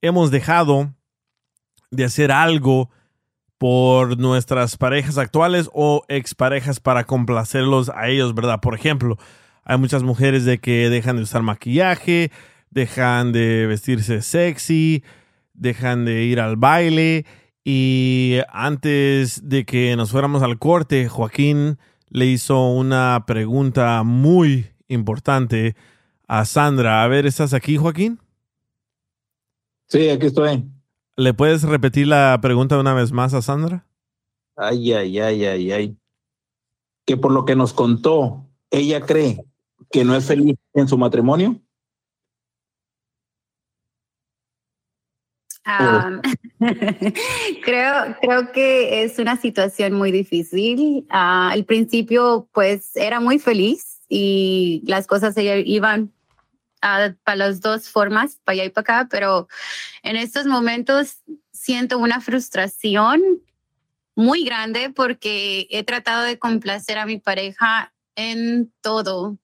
hemos 0.02 0.32
dejado 0.32 0.94
de 1.92 2.06
hacer 2.06 2.32
algo 2.32 2.90
por 3.58 4.18
nuestras 4.18 4.78
parejas 4.78 5.18
actuales 5.18 5.70
o 5.74 6.04
exparejas 6.08 6.80
para 6.80 7.04
complacerlos 7.04 7.90
a 7.90 8.08
ellos, 8.08 8.34
¿verdad? 8.34 8.62
Por 8.62 8.74
ejemplo, 8.74 9.18
hay 9.64 9.78
muchas 9.78 10.02
mujeres 10.02 10.46
de 10.46 10.60
que 10.60 10.90
dejan 10.90 11.18
de 11.18 11.24
usar 11.24 11.42
maquillaje, 11.42 12.32
dejan 12.70 13.34
de 13.34 13.68
vestirse 13.68 14.22
sexy, 14.22 15.04
dejan 15.54 16.06
de 16.06 16.24
ir 16.24 16.40
al 16.40 16.56
baile 16.56 17.26
y 17.64 18.38
antes 18.52 19.48
de 19.50 19.66
que 19.66 19.96
nos 19.98 20.12
fuéramos 20.12 20.42
al 20.42 20.58
corte, 20.58 21.10
Joaquín 21.10 21.78
le 22.10 22.26
hizo 22.26 22.70
una 22.70 23.26
pregunta 23.28 24.04
muy 24.04 24.68
importante 24.88 25.76
a 26.28 26.46
Sandra. 26.46 27.04
A 27.04 27.08
ver, 27.08 27.26
¿estás 27.26 27.54
aquí, 27.54 27.78
Joaquín? 27.78 28.20
Sí, 29.90 30.08
aquí 30.10 30.28
estoy. 30.28 30.64
¿Le 31.16 31.34
puedes 31.34 31.64
repetir 31.64 32.08
la 32.08 32.38
pregunta 32.42 32.80
una 32.80 32.94
vez 32.94 33.12
más 33.12 33.34
a 33.34 33.42
Sandra? 33.42 33.88
Ay, 34.56 34.94
ay, 34.94 35.20
ay, 35.20 35.46
ay, 35.46 35.72
ay. 35.72 35.98
Que 37.06 37.18
por 37.18 37.32
lo 37.32 37.44
que 37.44 37.56
nos 37.56 37.74
contó, 37.74 38.46
ella 38.70 39.02
cree 39.02 39.44
que 39.92 40.06
no 40.06 40.16
es 40.16 40.26
feliz 40.26 40.56
en 40.76 40.88
su 40.88 40.98
matrimonio. 40.98 41.60
Creo, 47.64 48.16
creo 48.22 48.52
que 48.52 49.04
es 49.04 49.20
una 49.20 49.38
situación 49.38 49.94
muy 49.94 50.12
difícil. 50.12 51.06
Ah, 51.10 51.52
al 51.52 51.64
principio, 51.66 52.50
pues 52.54 52.96
era 52.96 53.20
muy 53.20 53.38
feliz 53.38 54.02
y 54.08 54.82
las 54.88 55.06
cosas 55.06 55.36
se 55.36 55.62
iban 55.68 56.12
ah, 56.82 57.14
para 57.24 57.36
las 57.36 57.62
dos 57.62 57.90
formas, 57.90 58.40
para 58.44 58.54
allá 58.56 58.66
y 58.66 58.70
para 58.70 58.82
acá, 59.00 59.08
pero 59.10 59.48
en 60.04 60.16
estos 60.16 60.46
momentos 60.46 61.18
siento 61.52 61.98
una 61.98 62.22
frustración 62.22 63.22
muy 64.16 64.44
grande 64.44 64.90
porque 64.90 65.68
he 65.70 65.84
tratado 65.84 66.24
de 66.24 66.38
complacer 66.40 66.98
a 66.98 67.06
mi 67.06 67.20
pareja 67.20 67.94
en 68.16 68.72
todo. 68.82 69.38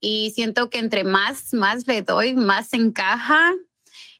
Y 0.00 0.32
siento 0.34 0.68
que 0.68 0.78
entre 0.78 1.04
más, 1.04 1.54
más 1.54 1.86
le 1.86 2.02
doy, 2.02 2.34
más 2.34 2.72
encaja. 2.72 3.52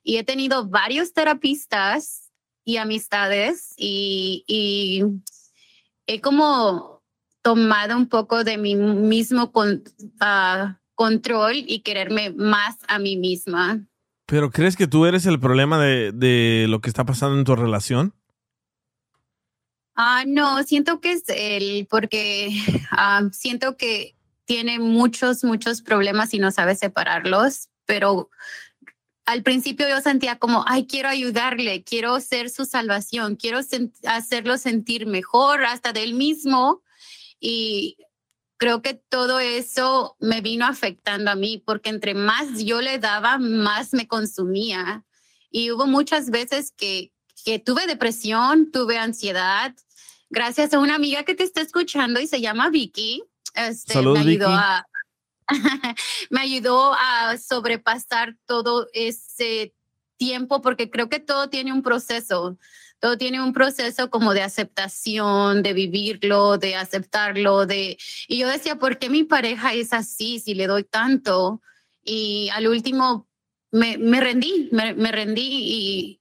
Y 0.02 0.16
he 0.18 0.24
tenido 0.24 0.68
varios 0.68 1.12
terapistas 1.12 2.30
y 2.64 2.76
amistades 2.76 3.74
y, 3.76 4.44
y 4.46 5.02
he 6.06 6.20
como 6.20 7.02
tomado 7.42 7.96
un 7.96 8.08
poco 8.08 8.44
de 8.44 8.58
mi 8.58 8.74
mismo 8.74 9.52
con- 9.52 9.84
ah, 10.20 10.80
control 10.96 11.54
y 11.54 11.80
quererme 11.80 12.30
más 12.30 12.76
a 12.88 12.98
mí 12.98 13.16
misma. 13.16 13.86
¿Pero 14.26 14.50
crees 14.50 14.74
que 14.74 14.88
tú 14.88 15.06
eres 15.06 15.24
el 15.26 15.38
problema 15.38 15.78
de, 15.78 16.10
de 16.10 16.66
lo 16.68 16.80
que 16.80 16.88
está 16.88 17.04
pasando 17.04 17.38
en 17.38 17.44
tu 17.44 17.54
relación? 17.54 18.12
Ah, 19.94 20.24
no, 20.26 20.62
siento 20.64 21.00
que 21.00 21.12
es 21.12 21.22
él 21.28 21.86
porque 21.88 22.50
ah, 22.90 23.22
siento 23.32 23.76
que 23.76 24.16
tiene 24.44 24.78
muchos, 24.78 25.44
muchos 25.44 25.80
problemas 25.80 26.34
y 26.34 26.38
no 26.38 26.50
sabe 26.50 26.74
separarlos, 26.74 27.68
pero 27.84 28.30
al 29.24 29.42
principio 29.42 29.88
yo 29.88 30.00
sentía 30.00 30.38
como, 30.38 30.64
ay, 30.68 30.86
quiero 30.86 31.08
ayudarle, 31.08 31.82
quiero 31.82 32.20
ser 32.20 32.50
su 32.50 32.64
salvación, 32.64 33.36
quiero 33.36 33.60
sen- 33.60 33.92
hacerlo 34.06 34.58
sentir 34.58 35.06
mejor 35.06 35.64
hasta 35.64 35.92
de 35.92 36.02
él 36.04 36.14
mismo. 36.14 36.82
Y 37.40 37.96
creo 38.56 38.82
que 38.82 38.94
todo 38.94 39.38
eso 39.40 40.16
me 40.18 40.40
vino 40.40 40.66
afectando 40.66 41.30
a 41.30 41.34
mí 41.34 41.62
porque 41.64 41.90
entre 41.90 42.14
más 42.14 42.64
yo 42.64 42.80
le 42.80 42.98
daba, 42.98 43.38
más 43.38 43.92
me 43.92 44.08
consumía. 44.08 45.04
Y 45.50 45.70
hubo 45.70 45.86
muchas 45.86 46.30
veces 46.30 46.72
que, 46.76 47.12
que 47.44 47.58
tuve 47.58 47.86
depresión, 47.86 48.70
tuve 48.70 48.98
ansiedad, 48.98 49.74
gracias 50.30 50.74
a 50.74 50.78
una 50.78 50.94
amiga 50.94 51.24
que 51.24 51.34
te 51.34 51.44
está 51.44 51.60
escuchando 51.60 52.20
y 52.20 52.26
se 52.26 52.40
llama 52.40 52.70
Vicky. 52.70 53.22
Este, 53.54 53.94
Saludos, 53.94 54.24
me 54.24 54.30
ayudó 54.30 54.48
Vicky. 54.48 54.58
a 54.58 54.86
me 56.30 56.40
ayudó 56.40 56.94
a 56.94 57.36
sobrepasar 57.38 58.36
todo 58.46 58.88
ese 58.92 59.74
tiempo 60.16 60.60
porque 60.62 60.90
creo 60.90 61.08
que 61.08 61.20
todo 61.20 61.48
tiene 61.48 61.72
un 61.72 61.82
proceso. 61.82 62.58
Todo 62.98 63.18
tiene 63.18 63.42
un 63.42 63.52
proceso 63.52 64.08
como 64.08 64.32
de 64.32 64.42
aceptación, 64.42 65.62
de 65.62 65.74
vivirlo, 65.74 66.56
de 66.56 66.76
aceptarlo, 66.76 67.66
de 67.66 67.98
y 68.26 68.38
yo 68.38 68.48
decía, 68.48 68.76
¿por 68.76 68.98
qué 68.98 69.10
mi 69.10 69.22
pareja 69.24 69.74
es 69.74 69.92
así 69.92 70.38
si 70.38 70.54
le 70.54 70.66
doy 70.66 70.84
tanto? 70.84 71.60
Y 72.02 72.48
al 72.54 72.66
último 72.68 73.28
me, 73.70 73.98
me 73.98 74.20
rendí, 74.20 74.70
me, 74.72 74.94
me 74.94 75.12
rendí 75.12 75.42
y 75.42 76.20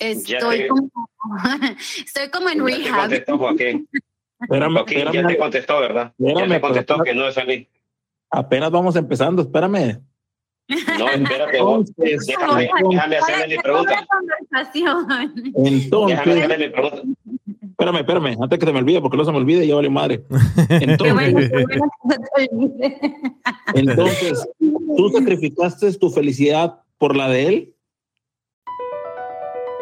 Ya 0.00 0.08
estoy 0.38 0.58
te- 0.58 0.68
como, 0.68 0.90
estoy 2.04 2.30
como 2.30 2.48
en 2.48 2.58
Ya 2.58 2.64
te 2.66 2.82
rehab. 2.82 3.00
contestó 3.00 3.38
Joaquín. 3.38 3.88
Espérame, 4.40 4.74
ya 4.74 4.80
espérame. 5.02 5.26
te 5.28 5.38
contestó, 5.38 5.80
¿verdad? 5.80 6.14
ya 6.18 6.28
Espérame, 6.28 6.50
te 6.54 6.60
contestó 6.60 6.98
que 7.04 7.14
no 7.14 7.28
es 7.28 7.34
feliz. 7.36 7.68
Apenas 8.30 8.70
vamos 8.72 8.96
empezando, 8.96 9.42
espérame. 9.42 10.00
No, 10.98 11.08
espérate, 11.08 11.60
vos. 11.62 11.88
Entonces, 11.96 12.26
Déjame, 12.26 12.68
déjame 12.90 13.16
hacerle 13.16 13.56
mi 13.56 13.62
pregunta. 13.62 14.06
conversación. 14.10 15.08
Déjame 15.08 15.68
Entonces, 15.68 16.18
hacerle 16.18 16.58
mi 16.58 16.68
pregunta. 16.68 17.02
espérame, 17.70 17.96
espérame, 17.96 18.36
antes 18.42 18.58
que 18.58 18.66
se 18.66 18.72
me 18.72 18.78
olvide, 18.80 19.00
porque 19.00 19.16
no 19.16 19.24
se 19.24 19.32
me 19.32 19.38
olvide 19.38 19.64
y 19.64 19.68
ya 19.68 19.74
vale 19.76 19.88
madre. 19.90 20.22
Entonces, 20.68 21.50
entonces, 23.74 24.48
¿tú 24.96 25.08
sacrificaste 25.10 25.92
tu 25.94 26.10
felicidad 26.10 26.80
por 26.98 27.16
la 27.16 27.28
de 27.28 27.46
él? 27.46 27.74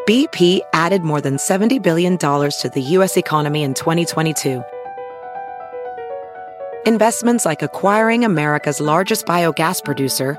BP 0.06 0.60
added 0.72 1.02
more 1.02 1.20
than 1.20 1.36
$70 1.36 1.82
billion 1.82 2.16
to 2.16 2.70
the 2.72 2.80
U.S. 2.96 3.16
economy 3.16 3.64
in 3.64 3.74
2022. 3.74 4.62
Investments 6.86 7.44
like 7.44 7.62
acquiring 7.62 8.24
America's 8.24 8.80
largest 8.80 9.26
biogas 9.26 9.82
producer, 9.82 10.38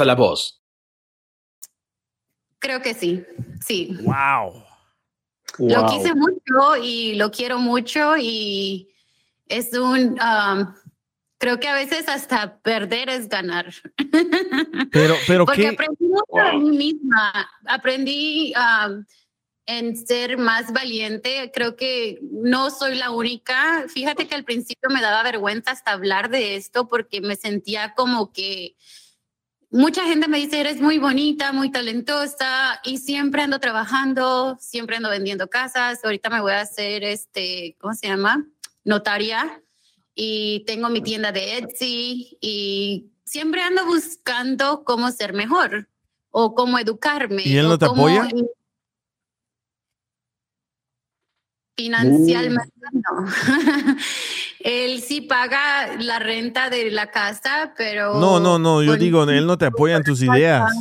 la 0.05 0.15
voz. 0.15 0.61
Creo 2.59 2.81
que 2.81 2.93
sí, 2.93 3.23
sí. 3.65 3.97
Wow. 4.01 4.63
Lo 5.59 5.81
Wow. 5.81 5.89
quise 5.89 6.13
mucho 6.15 6.77
y 6.81 7.15
lo 7.15 7.31
quiero 7.31 7.57
mucho 7.59 8.15
y 8.17 8.89
es 9.47 9.73
un, 9.73 10.17
um, 10.21 10.73
creo 11.37 11.59
que 11.59 11.67
a 11.67 11.73
veces 11.73 12.07
hasta 12.07 12.59
perder 12.59 13.09
es 13.09 13.27
ganar. 13.27 13.73
Pero, 14.91 15.15
pero 15.27 15.45
Porque 15.45 15.61
qué. 15.61 15.67
aprendí 15.69 16.07
mucho 16.07 16.25
de 16.51 16.57
mí 16.57 16.77
misma, 16.77 17.49
aprendí 17.65 18.53
um, 18.55 19.03
en 19.65 19.95
ser 19.95 20.37
más 20.37 20.71
valiente. 20.73 21.49
Creo 21.53 21.75
que 21.75 22.19
no 22.21 22.69
soy 22.69 22.95
la 22.95 23.11
única. 23.11 23.85
Fíjate 23.87 24.27
que 24.27 24.35
al 24.35 24.43
principio 24.43 24.89
me 24.89 25.01
daba 25.01 25.23
vergüenza 25.23 25.71
hasta 25.71 25.91
hablar 25.91 26.29
de 26.29 26.55
esto 26.55 26.87
porque 26.87 27.21
me 27.21 27.35
sentía 27.37 27.93
como 27.95 28.31
que 28.33 28.75
mucha 29.71 30.03
gente 30.05 30.27
me 30.27 30.37
dice, 30.37 30.59
eres 30.59 30.81
muy 30.81 30.97
bonita, 30.99 31.51
muy 31.53 31.71
talentosa 31.71 32.79
y 32.83 32.97
siempre 32.97 33.41
ando 33.41 33.59
trabajando, 33.59 34.57
siempre 34.59 34.97
ando 34.97 35.09
vendiendo 35.09 35.49
casas. 35.49 36.03
Ahorita 36.03 36.29
me 36.29 36.41
voy 36.41 36.51
a 36.51 36.61
hacer, 36.61 37.03
este, 37.03 37.75
¿cómo 37.79 37.93
se 37.93 38.07
llama? 38.07 38.45
Notaria. 38.83 39.63
Y 40.13 40.63
tengo 40.67 40.89
mi 40.89 41.01
tienda 41.01 41.31
de 41.31 41.57
Etsy 41.57 42.37
y 42.41 43.11
siempre 43.23 43.61
ando 43.61 43.85
buscando 43.85 44.83
cómo 44.83 45.09
ser 45.11 45.33
mejor 45.33 45.89
o 46.29 46.53
cómo 46.53 46.77
educarme. 46.77 47.43
¿Y 47.45 47.57
él 47.57 47.67
no 47.69 47.77
te 47.77 47.85
apoya? 47.85 48.27
in- 48.33 48.47
Financialmente 51.81 52.73
no. 52.93 53.25
él 54.59 55.01
sí 55.01 55.21
paga 55.21 55.95
la 55.97 56.19
renta 56.19 56.69
de 56.69 56.91
la 56.91 57.09
casa, 57.09 57.73
pero... 57.75 58.19
No, 58.19 58.39
no, 58.39 58.59
no, 58.59 58.83
yo 58.83 58.95
digo, 58.97 59.23
él 59.23 59.47
no 59.47 59.57
te 59.57 59.65
apoya 59.65 59.97
en 59.97 60.03
tus 60.03 60.21
ideas. 60.21 60.71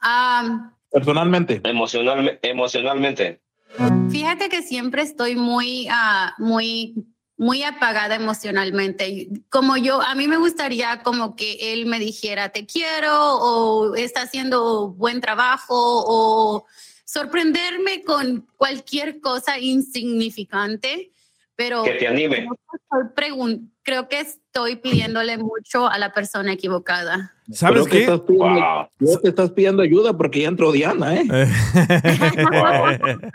Ah, 0.00 0.72
Personalmente. 0.90 1.62
Emocionalme- 1.62 2.38
emocionalmente. 2.42 3.40
Fíjate 4.10 4.48
que 4.48 4.62
siempre 4.62 5.02
estoy 5.02 5.36
muy, 5.36 5.88
ah, 5.90 6.34
muy, 6.38 6.94
muy 7.36 7.62
apagada 7.62 8.14
emocionalmente. 8.14 9.28
Como 9.50 9.76
yo, 9.76 10.00
a 10.00 10.14
mí 10.14 10.28
me 10.28 10.36
gustaría 10.38 11.02
como 11.02 11.36
que 11.36 11.72
él 11.72 11.86
me 11.86 11.98
dijera 11.98 12.50
te 12.50 12.66
quiero 12.66 13.12
o 13.12 13.94
está 13.96 14.22
haciendo 14.22 14.88
buen 14.88 15.20
trabajo 15.20 15.74
o 15.74 16.66
sorprenderme 17.06 18.02
con 18.04 18.46
cualquier 18.58 19.20
cosa 19.20 19.58
insignificante, 19.58 21.12
pero 21.54 21.82
Que 21.84 21.92
te 21.92 22.06
anime. 22.08 22.46
creo 23.82 24.08
que 24.08 24.20
estoy 24.20 24.76
pidiéndole 24.76 25.38
mucho 25.38 25.88
a 25.88 25.96
la 25.98 26.12
persona 26.12 26.52
equivocada. 26.52 27.32
¿Sabes 27.50 27.82
Creo 27.82 27.84
que 27.86 27.90
qué? 27.92 28.00
estás 28.02 28.20
pidiendo- 28.20 28.60
Wow. 28.60 28.88
creo 28.98 29.20
que 29.22 29.28
estás 29.28 29.50
pidiendo 29.52 29.82
ayuda 29.82 30.16
porque 30.16 30.40
ya 30.42 30.48
entró 30.48 30.72
Diana, 30.72 31.14
¿eh? 31.14 31.26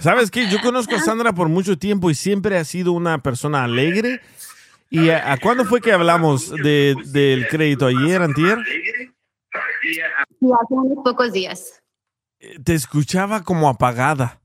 ¿Sabes 0.00 0.30
qué? 0.30 0.48
Yo 0.48 0.60
conozco 0.62 0.94
a 0.96 1.00
Sandra 1.00 1.32
por 1.34 1.48
mucho 1.48 1.76
tiempo 1.78 2.10
y 2.10 2.14
siempre 2.14 2.56
ha 2.56 2.64
sido 2.64 2.92
una 2.92 3.22
persona 3.22 3.64
alegre. 3.64 4.20
¿Y 4.88 5.10
a, 5.10 5.32
a 5.32 5.36
cuándo 5.38 5.64
fue 5.64 5.80
que 5.80 5.92
hablamos 5.92 6.50
de, 6.50 6.96
del 7.12 7.46
crédito? 7.48 7.86
¿Ayer, 7.86 8.22
antier? 8.22 8.58
Y 9.82 10.00
hace 10.00 10.66
unos 10.70 11.04
pocos 11.04 11.32
días. 11.32 11.79
Te 12.64 12.74
escuchaba 12.74 13.42
como 13.42 13.68
apagada. 13.68 14.40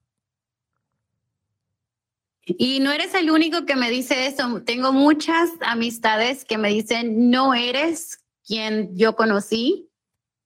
Y 2.46 2.80
no 2.80 2.92
eres 2.92 3.14
el 3.16 3.32
único 3.32 3.66
que 3.66 3.76
me 3.76 3.90
dice 3.90 4.28
eso. 4.28 4.62
Tengo 4.64 4.94
muchas 4.94 5.50
amistades 5.62 6.46
que 6.46 6.58
me 6.58 6.70
dicen, 6.70 7.32
no 7.32 7.54
eres 7.54 8.20
quien 8.46 8.96
yo 8.96 9.16
conocí. 9.16 9.90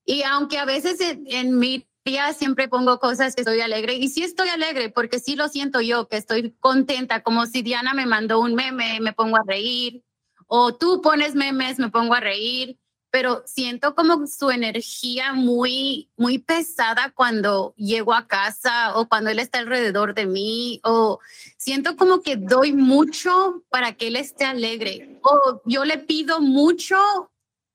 Y 0.06 0.22
aunque 0.22 0.58
a 0.58 0.64
veces 0.64 1.00
en, 1.00 1.24
en 1.26 1.58
mi 1.58 1.86
día 2.04 2.32
siempre 2.32 2.68
pongo 2.68 2.98
cosas 2.98 3.34
que 3.34 3.42
estoy 3.42 3.60
alegre, 3.60 3.94
y 3.94 4.08
sí 4.08 4.22
estoy 4.22 4.48
alegre 4.48 4.88
porque 4.88 5.18
sí 5.18 5.36
lo 5.36 5.48
siento 5.48 5.80
yo, 5.80 6.08
que 6.08 6.16
estoy 6.16 6.56
contenta, 6.58 7.22
como 7.22 7.46
si 7.46 7.62
Diana 7.62 7.92
me 7.92 8.06
mandó 8.06 8.40
un 8.40 8.54
meme, 8.54 9.00
me 9.00 9.12
pongo 9.12 9.36
a 9.36 9.44
reír, 9.46 10.02
o 10.46 10.74
tú 10.74 11.02
pones 11.02 11.34
memes, 11.34 11.78
me 11.78 11.90
pongo 11.90 12.14
a 12.14 12.20
reír, 12.20 12.79
pero 13.10 13.42
siento 13.46 13.94
como 13.94 14.26
su 14.26 14.50
energía 14.50 15.32
muy, 15.32 16.10
muy 16.16 16.38
pesada 16.38 17.12
cuando 17.14 17.74
llego 17.76 18.14
a 18.14 18.26
casa 18.26 18.96
o 18.96 19.08
cuando 19.08 19.30
él 19.30 19.38
está 19.38 19.58
alrededor 19.58 20.14
de 20.14 20.26
mí, 20.26 20.80
o 20.84 21.18
siento 21.56 21.96
como 21.96 22.22
que 22.22 22.36
doy 22.36 22.72
mucho 22.72 23.64
para 23.68 23.92
que 23.92 24.08
él 24.08 24.16
esté 24.16 24.44
alegre, 24.44 25.18
o 25.22 25.60
yo 25.64 25.84
le 25.84 25.98
pido 25.98 26.40
mucho 26.40 26.96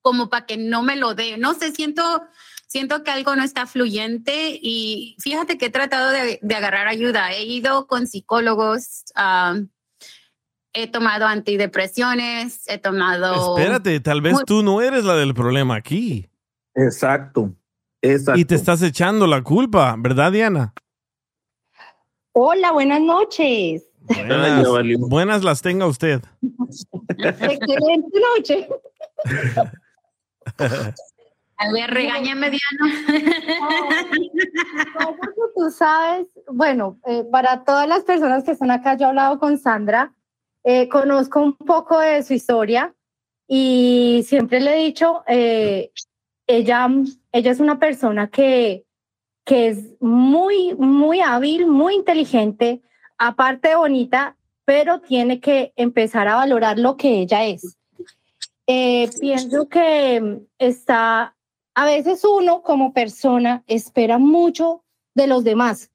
como 0.01 0.29
para 0.29 0.45
que 0.45 0.55
no 0.55 0.83
me 0.83 0.95
lo 0.95 1.15
dé. 1.15 1.35
No 1.37 1.55
sé, 1.55 1.71
siento, 1.71 2.23
siento 2.67 3.03
que 3.03 3.09
algo 3.09 3.35
no 3.35 3.43
está 3.43 3.65
fluyente 3.65 4.59
y 4.61 5.15
fíjate 5.19 5.57
que 5.57 5.65
he 5.65 5.69
tratado 5.71 6.11
de, 6.11 6.39
agarrar 6.55 6.87
ayuda. 6.87 7.33
He 7.33 7.43
ido 7.43 7.87
con 7.87 8.05
psicólogos, 8.05 9.05
he 10.75 10.87
tomado 10.87 11.25
antidepresiones, 11.25 12.67
he 12.67 12.77
tomado... 12.77 13.57
Espérate, 13.57 13.99
tal 14.01 14.21
vez 14.21 14.35
tú 14.45 14.61
no 14.61 14.81
eres 14.81 15.05
la 15.05 15.15
del 15.15 15.33
problema 15.33 15.75
aquí. 15.75 16.29
Exacto. 16.75 17.55
Exacto. 18.01 18.39
Y 18.39 18.45
te 18.45 18.55
estás 18.55 18.81
echando 18.83 19.25
la 19.25 19.41
culpa, 19.41 19.95
¿verdad, 19.97 20.31
Diana? 20.31 20.73
Hola, 22.33 22.73
buenas 22.73 23.01
noches. 23.01 23.89
Buenas, 24.01 24.67
buenas 24.99 25.43
las 25.43 25.61
tenga 25.61 25.87
usted. 25.87 26.21
Excelente 27.17 28.19
noche. 28.35 28.67
A 31.57 31.71
ver, 31.71 31.89
regáñame, 31.89 32.51
Diana. 32.51 32.97
Porque 34.93 35.41
tú 35.55 35.71
sabes, 35.71 36.27
bueno, 36.51 36.99
eh, 37.07 37.23
para 37.31 37.63
todas 37.63 37.87
las 37.87 38.03
personas 38.03 38.43
que 38.43 38.51
están 38.51 38.71
acá, 38.71 38.97
yo 38.97 39.05
he 39.05 39.09
hablado 39.09 39.39
con 39.39 39.57
Sandra, 39.57 40.13
eh, 40.67 40.89
conozco 40.89 41.39
un 41.41 41.55
poco 41.55 41.99
de 41.99 42.23
su 42.23 42.33
historia 42.33 42.95
y 43.47 44.25
siempre 44.27 44.59
le 44.59 44.73
he 44.73 44.83
dicho, 44.83 45.23
eh, 45.27 45.91
ella, 46.47 46.89
ella 47.31 47.51
es 47.51 47.59
una 47.59 47.77
persona 47.77 48.31
que, 48.31 48.83
que 49.45 49.67
es 49.67 50.01
muy, 50.01 50.73
muy 50.73 51.21
hábil, 51.21 51.67
muy 51.67 51.93
inteligente, 51.93 52.81
aparte 53.19 53.75
bonita, 53.75 54.37
pero 54.65 55.01
tiene 55.01 55.39
que 55.39 55.71
empezar 55.75 56.27
a 56.27 56.35
valorar 56.37 56.79
lo 56.79 56.97
que 56.97 57.19
ella 57.19 57.45
es. 57.45 57.77
Eh, 58.65 59.11
pienso 59.19 59.69
que 59.69 60.39
está, 60.57 61.35
a 61.75 61.85
veces 61.85 62.23
uno 62.23 62.63
como 62.63 62.91
persona 62.91 63.63
espera 63.67 64.17
mucho 64.17 64.83
de 65.13 65.27
los 65.27 65.43
demás 65.43 65.91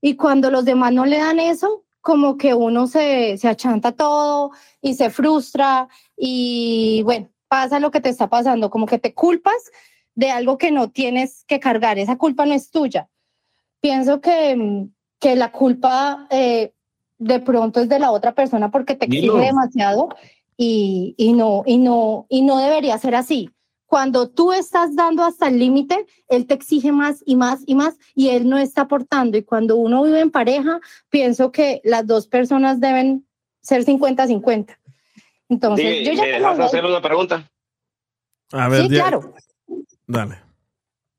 y 0.00 0.14
cuando 0.14 0.48
los 0.48 0.64
demás 0.64 0.92
no 0.92 1.06
le 1.06 1.18
dan 1.18 1.40
eso, 1.40 1.82
como 2.02 2.36
que 2.36 2.52
uno 2.52 2.86
se, 2.88 3.38
se 3.38 3.48
achanta 3.48 3.92
todo 3.92 4.50
y 4.82 4.94
se 4.94 5.08
frustra 5.08 5.88
y 6.16 7.00
bueno, 7.04 7.30
pasa 7.48 7.78
lo 7.78 7.90
que 7.90 8.00
te 8.00 8.08
está 8.08 8.28
pasando, 8.28 8.70
como 8.70 8.86
que 8.86 8.98
te 8.98 9.14
culpas 9.14 9.70
de 10.14 10.30
algo 10.30 10.58
que 10.58 10.72
no 10.72 10.90
tienes 10.90 11.44
que 11.46 11.60
cargar, 11.60 11.98
esa 11.98 12.18
culpa 12.18 12.44
no 12.44 12.52
es 12.52 12.70
tuya. 12.70 13.08
Pienso 13.80 14.20
que, 14.20 14.54
mm, 14.56 14.92
que 15.20 15.36
la 15.36 15.52
culpa 15.52 16.26
eh, 16.30 16.74
de 17.18 17.40
pronto 17.40 17.80
es 17.80 17.88
de 17.88 18.00
la 18.00 18.10
otra 18.10 18.34
persona 18.34 18.70
porque 18.70 18.96
te 18.96 19.06
exige 19.06 19.38
demasiado 19.38 20.08
y, 20.56 21.14
y 21.16 21.32
no, 21.32 21.62
y, 21.64 21.78
no, 21.78 22.26
y 22.28 22.42
no 22.42 22.58
debería 22.58 22.98
ser 22.98 23.14
así. 23.14 23.48
Cuando 23.92 24.30
tú 24.30 24.54
estás 24.54 24.96
dando 24.96 25.22
hasta 25.22 25.48
el 25.48 25.58
límite, 25.58 26.06
él 26.28 26.46
te 26.46 26.54
exige 26.54 26.92
más 26.92 27.22
y 27.26 27.36
más 27.36 27.60
y 27.66 27.74
más 27.74 27.98
y 28.14 28.30
él 28.30 28.48
no 28.48 28.56
está 28.56 28.80
aportando. 28.82 29.36
Y 29.36 29.42
cuando 29.42 29.76
uno 29.76 30.02
vive 30.04 30.20
en 30.20 30.30
pareja, 30.30 30.80
pienso 31.10 31.52
que 31.52 31.82
las 31.84 32.06
dos 32.06 32.26
personas 32.26 32.80
deben 32.80 33.26
ser 33.60 33.84
50-50. 33.84 34.78
Entonces, 35.50 36.06
yo 36.06 36.14
ya 36.14 36.22
¿Me 36.22 36.28
dejas 36.28 36.56
voy- 36.56 36.64
hacer 36.66 36.86
una 36.86 37.02
pregunta? 37.02 37.52
A 38.52 38.70
ver, 38.70 38.80
Sí, 38.84 38.88
claro. 38.88 39.34
Dale. 40.06 40.38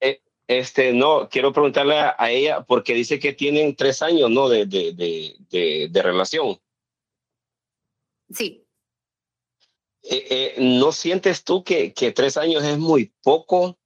Eh, 0.02 0.24
Este, 0.48 0.94
no, 0.94 1.30
quiero 1.30 1.54
preguntarle 1.54 2.00
a, 2.00 2.16
a 2.18 2.32
ella 2.32 2.64
porque 2.64 2.96
dice 2.96 3.20
que 3.20 3.34
tienen 3.34 3.76
tres 3.76 4.02
años, 4.02 4.32
¿no? 4.32 4.50
De, 4.50 4.66
de, 4.66 4.94
de, 4.94 5.36
de, 5.52 5.90
de 5.92 6.02
relación. 6.02 6.58
Sí. 8.32 8.63
Eh, 10.04 10.28
eh, 10.30 10.56
¿No 10.58 10.92
sientes 10.92 11.44
tú 11.44 11.64
que, 11.64 11.94
que 11.94 12.12
tres 12.12 12.36
años 12.38 12.64
es 12.64 12.78
muy 12.78 13.14
poco 13.24 13.78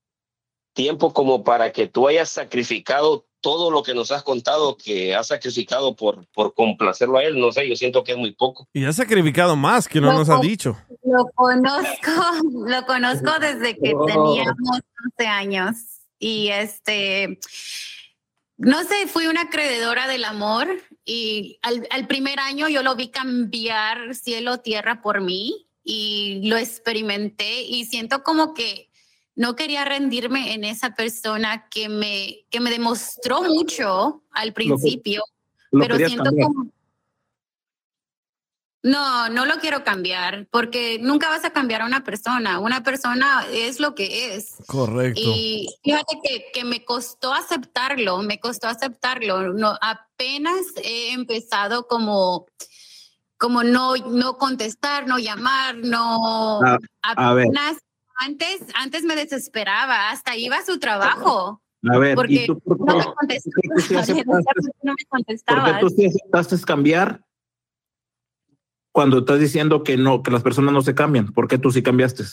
tiempo 0.74 1.14
como 1.14 1.44
para 1.44 1.72
que 1.72 1.88
tú 1.88 2.08
hayas 2.08 2.30
sacrificado 2.30 3.26
todo 3.40 3.70
lo 3.70 3.84
que 3.84 3.94
nos 3.94 4.12
has 4.12 4.24
contado 4.24 4.76
que 4.78 5.16
has 5.16 5.28
sacrificado 5.28 5.96
por, 5.96 6.28
por 6.34 6.56
complacerlo 6.56 7.18
a 7.20 7.24
él? 7.24 7.40
No 7.40 7.52
sé, 7.52 7.70
yo 7.70 7.76
siento 7.76 8.04
que 8.04 8.14
es 8.14 8.18
muy 8.18 8.32
poco. 8.32 8.68
Y 8.74 8.84
ha 8.86 8.94
sacrificado 8.94 9.56
más 9.56 9.88
que 9.88 10.02
no 10.02 10.12
nos 10.12 10.30
ha 10.30 10.40
dicho. 10.40 10.76
Lo 11.04 11.26
conozco, 11.36 12.12
lo 12.68 12.86
conozco 12.88 13.40
desde 13.40 13.78
que 13.78 13.94
Oh. 13.96 14.06
teníamos 14.06 14.82
11 15.20 15.28
años 15.28 15.76
y 16.18 16.48
este, 16.48 17.40
no 18.58 18.84
sé, 18.84 19.06
fui 19.08 19.28
una 19.28 19.52
creedora 19.52 20.08
del 20.08 20.26
amor 20.26 20.68
y 21.06 21.60
al, 21.62 21.88
al 21.92 22.08
primer 22.08 22.40
año 22.40 22.68
yo 22.70 22.82
lo 22.82 22.96
vi 22.96 23.10
cambiar 23.10 24.16
cielo, 24.16 24.58
tierra 24.62 25.04
por 25.04 25.22
mí 25.22 25.67
y 25.90 26.42
lo 26.44 26.58
experimenté 26.58 27.62
y 27.62 27.86
siento 27.86 28.22
como 28.22 28.54
que 28.54 28.90
no 29.36 29.56
quería 29.56 29.86
rendirme 29.86 30.54
en 30.54 30.66
esa 30.66 30.94
persona 30.96 31.70
que 31.70 31.88
me, 31.88 32.46
que 32.50 32.60
me 32.60 32.70
demostró 32.70 33.42
mucho 33.44 34.24
al 34.32 34.52
principio, 34.52 35.24
lo 35.72 35.80
pero 35.80 35.94
querías 35.94 36.10
siento 36.10 36.26
cambiar. 36.26 36.48
como... 36.48 36.72
No, 38.84 39.30
no 39.30 39.46
lo 39.46 39.60
quiero 39.60 39.84
cambiar, 39.84 40.48
porque 40.52 41.00
nunca 41.00 41.30
vas 41.30 41.46
a 41.46 41.52
cambiar 41.52 41.82
a 41.82 41.86
una 41.86 42.04
persona. 42.04 42.60
Una 42.60 42.84
persona 42.84 43.46
es 43.52 43.80
lo 43.80 43.96
que 43.96 44.36
es. 44.36 44.56
Correcto. 44.66 45.20
Y 45.24 45.68
fíjate 45.84 46.20
que, 46.24 46.46
que 46.54 46.64
me 46.64 46.86
costó 46.86 47.34
aceptarlo, 47.34 48.22
me 48.22 48.40
costó 48.40 48.68
aceptarlo. 48.68 49.54
No, 49.54 49.78
apenas 49.82 50.66
he 50.84 51.12
empezado 51.12 51.88
como, 51.88 52.46
como 53.38 53.64
no, 53.64 53.96
no 53.96 54.38
contestar, 54.38 55.08
no 55.08 55.20
llamar, 55.20 55.76
no. 55.78 56.62
A- 56.62 56.80
a 57.04 57.34
ver. 57.34 57.48
antes, 58.20 58.62
antes 58.76 59.04
me 59.04 59.16
desesperaba, 59.16 60.10
hasta 60.10 60.36
iba 60.36 60.58
a 60.58 60.66
su 60.66 60.80
trabajo. 60.80 61.62
A 61.90 61.98
ver, 62.00 62.16
porque 62.16 62.34
¿y 62.34 62.48
tú 62.48 62.60
por 62.60 62.80
no 62.80 62.98
me 62.98 63.04
qué, 63.04 63.14
contestabas, 63.14 64.08
por 64.10 64.16
no 64.26 64.34
me 64.36 64.44
por 64.84 64.96
qué 64.96 65.06
contestabas. 65.08 65.80
tú 65.80 65.90
sí 65.90 66.06
aceptaste 66.08 66.60
cambiar 66.66 67.24
cuando 68.92 69.20
estás 69.20 69.40
diciendo 69.40 69.84
que 69.84 69.96
no, 69.96 70.24
que 70.24 70.32
las 70.32 70.42
personas 70.42 70.74
no 70.74 70.82
se 70.82 70.96
cambian? 70.96 71.32
¿Por 71.32 71.48
qué 71.48 71.58
tú 71.58 71.72
sí 71.72 71.84
cambiaste? 71.84 72.24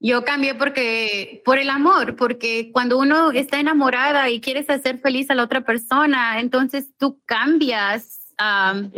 Yo 0.00 0.24
cambié 0.24 0.54
porque 0.54 1.42
por 1.44 1.58
el 1.58 1.68
amor, 1.70 2.14
porque 2.14 2.70
cuando 2.72 2.98
uno 2.98 3.32
está 3.32 3.58
enamorada 3.58 4.30
y 4.30 4.40
quieres 4.40 4.70
hacer 4.70 5.00
feliz 5.00 5.28
a 5.28 5.34
la 5.34 5.42
otra 5.42 5.64
persona, 5.64 6.40
entonces 6.40 6.86
tú 6.96 7.20
cambias, 7.26 8.27
am, 8.38 8.90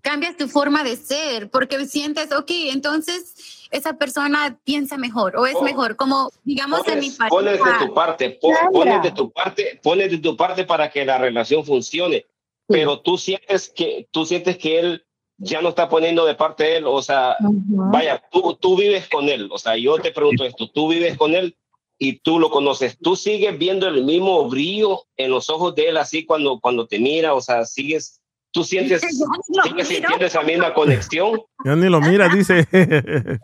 cambias 0.00 0.36
tu 0.36 0.48
forma 0.48 0.84
de 0.84 0.96
ser, 0.96 1.50
porque 1.50 1.84
sientes, 1.86 2.30
ok, 2.32 2.50
entonces 2.70 3.66
esa 3.70 3.94
persona 3.94 4.58
piensa 4.64 4.96
mejor 4.96 5.36
o 5.36 5.46
es 5.46 5.60
mejor, 5.62 5.96
como 5.96 6.30
digamos 6.44 6.86
en 6.86 7.00
mi 7.00 7.10
Pones, 7.10 7.30
pones 7.30 7.52
de 7.54 7.58
pareja. 7.58 7.86
tu 7.86 7.94
parte, 7.94 8.38
pones 8.72 9.02
de 9.02 9.10
tu 9.12 9.32
parte, 9.32 9.80
pones 9.82 10.10
de 10.10 10.18
tu 10.18 10.36
parte 10.36 10.64
para 10.64 10.90
que 10.90 11.04
la 11.04 11.18
relación 11.18 11.64
funcione. 11.64 12.26
Pero 12.66 13.00
tú 13.00 13.18
sientes 13.18 13.68
que 13.68 14.08
tú 14.10 14.24
sientes 14.24 14.56
que 14.56 14.78
él 14.78 15.04
ya 15.38 15.60
no 15.60 15.70
está 15.70 15.88
poniendo 15.88 16.24
de 16.24 16.34
parte 16.34 16.64
de 16.64 16.76
él, 16.76 16.84
o 16.86 17.02
sea, 17.02 17.36
vaya, 17.40 18.22
tú, 18.30 18.54
tú 18.54 18.76
vives 18.76 19.08
con 19.08 19.28
él, 19.28 19.48
o 19.50 19.58
sea, 19.58 19.76
yo 19.76 19.98
te 19.98 20.12
pregunto 20.12 20.44
esto, 20.44 20.70
tú 20.70 20.88
vives 20.88 21.16
con 21.18 21.34
él 21.34 21.56
y 21.98 22.20
tú 22.20 22.38
lo 22.38 22.50
conoces, 22.50 22.98
tú 22.98 23.16
sigues 23.16 23.58
viendo 23.58 23.88
el 23.88 24.04
mismo 24.04 24.48
brillo 24.48 25.02
en 25.16 25.30
los 25.30 25.50
ojos 25.50 25.74
de 25.74 25.88
él 25.88 25.96
así 25.96 26.24
cuando, 26.24 26.60
cuando 26.60 26.86
te 26.86 26.98
mira, 26.98 27.34
o 27.34 27.40
sea, 27.40 27.64
sigues, 27.64 28.20
tú 28.54 28.62
sientes, 28.64 29.02
sigues 29.64 29.88
sintiendo 29.88 30.24
esa 30.24 30.42
misma 30.42 30.72
conexión, 30.72 31.40
Ya 31.64 31.74
ni 31.76 31.88
lo 31.90 32.00
mira, 32.00 32.28
dice. 32.28 32.66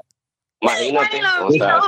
imagínate, 0.61 1.20
o 1.45 1.51
sea, 1.51 1.78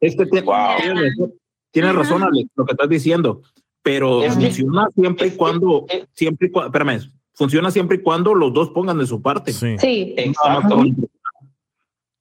Es 0.00 0.16
que 0.16 0.24
te- 0.26 0.42
tienes, 0.42 1.02
razón, 1.10 1.34
tienes 1.72 1.94
razón, 1.94 2.22
Alex, 2.22 2.48
lo 2.54 2.64
que 2.64 2.72
estás 2.72 2.88
diciendo, 2.88 3.42
pero 3.82 4.22
Es 4.22 4.36
que- 4.36 4.46
funciona 4.46 4.88
siempre 4.94 5.26
y 5.26 5.30
cuando, 5.32 5.86
siempre 6.14 6.48
y 6.48 6.50
cuando, 6.50 6.68
espérame, 6.68 7.12
funciona 7.34 7.70
siempre 7.70 7.96
y 7.98 8.02
cuando 8.02 8.34
los 8.34 8.52
dos 8.54 8.70
pongan 8.70 8.98
de 8.98 9.06
su 9.06 9.20
parte. 9.20 9.52
Sí. 9.52 10.14
Exacto. 10.16 10.82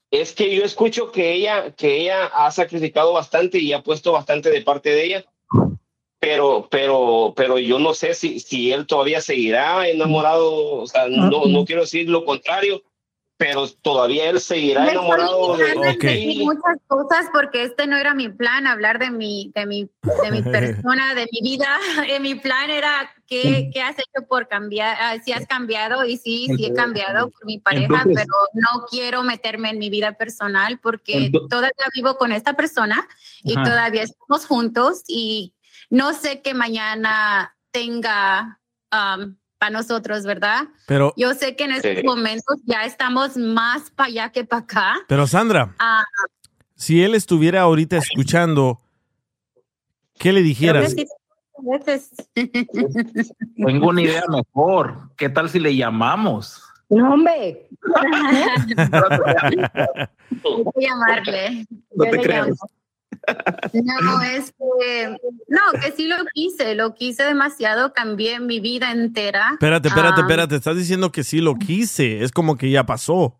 Es 0.09 0.31
que 0.33 0.55
yo 0.55 0.63
escucho 0.63 1.11
que 1.11 1.33
ella, 1.33 1.71
que 1.71 2.01
ella 2.01 2.27
ha 2.27 2.49
sacrificado 2.51 3.11
bastante 3.13 3.59
y 3.59 3.73
ha 3.73 3.83
puesto 3.83 4.13
bastante 4.13 4.49
de 4.49 4.61
parte 4.61 4.89
de 4.89 5.05
ella, 5.05 5.25
pero, 6.19 6.67
pero, 6.71 7.33
pero 7.35 7.59
yo 7.59 7.79
no 7.79 7.93
sé 7.93 8.13
si, 8.13 8.39
si 8.39 8.71
él 8.71 8.87
todavía 8.87 9.21
seguirá 9.21 9.87
enamorado, 9.87 10.53
o 10.81 10.87
sea, 10.87 11.07
no, 11.07 11.45
no 11.45 11.65
quiero 11.65 11.81
decir 11.81 12.09
lo 12.09 12.25
contrario, 12.25 12.81
pero 13.39 13.67
todavía 13.69 14.31
él 14.31 14.39
seguirá 14.41 14.81
Me 14.81 14.87
estoy 14.87 14.97
enamorado 15.05 15.55
de, 15.57 15.93
ti. 15.99 16.41
muchas 16.43 16.77
cosas 16.87 17.27
porque 17.31 17.61
este 17.65 17.85
no 17.85 17.95
era 17.95 18.15
mi 18.15 18.29
plan, 18.29 18.65
hablar 18.65 18.97
de 18.97 19.11
mi, 19.11 19.51
de 19.53 19.67
mi, 19.67 19.87
de 20.23 20.31
mi 20.31 20.41
persona, 20.81 21.13
de 21.13 21.27
mi 21.31 21.41
vida. 21.47 21.67
Eh, 22.09 22.19
mi 22.19 22.33
plan 22.33 22.71
era 22.71 23.11
qué, 23.27 23.69
qué 23.71 23.81
has 23.81 23.95
hecho 23.99 24.25
por 24.27 24.47
cambiar, 24.47 24.97
ah, 24.99 25.17
si 25.23 25.33
has 25.33 25.45
cambiado 25.45 26.03
y 26.05 26.17
sí, 26.17 26.47
sí 26.57 26.65
he 26.65 26.73
cambiado 26.73 27.29
por 27.29 27.45
mi 27.45 27.59
pareja, 27.59 27.85
Entonces- 27.85 28.15
pero 28.15 28.33
no 28.53 28.85
quiero 28.89 29.21
meterme 29.21 29.69
en 29.69 29.77
mi 29.77 29.91
vida 29.91 30.13
personal 30.13 30.79
porque 30.81 31.29
todavía 31.49 31.85
vivo 31.93 32.17
con 32.17 32.31
esta 32.31 32.53
persona 32.55 33.07
y 33.43 33.53
Ajá. 33.53 33.65
todavía 33.65 34.01
estamos 34.03 34.47
juntos 34.47 35.03
y 35.07 35.53
no 35.89 36.13
sé 36.13 36.41
qué 36.41 36.53
mañana 36.53 37.55
tenga 37.71 38.59
para 38.89 39.71
nosotros, 39.71 40.23
¿verdad? 40.23 40.67
Pero- 40.87 41.13
yo 41.17 41.33
sé 41.33 41.55
que 41.55 41.65
en 41.65 41.71
estos 41.71 41.97
Sí. 41.97 42.03
momentos 42.03 42.57
ya 42.65 42.83
estamos 42.85 43.37
más 43.37 43.91
para 43.91 44.07
allá 44.07 44.31
que 44.31 44.43
para 44.45 44.61
acá. 44.61 44.95
Pero 45.07 45.27
Sandra, 45.27 45.73
Ah, 45.79 46.03
si 46.75 47.03
él 47.03 47.15
estuviera 47.15 47.61
ahorita 47.61 47.97
escuchando, 47.97 48.79
¿qué 50.19 50.31
le 50.33 50.41
dijeras? 50.41 50.95
Tengo 53.55 53.87
una 53.89 54.01
idea 54.01 54.23
mejor. 54.29 55.09
¿Qué 55.17 55.29
tal 55.29 55.49
si 55.49 55.59
le 55.59 55.75
llamamos? 55.75 56.63
No, 56.89 57.13
hombre. 57.15 57.67
Llamarle. 60.75 61.65
No 61.95 62.03
te 62.05 62.19
creas. 62.21 62.47
No, 63.73 64.21
es 64.21 64.53
que, 64.53 65.17
no, 65.47 65.61
que 65.81 65.91
sí 65.91 66.07
lo 66.07 66.17
quise, 66.33 66.75
lo 66.75 66.93
quise 66.93 67.23
demasiado, 67.23 67.93
cambié 67.93 68.39
mi 68.39 68.59
vida 68.59 68.91
entera. 68.91 69.49
Espérate, 69.53 69.89
espérate, 69.89 70.21
Ah, 70.21 70.23
espérate. 70.23 70.55
Estás 70.55 70.77
diciendo 70.77 71.11
que 71.11 71.23
sí 71.23 71.39
lo 71.41 71.55
quise. 71.55 72.23
Es 72.23 72.31
como 72.31 72.57
que 72.57 72.69
ya 72.69 72.85
pasó. 72.85 73.39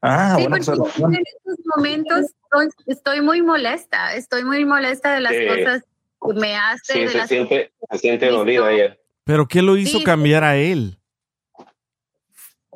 Ah, 0.00 0.36
Sí, 0.38 0.44
porque 0.48 0.56
en 0.56 1.22
estos 1.26 1.58
momentos 1.76 2.20
estoy, 2.44 2.68
estoy 2.86 3.20
muy 3.20 3.42
molesta, 3.42 4.14
estoy 4.14 4.44
muy 4.44 4.64
molesta 4.64 5.12
de 5.14 5.20
las 5.20 5.34
Sí. 5.34 5.46
cosas 5.46 5.82
que 6.26 6.34
me 6.40 6.56
hace, 6.56 6.92
Sí, 6.92 7.00
de 7.00 7.08
se 7.08 7.18
las 7.18 7.28
siente, 7.28 7.72
se 7.90 7.98
siente 7.98 8.28
dolida 8.30 8.70
ella. 8.72 8.96
¿Pero 9.24 9.46
qué 9.46 9.60
lo 9.62 9.76
hizo 9.76 9.98
Sí. 9.98 10.04
cambiar 10.04 10.44
a 10.44 10.56
él? 10.56 10.97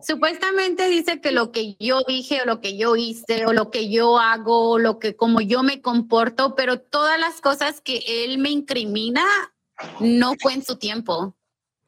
Supuestamente 0.07 0.89
dice 0.89 1.21
que 1.21 1.33
lo 1.33 1.53
que 1.53 1.77
yo 1.79 2.01
dije 2.07 2.43
o 2.43 2.45
lo 2.47 2.61
que 2.61 2.77
yo 2.77 2.97
hice 2.97 3.47
o 3.47 3.53
lo 3.53 3.71
que 3.71 3.91
yo 3.91 4.19
hago, 4.19 4.71
o 4.71 4.79
lo 4.79 4.99
que 4.99 5.15
como 5.17 5.41
yo 5.41 5.63
me 5.63 5.81
comporto, 5.81 6.55
pero 6.55 6.79
todas 6.81 7.19
las 7.21 7.41
cosas 7.41 7.81
que 7.81 8.03
él 8.25 8.39
me 8.39 8.51
incrimina 8.51 9.23
no 10.01 10.35
fue 10.41 10.55
en 10.55 10.65
su 10.65 10.77
tiempo. 10.77 11.35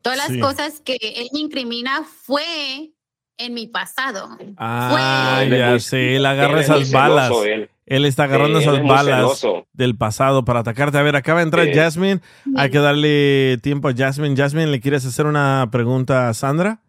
Todas 0.02 0.26
Sí. 0.26 0.36
las 0.38 0.46
cosas 0.54 0.80
que 0.80 0.96
él 1.00 1.28
me 1.32 1.40
incrimina 1.40 2.04
fue 2.04 2.92
en 3.38 3.54
mi 3.54 3.66
pasado. 3.66 4.38
Ah, 4.58 5.44
ya 5.48 5.78
sé, 5.80 6.16
él 6.16 6.26
agarra 6.26 6.60
esas 6.60 6.90
balas. 6.92 7.32
él. 7.46 7.68
Él 7.86 8.06
está 8.06 8.24
agarrando 8.24 8.60
Sí, 8.60 8.64
esas 8.66 8.78
es 8.80 8.86
balas 8.86 9.16
celoso. 9.40 9.66
del 9.74 9.94
pasado 9.96 10.44
para 10.44 10.60
atacarte. 10.60 10.96
A 10.96 11.02
ver, 11.02 11.16
acaba 11.16 11.40
de 11.40 11.44
entrar 11.44 11.66
Sí. 11.66 11.74
Jasmine. 11.74 12.20
Hay 12.56 12.70
que 12.70 12.78
darle 12.78 13.58
tiempo 13.62 13.88
a 13.88 13.94
Jasmine. 13.94 14.34
Jasmine, 14.36 14.68
¿le 14.68 14.80
quieres 14.80 15.04
hacer 15.04 15.26
una 15.26 15.68
pregunta 15.70 16.28
a 16.30 16.34
Sandra? 16.34 16.80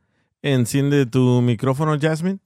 Enciende 0.45 1.07
tu 1.07 1.41
micrófono, 1.41 1.97
Jasmine. 1.99 2.37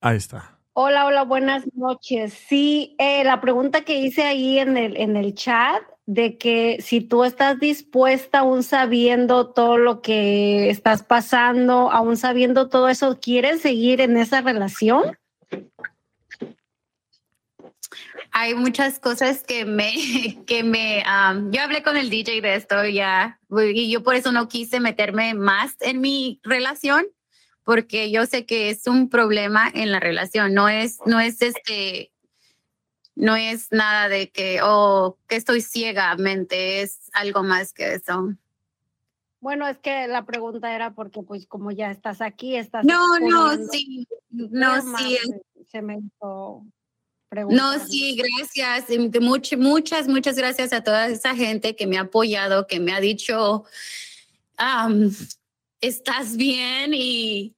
Ahí 0.00 0.18
está. 0.18 0.60
Hola, 0.72 1.04
hola, 1.04 1.24
buenas 1.24 1.64
noches. 1.74 2.32
Sí, 2.32 2.94
eh, 3.00 3.24
la 3.24 3.40
pregunta 3.40 3.80
que 3.80 3.98
hice 3.98 4.22
ahí 4.22 4.60
en 4.60 4.76
el, 4.76 4.96
en 4.96 5.16
el 5.16 5.34
chat 5.34 5.82
de 6.04 6.38
que 6.38 6.80
si 6.80 7.00
tú 7.00 7.24
estás 7.24 7.58
dispuesta, 7.58 8.38
aún 8.38 8.62
sabiendo 8.62 9.48
todo 9.48 9.78
lo 9.78 10.00
que 10.00 10.70
estás 10.70 11.02
pasando, 11.02 11.90
aún 11.90 12.16
sabiendo 12.16 12.68
todo 12.68 12.88
eso, 12.88 13.18
¿quieres 13.18 13.60
seguir 13.60 14.00
en 14.00 14.16
esa 14.16 14.42
relación? 14.42 15.18
Hay 18.38 18.54
muchas 18.54 18.98
cosas 19.00 19.42
que 19.42 19.64
me, 19.64 19.92
que 20.46 20.62
me, 20.62 21.02
am, 21.06 21.50
yo 21.50 21.62
hablé 21.62 21.82
con 21.82 21.96
el 21.96 22.10
DJ 22.10 22.42
de 22.42 22.54
esto 22.56 22.84
ya, 22.84 23.40
y 23.50 23.90
yo 23.90 24.02
por 24.02 24.14
eso 24.14 24.30
no 24.30 24.46
quise 24.46 24.78
meterme 24.78 25.32
más 25.32 25.74
en 25.80 26.02
mi 26.02 26.38
relación, 26.42 27.06
porque 27.64 28.10
yo 28.10 28.26
sé 28.26 28.44
que 28.44 28.68
es 28.68 28.86
un 28.88 29.08
problema 29.08 29.70
en 29.72 29.90
la 29.90 30.00
relación, 30.00 30.52
no 30.52 30.68
es, 30.68 30.98
no 31.06 31.18
es 31.18 31.40
este, 31.40 32.12
no 33.14 33.36
es 33.36 33.72
nada 33.72 34.10
de 34.10 34.30
que, 34.30 34.60
oh, 34.62 35.16
que 35.28 35.36
estoy 35.36 35.62
ciegamente, 35.62 36.82
es 36.82 37.08
algo 37.14 37.42
más 37.42 37.72
que 37.72 37.94
eso. 37.94 38.34
Bueno, 39.40 39.66
es 39.66 39.78
que 39.78 40.08
la 40.08 40.26
pregunta 40.26 40.74
era 40.74 40.92
porque 40.92 41.22
pues 41.22 41.46
como 41.46 41.70
ya 41.70 41.90
estás 41.90 42.20
aquí, 42.20 42.56
estás... 42.56 42.84
No, 42.84 43.18
no, 43.18 43.56
sí, 43.70 44.06
no, 44.28 44.82
sí, 44.98 45.16
se- 45.16 45.64
Se 45.70 45.80
me 45.82 45.98
hizo 45.98 46.66
No, 47.30 47.78
sí, 47.86 48.16
gracias. 48.16 48.88
much- 49.20 49.56
muchas, 49.58 50.08
muchas 50.08 50.36
gracias 50.36 50.72
a 50.72 50.82
toda 50.82 51.08
esa 51.08 51.34
gente 51.34 51.74
que 51.74 51.86
me 51.86 51.98
ha 51.98 52.02
apoyado, 52.02 52.66
que 52.66 52.80
me 52.80 52.92
ha 52.92 53.00
dicho, 53.00 53.64
estás 55.80 56.36
bien 56.36 56.92
y 56.94 57.54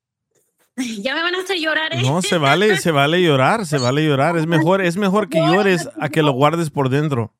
ya 1.03 1.15
me 1.15 1.23
van 1.23 1.35
a 1.35 1.41
hacer 1.41 1.59
llorar. 1.59 1.93
¿eh? 1.95 2.03
No, 2.03 2.23
se 2.23 2.39
vale, 2.39 2.77
se 2.79 2.91
vale 2.93 3.23
llorar, 3.23 3.67
se 3.67 3.79
vale 3.79 4.05
llorar. 4.05 4.37
Es 4.37 4.47
mejor, 4.47 4.81
es 4.81 4.97
mejor 4.97 5.29
que 5.29 5.39
llores 5.39 5.89
a 6.01 6.09
que 6.09 6.23
lo 6.23 6.33
guardes 6.33 6.71
por 6.71 6.89
dentro. 6.89 7.33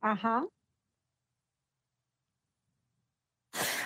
Ajá. 0.00 0.44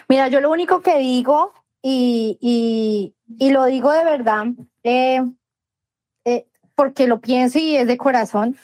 Mira, 0.09 0.29
yo 0.29 0.41
lo 0.41 0.51
único 0.51 0.83
que 0.83 0.99
digo, 0.99 1.55
y, 1.81 2.37
y, 2.41 3.15
y 3.39 3.51
lo 3.51 3.65
digo 3.67 3.93
de 3.93 4.05
verdad, 4.05 4.47
eh, 4.83 5.23
porque 6.75 7.07
lo 7.07 7.21
pienso 7.21 7.59
y 7.59 7.77
es 7.77 7.87
de 7.87 7.97
corazón, 7.97 8.57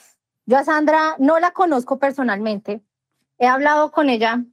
yo 0.47 0.57
a 0.57 0.65
Sandra 0.65 1.15
no 1.19 1.39
la 1.39 1.51
conozco 1.51 1.99
personalmente, 1.99 2.83
he 3.39 3.47
hablado 3.47 3.91
con 3.91 4.09
ella 4.11 4.45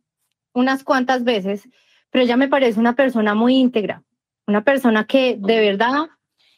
unas 0.54 0.84
cuantas 0.84 1.24
veces, 1.24 1.68
pero 2.10 2.24
ella 2.24 2.38
me 2.38 2.48
parece 2.48 2.80
una 2.80 2.96
persona 2.96 3.34
muy 3.34 3.56
íntegra, 3.56 4.04
una 4.48 4.64
persona 4.64 5.06
que 5.06 5.38
de 5.40 5.60
verdad 5.60 6.10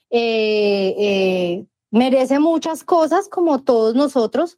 eh, 0.10 0.96
eh, 0.98 1.66
merece 1.92 2.40
muchas 2.40 2.84
cosas 2.84 3.28
como 3.28 3.64
todos 3.64 3.96
nosotros. 3.96 4.58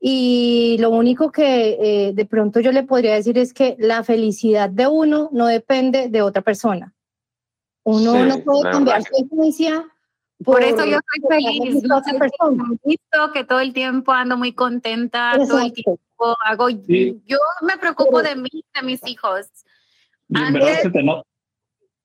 Y 0.00 0.76
lo 0.80 0.90
único 0.90 1.32
que 1.32 1.78
eh, 1.80 2.12
de 2.12 2.26
pronto 2.26 2.60
yo 2.60 2.72
le 2.72 2.82
podría 2.82 3.14
decir 3.14 3.38
es 3.38 3.54
que 3.54 3.74
la 3.78 4.04
felicidad 4.04 4.68
de 4.68 4.86
uno 4.86 5.30
no 5.32 5.46
depende 5.46 6.08
de 6.08 6.22
otra 6.22 6.42
persona. 6.42 6.92
Uno 7.84 8.12
Sí, 8.12 8.28
no 8.28 8.44
puede 8.44 8.70
cambiar 8.70 9.02
su 9.02 9.14
esencia. 9.14 9.86
Por 10.42 10.62
eso 10.62 10.84
yo 10.84 10.98
soy 10.98 11.28
feliz. 11.28 11.82
me 11.82 11.94
han 11.94 12.80
visto 12.84 13.32
que 13.32 13.44
todo 13.44 13.60
el 13.60 13.72
tiempo 13.72 14.12
ando 14.12 14.36
muy 14.36 14.52
contenta, 14.52 15.32
todo 15.34 15.60
el 15.60 15.68
Exacto. 15.68 15.82
tiempo 15.82 16.36
hago. 16.44 16.68
Sí. 16.86 17.22
Yo 17.26 17.38
me 17.62 17.76
preocupo 17.78 18.22
de 18.22 18.36
mí, 18.36 18.50
de 18.74 18.82
mis 18.82 19.06
hijos. 19.06 19.46
Se 20.28 20.90
te 20.90 21.02
nota. 21.02 21.24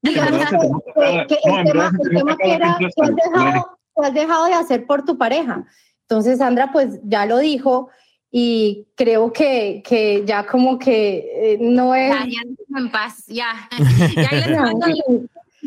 que 0.01 0.11
no, 0.13 0.27
el 0.27 1.27
tema, 1.27 2.31
el 2.31 2.37
que 2.37 2.53
era 2.53 2.77
has 2.77 3.15
dejado, 3.15 3.79
has 3.95 4.13
dejado 4.13 4.45
de 4.45 4.53
hacer 4.53 4.85
por 4.85 5.03
tu 5.03 5.17
pareja. 5.17 5.65
Entonces, 6.01 6.39
Sandra, 6.39 6.71
pues 6.71 6.99
ya 7.03 7.25
lo 7.25 7.39
dijo 7.39 7.89
y 8.31 8.87
creo 8.95 9.33
que, 9.33 9.81
que 9.85 10.23
ya 10.25 10.45
como 10.45 10.77
que 10.77 11.53
eh, 11.53 11.57
no 11.59 11.95
es... 11.95 12.11
Ya, 12.11 12.25
ya 12.25 12.79
en 12.79 12.91
paz, 12.91 13.25
ya. 13.27 13.53
Ya 14.15 14.31
les 14.31 14.59
mando 14.59 14.87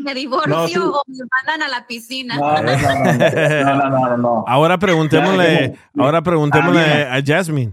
me 0.04 0.14
divorcio 0.14 0.48
No, 0.48 0.66
sí. 0.68 0.76
o 0.76 1.02
me 1.06 1.16
mandan 1.46 1.62
a 1.62 1.68
la 1.68 1.86
piscina. 1.86 2.36
No, 2.36 2.52
no, 2.54 2.62
no, 2.62 3.04
no, 3.04 3.74
no, 3.74 3.88
no, 3.90 4.08
no, 4.08 4.16
no. 4.16 4.44
Ahora 4.46 4.78
preguntémosle, 4.78 5.76
ahora 5.98 6.22
preguntémosle 6.22 6.80
Ah, 7.08 7.14
a 7.16 7.22
Jasmine. 7.24 7.72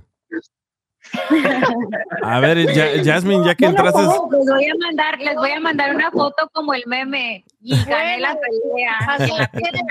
A 2.23 2.40
ver, 2.40 2.73
Ya- 2.73 3.03
Jasmine, 3.03 3.45
ya 3.45 3.56
que 3.56 3.65
entraste, 3.65 4.02
Les 4.02 4.45
voy 4.48 4.65
a 4.65 4.76
mandar, 4.76 5.19
les 5.19 5.36
voy 5.36 5.52
a 5.52 5.60
mandar 5.60 5.95
una 5.95 6.11
foto 6.11 6.49
como 6.53 6.73
el 6.73 6.84
meme 6.88 7.44
y 7.61 7.76
gané 7.86 8.19
la 8.19 8.38
pelea 8.40 8.98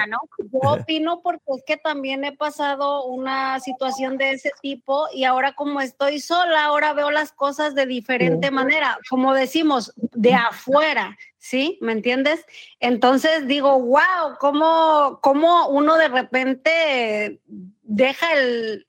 ¿no? 0.09 0.19
Yo 0.53 0.59
opino 0.73 1.21
porque 1.23 1.43
es 1.57 1.63
que 1.67 1.77
también 1.77 2.25
he 2.25 2.33
pasado 2.33 3.05
una 3.05 3.61
situación 3.61 4.17
de 4.17 4.33
ese 4.33 4.51
tipo 4.63 5.07
y 5.13 5.25
ahora 5.25 5.53
como 5.53 5.81
estoy 5.81 6.21
sola, 6.21 6.65
ahora 6.65 6.93
veo 6.93 7.11
las 7.11 7.33
cosas 7.33 7.75
de 7.75 7.87
diferente 7.87 8.51
manera, 8.51 8.99
como 9.11 9.35
decimos, 9.35 9.93
de 9.97 10.35
afuera, 10.35 11.17
¿sí? 11.39 11.79
¿Me 11.81 11.93
entiendes? 11.93 12.45
Entonces 12.81 13.47
digo, 13.47 13.79
wow, 13.81 14.37
¿cómo, 14.41 15.19
cómo 15.23 15.69
uno 15.69 15.97
de 15.97 16.09
repente 16.09 17.41
deja 17.83 18.33
el 18.35 18.87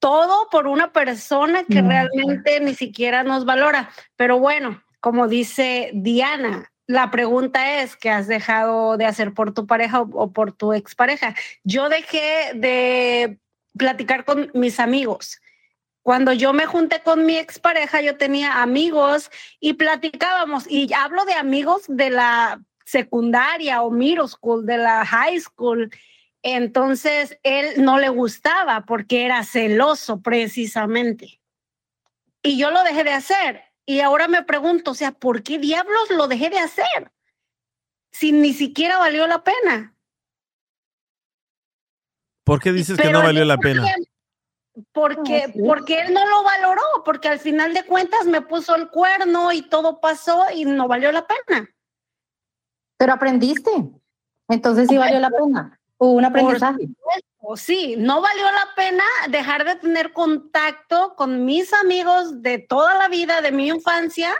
todo 0.00 0.48
por 0.50 0.66
una 0.66 0.92
persona 0.92 1.64
que 1.64 1.82
realmente 1.82 2.58
ni 2.60 2.74
siquiera 2.74 3.22
nos 3.22 3.44
valora. 3.44 3.90
Pero 4.16 4.38
bueno, 4.38 4.82
como 5.00 5.28
dice 5.28 5.90
Diana, 5.94 6.72
la 6.86 7.10
pregunta 7.10 7.80
es, 7.80 7.94
¿qué 7.96 8.10
has 8.10 8.26
dejado 8.26 8.96
de 8.96 9.06
hacer 9.06 9.32
por 9.32 9.54
tu 9.54 9.66
pareja 9.66 10.00
o, 10.00 10.08
o 10.12 10.32
por 10.32 10.52
tu 10.52 10.72
expareja? 10.72 11.36
Yo 11.62 11.88
dejé 11.88 12.52
de 12.54 13.38
platicar 13.76 14.24
con 14.24 14.50
mis 14.54 14.80
amigos. 14.80 15.40
Cuando 16.02 16.32
yo 16.32 16.52
me 16.52 16.66
junté 16.66 17.02
con 17.02 17.26
mi 17.26 17.36
expareja, 17.36 18.00
yo 18.00 18.16
tenía 18.16 18.62
amigos 18.62 19.30
y 19.60 19.74
platicábamos. 19.74 20.64
Y 20.68 20.92
hablo 20.94 21.24
de 21.26 21.34
amigos 21.34 21.82
de 21.88 22.10
la 22.10 22.60
secundaria 22.84 23.82
o 23.82 23.90
middle 23.90 24.26
school, 24.26 24.66
de 24.66 24.78
la 24.78 25.04
high 25.04 25.38
school. 25.38 25.90
Entonces, 26.42 27.38
él 27.42 27.82
no 27.82 27.98
le 27.98 28.08
gustaba 28.08 28.84
porque 28.86 29.24
era 29.24 29.44
celoso 29.44 30.20
precisamente. 30.20 31.40
Y 32.42 32.58
yo 32.58 32.70
lo 32.70 32.82
dejé 32.82 33.04
de 33.04 33.12
hacer. 33.12 33.62
Y 33.84 34.00
ahora 34.00 34.28
me 34.28 34.42
pregunto, 34.42 34.92
o 34.92 34.94
sea, 34.94 35.12
¿por 35.12 35.42
qué 35.42 35.58
diablos 35.58 36.10
lo 36.10 36.28
dejé 36.28 36.48
de 36.48 36.58
hacer? 36.58 37.12
Si 38.12 38.32
ni 38.32 38.54
siquiera 38.54 38.98
valió 38.98 39.26
la 39.26 39.44
pena. 39.44 39.94
¿por 42.44 42.58
qué 42.58 42.72
dices 42.72 42.98
que 42.98 43.12
no 43.12 43.22
valió 43.22 43.42
al 43.42 43.48
la 43.48 43.58
pena? 43.58 43.84
Porque, 44.92 45.52
porque 45.66 46.00
él 46.00 46.14
no 46.14 46.26
lo 46.26 46.42
valoró, 46.42 46.82
porque 47.04 47.28
al 47.28 47.38
final 47.38 47.74
de 47.74 47.84
cuentas 47.84 48.26
me 48.26 48.42
puso 48.42 48.74
el 48.74 48.88
cuerno 48.88 49.52
y 49.52 49.62
todo 49.62 50.00
pasó 50.00 50.46
y 50.52 50.64
no 50.64 50.88
valió 50.88 51.12
la 51.12 51.26
pena. 51.26 51.68
Pero 52.96 53.12
aprendiste. 53.12 53.70
Entonces 54.48 54.88
sí 54.88 54.96
valió 54.96 55.20
la 55.20 55.30
pena. 55.30 55.79
Hubo 56.02 56.12
un 56.12 56.24
aprendizaje. 56.24 56.88
O 57.40 57.58
sí, 57.58 57.94
no 57.98 58.22
valió 58.22 58.44
la 58.44 58.68
pena 58.74 59.04
dejar 59.28 59.66
de 59.66 59.76
tener 59.76 60.14
contacto 60.14 61.14
con 61.14 61.44
mis 61.44 61.74
amigos 61.74 62.42
de 62.42 62.58
toda 62.58 62.94
la 62.94 63.08
vida, 63.08 63.42
de 63.42 63.52
mi 63.52 63.68
infancia, 63.68 64.34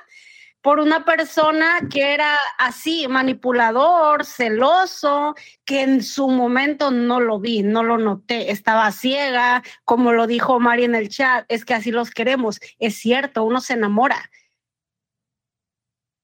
por 0.62 0.81
una 0.81 1.05
persona 1.05 1.81
que 1.91 2.15
era 2.15 2.39
así, 2.59 3.07
manipulador, 3.09 4.24
celoso, 4.24 5.35
que 5.66 5.82
en 5.82 6.03
su 6.03 6.28
momento 6.28 6.91
no 6.91 7.20
lo 7.20 7.39
vi, 7.41 7.62
no 7.62 7.82
lo 7.82 7.99
noté, 7.99 8.51
estaba 8.51 8.91
ciega, 8.91 9.62
como 9.85 10.12
lo 10.12 10.27
dijo 10.27 10.61
Mari 10.61 10.85
en 10.85 10.95
el 10.95 11.11
chat, 11.11 11.45
es 11.49 11.66
que 11.66 11.74
así 11.74 11.91
los 11.91 12.11
queremos. 12.11 12.59
Es 12.78 12.97
cierto, 12.97 13.45
uno 13.45 13.61
se 13.61 13.74
enamora. 13.74 14.31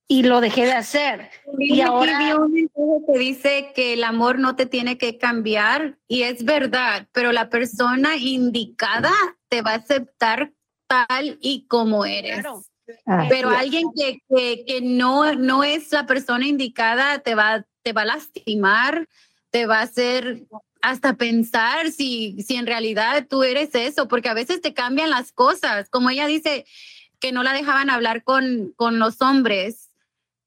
Y 0.08 0.22
lo 0.22 0.40
dejé 0.40 0.66
de 0.66 0.72
hacer. 0.72 1.30
Y 1.58 1.80
Aquí 1.80 1.80
ahora 1.82 2.18
vi 2.18 2.32
un 2.32 2.52
mensaje 2.52 3.12
que 3.12 3.18
dice 3.18 3.72
que 3.74 3.92
el 3.94 4.04
amor 4.04 4.38
no 4.38 4.56
te 4.56 4.66
tiene 4.66 4.98
que 4.98 5.18
cambiar 5.18 5.98
y 6.06 6.22
es 6.22 6.44
verdad, 6.44 7.08
pero 7.12 7.32
la 7.32 7.50
persona 7.50 8.16
indicada 8.16 9.12
te 9.48 9.62
va 9.62 9.72
a 9.72 9.76
aceptar 9.76 10.52
tal 10.86 11.38
y 11.40 11.66
como 11.66 12.04
eres. 12.04 12.44
Pero 13.28 13.50
alguien 13.50 13.88
que, 13.96 14.20
que, 14.28 14.64
que 14.64 14.80
no, 14.80 15.34
no 15.34 15.64
es 15.64 15.90
la 15.90 16.06
persona 16.06 16.46
indicada 16.46 17.18
te 17.18 17.34
va, 17.34 17.66
te 17.82 17.92
va 17.92 18.02
a 18.02 18.06
lastimar, 18.06 19.08
te 19.50 19.66
va 19.66 19.80
a 19.80 19.82
hacer 19.82 20.46
hasta 20.82 21.14
pensar 21.14 21.90
si, 21.90 22.40
si 22.42 22.54
en 22.54 22.66
realidad 22.66 23.26
tú 23.28 23.42
eres 23.42 23.74
eso, 23.74 24.06
porque 24.06 24.28
a 24.28 24.34
veces 24.34 24.60
te 24.60 24.72
cambian 24.72 25.10
las 25.10 25.32
cosas. 25.32 25.88
Como 25.90 26.10
ella 26.10 26.28
dice 26.28 26.64
que 27.18 27.32
no 27.32 27.42
la 27.42 27.52
dejaban 27.52 27.90
hablar 27.90 28.22
con, 28.22 28.72
con 28.76 29.00
los 29.00 29.20
hombres. 29.20 29.85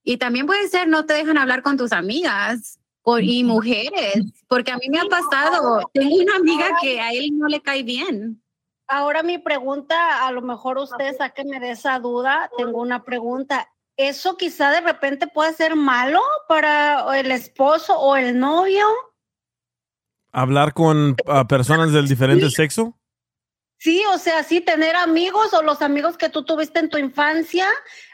Y 0.10 0.18
también 0.18 0.48
puede 0.48 0.68
ser 0.70 0.88
no 0.88 1.06
te 1.06 1.14
dejan 1.14 1.38
hablar 1.38 1.62
con 1.62 1.78
tus 1.78 1.92
amigas 1.92 2.80
con- 3.04 3.24
y 3.24 3.44
mujeres, 3.44 4.16
porque 4.48 4.72
a 4.72 4.78
mí 4.78 4.90
me 4.90 4.98
ha 5.00 5.06
pasado. 5.06 5.88
Tengo 5.94 6.16
una 6.16 6.38
amiga 6.38 6.66
que 6.82 7.00
a 7.00 7.12
él 7.14 7.30
no 7.38 7.48
le 7.48 7.62
cae 7.62 7.84
bien. 7.84 8.42
Ahora 8.88 9.22
mi 9.22 9.38
pregunta, 9.38 10.26
a 10.26 10.32
lo 10.32 10.42
mejor 10.42 10.80
usted 10.80 11.16
sáqueme 11.16 11.60
de 11.60 11.70
esa 11.70 12.00
duda, 12.00 12.50
tengo 12.58 12.82
una 12.82 13.04
pregunta. 13.04 13.70
¿Eso 13.98 14.36
quizá 14.36 14.72
de 14.72 14.82
repente 14.82 15.28
puede 15.28 15.54
ser 15.54 15.76
malo 15.76 16.24
para 16.48 17.20
el 17.20 17.30
esposo 17.30 17.96
o 17.96 18.16
el 18.16 18.40
novio? 18.40 18.88
¿Hablar 20.32 20.74
con 20.74 21.18
personas 21.48 21.94
del 21.94 22.08
diferente 22.08 22.50
sexo? 22.50 22.96
Sí, 23.78 24.04
o 24.14 24.18
sea, 24.18 24.44
sí, 24.44 24.60
tener 24.60 24.96
amigos 24.98 25.54
o 25.54 25.62
los 25.62 25.82
amigos 25.82 26.18
que 26.18 26.28
tú 26.28 26.44
tuviste 26.44 26.80
en 26.80 26.90
tu 26.90 26.98
infancia, 26.98 27.66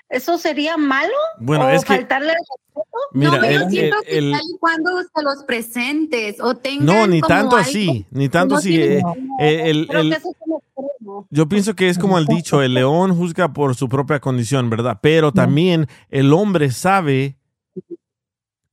¿eso 0.09 0.37
sería 0.37 0.77
malo? 0.77 1.13
Bueno, 1.39 1.65
¿O 1.65 1.69
es 1.69 1.83
que- 1.83 1.95
faltarle 1.95 2.31
al 2.31 2.37
respeto? 2.37 2.97
Mira, 3.13 3.31
no, 3.31 3.37
yo 3.37 3.43
el- 3.45 3.69
siento 3.69 3.97
el- 3.97 4.03
que 4.05 4.17
el- 4.17 4.31
tal 4.31 4.41
y 4.41 4.57
cuando 4.59 4.91
se 5.01 5.23
los 5.23 5.43
presentes 5.45 6.41
o 6.41 6.55
tengan 6.55 6.85
No, 6.85 7.07
ni 7.07 7.21
como 7.21 7.27
tanto 7.35 7.55
algo- 7.55 7.69
así, 7.69 8.05
ni 8.11 8.29
tanto 8.29 8.55
no 8.55 8.59
así. 8.59 8.75
eh, 8.81 9.01
eh, 9.39 9.61
el- 9.69 9.87
Creo 9.87 10.01
el- 10.01 10.09
que 10.11 10.15
eso 10.17 10.29
es 10.29 10.35
un 10.45 10.57
extremo. 10.57 11.27
yo 11.29 11.47
pienso 11.47 11.73
que 11.75 11.89
es 11.89 11.97
como 11.97 12.17
el 12.17 12.25
dicho, 12.25 12.61
el 12.61 12.73
león 12.73 13.15
juzga 13.15 13.53
por 13.53 13.75
su 13.75 13.87
propia 13.89 14.19
condición, 14.19 14.69
¿verdad? 14.69 14.99
Pero 15.01 15.31
también 15.31 15.87
el 16.09 16.33
hombre 16.33 16.71
sabe 16.71 17.37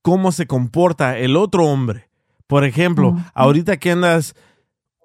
cómo 0.02 0.32
se 0.32 0.46
comporta 0.46 1.16
el 1.18 1.36
otro 1.36 1.66
hombre. 1.66 2.09
Por 2.48 2.64
ejemplo, 2.64 3.16
ahorita 3.34 3.76
que 3.78 3.92
andas 3.92 4.34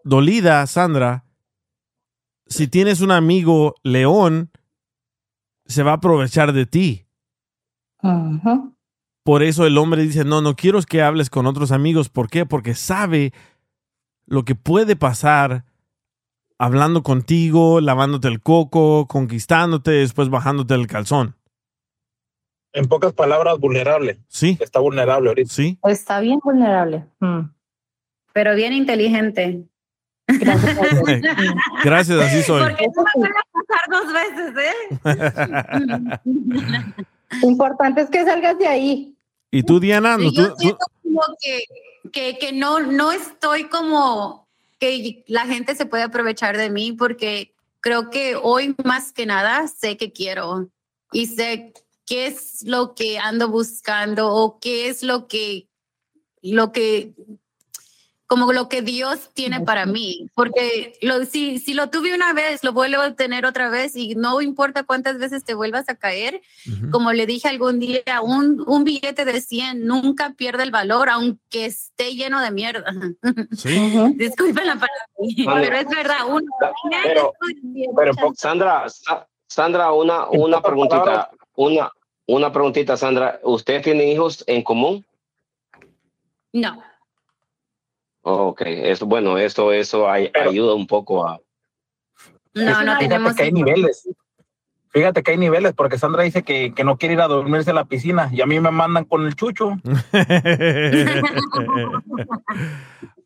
dolida, 0.04 0.66
Sandra, 0.66 1.24
si 2.48 2.68
tienes 2.68 3.02
un 3.02 3.12
amigo 3.12 3.76
león, 3.84 4.50
se 5.68 5.84
va 5.84 5.92
a 5.92 5.96
aprovechar 5.96 6.54
de 6.54 6.66
ti. 6.66 7.08
Ajá. 8.00 8.72
Por 9.24 9.44
eso 9.44 9.66
el 9.66 9.78
hombre 9.78 10.04
dice, 10.04 10.24
no, 10.24 10.42
no 10.42 10.56
quiero 10.56 10.82
que 10.84 11.02
hables 11.02 11.30
con 11.30 11.48
otros 11.48 11.72
amigos. 11.72 12.08
¿Por 12.08 12.30
qué? 12.30 12.46
Porque 12.46 12.76
sabe 12.76 13.34
lo 14.26 14.46
que 14.46 14.56
puede 14.56 14.96
pasar 14.96 15.66
hablando 16.58 17.04
contigo, 17.04 17.82
lavándote 17.82 18.30
el 18.30 18.42
coco, 18.42 19.08
conquistándote, 19.08 19.92
después 19.92 20.30
bajándote 20.30 20.74
el 20.76 20.88
calzón. 20.88 21.36
En 22.74 22.88
pocas 22.88 23.14
palabras, 23.14 23.58
vulnerable. 23.60 24.20
Sí. 24.28 24.58
Está 24.62 24.80
vulnerable 24.80 25.30
ahorita. 25.30 25.54
Sí. 25.54 25.80
Está 25.84 26.20
bien 26.20 26.40
vulnerable. 26.44 27.06
Mm. 27.20 27.50
Pero 28.34 28.56
bien 28.56 28.74
inteligente. 28.74 29.66
Gracias 30.28 30.78
a 30.78 30.84
Dios. 30.84 31.22
Gracias, 31.84 32.20
así 32.20 32.44
soy. 32.44 32.62
Porque 32.62 32.86
no 32.96 33.04
me 33.16 33.30
van 33.30 33.57
a 33.70 33.74
pasar 33.74 33.90
dos 33.90 34.14
veces, 34.14 34.54
¿eh? 34.66 36.20
Lo 37.42 37.50
importante 37.50 38.02
es 38.02 38.10
que 38.10 38.24
salgas 38.26 38.58
de 38.58 38.68
ahí. 38.68 39.14
¿Y 39.52 39.64
tú, 39.64 39.80
Diana? 39.80 40.18
¿Tú- 40.18 40.32
yo 40.32 40.50
tú- 40.50 40.56
siento 40.58 40.86
como 41.04 41.22
que, 41.42 41.64
que, 42.12 42.38
que 42.38 42.52
no, 42.54 42.80
no 42.80 43.12
estoy 43.12 43.66
como 43.66 44.48
que 44.80 45.24
la 45.28 45.46
gente 45.46 45.76
se 45.76 45.86
puede 45.86 46.04
aprovechar 46.04 46.58
de 46.58 46.70
mí 46.70 46.92
porque 46.92 47.54
creo 47.80 48.10
que 48.10 48.36
hoy 48.36 48.76
más 48.84 49.12
que 49.12 49.26
nada 49.26 49.68
sé 49.68 49.98
que 49.98 50.12
quiero 50.12 50.70
y 51.12 51.26
sé 51.28 51.74
qué 52.06 52.28
es 52.28 52.62
lo 52.66 52.94
que 52.96 53.18
ando 53.20 53.50
buscando 53.50 54.34
o 54.34 54.60
qué 54.60 54.88
es 54.90 55.04
lo 55.04 55.28
que, 55.28 55.68
lo 56.42 56.72
que, 56.72 57.14
como 58.28 58.52
lo 58.52 58.68
que 58.68 58.82
Dios 58.82 59.30
tiene 59.34 59.62
para 59.62 59.86
mí. 59.86 60.30
Porque 60.36 60.98
lo, 61.02 61.24
si, 61.26 61.60
si 61.60 61.74
lo 61.74 61.90
tuve 61.90 62.14
una 62.14 62.34
vez, 62.34 62.62
lo 62.64 62.74
vuelvo 62.74 63.02
a 63.02 63.16
tener 63.16 63.46
otra 63.46 63.70
vez 63.70 63.96
y 63.96 64.16
no 64.16 64.42
importa 64.42 64.84
cuántas 64.84 65.18
veces 65.18 65.46
te 65.46 65.54
vuelvas 65.54 65.88
a 65.88 65.96
caer, 65.96 66.42
como 66.92 67.14
le 67.14 67.26
dije 67.26 67.48
algún 67.48 67.80
día, 67.80 68.02
un, 68.22 68.64
un 68.68 68.84
billete 68.84 69.24
de 69.24 69.40
100 69.40 69.86
nunca 69.88 70.34
pierde 70.36 70.64
el 70.64 70.72
valor, 70.72 71.10
aunque 71.10 71.66
esté 71.66 72.16
lleno 72.16 72.42
de 72.42 72.52
mierda. 72.52 72.84
Disculpen 74.16 74.68
la 74.68 74.74
palabra, 74.74 75.08
Vale. 75.46 75.68
pero 75.68 75.78
es 75.78 75.88
verdad. 75.88 76.18
Uno, 76.28 76.46
Pero- 77.04 77.34
pero 77.96 78.14
Sandra, 78.36 78.90
Sa- 78.90 79.26
Sandra, 79.48 79.94
una, 79.94 80.28
una 80.30 80.62
preguntita, 80.62 81.30
una, 81.56 81.90
una 82.26 82.52
preguntita, 82.52 82.98
Sandra. 82.98 83.40
¿Usted 83.44 83.82
tiene 83.82 84.12
hijos 84.12 84.44
en 84.48 84.64
común? 84.64 85.06
no. 86.52 86.84
Ok, 88.30 88.62
eso, 88.66 89.06
bueno, 89.06 89.38
eso, 89.38 89.72
eso 89.72 90.10
ay- 90.10 90.30
ayuda 90.36 90.74
un 90.74 90.86
poco 90.86 91.26
a. 91.26 91.40
No, 92.54 92.66
no 92.66 92.72
Fíjate 92.76 93.08
tenemos 93.08 93.36
que 93.36 93.44
hay 93.44 93.52
niveles. 93.54 94.10
Fíjate 94.90 95.24
que 95.24 95.32
hay 95.32 95.38
niveles, 95.38 95.72
porque 95.74 95.98
Sandra 95.98 96.24
dice 96.24 96.44
que, 96.44 96.74
que 96.74 96.84
no 96.84 96.98
quiere 96.98 97.14
ir 97.14 97.22
a 97.22 97.28
dormirse 97.28 97.72
a 97.72 97.74
la 97.74 97.86
piscina 97.86 98.30
y 98.34 98.42
a 98.42 98.46
mí 98.46 98.60
me 98.60 98.70
mandan 98.72 99.06
con 99.06 99.26
el 99.26 99.36
chucho. 99.36 99.78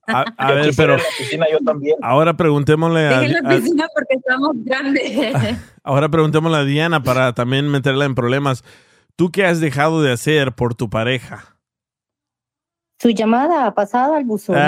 a, 0.07 0.51
ver, 0.53 0.71
pero 0.75 0.93
ir 0.95 0.99
a 0.99 1.03
la 1.03 1.09
piscina 1.17 1.45
yo 1.51 1.57
también. 1.65 1.95
ahora 2.03 2.35
preguntémosle 2.35 3.07
a, 3.07 3.19
Dejen 3.21 3.33
la 3.43 3.49
a- 3.49 3.55
piscina 3.55 3.87
porque 3.95 4.15
estamos 4.17 4.51
grandes. 4.57 5.57
ahora 5.83 6.09
preguntémosle 6.09 6.57
a 6.59 6.63
Diana 6.63 7.01
para 7.01 7.33
también 7.33 7.69
meterla 7.69 8.05
en 8.05 8.13
problemas. 8.13 8.63
¿Tú 9.15 9.31
qué 9.31 9.45
has 9.45 9.59
dejado 9.59 10.01
de 10.03 10.11
hacer 10.11 10.51
por 10.53 10.75
tu 10.75 10.89
pareja? 10.91 11.50
Su 13.01 13.09
llamada 13.09 13.65
ha 13.65 13.73
pasado 13.73 14.13
al 14.13 14.25
buzón. 14.25 14.55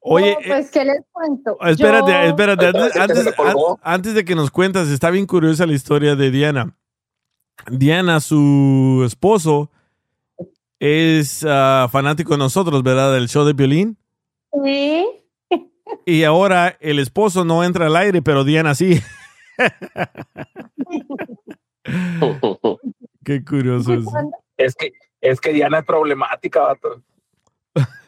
Oye, 0.00 0.30
No, 0.32 0.38
pues, 0.46 0.70
¿qué 0.70 0.84
les 0.84 1.00
cuento? 1.10 1.58
Espérate, 1.60 2.12
Yo- 2.12 2.18
espérate. 2.20 2.66
Antes, 2.68 2.96
antes- 3.82 4.14
de 4.14 4.24
que 4.24 4.36
nos 4.36 4.52
cuentas, 4.52 4.86
está 4.88 5.10
bien 5.10 5.26
curiosa 5.26 5.66
la 5.66 5.72
historia 5.72 6.14
de 6.14 6.30
Diana. 6.30 6.76
Diana, 7.68 8.20
su 8.20 9.02
esposo, 9.04 9.72
es 10.78 11.44
ah, 11.48 11.88
fanático 11.90 12.34
de 12.34 12.38
nosotros, 12.38 12.84
¿verdad? 12.84 13.12
Del 13.14 13.28
show 13.28 13.44
de 13.44 13.54
violín. 13.54 13.98
Sí. 14.64 15.04
Y 16.06 16.22
ahora 16.22 16.76
el 16.80 17.00
esposo 17.00 17.44
no 17.44 17.64
entra 17.64 17.86
al 17.86 17.96
aire, 17.96 18.22
pero 18.22 18.44
Diana 18.44 18.76
sí. 18.76 19.00
Qué 23.24 23.44
curioso 23.44 23.94
es. 23.94 24.04
Es 24.56 24.74
que, 24.74 24.92
es 25.20 25.40
que 25.40 25.52
Diana 25.52 25.78
es 25.78 25.84
problemática, 25.84 26.60
vato. 26.60 27.02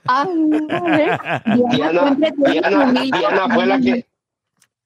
Ay, 0.07 0.29
no, 0.35 0.85
¿ves? 0.85 1.19
Diana, 1.71 2.17
fue 3.55 3.67
la 3.67 3.79
que. 3.79 4.07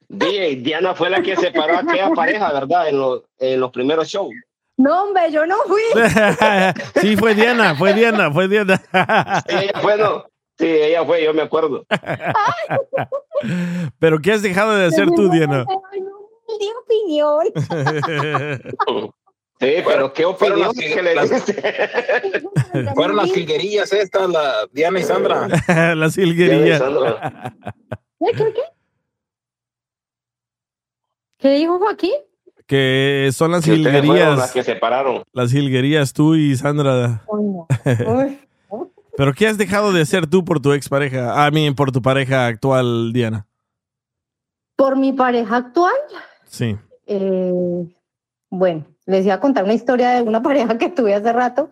DJ, 0.09 0.57
Diana 0.57 0.95
fue 0.95 1.11
la 1.11 1.23
que 1.23 1.37
separó 1.37 1.77
a 1.77 1.81
aquella 1.81 2.11
pareja, 2.11 2.53
¿verdad? 2.53 2.89
En 2.89 2.99
los, 2.99 3.23
en 3.39 3.61
los 3.61 3.71
primeros 3.71 4.09
shows. 4.09 4.35
No, 4.77 5.05
hombre, 5.05 5.31
yo 5.31 5.47
no 5.47 5.57
fui. 5.67 5.83
sí, 7.01 7.17
fue 7.17 7.35
Diana, 7.35 7.75
fue 7.75 7.95
Diana, 7.95 8.31
fue 8.31 8.49
Diana. 8.49 8.81
Sí, 9.47 9.57
ella 9.57 9.81
fue, 9.81 9.97
no. 9.97 10.27
Sí, 10.59 10.67
ella 10.67 11.05
fue, 11.05 11.25
yo 11.25 11.35
me 11.35 11.43
acuerdo. 11.43 11.85
Pero 13.99 14.21
¿qué 14.21 14.33
has 14.33 14.43
dejado 14.43 14.75
de 14.75 14.87
hacer 14.87 15.11
tú, 15.11 15.29
Diana? 15.29 15.65
Di 16.59 16.69
opinión. 16.83 17.45
Sí, 19.61 19.73
pero 19.87 20.13
¿qué 20.13 20.25
opinión 20.25 20.61
las 20.61 20.73
que- 20.75 20.95
que 20.95 21.03
le 21.03 21.15
las- 21.15 21.31
diste? 21.31 21.55
Fueron 22.95 23.17
las 23.17 23.33
jilguerillas 23.33 23.93
estas, 23.93 24.29
la 24.31 24.67
Diana 24.73 25.01
y 25.01 25.05
Sandra. 25.05 25.49
la 25.95 26.11
silguería. 26.11 26.79
¿Qué, 28.19 28.33
qué, 28.37 28.53
qué? 28.53 28.61
¿Qué 31.39 31.51
dijo 31.55 31.79
Joaquín? 31.79 32.13
Que 32.67 33.31
son 33.35 33.51
las 33.53 33.65
Que 33.65 33.73
jilguerías. 33.73 34.39
las 34.39 34.53
que 34.53 34.63
separaron. 34.63 35.23
Las 35.33 35.53
jilguerías, 35.53 36.13
tú 36.15 36.35
y 36.35 36.57
Sandra. 36.57 37.23
No. 37.31 37.67
¿Pero 39.17 39.33
qué 39.35 39.47
has 39.47 39.59
dejado 39.59 39.93
de 39.93 40.01
hacer 40.03 40.27
tú 40.27 40.45
por 40.45 40.61
tu 40.61 40.73
expareja? 40.73 41.45
A 41.47 41.51
mí, 41.51 41.71
por 41.73 41.93
tu 41.93 42.01
pareja 42.03 42.47
actual, 42.47 43.13
Diana. 43.13 43.47
Por 44.77 44.97
mi 44.97 45.13
pareja 45.13 45.57
actual, 45.57 45.93
Sí. 46.55 46.77
eh, 47.07 47.53
bueno, 48.51 48.87
les 49.07 49.25
iba 49.27 49.35
a 49.35 49.41
contar 49.41 49.65
una 49.65 49.75
historia 49.75 50.11
de 50.11 50.23
una 50.23 50.43
pareja 50.43 50.79
que 50.79 50.89
tuve 50.89 51.15
hace 51.15 51.33
rato, 51.33 51.71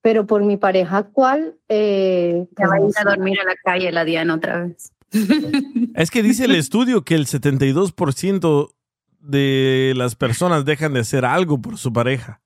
pero 0.00 0.26
por 0.26 0.42
mi 0.42 0.56
pareja 0.56 0.98
actual, 0.98 1.56
eh, 1.68 2.46
Ya 2.58 2.68
va 2.68 2.74
a 2.74 2.78
ir 2.78 2.84
pues, 2.84 2.98
a 2.98 3.04
dormir 3.04 3.40
a 3.40 3.44
la 3.44 3.56
calle 3.64 3.90
la 3.90 4.04
Diana 4.04 4.34
otra 4.34 4.62
vez. 4.62 4.92
Es 5.94 6.10
que 6.10 6.22
dice 6.22 6.44
el 6.44 6.54
estudio 6.54 7.04
que 7.04 7.14
el 7.14 7.26
72% 7.26 8.74
de 9.20 9.92
las 9.96 10.16
personas 10.16 10.64
dejan 10.64 10.92
de 10.92 11.00
hacer 11.00 11.24
algo 11.24 11.60
por 11.60 11.78
su 11.78 11.92
pareja. 11.92 12.42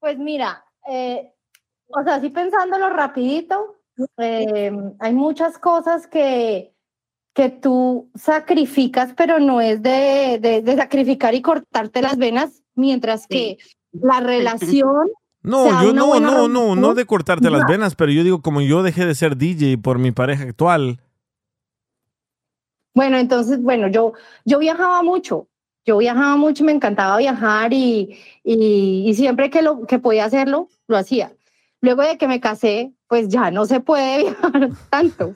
Pues 0.00 0.18
mira, 0.18 0.64
eh, 0.90 1.32
o 1.88 2.02
sea, 2.02 2.16
así 2.16 2.30
pensándolo 2.30 2.88
rapidito, 2.90 3.76
eh, 4.16 4.72
hay 4.98 5.12
muchas 5.14 5.58
cosas 5.58 6.06
que, 6.06 6.74
que 7.38 7.50
tú 7.50 8.10
sacrificas, 8.16 9.14
pero 9.16 9.38
no 9.38 9.60
es 9.60 9.80
de, 9.80 10.40
de- 10.40 10.60
de 10.60 10.76
sacrificar 10.76 11.36
y 11.36 11.40
cortarte 11.40 12.02
las 12.02 12.16
venas, 12.18 12.64
mientras 12.74 13.28
que 13.28 13.58
la 13.92 14.18
relación... 14.18 15.08
No, 15.42 15.80
yo 15.84 15.92
no, 15.92 16.18
no, 16.18 16.48
no, 16.48 16.74
no 16.74 16.94
de 16.94 17.06
cortarte 17.06 17.48
las 17.48 17.60
Ya. 17.60 17.66
venas, 17.68 17.94
pero 17.94 18.10
yo 18.10 18.24
digo, 18.24 18.42
como 18.42 18.60
yo 18.60 18.82
dejé 18.82 19.06
de 19.06 19.14
ser 19.14 19.36
DJ 19.36 19.78
por 19.78 20.00
mi 20.00 20.10
pareja 20.10 20.42
actual, 20.42 21.00
Bueno, 22.92 23.18
entonces, 23.18 23.62
bueno, 23.62 23.86
yo, 23.86 24.14
yo 24.44 24.58
viajaba 24.58 25.04
mucho, 25.04 25.46
yo 25.86 25.98
viajaba 25.98 26.34
mucho, 26.36 26.64
me 26.64 26.72
encantaba 26.72 27.16
viajar 27.18 27.72
y, 27.72 28.18
y, 28.42 29.04
y 29.06 29.14
siempre 29.14 29.48
que, 29.48 29.62
lo, 29.62 29.86
que 29.86 30.00
podía 30.00 30.24
hacerlo, 30.24 30.66
lo 30.88 30.96
hacía. 30.96 31.32
Luego 31.80 32.02
de 32.02 32.18
que 32.18 32.26
me 32.26 32.40
casé, 32.40 32.92
pues 33.08 33.28
ya 33.28 33.50
no 33.50 33.64
se 33.64 33.80
puede 33.80 34.24
viajar 34.24 34.70
tanto. 34.90 35.34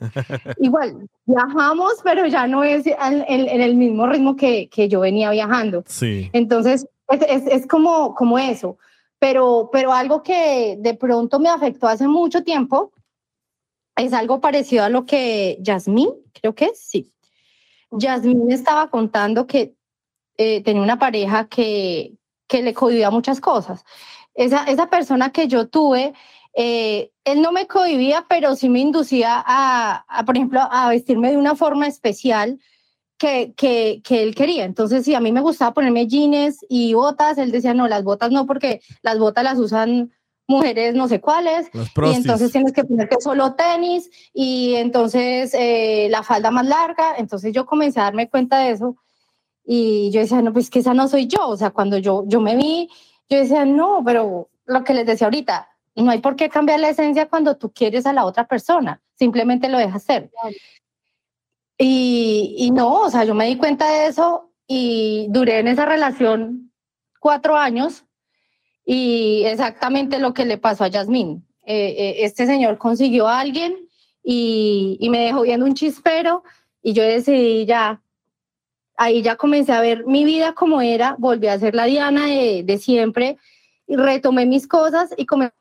Igual, 0.58 1.08
viajamos, 1.24 1.94
pero 2.04 2.26
ya 2.26 2.46
no 2.46 2.62
es 2.62 2.86
en, 2.86 3.24
en 3.26 3.60
el 3.60 3.74
mismo 3.74 4.06
ritmo 4.06 4.36
que, 4.36 4.68
que 4.68 4.88
yo 4.88 5.00
venía 5.00 5.30
viajando. 5.30 5.82
sí. 5.86 6.30
Entonces, 6.32 6.86
es, 7.08 7.22
es, 7.28 7.46
es 7.46 7.66
como, 7.66 8.14
como 8.14 8.38
eso. 8.38 8.78
Pero, 9.18 9.70
pero 9.72 9.92
algo 9.92 10.22
que 10.22 10.76
de 10.78 10.94
pronto 10.94 11.38
me 11.38 11.48
afectó 11.48 11.86
hace 11.86 12.08
mucho 12.08 12.42
tiempo 12.42 12.92
es 13.96 14.12
algo 14.12 14.40
parecido 14.40 14.84
a 14.84 14.88
lo 14.88 15.04
que 15.04 15.58
Yasmín, 15.60 16.10
creo 16.32 16.54
que 16.54 16.66
es, 16.66 16.78
sí. 16.80 17.12
Yasmín 17.92 18.50
estaba 18.50 18.90
contando 18.90 19.46
que 19.46 19.74
eh, 20.38 20.62
tenía 20.62 20.82
una 20.82 20.98
pareja 20.98 21.46
que, 21.46 22.14
que 22.48 22.62
le 22.62 22.74
cohibía 22.74 23.10
muchas 23.10 23.40
cosas. 23.40 23.84
Esa, 24.34 24.64
esa 24.64 24.88
persona 24.88 25.30
que 25.30 25.46
yo 25.46 25.68
tuve, 25.68 26.14
eh, 26.54 27.10
él 27.24 27.42
no 27.42 27.52
me 27.52 27.66
cohibía, 27.66 28.26
pero 28.28 28.56
sí 28.56 28.68
me 28.68 28.80
inducía 28.80 29.42
a, 29.44 30.04
a, 30.08 30.24
por 30.24 30.36
ejemplo, 30.36 30.60
a 30.60 30.88
vestirme 30.88 31.30
de 31.30 31.36
una 31.36 31.54
forma 31.56 31.86
especial 31.86 32.60
que, 33.18 33.52
que, 33.56 34.00
que 34.04 34.22
él 34.22 34.34
quería. 34.34 34.64
Entonces, 34.64 35.04
si 35.04 35.14
a 35.14 35.20
mí 35.20 35.32
me 35.32 35.40
gustaba 35.40 35.74
ponerme 35.74 36.06
jeans 36.06 36.58
y 36.68 36.94
botas, 36.94 37.38
él 37.38 37.52
decía, 37.52 37.74
no, 37.74 37.88
las 37.88 38.02
botas 38.02 38.30
no, 38.30 38.46
porque 38.46 38.80
las 39.02 39.18
botas 39.18 39.44
las 39.44 39.58
usan 39.58 40.12
mujeres 40.48 40.94
no 40.94 41.08
sé 41.08 41.20
cuáles, 41.20 41.70
y 41.72 42.14
entonces 42.14 42.52
tienes 42.52 42.72
que 42.72 42.84
ponerte 42.84 43.16
solo 43.20 43.54
tenis 43.54 44.10
y 44.34 44.74
entonces 44.74 45.54
eh, 45.54 46.08
la 46.10 46.22
falda 46.22 46.50
más 46.50 46.66
larga. 46.66 47.14
Entonces 47.16 47.52
yo 47.52 47.64
comencé 47.64 48.00
a 48.00 48.04
darme 48.04 48.28
cuenta 48.28 48.58
de 48.58 48.72
eso 48.72 48.96
y 49.64 50.10
yo 50.10 50.20
decía, 50.20 50.42
no, 50.42 50.52
pues 50.52 50.68
que 50.68 50.80
esa 50.80 50.94
no 50.94 51.08
soy 51.08 51.26
yo. 51.26 51.48
O 51.48 51.56
sea, 51.56 51.70
cuando 51.70 51.98
yo, 51.98 52.24
yo 52.26 52.40
me 52.40 52.56
vi, 52.56 52.88
yo 53.28 53.38
decía, 53.38 53.64
no, 53.64 54.02
pero 54.04 54.50
lo 54.66 54.84
que 54.84 54.94
les 54.94 55.06
decía 55.06 55.26
ahorita, 55.26 55.68
no 55.94 56.10
hay 56.10 56.18
por 56.18 56.36
qué 56.36 56.48
cambiar 56.48 56.80
la 56.80 56.90
esencia 56.90 57.28
cuando 57.28 57.56
tú 57.56 57.72
quieres 57.72 58.06
a 58.06 58.12
la 58.12 58.24
otra 58.24 58.46
persona, 58.46 59.00
simplemente 59.14 59.68
lo 59.68 59.78
dejas 59.78 60.02
ser. 60.02 60.30
Y, 61.78 62.54
y 62.58 62.70
no, 62.70 63.02
o 63.02 63.10
sea, 63.10 63.24
yo 63.24 63.34
me 63.34 63.46
di 63.46 63.56
cuenta 63.56 63.90
de 63.90 64.06
eso 64.06 64.52
y 64.66 65.26
duré 65.30 65.58
en 65.58 65.68
esa 65.68 65.84
relación 65.84 66.72
cuatro 67.20 67.56
años 67.56 68.04
y 68.84 69.42
exactamente 69.44 70.18
lo 70.18 70.34
que 70.34 70.44
le 70.44 70.58
pasó 70.58 70.84
a 70.84 70.88
Yasmín. 70.88 71.46
Eh, 71.64 71.94
eh, 71.96 72.14
este 72.20 72.46
señor 72.46 72.78
consiguió 72.78 73.28
a 73.28 73.40
alguien 73.40 73.76
y, 74.22 74.96
y 75.00 75.10
me 75.10 75.20
dejó 75.20 75.42
viendo 75.42 75.66
un 75.66 75.74
chispero 75.74 76.42
y 76.82 76.92
yo 76.92 77.02
decidí 77.02 77.66
ya, 77.66 78.02
ahí 78.96 79.22
ya 79.22 79.36
comencé 79.36 79.72
a 79.72 79.80
ver 79.80 80.04
mi 80.06 80.24
vida 80.24 80.54
como 80.54 80.80
era, 80.80 81.14
volví 81.18 81.46
a 81.46 81.58
ser 81.58 81.74
la 81.74 81.84
Diana 81.84 82.26
de, 82.26 82.62
de 82.64 82.78
siempre 82.78 83.38
y 83.86 83.96
retomé 83.96 84.46
mis 84.46 84.66
cosas 84.66 85.14
y 85.16 85.26
comencé 85.26 85.54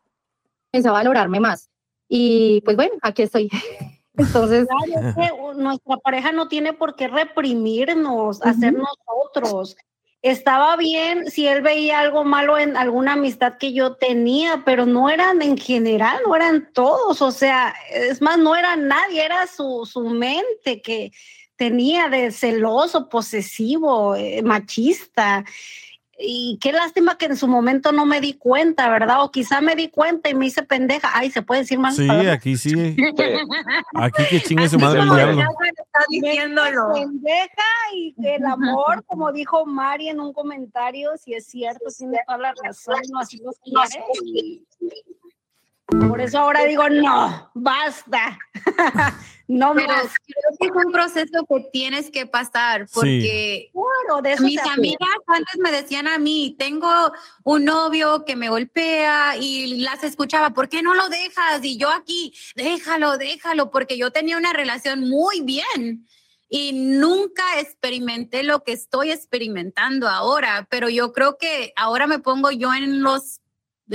a 0.74 0.92
valorarme 0.92 1.40
más. 1.40 1.70
Y 2.08 2.62
pues 2.62 2.76
bueno, 2.76 2.94
aquí 3.02 3.24
estoy. 3.24 3.50
Entonces, 4.18 4.68
Claro, 4.68 5.08
es 5.08 5.16
que 5.16 5.34
uh, 5.34 5.54
nuestra 5.54 5.98
pareja 5.98 6.32
no 6.32 6.48
tiene 6.48 6.74
por 6.74 6.96
qué 6.96 7.08
reprimirnos, 7.08 8.42
hacer 8.42 8.74
nosotros. 8.74 9.78
Estaba 10.22 10.76
bien 10.76 11.32
si 11.32 11.48
él 11.48 11.62
veía 11.62 12.00
algo 12.00 12.24
malo 12.24 12.58
en 12.58 12.78
alguna 12.78 13.14
amistad 13.14 13.58
que 13.58 13.74
yo 13.74 13.96
tenía, 13.96 14.64
pero 14.66 14.86
no 14.86 15.10
eran 15.10 15.42
en 15.42 15.58
general, 15.58 16.20
no 16.28 16.36
eran 16.36 16.72
todos, 16.74 17.24
o 17.24 17.32
sea, 17.32 17.74
es 17.92 18.22
más, 18.22 18.38
no 18.38 18.56
era 18.56 18.76
nadie, 18.76 19.26
era 19.26 19.48
su, 19.48 19.90
su 19.92 20.02
mente 20.02 20.82
que 20.84 21.12
tenía 21.56 22.08
de 22.08 22.32
celoso, 22.32 23.10
posesivo, 23.10 24.16
eh, 24.16 24.44
machista. 24.44 25.44
Y 26.24 26.58
qué 26.62 26.72
lástima 26.72 27.18
que 27.18 27.26
en 27.26 27.38
su 27.38 27.48
momento 27.48 27.92
no 27.92 28.06
me 28.06 28.22
di 28.22 28.34
cuenta, 28.34 28.90
¿verdad? 28.90 29.24
O 29.24 29.32
quizá 29.32 29.62
me 29.62 29.76
di 29.76 29.90
cuenta 29.90 30.30
y 30.30 30.36
me 30.36 30.46
hice 30.46 30.64
pendeja. 30.64 31.10
Ay, 31.14 31.32
¿se 31.32 31.42
puede 31.42 31.62
decir 31.62 31.80
más? 31.80 31.96
Sí, 31.96 32.10
aquí 32.10 32.58
sí. 32.58 32.96
Aquí 33.94 34.24
que 34.30 34.42
chingue 34.42 34.70
su 34.70 34.80
madre 34.80 35.02
el 35.02 35.10
diablo. 35.10 35.38
ya 35.40 35.48
me 35.60 35.70
está 35.70 36.00
diciéndolo. 36.10 36.94
Pendeja 36.94 37.64
y 37.96 38.16
el 38.24 38.46
amor, 38.46 39.04
como 39.06 39.32
dijo 39.32 39.66
Mari 39.66 40.10
en 40.10 40.20
un 40.20 40.34
comentario, 40.34 41.12
si 41.18 41.34
es 41.34 41.46
cierto, 41.48 41.86
tiene 41.96 42.20
toda 42.26 42.38
la 42.38 42.54
razón, 42.64 43.02
no 43.12 43.20
así 43.20 43.38
lo 43.38 43.52
quiere. 43.64 44.62
Por 46.08 46.22
eso 46.22 46.40
ahora 46.40 46.64
digo, 46.64 46.88
no, 46.90 47.52
basta. 47.54 48.40
no 49.52 49.74
Pero 49.76 49.88
más. 49.90 50.08
creo 50.26 50.58
que 50.60 50.68
es 50.68 50.86
un 50.86 50.92
proceso 50.92 51.46
que 51.48 51.70
tienes 51.74 52.10
que 52.10 52.26
pasar 52.26 52.88
porque 52.94 53.70
Claro, 53.74 54.22
de 54.22 54.34
eso 54.34 54.44
mis 54.44 54.60
amigas 54.60 55.10
antes 55.28 55.60
me 55.60 55.72
decían 55.72 56.08
a 56.08 56.18
mí, 56.18 56.56
tengo 56.58 56.90
un 57.44 57.66
novio 57.66 58.24
que 58.26 58.36
me 58.36 58.50
golpea 58.50 59.36
y 59.38 59.78
las 59.82 60.04
escuchaba, 60.04 60.52
¿por 60.52 60.70
qué 60.70 60.82
no 60.82 60.94
lo 60.94 61.10
dejas? 61.10 61.64
Y 61.64 61.78
yo 61.78 61.90
aquí, 61.90 62.34
déjalo, 62.56 63.18
déjalo, 63.18 63.72
porque 63.72 63.98
yo 63.98 64.12
tenía 64.12 64.38
una 64.38 64.54
relación 64.54 65.10
muy 65.10 65.42
bien 65.42 66.08
y 66.50 66.72
nunca 66.74 67.44
experimenté 67.60 68.44
lo 68.44 68.64
que 68.64 68.72
estoy 68.72 69.12
experimentando 69.12 70.08
ahora, 70.08 70.68
pero 70.70 70.88
yo 70.90 71.12
creo 71.12 71.38
que 71.38 71.74
ahora 71.76 72.08
me 72.08 72.20
pongo 72.20 72.52
yo 72.52 72.74
en 72.74 73.02
los 73.02 73.42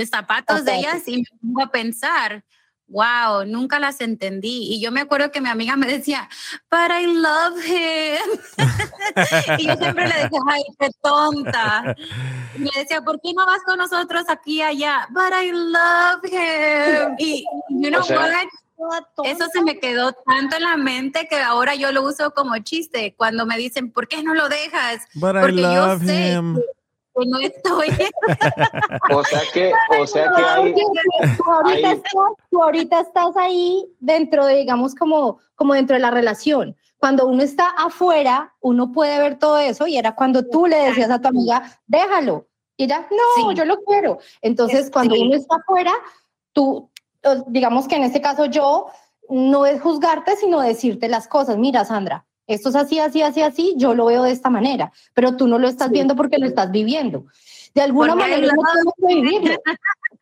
zapatos 0.05 0.65
de 0.65 0.75
ellas 0.75 1.07
y 1.07 1.17
me 1.17 1.39
pongo 1.41 1.63
a 1.63 1.71
pensar, 1.71 2.45
wow, 2.87 3.45
nunca 3.45 3.79
las 3.79 4.01
entendí. 4.01 4.73
Y 4.73 4.81
yo 4.81 4.91
me 4.91 5.01
acuerdo 5.01 5.31
que 5.31 5.41
mi 5.41 5.49
amiga 5.49 5.75
me 5.75 5.87
decía, 5.87 6.29
but 6.71 6.89
I 6.91 7.05
love 7.07 7.57
him. 7.65 8.39
y 9.59 9.67
yo 9.67 9.75
siempre 9.77 10.07
le 10.07 10.13
decía, 10.15 10.39
ay, 10.49 10.63
qué 10.79 10.89
tonta. 11.01 11.95
Y 12.55 12.59
le 12.59 12.71
decía, 12.75 13.01
¿por 13.01 13.19
qué 13.21 13.33
no 13.33 13.45
vas 13.45 13.59
con 13.65 13.77
nosotros 13.77 14.23
aquí 14.29 14.57
y 14.57 14.61
allá? 14.61 15.07
But 15.11 15.33
I 15.41 15.51
love 15.51 16.23
him. 16.25 17.15
Y 17.19 17.45
you 17.69 17.89
know 17.89 18.01
O 18.01 18.03
sea- 18.03 18.19
what? 18.19 18.47
Eso 19.23 19.47
se 19.51 19.63
me 19.63 19.79
quedó 19.79 20.13
tanto 20.13 20.55
en 20.57 20.61
la 20.63 20.77
mente 20.77 21.27
que 21.27 21.37
ahora 21.41 21.73
yo 21.73 21.91
lo 21.91 22.03
uso 22.03 22.31
como 22.35 22.55
chiste. 22.59 23.15
Cuando 23.17 23.47
me 23.47 23.57
dicen, 23.57 23.91
¿por 23.91 24.07
qué 24.07 24.21
no 24.21 24.35
lo 24.35 24.49
dejas? 24.49 25.01
But 25.15 25.35
I 25.35 25.39
Porque 25.39 25.61
yo 25.63 25.87
love 25.87 26.05
sé 26.05 26.33
him. 26.33 26.59
Que 27.17 27.25
no 27.25 27.39
estoy. 27.39 27.87
O 29.09 29.23
sea 29.23 29.41
que, 29.53 29.73
o 29.99 30.07
sea 30.07 30.31
que 30.35 30.43
hay, 30.43 30.73
tú 30.73 31.51
ahorita, 31.51 31.89
hay- 31.89 31.95
estás, 31.95 32.11
tú 32.49 32.61
ahorita 32.63 32.99
estás 32.99 33.37
ahí 33.37 33.85
dentro 33.99 34.45
de, 34.45 34.55
digamos, 34.55 34.93
como, 34.95 35.39
como 35.55 35.73
dentro 35.73 35.95
de 35.95 36.01
la 36.01 36.11
relación. 36.11 36.75
Cuando 36.97 37.27
uno 37.27 37.43
está 37.43 37.69
afuera, 37.69 38.53
uno 38.59 38.91
puede 38.91 39.17
ver 39.19 39.37
todo 39.39 39.57
eso 39.59 39.87
y 39.87 39.97
era 39.97 40.15
cuando 40.15 40.45
tú 40.47 40.67
le 40.67 40.77
decías 40.77 41.09
a 41.09 41.21
tu 41.21 41.27
amiga, 41.27 41.79
déjalo. 41.85 42.47
Y 42.75 42.85
ella, 42.85 43.07
no, 43.37 43.51
yo 43.53 43.65
lo 43.65 43.77
quiero. 43.83 44.19
Entonces, 44.41 44.91
cuando 44.91 45.15
sí. 45.15 45.21
uno 45.21 45.35
está 45.35 45.55
afuera, 45.55 45.93
tú, 46.53 46.89
eh, 47.23 47.41
digamos 47.47 47.87
que 47.87 47.95
en 47.95 48.03
este 48.03 48.21
caso 48.21 48.45
yo, 48.45 48.87
no 49.29 49.65
es 49.65 49.81
juzgarte, 49.81 50.35
sino 50.35 50.61
decirte 50.61 51.07
las 51.07 51.27
cosas. 51.27 51.57
Mira, 51.57 51.85
Sandra, 51.85 52.25
esto 52.47 52.69
es 52.69 52.75
así, 52.75 52.99
así, 52.99 53.21
así, 53.21 53.41
así, 53.41 53.73
yo 53.77 53.93
lo 53.93 54.05
veo 54.05 54.23
de 54.23 54.31
esta 54.31 54.49
manera, 54.49 54.91
pero 55.13 55.35
tú 55.35 55.47
no 55.47 55.59
lo 55.59 55.67
estás 55.67 55.91
viendo 55.91 56.15
porque 56.15 56.37
lo 56.37 56.47
estás 56.47 56.71
viviendo. 56.71 57.25
De 57.75 57.81
alguna 57.81 58.13
Porque 58.13 58.31
manera, 58.31 58.53
no 58.53 58.63
tenemos 58.73 58.93
que 58.97 59.15
vivirlo. 59.15 59.61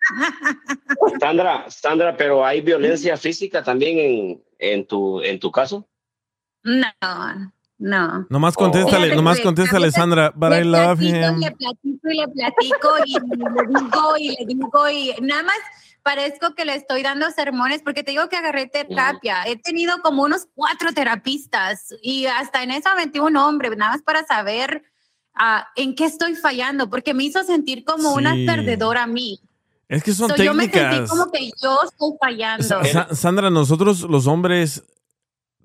Sandra, 1.22 1.65
Sandra, 1.69 2.18
pero 2.18 2.45
hay 2.45 2.61
violencia 2.61 3.15
física 3.15 3.64
también 3.64 3.99
en, 3.99 4.43
en 4.60 4.85
tu, 4.85 5.22
en 5.22 5.39
tu 5.39 5.52
caso. 5.52 5.88
No, 6.64 6.91
no. 7.77 8.26
Nomás 8.30 8.56
contéstale, 8.56 9.06
Fíjate, 9.06 9.15
nomás 9.15 9.39
contéstale, 9.39 9.91
Sandra, 9.91 10.31
but 10.35 10.49
le 10.49 10.61
I 10.61 10.64
love 10.64 10.97
platico, 10.97 11.27
him. 11.27 11.39
Le 11.39 11.52
platico 11.52 12.10
y 12.10 12.18
le 12.18 12.27
platico 12.27 12.89
y 13.06 13.14
le 13.14 13.68
digo 13.80 14.18
y 14.18 14.30
le 14.30 14.45
digo 14.45 14.89
y 14.89 15.14
nada 15.22 15.43
más 15.43 15.57
parezco 16.06 16.53
que 16.53 16.65
le 16.65 16.76
estoy 16.76 17.02
dando 17.02 17.32
sermones 17.32 17.82
porque 17.82 18.03
te 18.03 18.11
digo 18.11 18.30
que 18.30 18.38
agarré 18.38 18.68
terapia. 18.68 19.44
He 19.48 19.57
tenido 19.57 19.98
como 20.03 20.22
unos 20.22 20.48
cuatro 20.53 20.94
terapistas 20.94 21.95
y 22.03 22.27
hasta 22.27 22.61
en 22.61 22.69
eso 22.69 22.90
aventé 22.90 23.19
un 23.19 23.36
hombre, 23.38 23.76
nada 23.76 23.94
más 23.94 24.03
para 24.03 24.23
saber 24.23 24.84
ah, 25.34 25.68
en 25.76 25.95
qué 25.95 26.06
estoy 26.06 26.36
fallando, 26.36 26.90
porque 26.91 27.14
me 27.15 27.23
hizo 27.23 27.44
sentir 27.44 27.84
como 27.84 28.14
una 28.14 28.36
Sí. 28.36 28.45
perdedora 28.45 29.03
a 29.03 29.07
mí. 29.07 29.41
Es 29.90 30.03
que 30.03 30.14
son 30.14 30.30
So, 30.30 30.36
yo 30.38 30.53
me 30.53 30.64
sentí 30.65 30.77
técnicas. 30.80 31.10
como 31.10 31.32
que 31.32 31.49
yo 31.61 31.77
estoy 31.84 32.11
fallando. 32.22 32.64
Sa- 32.64 32.84
Sa- 32.86 33.15
Sandra, 33.15 33.49
nosotros 33.49 34.02
los 34.02 34.27
hombres 34.27 34.84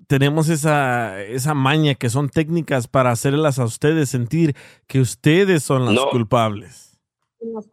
tenemos 0.07 0.49
esa, 0.49 1.21
esa 1.21 1.53
maña 1.53 1.95
que 1.95 2.09
son 2.09 2.29
técnicas 2.29 2.87
para 2.87 3.11
hacerlas 3.11 3.59
a 3.59 3.63
ustedes 3.65 4.09
sentir 4.09 4.55
que 4.87 4.99
ustedes 4.99 5.63
son 5.63 5.85
las 5.85 5.93
No. 5.93 6.09
culpables. 6.09 6.90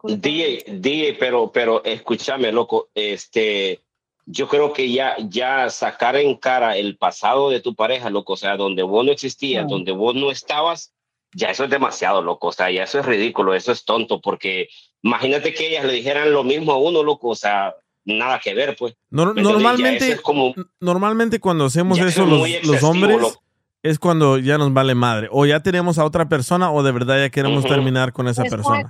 DJ, 0.03 0.63
DJ, 0.79 1.13
pero, 1.19 1.51
pero 1.51 1.83
escúchame, 1.83 2.51
loco, 2.51 2.89
este, 2.95 3.81
yo 4.25 4.47
creo 4.47 4.73
que 4.73 4.91
ya, 4.91 5.15
ya 5.29 5.69
sacar 5.69 6.15
en 6.15 6.35
cara 6.35 6.77
el 6.77 6.97
pasado 6.97 7.49
de 7.49 7.61
tu 7.61 7.75
pareja, 7.75 8.09
loco, 8.09 8.33
o 8.33 8.37
sea, 8.37 8.57
donde 8.57 8.83
vos 8.83 9.05
no 9.05 9.11
existías, 9.11 9.67
donde 9.67 9.91
vos 9.91 10.15
no 10.15 10.31
estabas, 10.31 10.93
ya 11.33 11.51
eso 11.51 11.65
es 11.65 11.69
demasiado, 11.69 12.21
loco, 12.21 12.47
o 12.47 12.51
sea, 12.51 12.71
ya 12.71 12.83
eso 12.83 12.99
es 12.99 13.05
ridículo, 13.05 13.53
eso 13.53 13.71
es 13.71 13.85
tonto, 13.85 14.21
porque 14.21 14.69
imagínate 15.03 15.53
que 15.53 15.67
ellas 15.67 15.85
le 15.85 15.93
dijeran 15.93 16.31
lo 16.31 16.43
mismo 16.43 16.71
a 16.71 16.77
uno, 16.77 17.03
loco, 17.03 17.29
o 17.29 17.35
sea, 17.35 17.75
nada 18.05 18.39
que 18.39 18.53
ver, 18.53 18.75
pues. 18.75 18.95
Ya 19.11 19.25
normalmente, 19.25 20.13
es 20.13 20.21
como, 20.21 20.55
normalmente 20.79 21.39
cuando 21.39 21.65
hacemos 21.65 21.99
eso 21.99 22.07
es 22.07 22.29
los, 22.29 22.65
los 22.65 22.83
hombres 22.83 23.21
loco. 23.21 23.43
Es 23.81 23.99
cuando 23.99 24.37
ya 24.37 24.57
nos 24.57 24.73
vale 24.73 24.95
madre. 24.95 25.29
O 25.31 25.45
ya 25.45 25.61
tenemos 25.61 25.97
a 25.97 26.05
otra 26.05 26.27
persona 26.27 26.71
o 26.71 26.83
de 26.83 26.91
verdad 26.91 27.19
ya 27.19 27.29
queremos 27.29 27.65
terminar 27.65 28.11
con 28.11 28.27
esa 28.27 28.43
persona. 28.43 28.87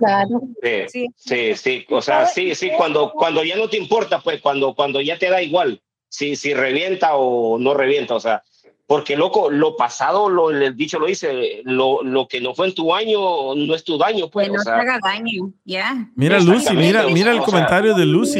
Sí, 0.87 1.07
sí, 1.15 1.55
sí, 1.55 1.85
o 1.89 2.01
sea, 2.01 2.25
sí, 2.25 2.55
sí, 2.55 2.71
cuando, 2.75 3.11
cuando 3.11 3.43
ya 3.43 3.55
no 3.55 3.69
te 3.69 3.77
importa, 3.77 4.19
pues, 4.21 4.41
cuando, 4.41 4.73
cuando 4.73 5.01
ya 5.01 5.17
te 5.17 5.29
da 5.29 5.41
igual, 5.41 5.81
si, 6.07 6.35
si 6.35 6.53
revienta 6.53 7.15
o 7.15 7.59
no 7.59 7.73
revienta, 7.73 8.15
o 8.15 8.19
sea, 8.19 8.41
porque 8.87 9.15
loco, 9.15 9.51
lo 9.51 9.75
pasado, 9.75 10.29
lo, 10.29 10.49
el 10.49 10.75
dicho 10.75 10.97
lo 10.97 11.05
dice, 11.05 11.61
lo, 11.63 12.01
lo 12.01 12.27
que 12.27 12.41
no 12.41 12.55
fue 12.55 12.69
en 12.69 12.73
tu 12.73 12.95
año 12.95 13.53
no 13.53 13.75
es 13.75 13.83
tu 13.83 13.99
daño, 13.99 14.29
pues, 14.31 14.47
Que 14.47 14.51
o 14.51 14.57
no 14.57 14.63
te 14.63 14.71
haga 14.71 14.97
daño, 15.03 15.51
ya. 15.63 16.09
Mira 16.15 16.39
Lucy, 16.39 16.75
mira, 16.75 17.05
mira 17.05 17.31
el 17.31 17.41
comentario 17.41 17.93
de 17.93 18.07
Lucy. 18.07 18.39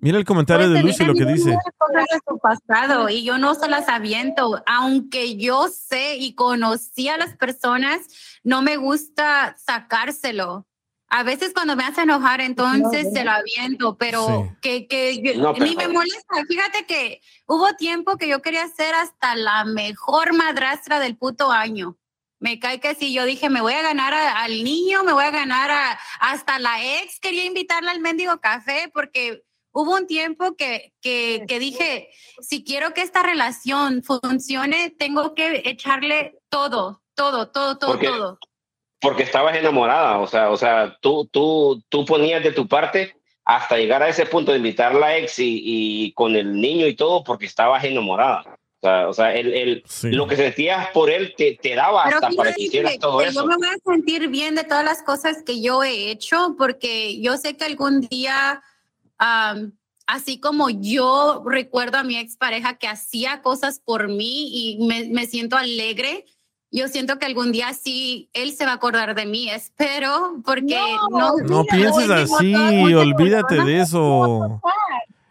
Mira 0.00 0.18
el 0.18 0.24
comentario 0.24 0.68
de 0.70 0.82
Lucy 0.82 1.04
lo 1.04 1.14
que 1.14 1.24
dice. 1.26 1.56
cosas 1.78 2.04
de 2.10 2.18
su 2.26 2.38
pasado 2.38 3.08
y 3.08 3.22
yo 3.24 3.38
no 3.38 3.54
se 3.54 3.68
las 3.68 3.88
aviento, 3.88 4.62
aunque 4.66 5.36
yo 5.36 5.68
sé 5.68 6.16
y 6.16 6.34
conocí 6.34 7.08
a 7.08 7.18
las 7.18 7.36
personas, 7.36 8.00
no 8.42 8.62
me 8.62 8.76
gusta 8.76 9.56
sacárselo. 9.58 10.66
A 11.12 11.24
veces 11.24 11.52
cuando 11.52 11.74
me 11.74 11.84
hace 11.84 12.02
enojar, 12.02 12.40
entonces 12.40 13.08
se 13.12 13.24
lo 13.24 13.32
aviento, 13.32 13.96
pero 13.98 14.26
Sí. 14.48 14.56
que, 14.62 14.86
que 14.86 15.20
yo- 15.22 15.42
No, 15.42 15.52
ni 15.54 15.74
pero- 15.74 15.88
me 15.88 15.94
molesta. 15.94 16.44
Fíjate 16.48 16.86
que 16.86 17.20
hubo 17.46 17.74
tiempo 17.74 18.16
que 18.16 18.28
yo 18.28 18.40
quería 18.42 18.68
ser 18.68 18.94
hasta 18.94 19.34
la 19.34 19.64
mejor 19.64 20.34
madrastra 20.34 21.00
del 21.00 21.16
puto 21.16 21.50
año. 21.50 21.96
Me 22.38 22.58
cae 22.60 22.80
que 22.80 22.94
si 22.94 23.12
yo 23.12 23.24
dije, 23.24 23.50
me 23.50 23.60
voy 23.60 23.74
a 23.74 23.82
ganar 23.82 24.14
a- 24.14 24.40
al 24.44 24.62
niño, 24.64 25.02
me 25.02 25.12
voy 25.12 25.24
a 25.24 25.30
ganar 25.30 25.70
a, 25.72 25.98
hasta 26.20 26.58
la 26.60 26.82
ex, 27.02 27.18
quería 27.20 27.44
invitarla 27.44 27.90
al 27.90 28.00
mendigo 28.00 28.40
café 28.40 28.88
porque 28.94 29.42
hubo 29.72 29.94
un 29.94 30.06
tiempo 30.06 30.54
que, 30.56 30.92
que, 31.00 31.44
que 31.46 31.58
dije, 31.58 32.10
si 32.40 32.64
quiero 32.64 32.92
que 32.94 33.02
esta 33.02 33.22
relación 33.22 34.02
funcione, 34.02 34.90
tengo 34.98 35.34
que 35.34 35.62
echarle 35.64 36.38
todo, 36.48 37.02
todo, 37.14 37.48
todo, 37.50 37.78
todo, 37.78 37.90
Porque- 37.92 38.06
todo. 38.08 38.38
porque 39.00 39.22
estabas 39.22 39.56
enamorada, 39.56 40.18
o 40.18 40.26
sea, 40.26 40.50
o 40.50 40.56
sea, 40.56 40.96
tú, 41.00 41.26
tú, 41.32 41.82
tú 41.88 42.04
ponías 42.04 42.42
de 42.42 42.52
tu 42.52 42.66
parte 42.68 43.16
hasta 43.44 43.76
llegar 43.76 44.02
a 44.02 44.08
ese 44.08 44.26
punto 44.26 44.52
de 44.52 44.58
invitar 44.58 44.92
a 44.94 44.98
la 44.98 45.16
ex 45.16 45.38
y, 45.38 45.62
y 45.64 46.12
con 46.12 46.36
el 46.36 46.52
niño 46.60 46.86
y 46.86 46.94
todo 46.94 47.24
porque 47.24 47.46
estabas 47.46 47.82
enamorada. 47.84 48.44
O 48.82 48.86
sea, 48.86 49.08
o 49.08 49.12
sea 49.12 49.34
el, 49.34 49.52
el- 49.52 49.84
lo 50.04 50.26
que 50.26 50.36
sentías 50.36 50.88
por 50.90 51.10
él 51.10 51.34
te, 51.36 51.58
te 51.60 51.74
daba 51.74 52.04
Pero 52.04 52.16
hasta 52.16 52.30
para 52.30 52.52
que 52.54 52.62
hicieras 52.62 52.98
todo 52.98 53.18
que 53.18 53.26
eso. 53.26 53.40
Yo 53.42 53.46
me 53.46 53.56
voy 53.56 53.68
a 53.68 53.78
sentir 53.92 54.28
bien 54.28 54.54
de 54.54 54.64
todas 54.64 54.84
las 54.84 55.02
cosas 55.02 55.42
que 55.44 55.60
yo 55.60 55.82
he 55.82 56.10
hecho, 56.10 56.54
porque 56.56 57.20
yo 57.20 57.36
sé 57.36 57.56
que 57.56 57.64
algún 57.64 58.00
día, 58.02 58.62
así 60.06 60.40
como 60.40 60.70
yo 60.70 61.42
recuerdo 61.46 61.98
a 61.98 62.02
mi 62.04 62.16
expareja 62.16 62.74
que 62.78 62.88
hacía 62.88 63.42
cosas 63.42 63.80
por 63.84 64.08
mí 64.08 64.48
y 64.52 64.86
me, 64.86 65.08
me 65.08 65.26
siento 65.26 65.56
alegre, 65.56 66.24
yo 66.72 66.88
siento 66.88 67.18
que 67.18 67.26
algún 67.26 67.52
día 67.52 67.72
sí 67.74 68.30
él 68.32 68.52
se 68.52 68.64
va 68.64 68.72
a 68.72 68.74
acordar 68.76 69.14
de 69.14 69.26
mí, 69.26 69.50
espero, 69.50 70.40
porque 70.44 70.78
no, 71.10 71.36
No 71.38 71.64
pienses 71.64 72.08
así, 72.10 72.54
olvídate 72.94 73.62
de 73.64 73.80
eso. 73.80 74.60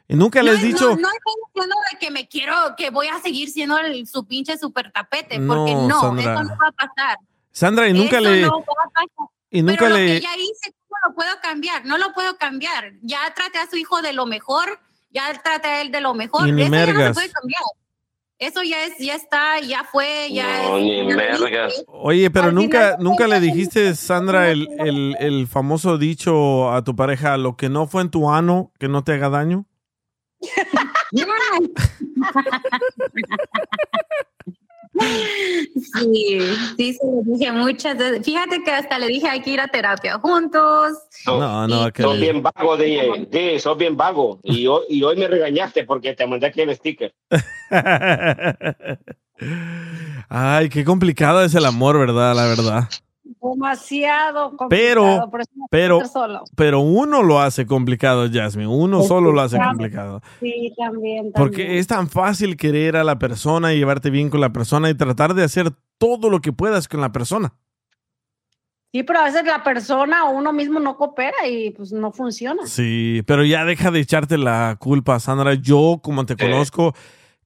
Y 0.08 0.16
nunca 0.16 0.42
le 0.42 0.52
has 0.52 0.62
no, 0.62 0.66
dicho, 0.68 0.90
No, 0.90 0.96
no 0.96 1.08
estoy 1.10 1.34
diciendo 1.54 1.76
de 1.92 1.98
que 2.00 2.12
me 2.12 2.28
quiero, 2.28 2.54
que 2.76 2.90
voy 2.90 3.08
a 3.08 3.20
seguir 3.22 3.50
siendo 3.52 3.78
el- 3.78 4.08
su 4.08 4.26
pinche 4.26 4.58
super 4.58 4.92
tapete, 4.92 5.38
No, 5.38 5.54
porque 5.56 5.76
no, 5.76 6.02
Sandra. 6.02 6.34
eso 6.34 6.44
no 6.44 6.50
va 6.58 6.68
a 6.68 6.72
pasar. 6.72 7.18
Sandra, 7.52 7.88
y 7.90 7.94
nunca 7.94 8.18
Eso 8.20 8.30
le, 8.30 8.42
no 8.42 8.52
va 8.52 8.58
a 8.58 8.90
pasar. 8.90 9.28
y 9.52 9.62
nunca 9.62 9.78
Pero 9.82 9.90
lo 9.92 9.96
le, 9.98 10.06
que 10.08 10.22
ya 10.22 10.36
hice, 10.36 10.72
¿cómo 10.72 10.79
lo 11.08 11.14
puedo 11.16 11.32
cambiar? 11.42 11.86
No 11.86 11.98
lo 11.98 12.14
puedo 12.14 12.38
cambiar. 12.38 12.94
Ya 13.02 13.20
traté 13.36 13.60
a 13.60 13.70
su 13.70 13.78
hijo 13.78 14.02
de 14.02 14.14
lo 14.14 14.26
mejor, 14.26 14.80
ya 15.12 15.34
traté 15.42 15.68
a 15.68 15.82
él 15.82 15.92
de 15.92 16.02
lo 16.02 16.14
mejor. 16.14 16.48
Y 16.48 16.52
ni 16.52 16.64
Eso 16.64 16.72
ya 16.72 16.86
no 16.94 17.08
se 17.08 17.14
puede 17.14 17.32
cambiar. 17.32 17.62
Eso 18.38 18.64
ya 18.64 18.86
es, 18.86 18.94
ya 19.00 19.16
está, 19.16 19.60
ya 19.60 19.84
fue, 19.84 20.30
ya 20.32 20.64
No, 20.64 20.78
es. 20.78 20.84
ni 20.84 21.10
ya 21.10 21.16
mergas. 21.16 21.84
oye, 21.88 22.32
pero 22.32 22.48
Al 22.48 22.56
nunca, 22.56 22.92
final, 22.92 23.04
nunca 23.04 23.28
le 23.28 23.42
dijiste, 23.42 23.94
Sandra, 23.96 24.50
el, 24.50 24.70
el, 24.80 25.18
el 25.20 25.48
famoso 25.48 25.98
dicho 25.98 26.72
a 26.72 26.82
tu 26.86 26.96
pareja, 26.96 27.36
lo 27.36 27.58
que 27.58 27.68
no 27.68 27.86
fue 27.88 28.02
en 28.02 28.12
tu 28.12 28.32
ano, 28.32 28.72
que 28.80 28.88
no 28.88 29.04
te 29.04 29.14
haga 29.14 29.28
daño. 29.30 29.66
Sí, 35.00 36.40
sí, 36.78 36.94
se 36.94 37.06
lo 37.06 37.22
dije 37.24 37.52
muchas 37.52 37.98
veces. 37.98 38.26
Fíjate 38.26 38.64
que 38.64 38.72
hasta 38.72 39.00
le 39.00 39.08
dije 39.08 39.28
hay 39.28 39.42
que 39.42 39.52
ir 39.52 39.60
a 39.60 39.68
terapia 39.68 40.18
juntos. 40.20 40.94
No, 41.26 41.68
no, 41.68 41.92
que 41.92 42.04
Sos 42.04 42.20
bien 42.20 42.42
vago, 42.42 42.78
DJ. 42.78 43.28
DJ, 43.30 43.60
sos 43.60 43.78
bien 43.78 43.98
vago. 43.98 44.40
Y 44.44 44.68
hoy, 44.68 44.84
y 44.90 45.04
hoy 45.04 45.16
me 45.16 45.28
regañaste 45.28 45.84
porque 45.84 46.14
te 46.16 46.28
mandé 46.28 46.48
aquí 46.48 46.62
el 46.62 46.76
sticker. 46.76 47.14
Ay, 50.30 50.70
qué 50.70 50.84
complicado 50.84 51.44
es 51.44 51.56
el 51.56 51.66
amor, 51.66 51.98
¿verdad? 51.98 52.36
La 52.36 52.46
verdad. 52.46 52.90
Demasiado 53.42 54.58
complicado. 54.58 54.70
Pero, 54.70 55.32
por 55.32 55.42
eso 55.42 55.52
me 55.56 55.66
pero, 55.70 56.06
solo. 56.06 56.44
pero 56.56 56.82
uno 56.82 57.24
lo 57.24 57.40
hace 57.40 57.66
complicado, 57.66 58.28
Jasmine. 58.32 58.68
Uno 58.68 59.04
solo 59.04 59.32
lo 59.32 59.42
hace 59.42 59.58
complicado. 59.58 60.22
Sí, 60.42 60.74
también. 60.78 61.32
también. 61.32 61.32
Porque 61.34 61.80
es 61.80 61.88
tan 61.88 62.10
fácil 62.10 62.58
querer 62.58 62.98
a 62.98 63.04
la 63.04 63.18
persona 63.18 63.74
y 63.74 63.78
llevarte 63.78 64.10
bien 64.10 64.30
con 64.30 64.42
la 64.42 64.52
persona 64.52 64.90
y 64.90 64.96
tratar 64.96 65.34
de 65.34 65.44
hacer 65.44 65.72
todo 65.98 66.30
lo 66.30 66.42
que 66.42 66.52
puedas 66.52 66.88
con 66.88 67.02
la 67.02 67.12
persona. 67.12 67.54
Sí, 68.92 69.04
pero 69.04 69.20
a 69.20 69.26
veces 69.26 69.46
la 69.46 69.64
persona 69.64 70.26
o 70.26 70.32
uno 70.32 70.52
mismo 70.52 70.80
no 70.80 70.98
coopera 70.98 71.48
y 71.48 71.70
pues 71.72 71.92
no 71.92 72.12
funciona. 72.12 72.66
Sí, 72.66 73.22
pero 73.28 73.46
ya 73.46 73.64
deja 73.64 73.92
de 73.92 74.00
echarte 74.00 74.38
la 74.38 74.78
culpa, 74.80 75.20
Sandra. 75.20 75.54
Yo, 75.54 76.00
como 76.02 76.26
te 76.26 76.36
conozco, 76.36 76.96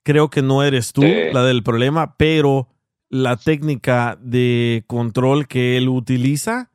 creo 0.03 0.29
que 0.29 0.41
no 0.41 0.63
eres 0.63 0.93
tú 0.93 1.03
la 1.03 1.43
del 1.43 1.61
problema, 1.61 2.15
pero 2.15 2.69
la 3.13 3.37
técnica 3.37 4.17
de 4.19 4.85
control 4.87 5.47
que 5.47 5.77
él 5.77 5.87
utiliza, 5.87 6.71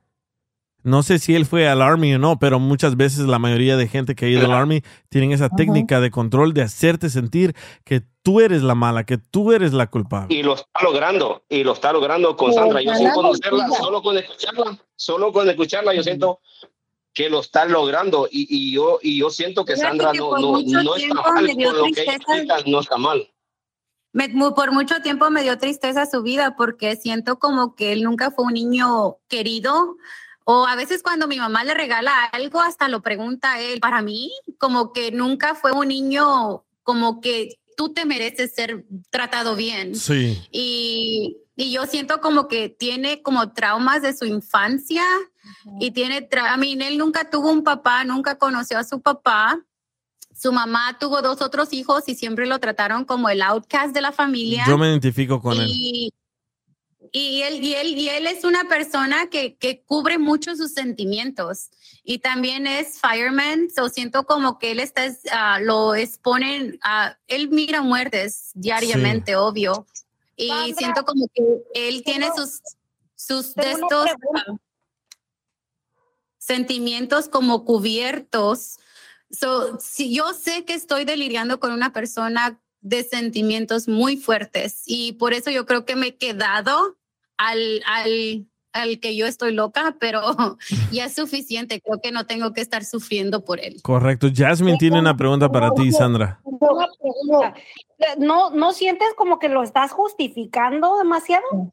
no 0.84 1.02
sé 1.02 1.18
si 1.18 1.34
él 1.34 1.46
fue 1.46 1.68
al 1.68 1.82
Army 1.82 2.14
o 2.14 2.20
no, 2.20 2.38
pero 2.38 2.60
muchas 2.60 2.96
veces 2.96 3.26
la 3.26 3.40
mayoría 3.40 3.76
de 3.76 3.88
gente 3.88 4.14
que 4.14 4.26
ha 4.26 4.28
ido 4.28 4.44
al 4.44 4.52
Army 4.52 4.82
tienen 5.08 5.32
esa 5.32 5.48
técnica 5.48 6.00
de 6.00 6.12
control 6.12 6.54
de 6.54 6.62
hacerte 6.62 7.10
sentir 7.10 7.56
que 7.84 8.02
tú 8.22 8.40
eres 8.40 8.62
la 8.62 8.76
mala, 8.76 9.02
que 9.02 9.18
tú 9.18 9.50
eres 9.50 9.72
la 9.72 9.88
culpable. 9.88 10.32
Y 10.32 10.44
lo 10.44 10.54
está 10.54 10.80
logrando, 10.80 11.42
y 11.48 11.64
lo 11.64 11.72
está 11.72 11.92
logrando 11.92 12.36
con 12.36 12.54
Sandra. 12.54 12.82
Yo 12.82 12.94
sin 12.94 13.10
conocerla, 13.10 13.68
solo 13.70 14.00
con 14.00 14.16
escucharla, 14.16 14.78
solo 14.94 15.32
con 15.32 15.50
escucharla, 15.50 15.92
yo 15.92 16.04
siento 16.04 16.38
que 17.14 17.28
lo 17.28 17.40
está 17.40 17.64
logrando. 17.64 18.28
Y, 18.30 18.46
y 18.48 18.72
yo, 18.72 19.00
y 19.02 19.18
yo 19.18 19.30
siento 19.30 19.64
que 19.64 19.76
Sandra 19.76 20.12
no, 20.12 20.28
por 20.28 20.40
no, 20.40 20.52
mucho 20.52 20.82
no 20.84 20.94
está 20.94 21.06
tiempo 21.08 21.22
mal 21.34 21.44
me 21.44 21.54
dio 21.56 21.70
con 21.70 21.78
lo 21.78 21.84
que 21.86 22.02
ella 22.02 22.12
tristeza. 22.12 22.42
explica, 22.42 22.70
no 22.70 22.78
está 22.78 22.96
mal. 22.96 23.28
Me- 24.26 24.50
por 24.52 24.72
mucho 24.72 25.00
tiempo 25.02 25.30
me 25.30 25.42
dio 25.42 25.58
tristeza 25.58 26.06
su 26.06 26.22
vida 26.22 26.56
porque 26.56 26.96
siento 26.96 27.38
como 27.38 27.74
que 27.76 27.92
él 27.92 28.02
nunca 28.02 28.30
fue 28.30 28.46
un 28.46 28.54
niño 28.54 29.16
querido. 29.28 29.96
O 30.44 30.66
a 30.66 30.74
veces 30.76 31.02
cuando 31.02 31.28
mi 31.28 31.36
mamá 31.38 31.62
le 31.62 31.74
regala 31.74 32.24
algo, 32.32 32.60
hasta 32.60 32.88
lo 32.88 33.02
pregunta 33.02 33.52
a 33.52 33.60
él. 33.60 33.80
Para 33.80 34.00
mí, 34.02 34.32
como 34.58 34.92
que 34.92 35.12
nunca 35.12 35.54
fue 35.54 35.72
un 35.72 35.88
niño 35.88 36.64
como 36.82 37.20
que 37.20 37.58
tú 37.76 37.92
te 37.92 38.04
mereces 38.06 38.54
ser 38.54 38.84
tratado 39.10 39.54
bien. 39.54 39.94
Sí. 39.94 40.42
Y, 40.50 41.36
y 41.54 41.70
yo 41.70 41.84
siento 41.86 42.20
como 42.20 42.48
que 42.48 42.70
tiene 42.70 43.22
como 43.22 43.52
traumas 43.52 44.02
de 44.02 44.16
su 44.16 44.24
infancia 44.24 45.04
y 45.80 45.90
tiene, 45.92 46.28
tra- 46.28 46.56
I 46.56 46.58
mean, 46.58 46.80
él 46.82 46.98
nunca 46.98 47.30
tuvo 47.30 47.50
un 47.50 47.62
papá, 47.62 48.02
nunca 48.04 48.36
conoció 48.38 48.78
a 48.78 48.84
su 48.84 49.00
papá. 49.00 49.60
Su 50.38 50.52
mamá 50.52 50.98
tuvo 51.00 51.20
dos 51.20 51.42
otros 51.42 51.72
hijos 51.72 52.04
y 52.06 52.14
siempre 52.14 52.46
lo 52.46 52.60
trataron 52.60 53.04
como 53.04 53.28
el 53.28 53.42
outcast 53.42 53.92
de 53.92 54.00
la 54.00 54.12
familia. 54.12 54.64
Yo 54.68 54.78
me 54.78 54.88
identifico 54.88 55.40
con 55.40 55.58
él. 55.58 55.66
y, 55.68 56.12
y 57.10 57.42
él, 57.42 57.64
y, 57.64 57.74
él, 57.74 57.88
y 57.98 58.08
él 58.08 58.26
es 58.26 58.44
una 58.44 58.64
persona 58.68 59.28
que, 59.30 59.56
que 59.56 59.82
cubre 59.82 60.18
mucho 60.18 60.54
sus 60.54 60.72
sentimientos 60.72 61.70
y 62.04 62.18
también 62.18 62.66
es 62.66 63.00
fireman, 63.00 63.68
so 63.68 63.88
siento 63.88 64.24
como 64.24 64.58
que 64.58 64.70
él 64.70 64.80
está, 64.80 65.02
ah, 65.32 65.58
lo 65.60 65.94
exponen, 65.94 66.78
a 66.82 67.18
él 67.26 67.48
mira 67.50 67.82
muertes 67.82 68.50
diariamente, 68.54 69.36
obvio, 69.36 69.86
y 70.36 70.72
siento 70.74 71.04
como 71.04 71.26
que 71.34 71.42
él 71.74 72.02
tiene 72.04 72.28
sus, 72.36 72.60
sus 73.14 73.54
de 73.54 73.72
estos 73.72 74.08
ah, 74.34 74.56
sentimientos 76.38 77.28
como 77.28 77.64
cubiertos. 77.64 78.77
So, 79.30 79.78
si 79.78 80.14
yo 80.14 80.32
sé 80.32 80.64
que 80.64 80.74
estoy 80.74 81.04
delirando 81.04 81.60
con 81.60 81.72
una 81.72 81.92
persona 81.92 82.60
de 82.80 83.02
sentimientos 83.02 83.88
muy 83.88 84.16
fuertes 84.16 84.82
y 84.86 85.12
por 85.12 85.34
eso 85.34 85.50
yo 85.50 85.66
creo 85.66 85.84
que 85.84 85.96
me 85.96 86.08
he 86.08 86.16
quedado 86.16 86.96
al, 87.36 87.82
al, 87.86 88.46
al 88.72 89.00
que 89.00 89.16
yo 89.16 89.26
estoy 89.26 89.52
loca, 89.52 89.96
pero 90.00 90.22
ya 90.92 91.06
es 91.06 91.14
suficiente. 91.14 91.80
Creo 91.80 92.00
que 92.00 92.12
no 92.12 92.26
tengo 92.26 92.52
que 92.52 92.60
estar 92.60 92.84
sufriendo 92.84 93.44
por 93.44 93.60
él. 93.60 93.80
Correcto. 93.82 94.28
Jasmine 94.34 94.78
tiene 94.78 94.98
una 94.98 95.16
pregunta 95.16 95.50
para 95.50 95.72
ti, 95.72 95.92
Sandra. 95.92 96.40
¿No, 98.18 98.50
¿No 98.50 98.72
sientes 98.72 99.08
como 99.16 99.38
que 99.38 99.48
lo 99.48 99.62
estás 99.62 99.92
justificando 99.92 100.98
demasiado? 100.98 101.72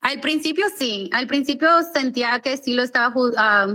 Al 0.00 0.20
principio 0.20 0.66
sí, 0.76 1.08
al 1.12 1.28
principio 1.28 1.68
sentía 1.94 2.40
que 2.40 2.56
sí 2.56 2.74
lo 2.74 2.82
estaba, 2.82 3.14
ah, 3.36 3.68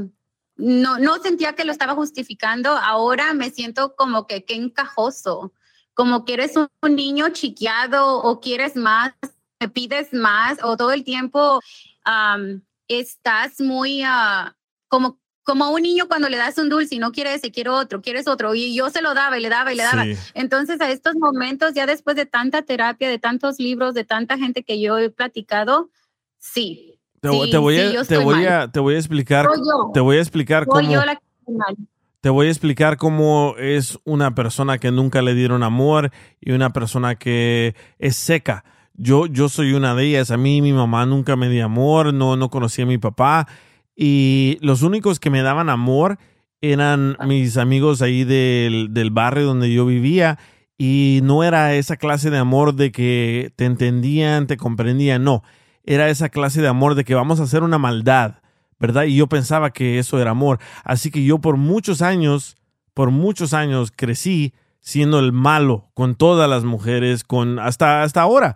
no, 0.57 0.97
no 0.99 1.17
sentía 1.19 1.53
que 1.53 1.65
lo 1.65 1.71
estaba 1.71 1.95
justificando, 1.95 2.71
ahora 2.71 3.33
me 3.33 3.49
siento 3.49 3.95
como 3.95 4.27
que 4.27 4.45
qué 4.45 4.55
encajoso, 4.55 5.53
como 5.93 6.25
que 6.25 6.33
eres 6.33 6.55
un, 6.55 6.67
un 6.81 6.95
niño 6.95 7.29
chiqueado 7.29 8.17
o 8.17 8.39
quieres 8.39 8.75
más, 8.75 9.13
me 9.59 9.69
pides 9.69 10.13
más 10.13 10.59
o 10.63 10.77
todo 10.77 10.91
el 10.91 11.03
tiempo 11.03 11.61
am, 12.03 12.63
estás 12.87 13.59
muy 13.59 14.03
ah, 14.03 14.55
como 14.87 15.19
como 15.47 15.69
un 15.71 15.81
niño 15.81 16.09
cuando 16.09 16.27
le 16.27 16.35
das 16.35 16.57
un 16.57 16.67
dulce 16.67 16.95
y 16.95 16.99
no 16.99 17.13
quiere 17.13 17.33
ese, 17.33 17.51
quiere 17.51 17.69
otro, 17.69 18.01
quieres 18.01 18.27
otro, 18.27 18.53
y 18.53 18.75
yo 18.75 18.89
se 18.89 19.01
lo 19.01 19.13
daba 19.13 19.37
y 19.37 19.41
le 19.41 19.47
daba 19.47 19.71
y 19.71 19.77
le 19.77 19.83
daba. 19.83 20.03
Sí. 20.03 20.17
Entonces, 20.33 20.81
a 20.81 20.91
estos 20.91 21.15
momentos, 21.15 21.73
ya 21.73 21.85
después 21.85 22.17
de 22.17 22.25
tanta 22.25 22.63
terapia, 22.63 23.07
de 23.07 23.17
tantos 23.17 23.57
libros, 23.57 23.93
de 23.93 24.03
tanta 24.03 24.37
gente 24.37 24.63
que 24.63 24.81
yo 24.81 24.97
he 24.97 25.09
platicado, 25.09 25.89
sí. 26.37 26.96
Te, 27.31 27.45
sí, 27.45 27.51
te 27.51 27.57
voy, 27.57 27.75
sí, 27.75 27.95
a, 27.97 28.03
te, 28.03 28.17
voy 28.17 28.45
a, 28.45 28.67
te 28.71 28.79
voy 28.79 28.95
a 28.95 28.97
explicar. 28.97 29.47
Te 29.93 29.99
voy 29.99 30.17
a 30.17 30.19
explicar 30.19 30.65
Soy 30.65 30.83
cómo. 30.83 30.93
yo 30.93 31.05
la 31.05 31.15
que 31.15 31.23
estoy 31.39 31.55
mal. 31.55 31.75
Te 32.21 32.29
voy 32.29 32.47
a 32.47 32.49
explicar 32.49 32.97
cómo 32.97 33.55
es 33.57 33.99
una 34.03 34.33
persona 34.35 34.79
que 34.79 34.91
nunca 34.91 35.21
le 35.21 35.35
dieron 35.35 35.63
amor 35.63 36.11
y 36.41 36.51
una 36.51 36.73
persona 36.73 37.15
que 37.15 37.75
es 37.99 38.15
seca. 38.15 38.65
Yo, 38.95 39.27
yo 39.27 39.49
soy 39.49 39.73
una 39.73 39.93
de 39.93 40.05
ellas. 40.05 40.31
A 40.31 40.37
mí 40.37 40.61
mi 40.61 40.73
mamá 40.73 41.05
nunca 41.05 41.35
me 41.35 41.47
dio 41.47 41.63
amor, 41.63 42.13
no, 42.13 42.35
no 42.35 42.49
conocí 42.49 42.81
a 42.81 42.85
mi 42.87 42.97
papá. 42.97 43.47
Y 43.95 44.57
los 44.61 44.81
únicos 44.81 45.19
que 45.19 45.29
me 45.29 45.43
daban 45.43 45.69
amor 45.69 46.17
eran 46.59 47.15
mis 47.25 47.57
amigos 47.57 48.01
ahí 48.01 48.23
del, 48.23 48.89
del 48.91 49.11
barrio 49.11 49.45
donde 49.45 49.71
yo 49.71 49.85
vivía. 49.85 50.39
Y 50.77 51.21
no 51.23 51.43
era 51.43 51.75
esa 51.75 51.97
clase 51.97 52.29
de 52.29 52.37
amor 52.37 52.75
de 52.75 52.91
que 52.91 53.51
te 53.55 53.65
entendían, 53.65 54.47
te 54.47 54.57
comprendían. 54.57 55.23
No, 55.23 55.43
era 55.87 56.09
esa 56.09 56.29
clase 56.29 56.61
de 56.61 56.67
amor 56.67 56.93
de 56.93 57.03
que 57.03 57.15
vamos 57.15 57.39
a 57.39 57.43
hacer 57.43 57.63
una 57.63 57.79
maldad. 57.79 58.35
¿verdad? 58.79 59.03
Y 59.03 59.15
yo 59.15 59.27
pensaba 59.27 59.71
que 59.71 59.99
eso 59.99 60.19
era 60.19 60.31
amor. 60.31 60.59
Así 60.83 61.11
que 61.11 61.23
yo 61.23 61.39
por 61.39 61.57
muchos 61.57 62.01
años, 62.01 62.57
por 62.93 63.11
muchos 63.11 63.53
años 63.53 63.91
crecí 63.95 64.53
siendo 64.81 65.19
el 65.19 65.31
malo 65.31 65.89
con 65.93 66.15
todas 66.15 66.49
las 66.49 66.63
mujeres, 66.63 67.23
con 67.23 67.59
hasta 67.59 68.03
hasta 68.03 68.21
ahora. 68.21 68.55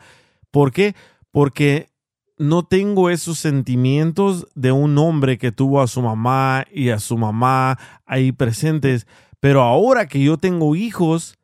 ¿Por 0.52 0.72
qué? 0.72 0.96
Porque 1.32 1.90
no 2.38 2.64
tengo 2.64 3.10
esos 3.10 3.38
sentimientos 3.38 4.48
de 4.56 4.72
un 4.72 4.98
hombre 4.98 5.38
que 5.38 5.52
tuvo 5.52 5.82
a 5.82 5.88
su 5.88 6.02
mamá 6.02 6.66
y 6.72 6.90
a 6.90 7.00
su 7.00 7.18
mamá 7.18 7.78
ahí 8.06 8.32
presentes, 8.32 9.08
pero 9.40 9.62
ahora 9.62 10.08
que 10.08 10.24
yo 10.24 10.38
tengo 10.38 10.76
hijos 10.76 11.38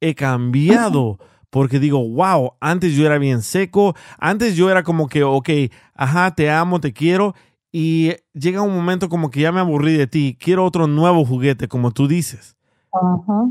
he 0.00 0.14
cambiado 0.14 1.18
porque 1.50 1.78
digo, 1.78 2.06
wow, 2.08 2.52
antes 2.60 2.94
yo 2.94 3.06
era 3.06 3.18
bien 3.18 3.42
seco, 3.42 3.94
antes 4.18 4.56
yo 4.56 4.70
era 4.70 4.82
como 4.82 5.08
que, 5.08 5.24
ok, 5.24 5.48
ajá, 5.94 6.34
te 6.34 6.50
amo, 6.50 6.80
te 6.80 6.92
quiero, 6.92 7.34
y 7.72 8.12
llega 8.32 8.62
un 8.62 8.74
momento 8.74 9.08
como 9.08 9.30
que 9.30 9.40
ya 9.40 9.52
me 9.52 9.60
aburrí 9.60 9.96
de 9.96 10.06
ti, 10.06 10.36
quiero 10.40 10.64
otro 10.64 10.86
nuevo 10.86 11.24
juguete, 11.24 11.68
como 11.68 11.90
tú 11.90 12.08
dices, 12.08 12.56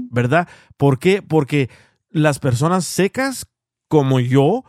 ¿verdad? 0.09 0.47
¿Por 0.77 0.99
qué? 0.99 1.21
Porque 1.21 1.69
las 2.09 2.39
personas 2.39 2.85
secas 2.85 3.47
como 3.87 4.19
yo 4.19 4.63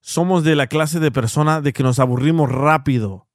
somos 0.00 0.44
de 0.44 0.56
la 0.56 0.66
clase 0.66 1.00
de 1.00 1.10
persona 1.10 1.60
de 1.60 1.72
que 1.72 1.82
nos 1.82 1.98
aburrimos 1.98 2.50
rápido 2.50 3.27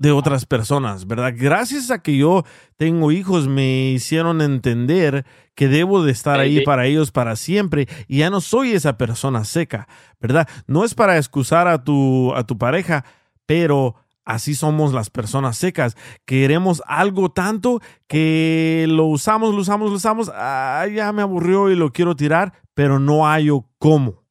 de 0.00 0.12
otras 0.12 0.46
personas, 0.46 1.06
¿verdad? 1.06 1.34
Gracias 1.36 1.90
a 1.90 2.02
que 2.02 2.16
yo 2.16 2.42
tengo 2.78 3.12
hijos 3.12 3.48
me 3.48 3.90
hicieron 3.90 4.40
entender 4.40 5.26
que 5.54 5.68
debo 5.68 6.02
de 6.02 6.10
estar 6.10 6.40
ahí 6.40 6.56
para 6.64 6.86
ellos 6.86 7.12
para 7.12 7.36
siempre 7.36 7.86
y 8.08 8.18
ya 8.20 8.30
no 8.30 8.40
soy 8.40 8.72
esa 8.72 8.96
persona 8.96 9.44
seca, 9.44 9.86
¿verdad? 10.18 10.48
No 10.66 10.84
es 10.86 10.94
para 10.94 11.18
excusar 11.18 11.68
a 11.68 11.84
tu 11.84 12.32
a 12.34 12.46
tu 12.46 12.56
pareja, 12.56 13.04
pero 13.44 13.94
así 14.24 14.54
somos 14.54 14.94
las 14.94 15.10
personas 15.10 15.58
secas. 15.58 15.98
Queremos 16.24 16.82
algo 16.86 17.30
tanto 17.30 17.80
que 18.08 18.86
lo 18.88 19.04
usamos, 19.04 19.54
lo 19.54 19.60
usamos, 19.60 19.90
lo 19.90 19.96
usamos, 19.96 20.30
ah, 20.34 20.86
ya 20.90 21.12
me 21.12 21.20
aburrió 21.20 21.70
y 21.70 21.76
lo 21.76 21.92
quiero 21.92 22.16
tirar, 22.16 22.54
pero 22.72 22.98
no 22.98 23.26
hallo 23.26 23.66
cómo. 23.76 24.24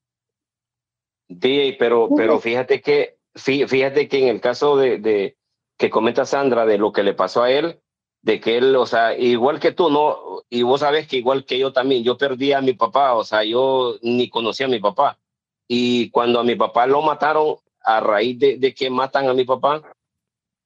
DJ, 1.27 1.75
pero, 1.77 2.09
pero 2.17 2.39
fíjate 2.39 2.81
que, 2.81 3.19
fí- 3.35 3.67
fíjate 3.67 4.07
que 4.07 4.23
en 4.23 4.29
el 4.29 4.41
caso 4.41 4.77
de, 4.77 4.97
de 4.97 5.37
que 5.79 5.89
comenta 5.89 6.25
Sandra 6.25 6.65
de 6.65 6.77
lo 6.77 6.91
que 6.91 7.03
le 7.03 7.13
pasó 7.13 7.41
a 7.41 7.51
él, 7.51 7.79
de 8.21 8.41
que 8.41 8.57
él, 8.57 8.75
o 8.75 8.85
sea, 8.85 9.17
igual 9.17 9.61
que 9.61 9.71
tú, 9.71 9.89
¿no? 9.89 10.43
Y 10.49 10.61
vos 10.63 10.81
sabes 10.81 11.07
que 11.07 11.15
igual 11.17 11.45
que 11.45 11.57
yo 11.57 11.71
también, 11.71 12.03
yo 12.03 12.17
perdí 12.17 12.51
a 12.51 12.61
mi 12.61 12.73
papá, 12.73 13.13
o 13.15 13.23
sea, 13.23 13.45
yo 13.45 13.95
ni 14.01 14.29
conocía 14.29 14.65
a 14.65 14.69
mi 14.69 14.79
papá. 14.79 15.17
Y 15.69 16.09
cuando 16.11 16.41
a 16.41 16.43
mi 16.43 16.55
papá 16.55 16.85
lo 16.85 17.01
mataron, 17.01 17.55
a 17.81 18.01
raíz 18.01 18.37
de, 18.37 18.57
de 18.57 18.73
que 18.73 18.89
matan 18.89 19.29
a 19.29 19.33
mi 19.33 19.45
papá, 19.45 19.81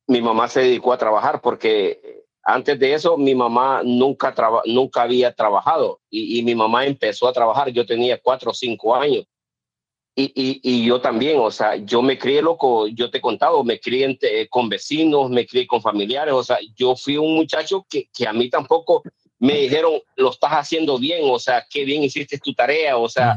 mi 0.07 0.19
mamá 0.19 0.47
se 0.47 0.61
dedicó 0.61 0.91
a 0.91 0.97
trabajar 0.97 1.41
porque 1.41 2.23
antes 2.43 2.79
de 2.79 2.93
eso 2.95 3.15
mi 3.15 3.35
mamá 3.35 3.81
nunca, 3.85 4.33
traba- 4.33 4.63
nunca 4.65 5.03
había 5.03 5.31
trabajado 5.33 6.01
y, 6.09 6.39
y 6.39 6.43
mi 6.43 6.55
mamá 6.55 6.87
empezó 6.87 7.27
a 7.27 7.33
trabajar, 7.33 7.69
yo 7.69 7.85
tenía 7.85 8.19
cuatro 8.19 8.49
o 8.49 8.53
cinco 8.53 8.95
años. 8.95 9.25
Y, 10.15 10.25
y, 10.35 10.59
y 10.61 10.85
yo 10.85 11.01
también, 11.01 11.39
o 11.39 11.49
sea, 11.49 11.75
yo 11.75 12.03
me 12.03 12.19
crié 12.19 12.41
loco, 12.43 12.87
yo 12.87 13.09
te 13.09 13.17
he 13.17 13.21
contado, 13.21 13.63
me 13.63 13.79
crié 13.79 14.05
entre- 14.05 14.47
con 14.47 14.69
vecinos, 14.69 15.29
me 15.31 15.45
crié 15.47 15.65
con 15.65 15.81
familiares, 15.81 16.35
o 16.35 16.43
sea, 16.43 16.59
yo 16.75 16.95
fui 16.95 17.17
un 17.17 17.33
muchacho 17.33 17.83
que, 17.89 18.07
que 18.15 18.27
a 18.27 18.33
mí 18.33 18.47
tampoco 18.49 19.01
me 19.39 19.57
dijeron, 19.61 19.93
lo 20.15 20.29
estás 20.29 20.51
haciendo 20.51 20.99
bien, 20.99 21.21
o 21.23 21.39
sea, 21.39 21.65
qué 21.67 21.83
bien 21.83 22.03
hiciste 22.03 22.37
tu 22.37 22.53
tarea, 22.53 22.95
o 22.97 23.09
sea, 23.09 23.35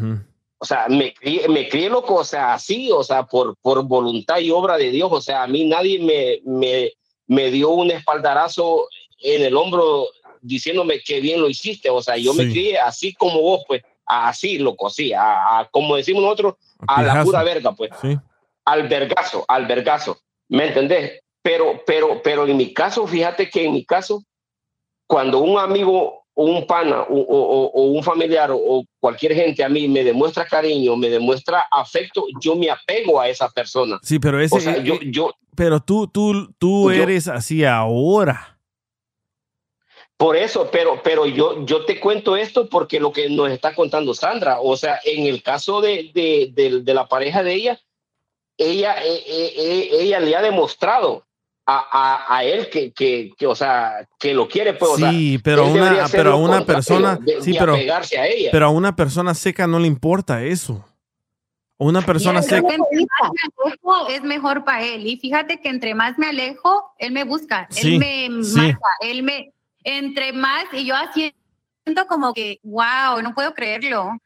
o 0.58 0.64
sea, 0.66 0.86
me 0.88 1.14
crié, 1.14 1.48
me 1.48 1.66
crié 1.66 1.88
loco, 1.88 2.16
o 2.16 2.24
sea, 2.24 2.52
así, 2.52 2.90
o 2.92 3.02
sea, 3.02 3.24
por, 3.24 3.56
por 3.62 3.82
voluntad 3.84 4.38
y 4.38 4.50
obra 4.50 4.76
de 4.76 4.90
Dios, 4.90 5.08
o 5.10 5.20
sea, 5.22 5.44
a 5.44 5.46
mí 5.46 5.64
nadie 5.64 5.98
me, 5.98 6.40
me, 6.44 6.92
me 7.26 7.50
dio 7.50 7.70
un 7.70 7.90
espaldarazo 7.90 8.86
en 9.20 9.42
el 9.42 9.56
hombro 9.56 10.08
diciéndome 10.42 11.00
qué 11.00 11.20
bien 11.20 11.40
lo 11.40 11.48
hiciste, 11.48 11.88
o 11.88 12.02
sea, 12.02 12.18
yo 12.18 12.34
me 12.34 12.44
Sí. 12.44 12.50
crié 12.50 12.78
así 12.78 13.14
como 13.14 13.40
vos, 13.40 13.62
pues, 13.66 13.82
así, 14.08 14.58
loco, 14.58 14.86
así, 14.86 15.12
a, 15.12 15.58
a- 15.58 15.68
como 15.72 15.96
decimos 15.96 16.22
nosotros, 16.22 16.54
a 16.86 17.02
la 17.02 17.24
pura 17.24 17.42
verga, 17.42 17.72
pues, 17.72 17.90
Sí. 18.00 18.16
al 18.64 18.88
vergazo, 18.88 19.44
al 19.48 19.66
vergazo, 19.66 20.18
¿me 20.48 20.68
entendés? 20.68 21.20
Pero, 21.42 21.80
pero, 21.86 22.20
pero 22.22 22.46
en 22.46 22.56
mi 22.56 22.72
caso, 22.74 23.06
fíjate 23.06 23.48
que 23.48 23.64
en 23.66 23.72
mi 23.72 23.84
caso, 23.84 24.22
cuando 25.06 25.38
un 25.38 25.58
amigo 25.58 26.24
o 26.38 26.44
un 26.44 26.66
pana 26.66 27.02
o, 27.08 27.14
o- 27.18 27.82
un 27.92 28.02
familiar 28.02 28.50
o, 28.50 28.56
o 28.56 28.84
cualquier 29.00 29.32
gente 29.34 29.62
a 29.64 29.68
mí 29.68 29.88
me 29.88 30.02
demuestra 30.04 30.44
cariño, 30.44 30.96
me 30.96 31.08
demuestra 31.08 31.64
afecto, 31.70 32.26
yo 32.42 32.56
me 32.56 32.68
apego 32.70 33.20
a 33.20 33.28
esa 33.28 33.48
persona. 33.48 33.98
Sí, 34.02 34.18
pero 34.18 34.40
ese 34.40 34.56
O 34.56 34.60
sea, 34.60 34.78
yo, 34.82 34.98
yo, 35.00 35.30
pero 35.54 35.80
tú 35.80 36.08
tú 36.08 36.52
tú 36.58 36.92
Yo- 36.92 37.02
eres 37.02 37.28
así 37.28 37.64
ahora. 37.64 38.55
Por 40.18 40.34
eso, 40.36 40.70
pero, 40.72 41.00
pero 41.02 41.26
yo, 41.26 41.64
yo 41.66 41.84
te 41.84 42.00
cuento 42.00 42.36
esto 42.36 42.68
porque 42.68 42.98
lo 43.00 43.12
que 43.12 43.28
nos 43.28 43.50
está 43.50 43.74
contando 43.74 44.14
Sandra, 44.14 44.60
o 44.60 44.74
sea, 44.76 44.98
en 45.04 45.26
el 45.26 45.42
caso 45.42 45.80
de, 45.82 46.10
de, 46.14 46.50
de- 46.54 46.80
de 46.80 46.94
la 46.94 47.06
pareja 47.06 47.42
de 47.42 47.52
ella, 47.54 47.80
ella, 48.56 48.94
eh, 49.04 49.22
eh, 49.26 49.52
eh, 49.56 49.88
ella 50.00 50.18
le 50.20 50.34
ha 50.34 50.40
demostrado 50.40 51.26
a, 51.66 52.24
a, 52.24 52.36
a 52.38 52.44
él 52.44 52.70
que, 52.70 52.92
que, 52.92 53.32
que, 53.36 53.46
o 53.46 53.54
sea, 53.54 54.08
que 54.18 54.32
lo 54.32 54.48
quiere, 54.48 54.72
pues, 54.72 54.92
o 54.92 54.96
sea, 54.96 55.10
Sí, 55.10 55.38
pero 55.44 55.66
una, 55.66 56.06
pero 56.10 56.32
a 56.32 56.36
una 56.36 56.64
persona, 56.64 57.16
de- 57.16 57.42
sí, 57.42 57.54
pero, 57.58 57.74
apegarse 57.74 58.18
a 58.18 58.26
ella. 58.26 58.48
pero 58.52 58.66
a 58.66 58.70
una 58.70 58.96
persona 58.96 59.34
seca 59.34 59.66
no 59.66 59.78
le 59.78 59.86
importa 59.88 60.42
eso. 60.44 60.82
Una 61.78 62.00
persona 62.00 62.40
seca. 62.40 62.62
que 62.66 62.74
entre 62.74 63.00
más 63.04 63.30
me 63.32 63.64
alejo, 63.66 64.08
es 64.08 64.22
mejor 64.22 64.64
para 64.64 64.82
él. 64.82 65.06
Y 65.06 65.18
fíjate 65.18 65.60
que 65.60 65.68
entre 65.68 65.94
más 65.94 66.16
me 66.16 66.28
alejo, 66.28 66.90
él 66.98 67.12
me 67.12 67.24
busca, 67.24 67.66
Sí, 67.68 67.96
él 67.96 67.98
me 67.98 68.42
sí. 68.44 68.56
marca, 68.56 68.88
él 69.02 69.22
me, 69.22 69.52
entre 69.86 70.32
más, 70.32 70.64
y 70.72 70.84
yo 70.84 70.96
así 70.96 71.32
siento 71.84 72.06
como 72.08 72.34
que, 72.34 72.58
wow, 72.64 73.22
no 73.22 73.32
puedo 73.34 73.54
creerlo. 73.54 74.18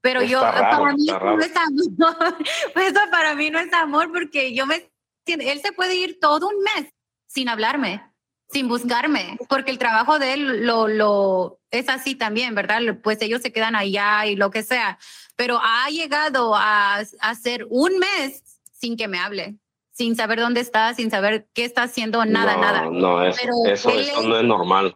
Pero 0.00 0.22
yo, 0.22 0.40
raro, 0.40 0.82
para 0.82 0.94
mí 0.94 1.06
no 1.06 1.40
es 1.40 1.56
amor. 1.56 2.36
eso 2.74 3.00
para 3.10 3.34
mí 3.34 3.50
no 3.50 3.60
es 3.60 3.72
amor 3.72 4.12
porque 4.12 4.52
yo 4.52 4.66
me, 4.66 4.90
él 5.26 5.60
se 5.62 5.72
puede 5.72 5.94
ir 5.94 6.18
todo 6.20 6.48
un 6.48 6.56
mes 6.62 6.92
sin 7.28 7.48
hablarme, 7.48 8.02
sin 8.50 8.66
buscarme, 8.66 9.38
porque 9.48 9.70
el 9.70 9.78
trabajo 9.78 10.18
de 10.18 10.32
él 10.32 10.66
lo, 10.66 10.88
lo 10.88 11.60
es 11.70 11.88
así 11.88 12.16
también, 12.16 12.56
¿verdad? 12.56 12.80
Pues 13.02 13.22
ellos 13.22 13.42
se 13.42 13.52
quedan 13.52 13.76
allá 13.76 14.26
y 14.26 14.34
lo 14.34 14.50
que 14.50 14.64
sea, 14.64 14.98
pero 15.36 15.60
ha 15.62 15.88
llegado 15.90 16.54
a, 16.56 16.96
a 16.96 17.04
hacer 17.20 17.64
un 17.70 17.98
mes 17.98 18.60
sin 18.72 18.96
que 18.96 19.06
me 19.06 19.18
hable, 19.18 19.56
sin 19.96 20.14
saber 20.14 20.38
dónde 20.40 20.60
está, 20.60 20.92
sin 20.92 21.10
saber 21.10 21.48
qué 21.54 21.64
está 21.64 21.84
haciendo, 21.84 22.24
nada, 22.26 22.54
no, 22.56 22.60
nada. 22.60 22.90
No, 22.90 23.24
es- 23.24 23.38
eso, 23.38 23.88
él 23.90 24.00
eso 24.00 24.20
es- 24.20 24.26
no 24.26 24.38
es 24.38 24.44
normal. 24.44 24.94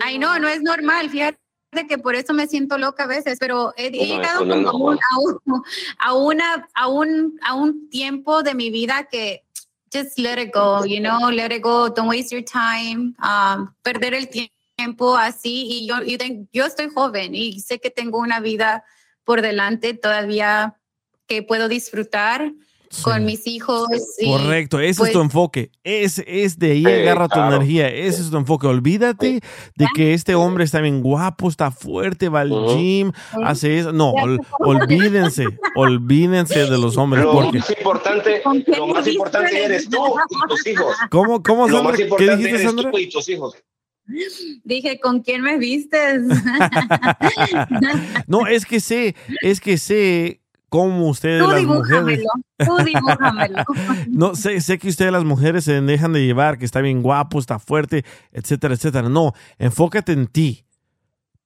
Ay, 0.00 0.18
no, 0.18 0.38
no 0.38 0.48
es 0.48 0.60
normal, 0.60 1.08
fíjate 1.08 1.38
que 1.88 1.96
por 1.96 2.14
eso 2.14 2.34
me 2.34 2.46
siento 2.46 2.76
loca 2.76 3.04
a 3.04 3.06
veces, 3.06 3.38
pero 3.40 3.72
he, 3.76 3.86
he 3.86 3.90
No, 3.90 4.04
llegado 4.04 4.44
no 4.44 4.70
como 4.70 4.84
un, 4.88 4.98
a, 4.98 5.18
un, 5.18 5.62
a 5.98 6.12
una, 6.12 6.68
a, 6.74 6.88
un, 6.88 7.38
a 7.42 7.54
un 7.54 7.88
tiempo 7.88 8.42
de 8.42 8.54
mi 8.54 8.68
vida 8.68 9.08
que 9.10 9.44
just 9.90 10.18
let 10.18 10.38
it 10.38 10.52
go, 10.54 10.84
you 10.84 11.00
know, 11.00 11.30
let 11.30 11.50
it 11.54 11.62
go, 11.62 11.88
don't 11.88 12.10
waste 12.10 12.30
your 12.30 12.44
time, 12.44 13.14
um, 13.22 13.72
perder 13.82 14.12
el 14.12 14.28
tiempo 14.76 15.16
así. 15.16 15.66
Y 15.70 15.86
yo, 15.88 16.02
yo, 16.02 16.18
yo 16.52 16.66
estoy 16.66 16.90
joven 16.90 17.34
y 17.34 17.60
sé 17.60 17.80
que 17.80 17.88
tengo 17.88 18.18
una 18.18 18.40
vida 18.40 18.84
por 19.24 19.40
delante 19.40 19.94
todavía 19.94 20.74
que 21.26 21.42
puedo 21.42 21.68
disfrutar 21.68 22.52
con 23.02 23.24
mis 23.24 23.46
hijos. 23.46 23.88
y, 24.18 24.26
Correcto, 24.30 24.80
ese 24.80 24.98
pues, 24.98 25.08
es 25.10 25.12
tu 25.12 25.20
enfoque. 25.20 25.70
Es, 25.84 26.22
es 26.26 26.58
de 26.58 26.72
ahí 26.72 26.84
Sí, 26.84 26.86
agarra 26.92 27.28
tu 27.28 27.38
energía. 27.40 27.88
Ese 27.88 28.22
es 28.22 28.30
tu 28.30 28.36
enfoque. 28.36 28.66
Olvídate 28.66 29.40
de 29.76 29.86
que 29.94 30.14
este 30.14 30.34
hombre 30.34 30.64
está 30.64 30.80
bien 30.80 31.00
guapo, 31.02 31.48
está 31.48 31.70
fuerte, 31.70 32.28
va 32.28 32.40
al 32.40 32.50
gym, 32.76 33.12
hace 33.44 33.78
eso. 33.78 33.92
No, 33.92 34.12
ol- 34.12 34.40
olvídense, 34.60 35.44
olvídense 35.74 36.60
de 36.60 36.78
los 36.78 36.96
hombres. 36.96 37.24
Lo 37.24 37.32
Porque, 37.32 37.58
más 37.58 37.70
importante, 37.70 38.42
lo 38.76 38.86
más 38.86 39.06
importante 39.06 39.64
eres 39.64 39.88
tú 39.88 39.98
y 40.30 40.48
tus 40.48 40.66
hijos. 40.66 40.96
¿Cómo, 41.10 41.42
cómo, 41.42 41.68
Lo 41.68 41.76
Sandra? 41.82 42.06
más 42.06 42.16
¿Qué 42.18 42.24
dijiste, 42.30 42.48
eres 42.50 42.62
Sandra? 42.62 42.90
tú 42.90 42.98
y 42.98 43.08
tus 43.08 43.28
hijos. 43.28 43.54
Dije, 44.64 44.98
¿con 45.00 45.20
quién 45.20 45.42
me 45.42 45.58
vistes? 45.58 46.22
No, 48.26 48.46
es 48.46 48.64
que 48.66 48.80
sé, 48.80 49.14
es 49.42 49.60
que 49.60 49.78
sé 49.78 50.40
cómo 50.68 51.08
ustedes 51.08 51.42
Tú 51.42 51.50
las 51.50 51.62
mujeres. 51.64 52.18
dibújamelo, 52.18 52.30
tú 52.58 52.84
dibújamelo. 52.84 53.64
No, 54.08 54.34
sé, 54.34 54.60
sé 54.60 54.78
que 54.78 54.88
ustedes 54.88 55.12
las 55.12 55.24
mujeres 55.24 55.64
se 55.64 55.80
dejan 55.80 56.12
de 56.12 56.24
llevar, 56.26 56.58
que 56.58 56.64
está 56.64 56.80
bien 56.80 57.02
guapo, 57.02 57.38
está 57.38 57.58
fuerte, 57.58 58.04
etcétera, 58.32 58.74
etcétera. 58.74 59.08
No, 59.08 59.32
enfócate 59.58 60.12
en 60.12 60.26
ti. 60.26 60.64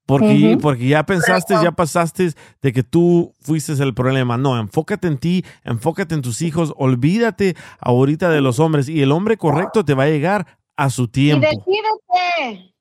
Porque, 0.04 0.58
porque 0.60 0.88
ya 0.88 1.06
pensaste, 1.06 1.54
ya 1.62 1.70
pasaste 1.72 2.32
de 2.60 2.72
que 2.72 2.82
tú 2.82 3.32
fuiste 3.40 3.72
el 3.74 3.94
problema. 3.94 4.36
No, 4.36 4.58
enfócate 4.58 5.06
en 5.06 5.16
ti, 5.16 5.44
enfócate 5.64 6.14
en 6.16 6.22
tus 6.22 6.42
hijos, 6.42 6.74
olvídate 6.76 7.54
ahorita 7.78 8.28
de 8.28 8.40
los 8.40 8.58
hombres 8.58 8.88
y 8.88 9.00
el 9.00 9.12
hombre 9.12 9.36
correcto 9.36 9.84
te 9.84 9.94
va 9.94 10.02
a 10.04 10.08
llegar 10.08 10.58
a 10.76 10.90
su 10.90 11.04
Y 11.04 11.08
tiempo. 11.08 11.46
decídete. 11.46 12.74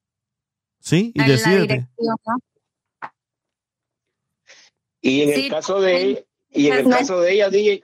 ¿Sí? 0.79 1.11
Y 1.13 1.23
decídete. 1.23 1.67
dirección, 1.67 2.15
¿no? 2.25 2.37
Y 5.01 5.21
en 5.21 5.35
Sí, 5.35 5.45
el 5.45 5.51
caso 5.51 5.79
de 5.79 6.25
y 6.51 6.67
en 6.67 6.73
el 6.73 6.89
caso 6.89 7.19
de 7.21 7.33
ella, 7.33 7.49
DJ, 7.49 7.83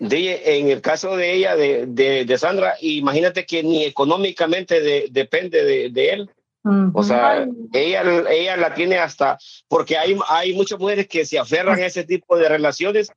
DJ, 0.00 0.58
en 0.58 0.68
el 0.70 0.80
caso 0.80 1.16
de 1.16 1.32
ella, 1.34 1.56
de, 1.56 1.86
de, 1.86 2.24
de 2.24 2.38
Sandra, 2.38 2.74
imagínate 2.80 3.46
que 3.46 3.62
ni 3.62 3.84
económicamente 3.84 4.80
de- 4.80 5.08
depende 5.10 5.64
de, 5.64 5.90
de 5.90 6.10
él. 6.10 6.30
O 6.94 7.02
sea, 7.02 7.44
ella, 7.72 8.02
ella 8.30 8.56
la 8.56 8.72
tiene 8.74 8.96
hasta, 8.98 9.36
porque 9.66 9.96
hay, 9.98 10.16
hay 10.28 10.54
muchas 10.54 10.78
mujeres 10.78 11.08
que 11.08 11.24
se 11.26 11.36
aferran 11.38 11.80
a 11.80 11.86
ese 11.86 12.04
tipo 12.04 12.36
de 12.36 12.48
relaciones 12.48 13.10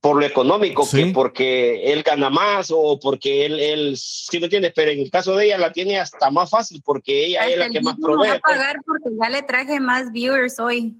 por 0.00 0.16
lo 0.18 0.26
económico, 0.26 0.84
Sí. 0.84 1.04
que 1.06 1.12
porque 1.12 1.92
él 1.92 2.02
gana 2.02 2.28
más 2.30 2.72
o 2.74 2.98
porque 3.00 3.46
él, 3.46 3.58
él, 3.60 3.96
si 3.96 4.38
me 4.40 4.46
entiendes, 4.46 4.72
pero 4.74 4.90
en 4.90 4.98
el 5.00 5.10
caso 5.12 5.34
de 5.36 5.46
ella 5.46 5.58
la 5.58 5.72
tiene 5.72 5.98
hasta 5.98 6.28
más 6.30 6.50
fácil 6.50 6.82
porque 6.84 7.24
ella 7.26 7.40
es 7.46 7.50
Hasta 7.50 7.58
la 7.58 7.66
el 7.66 7.72
que 7.72 7.80
más 7.82 7.98
me 7.98 8.02
va 8.02 8.06
provee. 8.14 8.28
a 8.30 8.38
pagar 8.40 8.76
porque 8.84 9.10
ya 9.20 9.28
le 9.30 9.42
traje 9.42 9.78
más 9.80 10.10
viewers 10.12 10.58
hoy. 10.60 10.94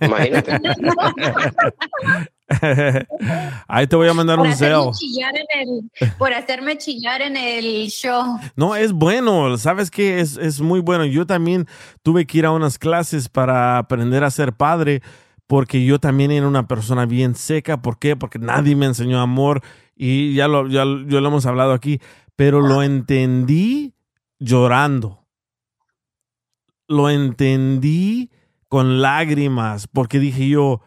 Imagínate. 0.00 0.52
Ahí 3.68 3.86
te 3.86 3.96
voy 3.96 4.08
a 4.08 4.14
mandar 4.14 4.36
por 4.36 4.46
un 4.46 4.54
cel. 4.54 4.74
por 6.18 6.32
hacerme 6.32 6.76
chillar 6.78 7.22
en 7.22 7.36
el 7.36 7.88
show. 7.88 8.38
No, 8.56 8.74
es 8.74 8.92
bueno, 8.92 9.56
¿sabes 9.56 9.90
qué? 9.90 10.20
Es, 10.20 10.36
es 10.36 10.60
muy 10.60 10.80
bueno. 10.80 11.04
Yo 11.04 11.26
también 11.26 11.66
tuve 12.02 12.26
que 12.26 12.38
ir 12.38 12.46
a 12.46 12.50
unas 12.50 12.78
clases 12.78 13.28
para 13.28 13.78
aprender 13.78 14.24
a 14.24 14.30
ser 14.30 14.52
padre, 14.52 15.02
porque 15.46 15.84
yo 15.84 16.00
también 16.00 16.32
era 16.32 16.48
una 16.48 16.66
persona 16.66 17.06
bien 17.06 17.34
seca. 17.34 17.80
¿Por 17.80 17.98
qué? 17.98 18.16
Porque 18.16 18.38
nadie 18.38 18.74
me 18.74 18.86
enseñó 18.86 19.20
amor 19.20 19.62
y 19.94 20.34
ya 20.34 20.48
lo, 20.48 20.66
ya, 20.66 20.84
ya 21.06 21.20
lo 21.20 21.28
hemos 21.28 21.46
hablado 21.46 21.72
aquí, 21.72 22.00
pero 22.34 22.60
lo 22.60 22.82
entendí 22.82 23.94
llorando. 24.38 25.24
Lo 26.88 27.08
entendí 27.08 28.30
con 28.66 29.00
lágrimas, 29.00 29.86
porque 29.86 30.18
dije 30.18 30.48
yo, 30.48 30.80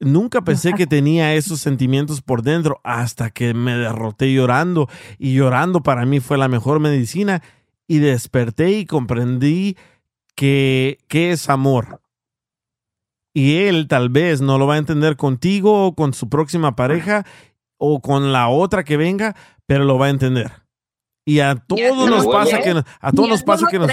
Nunca 0.00 0.42
pensé 0.42 0.72
que 0.74 0.86
tenía 0.86 1.34
esos 1.34 1.60
sentimientos 1.60 2.20
por 2.20 2.42
dentro 2.42 2.80
hasta 2.84 3.30
que 3.30 3.54
me 3.54 3.76
derroté 3.76 4.32
llorando 4.32 4.88
y 5.18 5.34
llorando 5.34 5.82
para 5.82 6.04
mí 6.04 6.20
fue 6.20 6.36
la 6.36 6.48
mejor 6.48 6.80
medicina 6.80 7.42
y 7.86 7.98
desperté 7.98 8.72
y 8.72 8.86
comprendí 8.86 9.76
que, 10.34 10.98
que 11.08 11.30
es 11.30 11.48
amor. 11.48 12.00
Y 13.32 13.56
él 13.62 13.88
tal 13.88 14.10
vez 14.10 14.40
no 14.40 14.58
lo 14.58 14.66
va 14.66 14.74
a 14.74 14.78
entender 14.78 15.16
contigo 15.16 15.86
o 15.86 15.94
con 15.94 16.12
su 16.12 16.28
próxima 16.28 16.76
pareja 16.76 17.24
o 17.78 18.00
con 18.00 18.32
la 18.32 18.48
otra 18.48 18.84
que 18.84 18.96
venga, 18.96 19.34
pero 19.66 19.84
lo 19.84 19.98
va 19.98 20.06
a 20.06 20.10
entender. 20.10 20.50
Y 21.26 21.40
a 21.40 21.54
todos 21.56 21.78
nos 22.10 22.26
pasa 22.26 22.58
que 22.62 22.74
nos- 22.74 22.84
a 23.00 23.10
todos 23.12 23.28
nos 23.28 23.42
pasa 23.42 23.66
que 23.70 23.78
nos. 23.78 23.88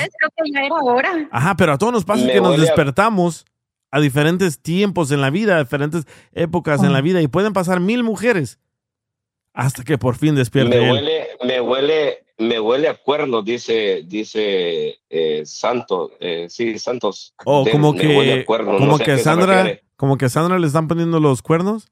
Ajá, 1.31 1.55
pero 1.55 1.73
a 1.73 1.77
todos 1.77 1.93
nos 1.93 2.05
pasa 2.05 2.23
que 2.27 2.41
nos 2.41 2.51
despertamos 2.67 3.45
a 3.91 3.99
diferentes 3.99 4.59
tiempos 4.61 5.11
en 5.11 5.21
la 5.21 5.29
vida, 5.29 5.57
a 5.57 5.63
diferentes 5.63 6.05
épocas 6.33 6.81
en 6.83 6.93
la 6.93 7.01
vida 7.01 7.21
y 7.21 7.27
pueden 7.27 7.53
pasar 7.53 7.79
mil 7.81 8.03
mujeres 8.03 8.57
hasta 9.53 9.83
que 9.83 9.97
por 9.97 10.15
fin 10.15 10.33
despierte 10.33 10.77
me 10.79 10.85
él. 10.85 10.91
huele, 10.91 11.27
me 11.43 11.59
huele, 11.61 12.23
me 12.37 12.59
huele 12.59 12.87
a 12.87 12.95
cuernos, 12.95 13.43
dice, 13.43 14.03
dice 14.05 14.97
eh, 15.09 15.41
Santos, 15.45 16.11
eh, 16.21 16.47
sí, 16.49 16.79
Santos. 16.79 17.33
O 17.43 17.65
De- 17.65 17.71
como 17.71 17.93
me 17.93 18.17
huele 18.17 18.33
a 18.33 18.37
que, 18.37 18.45
cuernos, 18.45 18.73
no 18.75 18.79
como 18.79 18.97
sé 18.97 19.03
que 19.03 19.17
Sandra, 19.17 19.79
como 19.97 20.17
que 20.17 20.25
a 20.25 20.29
Sandra 20.29 20.57
le 20.57 20.67
están 20.67 20.87
poniendo 20.87 21.19
los 21.19 21.41
cuernos. 21.41 21.91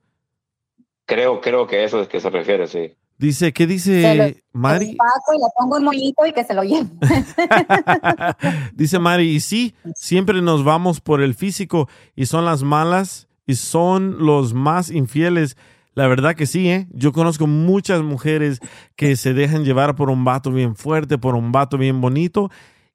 Creo, 1.06 1.42
creo 1.42 1.68
que 1.68 1.84
eso 1.84 2.02
es 2.02 2.08
que 2.08 2.20
se 2.22 2.30
refiere, 2.30 2.68
sí. 2.68 2.94
Dice, 3.20 3.52
¿qué 3.54 3.66
lo- 3.68 3.74
dice 3.74 4.44
Mari? 4.54 4.92
Lo 4.94 4.98
paso 4.98 5.34
y 5.36 5.38
le 5.38 5.46
pongo 5.58 5.76
un 5.78 5.84
moñito 5.84 6.26
y 6.26 6.32
que 6.34 6.44
se 6.46 6.54
lo 6.54 6.64
lleve. 6.64 6.88
Dice 8.74 8.98
Mari, 9.00 9.30
y 9.30 9.40
sí, 9.42 9.76
siempre 9.94 10.42
nos 10.42 10.64
vamos 10.64 11.02
por 11.02 11.22
el 11.22 11.36
físico 11.36 11.90
y 12.16 12.26
son 12.28 12.46
las 12.46 12.64
malas 12.64 13.28
y 13.46 13.56
son 13.56 14.26
los 14.26 14.54
más 14.54 14.90
infieles. 14.90 15.58
La 15.96 16.08
verdad 16.08 16.36
que 16.36 16.46
sí, 16.46 16.70
¿eh? 16.70 16.88
Yo 16.92 17.12
conozco 17.12 17.46
muchas 17.46 18.02
mujeres 18.04 18.60
que 18.96 19.16
se 19.18 19.34
dejan 19.34 19.66
llevar 19.66 19.96
por 19.96 20.10
un 20.10 20.24
vato 20.24 20.50
bien 20.52 20.76
fuerte, 20.78 21.18
por 21.18 21.36
un 21.36 21.52
vato 21.52 21.78
bien 21.78 22.00
bonito 22.00 22.50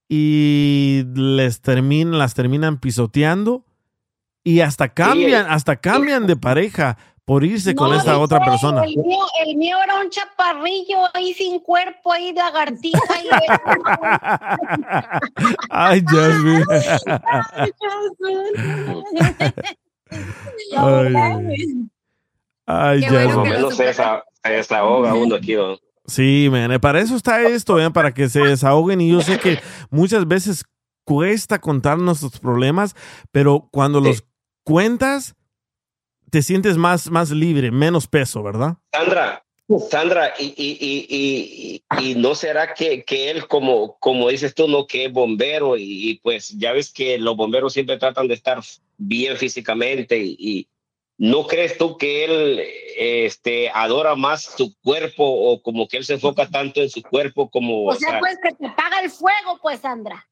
y 0.08 1.02
les 1.14 1.60
terminan, 1.60 2.18
las 2.18 2.32
terminan 2.34 2.78
pisoteando 2.78 3.64
y 4.42 4.60
hasta 4.60 4.88
cambian, 4.94 5.46
hasta 5.50 5.76
cambian 5.76 6.26
de 6.26 6.36
pareja 6.36 6.96
por 7.24 7.44
irse 7.44 7.74
con 7.74 7.94
esta 7.94 8.12
dice, 8.12 8.22
otra 8.22 8.44
persona. 8.44 8.84
El 8.84 8.96
mío, 8.98 9.24
el 9.46 9.56
mío 9.56 9.76
era 9.82 10.00
un 10.00 10.10
chaparrillo 10.10 10.98
ahí 11.14 11.32
sin 11.34 11.58
cuerpo, 11.60 12.12
ahí 12.12 12.32
lagartija. 12.32 12.98
Ahí 13.08 13.28
Ay, 15.70 16.04
Jasmine. 16.06 16.64
Ay, 22.66 22.66
Ay, 22.66 23.02
Por 23.02 23.12
lo 23.12 23.18
Jasmine. 23.18 23.50
menos 23.50 23.76
se, 23.76 23.84
desa- 23.92 24.22
se 24.42 24.50
desahoga 24.50 25.14
uno 25.14 25.34
aquí. 25.36 25.54
¿no? 25.54 25.76
Sí, 26.06 26.48
man, 26.50 26.78
para 26.80 27.00
eso 27.00 27.16
está 27.16 27.42
esto, 27.42 27.80
¿eh? 27.80 27.90
para 27.90 28.12
que 28.12 28.28
se 28.28 28.40
desahoguen. 28.40 29.00
Y 29.00 29.10
yo 29.12 29.20
sé 29.20 29.38
que 29.38 29.58
muchas 29.90 30.26
veces 30.26 30.64
cuesta 31.04 31.60
contar 31.60 31.98
nuestros 31.98 32.38
problemas, 32.40 32.94
pero 33.30 33.68
cuando 33.70 34.00
los 34.00 34.24
cuentas, 34.64 35.34
te 36.34 36.42
sientes 36.42 36.76
más, 36.76 37.12
más 37.12 37.30
libre, 37.30 37.70
menos 37.70 38.08
peso, 38.08 38.42
¿verdad? 38.42 38.74
Sandra, 38.92 39.44
Sandra, 39.88 40.34
y, 40.36 40.46
y, 40.46 40.76
y, 40.80 41.06
y, 41.08 41.84
y- 42.00 42.10
y 42.10 42.14
no 42.16 42.34
será 42.34 42.74
que, 42.74 43.04
que 43.04 43.30
él, 43.30 43.46
como, 43.46 43.96
como 44.00 44.28
dices 44.30 44.52
tú, 44.52 44.66
no 44.66 44.84
que 44.88 45.04
es 45.04 45.12
bombero, 45.12 45.76
y, 45.76 46.10
y 46.10 46.18
pues 46.18 46.48
ya 46.58 46.72
ves 46.72 46.92
que 46.92 47.18
los 47.18 47.36
bomberos 47.36 47.72
siempre 47.72 47.98
tratan 47.98 48.26
de 48.26 48.34
estar 48.34 48.58
bien 48.98 49.36
físicamente, 49.36 50.18
y, 50.18 50.34
y 50.40 50.68
¿no 51.18 51.46
crees 51.46 51.78
tú 51.78 51.96
que 51.96 52.24
él 52.24 52.64
este, 52.98 53.70
adora 53.72 54.16
más 54.16 54.42
su 54.42 54.74
cuerpo 54.82 55.22
o 55.24 55.62
como 55.62 55.86
que 55.86 55.98
él 55.98 56.04
se 56.04 56.14
enfoca 56.14 56.48
tanto 56.48 56.82
en 56.82 56.90
su 56.90 57.00
cuerpo 57.00 57.48
como... 57.48 57.84
O 57.84 57.94
sea, 57.94 58.18
pues 58.18 58.36
que 58.42 58.50
te 58.56 58.68
paga 58.70 58.98
el 59.04 59.08
fuego, 59.10 59.60
pues, 59.62 59.78
Sandra. 59.78 60.26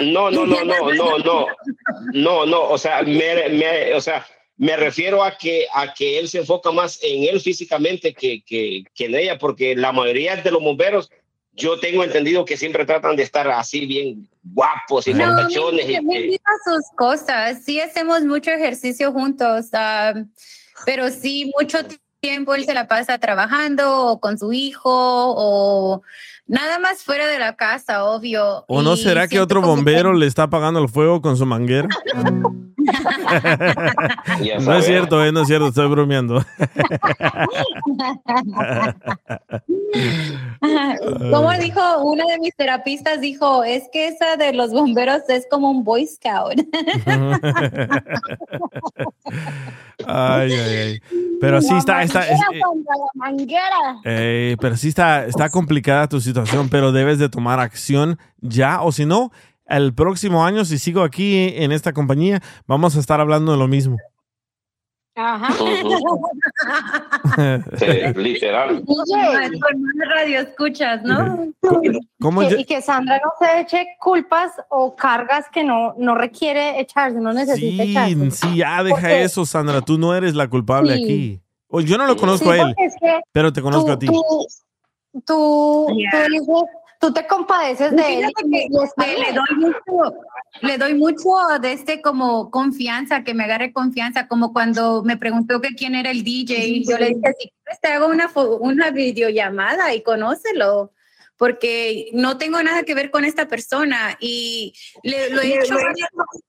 No, 0.00 0.30
no, 0.30 0.46
no, 0.46 0.64
no, 0.64 0.90
no, 0.94 1.18
no, 1.18 1.46
no, 2.14 2.46
no, 2.46 2.62
o 2.70 2.78
sea, 2.78 3.02
me, 3.02 3.50
me- 3.50 3.92
o 3.92 4.00
sea, 4.00 4.26
me 4.56 4.76
refiero 4.76 5.22
a 5.22 5.36
que, 5.36 5.66
a 5.72 5.92
que 5.92 6.18
él 6.18 6.28
se 6.28 6.38
enfoca 6.38 6.72
más 6.72 6.98
en 7.02 7.24
él 7.24 7.40
físicamente 7.40 8.14
que, 8.14 8.42
que, 8.42 8.84
que 8.94 9.04
en 9.04 9.14
ella, 9.14 9.38
porque 9.38 9.76
la 9.76 9.92
mayoría 9.92 10.36
de 10.36 10.50
los 10.50 10.62
bomberos, 10.62 11.10
yo 11.52 11.78
tengo 11.78 12.04
entendido 12.04 12.44
que 12.44 12.56
siempre 12.56 12.84
tratan 12.84 13.16
de 13.16 13.22
estar 13.22 13.48
así 13.48 13.86
bien 13.86 14.28
guapos 14.42 15.06
y 15.08 15.14
No, 15.14 15.48
y 15.48 16.00
me 16.02 16.20
invita 16.20 16.50
a 16.50 16.70
sus 16.70 16.84
cosas. 16.94 17.64
Sí 17.64 17.80
hacemos 17.80 18.22
mucho 18.22 18.50
ejercicio 18.50 19.12
juntos, 19.12 19.68
ah, 19.72 20.12
pero 20.84 21.10
sí 21.10 21.50
mucho 21.58 21.78
tiempo 22.20 22.54
él 22.54 22.64
se 22.64 22.74
la 22.74 22.88
pasa 22.88 23.18
trabajando 23.18 24.06
o 24.06 24.20
con 24.20 24.38
su 24.38 24.52
hijo 24.52 24.90
o 24.92 26.02
nada 26.46 26.78
más 26.78 27.02
fuera 27.02 27.26
de 27.26 27.38
la 27.38 27.56
casa, 27.56 28.04
obvio. 28.04 28.64
¿O 28.68 28.82
no 28.82 28.96
será 28.96 29.28
que 29.28 29.40
otro 29.40 29.60
que- 29.60 29.66
bombero 29.68 30.12
le 30.12 30.26
está 30.26 30.44
apagando 30.44 30.80
el 30.80 30.88
fuego 30.88 31.20
con 31.20 31.36
su 31.36 31.46
manguera? 31.46 31.88
No 34.60 34.74
es 34.76 34.86
cierto, 34.86 35.24
eh, 35.24 35.32
no 35.32 35.40
es 35.40 35.48
cierto, 35.48 35.66
estoy 35.68 35.88
bromeando. 35.88 36.40
Como 41.30 41.52
dijo 41.54 41.98
una 42.04 42.24
de 42.26 42.38
mis 42.38 42.54
terapistas, 42.54 43.20
dijo, 43.20 43.64
es 43.64 43.84
que 43.92 44.06
esa 44.08 44.36
de 44.36 44.52
los 44.52 44.70
bomberos 44.70 45.22
es 45.28 45.46
como 45.50 45.70
un 45.70 45.82
Boy 45.84 46.06
Scout. 46.06 46.60
Ay, 50.06 50.52
ay, 50.52 50.76
ay. 50.76 51.00
Pero 51.40 51.60
sí 51.60 51.74
está, 51.76 52.02
está, 52.02 52.20
es- 52.28 52.40
eh, 52.52 52.60
eh, 54.04 54.56
pero 54.60 54.76
sí 54.76 54.88
está, 54.88 55.26
está 55.26 55.48
complicada 55.50 56.08
tu 56.08 56.20
situación, 56.20 56.68
pero 56.68 56.92
debes 56.92 57.18
de 57.18 57.28
tomar 57.28 57.60
acción 57.60 58.18
ya, 58.40 58.82
o 58.82 58.92
si 58.92 59.06
no, 59.06 59.30
el 59.68 59.94
próximo 59.94 60.44
año, 60.44 60.64
si 60.64 60.78
sigo 60.78 61.02
aquí 61.02 61.52
en 61.56 61.72
esta 61.72 61.92
compañía, 61.92 62.40
vamos 62.66 62.96
a 62.96 63.00
estar 63.00 63.20
hablando 63.20 63.52
de 63.52 63.58
lo 63.58 63.68
mismo. 63.68 63.96
Ajá. 65.16 65.54
Sí, 67.78 67.86
literal. 68.16 68.82
Con 68.86 69.82
más 69.82 70.08
radio 70.14 70.40
escuchas, 70.40 71.02
¿no? 71.02 71.48
¿Cómo 72.20 72.40
Que- 72.48 72.60
y 72.60 72.64
que 72.64 72.80
Sandra 72.80 73.20
no 73.22 73.30
se 73.38 73.60
eche 73.60 73.86
culpas 74.00 74.52
o 74.70 74.94
cargas 74.96 75.46
que 75.52 75.62
no, 75.64 75.94
no 75.98 76.14
requiere 76.14 76.80
echarse, 76.80 77.18
no 77.20 77.32
necesita 77.32 77.82
Sí, 77.84 77.90
echarse. 77.90 78.30
sí, 78.30 78.56
ya 78.56 78.82
deja 78.82 78.96
Porque- 79.00 79.22
eso, 79.22 79.44
Sandra. 79.44 79.80
Tú 79.82 79.98
no 79.98 80.14
eres 80.14 80.34
la 80.34 80.48
culpable 80.48 80.96
Sí. 80.96 81.02
aquí. 81.04 81.40
O 81.68 81.80
yo 81.80 81.98
no 81.98 82.06
lo 82.06 82.16
conozco 82.16 82.52
Sí, 82.52 82.58
a 82.58 82.62
él, 82.62 82.74
porque 82.74 82.84
es 82.86 82.94
que 83.00 83.20
pero 83.32 83.52
te 83.52 83.60
conozco 83.60 83.86
tú, 83.86 83.92
a 83.92 83.98
ti. 83.98 84.06
Tú, 84.06 84.12
tú, 85.12 85.22
tú 85.26 85.86
dices- 85.94 86.28
tú 87.00 87.12
te 87.12 87.26
compadeces 87.26 87.94
de 87.94 88.20
él. 88.20 88.32
Que 88.50 88.68
está 88.84 89.06
le, 89.06 89.32
doy 89.32 89.56
mucho, 89.56 90.14
le 90.62 90.78
doy 90.78 90.94
mucho 90.94 91.58
de 91.60 91.72
este 91.72 92.00
como 92.00 92.50
confianza, 92.50 93.24
que 93.24 93.34
me 93.34 93.44
agarre 93.44 93.72
confianza, 93.72 94.28
como 94.28 94.52
cuando 94.52 95.02
me 95.02 95.16
preguntó 95.16 95.60
que 95.60 95.74
quién 95.74 95.94
era 95.94 96.10
el 96.10 96.24
DJ, 96.24 96.84
yo 96.84 96.98
le 96.98 97.08
dije, 97.08 97.34
si 97.38 97.52
quieres 97.64 97.80
te 97.80 97.88
hago 97.88 98.06
una, 98.06 98.30
una 98.60 98.90
videollamada 98.90 99.94
y 99.94 100.02
conócelo, 100.02 100.92
porque 101.36 102.08
no 102.12 102.38
tengo 102.38 102.62
nada 102.62 102.82
que 102.82 102.94
ver 102.94 103.10
con 103.10 103.24
esta 103.24 103.46
persona 103.46 104.16
y 104.20 104.74
le, 105.02 105.30
lo 105.30 105.42
he 105.42 105.58
hecho 105.58 105.76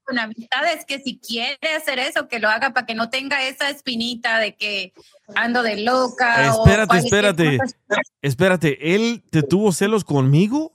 con 0.04 0.18
amistades 0.18 0.86
que 0.86 1.00
si 1.00 1.20
quiere 1.20 1.74
hacer 1.76 2.00
eso, 2.00 2.28
que 2.28 2.40
lo 2.40 2.48
haga 2.48 2.74
para 2.74 2.86
que 2.86 2.96
no 2.96 3.10
tenga 3.10 3.46
esa 3.46 3.70
espinita 3.70 4.40
de 4.40 4.56
que 4.56 4.94
ando 5.36 5.64
de 5.64 5.78
loca. 5.82 6.54
o 6.56 6.66
Espérate, 6.66 6.88
cualquier 6.88 7.26
espérate. 7.26 7.58
cosa. 7.58 8.02
Espérate, 8.22 8.96
¿él 8.96 9.24
te 9.30 9.44
tuvo 9.44 9.72
celos 9.72 10.04
conmigo? 10.04 10.72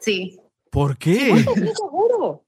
Sí. 0.00 0.38
¿Por 0.70 0.96
qué? 0.96 1.30
Es 1.32 1.46
inseguro. 1.46 2.44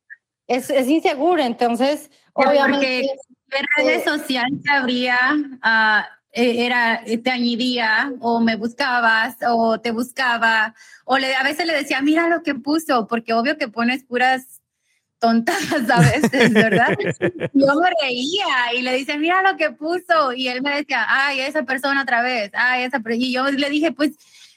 Es, 0.46 0.70
es 0.70 0.88
inseguro, 0.88 1.42
entonces, 1.42 2.10
obviamente. 2.32 3.08
Porque 3.46 3.58
en 3.58 3.66
redes 3.86 4.04
sociales 4.04 4.60
habría, 4.70 5.18
ah, 5.62 6.06
eh, 6.32 6.66
era, 6.66 7.02
eh, 7.06 7.18
te 7.18 7.30
añadía 7.30 8.12
o 8.20 8.40
me 8.40 8.56
buscabas 8.56 9.36
o 9.48 9.78
te 9.80 9.92
buscaba 9.92 10.74
o 11.04 11.18
le, 11.18 11.34
a 11.36 11.42
veces 11.44 11.66
le 11.66 11.74
decía, 11.74 12.00
mira 12.02 12.28
lo 12.28 12.42
que 12.42 12.54
puso, 12.54 13.06
porque 13.06 13.32
obvio 13.32 13.56
que 13.56 13.68
pones 13.68 14.04
puras 14.04 14.60
tontadas 15.24 15.88
a 15.90 16.00
veces, 16.00 16.52
¿verdad? 16.52 16.96
Yo 17.54 17.74
me 17.80 17.88
reía 18.02 18.74
y 18.76 18.82
le 18.82 18.94
dice, 18.94 19.16
mira 19.16 19.40
lo 19.42 19.56
que 19.56 19.70
puso. 19.70 20.34
Y 20.36 20.48
él 20.48 20.60
me 20.60 20.76
decía, 20.76 21.06
ay, 21.08 21.40
esa 21.40 21.62
persona 21.62 22.02
otra 22.02 22.22
vez, 22.22 22.50
ay, 22.54 22.84
esa 22.84 23.00
per-". 23.00 23.14
Y 23.14 23.32
yo 23.32 23.50
le 23.50 23.70
dije, 23.70 23.90
pues, 23.92 24.12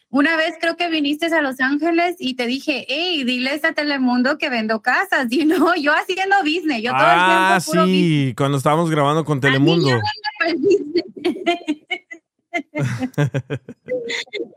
una 0.10 0.35
vez 0.35 0.56
creo 0.60 0.76
que 0.76 0.89
viniste 0.89 1.27
a 1.27 1.41
Los 1.41 1.61
Ángeles 1.61 2.18
y 2.19 2.35
te 2.35 2.48
dije, 2.48 2.85
hey, 2.89 3.23
diles 3.23 3.64
a 3.64 3.72
Telemundo 3.72 4.38
que 4.38 4.49
vendo 4.49 4.81
casas. 4.81 5.27
Y 5.38 5.45
no, 5.45 5.76
yo 5.76 5.94
haciendo 5.94 6.35
business, 6.44 6.81
yo 6.81 6.91
todo 6.91 7.02
ah, 7.02 7.14
el 7.14 7.26
tiempo 7.26 7.72
puro 7.72 7.85
sí, 7.85 8.34
cuando 8.35 8.57
estábamos 8.57 8.89
grabando 8.89 9.23
con 9.23 9.39
Telemundo. 9.39 9.89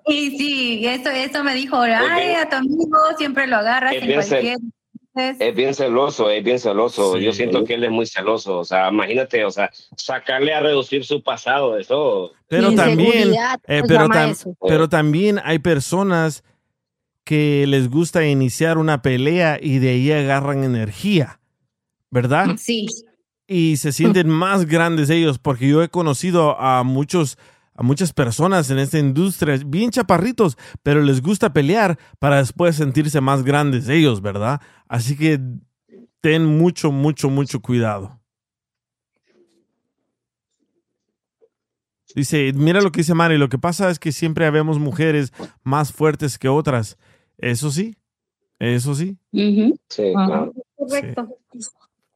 Y 0.07 0.39
sí, 0.39 0.87
eso, 0.87 1.11
eso 1.11 1.45
me 1.45 1.55
dijo, 1.55 1.81
ay, 1.81 2.35
a 2.35 2.49
tu 2.49 2.57
amigo 2.57 2.97
siempre 3.19 3.47
lo 3.47 3.57
agarras 3.57 3.95
en 3.95 4.41
bien, 4.41 4.73
es 5.15 5.55
bien 5.55 5.75
celoso, 5.75 6.31
es 6.31 6.43
bien 6.45 6.59
celoso. 6.59 7.19
Yo 7.19 7.33
siento 7.33 7.65
que 7.65 7.75
él 7.75 7.85
es 7.85 7.91
muy 7.91 8.07
celoso. 8.07 8.59
O 8.59 8.65
sea, 8.65 8.89
imagínate, 8.91 9.45
o 9.45 9.51
sea, 9.51 9.71
sacarle 9.97 10.55
a 10.55 10.61
reducir 10.61 11.05
su 11.05 11.23
pasado, 11.23 11.79
eso. 11.79 12.33
Pero 12.49 12.75
también, 12.75 13.33
eh, 13.67 13.81
se 13.81 13.83
pero, 13.89 14.07
tam- 14.09 14.31
eso. 14.31 14.57
pero 14.67 14.89
también 14.89 15.41
hay 15.45 15.59
personas 15.59 16.45
que 17.25 17.67
les 17.67 17.89
gusta 17.89 18.25
iniciar 18.27 18.79
una 18.79 19.03
pelea 19.03 19.59
y 19.61 19.79
de 19.79 19.91
ahí 19.91 20.11
agarran 20.13 20.65
energía, 20.65 21.41
¿verdad? 22.11 22.57
Sí. 22.57 22.87
Y 23.47 23.77
se 23.79 23.93
sienten 23.93 24.29
más 24.29 24.67
grandes 24.67 25.11
ellos, 25.11 25.39
porque 25.39 25.69
yo 25.69 25.83
he 25.83 25.89
conocido 25.89 26.59
a 26.61 26.83
muchos, 26.85 27.37
a 27.81 27.83
muchas 27.83 28.13
personas 28.13 28.71
en 28.71 28.79
esta 28.79 28.99
industria, 28.99 29.59
bien 29.65 29.91
chaparritos, 29.91 30.59
pero 30.83 31.01
les 31.01 31.23
gusta 31.23 31.51
pelear 31.55 31.99
para 32.19 32.37
después 32.37 32.77
sentirse 32.77 33.23
más 33.23 33.43
grandes 33.43 33.89
ellos, 33.89 34.21
¿verdad? 34.21 34.61
Así 34.87 35.17
que 35.17 35.41
ten 36.21 36.45
mucho, 36.45 36.93
mucho, 36.93 37.31
mucho 37.31 37.61
cuidado. 37.61 38.21
Dice, 42.15 42.53
mira 42.55 42.83
lo 42.83 42.93
que 42.93 43.01
dice 43.01 43.15
Mari, 43.15 43.39
lo 43.39 43.49
que 43.49 43.57
pasa 43.59 43.89
es 43.89 43.99
que 43.99 44.13
siempre 44.13 44.45
habemos 44.45 44.79
mujeres 44.79 45.33
más 45.63 45.91
fuertes 45.91 46.39
que 46.39 46.49
otras. 46.51 46.99
Eso 47.39 47.71
sí, 47.71 47.97
eso 48.59 48.95
sí. 48.95 49.17
Sí, 49.33 50.13
claro. 50.13 50.53
Correcto. 50.77 51.29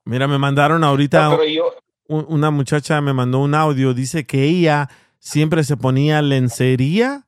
Mira, 0.05 0.29
me 0.29 0.37
mandaron 0.37 0.85
ahorita 0.85 1.25
No, 1.31 1.39
pero 1.39 1.49
yo- 1.49 1.73
un- 2.09 2.27
una 2.29 2.51
muchacha 2.51 3.01
me 3.01 3.15
mandó 3.15 3.39
un 3.39 3.55
audio, 3.55 3.95
dice 3.95 4.27
que 4.27 4.45
ella 4.45 4.91
siempre 5.25 5.65
se 5.65 5.77
ponía 5.77 6.21
lencería 6.21 7.27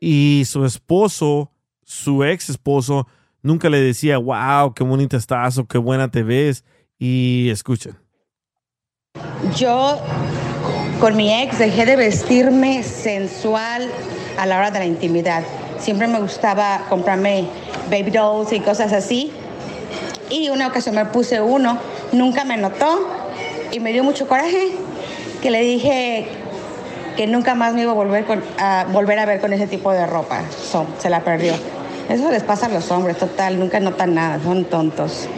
y 0.00 0.44
su 0.46 0.64
esposo, 0.64 1.52
su 1.84 2.24
ex 2.24 2.48
esposo, 2.48 3.06
nunca 3.42 3.68
le 3.68 3.80
decía, 3.80 4.16
wow, 4.16 4.72
qué 4.72 4.82
bonita 4.82 5.18
estás 5.18 5.58
o 5.58 5.66
qué 5.66 5.76
buena 5.76 6.10
te 6.10 6.22
ves. 6.22 6.64
Y 6.98 7.50
escuchen. 7.50 7.96
Yo 9.56 10.00
con 11.00 11.16
mi 11.16 11.32
ex 11.32 11.58
dejé 11.58 11.84
de 11.84 11.96
vestirme 11.96 12.82
sensual 12.82 13.88
a 14.38 14.46
la 14.46 14.56
hora 14.56 14.70
de 14.70 14.78
la 14.80 14.86
intimidad. 14.86 15.44
Siempre 15.78 16.08
me 16.08 16.18
gustaba 16.18 16.86
comprarme 16.88 17.46
baby 17.90 18.10
dolls 18.10 18.52
y 18.52 18.60
cosas 18.60 18.92
así. 18.92 19.30
Y 20.30 20.48
una 20.48 20.66
ocasión 20.66 20.94
me 20.94 21.04
puse 21.06 21.40
uno, 21.40 21.78
nunca 22.12 22.44
me 22.44 22.56
notó 22.56 23.06
y 23.70 23.80
me 23.80 23.92
dio 23.92 24.02
mucho 24.02 24.26
coraje 24.26 24.72
que 25.42 25.50
le 25.50 25.60
dije 25.62 26.26
que 27.16 27.26
nunca 27.26 27.54
más 27.54 27.74
me 27.74 27.82
iba 27.82 27.90
a 27.92 27.94
volver, 27.94 28.24
con- 28.24 28.42
a, 28.58 28.86
volver 28.92 29.18
a 29.18 29.26
ver 29.26 29.40
con 29.40 29.52
ese 29.52 29.66
tipo 29.66 29.92
de 29.92 30.06
ropa. 30.06 30.42
So, 30.50 30.86
se 30.98 31.10
la 31.10 31.24
perdió. 31.24 31.54
Eso 32.08 32.30
les 32.30 32.42
pasa 32.42 32.66
a 32.66 32.68
los 32.68 32.90
hombres, 32.90 33.18
total, 33.18 33.58
nunca 33.58 33.80
notan 33.80 34.14
nada, 34.14 34.40
son 34.42 34.64
tontos. 34.64 35.28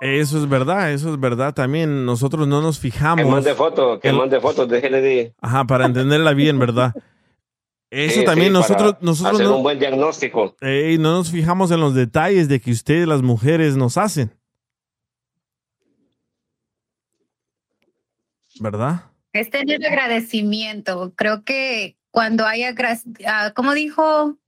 Eso 0.00 0.38
es 0.38 0.48
verdad, 0.48 0.90
eso 0.92 1.12
es 1.14 1.20
verdad 1.20 1.54
también. 1.54 2.04
Nosotros 2.04 2.48
no 2.48 2.60
nos 2.60 2.76
Que 2.78 2.90
fijamos. 2.90 3.24
mande 3.26 3.54
fotos, 3.54 4.00
que 4.00 4.08
El- 4.08 4.16
mande 4.16 4.40
fotos, 4.40 4.68
déjele 4.68 5.00
de. 5.00 5.34
Ajá, 5.40 5.64
para 5.64 5.86
entenderla 5.86 6.32
bien, 6.32 6.58
¿verdad? 6.58 6.92
Eso 7.94 8.20
Sí, 8.20 8.24
también 8.24 8.48
sí, 8.48 8.52
nosotros, 8.54 8.94
para 8.94 9.04
nosotros 9.04 9.34
hacer 9.34 9.46
no, 9.48 9.56
un 9.58 9.62
buen 9.64 9.78
diagnóstico. 9.78 10.56
Ey, 10.62 10.96
no 10.96 11.12
nos 11.12 11.30
fijamos 11.30 11.70
en 11.72 11.78
los 11.80 11.94
detalles 11.94 12.48
de 12.48 12.58
que 12.58 12.70
ustedes, 12.72 13.06
las 13.06 13.20
mujeres, 13.20 13.76
nos 13.76 13.98
hacen. 13.98 14.32
¿Verdad? 18.60 19.02
Es 19.32 19.50
tener 19.50 19.84
agradecimiento. 19.86 21.12
Creo 21.16 21.44
que 21.44 21.96
cuando 22.10 22.46
haya, 22.46 22.72
gra- 22.72 23.00
ah, 23.26 23.52
como 23.54 23.72
dijo, 23.72 24.38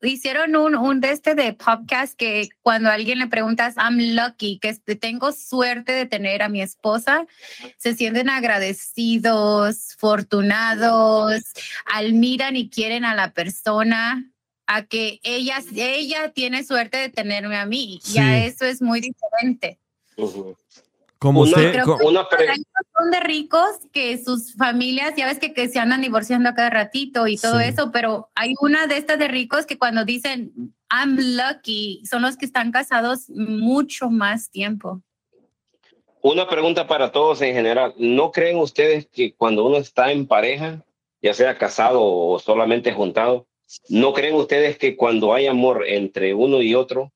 hicieron 0.00 0.56
un, 0.56 0.74
un 0.74 1.00
de 1.00 1.10
este 1.10 1.34
de 1.34 1.52
podcast 1.52 2.14
que 2.14 2.48
cuando 2.62 2.88
a 2.88 2.94
alguien 2.94 3.18
le 3.18 3.26
preguntas, 3.28 3.74
I'm 3.76 3.98
lucky, 4.16 4.58
que 4.58 4.74
tengo 4.96 5.32
suerte 5.32 5.92
de 5.92 6.06
tener 6.06 6.42
a 6.42 6.48
mi 6.48 6.62
esposa, 6.62 7.26
se 7.76 7.94
sienten 7.94 8.30
agradecidos, 8.30 9.94
fortunados, 9.98 11.42
admiran 11.94 12.56
y 12.56 12.68
quieren 12.70 13.04
a 13.04 13.14
la 13.14 13.32
persona, 13.32 14.28
a 14.66 14.82
que 14.86 15.20
ella, 15.22 15.62
ella 15.76 16.32
tiene 16.32 16.64
suerte 16.64 16.96
de 16.96 17.08
tenerme 17.10 17.56
a 17.56 17.66
mí. 17.66 18.00
Ya 18.04 18.24
Sí. 18.38 18.44
eso 18.46 18.64
es 18.64 18.80
muy 18.80 19.00
diferente. 19.00 19.78
Como 21.22 21.42
Una- 21.42 21.50
usted, 21.52 21.76
hay 22.48 22.58
un 22.58 22.64
montón 22.98 23.10
de 23.12 23.20
ricos 23.20 23.70
que 23.92 24.18
sus 24.22 24.54
familias, 24.56 25.14
ya 25.16 25.26
ves 25.26 25.38
que, 25.38 25.54
que 25.54 25.68
se 25.68 25.78
andan 25.78 26.00
divorciando 26.02 26.48
a 26.48 26.54
cada 26.54 26.68
ratito 26.68 27.28
y 27.28 27.36
todo 27.36 27.60
Sí. 27.60 27.66
eso, 27.66 27.92
pero 27.92 28.28
hay 28.34 28.54
una 28.60 28.88
de 28.88 28.96
estas 28.96 29.20
de 29.20 29.28
ricos 29.28 29.64
que 29.64 29.78
cuando 29.78 30.04
dicen 30.04 30.50
I'm 30.92 31.16
lucky, 31.16 32.02
son 32.10 32.22
los 32.22 32.36
que 32.36 32.44
están 32.44 32.72
casados 32.72 33.30
mucho 33.30 34.10
más 34.10 34.50
tiempo. 34.50 35.00
una 36.24 36.48
pregunta 36.48 36.86
para 36.88 37.10
todos 37.12 37.40
en 37.42 37.52
general. 37.54 37.94
¿No 37.98 38.30
creen 38.32 38.56
ustedes 38.58 39.06
que 39.06 39.32
cuando 39.34 39.64
uno 39.64 39.76
está 39.78 40.10
en 40.12 40.26
pareja, 40.26 40.84
ya 41.20 41.34
sea 41.34 41.56
casado 41.58 42.00
o 42.04 42.38
solamente 42.40 42.92
juntado, 42.92 43.46
¿no 43.88 44.12
creen 44.12 44.34
ustedes 44.36 44.76
que 44.78 44.96
cuando 44.96 45.34
hay 45.34 45.46
amor 45.48 45.84
entre 45.86 46.32
uno 46.34 46.62
y 46.62 46.74
otro, 46.76 47.12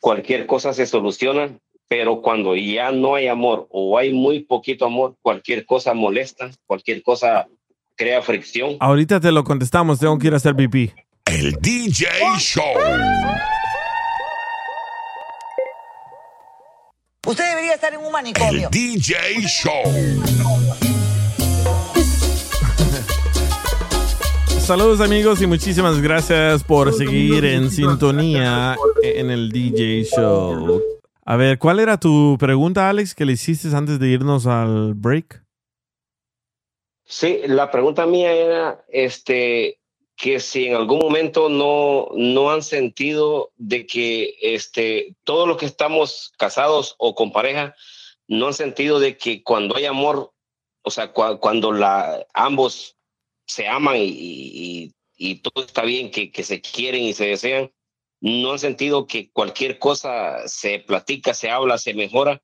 cualquier 0.00 0.46
cosa 0.46 0.72
se 0.72 0.86
soluciona? 0.86 1.58
Pero 1.88 2.20
cuando 2.20 2.54
ya 2.54 2.92
no 2.92 3.14
hay 3.14 3.28
amor 3.28 3.66
o 3.70 3.96
hay 3.96 4.12
muy 4.12 4.40
poquito 4.40 4.84
amor, 4.84 5.16
cualquier 5.22 5.64
cosa 5.64 5.94
molesta, 5.94 6.50
cualquier 6.66 7.02
cosa 7.02 7.48
crea 7.96 8.20
fricción. 8.20 8.76
Ahorita 8.78 9.20
te 9.20 9.32
lo 9.32 9.42
contestamos, 9.42 9.98
tengo 9.98 10.18
que 10.18 10.26
ir 10.26 10.34
a 10.34 10.36
hacer 10.36 10.54
pipí. 10.54 10.92
El 11.24 11.52
DJ 11.54 12.06
Show. 12.38 12.62
Usted 17.26 17.44
debería 17.48 17.74
estar 17.74 17.92
en 17.92 18.00
un 18.00 18.12
manicomio. 18.12 18.68
El 18.68 18.70
DJ 18.70 19.14
Show. 19.46 19.82
Saludos 24.60 25.00
amigos 25.00 25.40
y 25.40 25.46
muchísimas 25.46 26.02
gracias 26.02 26.62
por 26.62 26.92
seguir 26.92 27.46
en 27.46 27.70
sintonía 27.70 28.76
en 29.02 29.30
el 29.30 29.50
DJ 29.50 30.04
Show. 30.04 30.97
A 31.30 31.36
ver, 31.36 31.58
¿cuál 31.58 31.78
era 31.78 32.00
tu 32.00 32.38
pregunta, 32.40 32.88
Alex, 32.88 33.14
que 33.14 33.26
le 33.26 33.32
hiciste 33.34 33.68
antes 33.76 33.98
de 33.98 34.08
irnos 34.08 34.46
al 34.46 34.94
break? 34.94 35.44
Sí, 37.04 37.40
la 37.44 37.70
pregunta 37.70 38.06
mía 38.06 38.32
era, 38.32 38.82
este, 38.88 39.78
que 40.16 40.40
si 40.40 40.68
en 40.68 40.76
algún 40.76 41.00
momento 41.00 41.50
no, 41.50 42.08
no 42.14 42.50
han 42.50 42.62
sentido 42.62 43.52
de 43.56 43.86
que 43.86 44.36
este, 44.40 45.16
todos 45.24 45.46
los 45.46 45.58
que 45.58 45.66
estamos 45.66 46.32
casados 46.38 46.94
o 46.96 47.14
con 47.14 47.30
pareja, 47.30 47.74
no 48.26 48.46
han 48.46 48.54
sentido 48.54 48.98
de 48.98 49.18
que 49.18 49.42
cuando 49.42 49.76
hay 49.76 49.84
amor, 49.84 50.32
o 50.80 50.90
sea, 50.90 51.12
cua- 51.12 51.38
cuando 51.38 51.72
la, 51.72 52.26
ambos 52.32 52.96
se 53.46 53.68
aman 53.68 53.96
y, 53.96 54.04
y- 54.06 54.92
y 55.18 55.34
todo 55.42 55.62
está 55.62 55.82
bien, 55.82 56.10
que, 56.10 56.32
que 56.32 56.42
se 56.42 56.62
quieren 56.62 57.02
y 57.02 57.12
se 57.12 57.26
desean, 57.26 57.70
no 58.20 58.52
han 58.52 58.58
sentido 58.58 59.06
que 59.06 59.30
cualquier 59.30 59.78
cosa 59.78 60.46
se 60.46 60.80
platica, 60.80 61.34
se 61.34 61.50
habla, 61.50 61.78
se 61.78 61.94
mejora, 61.94 62.42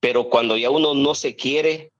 pero 0.00 0.28
cuando 0.28 0.56
ya 0.56 0.70
uno 0.70 0.94
no 0.94 1.14
se 1.14 1.36
quiere, 1.36 1.92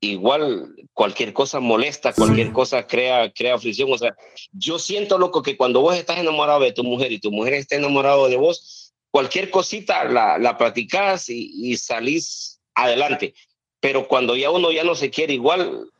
igual 0.00 0.74
cualquier 0.92 1.32
cosa 1.32 1.60
molesta, 1.60 2.12
cualquier 2.12 2.52
cosa 2.52 2.86
crea, 2.86 3.32
crea 3.32 3.58
fricción. 3.58 3.92
O 3.92 3.98
sea, 3.98 4.14
yo 4.52 4.78
siento, 4.78 5.18
loco, 5.18 5.42
que 5.42 5.56
cuando 5.56 5.80
vos 5.80 5.96
estás 5.96 6.18
enamorado 6.18 6.60
de 6.60 6.72
tu 6.72 6.84
mujer 6.84 7.10
y 7.12 7.20
tu 7.20 7.32
mujer 7.32 7.54
está 7.54 7.76
enamorado 7.76 8.28
de 8.28 8.36
vos, 8.36 8.92
cualquier 9.10 9.50
cosita 9.50 10.04
la, 10.04 10.38
la 10.38 10.56
platicás 10.56 11.28
y, 11.30 11.50
y 11.54 11.76
salís 11.76 12.60
adelante. 12.74 13.34
Pero 13.80 14.08
cuando 14.08 14.36
ya 14.36 14.50
uno 14.50 14.70
ya 14.70 14.84
no 14.84 14.94
se 14.94 15.10
quiere 15.10 15.34
igual, 15.34 15.90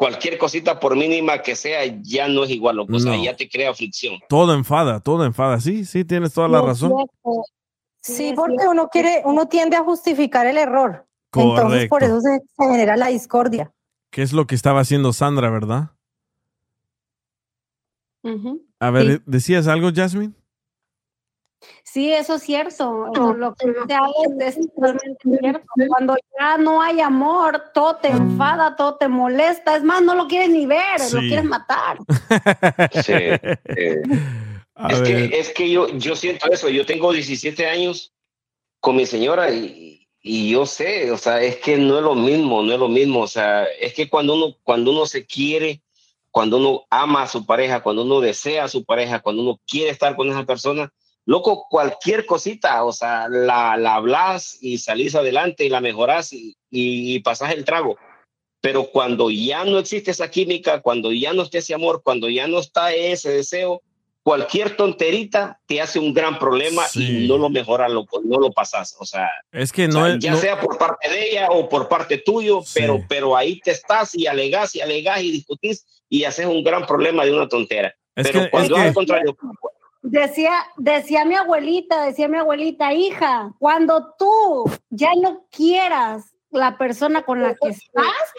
cualquier 0.00 0.38
cosita, 0.38 0.80
por 0.80 0.96
mínima 0.96 1.42
que 1.42 1.54
sea, 1.54 1.84
ya 2.00 2.26
no 2.26 2.44
es 2.44 2.50
igual. 2.50 2.80
O 2.80 2.98
sea, 2.98 3.16
No. 3.16 3.22
ya 3.22 3.36
te 3.36 3.50
crea 3.50 3.74
fricción. 3.74 4.14
Todo 4.30 4.54
enfada, 4.54 4.98
todo 5.00 5.26
enfada. 5.26 5.60
Sí, 5.60 5.84
sí, 5.84 6.06
tienes 6.06 6.32
toda 6.32 6.48
la 6.48 6.62
razón. 6.62 6.90
Sí, 8.00 8.32
porque 8.34 8.66
uno 8.66 8.88
quiere, 8.88 9.20
uno 9.26 9.46
tiende 9.46 9.76
a 9.76 9.84
justificar 9.84 10.46
el 10.46 10.56
error. 10.56 11.06
Entonces 11.34 11.86
por 11.90 12.00
Correcto. 12.00 12.06
eso 12.06 12.20
se, 12.22 12.38
se 12.56 12.70
genera 12.72 12.96
la 12.96 13.08
discordia. 13.08 13.70
¿Qué 14.10 14.22
es 14.22 14.32
lo 14.32 14.46
que 14.46 14.54
estaba 14.54 14.80
haciendo 14.80 15.12
Sandra, 15.12 15.50
verdad? 15.50 15.90
A 18.80 18.90
ver, 18.90 19.18
Sí. 19.18 19.22
¿decías 19.26 19.66
algo, 19.66 19.90
Jasmine? 19.94 20.32
Sí, 21.82 22.12
eso 22.12 22.34
es 22.36 22.42
cierto. 22.42 23.06
Eso, 23.12 23.34
lo 23.34 23.54
que 23.54 23.70
es 23.70 23.74
totalmente 24.74 25.38
cierto. 25.40 25.66
Cuando 25.88 26.16
ya 26.38 26.56
no 26.56 26.80
hay 26.80 27.00
amor, 27.00 27.70
todo 27.74 27.96
te 27.96 28.08
enfada, 28.08 28.76
todo 28.76 28.96
te 28.96 29.08
molesta. 29.08 29.76
Es 29.76 29.82
más, 29.82 30.02
no 30.02 30.14
lo 30.14 30.26
quieres 30.26 30.50
ni 30.50 30.66
ver, 30.66 30.98
lo 31.12 31.20
Sí. 31.20 31.28
quieres 31.28 31.44
matar. 31.44 31.98
Sí. 33.04 33.12
eh, 33.12 34.02
es, 34.88 35.02
que, 35.02 35.24
es 35.38 35.48
que 35.50 35.70
yo, 35.70 35.88
yo 35.88 36.16
siento 36.16 36.50
eso. 36.50 36.68
Yo 36.68 36.86
tengo 36.86 37.12
17 37.12 37.66
años 37.66 38.12
con 38.80 38.96
mi 38.96 39.04
señora 39.04 39.50
y, 39.50 40.08
y 40.22 40.50
yo 40.50 40.64
sé, 40.64 41.10
o 41.10 41.18
sea, 41.18 41.42
es 41.42 41.56
que 41.56 41.76
no 41.76 41.98
es 41.98 42.02
lo 42.02 42.14
mismo, 42.14 42.62
no 42.62 42.72
es 42.72 42.78
lo 42.78 42.88
mismo. 42.88 43.20
O 43.20 43.26
sea, 43.28 43.64
es 43.64 43.92
que 43.94 44.08
cuando 44.08 44.34
uno, 44.34 44.56
cuando 44.62 44.90
uno 44.92 45.04
se 45.06 45.26
quiere, 45.26 45.82
cuando 46.30 46.56
uno 46.58 46.86
ama 46.88 47.22
a 47.22 47.26
su 47.28 47.44
pareja, 47.44 47.82
cuando 47.82 48.02
uno 48.02 48.20
desea 48.20 48.64
a 48.64 48.68
su 48.68 48.84
pareja, 48.84 49.20
cuando 49.20 49.42
uno 49.42 49.60
quiere 49.66 49.90
estar 49.90 50.16
con 50.16 50.30
esa 50.30 50.44
persona, 50.44 50.90
loco, 51.30 51.66
cualquier 51.70 52.26
cosita, 52.26 52.82
o 52.84 52.92
sea, 52.92 53.28
la, 53.28 53.76
la 53.76 53.94
hablas 53.94 54.58
y 54.60 54.78
salís 54.78 55.14
adelante 55.14 55.64
y 55.64 55.68
la 55.68 55.80
mejorás 55.80 56.32
y, 56.32 56.56
y, 56.70 57.14
y 57.14 57.20
pasás 57.20 57.52
el 57.52 57.64
trago. 57.64 57.96
Pero 58.60 58.86
cuando 58.90 59.30
ya 59.30 59.64
no 59.64 59.78
existe 59.78 60.10
esa 60.10 60.28
química, 60.30 60.80
cuando 60.82 61.12
ya 61.12 61.32
no 61.32 61.42
esté 61.42 61.58
ese 61.58 61.72
amor, 61.72 62.02
cuando 62.02 62.28
ya 62.28 62.48
no 62.48 62.58
está 62.58 62.92
ese 62.92 63.30
deseo, 63.30 63.80
cualquier 64.24 64.76
tonterita 64.76 65.58
te 65.66 65.80
hace 65.80 65.98
un 66.00 66.12
gran 66.12 66.38
problema 66.38 66.82
y 66.94 67.26
no 67.28 67.38
lo 67.38 67.48
mejora, 67.48 67.88
lo, 67.88 68.04
no 68.24 68.38
lo 68.38 68.50
pasas. 68.52 68.96
O 68.98 69.06
sea, 69.06 69.28
Es 69.52 69.70
que 69.72 69.84
o 69.84 69.88
no 69.88 70.04
sea, 70.04 70.14
es. 70.14 70.18
ya 70.18 70.30
no- 70.32 70.36
sea 70.36 70.60
por 70.60 70.76
parte 70.78 71.08
de 71.08 71.30
ella 71.30 71.48
o 71.50 71.68
por 71.68 71.88
parte 71.88 72.18
tuyo, 72.18 72.62
pero, 72.74 73.02
pero 73.08 73.36
ahí 73.36 73.60
te 73.60 73.70
estás 73.70 74.14
y 74.16 74.26
alegás 74.26 74.74
y 74.74 74.80
alegás 74.80 75.22
y 75.22 75.30
discutís 75.30 75.86
y 76.08 76.24
haces 76.24 76.46
un 76.46 76.62
gran 76.64 76.84
problema 76.86 77.24
de 77.24 77.32
una 77.32 77.48
tontera. 77.48 77.94
Es 78.16 78.26
pero 78.26 78.40
que- 78.42 78.50
cuando 78.50 78.74
es 78.76 78.82
que- 78.82 78.88
al 78.88 78.94
contrario, 78.94 79.36
Decía, 80.02 80.52
decía 80.78 81.24
mi 81.26 81.34
abuelita, 81.34 82.02
decía 82.04 82.26
mi 82.26 82.38
abuelita, 82.38 82.92
hija, 82.94 83.52
cuando 83.58 84.14
tú 84.18 84.64
ya 84.88 85.10
no 85.20 85.44
quieras 85.50 86.34
la 86.50 86.78
persona 86.78 87.22
con 87.22 87.42
la 87.42 87.54
que 87.54 87.68
estás, 87.68 88.32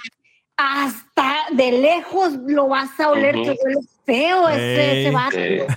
hasta 0.57 1.35
de 1.51 1.71
lejos 1.73 2.33
lo 2.47 2.67
vas 2.67 2.99
a 2.99 3.11
oler 3.11 3.35
Ujú. 3.35 3.43
que 3.45 3.57
huele 3.63 3.79
feo 4.05 4.49
ese, 4.49 5.01
ese 5.01 5.11
vato. 5.11 5.37
eh, 5.37 5.67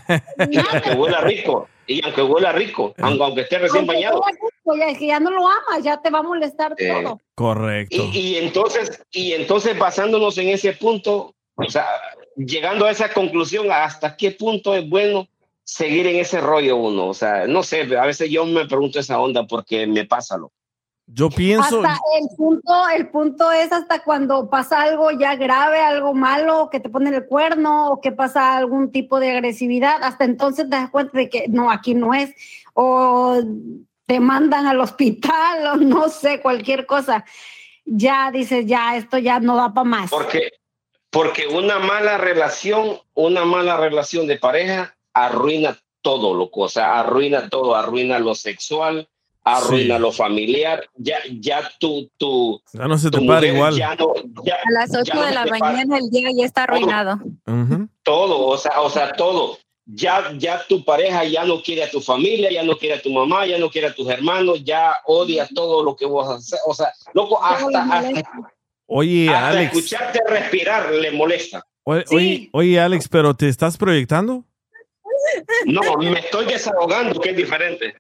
y 0.51 0.59
aunque 0.59 0.93
huela 0.93 1.20
rico, 1.20 1.69
y 1.86 2.02
aunque 2.05 2.23
huela 2.23 2.52
rico, 2.52 2.94
aunque, 2.98 3.23
aunque 3.24 3.40
esté 3.43 3.59
recién 3.59 3.81
Aunque 3.81 3.94
bañado. 3.94 4.23
rico, 4.27 4.77
ya, 4.77 4.98
que 4.98 5.06
ya 5.06 5.20
no 5.20 5.31
lo 5.31 5.47
amas, 5.47 5.82
ya 5.82 6.01
te 6.01 6.11
va 6.11 6.20
a 6.20 6.23
molestar 6.23 6.74
Eh, 6.78 6.89
todo. 6.93 7.20
Correcto. 7.35 7.94
Y, 7.97 8.19
y 8.19 8.36
entonces, 8.39 9.02
y 9.12 9.32
entonces 9.32 9.78
basándonos 9.78 10.39
en 10.39 10.48
ese 10.48 10.73
punto, 10.73 11.35
o 11.56 11.70
sea, 11.70 11.86
llegando 12.36 12.86
a 12.86 12.90
esa 12.90 13.12
conclusión, 13.12 13.70
hasta 13.70 14.16
qué 14.16 14.31
punto 14.32 14.74
es 14.74 14.89
bueno 14.89 15.28
seguir 15.65 16.07
en 16.07 16.16
ese 16.16 16.41
rollo 16.41 16.77
uno. 16.77 17.09
O 17.09 17.15
sea, 17.15 17.47
no 17.47 17.62
sé, 17.62 17.82
a 17.97 18.07
veces 18.07 18.31
yo 18.31 18.45
me 18.45 18.66
pregunto 18.66 19.01
esa 19.01 19.19
onda 19.19 19.47
porque 19.47 19.86
me 19.86 20.05
pasa 20.05 20.36
lo. 20.36 20.53
Yo 21.07 21.28
pienso. 21.28 21.82
Hasta 21.82 22.01
el 22.19 22.28
punto, 22.36 22.89
el 22.89 23.09
punto 23.11 23.53
es 23.53 23.70
hasta 23.73 24.03
cuando 24.03 24.49
pasa 24.49 24.81
algo 24.81 25.11
ya 25.11 25.36
grave, 25.36 25.78
algo 25.81 26.15
malo, 26.15 26.70
que 26.70 26.81
te 26.81 26.89
ponen 26.89 27.12
el 27.12 27.27
cuerno 27.27 27.91
o 27.91 28.01
que 28.01 28.11
pasa 28.11 28.57
algún 28.57 28.91
tipo 28.91 29.20
de 29.20 29.32
agresividad, 29.32 30.03
hasta 30.03 30.24
entonces 30.24 30.65
te 30.65 30.77
das 30.77 30.91
cuenta 30.91 31.19
de 31.19 31.28
que 31.28 31.45
no, 31.49 31.70
aquí 31.70 31.95
no 31.95 32.15
es, 32.15 32.35
o 32.73 33.39
te 34.07 34.19
mandan 34.20 34.66
al 34.66 34.81
hospital 34.81 35.66
o 35.73 35.77
no 35.77 36.09
sé, 36.09 36.41
cualquier 36.41 36.86
cosa. 36.86 37.24
Ya 37.85 38.31
dices, 38.31 38.65
ya, 38.65 38.97
esto 38.97 39.19
ya 39.19 39.41
no 39.41 39.57
da 39.57 39.74
para 39.74 39.85
más. 39.85 40.11
Porque, 40.11 40.53
porque 41.11 41.47
una 41.47 41.78
mala 41.81 42.16
relación, 42.16 42.99
una 43.12 43.45
mala 43.45 43.77
relación 43.77 44.27
de 44.27 44.39
pareja 44.39 44.97
arruina 45.15 45.78
todo, 46.03 46.35
loco. 46.35 46.62
O 46.62 46.69
sea, 46.69 47.01
arruina 47.01 47.49
todo, 47.49 47.74
arruina 47.74 48.19
lo 48.19 48.35
sexual, 48.35 49.09
arruina 49.45 49.97
Sí. 49.97 50.01
lo 50.03 50.12
familiar. 50.12 50.85
Ya, 50.97 51.19
ya 51.41 51.70
tu, 51.78 52.11
tu, 52.19 52.61
Ya 52.73 52.86
no 52.86 52.99
se 52.99 53.11
te 53.11 53.19
tu 53.19 53.27
para 53.27 53.47
igual. 53.47 53.74
ya 53.77 53.95
no- 53.95 54.12
ya- 54.45 54.57
A 54.57 54.70
las 54.73 54.91
8 54.95 55.05
ya 55.05 55.15
no 55.15 55.23
de 55.23 55.28
se 55.28 55.35
la 55.35 55.45
te 55.45 55.51
para. 55.51 55.73
mañana 55.73 55.99
el 55.99 56.11
día 56.11 56.28
ya 56.36 56.45
está 56.45 56.65
arruinado. 56.65 57.19
Ujú. 57.47 57.89
todo, 58.03 58.47
o 58.47 58.59
sea, 58.59 58.81
o 58.82 58.91
sea, 58.91 59.12
todo. 59.12 59.57
Ya, 59.86 60.32
ya 60.39 60.62
tu 60.66 60.82
pareja 60.85 61.24
ya 61.24 61.45
no 61.45 61.61
quiere 61.62 61.85
a 61.85 61.91
tu 61.91 62.01
familia, 62.01 62.51
ya 62.51 62.62
no 62.62 62.77
quiere 62.78 62.95
a 62.97 63.03
tu 63.03 63.11
mamá, 63.11 63.47
ya 63.47 63.59
no 63.59 63.69
quiere 63.70 63.89
a 63.89 63.95
tus 63.95 64.09
hermanos, 64.09 64.62
ya 64.65 64.97
odia 65.05 65.47
todo 65.55 65.82
lo 65.82 65.95
que 65.95 66.07
vos 66.07 66.27
haces. 66.28 66.59
O 66.66 66.73
sea, 66.74 66.91
loco, 67.12 67.43
hasta, 67.43 67.82
hasta, 67.82 68.23
Oye, 68.86 69.28
hasta 69.28 69.49
Alex. 69.49 69.74
escucharte 69.77 70.20
respirar 70.27 70.91
le 70.91 71.11
molesta. 71.12 71.66
Oye, 71.85 72.05
oye, 72.11 72.49
oye, 72.53 72.81
Alex, 72.81 73.09
pero 73.09 73.35
¿te 73.35 73.49
estás 73.49 73.77
proyectando? 73.77 74.45
No, 75.66 75.97
me 75.98 76.19
estoy 76.20 76.47
desahogando, 76.47 77.20
que 77.20 77.31
es 77.31 77.36
diferente. 77.36 77.94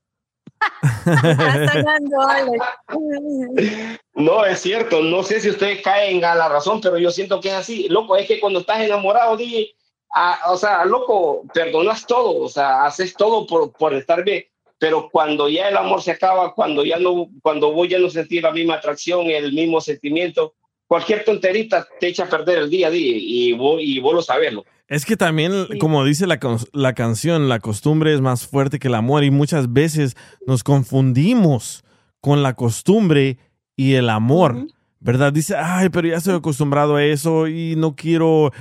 No, 4.14 4.44
es 4.44 4.60
cierto. 4.60 5.02
No 5.02 5.22
sé 5.22 5.40
si 5.40 5.50
ustedes 5.50 5.82
caen 5.82 6.24
a 6.24 6.34
la 6.34 6.48
razón, 6.48 6.80
pero 6.80 6.98
yo 6.98 7.10
siento 7.10 7.40
que 7.40 7.48
es 7.48 7.54
así. 7.54 7.88
Loco, 7.88 8.16
es 8.16 8.26
que 8.26 8.40
cuando 8.40 8.60
estás 8.60 8.80
enamorado, 8.80 9.36
DJ, 9.36 9.74
ah, 10.14 10.40
o 10.48 10.56
sea, 10.56 10.84
loco, 10.84 11.42
perdonas 11.52 12.06
todo, 12.06 12.42
o 12.42 12.48
sea, 12.48 12.84
haces 12.84 13.14
todo 13.14 13.46
por, 13.46 13.72
por 13.72 13.94
estar 13.94 14.24
bien. 14.24 14.44
Pero 14.78 15.08
cuando 15.10 15.48
ya 15.48 15.68
el 15.68 15.76
amor 15.76 16.02
se 16.02 16.12
acaba, 16.12 16.54
cuando 16.54 16.84
ya 16.84 16.98
no, 16.98 17.28
cuando 17.42 17.72
vos 17.72 17.88
ya 17.88 17.98
no 17.98 18.10
sentís 18.10 18.42
la 18.42 18.52
misma 18.52 18.74
atracción, 18.74 19.26
el 19.26 19.52
mismo 19.52 19.80
sentimiento, 19.80 20.54
cualquier 20.94 21.24
tonterita 21.24 21.86
te 21.98 22.06
echa 22.06 22.22
a 22.24 22.28
perder 22.28 22.58
el 22.58 22.70
día 22.70 22.86
a 22.86 22.90
día 22.90 23.16
y 23.18 23.52
vos, 23.52 23.80
y 23.82 23.98
vos 23.98 24.14
lo 24.14 24.22
sabés. 24.22 24.52
loco. 24.52 24.68
Es 24.86 25.04
que 25.04 25.16
también, 25.16 25.52
como 25.80 26.04
dice 26.04 26.26
la, 26.28 26.38
la 26.72 26.92
canción, 26.92 27.48
la 27.48 27.58
costumbre 27.58 28.14
es 28.14 28.20
más 28.20 28.46
fuerte 28.46 28.78
que 28.78 28.86
el 28.86 28.94
amor 28.94 29.24
y 29.24 29.30
muchas 29.32 29.72
veces 29.72 30.14
nos 30.46 30.62
confundimos 30.62 31.82
con 32.20 32.42
la 32.44 32.54
costumbre 32.54 33.38
y 33.76 33.94
el 33.94 34.08
amor, 34.08 34.66
¿verdad? 35.00 35.32
Dice, 35.32 35.56
ay, 35.56 35.88
pero 35.88 36.06
ya 36.08 36.16
estoy 36.18 36.34
acostumbrado 36.36 36.94
a 36.96 37.04
eso 37.04 37.48
y 37.48 37.74
no 37.76 37.96
quiero 37.96 38.52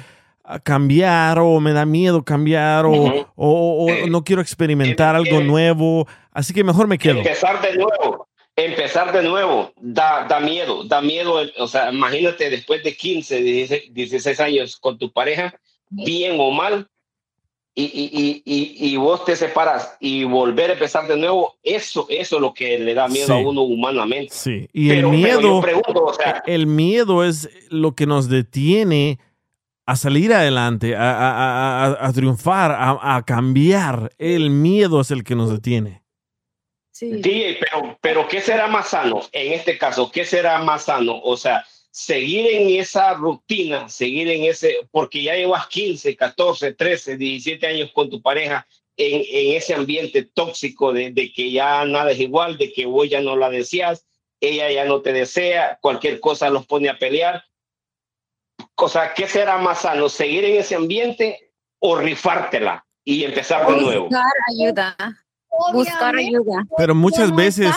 ah, 0.44 0.60
cambiar 0.60 1.38
o 1.40 1.60
me 1.60 1.72
da 1.72 1.86
miedo 1.86 2.24
cambiar 2.24 2.86
o, 2.86 2.92
Ujú. 2.92 3.26
o- 3.36 3.86
o 4.04 4.08
no 4.08 4.24
quiero 4.24 4.42
experimentar 4.42 5.16
algo 5.16 5.40
nuevo, 5.42 6.08
así 6.32 6.52
que 6.54 6.64
mejor 6.64 6.88
me 6.88 6.98
quedo. 6.98 7.18
Empezar 7.20 7.62
de 7.62 7.76
nuevo, 7.78 8.28
empezar 8.56 9.12
de 9.12 9.24
nuevo, 9.24 9.74
da, 9.80 10.26
da 10.28 10.40
miedo, 10.40 10.84
da 10.84 11.02
miedo, 11.02 11.42
o 11.58 11.68
sea, 11.68 11.92
imagínate 11.92 12.50
después 12.50 12.84
de 12.84 12.96
15, 12.96 13.42
16, 13.42 13.94
16 13.94 14.40
años 14.40 14.78
con 14.78 14.98
tu 14.98 15.12
pareja, 15.12 15.54
bien 15.90 16.36
o 16.40 16.52
mal, 16.52 16.88
y, 17.76 17.86
y, 17.86 18.44
y, 18.46 18.94
y, 18.94 18.98
vos 18.98 19.26
te 19.26 19.36
separas 19.36 19.98
y 20.00 20.26
volver 20.26 20.70
a 20.70 20.74
empezar 20.74 21.08
de 21.08 21.18
nuevo, 21.18 21.56
eso, 21.64 22.06
eso 22.08 22.36
es 22.36 22.42
lo 22.42 22.54
que 22.54 22.78
le 22.78 22.94
da 22.94 23.08
miedo 23.08 23.26
Sí. 23.26 23.34
a 23.34 23.38
uno 23.38 23.64
humanamente. 23.64 24.32
Sí, 24.32 24.68
y 24.72 24.90
Pero- 24.90 25.10
el 25.10 25.16
miedo, 25.18 25.60
pregunto, 25.62 26.06
o 26.06 26.14
sea- 26.14 26.44
el 26.46 26.68
miedo 26.68 27.24
es 27.24 27.50
lo 27.72 27.94
que 27.96 28.06
nos 28.06 28.30
detiene 28.30 29.18
a 29.88 29.96
salir 29.96 30.32
adelante, 30.34 30.96
a, 30.96 31.00
a- 31.02 31.32
a- 31.32 31.86
a- 31.88 32.08
a 32.08 32.14
triunfar, 32.14 32.72
a, 32.74 33.16
a 33.18 33.24
cambiar. 33.26 34.12
El 34.20 34.52
miedo 34.52 35.02
es 35.02 35.10
el 35.10 35.24
que 35.24 35.34
nos 35.34 35.50
detiene. 35.50 36.03
DJ, 37.00 37.60
pero, 37.60 37.98
pero 38.02 38.28
¿qué 38.28 38.42
será 38.42 38.68
más 38.68 38.90
sano 38.90 39.22
en 39.32 39.54
este 39.54 39.78
caso? 39.78 40.12
¿Qué 40.12 40.26
será 40.26 40.60
más 40.60 40.84
sano? 40.86 41.20
O 41.24 41.36
sea, 41.36 41.66
seguir 41.90 42.48
en 42.48 42.80
esa 42.80 43.14
rutina, 43.14 43.90
seguir 43.90 44.30
en 44.30 44.44
ese, 44.44 44.88
porque 44.92 45.24
ya 45.24 45.36
llevas 45.36 45.68
15, 45.68 46.16
14, 46.16 46.74
13, 46.74 47.18
17 47.18 47.68
años 47.68 47.92
con 47.94 48.10
tu 48.10 48.22
pareja 48.22 48.68
en, 48.98 49.22
en 49.28 49.56
ese 49.56 49.74
ambiente 49.74 50.24
tóxico 50.24 50.94
de, 50.94 51.12
de 51.12 51.32
que 51.32 51.52
ya 51.52 51.86
nada 51.86 52.12
es 52.12 52.20
igual, 52.20 52.58
de 52.58 52.72
que 52.72 52.86
vos 52.86 53.10
ya 53.10 53.22
no 53.22 53.36
la 53.36 53.50
deseas, 53.50 54.06
ella 54.40 54.72
ya 54.72 54.86
no 54.86 55.02
te 55.02 55.14
desea, 55.14 55.78
cualquier 55.82 56.20
cosa 56.20 56.50
los 56.50 56.66
pone 56.66 56.90
a 56.90 56.98
pelear. 56.98 57.44
O 58.76 58.90
sea, 58.90 59.14
¿qué 59.14 59.28
será 59.28 59.58
más 59.58 59.82
sano? 59.82 60.10
¿Seguir 60.10 60.46
en 60.46 60.58
ese 60.58 60.76
ambiente 60.76 61.52
o 61.80 61.96
rifártela 61.96 62.86
y 63.04 63.24
empezar 63.24 63.68
de 63.68 63.82
nuevo? 63.82 64.06
Buscar 64.06 64.24
ayuda. 64.52 64.96
Buscar 65.74 66.16
ayuda. 66.16 66.66
Pero 66.78 66.96
muchas 66.96 67.36
veces, 67.36 67.74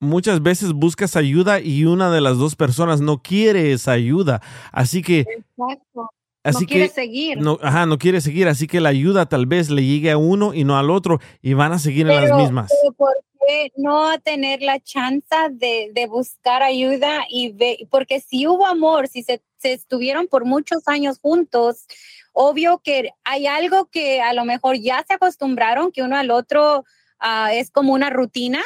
muchas 0.00 0.42
veces 0.42 0.72
buscas 0.72 1.16
ayuda 1.16 1.60
y 1.60 1.84
una 1.84 2.10
de 2.10 2.20
las 2.20 2.38
dos 2.38 2.56
personas 2.56 3.00
no 3.00 3.18
quiere 3.22 3.72
esa 3.72 3.92
ayuda. 3.92 4.40
Así 4.72 5.02
que, 5.02 5.20
Exacto. 5.20 6.10
así 6.42 6.62
no 6.62 6.66
quiere 6.66 6.88
que 6.88 6.94
seguir. 6.94 7.38
no, 7.38 7.58
ajá, 7.62 7.86
no 7.86 7.98
quiere 7.98 8.20
seguir. 8.20 8.48
Así 8.48 8.66
que 8.66 8.80
la 8.80 8.90
ayuda 8.90 9.26
tal 9.26 9.46
vez 9.46 9.70
le 9.70 9.84
llegue 9.84 10.10
a 10.10 10.16
uno 10.16 10.54
y 10.54 10.64
no 10.64 10.76
al 10.78 10.90
otro 10.90 11.20
y 11.42 11.54
van 11.54 11.72
a 11.72 11.78
seguir 11.78 12.08
en 12.08 12.28
las 12.28 12.38
mismas. 12.38 12.72
pero 12.82 12.92
¿por 12.94 13.14
qué 13.46 13.72
no 13.76 14.18
tener 14.20 14.62
la 14.62 14.80
chance 14.80 15.34
de, 15.50 15.90
de 15.92 16.06
buscar 16.06 16.62
ayuda 16.62 17.24
y 17.28 17.52
ve, 17.52 17.86
porque 17.90 18.20
si 18.20 18.46
hubo 18.46 18.66
amor, 18.66 19.08
si 19.08 19.22
se, 19.22 19.42
se 19.58 19.72
estuvieron 19.72 20.26
por 20.28 20.44
muchos 20.44 20.86
años 20.88 21.18
juntos, 21.20 21.86
obvio 22.34 22.80
que 22.84 23.10
hay 23.24 23.46
algo 23.46 23.86
que 23.86 24.20
a 24.20 24.34
lo 24.34 24.44
mejor 24.44 24.76
ya 24.76 25.02
se 25.06 25.14
acostumbraron, 25.14 25.90
que 25.92 26.02
uno 26.02 26.16
al 26.16 26.30
otro 26.30 26.84
ah, 27.18 27.54
es 27.54 27.70
como 27.70 27.94
una 27.94 28.10
rutina 28.10 28.60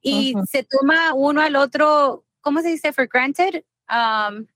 y 0.00 0.34
se 0.48 0.64
toma 0.64 1.12
uno 1.12 1.42
al 1.42 1.56
otro, 1.56 2.24
¿cómo 2.40 2.62
se 2.62 2.68
dice? 2.68 2.92
For 2.92 3.06
granted. 3.06 3.64
Um, 3.90 4.46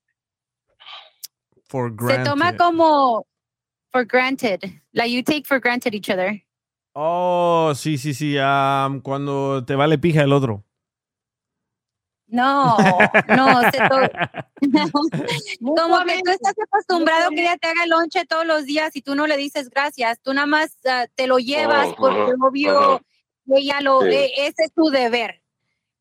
For 1.67 1.91
se 2.07 2.23
toma 2.23 2.51
granted. 2.51 2.57
como 2.57 3.27
for 3.91 4.05
granted, 4.05 4.61
like 4.93 5.11
you 5.11 5.21
take 5.21 5.45
for 5.45 5.59
granted 5.59 5.93
each 5.93 6.09
other. 6.09 6.41
Oh, 6.93 7.73
sí, 7.75 7.97
sí, 7.97 8.13
sí. 8.13 8.35
cuando 9.03 9.65
te 9.65 9.75
vale 9.75 9.97
pija 9.97 10.23
el 10.23 10.31
otro. 10.31 10.63
No, 12.27 12.97
no, 13.27 13.61
se 13.71 13.77
como 15.61 16.03
que 16.05 16.21
tú 16.23 16.31
estás 16.31 16.53
acostumbrado 16.71 17.29
que 17.29 17.41
ella 17.41 17.57
te 17.57 17.67
haga 17.67 17.83
el 17.83 17.89
lonche 17.89 18.25
todos 18.25 18.45
los 18.45 18.65
días 18.65 18.95
y 18.95 19.01
tú 19.01 19.15
no 19.15 19.27
le 19.27 19.37
dices 19.37 19.69
gracias, 19.69 20.19
tú 20.21 20.33
nada 20.33 20.47
más 20.47 20.77
ah, 20.85 21.05
te 21.15 21.27
lo 21.27 21.37
llevas 21.37 21.93
porque 21.97 22.33
obvio 22.39 22.79
ajá. 22.79 23.01
ella 23.53 23.81
lo, 23.81 24.01
Sí. 24.01 24.07
e- 24.09 24.47
ese 24.47 24.63
es 24.65 24.73
tu 24.73 24.89
deber. 24.89 25.41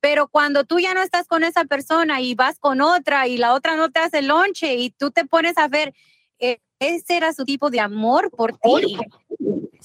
Pero 0.01 0.29
cuando 0.29 0.65
tú 0.65 0.79
ya 0.79 0.93
no 0.93 1.03
estás 1.03 1.27
con 1.27 1.45
esa 1.45 1.65
persona 1.65 2.21
y 2.21 2.35
vas 2.35 2.59
con 2.59 2.81
otra 2.83 3.27
y 3.27 3.39
la 3.39 3.55
otra 3.55 3.77
no 3.77 3.91
te 3.91 4.01
hace 4.01 4.19
el 4.19 4.29
lonche 4.29 4.75
y 4.75 4.91
tú 4.91 5.11
te 5.11 5.25
pones 5.25 5.57
a 5.57 5.67
ver, 5.69 5.95
eh, 6.39 6.61
ese 6.79 7.17
era 7.17 7.33
su 7.33 7.45
tipo 7.45 7.71
de 7.71 7.81
amor 7.81 8.31
por 8.31 8.59
ti. 8.59 8.99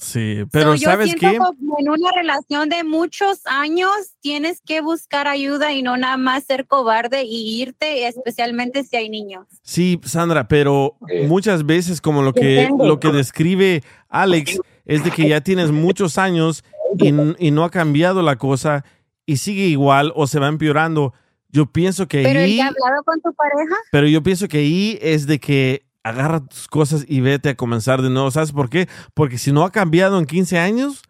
Sí, 0.02 0.44
pero 0.50 0.70
So, 0.70 0.74
yo 0.76 0.90
¿sabes 0.90 1.10
siento 1.10 1.30
qué? 1.30 1.36
como 1.36 1.76
en 1.78 1.90
una 1.90 2.10
relación 2.16 2.70
de 2.70 2.84
muchos 2.84 3.40
años 3.44 3.90
tienes 4.20 4.62
que 4.62 4.80
buscar 4.80 5.28
ayuda 5.28 5.74
y 5.74 5.82
no 5.82 5.98
nada 5.98 6.16
más 6.16 6.44
ser 6.44 6.66
cobarde 6.66 7.24
y 7.24 7.60
irte, 7.60 8.06
especialmente 8.06 8.82
si 8.82 8.96
hay 8.96 9.10
niños. 9.10 9.46
Sí, 9.62 10.00
Sandra, 10.02 10.48
pero 10.48 10.96
muchas 11.26 11.66
veces 11.66 12.00
como 12.00 12.22
lo 12.22 12.32
que, 12.32 12.70
lo 12.78 12.98
que 12.98 13.08
describe 13.12 13.82
Alex 14.08 14.58
es 14.86 15.04
de 15.04 15.10
que 15.10 15.28
ya 15.28 15.42
tienes 15.42 15.70
muchos 15.70 16.16
años 16.16 16.64
y, 16.98 17.08
y 17.38 17.50
no 17.50 17.64
ha 17.64 17.70
cambiado 17.70 18.22
la 18.22 18.36
cosa 18.36 18.86
y 19.26 19.36
sigue 19.36 19.66
igual 19.66 20.12
o 20.16 20.26
se 20.26 20.40
va 20.40 20.48
empeorando. 20.48 21.12
Yo 21.50 21.66
pienso 21.66 22.08
que 22.08 22.22
Pero 22.22 22.40
ahí, 22.40 22.56
que 22.56 22.62
ha 22.62 22.68
hablado 22.68 23.02
con 23.04 23.20
tu 23.20 23.34
pareja, 23.34 23.76
pero 23.92 24.06
yo 24.06 24.22
pienso 24.22 24.48
que 24.48 24.58
ahí 24.58 24.98
es 25.02 25.26
de 25.26 25.38
que 25.38 25.89
agarra 26.02 26.44
tus 26.44 26.68
cosas 26.68 27.04
y 27.06 27.20
vete 27.20 27.50
a 27.50 27.56
comenzar 27.56 28.02
de 28.02 28.10
nuevo. 28.10 28.30
¿Sabes 28.30 28.52
por 28.52 28.70
qué? 28.70 28.88
Porque 29.14 29.38
si 29.38 29.52
no 29.52 29.64
ha 29.64 29.72
cambiado 29.72 30.18
en 30.18 30.26
15 30.26 30.58
años, 30.58 31.02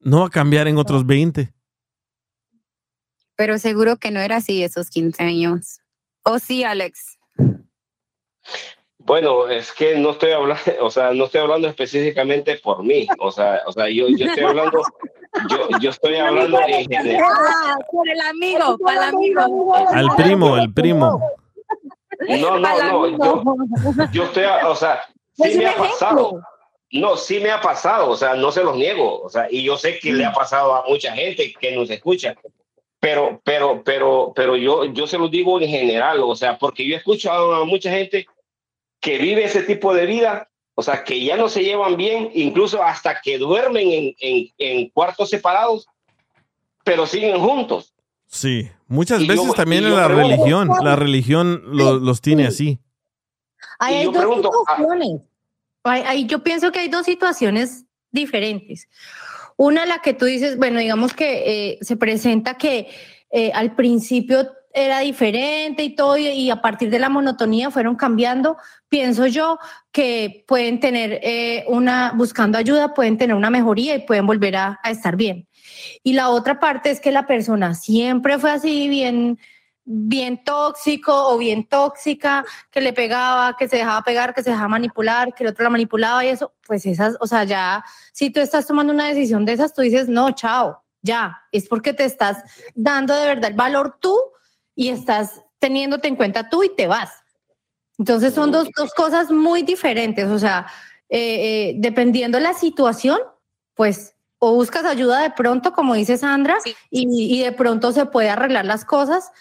no 0.00 0.20
va 0.20 0.26
a 0.26 0.30
cambiar 0.30 0.68
en 0.68 0.78
otros 0.78 1.06
20. 1.06 1.52
pero 3.36 3.58
seguro 3.58 3.96
que 3.96 4.10
no 4.10 4.20
era 4.20 4.36
así 4.36 4.62
esos 4.62 4.88
15 4.88 5.22
años. 5.22 5.80
¿O 6.22 6.38
sí, 6.38 6.64
Alex? 6.64 7.18
Bueno, 8.98 9.48
es 9.48 9.72
que 9.72 9.96
no 9.98 10.10
estoy 10.10 10.32
hablando, 10.32 10.62
o 10.80 10.90
sea, 10.90 11.12
no 11.12 11.26
estoy 11.26 11.42
hablando 11.42 11.68
específicamente 11.68 12.58
por 12.58 12.82
mí, 12.82 13.06
o 13.20 13.30
sea, 13.30 13.60
o 13.66 13.72
sea, 13.72 13.88
yo, 13.88 14.08
yo 14.08 14.26
estoy 14.26 14.42
hablando, 14.42 14.82
yo, 15.48 15.68
yo 15.80 15.90
estoy 15.90 16.16
hablando 16.16 16.58
en 16.66 16.88
general. 16.88 17.30
Ah, 17.30 17.76
por 17.92 18.08
el 18.08 18.20
amigo, 18.20 18.78
para 18.78 19.08
el 19.08 19.14
amigo. 19.14 19.76
Al 19.76 20.08
primo, 20.16 20.56
el 20.56 20.72
primo. 20.72 21.20
No, 22.28 22.58
no, 22.58 22.58
no, 22.58 23.44
yo, 23.44 24.08
yo 24.12 24.24
estoy, 24.24 24.44
o 24.44 24.74
sea, 24.74 25.02
Es 25.38 25.52
sí 25.52 25.58
me 25.58 25.66
ha 25.66 25.76
pasado. 25.76 26.42
No, 26.92 27.16
sí 27.16 27.40
me 27.40 27.50
ha 27.50 27.60
pasado, 27.60 28.10
o 28.10 28.16
sea, 28.16 28.34
no 28.34 28.52
se 28.52 28.62
los 28.62 28.76
niego, 28.76 29.20
o 29.20 29.28
sea, 29.28 29.48
y 29.50 29.64
yo 29.64 29.76
sé 29.76 29.98
que 29.98 30.12
le 30.12 30.24
ha 30.24 30.32
pasado 30.32 30.74
a 30.74 30.84
mucha 30.88 31.12
gente 31.12 31.52
que 31.58 31.72
nos 31.72 31.90
escucha, 31.90 32.36
pero, 33.00 33.40
pero, 33.44 33.82
pero, 33.84 34.32
pero 34.34 34.56
yo, 34.56 34.84
yo 34.84 35.06
se 35.06 35.18
los 35.18 35.30
digo 35.30 35.60
en 35.60 35.68
general, 35.68 36.20
o 36.22 36.36
sea, 36.36 36.58
porque 36.58 36.86
yo 36.86 36.94
he 36.94 36.98
escuchado 36.98 37.54
a 37.54 37.64
mucha 37.64 37.90
gente 37.90 38.26
que 39.00 39.18
vive 39.18 39.44
ese 39.44 39.62
tipo 39.62 39.92
de 39.94 40.06
vida, 40.06 40.48
o 40.74 40.82
sea, 40.82 41.02
que 41.02 41.22
ya 41.22 41.36
no 41.36 41.48
se 41.48 41.64
llevan 41.64 41.96
bien, 41.96 42.30
incluso 42.34 42.82
hasta 42.82 43.20
que 43.20 43.36
duermen 43.36 43.90
en, 43.90 44.14
en, 44.20 44.48
en 44.58 44.88
cuartos 44.90 45.28
separados, 45.28 45.88
pero 46.84 47.04
siguen 47.04 47.40
juntos. 47.40 47.95
Sí, 48.26 48.68
muchas 48.88 49.20
Y 49.22 49.26
yo- 49.26 49.34
veces 49.34 49.54
también 49.54 49.84
en 49.84 49.94
la 49.94 50.06
pregunto- 50.06 50.28
religión, 50.28 50.70
la 50.82 50.96
religión 50.96 51.62
lo- 51.66 51.98
los 51.98 52.20
tiene 52.20 52.46
así. 52.46 52.80
Ahí 53.78 53.96
hay 53.96 54.04
yo 54.04 54.12
dos 54.12 54.18
pregunto, 54.20 54.50
ah, 54.68 54.74
situaciones. 54.76 55.20
Ahí- 55.84 56.02
ahí 56.06 56.26
yo 56.26 56.42
pienso 56.42 56.72
que 56.72 56.80
hay 56.80 56.88
dos 56.88 57.06
situaciones 57.06 57.84
diferentes. 58.10 58.88
Una, 59.56 59.86
la 59.86 60.00
que 60.00 60.12
tú 60.14 60.24
dices, 60.26 60.56
bueno, 60.58 60.80
digamos 60.80 61.12
que 61.14 61.70
eh, 61.72 61.78
se 61.80 61.96
presenta 61.96 62.54
que 62.54 62.88
eh, 63.30 63.52
al 63.54 63.74
principio 63.74 64.48
era 64.72 65.00
diferente 65.00 65.82
y 65.82 65.94
todo, 65.94 66.18
y, 66.18 66.26
y 66.28 66.50
a 66.50 66.60
partir 66.60 66.90
de 66.90 66.98
la 66.98 67.08
monotonía 67.08 67.70
fueron 67.70 67.96
cambiando. 67.96 68.56
Pienso 68.88 69.26
yo 69.26 69.58
que 69.90 70.44
pueden 70.46 70.80
tener 70.80 71.20
eh, 71.22 71.64
una, 71.68 72.12
buscando 72.14 72.58
ayuda, 72.58 72.92
pueden 72.92 73.16
tener 73.16 73.34
una 73.34 73.48
mejoría 73.50 73.94
y 73.94 74.06
pueden 74.06 74.26
volver 74.26 74.56
a, 74.56 74.78
a 74.82 74.90
estar 74.90 75.16
bien. 75.16 75.48
Y 76.02 76.12
la 76.14 76.30
otra 76.30 76.60
parte 76.60 76.90
es 76.90 77.00
que 77.00 77.12
la 77.12 77.26
persona 77.26 77.74
siempre 77.74 78.38
fue 78.38 78.50
así, 78.50 78.88
bien, 78.88 79.38
bien 79.84 80.42
tóxico 80.42 81.28
o 81.28 81.38
bien 81.38 81.66
tóxica, 81.66 82.44
que 82.70 82.80
le 82.80 82.92
pegaba, 82.92 83.56
que 83.56 83.68
se 83.68 83.76
dejaba 83.76 84.02
pegar, 84.02 84.34
que 84.34 84.42
se 84.42 84.50
dejaba 84.50 84.68
manipular, 84.68 85.32
que 85.32 85.44
el 85.44 85.50
otro 85.50 85.62
la 85.64 85.70
manipulaba 85.70 86.24
y 86.24 86.28
eso, 86.28 86.52
pues 86.66 86.84
esas, 86.86 87.16
o 87.20 87.26
sea, 87.26 87.44
ya, 87.44 87.84
si 88.12 88.30
tú 88.30 88.40
estás 88.40 88.66
tomando 88.66 88.92
una 88.92 89.06
decisión 89.06 89.44
de 89.44 89.52
esas, 89.52 89.72
tú 89.72 89.82
dices, 89.82 90.08
no, 90.08 90.32
chao, 90.32 90.82
ya, 91.02 91.40
es 91.52 91.68
porque 91.68 91.92
te 91.92 92.04
estás 92.04 92.42
dando 92.74 93.14
de 93.14 93.26
verdad 93.26 93.50
el 93.50 93.56
valor 93.56 93.98
tú 94.00 94.18
y 94.74 94.88
estás 94.88 95.40
teniéndote 95.60 96.08
en 96.08 96.16
cuenta 96.16 96.50
tú 96.50 96.64
y 96.64 96.74
te 96.74 96.88
vas. 96.88 97.12
Entonces 97.96 98.34
son 98.34 98.50
dos, 98.50 98.68
dos 98.76 98.92
cosas 98.92 99.30
muy 99.30 99.62
diferentes, 99.62 100.26
o 100.26 100.38
sea, 100.38 100.66
eh, 101.08 101.70
eh, 101.70 101.74
dependiendo 101.78 102.40
la 102.40 102.54
situación, 102.54 103.20
pues 103.74 104.15
o 104.38 104.54
buscas 104.54 104.84
ayuda 104.84 105.20
de 105.20 105.30
pronto, 105.30 105.72
como 105.72 105.94
dice 105.94 106.16
Sandra, 106.18 106.56
y, 106.90 107.38
y 107.38 107.42
de 107.42 107.52
pronto 107.52 107.92
se 107.92 108.06
puede 108.06 108.30
arreglar 108.30 108.64
las 108.64 108.84
cosas, 108.84 109.32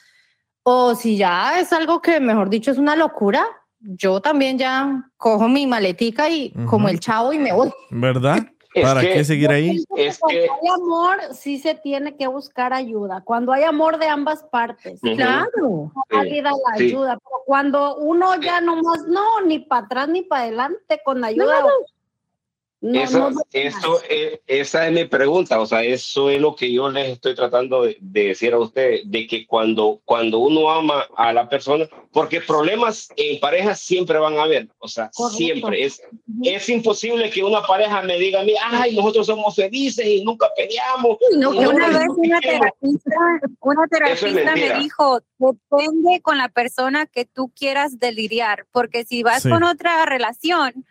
o 0.63 0.95
si 0.95 1.17
ya 1.17 1.59
es 1.59 1.73
algo 1.73 2.01
que, 2.01 2.19
mejor 2.19 2.49
dicho, 2.49 2.71
es 2.71 2.77
una 2.77 2.95
locura, 2.95 3.45
yo 3.79 4.19
también 4.19 4.57
ya 4.57 5.09
cojo 5.17 5.47
mi 5.47 5.67
maletica 5.67 6.29
y 6.29 6.51
como 6.67 6.89
el 6.89 6.99
chavo 6.99 7.33
y 7.33 7.37
me 7.37 7.53
voy. 7.53 7.71
¿Verdad? 7.91 8.47
¿Para 8.81 9.01
qué 9.01 9.23
seguir 9.23 9.49
ahí? 9.49 9.83
Es 9.95 10.19
Cuando 10.19 10.41
hay 10.41 10.67
amor, 10.73 11.17
sí 11.33 11.59
se 11.59 11.75
tiene 11.75 12.17
que 12.17 12.27
buscar 12.27 12.73
ayuda. 12.73 13.21
Cuando 13.23 13.53
hay 13.53 13.63
amor 13.63 13.99
de 13.99 14.07
ambas 14.07 14.43
partes. 14.43 15.01
Ujú. 15.01 15.15
Claro. 15.15 15.91
Sí, 16.09 16.41
la 16.41 16.51
sí. 16.51 16.83
ayuda. 16.83 17.17
Pero 17.17 17.43
cuando 17.45 17.95
uno 17.97 18.35
ya 18.41 18.59
nomás, 18.59 19.05
no, 19.07 19.41
ni 19.45 19.59
para 19.59 19.85
atrás 19.85 20.09
ni 20.09 20.23
para 20.23 20.43
adelante 20.43 20.99
con 21.05 21.23
ayuda. 21.23 21.45
No. 21.45 21.61
No, 21.61 21.67
Eso, 21.67 21.85
no, 22.93 23.31
eso 23.51 24.01
es- 24.09 24.39
esa 24.47 24.87
es 24.87 24.93
mi 24.93 25.05
pregunta, 25.05 25.59
o 25.59 25.65
sea, 25.65 25.83
eso 25.83 26.29
es 26.29 26.39
lo 26.39 26.55
que 26.55 26.71
yo 26.71 26.89
les 26.89 27.09
estoy 27.09 27.35
tratando 27.35 27.83
de, 27.83 27.97
de 27.99 28.27
decir 28.27 28.53
a 28.53 28.59
ustedes, 28.59 29.01
de 29.05 29.27
que 29.27 29.45
cuando, 29.45 30.01
cuando 30.05 30.39
uno 30.39 30.69
ama 30.69 31.05
a 31.17 31.33
la 31.33 31.47
persona, 31.49 31.87
porque 32.11 32.41
problemas 32.41 33.09
en 33.17 33.39
pareja 33.39 33.75
siempre 33.75 34.17
van 34.19 34.37
a 34.37 34.43
haber, 34.43 34.67
o 34.79 34.87
sea, 34.87 35.09
Correcto. 35.13 35.37
siempre 35.37 35.83
es, 35.83 36.01
es 36.43 36.69
imposible 36.69 37.29
que 37.29 37.43
una 37.43 37.61
pareja 37.63 38.01
me 38.01 38.17
diga 38.17 38.41
a 38.41 38.43
mí, 38.43 38.53
ay, 38.61 38.95
nosotros 38.95 39.25
somos 39.27 39.55
felices 39.55 40.05
y 40.05 40.23
nunca 40.23 40.47
peleamos. 40.55 41.17
No, 41.37 41.53
y 41.53 41.65
una 41.65 41.87
vez 41.87 42.07
una 42.15 42.39
discutimos". 42.39 42.41
terapista, 42.41 43.15
una 43.61 43.87
terapista 43.87 44.27
me 44.27 44.43
mentira. 44.45 44.79
dijo, 44.79 45.21
depende 45.37 46.21
con 46.21 46.37
la 46.37 46.49
persona 46.49 47.05
que 47.05 47.25
tú 47.25 47.51
quieras 47.57 47.99
deliriar, 47.99 48.65
porque 48.71 49.03
si 49.05 49.23
vas 49.23 49.43
Sí. 49.43 49.49
con 49.49 49.63
otra 49.63 50.05
relación, 50.05 50.85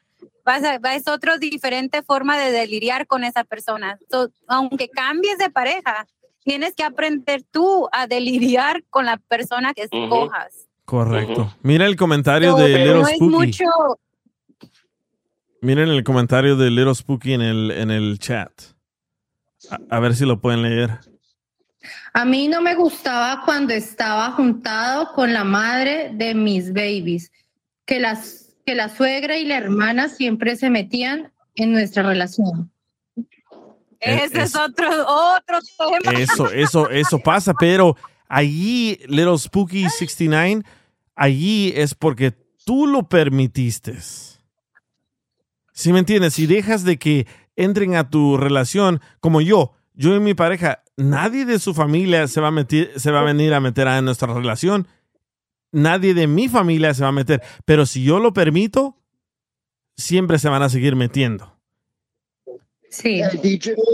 vas 0.45 0.63
a, 0.65 0.77
es 0.95 1.09
otra 1.09 1.39
diferente 1.39 2.03
forma 2.03 2.39
de 2.39 2.51
deliriar 2.53 3.07
con 3.07 3.25
esa 3.25 3.45
persona. 3.45 3.99
So, 4.11 4.31
aunque 4.47 4.89
cambies 4.89 5.39
de 5.39 5.51
pareja, 5.51 6.07
tienes 6.45 6.75
que 6.75 6.85
aprender 6.85 7.43
tú 7.51 7.89
a 7.93 8.07
deliriar 8.07 8.85
con 8.91 9.07
la 9.07 9.17
persona 9.17 9.75
que 9.75 9.83
escojas. 9.83 10.69
Correcto. 10.85 11.55
Mira 11.63 11.87
el 11.87 11.97
comentario 11.97 12.53
So, 12.53 12.59
de 12.59 12.69
Little 12.79 12.95
no 12.95 13.09
es 13.09 13.17
Spooky. 13.17 13.31
mucho, 13.33 13.65
Miren 15.63 15.89
el 15.89 16.05
comentario 16.05 16.57
de 16.57 16.71
Little 16.71 16.95
Spooky 16.95 17.33
en 17.33 17.41
el, 17.41 17.71
en 17.71 17.91
el 17.91 18.19
chat. 18.19 18.53
A, 19.71 19.97
a 19.97 19.99
ver 19.99 20.15
si 20.15 20.27
lo 20.27 20.39
pueden 20.39 20.61
leer. 20.63 21.01
A 22.13 22.27
mí 22.27 22.49
no 22.49 22.61
me 22.61 22.75
gustaba 22.75 23.43
cuando 23.47 23.73
estaba 23.73 24.33
juntado 24.33 25.13
con 25.15 25.33
la 25.33 25.43
madre 25.43 26.11
de 26.13 26.35
mis 26.35 26.71
babies, 26.73 27.33
que 27.87 27.99
las 27.99 28.44
que 28.65 28.75
la 28.75 28.89
suegra 28.89 29.37
y 29.37 29.45
la 29.45 29.57
hermana 29.59 30.09
siempre 30.09 30.57
se 30.57 30.71
metían 30.71 31.33
en 31.55 31.73
nuestra 31.73 32.03
relación. 32.03 32.71
ese 34.01 34.25
es, 34.25 34.35
es- 34.35 34.57
otro, 34.57 34.89
otro 35.07 35.59
tema. 35.79 36.19
Eso, 36.19 36.51
eso, 36.51 36.91
eso 36.91 37.19
pasa, 37.19 37.55
pero 37.55 37.97
allí, 38.29 38.99
Little 39.07 39.39
Spooky 39.39 39.89
69, 39.89 40.63
allí 41.15 41.73
es 41.77 41.95
porque 41.95 42.33
tú 42.65 42.87
lo 42.87 43.09
permitiste. 43.09 43.99
¿Sí 45.73 45.93
me 45.93 45.99
entiendes? 45.99 46.35
Si 46.35 46.47
dejas 46.47 46.85
de 46.85 46.99
que 46.99 47.27
entren 47.57 47.97
a 47.97 48.09
tu 48.09 48.37
relación, 48.37 49.01
como 49.21 49.41
yo, 49.41 49.73
yo 49.95 50.15
y 50.15 50.21
mi 50.21 50.35
pareja, 50.35 50.83
nadie 50.97 51.45
de 51.45 51.59
su 51.59 51.75
familia 51.75 52.27
se 52.29 52.41
va 52.41 52.49
a, 52.49 52.53
meter, 52.53 52.93
se 52.99 53.11
va 53.11 53.21
a 53.21 53.25
venir 53.25 53.53
a 53.55 53.61
meter 53.61 53.89
a 53.89 54.01
nuestra 54.01 54.33
relación. 54.33 54.87
Nadie 55.75 56.15
de 56.15 56.27
mi 56.27 56.49
familia 56.49 56.95
se 56.95 57.03
va 57.03 57.09
a 57.09 57.13
meter. 57.13 57.43
Pero 57.65 57.85
si 57.85 58.05
yo 58.05 58.21
lo 58.21 58.33
permito, 58.33 58.97
siempre 59.97 60.39
se 60.39 60.49
van 60.49 60.63
a 60.63 60.69
seguir 60.69 60.97
metiendo. 60.97 61.53
Sí. 62.89 63.23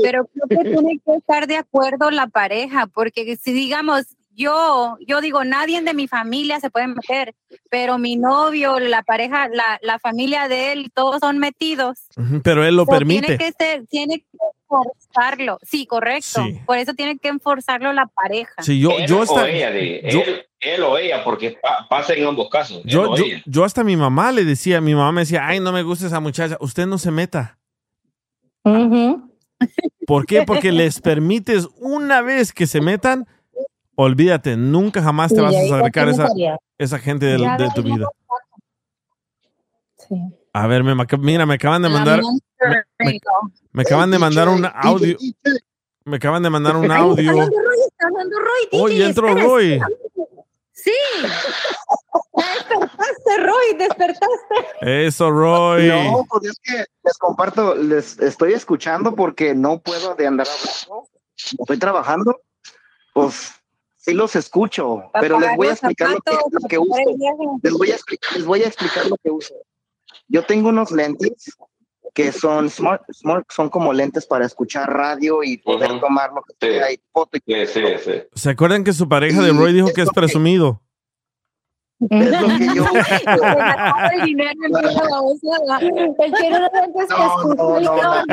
Pero 0.02 0.28
creo 0.46 0.62
que 0.62 0.70
tiene 0.70 1.00
que 1.04 1.14
estar 1.16 1.46
de 1.46 1.56
acuerdo 1.56 2.10
la 2.10 2.26
pareja, 2.26 2.86
porque 2.86 3.36
si 3.36 3.52
digamos, 3.52 4.04
yo, 4.34 4.96
yo 5.06 5.20
digo, 5.20 5.44
nadie 5.44 5.80
de 5.80 5.94
mi 5.94 6.06
familia 6.06 6.60
se 6.60 6.70
puede 6.70 6.86
meter, 6.86 7.34
pero 7.70 7.98
mi 7.98 8.16
novio, 8.16 8.78
la 8.78 9.02
pareja, 9.02 9.48
la, 9.48 9.78
la 9.82 9.98
familia 9.98 10.48
de 10.48 10.72
él, 10.72 10.90
todos 10.94 11.20
son 11.20 11.38
metidos. 11.38 11.98
Pero 12.42 12.64
él 12.64 12.76
lo 12.76 12.84
So, 12.84 12.90
permite. 12.92 13.36
Tiene 13.36 13.38
que 13.38 13.52
ser, 13.52 13.86
tiene 13.86 14.18
que 14.20 14.38
forzarlo. 14.66 15.58
Sí, 15.62 15.86
correcto. 15.86 16.44
Sí. 16.44 16.60
Por 16.66 16.78
eso 16.78 16.94
tiene 16.94 17.18
que 17.18 17.28
enforzarlo 17.28 17.92
la 17.92 18.06
pareja. 18.06 18.62
Sí, 18.62 18.80
yo, 18.80 18.92
Él 18.92 19.06
yo 19.06 19.24
ella, 19.46 19.70
él, 19.70 20.46
él 20.60 20.82
o 20.82 20.98
ella, 20.98 21.24
porque 21.24 21.58
pa- 21.62 21.86
pasa 21.88 22.12
en 22.14 22.26
ambos 22.26 22.48
casos. 22.50 22.82
Yo, 22.84 23.64
hasta 23.64 23.80
a 23.80 23.84
mi 23.84 23.96
mamá 23.96 24.30
le 24.30 24.44
decía, 24.44 24.80
mi 24.80 24.94
mamá 24.94 25.10
me 25.12 25.22
decía, 25.22 25.46
ay, 25.46 25.58
no 25.60 25.72
me 25.72 25.82
gusta 25.82 26.06
esa 26.06 26.20
muchacha, 26.20 26.56
usted 26.60 26.86
no 26.86 26.98
se 26.98 27.10
meta. 27.10 27.58
¿Por 30.06 30.26
qué? 30.26 30.42
Porque 30.46 30.72
les 30.72 31.00
permites 31.00 31.68
una 31.76 32.20
vez 32.22 32.52
que 32.52 32.66
se 32.66 32.80
metan, 32.80 33.26
olvídate, 33.94 34.56
nunca 34.56 35.02
jamás 35.02 35.32
te 35.32 35.40
vas 35.40 35.54
a 35.54 35.60
acercar 35.76 36.08
a 36.08 36.10
esa, 36.10 36.28
esa 36.78 36.98
gente 36.98 37.26
de, 37.26 37.38
de 37.38 37.68
tu 37.74 37.82
vida. 37.82 38.06
Sí. 39.96 40.16
A 40.52 40.66
ver, 40.66 40.82
me, 40.82 40.94
mira, 41.20 41.46
me 41.46 41.54
acaban 41.54 41.82
de 41.82 41.88
mandar, 41.88 42.20
go. 42.22 42.30
me 43.72 43.82
acaban 43.82 44.10
de 44.10 44.18
mandar 44.18 44.48
un 44.48 44.66
audio, 44.74 45.16
me 46.04 46.16
acaban 46.16 46.42
de 46.42 46.50
mandar 46.50 46.76
un 46.76 46.90
audio. 46.90 47.30
Está 47.30 47.38
hablando 47.38 47.56
Roy, 47.60 47.78
está 47.86 48.06
hablando 48.06 48.36
Roy. 48.38 48.80
Oye, 48.80 48.94
DJ, 48.96 49.06
entró 49.06 49.28
espera, 49.28 49.46
Roy. 49.46 49.80
Sí. 50.82 50.92
Despertaste, 52.34 53.36
Roy, 53.38 53.74
despertaste. 53.78 55.06
Eso, 55.06 55.30
Roy. 55.30 55.88
No, 55.88 56.24
pues 56.28 56.44
es 56.44 56.60
que 56.62 56.84
les 57.02 57.18
comparto, 57.18 57.74
les 57.74 58.18
estoy 58.18 58.52
escuchando 58.52 59.14
porque 59.14 59.54
no 59.54 59.80
puedo 59.80 60.14
de 60.14 60.26
andar 60.26 60.46
hablando. 60.48 61.08
Estoy 61.36 61.78
trabajando, 61.78 62.40
pues 63.14 63.52
sí 63.96 64.12
los 64.14 64.36
escucho, 64.36 65.10
Pa' 65.12 65.20
pero 65.20 65.38
les 65.38 65.56
voy 65.56 65.68
a 65.68 65.72
explicar 65.72 66.10
lo 66.10 66.20
que, 66.20 66.32
zapatos, 66.32 66.52
lo 66.52 66.68
que 66.68 66.78
uso. 66.78 67.58
Les 67.62 67.72
voy, 67.72 67.90
a 67.90 67.94
explicar, 67.94 68.36
les 68.36 68.44
voy 68.44 68.62
a 68.62 68.66
explicar 68.66 69.06
lo 69.06 69.16
que 69.16 69.30
uso. 69.30 69.54
Yo 70.28 70.44
tengo 70.44 70.68
unos 70.68 70.90
lentes 70.90 71.56
que 72.14 72.32
son 72.32 72.68
smart, 72.70 73.02
smart, 73.12 73.46
son 73.50 73.68
como 73.68 73.92
lentes 73.92 74.26
para 74.26 74.46
escuchar 74.46 74.88
radio 74.92 75.42
y 75.42 75.58
poder 75.58 76.00
tomar 76.00 76.30
lo 76.32 76.42
que 76.42 76.54
sea 76.60 76.92
y 76.92 77.00
foto 77.12 77.38
y 77.38 77.40
Sí, 77.46 77.66
sí, 77.66 77.82
sí. 78.04 78.22
¿Se 78.34 78.50
acuerdan 78.50 78.84
que 78.84 78.92
su 78.92 79.08
pareja 79.08 79.42
de 79.42 79.52
Roy 79.52 79.72
dijo 79.72 79.88
que 79.94 80.02
es 80.02 80.10
presumido? 80.10 80.82
Es 82.08 82.40
lo 82.40 82.48
que 82.48 82.66
yo 82.74 82.84
el 84.12 84.22
dinero 84.24 84.50
en 84.64 84.72
lentes 84.72 84.96
que 84.96 86.48
No, 87.56 87.80
y 87.80 87.84
nada, 87.84 88.24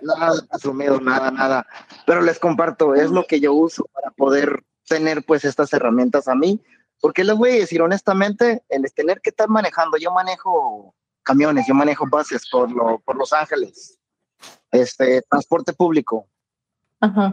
nada 0.00 0.32
asumido, 0.50 1.00
nada, 1.00 1.30
nada. 1.30 1.66
Pero 2.04 2.20
les 2.22 2.40
comparto, 2.40 2.96
es 2.96 3.10
lo 3.10 3.24
que 3.24 3.38
yo 3.38 3.52
uso 3.54 3.88
para 3.92 4.10
poder 4.10 4.64
tener 4.88 5.24
pues 5.24 5.44
estas 5.44 5.72
herramientas 5.72 6.26
a 6.26 6.34
mí. 6.34 6.60
Porque 7.00 7.22
les 7.24 7.36
voy 7.36 7.50
a 7.50 7.54
decir 7.54 7.80
honestamente, 7.80 8.62
el 8.68 8.82
tener 8.92 9.20
que 9.20 9.30
estar 9.30 9.48
manejando, 9.48 9.98
yo 9.98 10.10
manejo 10.10 10.94
camiones, 11.22 11.66
yo 11.66 11.74
manejo 11.74 12.06
buses 12.06 12.48
por, 12.50 12.70
lo, 12.70 12.98
por 13.00 13.16
Los 13.16 13.32
Ángeles, 13.32 13.98
este, 14.70 15.22
transporte 15.22 15.72
público. 15.72 16.26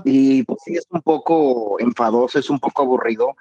Y 0.04 0.42
pues 0.44 0.60
sí, 0.66 0.76
es 0.76 0.88
un 0.90 1.02
poco 1.04 1.80
enfadoso, 1.80 2.40
es 2.40 2.50
un 2.50 2.60
poco 2.60 2.82
aburrido 2.82 3.36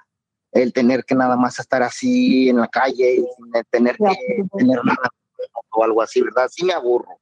el 0.51 0.73
tener 0.73 1.03
que 1.03 1.15
nada 1.15 1.35
más 1.35 1.59
estar 1.59 1.81
así 1.83 2.49
en 2.49 2.57
la 2.57 2.67
calle 2.67 3.15
y 3.15 3.17
sin 3.17 3.63
tener 3.69 3.97
que 3.97 4.43
tener 4.55 4.83
nada 4.83 5.09
o 5.71 5.83
algo 5.83 6.01
así, 6.01 6.21
¿verdad? 6.21 6.49
Sí 6.51 6.65
me 6.65 6.73
aburro, 6.73 7.19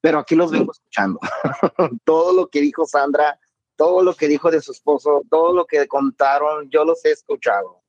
pero 0.00 0.18
aquí 0.18 0.34
los 0.34 0.50
vengo 0.50 0.72
escuchando. 0.72 1.18
todo 2.04 2.32
lo 2.32 2.48
que 2.48 2.60
dijo 2.60 2.86
Sandra, 2.86 3.38
todo 3.76 4.02
lo 4.02 4.14
que 4.14 4.28
dijo 4.28 4.50
de 4.50 4.60
su 4.60 4.72
esposo, 4.72 5.22
todo 5.30 5.54
lo 5.54 5.66
que 5.66 5.86
contaron, 5.86 6.68
yo 6.70 6.84
los 6.84 7.04
he 7.04 7.10
escuchado. 7.10 7.82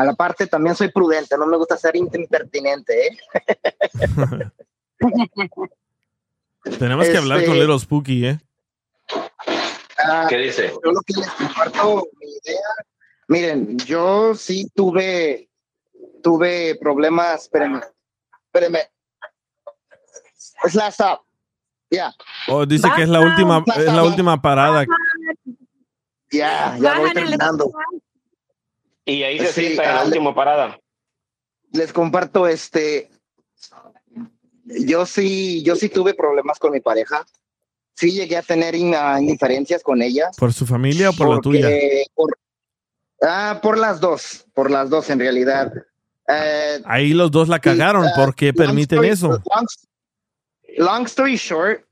A 0.00 0.04
la 0.04 0.14
parte 0.14 0.46
también 0.46 0.74
soy 0.74 0.88
prudente, 0.90 1.36
no 1.36 1.46
me 1.46 1.58
gusta 1.58 1.76
ser 1.76 1.94
impertinente, 1.94 3.08
¿eh? 3.08 3.18
Tenemos 6.78 7.06
que 7.06 7.18
hablar 7.18 7.44
con 7.44 7.54
Este- 7.54 7.60
Little 7.60 7.78
Spooky, 7.78 8.26
¿eh? 8.26 8.40
Ah, 9.98 10.24
¿Qué 10.26 10.38
dice? 10.38 10.72
Yo 10.82 10.92
lo 10.92 11.02
que 11.02 11.12
les 11.12 11.28
comparto 11.32 12.08
mi 12.18 12.28
idea. 12.28 12.68
Miren, 13.28 13.78
yo 13.80 14.34
sí 14.34 14.70
tuve, 14.74 15.50
tuve 16.22 16.76
problemas, 16.80 17.42
espérenme, 17.42 17.80
espérenme. 18.46 18.88
Es 20.64 20.74
la 20.74 20.88
stop. 20.88 21.20
Ya. 21.90 22.14
Oh, 22.48 22.64
dice 22.64 22.88
que 22.96 23.02
es 23.02 23.08
la 23.10 23.20
última, 23.20 23.62
es 23.76 23.84
la 23.84 24.04
última 24.04 24.40
parada. 24.40 24.86
Ya, 26.30 26.78
ya 26.78 26.98
voy 26.98 27.12
terminando. 27.12 27.70
Y 29.04 29.22
ahí 29.22 29.38
se 29.38 29.52
Sí, 29.52 29.60
sienta 29.66 29.84
en 29.90 29.94
la 29.96 30.04
última 30.04 30.34
parada. 30.34 30.78
Les 31.72 31.92
comparto 31.92 32.46
este. 32.46 33.10
Yo 34.64 35.06
sí, 35.06 35.62
yo 35.64 35.74
sí 35.76 35.88
tuve 35.88 36.14
problemas 36.14 36.58
con 36.58 36.72
mi 36.72 36.80
pareja. 36.80 37.24
Sí 37.94 38.12
llegué 38.12 38.36
a 38.36 38.42
tener 38.42 38.74
in- 38.74 38.94
ah, 38.96 39.18
indiferencias 39.20 39.82
con 39.82 40.00
ella. 40.00 40.30
¿Por 40.38 40.52
su 40.52 40.66
familia 40.66 41.10
o 41.10 41.12
por 41.12 41.28
la 41.28 41.34
porque- 41.36 41.42
tuya? 41.60 41.68
Por, 42.14 42.38
ah, 43.22 43.60
por 43.62 43.78
las 43.78 44.00
dos, 44.00 44.46
por 44.54 44.70
las 44.70 44.88
dos 44.90 45.10
en 45.10 45.18
realidad. 45.18 45.72
Eh, 46.28 46.80
Ahí 46.84 47.12
los 47.12 47.30
dos 47.30 47.48
la 47.48 47.58
cagaron. 47.58 48.06
ah, 48.06 48.12
¿Por 48.14 48.34
qué 48.34 48.52
permiten 48.52 48.98
story- 48.98 49.08
eso? 49.10 49.28
Long, 49.28 49.66
long 50.78 51.06
story 51.06 51.36
short, 51.36 51.84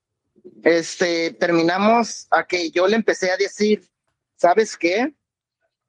este, 0.63 1.33
terminamos 1.33 2.27
a 2.31 2.45
que 2.47 2.71
yo 2.71 2.87
le 2.87 2.95
empecé 2.97 3.31
a 3.33 3.37
decir, 3.37 3.83
¿sabes 4.37 4.77
qué? 4.77 5.13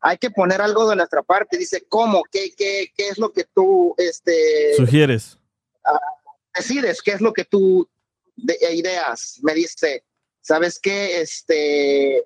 Hay 0.02 0.18
que 0.18 0.32
poner 0.32 0.62
algo 0.62 0.90
de 0.90 0.96
nuestra 0.96 1.24
parte. 1.24 1.58
Dice, 1.58 1.86
¿cómo? 1.88 2.24
¿Qué, 2.32 2.52
qué, 2.56 2.92
qué 2.96 3.10
es 3.10 3.18
lo 3.18 3.32
que 3.32 3.46
tú, 3.54 3.94
este, 3.98 4.74
Sugieres. 4.76 5.38
ah, 5.84 6.00
decides? 6.56 7.02
¿Qué 7.02 7.12
es 7.12 7.22
lo 7.22 7.34
que 7.34 7.46
tú 7.46 7.88
de 8.44 8.58
eh, 8.62 8.76
ideas. 8.76 9.40
Me 9.42 9.54
dice, 9.54 10.04
¿sabes 10.42 10.80
qué? 10.80 11.22
Este, 11.22 12.26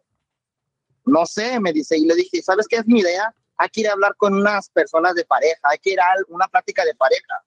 no 1.05 1.25
sé, 1.25 1.59
me 1.59 1.73
dice, 1.73 1.97
y 1.97 2.05
le 2.05 2.15
dije, 2.15 2.41
¿sabes 2.41 2.67
qué 2.67 2.77
es 2.77 2.85
mi 2.85 2.99
idea? 2.99 3.33
Hay 3.57 3.69
que 3.69 3.81
ir 3.81 3.89
a 3.89 3.93
hablar 3.93 4.15
con 4.17 4.33
unas 4.33 4.69
personas 4.69 5.15
de 5.15 5.25
pareja, 5.25 5.59
hay 5.63 5.77
que 5.79 5.91
ir 5.91 5.99
a 5.99 6.07
una 6.29 6.47
plática 6.47 6.83
de 6.85 6.95
pareja. 6.95 7.43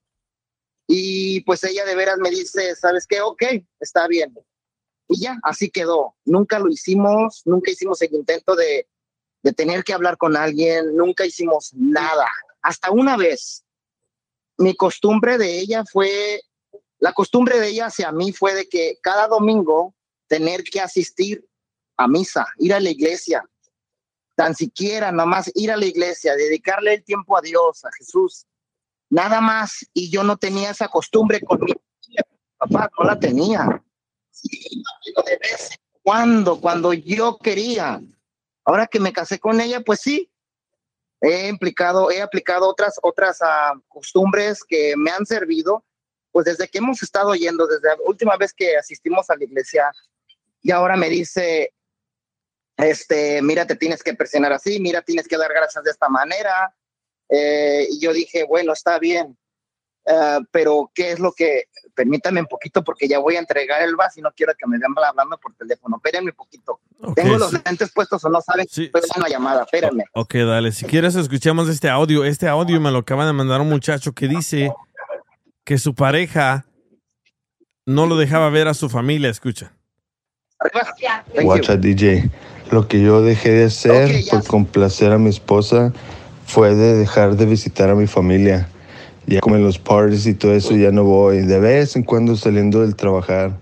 Y 0.86 1.40
pues 1.40 1.64
ella 1.64 1.84
de 1.84 1.96
veras 1.96 2.18
me 2.18 2.30
dice, 2.30 2.76
¿sabes 2.76 3.06
qué? 3.06 3.20
Ok, 3.20 3.42
está 3.80 4.06
bien. 4.06 4.34
Y 5.08 5.20
ya, 5.20 5.36
así 5.42 5.68
quedó. 5.70 6.14
Nunca 6.24 6.58
lo 6.58 6.68
hicimos, 6.68 7.42
nunca 7.44 7.70
hicimos 7.70 8.00
el 8.02 8.14
intento 8.14 8.54
de, 8.54 8.88
de 9.46 9.52
tener 9.52 9.84
que 9.84 9.92
hablar 9.92 10.16
con 10.16 10.36
alguien, 10.36 10.96
nunca 10.96 11.24
hicimos 11.24 11.70
nada. 11.72 12.26
Hasta 12.62 12.90
una 12.90 13.16
vez, 13.16 13.64
mi 14.58 14.74
costumbre 14.74 15.38
de 15.38 15.60
ella 15.60 15.84
fue, 15.84 16.40
la 16.98 17.12
costumbre 17.12 17.60
de 17.60 17.68
ella 17.68 17.86
hacia 17.86 18.10
mí 18.10 18.32
fue 18.32 18.54
de 18.54 18.68
que 18.68 18.98
cada 19.00 19.28
domingo 19.28 19.94
tener 20.26 20.64
que 20.64 20.80
asistir 20.80 21.46
a 21.96 22.08
misa, 22.08 22.44
ir 22.58 22.74
a 22.74 22.80
la 22.80 22.90
iglesia, 22.90 23.48
tan 24.34 24.56
siquiera 24.56 25.12
nomás 25.12 25.48
ir 25.54 25.70
a 25.70 25.76
la 25.76 25.86
iglesia, 25.86 26.34
dedicarle 26.34 26.94
el 26.94 27.04
tiempo 27.04 27.38
a 27.38 27.40
Dios, 27.40 27.84
a 27.84 27.90
Jesús, 27.96 28.46
nada 29.10 29.40
más. 29.40 29.86
Y 29.92 30.10
yo 30.10 30.24
no 30.24 30.36
tenía 30.36 30.70
esa 30.70 30.88
costumbre 30.88 31.40
con 31.40 31.60
mi 31.62 31.72
papá, 32.58 32.90
no 32.98 33.04
la 33.04 33.16
tenía. 33.16 33.80
Sí, 34.28 34.82
de 35.24 35.38
vez 35.38 35.70
en 35.70 36.00
cuando, 36.02 36.60
cuando 36.60 36.92
yo 36.92 37.38
quería. 37.38 38.02
Ahora 38.66 38.88
que 38.88 39.00
me 39.00 39.12
casé 39.12 39.38
con 39.38 39.60
ella, 39.60 39.80
pues 39.80 40.00
sí, 40.00 40.30
he 41.20 41.48
implicado, 41.48 42.10
he 42.10 42.20
aplicado 42.20 42.68
otras, 42.68 42.98
otras 43.00 43.38
ah, 43.40 43.72
costumbres 43.88 44.64
que 44.64 44.94
me 44.96 45.12
han 45.12 45.24
servido, 45.24 45.84
pues 46.32 46.46
desde 46.46 46.68
que 46.68 46.78
hemos 46.78 47.02
estado 47.02 47.34
yendo, 47.34 47.66
desde 47.66 47.88
la 47.88 47.96
última 48.04 48.36
vez 48.36 48.52
que 48.52 48.76
asistimos 48.76 49.30
a 49.30 49.36
la 49.36 49.44
iglesia, 49.44 49.90
y 50.60 50.72
ahora 50.72 50.96
me 50.96 51.08
dice, 51.08 51.72
este, 52.76 53.40
mira, 53.40 53.66
te 53.66 53.76
tienes 53.76 54.02
que 54.02 54.14
presionar 54.14 54.52
así, 54.52 54.80
mira, 54.80 55.00
tienes 55.00 55.28
que 55.28 55.38
dar 55.38 55.52
gracias 55.52 55.84
de 55.84 55.92
esta 55.92 56.08
manera. 56.08 56.74
Eh, 57.28 57.86
y 57.90 58.00
yo 58.00 58.12
dije, 58.12 58.44
bueno, 58.44 58.72
está 58.72 58.98
bien, 58.98 59.38
Ah, 60.06 60.40
pero 60.52 60.90
¿qué 60.94 61.12
es 61.12 61.18
lo 61.18 61.32
que? 61.32 61.64
Permítame 61.94 62.40
un 62.40 62.46
poquito 62.46 62.84
porque 62.84 63.08
ya 63.08 63.18
voy 63.18 63.36
a 63.36 63.38
entregar 63.40 63.82
el 63.82 63.96
vaso 63.96 64.20
y 64.20 64.22
no 64.22 64.30
quiero 64.36 64.52
que 64.56 64.66
me 64.66 64.78
vean 64.78 64.92
hablando 64.96 65.38
por 65.38 65.54
teléfono. 65.54 65.96
Espérenme 65.96 66.30
un 66.30 66.36
poquito. 66.36 66.80
Tengo 67.14 67.38
los 67.38 67.52
lentes 67.64 67.90
puestos 67.92 68.22
o 68.24 68.28
no 68.28 68.40
saben. 68.40 68.66
Sí. 68.70 68.90
una 69.16 69.28
llamada, 69.28 69.62
espérenme. 69.62 70.04
Ok, 70.12 70.34
dale. 70.34 70.72
Si 70.72 70.84
quieres, 70.84 71.16
escuchamos 71.16 71.68
este 71.68 71.88
audio. 71.88 72.24
Este 72.24 72.48
audio 72.48 72.80
me 72.80 72.90
lo 72.90 72.98
acaban 72.98 73.26
de 73.26 73.32
mandar 73.32 73.60
un 73.60 73.68
muchacho 73.68 74.12
que 74.12 74.28
dice 74.28 74.72
que 75.64 75.78
su 75.78 75.94
pareja 75.94 76.66
no 77.86 78.06
lo 78.06 78.16
dejaba 78.16 78.50
ver 78.50 78.68
a 78.68 78.74
su 78.74 78.88
familia. 78.88 79.30
Escucha. 79.30 79.72
Watcha 81.42 81.76
DJ. 81.76 82.30
Lo 82.70 82.88
que 82.88 83.00
yo 83.00 83.22
dejé 83.22 83.50
de 83.52 83.64
hacer 83.64 84.10
por 84.30 84.46
complacer 84.46 85.12
a 85.12 85.18
mi 85.18 85.30
esposa 85.30 85.92
fue 86.46 86.74
de 86.74 86.94
dejar 86.94 87.36
de 87.36 87.46
visitar 87.46 87.90
a 87.90 87.94
mi 87.94 88.06
familia 88.06 88.68
ya 89.26 89.40
como 89.40 89.56
en 89.56 89.64
los 89.64 89.78
parties 89.78 90.26
y 90.26 90.34
todo 90.34 90.54
eso 90.54 90.74
ya 90.76 90.92
no 90.92 91.04
voy. 91.04 91.42
De 91.42 91.58
vez 91.58 91.96
en 91.96 92.04
cuando 92.04 92.36
saliendo 92.36 92.80
del 92.80 92.94
trabajar 92.94 93.58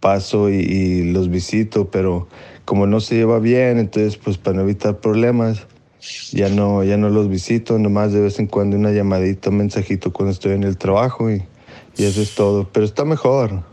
paso 0.00 0.50
y, 0.50 1.12
los 1.12 1.30
visito, 1.30 1.88
pero 1.90 2.28
como 2.64 2.86
no 2.86 3.00
se 3.00 3.16
lleva 3.16 3.38
bien, 3.38 3.78
entonces 3.78 4.16
pues 4.16 4.38
para 4.38 4.56
no 4.56 4.62
evitar 4.62 4.98
problemas 4.98 5.66
ya 6.30 6.48
no, 6.48 6.84
ya 6.84 6.96
no 6.96 7.08
los 7.08 7.28
visito, 7.28 7.78
nomás 7.78 8.12
de 8.12 8.20
vez 8.20 8.38
en 8.38 8.46
cuando 8.46 8.76
una 8.76 8.92
llamadita, 8.92 9.50
un 9.50 9.56
mensajito 9.56 10.12
cuando 10.12 10.32
estoy 10.32 10.52
en 10.52 10.62
el 10.62 10.76
trabajo 10.76 11.30
y, 11.30 11.42
y 11.96 12.04
eso 12.04 12.20
es 12.20 12.34
todo. 12.34 12.68
Pero 12.72 12.86
está 12.86 13.04
mejor. 13.04 13.64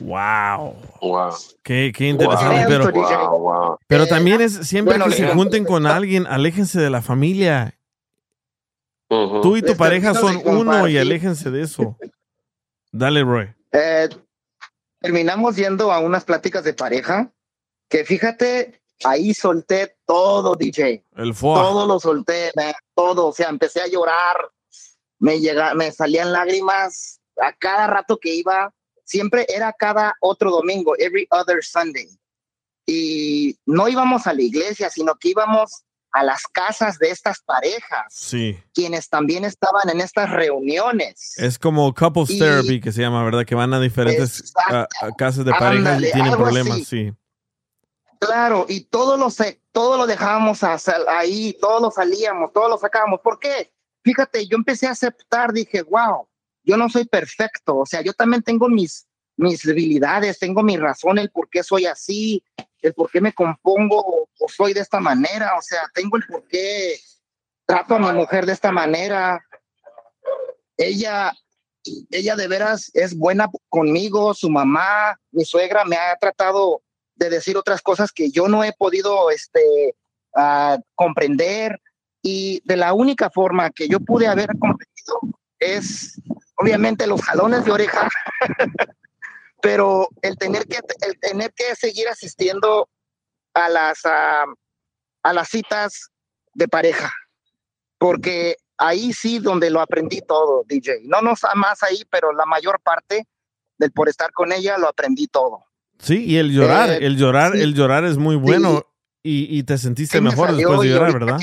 Wow. 0.00 0.74
wow. 1.00 1.32
Qué, 1.62 1.92
qué 1.94 2.08
interesante. 2.08 2.64
Pero, 2.66 3.78
pero 3.86 4.06
también 4.06 4.40
es 4.40 4.52
siempre 4.52 4.98
que 4.98 5.10
se 5.12 5.28
junten 5.28 5.64
con 5.64 5.86
alguien, 5.86 6.26
aléjense 6.26 6.80
de 6.80 6.90
la 6.90 7.00
familia 7.00 7.74
Tú 9.42 9.56
y 9.56 9.62
tu 9.62 9.76
pareja 9.76 10.14
son 10.14 10.40
uno 10.44 10.88
y 10.88 10.96
aléjense 10.96 11.50
de 11.50 11.62
eso. 11.62 11.98
Dale, 12.92 13.22
Roy. 13.22 13.54
Eh, 13.72 14.08
terminamos 15.00 15.56
yendo 15.56 15.92
a 15.92 15.98
unas 15.98 16.24
pláticas 16.24 16.64
de 16.64 16.74
pareja 16.74 17.32
que 17.88 18.06
fíjate, 18.06 18.82
ahí 19.04 19.34
solté 19.34 19.96
todo, 20.06 20.54
DJ. 20.54 21.04
El 21.16 21.34
Todo 21.34 21.86
lo 21.86 22.00
solté, 22.00 22.52
todo. 22.94 23.26
O 23.26 23.32
sea, 23.32 23.50
empecé 23.50 23.82
a 23.82 23.86
llorar, 23.86 24.36
me, 25.18 25.40
llega, 25.40 25.74
me 25.74 25.92
salían 25.92 26.32
lágrimas 26.32 27.20
a 27.36 27.52
cada 27.52 27.86
rato 27.86 28.18
que 28.18 28.34
iba. 28.34 28.72
Siempre 29.04 29.44
era 29.48 29.74
cada 29.74 30.14
otro 30.20 30.50
domingo, 30.50 30.94
every 30.98 31.26
other 31.30 31.62
Sunday. 31.62 32.08
Y 32.86 33.58
no 33.66 33.88
íbamos 33.88 34.26
a 34.26 34.32
la 34.32 34.42
iglesia, 34.42 34.88
sino 34.88 35.14
que 35.16 35.28
íbamos 35.28 35.84
a 36.12 36.22
las 36.22 36.42
casas 36.42 36.98
de 36.98 37.10
estas 37.10 37.40
parejas, 37.42 38.06
sí. 38.10 38.58
quienes 38.74 39.08
también 39.08 39.44
estaban 39.44 39.88
en 39.88 40.00
estas 40.00 40.30
reuniones. 40.30 41.34
Es 41.38 41.58
como 41.58 41.92
couples 41.94 42.38
therapy 42.38 42.80
que 42.80 42.92
se 42.92 43.00
llama, 43.00 43.24
¿verdad? 43.24 43.44
Que 43.44 43.54
van 43.54 43.72
a 43.72 43.80
diferentes 43.80 44.52
casas 45.16 45.44
de 45.44 45.52
parejas 45.52 46.02
y 46.02 46.12
tienen 46.12 46.32
problemas, 46.32 46.84
sí. 46.86 47.12
Claro, 48.18 48.66
y 48.68 48.82
todo 48.82 49.16
lo, 49.16 49.28
todo 49.72 49.96
lo 49.96 50.06
dejábamos 50.06 50.62
ahí, 51.08 51.56
todo 51.60 51.80
lo 51.80 51.90
salíamos, 51.90 52.52
todo 52.52 52.68
lo 52.68 52.78
sacábamos. 52.78 53.20
¿Por 53.20 53.40
qué? 53.40 53.72
Fíjate, 54.04 54.46
yo 54.46 54.56
empecé 54.56 54.86
a 54.86 54.92
aceptar, 54.92 55.52
dije, 55.52 55.82
wow, 55.82 56.28
yo 56.62 56.76
no 56.76 56.88
soy 56.88 57.04
perfecto, 57.04 57.78
o 57.78 57.86
sea, 57.86 58.00
yo 58.02 58.12
también 58.12 58.42
tengo 58.42 58.68
mis, 58.68 59.08
mis 59.36 59.62
debilidades, 59.62 60.38
tengo 60.38 60.62
mi 60.62 60.76
razón, 60.76 61.18
el 61.18 61.30
por 61.30 61.48
qué 61.48 61.62
soy 61.62 61.86
así, 61.86 62.44
el 62.82 62.94
por 62.94 63.10
qué 63.10 63.20
me 63.20 63.32
compongo 63.32 64.28
o 64.38 64.48
soy 64.48 64.74
de 64.74 64.80
esta 64.80 65.00
manera, 65.00 65.56
o 65.56 65.62
sea, 65.62 65.82
tengo 65.94 66.16
el 66.16 66.24
por 66.26 66.46
qué 66.48 66.98
trato 67.64 67.94
a 67.94 67.98
mi 67.98 68.12
mujer 68.12 68.44
de 68.44 68.52
esta 68.52 68.72
manera. 68.72 69.44
Ella, 70.76 71.32
ella 72.10 72.36
de 72.36 72.48
veras 72.48 72.90
es 72.92 73.16
buena 73.16 73.48
conmigo, 73.68 74.34
su 74.34 74.50
mamá, 74.50 75.16
mi 75.30 75.44
suegra 75.44 75.84
me 75.84 75.96
ha 75.96 76.16
tratado 76.16 76.82
de 77.14 77.30
decir 77.30 77.56
otras 77.56 77.80
cosas 77.82 78.10
que 78.12 78.30
yo 78.30 78.48
no 78.48 78.64
he 78.64 78.72
podido 78.72 79.30
este, 79.30 79.94
uh, 80.34 80.80
comprender 80.94 81.80
y 82.20 82.60
de 82.64 82.76
la 82.76 82.94
única 82.94 83.30
forma 83.30 83.70
que 83.70 83.88
yo 83.88 84.00
pude 84.00 84.26
haber 84.26 84.48
comprendido 84.58 85.20
es 85.58 86.20
obviamente 86.56 87.06
los 87.06 87.22
jalones 87.22 87.64
de 87.64 87.72
oreja 87.72 88.08
pero 89.62 90.08
el 90.22 90.36
tener 90.36 90.66
que, 90.66 90.80
el 91.06 91.18
tener 91.20 91.52
que 91.54 91.76
seguir 91.76 92.08
asistiendo 92.08 92.90
a 93.54 93.68
las, 93.68 94.00
a, 94.04 95.32
las 95.32 95.48
citas 95.48 96.10
de 96.52 96.66
pareja, 96.66 97.12
porque 97.96 98.56
ahí 98.76 99.12
sí 99.12 99.38
donde 99.38 99.70
lo 99.70 99.80
aprendí 99.80 100.20
todo, 100.20 100.64
DJ. 100.66 101.02
No 101.04 101.22
nos 101.22 101.42
más 101.54 101.82
ahí, 101.84 102.02
pero 102.10 102.32
la 102.32 102.44
mayor 102.44 102.80
parte 102.82 103.28
del 103.78 103.92
por 103.92 104.08
estar 104.08 104.32
con 104.32 104.52
ella 104.52 104.76
lo 104.78 104.88
aprendí 104.88 105.28
todo. 105.28 105.64
Sí, 106.00 106.24
y 106.24 106.38
el 106.38 106.50
llorar, 106.52 106.90
eh, 106.90 106.98
el 107.06 107.16
llorar, 107.16 107.54
el 107.54 107.72
llorar 107.72 108.04
es 108.04 108.18
muy 108.18 108.34
bueno 108.34 108.84
y, 109.22 109.62
te 109.62 109.78
sentiste 109.78 110.20
mejor 110.20 110.56
después 110.56 110.80
de 110.80 110.88
llorar, 110.88 111.12
¿verdad? 111.12 111.38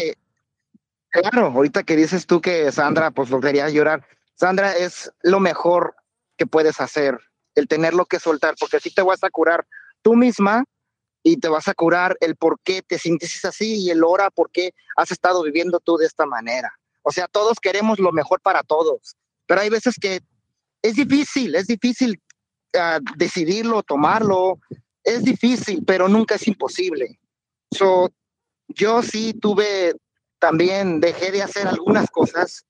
claro, 1.09 1.47
ahorita 1.47 1.83
que 1.83 1.95
dices 1.95 2.27
tú 2.27 2.41
que 2.41 2.69
Sandra, 2.73 3.11
pues 3.11 3.29
lo 3.29 3.39
quería 3.39 3.69
llorar. 3.69 4.05
Sandra 4.35 4.75
es 4.75 5.09
lo 5.21 5.39
mejor 5.39 5.95
que 6.35 6.45
puedes 6.45 6.81
hacer 6.81 7.17
el 7.55 7.67
tenerlo 7.67 8.05
que 8.05 8.19
soltar, 8.19 8.55
porque 8.59 8.77
así 8.77 8.91
te 8.91 9.01
vas 9.01 9.23
a 9.23 9.29
curar 9.29 9.65
tú 10.01 10.15
misma 10.15 10.63
y 11.23 11.37
te 11.37 11.49
vas 11.49 11.67
a 11.67 11.73
curar 11.73 12.17
el 12.21 12.35
por 12.35 12.59
qué 12.63 12.81
te 12.81 12.97
sientes 12.97 13.43
así 13.45 13.83
y 13.83 13.89
el 13.89 14.03
hora 14.03 14.29
por 14.29 14.51
qué 14.51 14.73
has 14.95 15.11
estado 15.11 15.43
viviendo 15.43 15.79
tú 15.79 15.97
de 15.97 16.05
esta 16.05 16.25
manera. 16.25 16.71
O 17.03 17.11
sea, 17.11 17.27
todos 17.27 17.59
queremos 17.59 17.99
lo 17.99 18.11
mejor 18.11 18.41
para 18.41 18.63
todos, 18.63 19.15
pero 19.45 19.61
hay 19.61 19.69
veces 19.69 19.95
que 19.99 20.21
es 20.81 20.95
difícil, 20.95 21.55
es 21.55 21.67
difícil 21.67 22.21
uh, 22.75 22.99
decidirlo, 23.17 23.83
tomarlo, 23.83 24.59
es 25.03 25.23
difícil, 25.23 25.83
pero 25.85 26.07
nunca 26.07 26.35
es 26.35 26.47
imposible. 26.47 27.19
So, 27.71 28.09
yo 28.67 29.01
sí 29.01 29.33
tuve 29.33 29.95
también, 30.39 30.99
dejé 30.99 31.31
de 31.31 31.41
hacer 31.41 31.67
algunas 31.67 32.09
cosas 32.09 32.65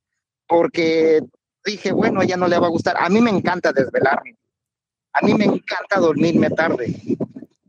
porque 0.48 1.22
dije, 1.64 1.92
bueno, 1.92 2.22
ella 2.22 2.38
no 2.38 2.48
le 2.48 2.58
va 2.58 2.68
a 2.68 2.72
gustar. 2.72 2.96
A 3.00 3.10
mí 3.10 3.22
me 3.22 3.30
encanta 3.30 3.72
desvelarme. 3.72 4.39
A 5.22 5.26
mí 5.26 5.34
me 5.34 5.46
encanta 5.46 6.00
dormirme 6.00 6.50
tarde. 6.50 6.96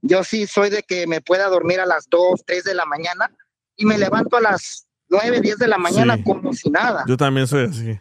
Yo 0.03 0.23
sí 0.25 0.47
soy 0.47 0.71
de 0.71 0.83
que 0.83 1.07
me 1.07 1.21
pueda 1.21 1.49
dormir 1.49 1.81
a 1.81 1.87
las 1.87 2.09
2, 2.09 2.43
3 2.47 2.65
de 2.65 2.75
la 2.75 2.85
mañana 2.85 3.31
y 3.77 3.85
me 3.87 3.99
levanto 3.99 4.37
a 4.37 4.41
las 4.41 4.87
9, 5.09 5.41
10 5.41 5.59
de 5.59 5.69
la 5.69 5.79
mañana 5.79 6.23
como 6.23 6.53
si 6.53 6.71
nada. 6.71 7.05
Yo 7.09 7.17
también 7.17 7.47
soy 7.47 7.67
así. 7.67 8.01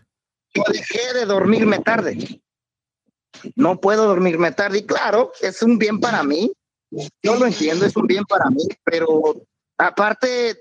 Yo 0.53 0.63
dejé 0.71 1.13
de 1.13 1.25
dormirme 1.25 1.79
tarde. 1.79 2.41
No 3.55 3.79
puedo 3.79 4.05
dormirme 4.05 4.51
tarde 4.51 4.79
y 4.79 4.85
claro, 4.85 5.31
es 5.41 5.61
un 5.61 5.77
bien 5.77 5.99
para 5.99 6.23
mí. 6.23 6.51
Yo 7.21 7.35
lo 7.35 7.45
entiendo, 7.45 7.85
es 7.85 7.95
un 7.95 8.07
bien 8.07 8.25
para 8.25 8.49
mí, 8.49 8.63
pero 8.83 9.07
aparte, 9.77 10.59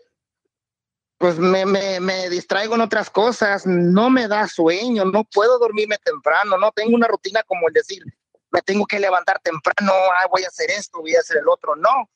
pues 1.16 1.38
me, 1.38 1.64
me, 1.64 2.00
me 2.00 2.28
distraigo 2.28 2.74
en 2.74 2.82
otras 2.82 3.08
cosas, 3.08 3.66
no 3.66 4.10
me 4.10 4.28
da 4.28 4.46
sueño, 4.46 5.06
no 5.06 5.24
puedo 5.24 5.58
dormirme 5.58 5.96
temprano, 6.04 6.58
no 6.58 6.70
tengo 6.72 6.94
una 6.94 7.08
rutina 7.08 7.42
como 7.44 7.68
el 7.68 7.74
decir, 7.74 8.02
me 8.50 8.62
tengo 8.62 8.86
que 8.86 8.98
levantar 8.98 9.40
temprano, 9.40 9.92
ah, 9.92 10.26
voy 10.30 10.42
a 10.44 10.48
hacer 10.48 10.70
esto, 10.70 11.00
voy 11.00 11.14
a 11.16 11.20
hacer 11.20 11.38
el 11.38 11.48
otro, 11.48 11.76
no. 11.76 12.08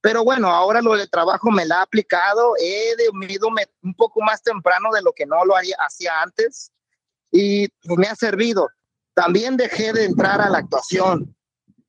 Pero 0.00 0.22
bueno, 0.24 0.48
ahora 0.48 0.80
lo 0.80 0.94
del 0.96 1.10
trabajo 1.10 1.50
me 1.50 1.66
la 1.66 1.78
ha 1.78 1.82
aplicado, 1.82 2.54
he 2.60 2.94
dormido 3.04 3.48
un 3.82 3.94
poco 3.94 4.20
más 4.22 4.42
temprano 4.42 4.90
de 4.92 5.02
lo 5.02 5.12
que 5.12 5.26
no 5.26 5.44
lo 5.44 5.56
haría, 5.56 5.76
hacía 5.80 6.22
antes 6.22 6.70
y 7.32 7.68
me 7.96 8.06
ha 8.06 8.14
servido. 8.14 8.68
También 9.14 9.56
dejé 9.56 9.92
de 9.92 10.04
entrar 10.04 10.40
a 10.40 10.48
la 10.48 10.58
actuación. 10.58 11.34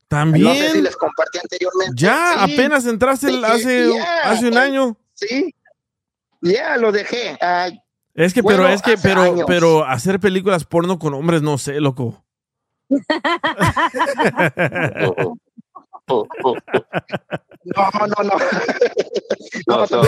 También. 0.07 0.43
No 0.43 0.53
sé 0.55 0.71
si 0.71 0.81
les 0.81 0.97
compartí 0.97 1.37
anteriormente. 1.37 1.93
Ya, 1.95 2.33
Sí, 2.45 2.53
apenas 2.53 2.85
entraste 2.87 3.27
dejé- 3.27 3.45
hace, 3.45 3.91
yeah, 3.93 4.31
hace 4.31 4.47
un 4.47 4.57
año. 4.57 4.97
Sí, 5.13 5.53
ya 6.41 6.77
lo 6.77 6.91
dejé. 6.91 7.37
Ah, 7.39 7.69
Es 8.15 8.33
que, 8.33 8.41
bueno, 8.41 8.63
pero 8.63 8.73
es 8.73 8.81
que, 8.81 8.97
pero, 8.97 9.21
años. 9.21 9.43
pero 9.45 9.85
hacer 9.85 10.19
películas 10.19 10.65
porno 10.65 10.97
con 10.97 11.13
hombres, 11.13 11.43
no 11.43 11.59
sé, 11.59 11.79
loco. 11.79 12.25
No, 17.65 17.89
no, 18.07 18.23
no. 18.23 18.33
No, 19.67 19.85
No, 19.85 20.01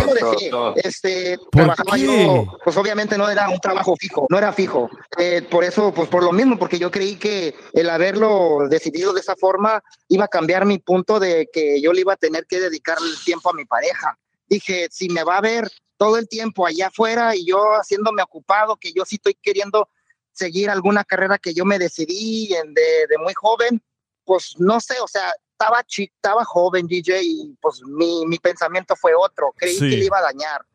no. 0.51 0.75
Este, 0.75 1.37
¿Por 1.37 1.49
trabajaba 1.51 1.95
qué? 1.95 2.05
yo, 2.05 2.45
pues 2.63 2.77
obviamente 2.77 3.17
no 3.17 3.29
era 3.29 3.49
un 3.49 3.59
trabajo 3.59 3.95
fijo, 3.95 4.25
no 4.29 4.37
era 4.37 4.53
fijo. 4.53 4.89
Eh, 5.17 5.41
por 5.49 5.63
eso, 5.63 5.93
pues 5.93 6.09
por 6.09 6.23
lo 6.23 6.31
mismo, 6.31 6.57
porque 6.57 6.79
yo 6.79 6.89
creí 6.89 7.15
que 7.15 7.55
el 7.73 7.89
haberlo 7.89 8.67
decidido 8.69 9.13
de 9.13 9.19
esa 9.21 9.35
forma 9.35 9.83
iba 10.07 10.25
a 10.25 10.29
cambiar 10.29 10.65
mi 10.65 10.79
punto 10.79 11.19
de 11.19 11.49
que 11.51 11.81
yo 11.81 11.93
le 11.93 12.01
iba 12.01 12.13
a 12.13 12.17
tener 12.17 12.45
que 12.47 12.59
dedicar 12.59 12.97
el 12.99 13.23
tiempo 13.23 13.49
a 13.49 13.53
mi 13.53 13.65
pareja. 13.65 14.17
Dije, 14.47 14.87
si 14.91 15.09
me 15.09 15.23
va 15.23 15.37
a 15.37 15.41
ver 15.41 15.69
todo 15.97 16.17
el 16.17 16.27
tiempo 16.27 16.65
allá 16.65 16.87
afuera 16.87 17.35
y 17.35 17.45
yo 17.45 17.59
haciéndome 17.73 18.23
ocupado, 18.23 18.75
que 18.77 18.91
yo 18.93 19.05
sí 19.05 19.15
estoy 19.15 19.35
queriendo 19.41 19.87
seguir 20.33 20.69
alguna 20.69 21.03
carrera 21.03 21.37
que 21.37 21.53
yo 21.53 21.65
me 21.65 21.79
decidí 21.79 22.53
en- 22.53 22.73
de, 22.73 23.07
de 23.09 23.17
muy 23.17 23.33
joven, 23.33 23.81
pues 24.23 24.55
no 24.59 24.79
sé, 24.79 24.99
o 25.01 25.07
sea, 25.07 25.33
estaba 25.51 25.83
chic, 25.83 26.11
estaba 26.15 26.43
joven 26.45 26.87
DJ 26.87 27.21
y 27.21 27.57
pues 27.61 27.81
mi, 27.83 28.25
mi 28.25 28.37
pensamiento 28.39 28.95
fue 28.95 29.13
otro, 29.13 29.53
creí 29.55 29.77
Sí. 29.77 29.89
que 29.89 29.97
le 29.97 30.05
iba 30.05 30.17
a 30.19 30.21
dañar 30.23 30.65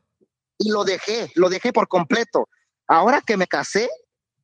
y 0.59 0.71
lo 0.71 0.85
dejé, 0.85 1.31
lo 1.35 1.49
dejé 1.49 1.73
por 1.73 1.89
completo. 1.89 2.49
Ahora 2.87 3.21
que 3.21 3.37
me 3.37 3.47
casé, 3.47 3.89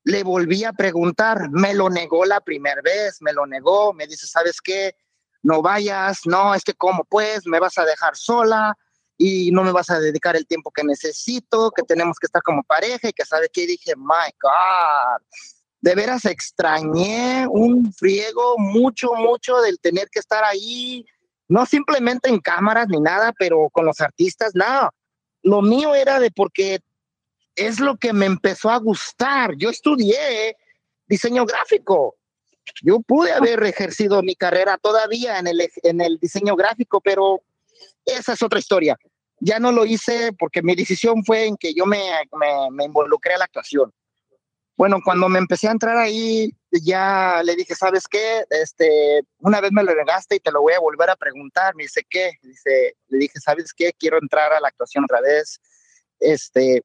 le 0.04 0.24
volví 0.24 0.64
a 0.64 0.72
preguntar, 0.72 1.48
me 1.50 1.74
lo 1.74 1.88
negó 1.88 2.24
la 2.24 2.40
primera 2.40 2.82
vez, 2.82 3.18
me 3.20 3.32
lo 3.32 3.46
negó, 3.46 3.92
me 3.92 4.06
dice, 4.06 4.26
¿sabes 4.26 4.60
qué? 4.60 4.96
No 5.42 5.62
vayas, 5.62 6.20
no, 6.24 6.54
es 6.54 6.64
que 6.64 6.74
cómo 6.74 7.04
pues, 7.04 7.46
me 7.46 7.60
vas 7.60 7.78
a 7.78 7.84
dejar 7.84 8.16
sola 8.16 8.76
y 9.24 9.52
no 9.52 9.62
me 9.62 9.70
vas 9.70 9.88
a 9.88 10.00
dedicar 10.00 10.34
el 10.34 10.48
tiempo 10.48 10.72
que 10.72 10.82
necesito, 10.82 11.70
que 11.70 11.84
tenemos 11.84 12.18
que 12.18 12.26
estar 12.26 12.42
como 12.42 12.64
pareja 12.64 13.08
y 13.08 13.12
que 13.12 13.24
sabe 13.24 13.48
qué 13.52 13.68
dije, 13.68 13.94
my 13.94 14.32
God, 14.42 15.22
de 15.80 15.94
veras 15.94 16.24
extrañé 16.24 17.46
un 17.48 17.92
friego 17.92 18.56
mucho, 18.58 19.14
mucho 19.14 19.60
del 19.60 19.78
tener 19.78 20.08
que 20.10 20.18
estar 20.18 20.42
ahí, 20.42 21.06
no 21.46 21.66
simplemente 21.66 22.30
en 22.30 22.40
cámaras 22.40 22.88
ni 22.88 22.98
nada, 22.98 23.32
pero 23.38 23.68
con 23.70 23.86
los 23.86 24.00
artistas, 24.00 24.52
no. 24.54 24.90
Lo 25.44 25.62
mío 25.62 25.94
era 25.94 26.18
de 26.18 26.32
porque 26.32 26.80
es 27.54 27.78
lo 27.78 27.96
que 27.98 28.12
me 28.12 28.26
empezó 28.26 28.70
a 28.70 28.78
gustar. 28.78 29.54
Yo 29.56 29.70
estudié 29.70 30.56
diseño 31.06 31.46
gráfico. 31.46 32.16
Yo 32.82 32.98
pude 33.00 33.30
haber 33.32 33.62
ejercido 33.62 34.20
mi 34.20 34.34
carrera 34.34 34.78
todavía 34.78 35.38
en 35.38 35.46
el, 35.46 35.70
en 35.84 36.00
el 36.00 36.18
diseño 36.18 36.56
gráfico, 36.56 37.00
pero 37.00 37.40
esa 38.04 38.32
es 38.32 38.42
otra 38.42 38.58
historia. 38.58 38.98
Ya 39.44 39.58
no 39.58 39.72
lo 39.72 39.84
hice 39.84 40.32
porque 40.38 40.62
mi 40.62 40.76
decisión 40.76 41.24
fue 41.24 41.46
en 41.46 41.56
que 41.56 41.74
yo 41.74 41.84
me, 41.84 41.98
me, 42.38 42.70
me 42.70 42.84
involucré 42.84 43.34
a 43.34 43.38
la 43.38 43.44
actuación. 43.44 43.92
Bueno, 44.76 45.00
cuando 45.04 45.28
me 45.28 45.38
empecé 45.38 45.68
a 45.68 45.72
entrar 45.72 45.96
ahí, 45.96 46.50
ya 46.70 47.42
le 47.44 47.54
dije, 47.56 47.74
¿sabes 47.74 48.08
qué? 48.08 48.44
Este, 48.50 49.22
una 49.38 49.60
vez 49.60 49.70
me 49.72 49.82
lo 49.82 49.94
negaste 49.94 50.36
y 50.36 50.40
te 50.40 50.50
lo 50.50 50.62
voy 50.62 50.72
a 50.72 50.80
volver 50.80 51.10
a 51.10 51.16
preguntar. 51.16 51.74
Me 51.74 51.84
dice, 51.84 52.06
¿qué? 52.08 52.32
Dice, 52.42 52.96
le 53.08 53.18
dije, 53.18 53.38
¿sabes 53.38 53.72
qué? 53.74 53.92
Quiero 53.98 54.18
entrar 54.20 54.52
a 54.52 54.60
la 54.60 54.68
actuación 54.68 55.04
otra 55.04 55.20
vez. 55.20 55.60
Este, 56.18 56.82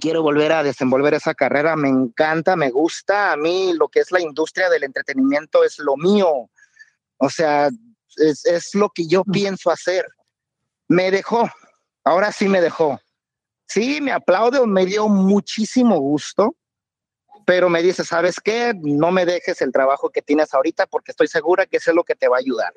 quiero 0.00 0.22
volver 0.22 0.52
a 0.52 0.62
desenvolver 0.62 1.14
esa 1.14 1.34
carrera. 1.34 1.76
Me 1.76 1.88
encanta, 1.88 2.56
me 2.56 2.70
gusta. 2.70 3.32
A 3.32 3.36
mí 3.36 3.72
lo 3.74 3.88
que 3.88 4.00
es 4.00 4.10
la 4.10 4.20
industria 4.20 4.68
del 4.68 4.84
entretenimiento 4.84 5.62
es 5.62 5.78
lo 5.78 5.96
mío. 5.96 6.50
O 7.18 7.30
sea, 7.30 7.68
es, 8.16 8.44
es 8.44 8.74
lo 8.74 8.90
que 8.90 9.06
yo 9.06 9.24
pienso 9.24 9.70
hacer. 9.70 10.06
Me 10.90 11.10
dejó. 11.10 11.48
Ahora 12.04 12.32
sí 12.32 12.48
me 12.48 12.60
dejó. 12.60 13.00
Sí, 13.66 14.00
me 14.00 14.12
aplaude, 14.12 14.66
me 14.66 14.84
dio 14.84 15.08
muchísimo 15.08 15.98
gusto 15.98 16.54
pero 17.50 17.68
me 17.68 17.82
dice, 17.82 18.04
¿sabes 18.04 18.36
qué? 18.42 18.72
No 18.80 19.10
me 19.10 19.26
dejes 19.26 19.60
el 19.60 19.72
trabajo 19.72 20.10
que 20.10 20.22
tienes 20.22 20.54
ahorita 20.54 20.86
porque 20.86 21.10
estoy 21.10 21.26
segura 21.26 21.66
que 21.66 21.78
eso 21.78 21.90
es 21.90 21.96
lo 21.96 22.04
que 22.04 22.14
te 22.14 22.28
va 22.28 22.36
a 22.36 22.38
ayudar. 22.38 22.72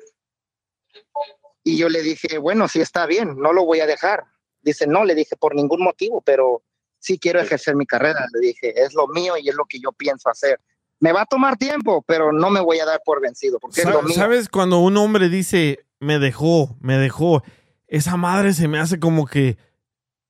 Y 1.62 1.76
yo 1.76 1.88
le 1.88 2.02
dije, 2.02 2.38
bueno, 2.38 2.66
sí 2.66 2.80
está 2.80 3.06
bien, 3.06 3.36
no 3.38 3.52
lo 3.52 3.64
voy 3.64 3.78
a 3.78 3.86
dejar. 3.86 4.24
Dice, 4.62 4.88
no, 4.88 5.04
le 5.04 5.14
dije, 5.14 5.36
por 5.36 5.54
ningún 5.54 5.80
motivo, 5.80 6.20
pero 6.22 6.62
sí 6.98 7.20
quiero 7.20 7.40
ejercer 7.40 7.76
mi 7.76 7.86
carrera. 7.86 8.26
Le 8.32 8.48
dije, 8.48 8.82
es 8.82 8.94
lo 8.94 9.06
mío 9.06 9.36
y 9.36 9.48
es 9.48 9.54
lo 9.54 9.64
que 9.64 9.78
yo 9.78 9.92
pienso 9.92 10.28
hacer. 10.28 10.60
Me 10.98 11.12
va 11.12 11.22
a 11.22 11.26
tomar 11.26 11.56
tiempo, 11.56 12.02
pero 12.06 12.32
no 12.32 12.50
me 12.50 12.60
voy 12.60 12.80
a 12.80 12.84
dar 12.84 13.00
por 13.04 13.20
vencido 13.20 13.60
porque 13.60 13.82
es 13.82 13.86
Sa- 13.86 13.92
lo 13.92 14.02
mío. 14.02 14.14
¿Sabes 14.16 14.48
cuando 14.48 14.78
un 14.80 14.96
hombre 14.96 15.28
dice, 15.28 15.86
me 16.00 16.18
dejó, 16.18 16.76
me 16.80 16.96
dejó? 16.98 17.42
Esa 17.88 18.16
madre 18.16 18.52
se 18.54 18.68
me 18.68 18.78
hace 18.78 18.98
como 18.98 19.26
que 19.26 19.56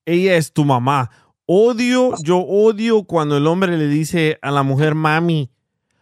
ella 0.07 0.37
es 0.37 0.53
tu 0.53 0.65
mamá. 0.65 1.11
Odio, 1.47 2.13
yo 2.23 2.39
odio 2.39 3.05
cuando 3.05 3.37
el 3.37 3.47
hombre 3.47 3.77
le 3.77 3.87
dice 3.87 4.39
a 4.43 4.51
la 4.51 4.63
mujer 4.63 4.95
mami, 4.95 5.51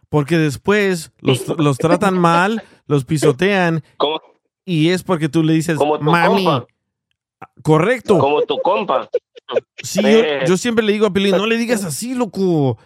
porque 0.09 0.39
después 0.39 1.13
los, 1.21 1.47
los 1.59 1.79
tratan 1.79 2.19
mal, 2.19 2.63
los 2.87 3.05
pisotean, 3.05 3.83
y 4.65 4.91
es 4.91 5.03
porque 5.03 5.29
tú 5.29 5.43
le 5.43 5.53
dices 5.55 5.77
Como 5.77 5.99
tu 5.99 6.05
mami. 6.05 6.45
compa. 6.45 6.67
Correcto. 7.63 8.19
Como 8.19 8.43
tu 8.43 8.59
compa. 8.59 9.09
Sí, 9.83 10.01
yo, 10.03 10.09
Eh. 10.09 10.45
yo 10.47 10.57
siempre 10.57 10.85
le 10.85 10.93
digo 10.93 11.07
a 11.07 11.13
Pelín, 11.13 11.37
no 11.37 11.47
le 11.47 11.57
digas 11.57 11.85
así, 11.85 12.15
loco. 12.15 12.79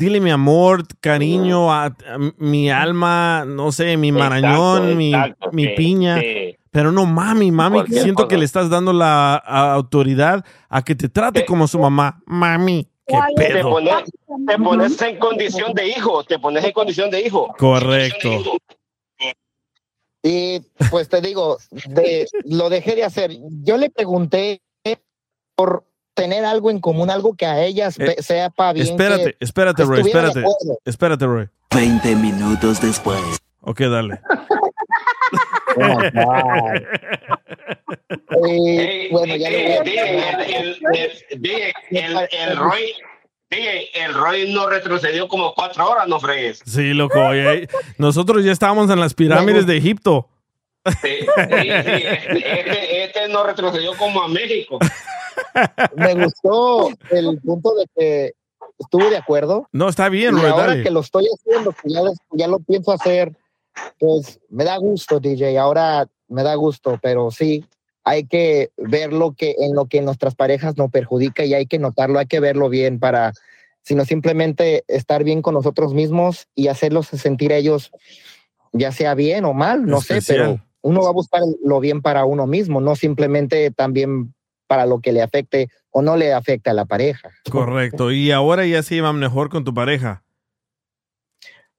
Dile 0.00 0.18
mi 0.18 0.30
amor, 0.30 0.84
cariño, 0.98 1.70
a, 1.70 1.84
a 1.84 1.94
mi 2.38 2.70
alma, 2.70 3.44
no 3.46 3.70
sé, 3.70 3.98
mi 3.98 4.12
marañón, 4.12 4.96
mi, 4.96 5.12
exacto, 5.12 5.50
mi 5.52 5.64
sí, 5.64 5.70
piña. 5.76 6.18
sí. 6.18 6.56
Pero 6.70 6.90
no 6.90 7.04
mami, 7.04 7.50
mami, 7.50 7.80
siento 7.86 8.26
que 8.26 8.38
le 8.38 8.46
estás 8.46 8.70
dando 8.70 8.94
la 8.94 9.34
a- 9.34 9.74
autoridad 9.74 10.42
a 10.70 10.82
que 10.82 10.94
te 10.94 11.10
trate 11.10 11.44
como 11.44 11.68
su 11.68 11.78
mamá. 11.78 12.22
Mami, 12.24 12.88
qué 13.06 13.18
Te 13.36 13.44
pedo. 13.48 13.68
pones, 13.72 13.94
te 14.46 14.56
pones 14.56 15.02
en 15.02 15.18
condición 15.18 15.74
de 15.74 15.88
hijo, 15.88 16.24
te 16.24 16.38
pones 16.38 16.64
en 16.64 16.72
condición 16.72 17.10
de 17.10 17.20
hijo. 17.20 17.54
Correcto. 17.58 18.30
Y 20.22 20.60
pues 20.90 21.10
te 21.10 21.20
digo, 21.20 21.58
de, 21.88 22.26
lo 22.44 22.70
dejé 22.70 22.94
de 22.96 23.04
hacer. 23.04 23.32
Yo 23.64 23.76
le 23.76 23.90
pregunté 23.90 24.62
por 25.56 25.84
tener 26.22 26.44
algo 26.44 26.70
en 26.70 26.80
común, 26.80 27.10
algo 27.10 27.34
que 27.34 27.46
a 27.46 27.62
ellas 27.64 27.98
Eh, 27.98 28.04
pe- 28.16 28.22
sepa 28.22 28.72
bien. 28.72 28.86
Espérate, 28.86 29.32
que 29.38 29.44
espérate, 29.44 29.84
Roy, 29.84 30.00
espérate. 30.00 30.44
Espérate, 30.84 31.26
Roy. 31.26 31.48
20 31.74 32.14
minutos 32.16 32.80
después. 32.80 33.18
Ok, 33.60 33.80
dale. 33.82 34.20
Oh. 35.76 36.00
Eh, 38.48 39.08
bueno, 39.10 39.36
ya 39.36 39.48
DJ, 39.50 39.80
el, 41.90 42.24
el, 42.30 42.56
Roy, 42.56 42.92
DJ, 43.50 43.88
el 44.04 44.14
Roy 44.14 44.52
no 44.52 44.68
retrocedió 44.68 45.28
como 45.28 45.54
cuatro 45.54 45.88
horas, 45.88 46.08
no 46.08 46.18
fregues. 46.20 46.60
Sí, 46.64 46.92
loco. 46.94 47.20
oye, 47.20 47.68
nosotros 47.98 48.44
ya 48.44 48.52
estábamos 48.52 48.90
en 48.90 49.00
las 49.00 49.14
pirámides 49.14 49.66
de 49.66 49.76
Egipto. 49.76 50.28
Sí, 51.02 51.18
sí, 51.20 51.26
sí, 51.26 51.68
este, 52.44 53.04
este 53.04 53.28
no 53.28 53.44
retrocedió 53.44 53.94
como 53.96 54.22
a 54.22 54.28
México. 54.28 54.78
me 55.96 56.24
gustó 56.24 56.90
el 57.10 57.40
punto 57.40 57.74
de 57.74 57.86
que 57.96 58.32
estuve 58.78 59.10
de 59.10 59.16
acuerdo. 59.16 59.68
No, 59.72 59.88
está 59.88 60.08
bien, 60.08 60.36
y 60.36 60.40
ahora 60.40 60.68
dale. 60.68 60.82
que 60.82 60.90
lo 60.90 61.00
estoy 61.00 61.26
haciendo, 61.26 61.72
que 61.72 61.90
ya, 62.36 62.48
lo 62.48 62.58
pienso 62.60 62.92
hacer, 62.92 63.36
pues 63.98 64.40
me 64.48 64.64
da 64.64 64.76
gusto, 64.78 65.20
DJ. 65.20 65.58
Ahora 65.58 66.08
me 66.28 66.42
da 66.42 66.54
gusto, 66.54 66.98
pero 67.02 67.30
sí, 67.30 67.64
hay 68.04 68.26
que 68.26 68.70
ver 68.76 69.12
lo 69.12 69.32
que 69.32 69.54
en 69.58 69.74
lo 69.74 69.86
que 69.86 70.00
nuestras 70.00 70.34
parejas 70.34 70.76
nos 70.76 70.90
perjudica 70.90 71.44
y 71.44 71.54
hay 71.54 71.66
que 71.66 71.78
notarlo, 71.78 72.18
hay 72.18 72.26
que 72.26 72.40
verlo 72.40 72.68
bien 72.68 72.98
para, 72.98 73.32
sino 73.82 74.04
simplemente 74.04 74.84
estar 74.88 75.24
bien 75.24 75.42
con 75.42 75.54
nosotros 75.54 75.94
mismos 75.94 76.48
y 76.54 76.68
hacerlos 76.68 77.08
sentir 77.08 77.52
a 77.52 77.56
ellos, 77.56 77.90
ya 78.72 78.92
sea 78.92 79.14
bien 79.14 79.44
o 79.44 79.52
mal, 79.52 79.84
no 79.84 80.00
sé, 80.00 80.20
pero 80.26 80.60
uno 80.82 81.02
va 81.02 81.10
a 81.10 81.12
buscar 81.12 81.42
lo 81.62 81.80
bien 81.80 82.00
para 82.00 82.24
uno 82.24 82.46
mismo, 82.46 82.80
no 82.80 82.96
simplemente 82.96 83.70
también 83.70 84.34
para 84.70 84.86
lo 84.86 85.00
que 85.00 85.10
le 85.10 85.20
afecte 85.20 85.68
o 85.90 86.00
no 86.00 86.16
le 86.16 86.32
afecte 86.32 86.70
a 86.70 86.74
la 86.74 86.84
pareja. 86.84 87.30
Correcto. 87.50 88.12
Y 88.12 88.30
ahora 88.30 88.64
ya 88.66 88.84
se 88.84 88.94
llevan 88.94 89.18
mejor 89.18 89.50
con 89.50 89.64
tu 89.64 89.74
pareja. 89.74 90.22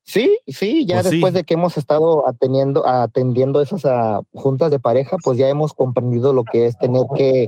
Sí, 0.04 0.38
sí, 0.46 0.86
ya 0.86 0.96
Pues 0.98 1.06
sí. 1.08 1.12
después 1.16 1.34
de 1.34 1.46
que 1.46 1.54
hemos 1.54 1.78
estado 1.78 2.28
atendiendo, 2.28 2.86
atendiendo 2.86 3.62
esas 3.62 3.86
ah, 3.86 4.20
juntas 4.34 4.72
de 4.72 4.80
pareja, 4.80 5.16
pues 5.24 5.38
ya 5.38 5.48
hemos 5.48 5.72
comprendido 5.74 6.34
lo 6.34 6.44
que 6.44 6.66
es 6.68 6.78
tener 6.80 7.04
que 7.16 7.48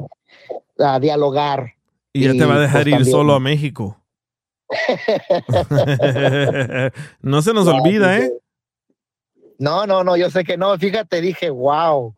ah, 0.80 0.98
dialogar. 1.02 1.74
Y 2.14 2.24
ya 2.24 2.32
te 2.32 2.46
va 2.46 2.56
a 2.56 2.60
dejar 2.60 2.84
pues, 2.84 2.88
ir 2.88 2.94
también- 2.94 3.12
solo 3.12 3.34
a 3.34 3.40
México. 3.42 3.98
no 7.22 7.42
se 7.42 7.54
nos 7.54 7.68
olvida, 7.68 8.18
¿eh? 8.18 8.32
No, 9.60 9.86
no, 9.86 10.06
no, 10.06 10.16
yo 10.16 10.30
sé 10.30 10.46
que 10.46 10.56
no. 10.56 10.78
Fíjate, 10.78 11.20
dije, 11.20 11.50
wow, 11.50 12.16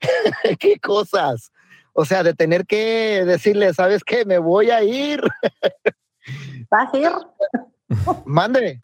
qué 0.58 0.78
cosas. 0.78 1.50
O 1.98 2.04
sea, 2.04 2.22
de 2.22 2.34
tener 2.34 2.66
que 2.66 3.24
decirle, 3.24 3.72
¿sabes 3.72 4.04
qué? 4.04 4.26
Me 4.26 4.38
voy 4.38 4.70
a 4.70 4.82
ir. 4.82 5.22
¿Vas 6.70 6.92
a 6.92 6.98
ir? 6.98 7.10
Mande. 8.26 8.82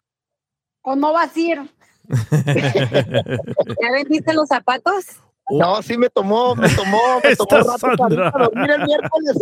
¿O 0.81 0.95
no 0.95 1.13
vas 1.13 1.35
a 1.35 1.39
ir? 1.39 1.61
¿Ya 2.31 3.91
vendiste 3.91 4.33
los 4.33 4.47
zapatos? 4.47 5.05
No, 5.49 5.81
sí 5.83 5.97
me 5.97 6.09
tomó, 6.09 6.55
me 6.55 6.69
tomó, 6.69 7.19
me 7.23 7.35
tomó 7.35 7.57
rato 7.57 7.87
para 7.97 8.13
irme 8.13 8.25
a 8.25 8.31
dormir 8.31 8.71
el 8.71 8.83
miércoles. 8.85 9.37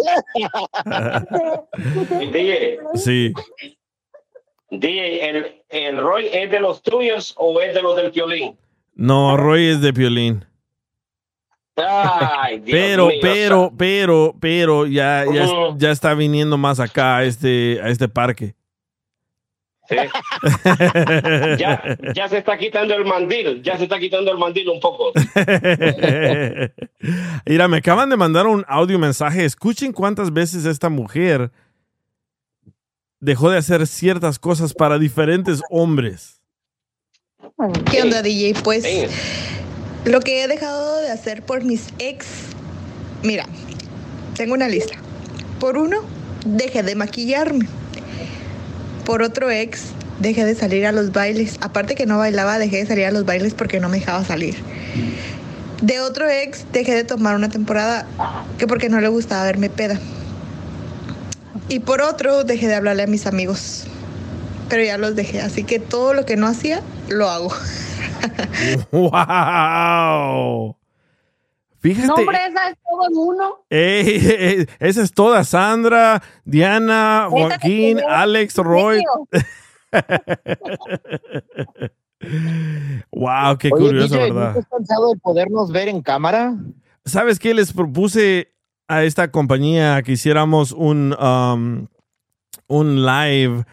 DJ, 2.32 2.80
Sí. 2.96 3.34
DJ, 4.72 5.30
¿el, 5.30 5.64
¿el 5.70 5.98
Roy 6.02 6.28
es 6.34 6.50
de 6.52 6.60
los 6.60 6.82
tuyos 6.82 7.34
o 7.38 7.62
es 7.62 7.74
de 7.74 7.82
los 7.82 7.96
del 7.96 8.12
violín? 8.12 8.58
No, 8.96 9.38
Roy 9.38 9.68
es 9.68 9.82
de 9.82 9.92
violín. 9.92 10.46
Ay, 11.76 12.60
Dios 12.60 12.78
Pero, 12.80 13.08
mío, 13.08 13.20
pero, 13.22 13.74
pero, 13.78 14.36
pero 14.40 14.88
ya, 14.88 15.26
ya, 15.32 15.46
Ujú. 15.46 15.78
ya 15.78 15.92
está 15.92 16.14
viniendo 16.14 16.58
más 16.58 16.80
acá 16.80 17.18
a 17.18 17.24
este, 17.24 17.80
a 17.82 17.90
este 17.90 18.08
parque. 18.08 18.56
Sí. 19.90 19.96
ya, 21.58 21.98
ya 22.14 22.30
se 22.30 22.38
está 22.38 22.58
quitando 22.58 22.94
el 22.94 23.06
mandil, 23.06 23.62
ya 23.62 23.78
se 23.78 23.84
está 23.84 24.00
quitando 24.00 24.32
el 24.32 24.38
mandil 24.38 24.70
un 24.70 24.80
poco. 24.80 25.12
Mira, 27.46 27.68
me 27.68 27.78
acaban 27.78 28.10
de 28.10 28.16
mandar 28.16 28.48
un 28.48 28.64
audio 28.68 29.00
mensaje. 29.00 29.44
Escuchen 29.44 29.92
cuántas 29.92 30.32
veces 30.32 30.66
esta 30.66 30.90
mujer 30.90 31.52
dejó 33.20 33.50
de 33.50 33.58
hacer 33.58 33.86
ciertas 33.88 34.40
cosas 34.40 34.74
para 34.74 34.98
diferentes 34.98 35.62
hombres. 35.70 36.42
¿Qué 37.90 38.02
onda, 38.02 38.22
DJ? 38.22 38.56
Pues 38.64 38.84
lo 40.06 40.20
que 40.22 40.44
he 40.44 40.48
dejado 40.48 41.00
de 41.00 41.12
hacer 41.12 41.44
por 41.44 41.64
mis 41.64 41.90
ex, 42.00 42.26
mira, 43.24 43.46
tengo 44.36 44.54
una 44.54 44.68
lista. 44.68 44.96
Por 45.60 45.78
uno, 45.78 45.98
dejé 46.46 46.84
de 46.84 46.96
maquillarme. 46.96 47.68
Por 49.06 49.22
otro 49.22 49.52
ex, 49.52 49.82
dejé 50.20 50.46
de 50.46 50.56
salir 50.56 50.86
a 50.88 50.92
los 50.92 51.12
bailes. 51.12 51.58
Aparte 51.62 51.96
que 51.96 52.06
no 52.06 52.18
bailaba, 52.18 52.58
dejé 52.58 52.78
de 52.78 52.88
salir 52.88 53.06
a 53.06 53.12
los 53.12 53.26
bailes 53.26 53.54
porque 53.54 53.80
no 53.80 53.90
me 53.90 54.00
dejaba 54.00 54.26
salir. 54.26 54.56
De 55.82 56.00
otro 56.00 56.30
ex, 56.30 56.66
dejé 56.72 56.96
de 56.96 57.04
tomar 57.04 57.36
una 57.36 57.50
temporada 57.50 58.08
que 58.58 58.68
porque 58.68 58.90
no 58.90 59.02
le 59.02 59.08
gustaba 59.08 59.44
verme 59.44 59.70
peda. 59.70 60.00
Y 61.70 61.80
por 61.80 62.02
otro, 62.02 62.44
dejé 62.44 62.68
de 62.68 62.76
hablarle 62.76 63.04
a 63.04 63.08
mis 63.08 63.28
amigos. 63.28 63.86
Pero 64.70 64.84
ya 64.84 64.98
los 64.98 65.16
dejé, 65.16 65.42
así 65.42 65.64
que 65.64 65.80
todo 65.80 66.14
lo 66.14 66.26
que 66.26 66.38
no 66.38 66.48
hacía, 66.48 66.82
lo 67.08 67.30
hago. 67.30 67.52
¡Wow! 68.92 70.78
Fíjate. 71.80 72.08
No, 72.08 72.14
hombre, 72.14 72.38
esa 72.48 72.70
es 72.70 72.78
todo 72.88 73.08
en 73.08 73.18
uno. 73.18 73.66
Ey, 73.70 74.36
ey, 74.40 74.68
esa 74.80 75.02
es 75.02 75.12
toda. 75.12 75.44
Sandra, 75.44 76.22
Diana, 76.46 77.26
Joaquín, 77.30 78.00
Alex, 78.08 78.58
Roy. 78.58 79.04
wow, 83.12 83.58
qué 83.58 83.72
Oye, 83.74 83.84
curioso, 83.84 84.14
DJ, 84.16 84.30
¿no 84.30 84.36
¿verdad? 84.36 84.58
estás 84.58 84.68
cansado 84.70 85.10
de 85.12 85.18
podernos 85.20 85.72
ver 85.72 85.88
en 85.88 86.02
cámara? 86.02 86.56
¿Sabes 87.04 87.40
qué? 87.40 87.56
Les 87.56 87.74
propuse 87.74 88.54
a 88.88 89.04
esta 89.04 89.32
compañía 89.32 90.04
que 90.04 90.12
hiciéramos 90.12 90.72
un, 90.74 91.16
um, 91.20 91.88
un 92.68 93.04
live 93.06 93.66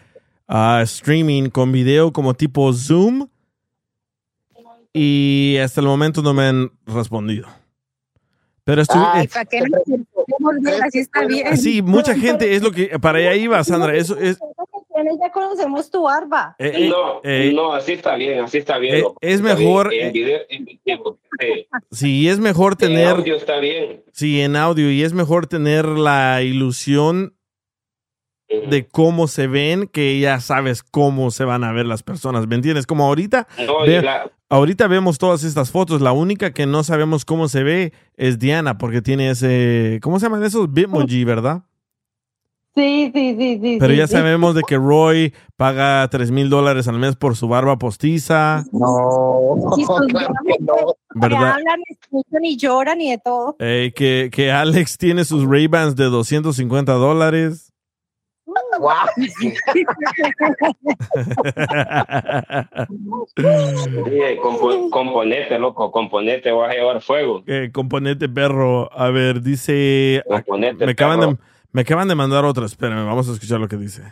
uh, 0.48 0.80
streaming 0.82 1.50
con 1.50 1.72
video 1.72 2.10
como 2.12 2.32
tipo 2.34 2.72
Zoom. 2.72 3.28
Y 5.00 5.56
hasta 5.58 5.80
el 5.80 5.86
momento 5.86 6.22
no 6.22 6.34
me 6.34 6.44
han 6.44 6.72
respondido. 6.86 7.46
Pero 8.64 8.82
estuve, 8.82 9.02
Ay, 9.06 9.28
¿para 9.28 9.44
qué 9.44 9.60
ver? 9.62 10.82
Así 10.84 10.98
está 10.98 11.24
bien. 11.24 11.56
Sí, 11.56 11.80
mucha 11.82 12.14
gente 12.16 12.54
es 12.54 12.62
lo 12.62 12.70
que 12.72 12.98
para 12.98 13.18
allá 13.18 13.34
iba, 13.34 13.62
Sandra. 13.64 13.94
Eso 13.96 14.18
es, 14.18 14.38
Ya 15.20 15.30
conocemos 15.30 15.88
tu 15.90 16.02
barba. 16.02 16.56
Eh, 16.58 16.72
eh, 16.74 16.88
no, 16.88 17.20
eh, 17.22 17.52
no, 17.54 17.72
así 17.72 17.92
está 17.92 18.16
bien, 18.16 18.40
así 18.40 18.58
está 18.58 18.76
bien. 18.78 18.96
eh, 18.96 19.04
es 19.20 19.40
mejor, 19.40 19.92
eh, 19.94 20.06
En 20.08 20.12
video, 20.12 20.40
en 20.50 20.64
video, 20.64 21.18
sí. 21.40 21.66
sí, 21.92 22.28
es 22.28 22.40
mejor 22.40 22.72
En 22.72 22.78
tener, 22.78 23.08
audio 23.08 23.36
está 23.36 23.58
bien. 23.58 24.02
sí, 24.12 24.40
en 24.40 24.56
audio 24.56 24.90
y 24.90 25.02
es 25.04 25.12
mejor 25.12 25.46
tener 25.46 25.86
la 25.86 26.42
ilusión 26.42 27.36
de 28.48 28.86
cómo 28.88 29.28
se 29.28 29.46
ven 29.46 29.86
que 29.86 30.18
ya 30.18 30.40
sabes 30.40 30.82
cómo 30.82 31.30
se 31.30 31.44
van 31.44 31.62
a 31.64 31.72
ver 31.72 31.86
las 31.86 32.02
personas, 32.02 32.46
¿me 32.48 32.56
entiendes? 32.56 32.86
Como 32.86 33.04
ahorita, 33.06 33.46
No, 33.66 33.84
y 33.86 33.88
ve- 33.90 34.02
la- 34.02 34.30
ahorita 34.48 34.86
vemos 34.86 35.18
todas 35.18 35.44
estas 35.44 35.70
fotos, 35.70 36.00
la 36.00 36.12
única 36.12 36.52
que 36.52 36.66
no 36.66 36.82
sabemos 36.82 37.24
cómo 37.24 37.48
se 37.48 37.62
ve 37.62 37.92
es 38.16 38.38
Diana 38.38 38.78
porque 38.78 39.02
tiene 39.02 39.30
ese, 39.30 40.00
¿cómo 40.02 40.18
se 40.18 40.26
llaman 40.26 40.44
esos? 40.44 40.72
Bitmoji, 40.72 41.24
¿verdad? 41.24 41.62
Sí, 42.74 43.10
sí, 43.12 43.34
sí, 43.36 43.58
sí. 43.60 43.76
Pero 43.80 43.92
sí, 43.92 43.98
ya 43.98 44.06
sí. 44.06 44.12
sabemos 44.12 44.54
de 44.54 44.62
que 44.62 44.76
Roy 44.76 45.34
paga 45.56 46.06
3 46.08 46.30
mil 46.30 46.48
dólares 46.48 46.86
al 46.86 46.98
mes 46.98 47.16
por 47.16 47.34
su 47.34 47.48
barba 47.48 47.76
postiza. 47.76 48.64
No, 48.70 49.74
Y 49.76 49.84
sus 49.84 50.00
claro 50.08 50.34
que 50.46 50.56
no. 50.60 50.94
¿Verdad? 51.14 51.38
Que 51.38 51.44
hablan, 51.46 51.80
escuchan 51.88 52.44
y 52.44 52.56
lloran 52.56 53.00
y 53.00 53.10
de 53.10 53.18
todo. 53.18 53.56
Eh, 53.58 53.92
que, 53.96 54.30
que 54.32 54.52
Alex 54.52 54.96
tiene 54.96 55.24
sus 55.24 55.44
Ray-Bans 55.44 55.96
de 55.96 56.04
250 56.04 56.92
dólares. 56.92 57.67
DJ, 63.36 64.36
compo- 64.42 64.90
componete, 64.90 65.58
loco, 65.58 65.90
componete, 65.90 66.50
vas 66.52 66.70
a 66.70 66.74
llevar 66.74 67.00
fuego. 67.00 67.42
Eh, 67.46 67.70
componente 67.72 68.28
perro. 68.28 68.90
A 68.92 69.10
ver, 69.10 69.42
dice. 69.42 70.22
Componente 70.26 70.84
Me 70.84 70.92
acaban, 70.92 71.20
de, 71.20 71.36
me 71.72 71.80
acaban 71.82 72.08
de 72.08 72.14
mandar 72.14 72.44
otra. 72.44 72.66
Espérame, 72.66 73.04
vamos 73.06 73.28
a 73.28 73.32
escuchar 73.32 73.60
lo 73.60 73.68
que 73.68 73.76
dice. 73.76 74.02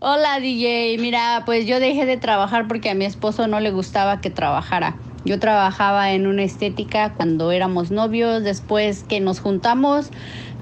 Hola 0.00 0.38
DJ, 0.38 0.96
mira, 1.00 1.42
pues 1.44 1.66
yo 1.66 1.80
dejé 1.80 2.06
de 2.06 2.16
trabajar 2.16 2.68
porque 2.68 2.90
a 2.90 2.94
mi 2.94 3.04
esposo 3.04 3.48
no 3.48 3.58
le 3.58 3.72
gustaba 3.72 4.20
que 4.20 4.30
trabajara. 4.30 4.94
Yo 5.24 5.40
trabajaba 5.40 6.12
en 6.12 6.28
una 6.28 6.44
estética 6.44 7.14
cuando 7.14 7.50
éramos 7.50 7.90
novios, 7.90 8.44
después 8.44 9.02
que 9.02 9.18
nos 9.18 9.40
juntamos, 9.40 10.10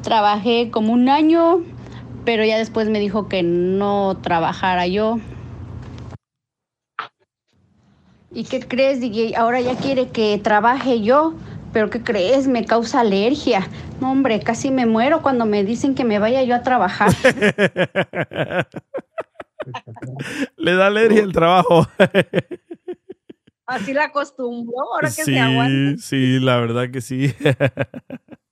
trabajé 0.02 0.70
como 0.70 0.94
un 0.94 1.10
año, 1.10 1.60
pero 2.27 2.45
ya 2.45 2.59
después 2.59 2.91
me 2.91 2.99
dijo 2.99 3.29
que 3.29 3.43
no 3.45 4.19
trabajara 4.21 4.87
yo. 4.89 5.19
¿Y 8.33 8.45
qué 8.45 8.61
crees, 8.61 9.01
DJ? 9.01 9.37
Ahora 9.37 9.61
ya 9.61 9.77
quiere 9.77 10.11
que 10.11 10.37
trabaje 10.37 11.01
yo, 11.01 11.35
pero 11.73 11.89
¿qué 11.89 12.03
crees? 12.03 12.49
Me 12.49 12.67
causa 12.67 13.01
alergia. 13.01 13.67
No, 14.01 14.11
hombre, 14.11 14.41
casi 14.41 14.71
me 14.73 14.85
muero 14.85 15.23
cuando 15.23 15.47
me 15.47 15.65
dicen 15.65 15.95
que 15.95 16.05
me 16.05 16.19
vaya 16.19 16.43
yo 16.43 16.55
a 16.57 16.63
trabajar. 16.63 17.11
Le 20.57 20.75
da 20.75 20.89
alergia 20.89 21.23
el 21.23 21.33
trabajo. 21.33 21.87
Así 23.67 23.93
la 23.95 24.05
acostumbró, 24.05 24.75
ahora 24.95 25.09
que 25.09 25.25
se 25.25 25.39
aguanta. 25.39 26.01
sí, 26.01 26.37
sí, 26.37 26.39
la 26.41 26.57
verdad 26.59 26.91
que 26.91 27.01
sí. 27.01 27.35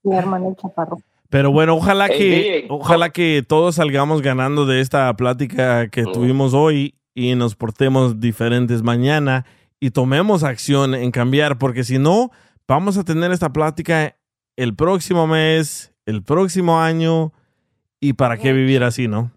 Mi 0.03 0.17
hermano 0.17 0.49
el 0.49 0.57
chaparro. 0.57 0.99
Pero 1.35 1.51
bueno, 1.51 1.75
ojalá 1.75 2.09
que, 2.09 2.65
ojalá 2.69 3.11
que 3.11 3.45
todos 3.45 3.75
salgamos 3.75 4.23
ganando 4.23 4.67
de 4.67 4.81
esta 4.81 5.13
plática 5.17 5.89
que 5.89 6.05
tuvimos 6.05 6.55
hoy 6.55 6.95
y 7.13 7.35
nos 7.35 7.57
portemos 7.57 8.21
diferentes 8.21 8.85
mañana 8.85 9.45
y 9.81 9.91
tomemos 9.91 10.45
acción 10.45 10.95
en 10.95 11.11
cambiar, 11.11 11.59
porque 11.59 11.83
si 11.83 11.99
no, 11.99 12.31
vamos 12.69 12.97
a 12.99 13.03
tener 13.03 13.33
esta 13.33 13.53
plática 13.53 14.17
el 14.55 14.77
próximo 14.77 15.27
mes, 15.27 15.93
el 16.07 16.23
próximo 16.23 16.81
año, 16.81 17.33
y 17.99 18.13
para 18.13 18.37
qué 18.39 18.53
vivir 18.53 18.85
así, 18.85 19.09
¿no? 19.09 19.33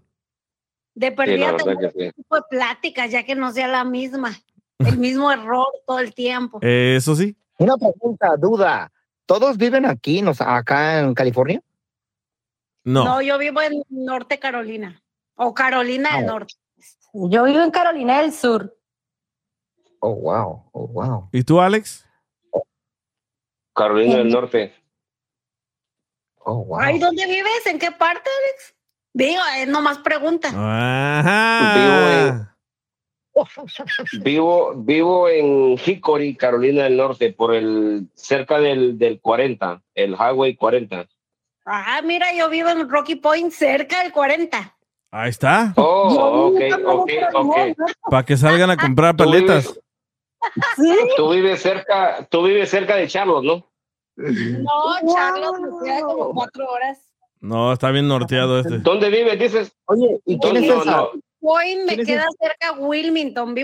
De 0.94 1.12
perdida 1.12 1.58
tener 1.58 1.92
sí. 1.94 2.12
tipo 2.16 2.36
de 2.36 2.44
pláticas, 2.48 3.10
ya 3.10 3.24
que 3.24 3.34
no 3.34 3.52
sea 3.52 3.68
la 3.68 3.84
misma. 3.84 4.38
El 4.78 4.98
mismo 5.00 5.32
error 5.32 5.66
todo 5.88 5.98
el 5.98 6.14
tiempo. 6.14 6.60
Eso 6.62 7.16
sí. 7.16 7.36
Una 7.58 7.76
pregunta, 7.76 8.36
duda. 8.38 8.92
¿Todos 9.26 9.58
viven 9.58 9.88
aquí, 9.88 10.22
nos- 10.22 10.42
acá 10.42 11.00
en 11.00 11.16
California? 11.16 11.60
No. 12.88 13.22
yo 13.22 13.38
vivo 13.38 13.62
en 13.62 13.84
Norte 13.90 14.40
Carolina. 14.40 15.04
O 15.36 15.54
Carolina 15.54 16.16
del 16.16 16.24
Ah. 16.24 16.28
Norte. 16.32 16.54
Yo 17.14 17.44
vivo 17.44 17.62
en 17.62 17.72
Carolina 17.72 18.22
del 18.22 18.32
Sur. 18.32 18.74
Oh, 20.00 20.16
wow, 20.16 20.70
oh, 20.72 20.88
wow. 20.88 21.30
¿Y 21.32 21.44
tú, 21.44 21.60
Alex? 21.60 22.06
Carolina 23.76 24.18
del 24.18 24.30
Norte. 24.30 24.74
Oh, 26.38 26.64
wow. 26.66 26.80
Ay, 26.80 27.00
¿dónde 27.00 27.26
vives? 27.26 27.66
¿En 27.66 27.80
qué 27.80 27.92
parte, 27.92 28.30
Alex? 28.30 28.76
Digo, 29.14 29.42
es 29.58 29.68
nomás 29.68 29.98
pregunta. 30.00 30.50
Ajá. 30.54 32.56
Vivo, 34.24 34.74
vivo 34.76 35.30
en 35.30 35.74
Hickory, 35.84 36.36
Carolina 36.36 36.84
del 36.86 36.98
Norte, 36.98 37.34
por 37.34 37.54
el 37.54 38.08
cerca 38.16 38.60
del, 38.60 38.98
del 38.98 39.20
40, 39.22 39.84
el 39.94 40.14
Highway 40.14 40.56
40. 40.56 41.08
Ah, 41.70 42.02
mira, 42.04 42.34
yo 42.34 42.50
vivo 42.50 42.70
en 42.70 42.90
Rocky 42.90 43.16
Point, 43.16 43.52
cerca 43.52 44.02
del 44.02 44.14
40. 44.14 44.74
Ahí 45.12 45.30
está. 45.30 45.74
Oh, 45.76 46.52
ok, 46.54 46.62
ok, 46.86 47.12
ok. 47.34 47.56
Para 48.10 48.26
que 48.26 48.38
salgan 48.38 48.70
a 48.70 48.78
comprar 48.78 49.16
paletas. 49.18 49.78
Tú 51.18 51.30
vives 51.32 51.62
cerca, 51.62 52.26
tú 52.30 52.44
vives 52.44 52.70
cerca 52.70 52.96
de 52.96 53.08
Charlotte, 53.08 53.44
¿no? 53.44 53.70
No, 54.16 55.14
Charlotte 55.14 55.60
me 55.60 55.86
queda 55.86 56.02
como 56.02 56.34
cuatro 56.34 56.70
horas. 56.70 57.00
No, 57.40 57.74
está 57.74 57.92
bien 57.92 58.08
norteado 58.08 58.60
este. 58.60 58.78
¿Dónde 58.80 59.10
vives? 59.10 59.38
Dices. 59.40 59.72
Oye, 59.86 60.20
¿y 60.26 60.40
quién 60.40 60.58
es 60.58 60.64
esa? 60.72 61.08
Point 61.40 61.82
me 61.86 61.96
¿Quién 61.96 62.00
es 62.00 62.08
queda 62.08 62.26
ese? 62.30 62.38
cerca 62.40 62.74
de 62.74 62.80
Wilmington. 62.82 63.56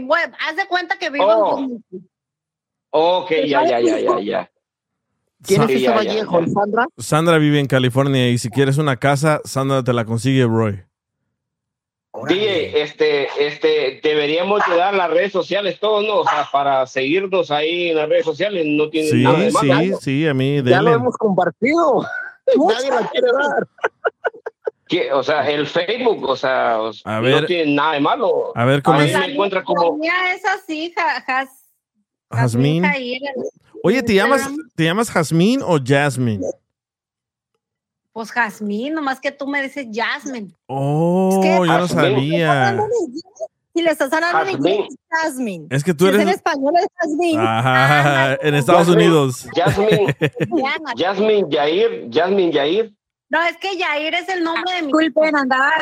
Haz 0.48 0.56
de 0.57 0.65
cuenta 0.67 0.98
que 0.99 1.09
vivo 1.09 1.25
Oh. 1.25 1.57
en 1.57 1.64
Wilmington. 1.64 2.09
Ok, 2.91 3.32
ya, 3.48 3.65
ya, 3.65 3.80
ya, 3.80 3.99
ya, 3.99 4.19
ya. 4.19 4.51
¿Quién 5.45 5.61
es 5.63 5.69
ya, 5.69 5.77
ya, 5.80 5.95
Vallejo, 5.95 6.39
ya. 6.41 6.47
Sandra? 6.53 6.88
Sandra 6.97 7.38
vive 7.38 7.59
en 7.59 7.67
California 7.67 8.30
y 8.30 8.38
si 8.38 8.49
quieres 8.49 8.77
una 8.77 8.97
casa, 8.97 9.41
Sandra 9.43 9.83
te 9.83 9.93
la 9.93 10.05
consigue, 10.05 10.45
Roy. 10.45 10.83
DJ, 12.27 12.81
este, 12.83 13.27
este, 13.47 13.99
deberíamos 14.03 14.61
de 14.69 14.75
dar 14.77 14.93
las 14.93 15.09
redes 15.09 15.31
sociales 15.31 15.80
todos, 15.80 16.05
¿no? 16.05 16.17
O 16.19 16.23
sea, 16.23 16.47
para 16.51 16.85
seguirnos 16.85 17.49
ahí 17.49 17.89
en 17.89 17.97
las 17.97 18.07
redes 18.07 18.23
sociales, 18.25 18.65
no 18.67 18.88
tiene 18.89 19.09
Sí, 19.09 19.23
nada 19.23 19.39
de 19.39 19.51
sí, 19.51 19.67
malo. 19.67 19.97
sí, 19.99 20.27
a 20.27 20.33
mí, 20.35 20.61
Ya 20.63 20.81
lo 20.83 20.93
hemos 20.93 21.17
compartido. 21.17 22.05
Nadie 22.55 22.89
la 22.91 23.09
quiere 23.09 23.27
dar. 23.31 23.67
O 25.15 25.23
sea, 25.23 25.49
el 25.49 25.65
Facebook, 25.65 26.23
o 26.30 26.35
sea, 26.35 26.80
o- 26.81 26.91
A 27.05 27.15
no 27.15 27.22
ver. 27.23 27.47
tiene 27.47 27.73
nada 27.73 27.93
de 27.93 27.99
malo. 27.99 28.51
A 28.55 28.63
ver, 28.63 28.83
¿cómo 28.83 28.99
Ahí 28.99 29.09
es? 29.09 29.17
me 29.17 29.25
encuentra 29.33 29.59
La 29.61 29.65
como 29.65 29.99
es 30.03 30.45
así, 30.45 30.93
ja, 30.95 31.19
jas, 31.22 31.49
Jazmín. 32.30 32.83
Jair, 32.83 33.22
Oye, 33.85 34.01
¿te 34.01 34.13
llamas, 34.13 34.49
¿te 34.75 34.85
llamas 34.85 35.11
Jazmín 35.11 35.61
o 35.61 35.77
Jasmine? 35.85 36.41
Pues 38.13 38.31
Jazmín, 38.31 38.93
nomás 38.93 39.19
que 39.19 39.29
tú 39.29 39.45
me 39.45 39.61
dices 39.61 39.87
Jasmine. 39.91 40.53
Oh, 40.67 41.41
yo 41.43 41.65
no 41.65 41.87
sabía. 41.89 42.77
Si 43.75 43.81
le 43.81 43.91
estás 43.91 44.13
hablando 44.13 44.39
en 44.43 44.49
inglés, 44.51 44.87
es 44.89 44.97
Jasmine. 45.09 45.67
Es 45.69 45.83
que 45.83 45.93
tú 45.93 46.05
Si 46.05 46.11
es 46.11 46.15
en 46.15 46.21
eres... 46.21 46.35
español, 46.35 46.73
es 46.79 46.87
Jasmine. 46.95 47.41
Ajá, 47.41 48.35
en 48.35 48.55
Estados 48.55 48.87
Jasmine, 48.87 49.05
Unidos. 49.05 49.47
Jasmine. 49.53 50.15
Jasmine 50.97 51.45
Yair, 51.49 52.09
Jasmine 52.09 52.51
Yair. 52.53 52.93
No, 53.27 53.41
es 53.43 53.57
que 53.57 53.75
Yair 53.77 54.13
es 54.13 54.29
el 54.29 54.45
nombre 54.45 54.75
de 54.75 54.81
mi 54.83 54.87
Disculpen, 54.87 55.35
andaba, 55.35 55.73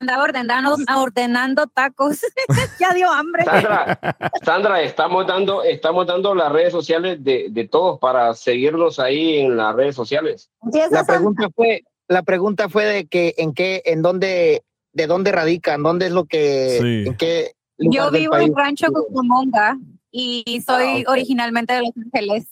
andaba 0.00 0.24
ordenando, 0.24 0.76
ordenando 0.96 1.66
tacos. 1.66 2.20
ya 2.80 2.92
dio 2.94 3.10
hambre. 3.10 3.44
Sandra, 3.44 3.98
Sandra, 4.44 4.82
estamos 4.82 5.26
dando, 5.26 5.62
estamos 5.62 6.06
dando 6.06 6.34
las 6.34 6.52
redes 6.52 6.72
sociales 6.72 7.22
de, 7.22 7.46
de 7.50 7.68
todos 7.68 7.98
para 7.98 8.34
seguirnos 8.34 8.98
ahí 8.98 9.38
en 9.38 9.56
las 9.56 9.74
redes 9.74 9.94
sociales. 9.94 10.50
La 10.90 11.04
pregunta 11.04 11.48
fue, 11.54 11.82
la 12.08 12.22
pregunta 12.22 12.68
fue 12.68 12.84
de 12.84 13.06
que 13.06 13.34
en 13.38 13.54
qué, 13.54 13.82
en 13.86 14.02
dónde, 14.02 14.62
de 14.92 15.06
dónde 15.06 15.32
radican, 15.32 15.82
dónde 15.82 16.06
es 16.06 16.12
lo 16.12 16.24
que, 16.24 16.78
Sí. 16.80 17.08
en 17.08 17.16
qué 17.16 17.52
Yo 17.78 18.10
vivo 18.10 18.32
país. 18.32 18.48
en 18.48 18.56
Rancho 18.56 18.86
Cucamonga 18.92 19.76
y 20.10 20.62
soy 20.66 21.04
Ah, 21.06 21.12
originalmente 21.12 21.74
de 21.74 21.80
Los 21.82 21.90
Ángeles. 21.96 22.46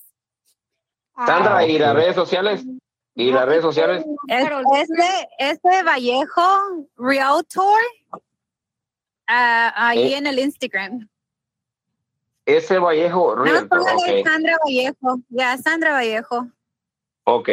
Sandra, 1.27 1.65
¿y 1.67 1.79
las 1.79 1.95
redes 1.95 2.15
sociales? 2.17 2.65
¿Y 3.17 3.31
las 3.31 3.47
redes 3.47 3.63
sociales? 3.63 4.05
Es- 4.29 4.49
Este, 4.81 5.29
este 5.39 5.83
Vallejo 5.85 6.89
Realtor, 6.97 7.79
ah, 9.27 9.73
ahí 9.77 10.15
Eh. 10.15 10.17
en 10.19 10.27
el 10.27 10.39
Instagram. 10.39 11.09
Ese 12.47 12.79
Vallejo 12.79 13.37
No, 13.37 13.45
Realtor, 13.45 13.69
póngale 13.79 14.21
ok, 14.21 14.27
Sandra 14.29 14.57
Vallejo. 14.65 15.21
Ya, 15.31 15.57
Sandra 15.59 15.93
Vallejo. 15.93 16.49
ok, 17.25 17.49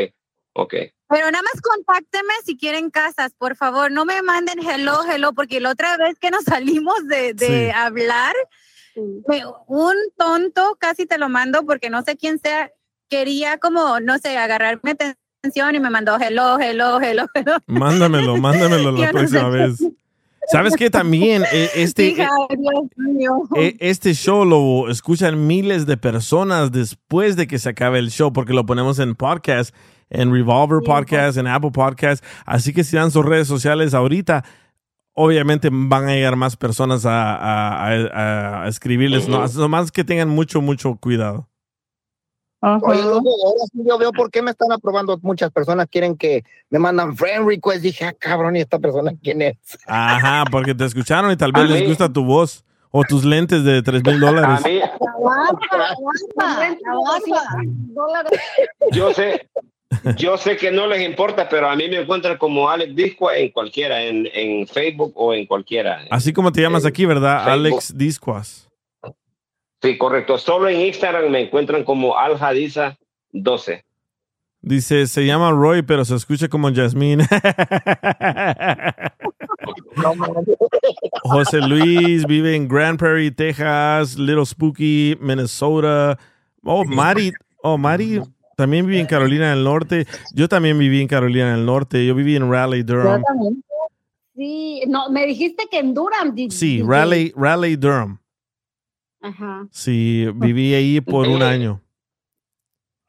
ok. 0.54 0.74
Pero 1.08 1.30
nada 1.30 1.44
más 1.44 1.62
contácteme 1.62 2.34
si 2.46 2.58
quieren 2.58 2.90
casas, 2.90 3.34
por 3.38 3.56
favor. 3.56 3.92
No 3.92 4.06
me 4.06 4.22
manden 4.22 4.60
hello, 4.68 5.00
hello, 5.10 5.34
porque 5.34 5.60
la 5.60 5.72
otra 5.72 5.96
vez 5.98 6.18
que 6.20 6.32
nos 6.32 6.44
salimos 6.46 7.08
de, 7.08 7.34
de 7.34 7.46
Sí. 7.48 7.70
hablar, 7.74 8.34
me- 9.28 9.44
un 9.68 9.96
tonto, 10.18 10.76
casi 10.80 11.06
te 11.06 11.18
lo 11.18 11.30
mando 11.30 11.66
porque 11.66 11.90
no 11.90 12.02
sé 12.02 12.18
quién 12.18 12.40
sea, 12.40 12.72
quería 13.10 13.58
como, 13.60 14.00
no 14.00 14.18
sé, 14.20 14.38
agarrarme 14.38 14.96
y 15.44 15.80
me 15.80 15.90
mandó 15.90 16.18
hello, 16.20 16.60
hello, 16.60 17.00
hello, 17.02 17.26
hello. 17.34 17.58
Mándamelo, 17.68 18.38
mándamelo 18.38 18.92
la 18.98 19.08
no 19.08 19.12
próxima 19.12 19.52
sé. 19.52 19.58
vez. 19.58 19.84
¿Sabes 20.52 20.76
qué? 20.76 20.90
También 20.90 21.44
eh, 21.52 21.70
este, 21.76 22.08
Hija, 22.08 22.28
mío. 22.98 23.44
eh, 23.56 23.76
este 23.80 24.14
show 24.14 24.44
lo 24.44 24.90
escuchan 24.90 25.48
miles 25.48 25.86
de 25.86 25.98
personas 25.98 26.72
después 26.72 27.36
de 27.36 27.48
que 27.48 27.58
se 27.60 27.70
acabe 27.70 28.00
el 28.00 28.12
show 28.12 28.34
porque 28.34 28.54
lo 28.54 28.66
ponemos 28.66 29.00
en 29.00 29.16
podcast, 29.16 29.74
en 30.10 30.32
Revolver 30.34 30.80
Podcast, 30.84 31.38
en 31.38 31.48
Apple 31.48 31.72
Podcast. 31.72 32.24
Así 32.46 32.74
que 32.74 32.84
si 32.84 32.96
dan 32.98 33.12
sus 33.12 33.24
redes 33.26 33.48
sociales 33.48 33.94
ahorita, 33.94 34.44
obviamente 35.14 35.70
van 35.72 36.10
a 36.10 36.14
llegar 36.14 36.36
más 36.36 36.58
personas 36.58 37.06
a, 37.06 37.36
a- 37.36 37.88
a- 37.88 38.64
a 38.64 38.68
escribirles. 38.68 39.28
No, 39.28 39.46
nomás 39.48 39.92
que 39.92 40.04
tengan 40.04 40.30
mucho, 40.30 40.60
mucho 40.62 40.96
cuidado. 40.96 41.48
Oye, 42.62 43.02
ahora 43.02 43.64
sí 43.72 43.80
yo 43.84 43.98
veo 43.98 44.12
por 44.12 44.30
qué 44.30 44.42
me 44.42 44.52
están 44.52 44.72
aprobando. 44.72 45.20
Muchas 45.24 45.52
personas 45.52 45.88
quieren 45.90 46.16
que 46.16 46.44
me 46.70 46.78
mandan 46.78 47.18
friend 47.18 47.48
request. 47.48 47.82
Dije, 47.82 48.06
ah, 48.06 48.14
cabrón, 48.14 48.56
¿y 48.56 48.60
esta 48.60 48.78
persona 48.78 49.14
quién 49.22 49.42
es? 49.42 49.58
Ajá, 49.88 50.44
porque 50.52 50.76
te 50.76 50.86
escucharon 50.86 51.32
y 51.32 51.38
tal 51.38 51.52
vez 51.52 51.64
A 51.64 51.68
les 51.68 51.88
gusta 51.88 52.12
tu 52.12 52.24
voz 52.24 52.64
o 52.92 53.04
tus 53.04 53.26
lentes 53.26 53.64
de 53.64 53.82
3 53.82 54.04
mil 54.04 54.20
dólares. 54.20 54.62
yo 58.92 59.14
sé, 59.14 59.50
yo 60.18 60.38
sé 60.38 60.58
que 60.58 60.72
no 60.72 60.86
les 60.88 61.02
importa, 61.02 61.50
pero 61.50 61.68
a 61.68 61.76
mí 61.76 61.88
me 61.90 62.02
encuentran 62.02 62.38
como 62.38 62.70
Alex 62.70 62.96
Disco 62.96 63.32
en 63.32 63.50
cualquiera, 63.50 64.04
en, 64.04 64.28
en 64.34 64.68
Facebook 64.68 65.14
o 65.16 65.34
en 65.34 65.48
cualquiera. 65.48 66.02
Así 66.12 66.32
como 66.32 66.52
te 66.52 66.62
llamas 66.62 66.86
aquí, 66.86 67.06
¿verdad? 67.06 67.46
Facebook. 67.46 67.52
Alex 67.52 67.98
Discuas. 67.98 68.71
Sí, 69.82 69.98
correcto. 69.98 70.38
Solo 70.38 70.70
en 70.70 70.82
Instagram 70.82 71.32
me 71.32 71.42
encuentran 71.42 71.84
como 71.84 72.18
Aljadiza 72.18 72.98
12. 73.32 73.84
Dice, 74.64 75.08
se 75.08 75.26
llama 75.26 75.50
Roy, 75.52 75.82
pero 75.82 76.06
se 76.06 76.14
escucha 76.16 76.48
como 76.48 76.72
Jasmine. 76.72 77.26
José 81.24 81.62
Luis 81.62 82.28
vive 82.28 82.56
en 82.56 82.68
Grand 82.68 83.00
Prairie, 83.00 83.32
Texas, 83.32 84.20
Little 84.20 84.46
Spooky, 84.46 85.18
Minnesota. 85.20 86.20
Oh, 86.64 86.86
Mari, 86.86 87.34
oh, 87.64 87.80
Mari 87.80 88.22
también 88.56 88.86
vive 88.86 89.00
en 89.00 89.08
Carolina 89.08 89.50
del 89.50 89.64
Norte. 89.64 90.06
Yo 90.36 90.48
también 90.48 90.78
viví 90.78 91.02
en 91.02 91.08
Carolina 91.08 91.56
del 91.56 91.66
Norte. 91.66 92.06
Yo 92.06 92.14
viví 92.14 92.36
en 92.36 92.52
Raleigh, 92.52 92.84
Durham. 92.84 93.24
también. 93.24 93.64
Sí, 94.36 94.84
no, 94.88 95.10
me 95.10 95.26
dijiste 95.26 95.64
que 95.70 95.80
en 95.80 95.96
Durham. 95.96 96.36
Sí. 96.50 96.84
Raleigh, 96.86 97.34
Raleigh, 97.36 97.78
Durham. 97.78 98.21
Ajá. 99.22 99.68
Sí, 99.72 100.26
viví 100.36 100.74
ahí 100.74 101.02
por 101.02 101.28
un 101.28 101.44
año. 101.44 101.82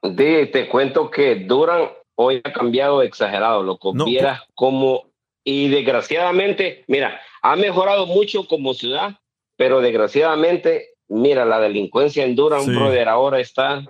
Di, 0.03 0.47
te 0.51 0.69
cuento 0.69 1.11
que 1.11 1.37
Durham 1.37 1.89
hoy 2.17 2.41
ha 2.45 2.53
cambiado 2.53 3.03
exagerado, 3.03 3.63
loco. 3.63 3.93
No, 3.95 4.05
Vieras 4.05 4.43
como, 4.55 5.05
y 5.45 5.69
desgraciadamente, 5.69 6.85
mira, 6.89 7.21
ha 7.43 7.57
mejorado 7.57 8.07
mucho 8.07 8.47
como 8.47 8.75
ciudad, 8.75 9.19
pero 9.57 9.81
desgraciadamente, 9.81 10.89
mira, 11.09 11.45
la 11.45 11.61
delincuencia 11.61 12.25
en 12.25 12.35
Durham, 12.35 12.65
Sí. 12.65 12.71
brother, 12.71 13.09
ahora 13.09 13.41
está. 13.41 13.85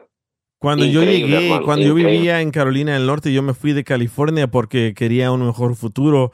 Cuando 0.59 0.85
yo 0.85 1.03
llegué, 1.03 1.47
hermano, 1.47 1.65
cuando 1.65 1.87
yo 1.87 1.95
vivía 1.95 2.41
en 2.41 2.53
Carolina 2.53 2.93
del 2.93 3.07
Norte, 3.07 3.33
yo 3.33 3.43
me 3.43 3.53
fui 3.53 3.73
de 3.73 3.83
California 3.83 4.47
porque 4.47 4.95
quería 4.95 5.33
un 5.33 5.45
mejor 5.45 5.75
futuro. 5.75 6.31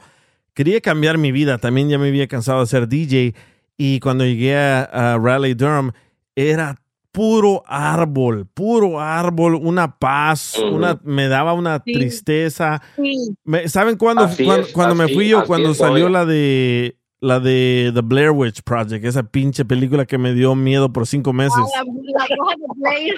Quería 0.53 0.81
cambiar 0.81 1.17
mi 1.17 1.31
vida. 1.31 1.57
También 1.57 1.89
ya 1.89 1.97
me 1.97 2.09
había 2.09 2.27
cansado 2.27 2.59
de 2.59 2.67
ser 2.67 2.87
DJ. 2.87 3.33
Y 3.81 4.01
cuando 4.01 4.25
llegué 4.25 4.57
a, 4.57 4.83
a 4.83 5.17
Raleigh, 5.17 5.55
Durham, 5.55 5.93
era 6.35 6.75
puro 7.13 7.63
árbol, 7.65 8.45
puro 8.53 8.99
árbol, 8.99 9.55
una 9.55 9.97
paz, 9.97 10.57
una, 10.59 10.99
me 11.03 11.27
daba 11.29 11.53
una 11.53 11.81
Sí. 11.85 11.93
tristeza. 11.93 12.81
Sí. 12.97 13.35
Me- 13.45 13.67
¿Saben 13.69 13.95
cuándo, 13.97 14.25
Así 14.25 14.43
cuando, 14.43 14.67
es, 14.67 14.73
cuando 14.73 14.95
me 14.95 15.07
fui 15.07 15.29
yo? 15.29 15.45
Cuando 15.45 15.71
es, 15.71 15.77
salió 15.77 16.09
la 16.09 16.25
de 16.25 16.97
la 17.21 17.39
de 17.39 17.91
The 17.93 18.01
Blair 18.01 18.31
Witch 18.31 18.61
Project, 18.63 19.03
esa 19.05 19.23
pinche 19.23 19.63
película 19.65 20.05
que 20.05 20.17
me 20.17 20.33
dio 20.33 20.55
miedo 20.55 20.91
por 20.93 21.07
cinco 21.07 21.31
meses. 21.33 21.53
Ah, 21.57 21.83
La, 21.83 21.83
la 21.83 21.91
bruja 22.35 22.55
de 22.55 22.65
Blair. 22.75 23.15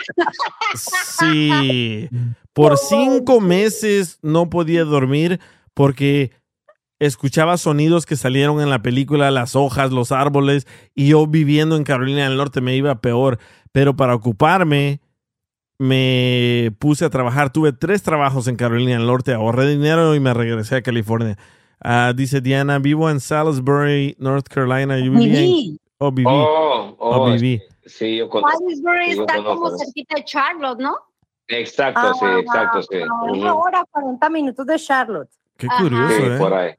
Sí. 0.75 2.09
Por 2.53 2.77
cinco 2.89 3.39
meses 3.41 4.19
no 4.21 4.49
podía 4.49 4.83
dormir 4.83 5.39
porque 5.73 6.31
escuchaba 7.01 7.57
sonidos 7.57 8.05
que 8.05 8.15
salieron 8.15 8.61
en 8.61 8.69
la 8.69 8.81
película, 8.81 9.31
las 9.31 9.55
hojas, 9.55 9.91
los 9.91 10.11
árboles, 10.11 10.67
y 10.93 11.09
yo 11.09 11.25
viviendo 11.27 11.75
en 11.75 11.83
Carolina 11.83 12.23
del 12.29 12.37
Norte 12.37 12.61
me 12.61 12.75
iba 12.75 13.01
peor. 13.01 13.39
Pero 13.71 13.95
para 13.95 14.13
ocuparme, 14.15 15.01
me 15.79 16.71
puse 16.79 17.05
a 17.05 17.09
trabajar. 17.09 17.51
Tuve 17.51 17.73
tres 17.73 18.03
trabajos 18.03 18.47
en 18.47 18.55
Carolina 18.55 18.93
del 18.97 19.07
Norte, 19.07 19.33
ahorré 19.33 19.67
dinero 19.67 20.13
y 20.15 20.19
me 20.19 20.33
regresé 20.33 20.75
a 20.75 20.81
California. 20.81 21.37
Ah, 21.79 22.13
dice 22.15 22.41
Diana, 22.41 22.77
vivo 22.79 23.09
en 23.09 23.19
Salisbury, 23.19 24.15
North 24.19 24.47
Carolina. 24.47 24.99
Yo 24.99 25.11
vivía 25.11 25.39
en- 25.39 25.45
Viví. 25.47 25.79
Oh, 25.97 26.11
viví. 26.11 26.27
Oh, 26.29 26.95
Oh, 26.99 27.21
oh, 27.23 27.31
viví. 27.31 27.61
Sí, 27.85 28.17
yo 28.17 28.29
conozco. 28.29 28.59
Salisbury 28.59 29.09
está 29.19 29.43
como 29.43 29.75
cerquita 29.77 30.15
de 30.15 30.23
Charlotte, 30.23 30.79
¿no? 30.79 30.95
Exacto, 31.47 32.13
sí, 32.13 32.25
exacto, 32.39 32.83
sí. 32.83 32.97
A 33.01 33.05
Ujú. 33.23 33.33
una 33.39 33.55
hora, 33.55 33.83
40 33.89 34.29
minutos 34.29 34.65
de 34.67 34.77
Charlotte. 34.77 35.29
Qué 35.57 35.67
Ajá. 35.67 35.81
curioso, 35.81 36.15
Sí, 36.15 36.21
¿eh? 36.23 36.37
por 36.37 36.53
ahí. 36.53 36.71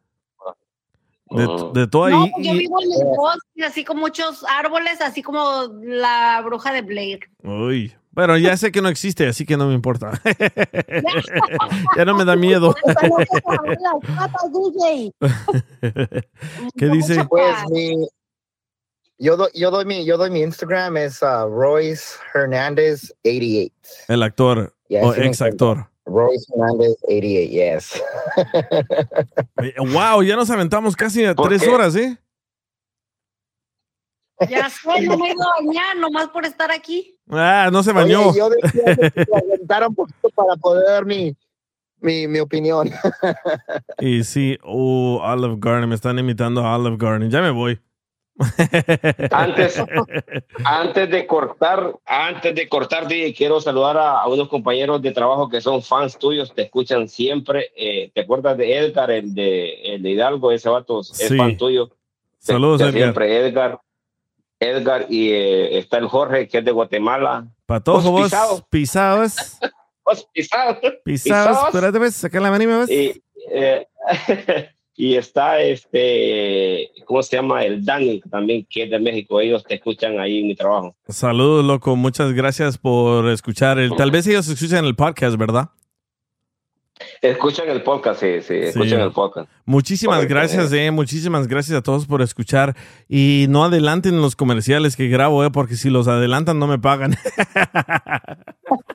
De, 1.35 1.81
de 1.81 1.87
todo 1.89 2.09
No, 2.11 2.23
ahí. 2.25 2.31
pues 2.35 2.47
yo 2.47 2.53
vivo 2.55 2.77
en 2.83 2.93
el 2.93 3.07
bosque, 3.17 3.65
así 3.65 3.85
con 3.85 3.99
muchos 3.99 4.45
árboles, 4.45 5.01
así 5.01 5.23
como 5.23 5.69
la 5.83 6.41
bruja 6.45 6.73
de 6.73 6.83
Blair. 6.83 7.21
Uy. 7.43 7.95
Bueno, 8.15 8.37
ya 8.37 8.55
sé 8.59 8.71
que 8.71 8.83
no 8.83 8.91
existe, 8.91 9.27
así 9.27 9.47
que 9.47 9.57
no 9.57 9.67
me 9.69 9.75
importa. 9.75 10.21
ya 11.97 12.05
no 12.05 12.15
me 12.15 12.27
da 12.27 12.37
miedo. 12.37 12.75
¿Qué 16.77 16.87
dice? 16.87 17.25
Pues 17.25 17.55
mi, 17.71 18.07
yo, 19.19 19.37
do- 19.37 19.51
yo 19.55 19.71
doy 19.71 19.85
mi, 19.85 20.05
yo 20.05 20.17
doy 20.17 20.31
mi 20.31 20.41
Instagram 20.43 20.97
es 20.99 21.23
uh, 21.23 21.47
Royce 21.49 22.17
Hernandez 22.35 23.15
88. 23.25 23.73
El 24.09 24.23
actor 24.23 24.75
o 24.91 25.15
ex 25.15 25.41
actor. 25.43 25.89
Royce 26.05 26.47
Hernandez 26.53 26.97
88, 27.09 27.51
yes. 27.51 28.03
Wow, 29.93 30.23
ya 30.23 30.37
nos 30.37 30.51
aventamos 30.51 30.97
casi 30.97 31.25
a 31.25 31.35
¿Por 31.35 31.49
tres 31.49 31.63
qué? 31.63 31.71
horas, 31.71 31.95
¿eh? 31.97 32.19
Ya 34.51 34.69
sé, 34.69 35.03
no 35.03 35.17
me 35.17 35.29
he 35.29 35.33
ido 35.33 35.43
a 35.43 35.65
bañar 35.65 35.97
nomás 35.99 36.29
por 36.29 36.45
estar 36.45 36.71
aquí. 36.73 37.17
Ah, 37.31 37.71
no 37.73 37.83
se 37.83 37.93
bañó. 37.93 38.29
Oye, 38.31 38.39
yo 38.39 38.51
decía 38.51 38.97
que 38.97 39.27
aventara 39.33 39.89
un 39.89 39.95
poquito 39.95 40.31
para 40.31 40.57
poder 40.57 40.85
dar 40.87 41.07
mi, 41.07 41.37
mi, 42.01 42.27
mi 42.27 42.41
opinión. 42.41 42.91
Y 44.01 44.25
sí, 44.25 44.59
oh, 44.65 45.21
Olive 45.23 45.57
Garden, 45.59 45.89
me 45.89 45.95
están 45.95 46.19
imitando 46.19 46.65
a 46.67 46.77
Olive 46.77 46.97
Garden. 46.99 47.31
Ya 47.31 47.41
me 47.41 47.51
voy. 47.51 47.81
Antes, 49.31 49.83
antes 50.65 51.11
de 51.11 51.27
cortar, 51.27 51.93
antes 52.07 52.55
de 52.55 52.69
cortar, 52.69 53.07
DJ, 53.07 53.35
quiero 53.35 53.61
saludar 53.61 53.97
a, 53.99 54.21
a 54.21 54.29
unos 54.29 54.49
compañeros 54.49 55.01
de 55.03 55.13
trabajo 55.13 55.49
que 55.49 55.61
son 55.61 55.83
fans 55.83 56.19
tuyos, 56.19 56.55
te 56.55 56.63
escuchan 56.63 57.09
siempre. 57.09 57.71
Eh, 57.77 58.11
¿Te 58.15 58.23
acuerdas 58.23 58.57
de 58.57 58.77
Edgar, 58.79 59.11
el 59.11 59.35
de, 59.35 59.95
el 59.95 60.03
de 60.03 60.11
Hidalgo? 60.11 60.51
Ese 60.53 60.69
vato 60.69 61.01
es 61.01 61.09
Sí. 61.09 61.37
fan 61.37 61.57
tuyo. 61.57 61.91
Saludos, 62.39 62.81
Edgar. 62.81 62.93
Siempre 62.95 63.37
Edgar. 63.47 63.81
Edgar 64.59 65.07
y 65.09 65.31
eh, 65.33 65.79
está 65.79 65.99
el 65.99 66.07
Jorge, 66.09 66.47
que 66.49 66.59
es 66.59 66.65
de 66.65 66.71
Guatemala. 66.73 67.47
Patojo, 67.67 68.11
vos, 68.13 68.25
Pisado. 68.25 68.67
pisados, 68.71 69.35
Vos, 70.05 70.27
pisado. 70.33 70.79
pisados. 71.05 71.67
Espérate, 71.67 71.99
ves, 71.99 72.15
saca 72.15 72.41
la 72.41 72.51
mano 72.51 72.65
y 72.65 72.67
me 72.67 72.79
ves. 72.79 72.91
Y, 72.91 73.23
eh, 73.53 73.87
y 74.95 75.17
está 75.17 75.61
este, 75.61 76.91
¿cómo 77.07 77.23
se 77.23 77.37
llama? 77.37 77.65
El 77.65 77.85
Dani, 77.85 78.21
también, 78.31 78.67
que 78.69 78.85
es 78.85 78.91
de 78.91 78.99
México. 78.99 79.41
Ellos 79.41 79.65
te 79.65 79.75
escuchan 79.75 80.19
ahí 80.21 80.41
en 80.41 80.49
mi 80.49 80.55
trabajo. 80.55 80.95
Saludos, 81.09 81.65
loco. 81.65 81.97
Muchas 81.97 82.33
gracias 82.33 82.79
por 82.79 83.29
escuchar. 83.29 83.79
El, 83.79 83.97
tal 83.97 84.11
vez 84.11 84.27
ellos 84.27 84.49
escuchan 84.49 84.85
el 84.85 84.95
podcast, 84.95 85.37
¿verdad? 85.37 85.71
Escuchan 87.21 87.69
el 87.69 87.83
podcast, 87.83 88.21
sí, 88.21 88.41
sí, 88.43 88.55
escuchan 88.55 89.01
el 89.01 89.13
podcast. 89.13 89.49
Muchísimas 89.65 90.27
gracias, 90.27 90.73
eh. 90.73 90.91
Muchísimas 90.91 91.49
gracias 91.49 91.79
a 91.79 91.83
todos 91.83 92.07
por 92.07 92.23
escuchar. 92.23 92.77
Y 93.09 93.47
no 93.49 93.65
adelanten 93.65 94.21
los 94.21 94.37
comerciales 94.37 94.95
que 94.95 95.09
grabo, 95.09 95.45
eh, 95.45 95.51
porque 95.51 95.75
si 95.75 95.91
los 95.91 96.07
adelantan 96.07 96.59
no 96.59 96.67
me 96.67 96.79
pagan. 96.79 97.17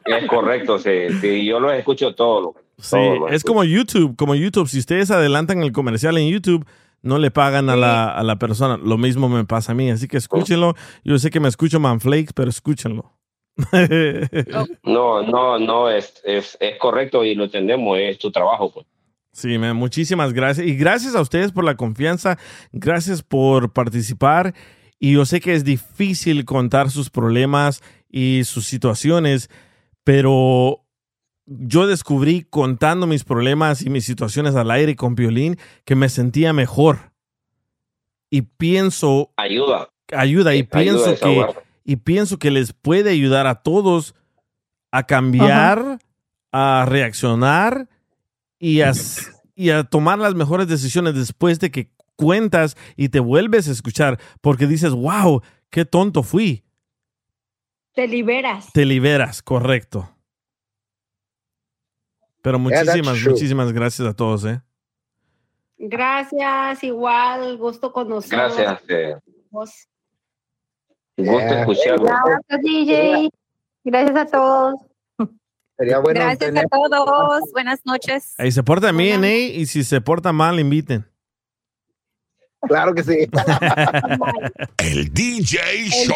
Es 0.06 0.26
correcto, 0.30 0.80
sí, 0.80 1.09
sí, 1.19 1.45
yo 1.45 1.59
los 1.59 1.74
escucho 1.74 2.16
todos. 2.16 2.56
Sí, 2.80 2.98
es 3.30 3.44
como 3.44 3.64
YouTube, 3.64 4.16
como 4.16 4.36
YouTube. 4.36 4.68
Si 4.68 4.80
ustedes 4.80 5.10
adelantan 5.12 5.64
el 5.64 5.72
comercial 5.72 6.18
en 6.18 6.30
YouTube, 6.30 6.66
no 7.02 7.18
le 7.18 7.32
pagan 7.32 7.70
a, 7.70 7.76
la, 7.76 8.10
a 8.10 8.24
la 8.24 8.38
persona. 8.38 8.78
Lo 8.78 8.98
mismo 8.98 9.30
me 9.30 9.46
pasa 9.46 9.72
a 9.72 9.76
mí, 9.76 9.90
así 9.90 10.08
que 10.08 10.18
escúchenlo. 10.18 10.76
Yo 11.04 11.18
sé 11.18 11.30
que 11.32 11.40
me 11.40 11.48
escucho 11.48 11.80
Manflakes, 11.80 12.34
pero 12.34 12.50
escúchenlo. 12.50 13.14
No, 14.84 15.24
no, 15.24 15.58
no, 15.58 15.90
es, 15.90 16.22
es, 16.24 16.58
es 16.60 16.78
correcto 16.78 17.24
y 17.24 17.34
lo 17.34 17.46
entendemos, 17.46 17.98
es 18.00 18.20
tu 18.20 18.32
trabajo, 18.32 18.72
pues. 18.72 18.86
Sí, 19.32 19.58
man, 19.58 19.76
muchísimas 19.76 20.34
gracias. 20.34 20.66
Y 20.66 20.76
gracias 20.76 21.16
a 21.16 21.22
ustedes 21.22 21.52
por 21.52 21.64
la 21.64 21.76
confianza. 21.76 22.40
Gracias 22.72 23.22
por 23.22 23.72
participar. 23.72 24.56
Y 25.00 25.14
yo 25.14 25.26
sé 25.26 25.42
que 25.42 25.54
es 25.54 25.64
difícil 25.64 26.44
contar 26.44 26.90
sus 26.90 27.12
problemas 27.12 27.84
y 28.10 28.42
sus 28.46 28.66
situaciones, 28.66 29.52
pero 30.04 30.87
yo 31.48 31.88
descubrí 31.88 32.45
contando 32.50 33.08
mis 33.08 33.24
problemas 33.24 33.82
y 33.82 33.90
mis 33.90 34.06
situaciones 34.06 34.56
al 34.56 34.69
aire 34.69 34.95
con 34.95 35.16
violín 35.16 35.58
que 35.85 35.95
me 35.95 36.09
sentía 36.09 36.53
mejor. 36.53 37.14
Y 38.30 38.42
pienso, 38.42 39.32
Ayuda. 39.38 39.90
ayuda, 40.14 40.53
y 40.53 40.59
Ayuda 40.59 40.82
pienso 40.82 41.16
que, 41.16 41.45
y 41.85 41.95
pienso 41.95 42.38
que 42.38 42.51
les 42.51 42.74
puede 42.74 43.11
ayudar 43.11 43.48
a 43.48 43.64
todos 43.64 44.14
a 44.92 45.03
cambiar, 45.03 46.00
a 46.51 46.85
reaccionar 46.85 47.88
y 48.59 48.82
a, 48.82 48.92
y 49.56 49.69
a 49.69 49.85
tomar 49.85 50.19
las 50.19 50.35
mejores 50.35 50.67
decisiones 50.67 51.16
después 51.16 51.59
de 51.59 51.72
que 51.72 51.92
cuentas 52.17 52.76
y 52.98 53.09
te 53.09 53.22
vuelves 53.22 53.69
a 53.69 53.72
escuchar, 53.72 54.19
porque 54.42 54.67
dices, 54.67 54.92
wow, 54.92 55.42
qué 55.69 55.85
tonto 55.85 56.24
fui. 56.24 56.66
Te 57.93 58.08
liberas. 58.08 58.74
Te 58.74 58.85
liberas, 58.85 59.42
correcto. 59.42 60.17
Pero 62.48 62.59
Yeah, 62.59 62.84
muchísimas, 62.85 63.22
muchísimas 63.26 63.74
gracias 63.74 64.08
a 64.08 64.14
todos, 64.14 64.45
¿eh? 64.45 64.61
Gracias, 65.77 66.82
igual, 66.82 67.58
gusto 67.58 67.92
conocerlos. 67.92 68.56
Gracias, 68.56 68.84
eh, 68.88 69.16
Vos. 69.50 69.74
gusto 71.17 71.38
escucharlo. 71.50 72.06
Gracias, 72.06 72.61
DJ. 72.61 73.30
Gracias 73.84 74.16
a 74.16 74.26
todos. 74.27 74.76
Sería 75.77 76.00
bueno 76.00 76.22
Gracias 76.22 76.40
tener- 76.40 76.66
a 76.66 76.69
todos. 76.69 77.51
Buenas 77.51 77.82
noches. 77.85 78.34
Ahí 78.38 78.53
se 78.53 78.64
porta 78.64 78.93
bien, 78.93 79.26
¿eh? 79.26 79.40
Y 79.40 79.66
si 79.66 79.84
se 79.84 80.00
porta 80.00 80.32
mal, 80.32 80.58
inviten. 80.58 81.06
Claro 82.61 82.95
que 82.95 83.03
sí. 83.03 83.27
El 84.77 85.14
DJ 85.14 85.90
Show. 85.90 86.16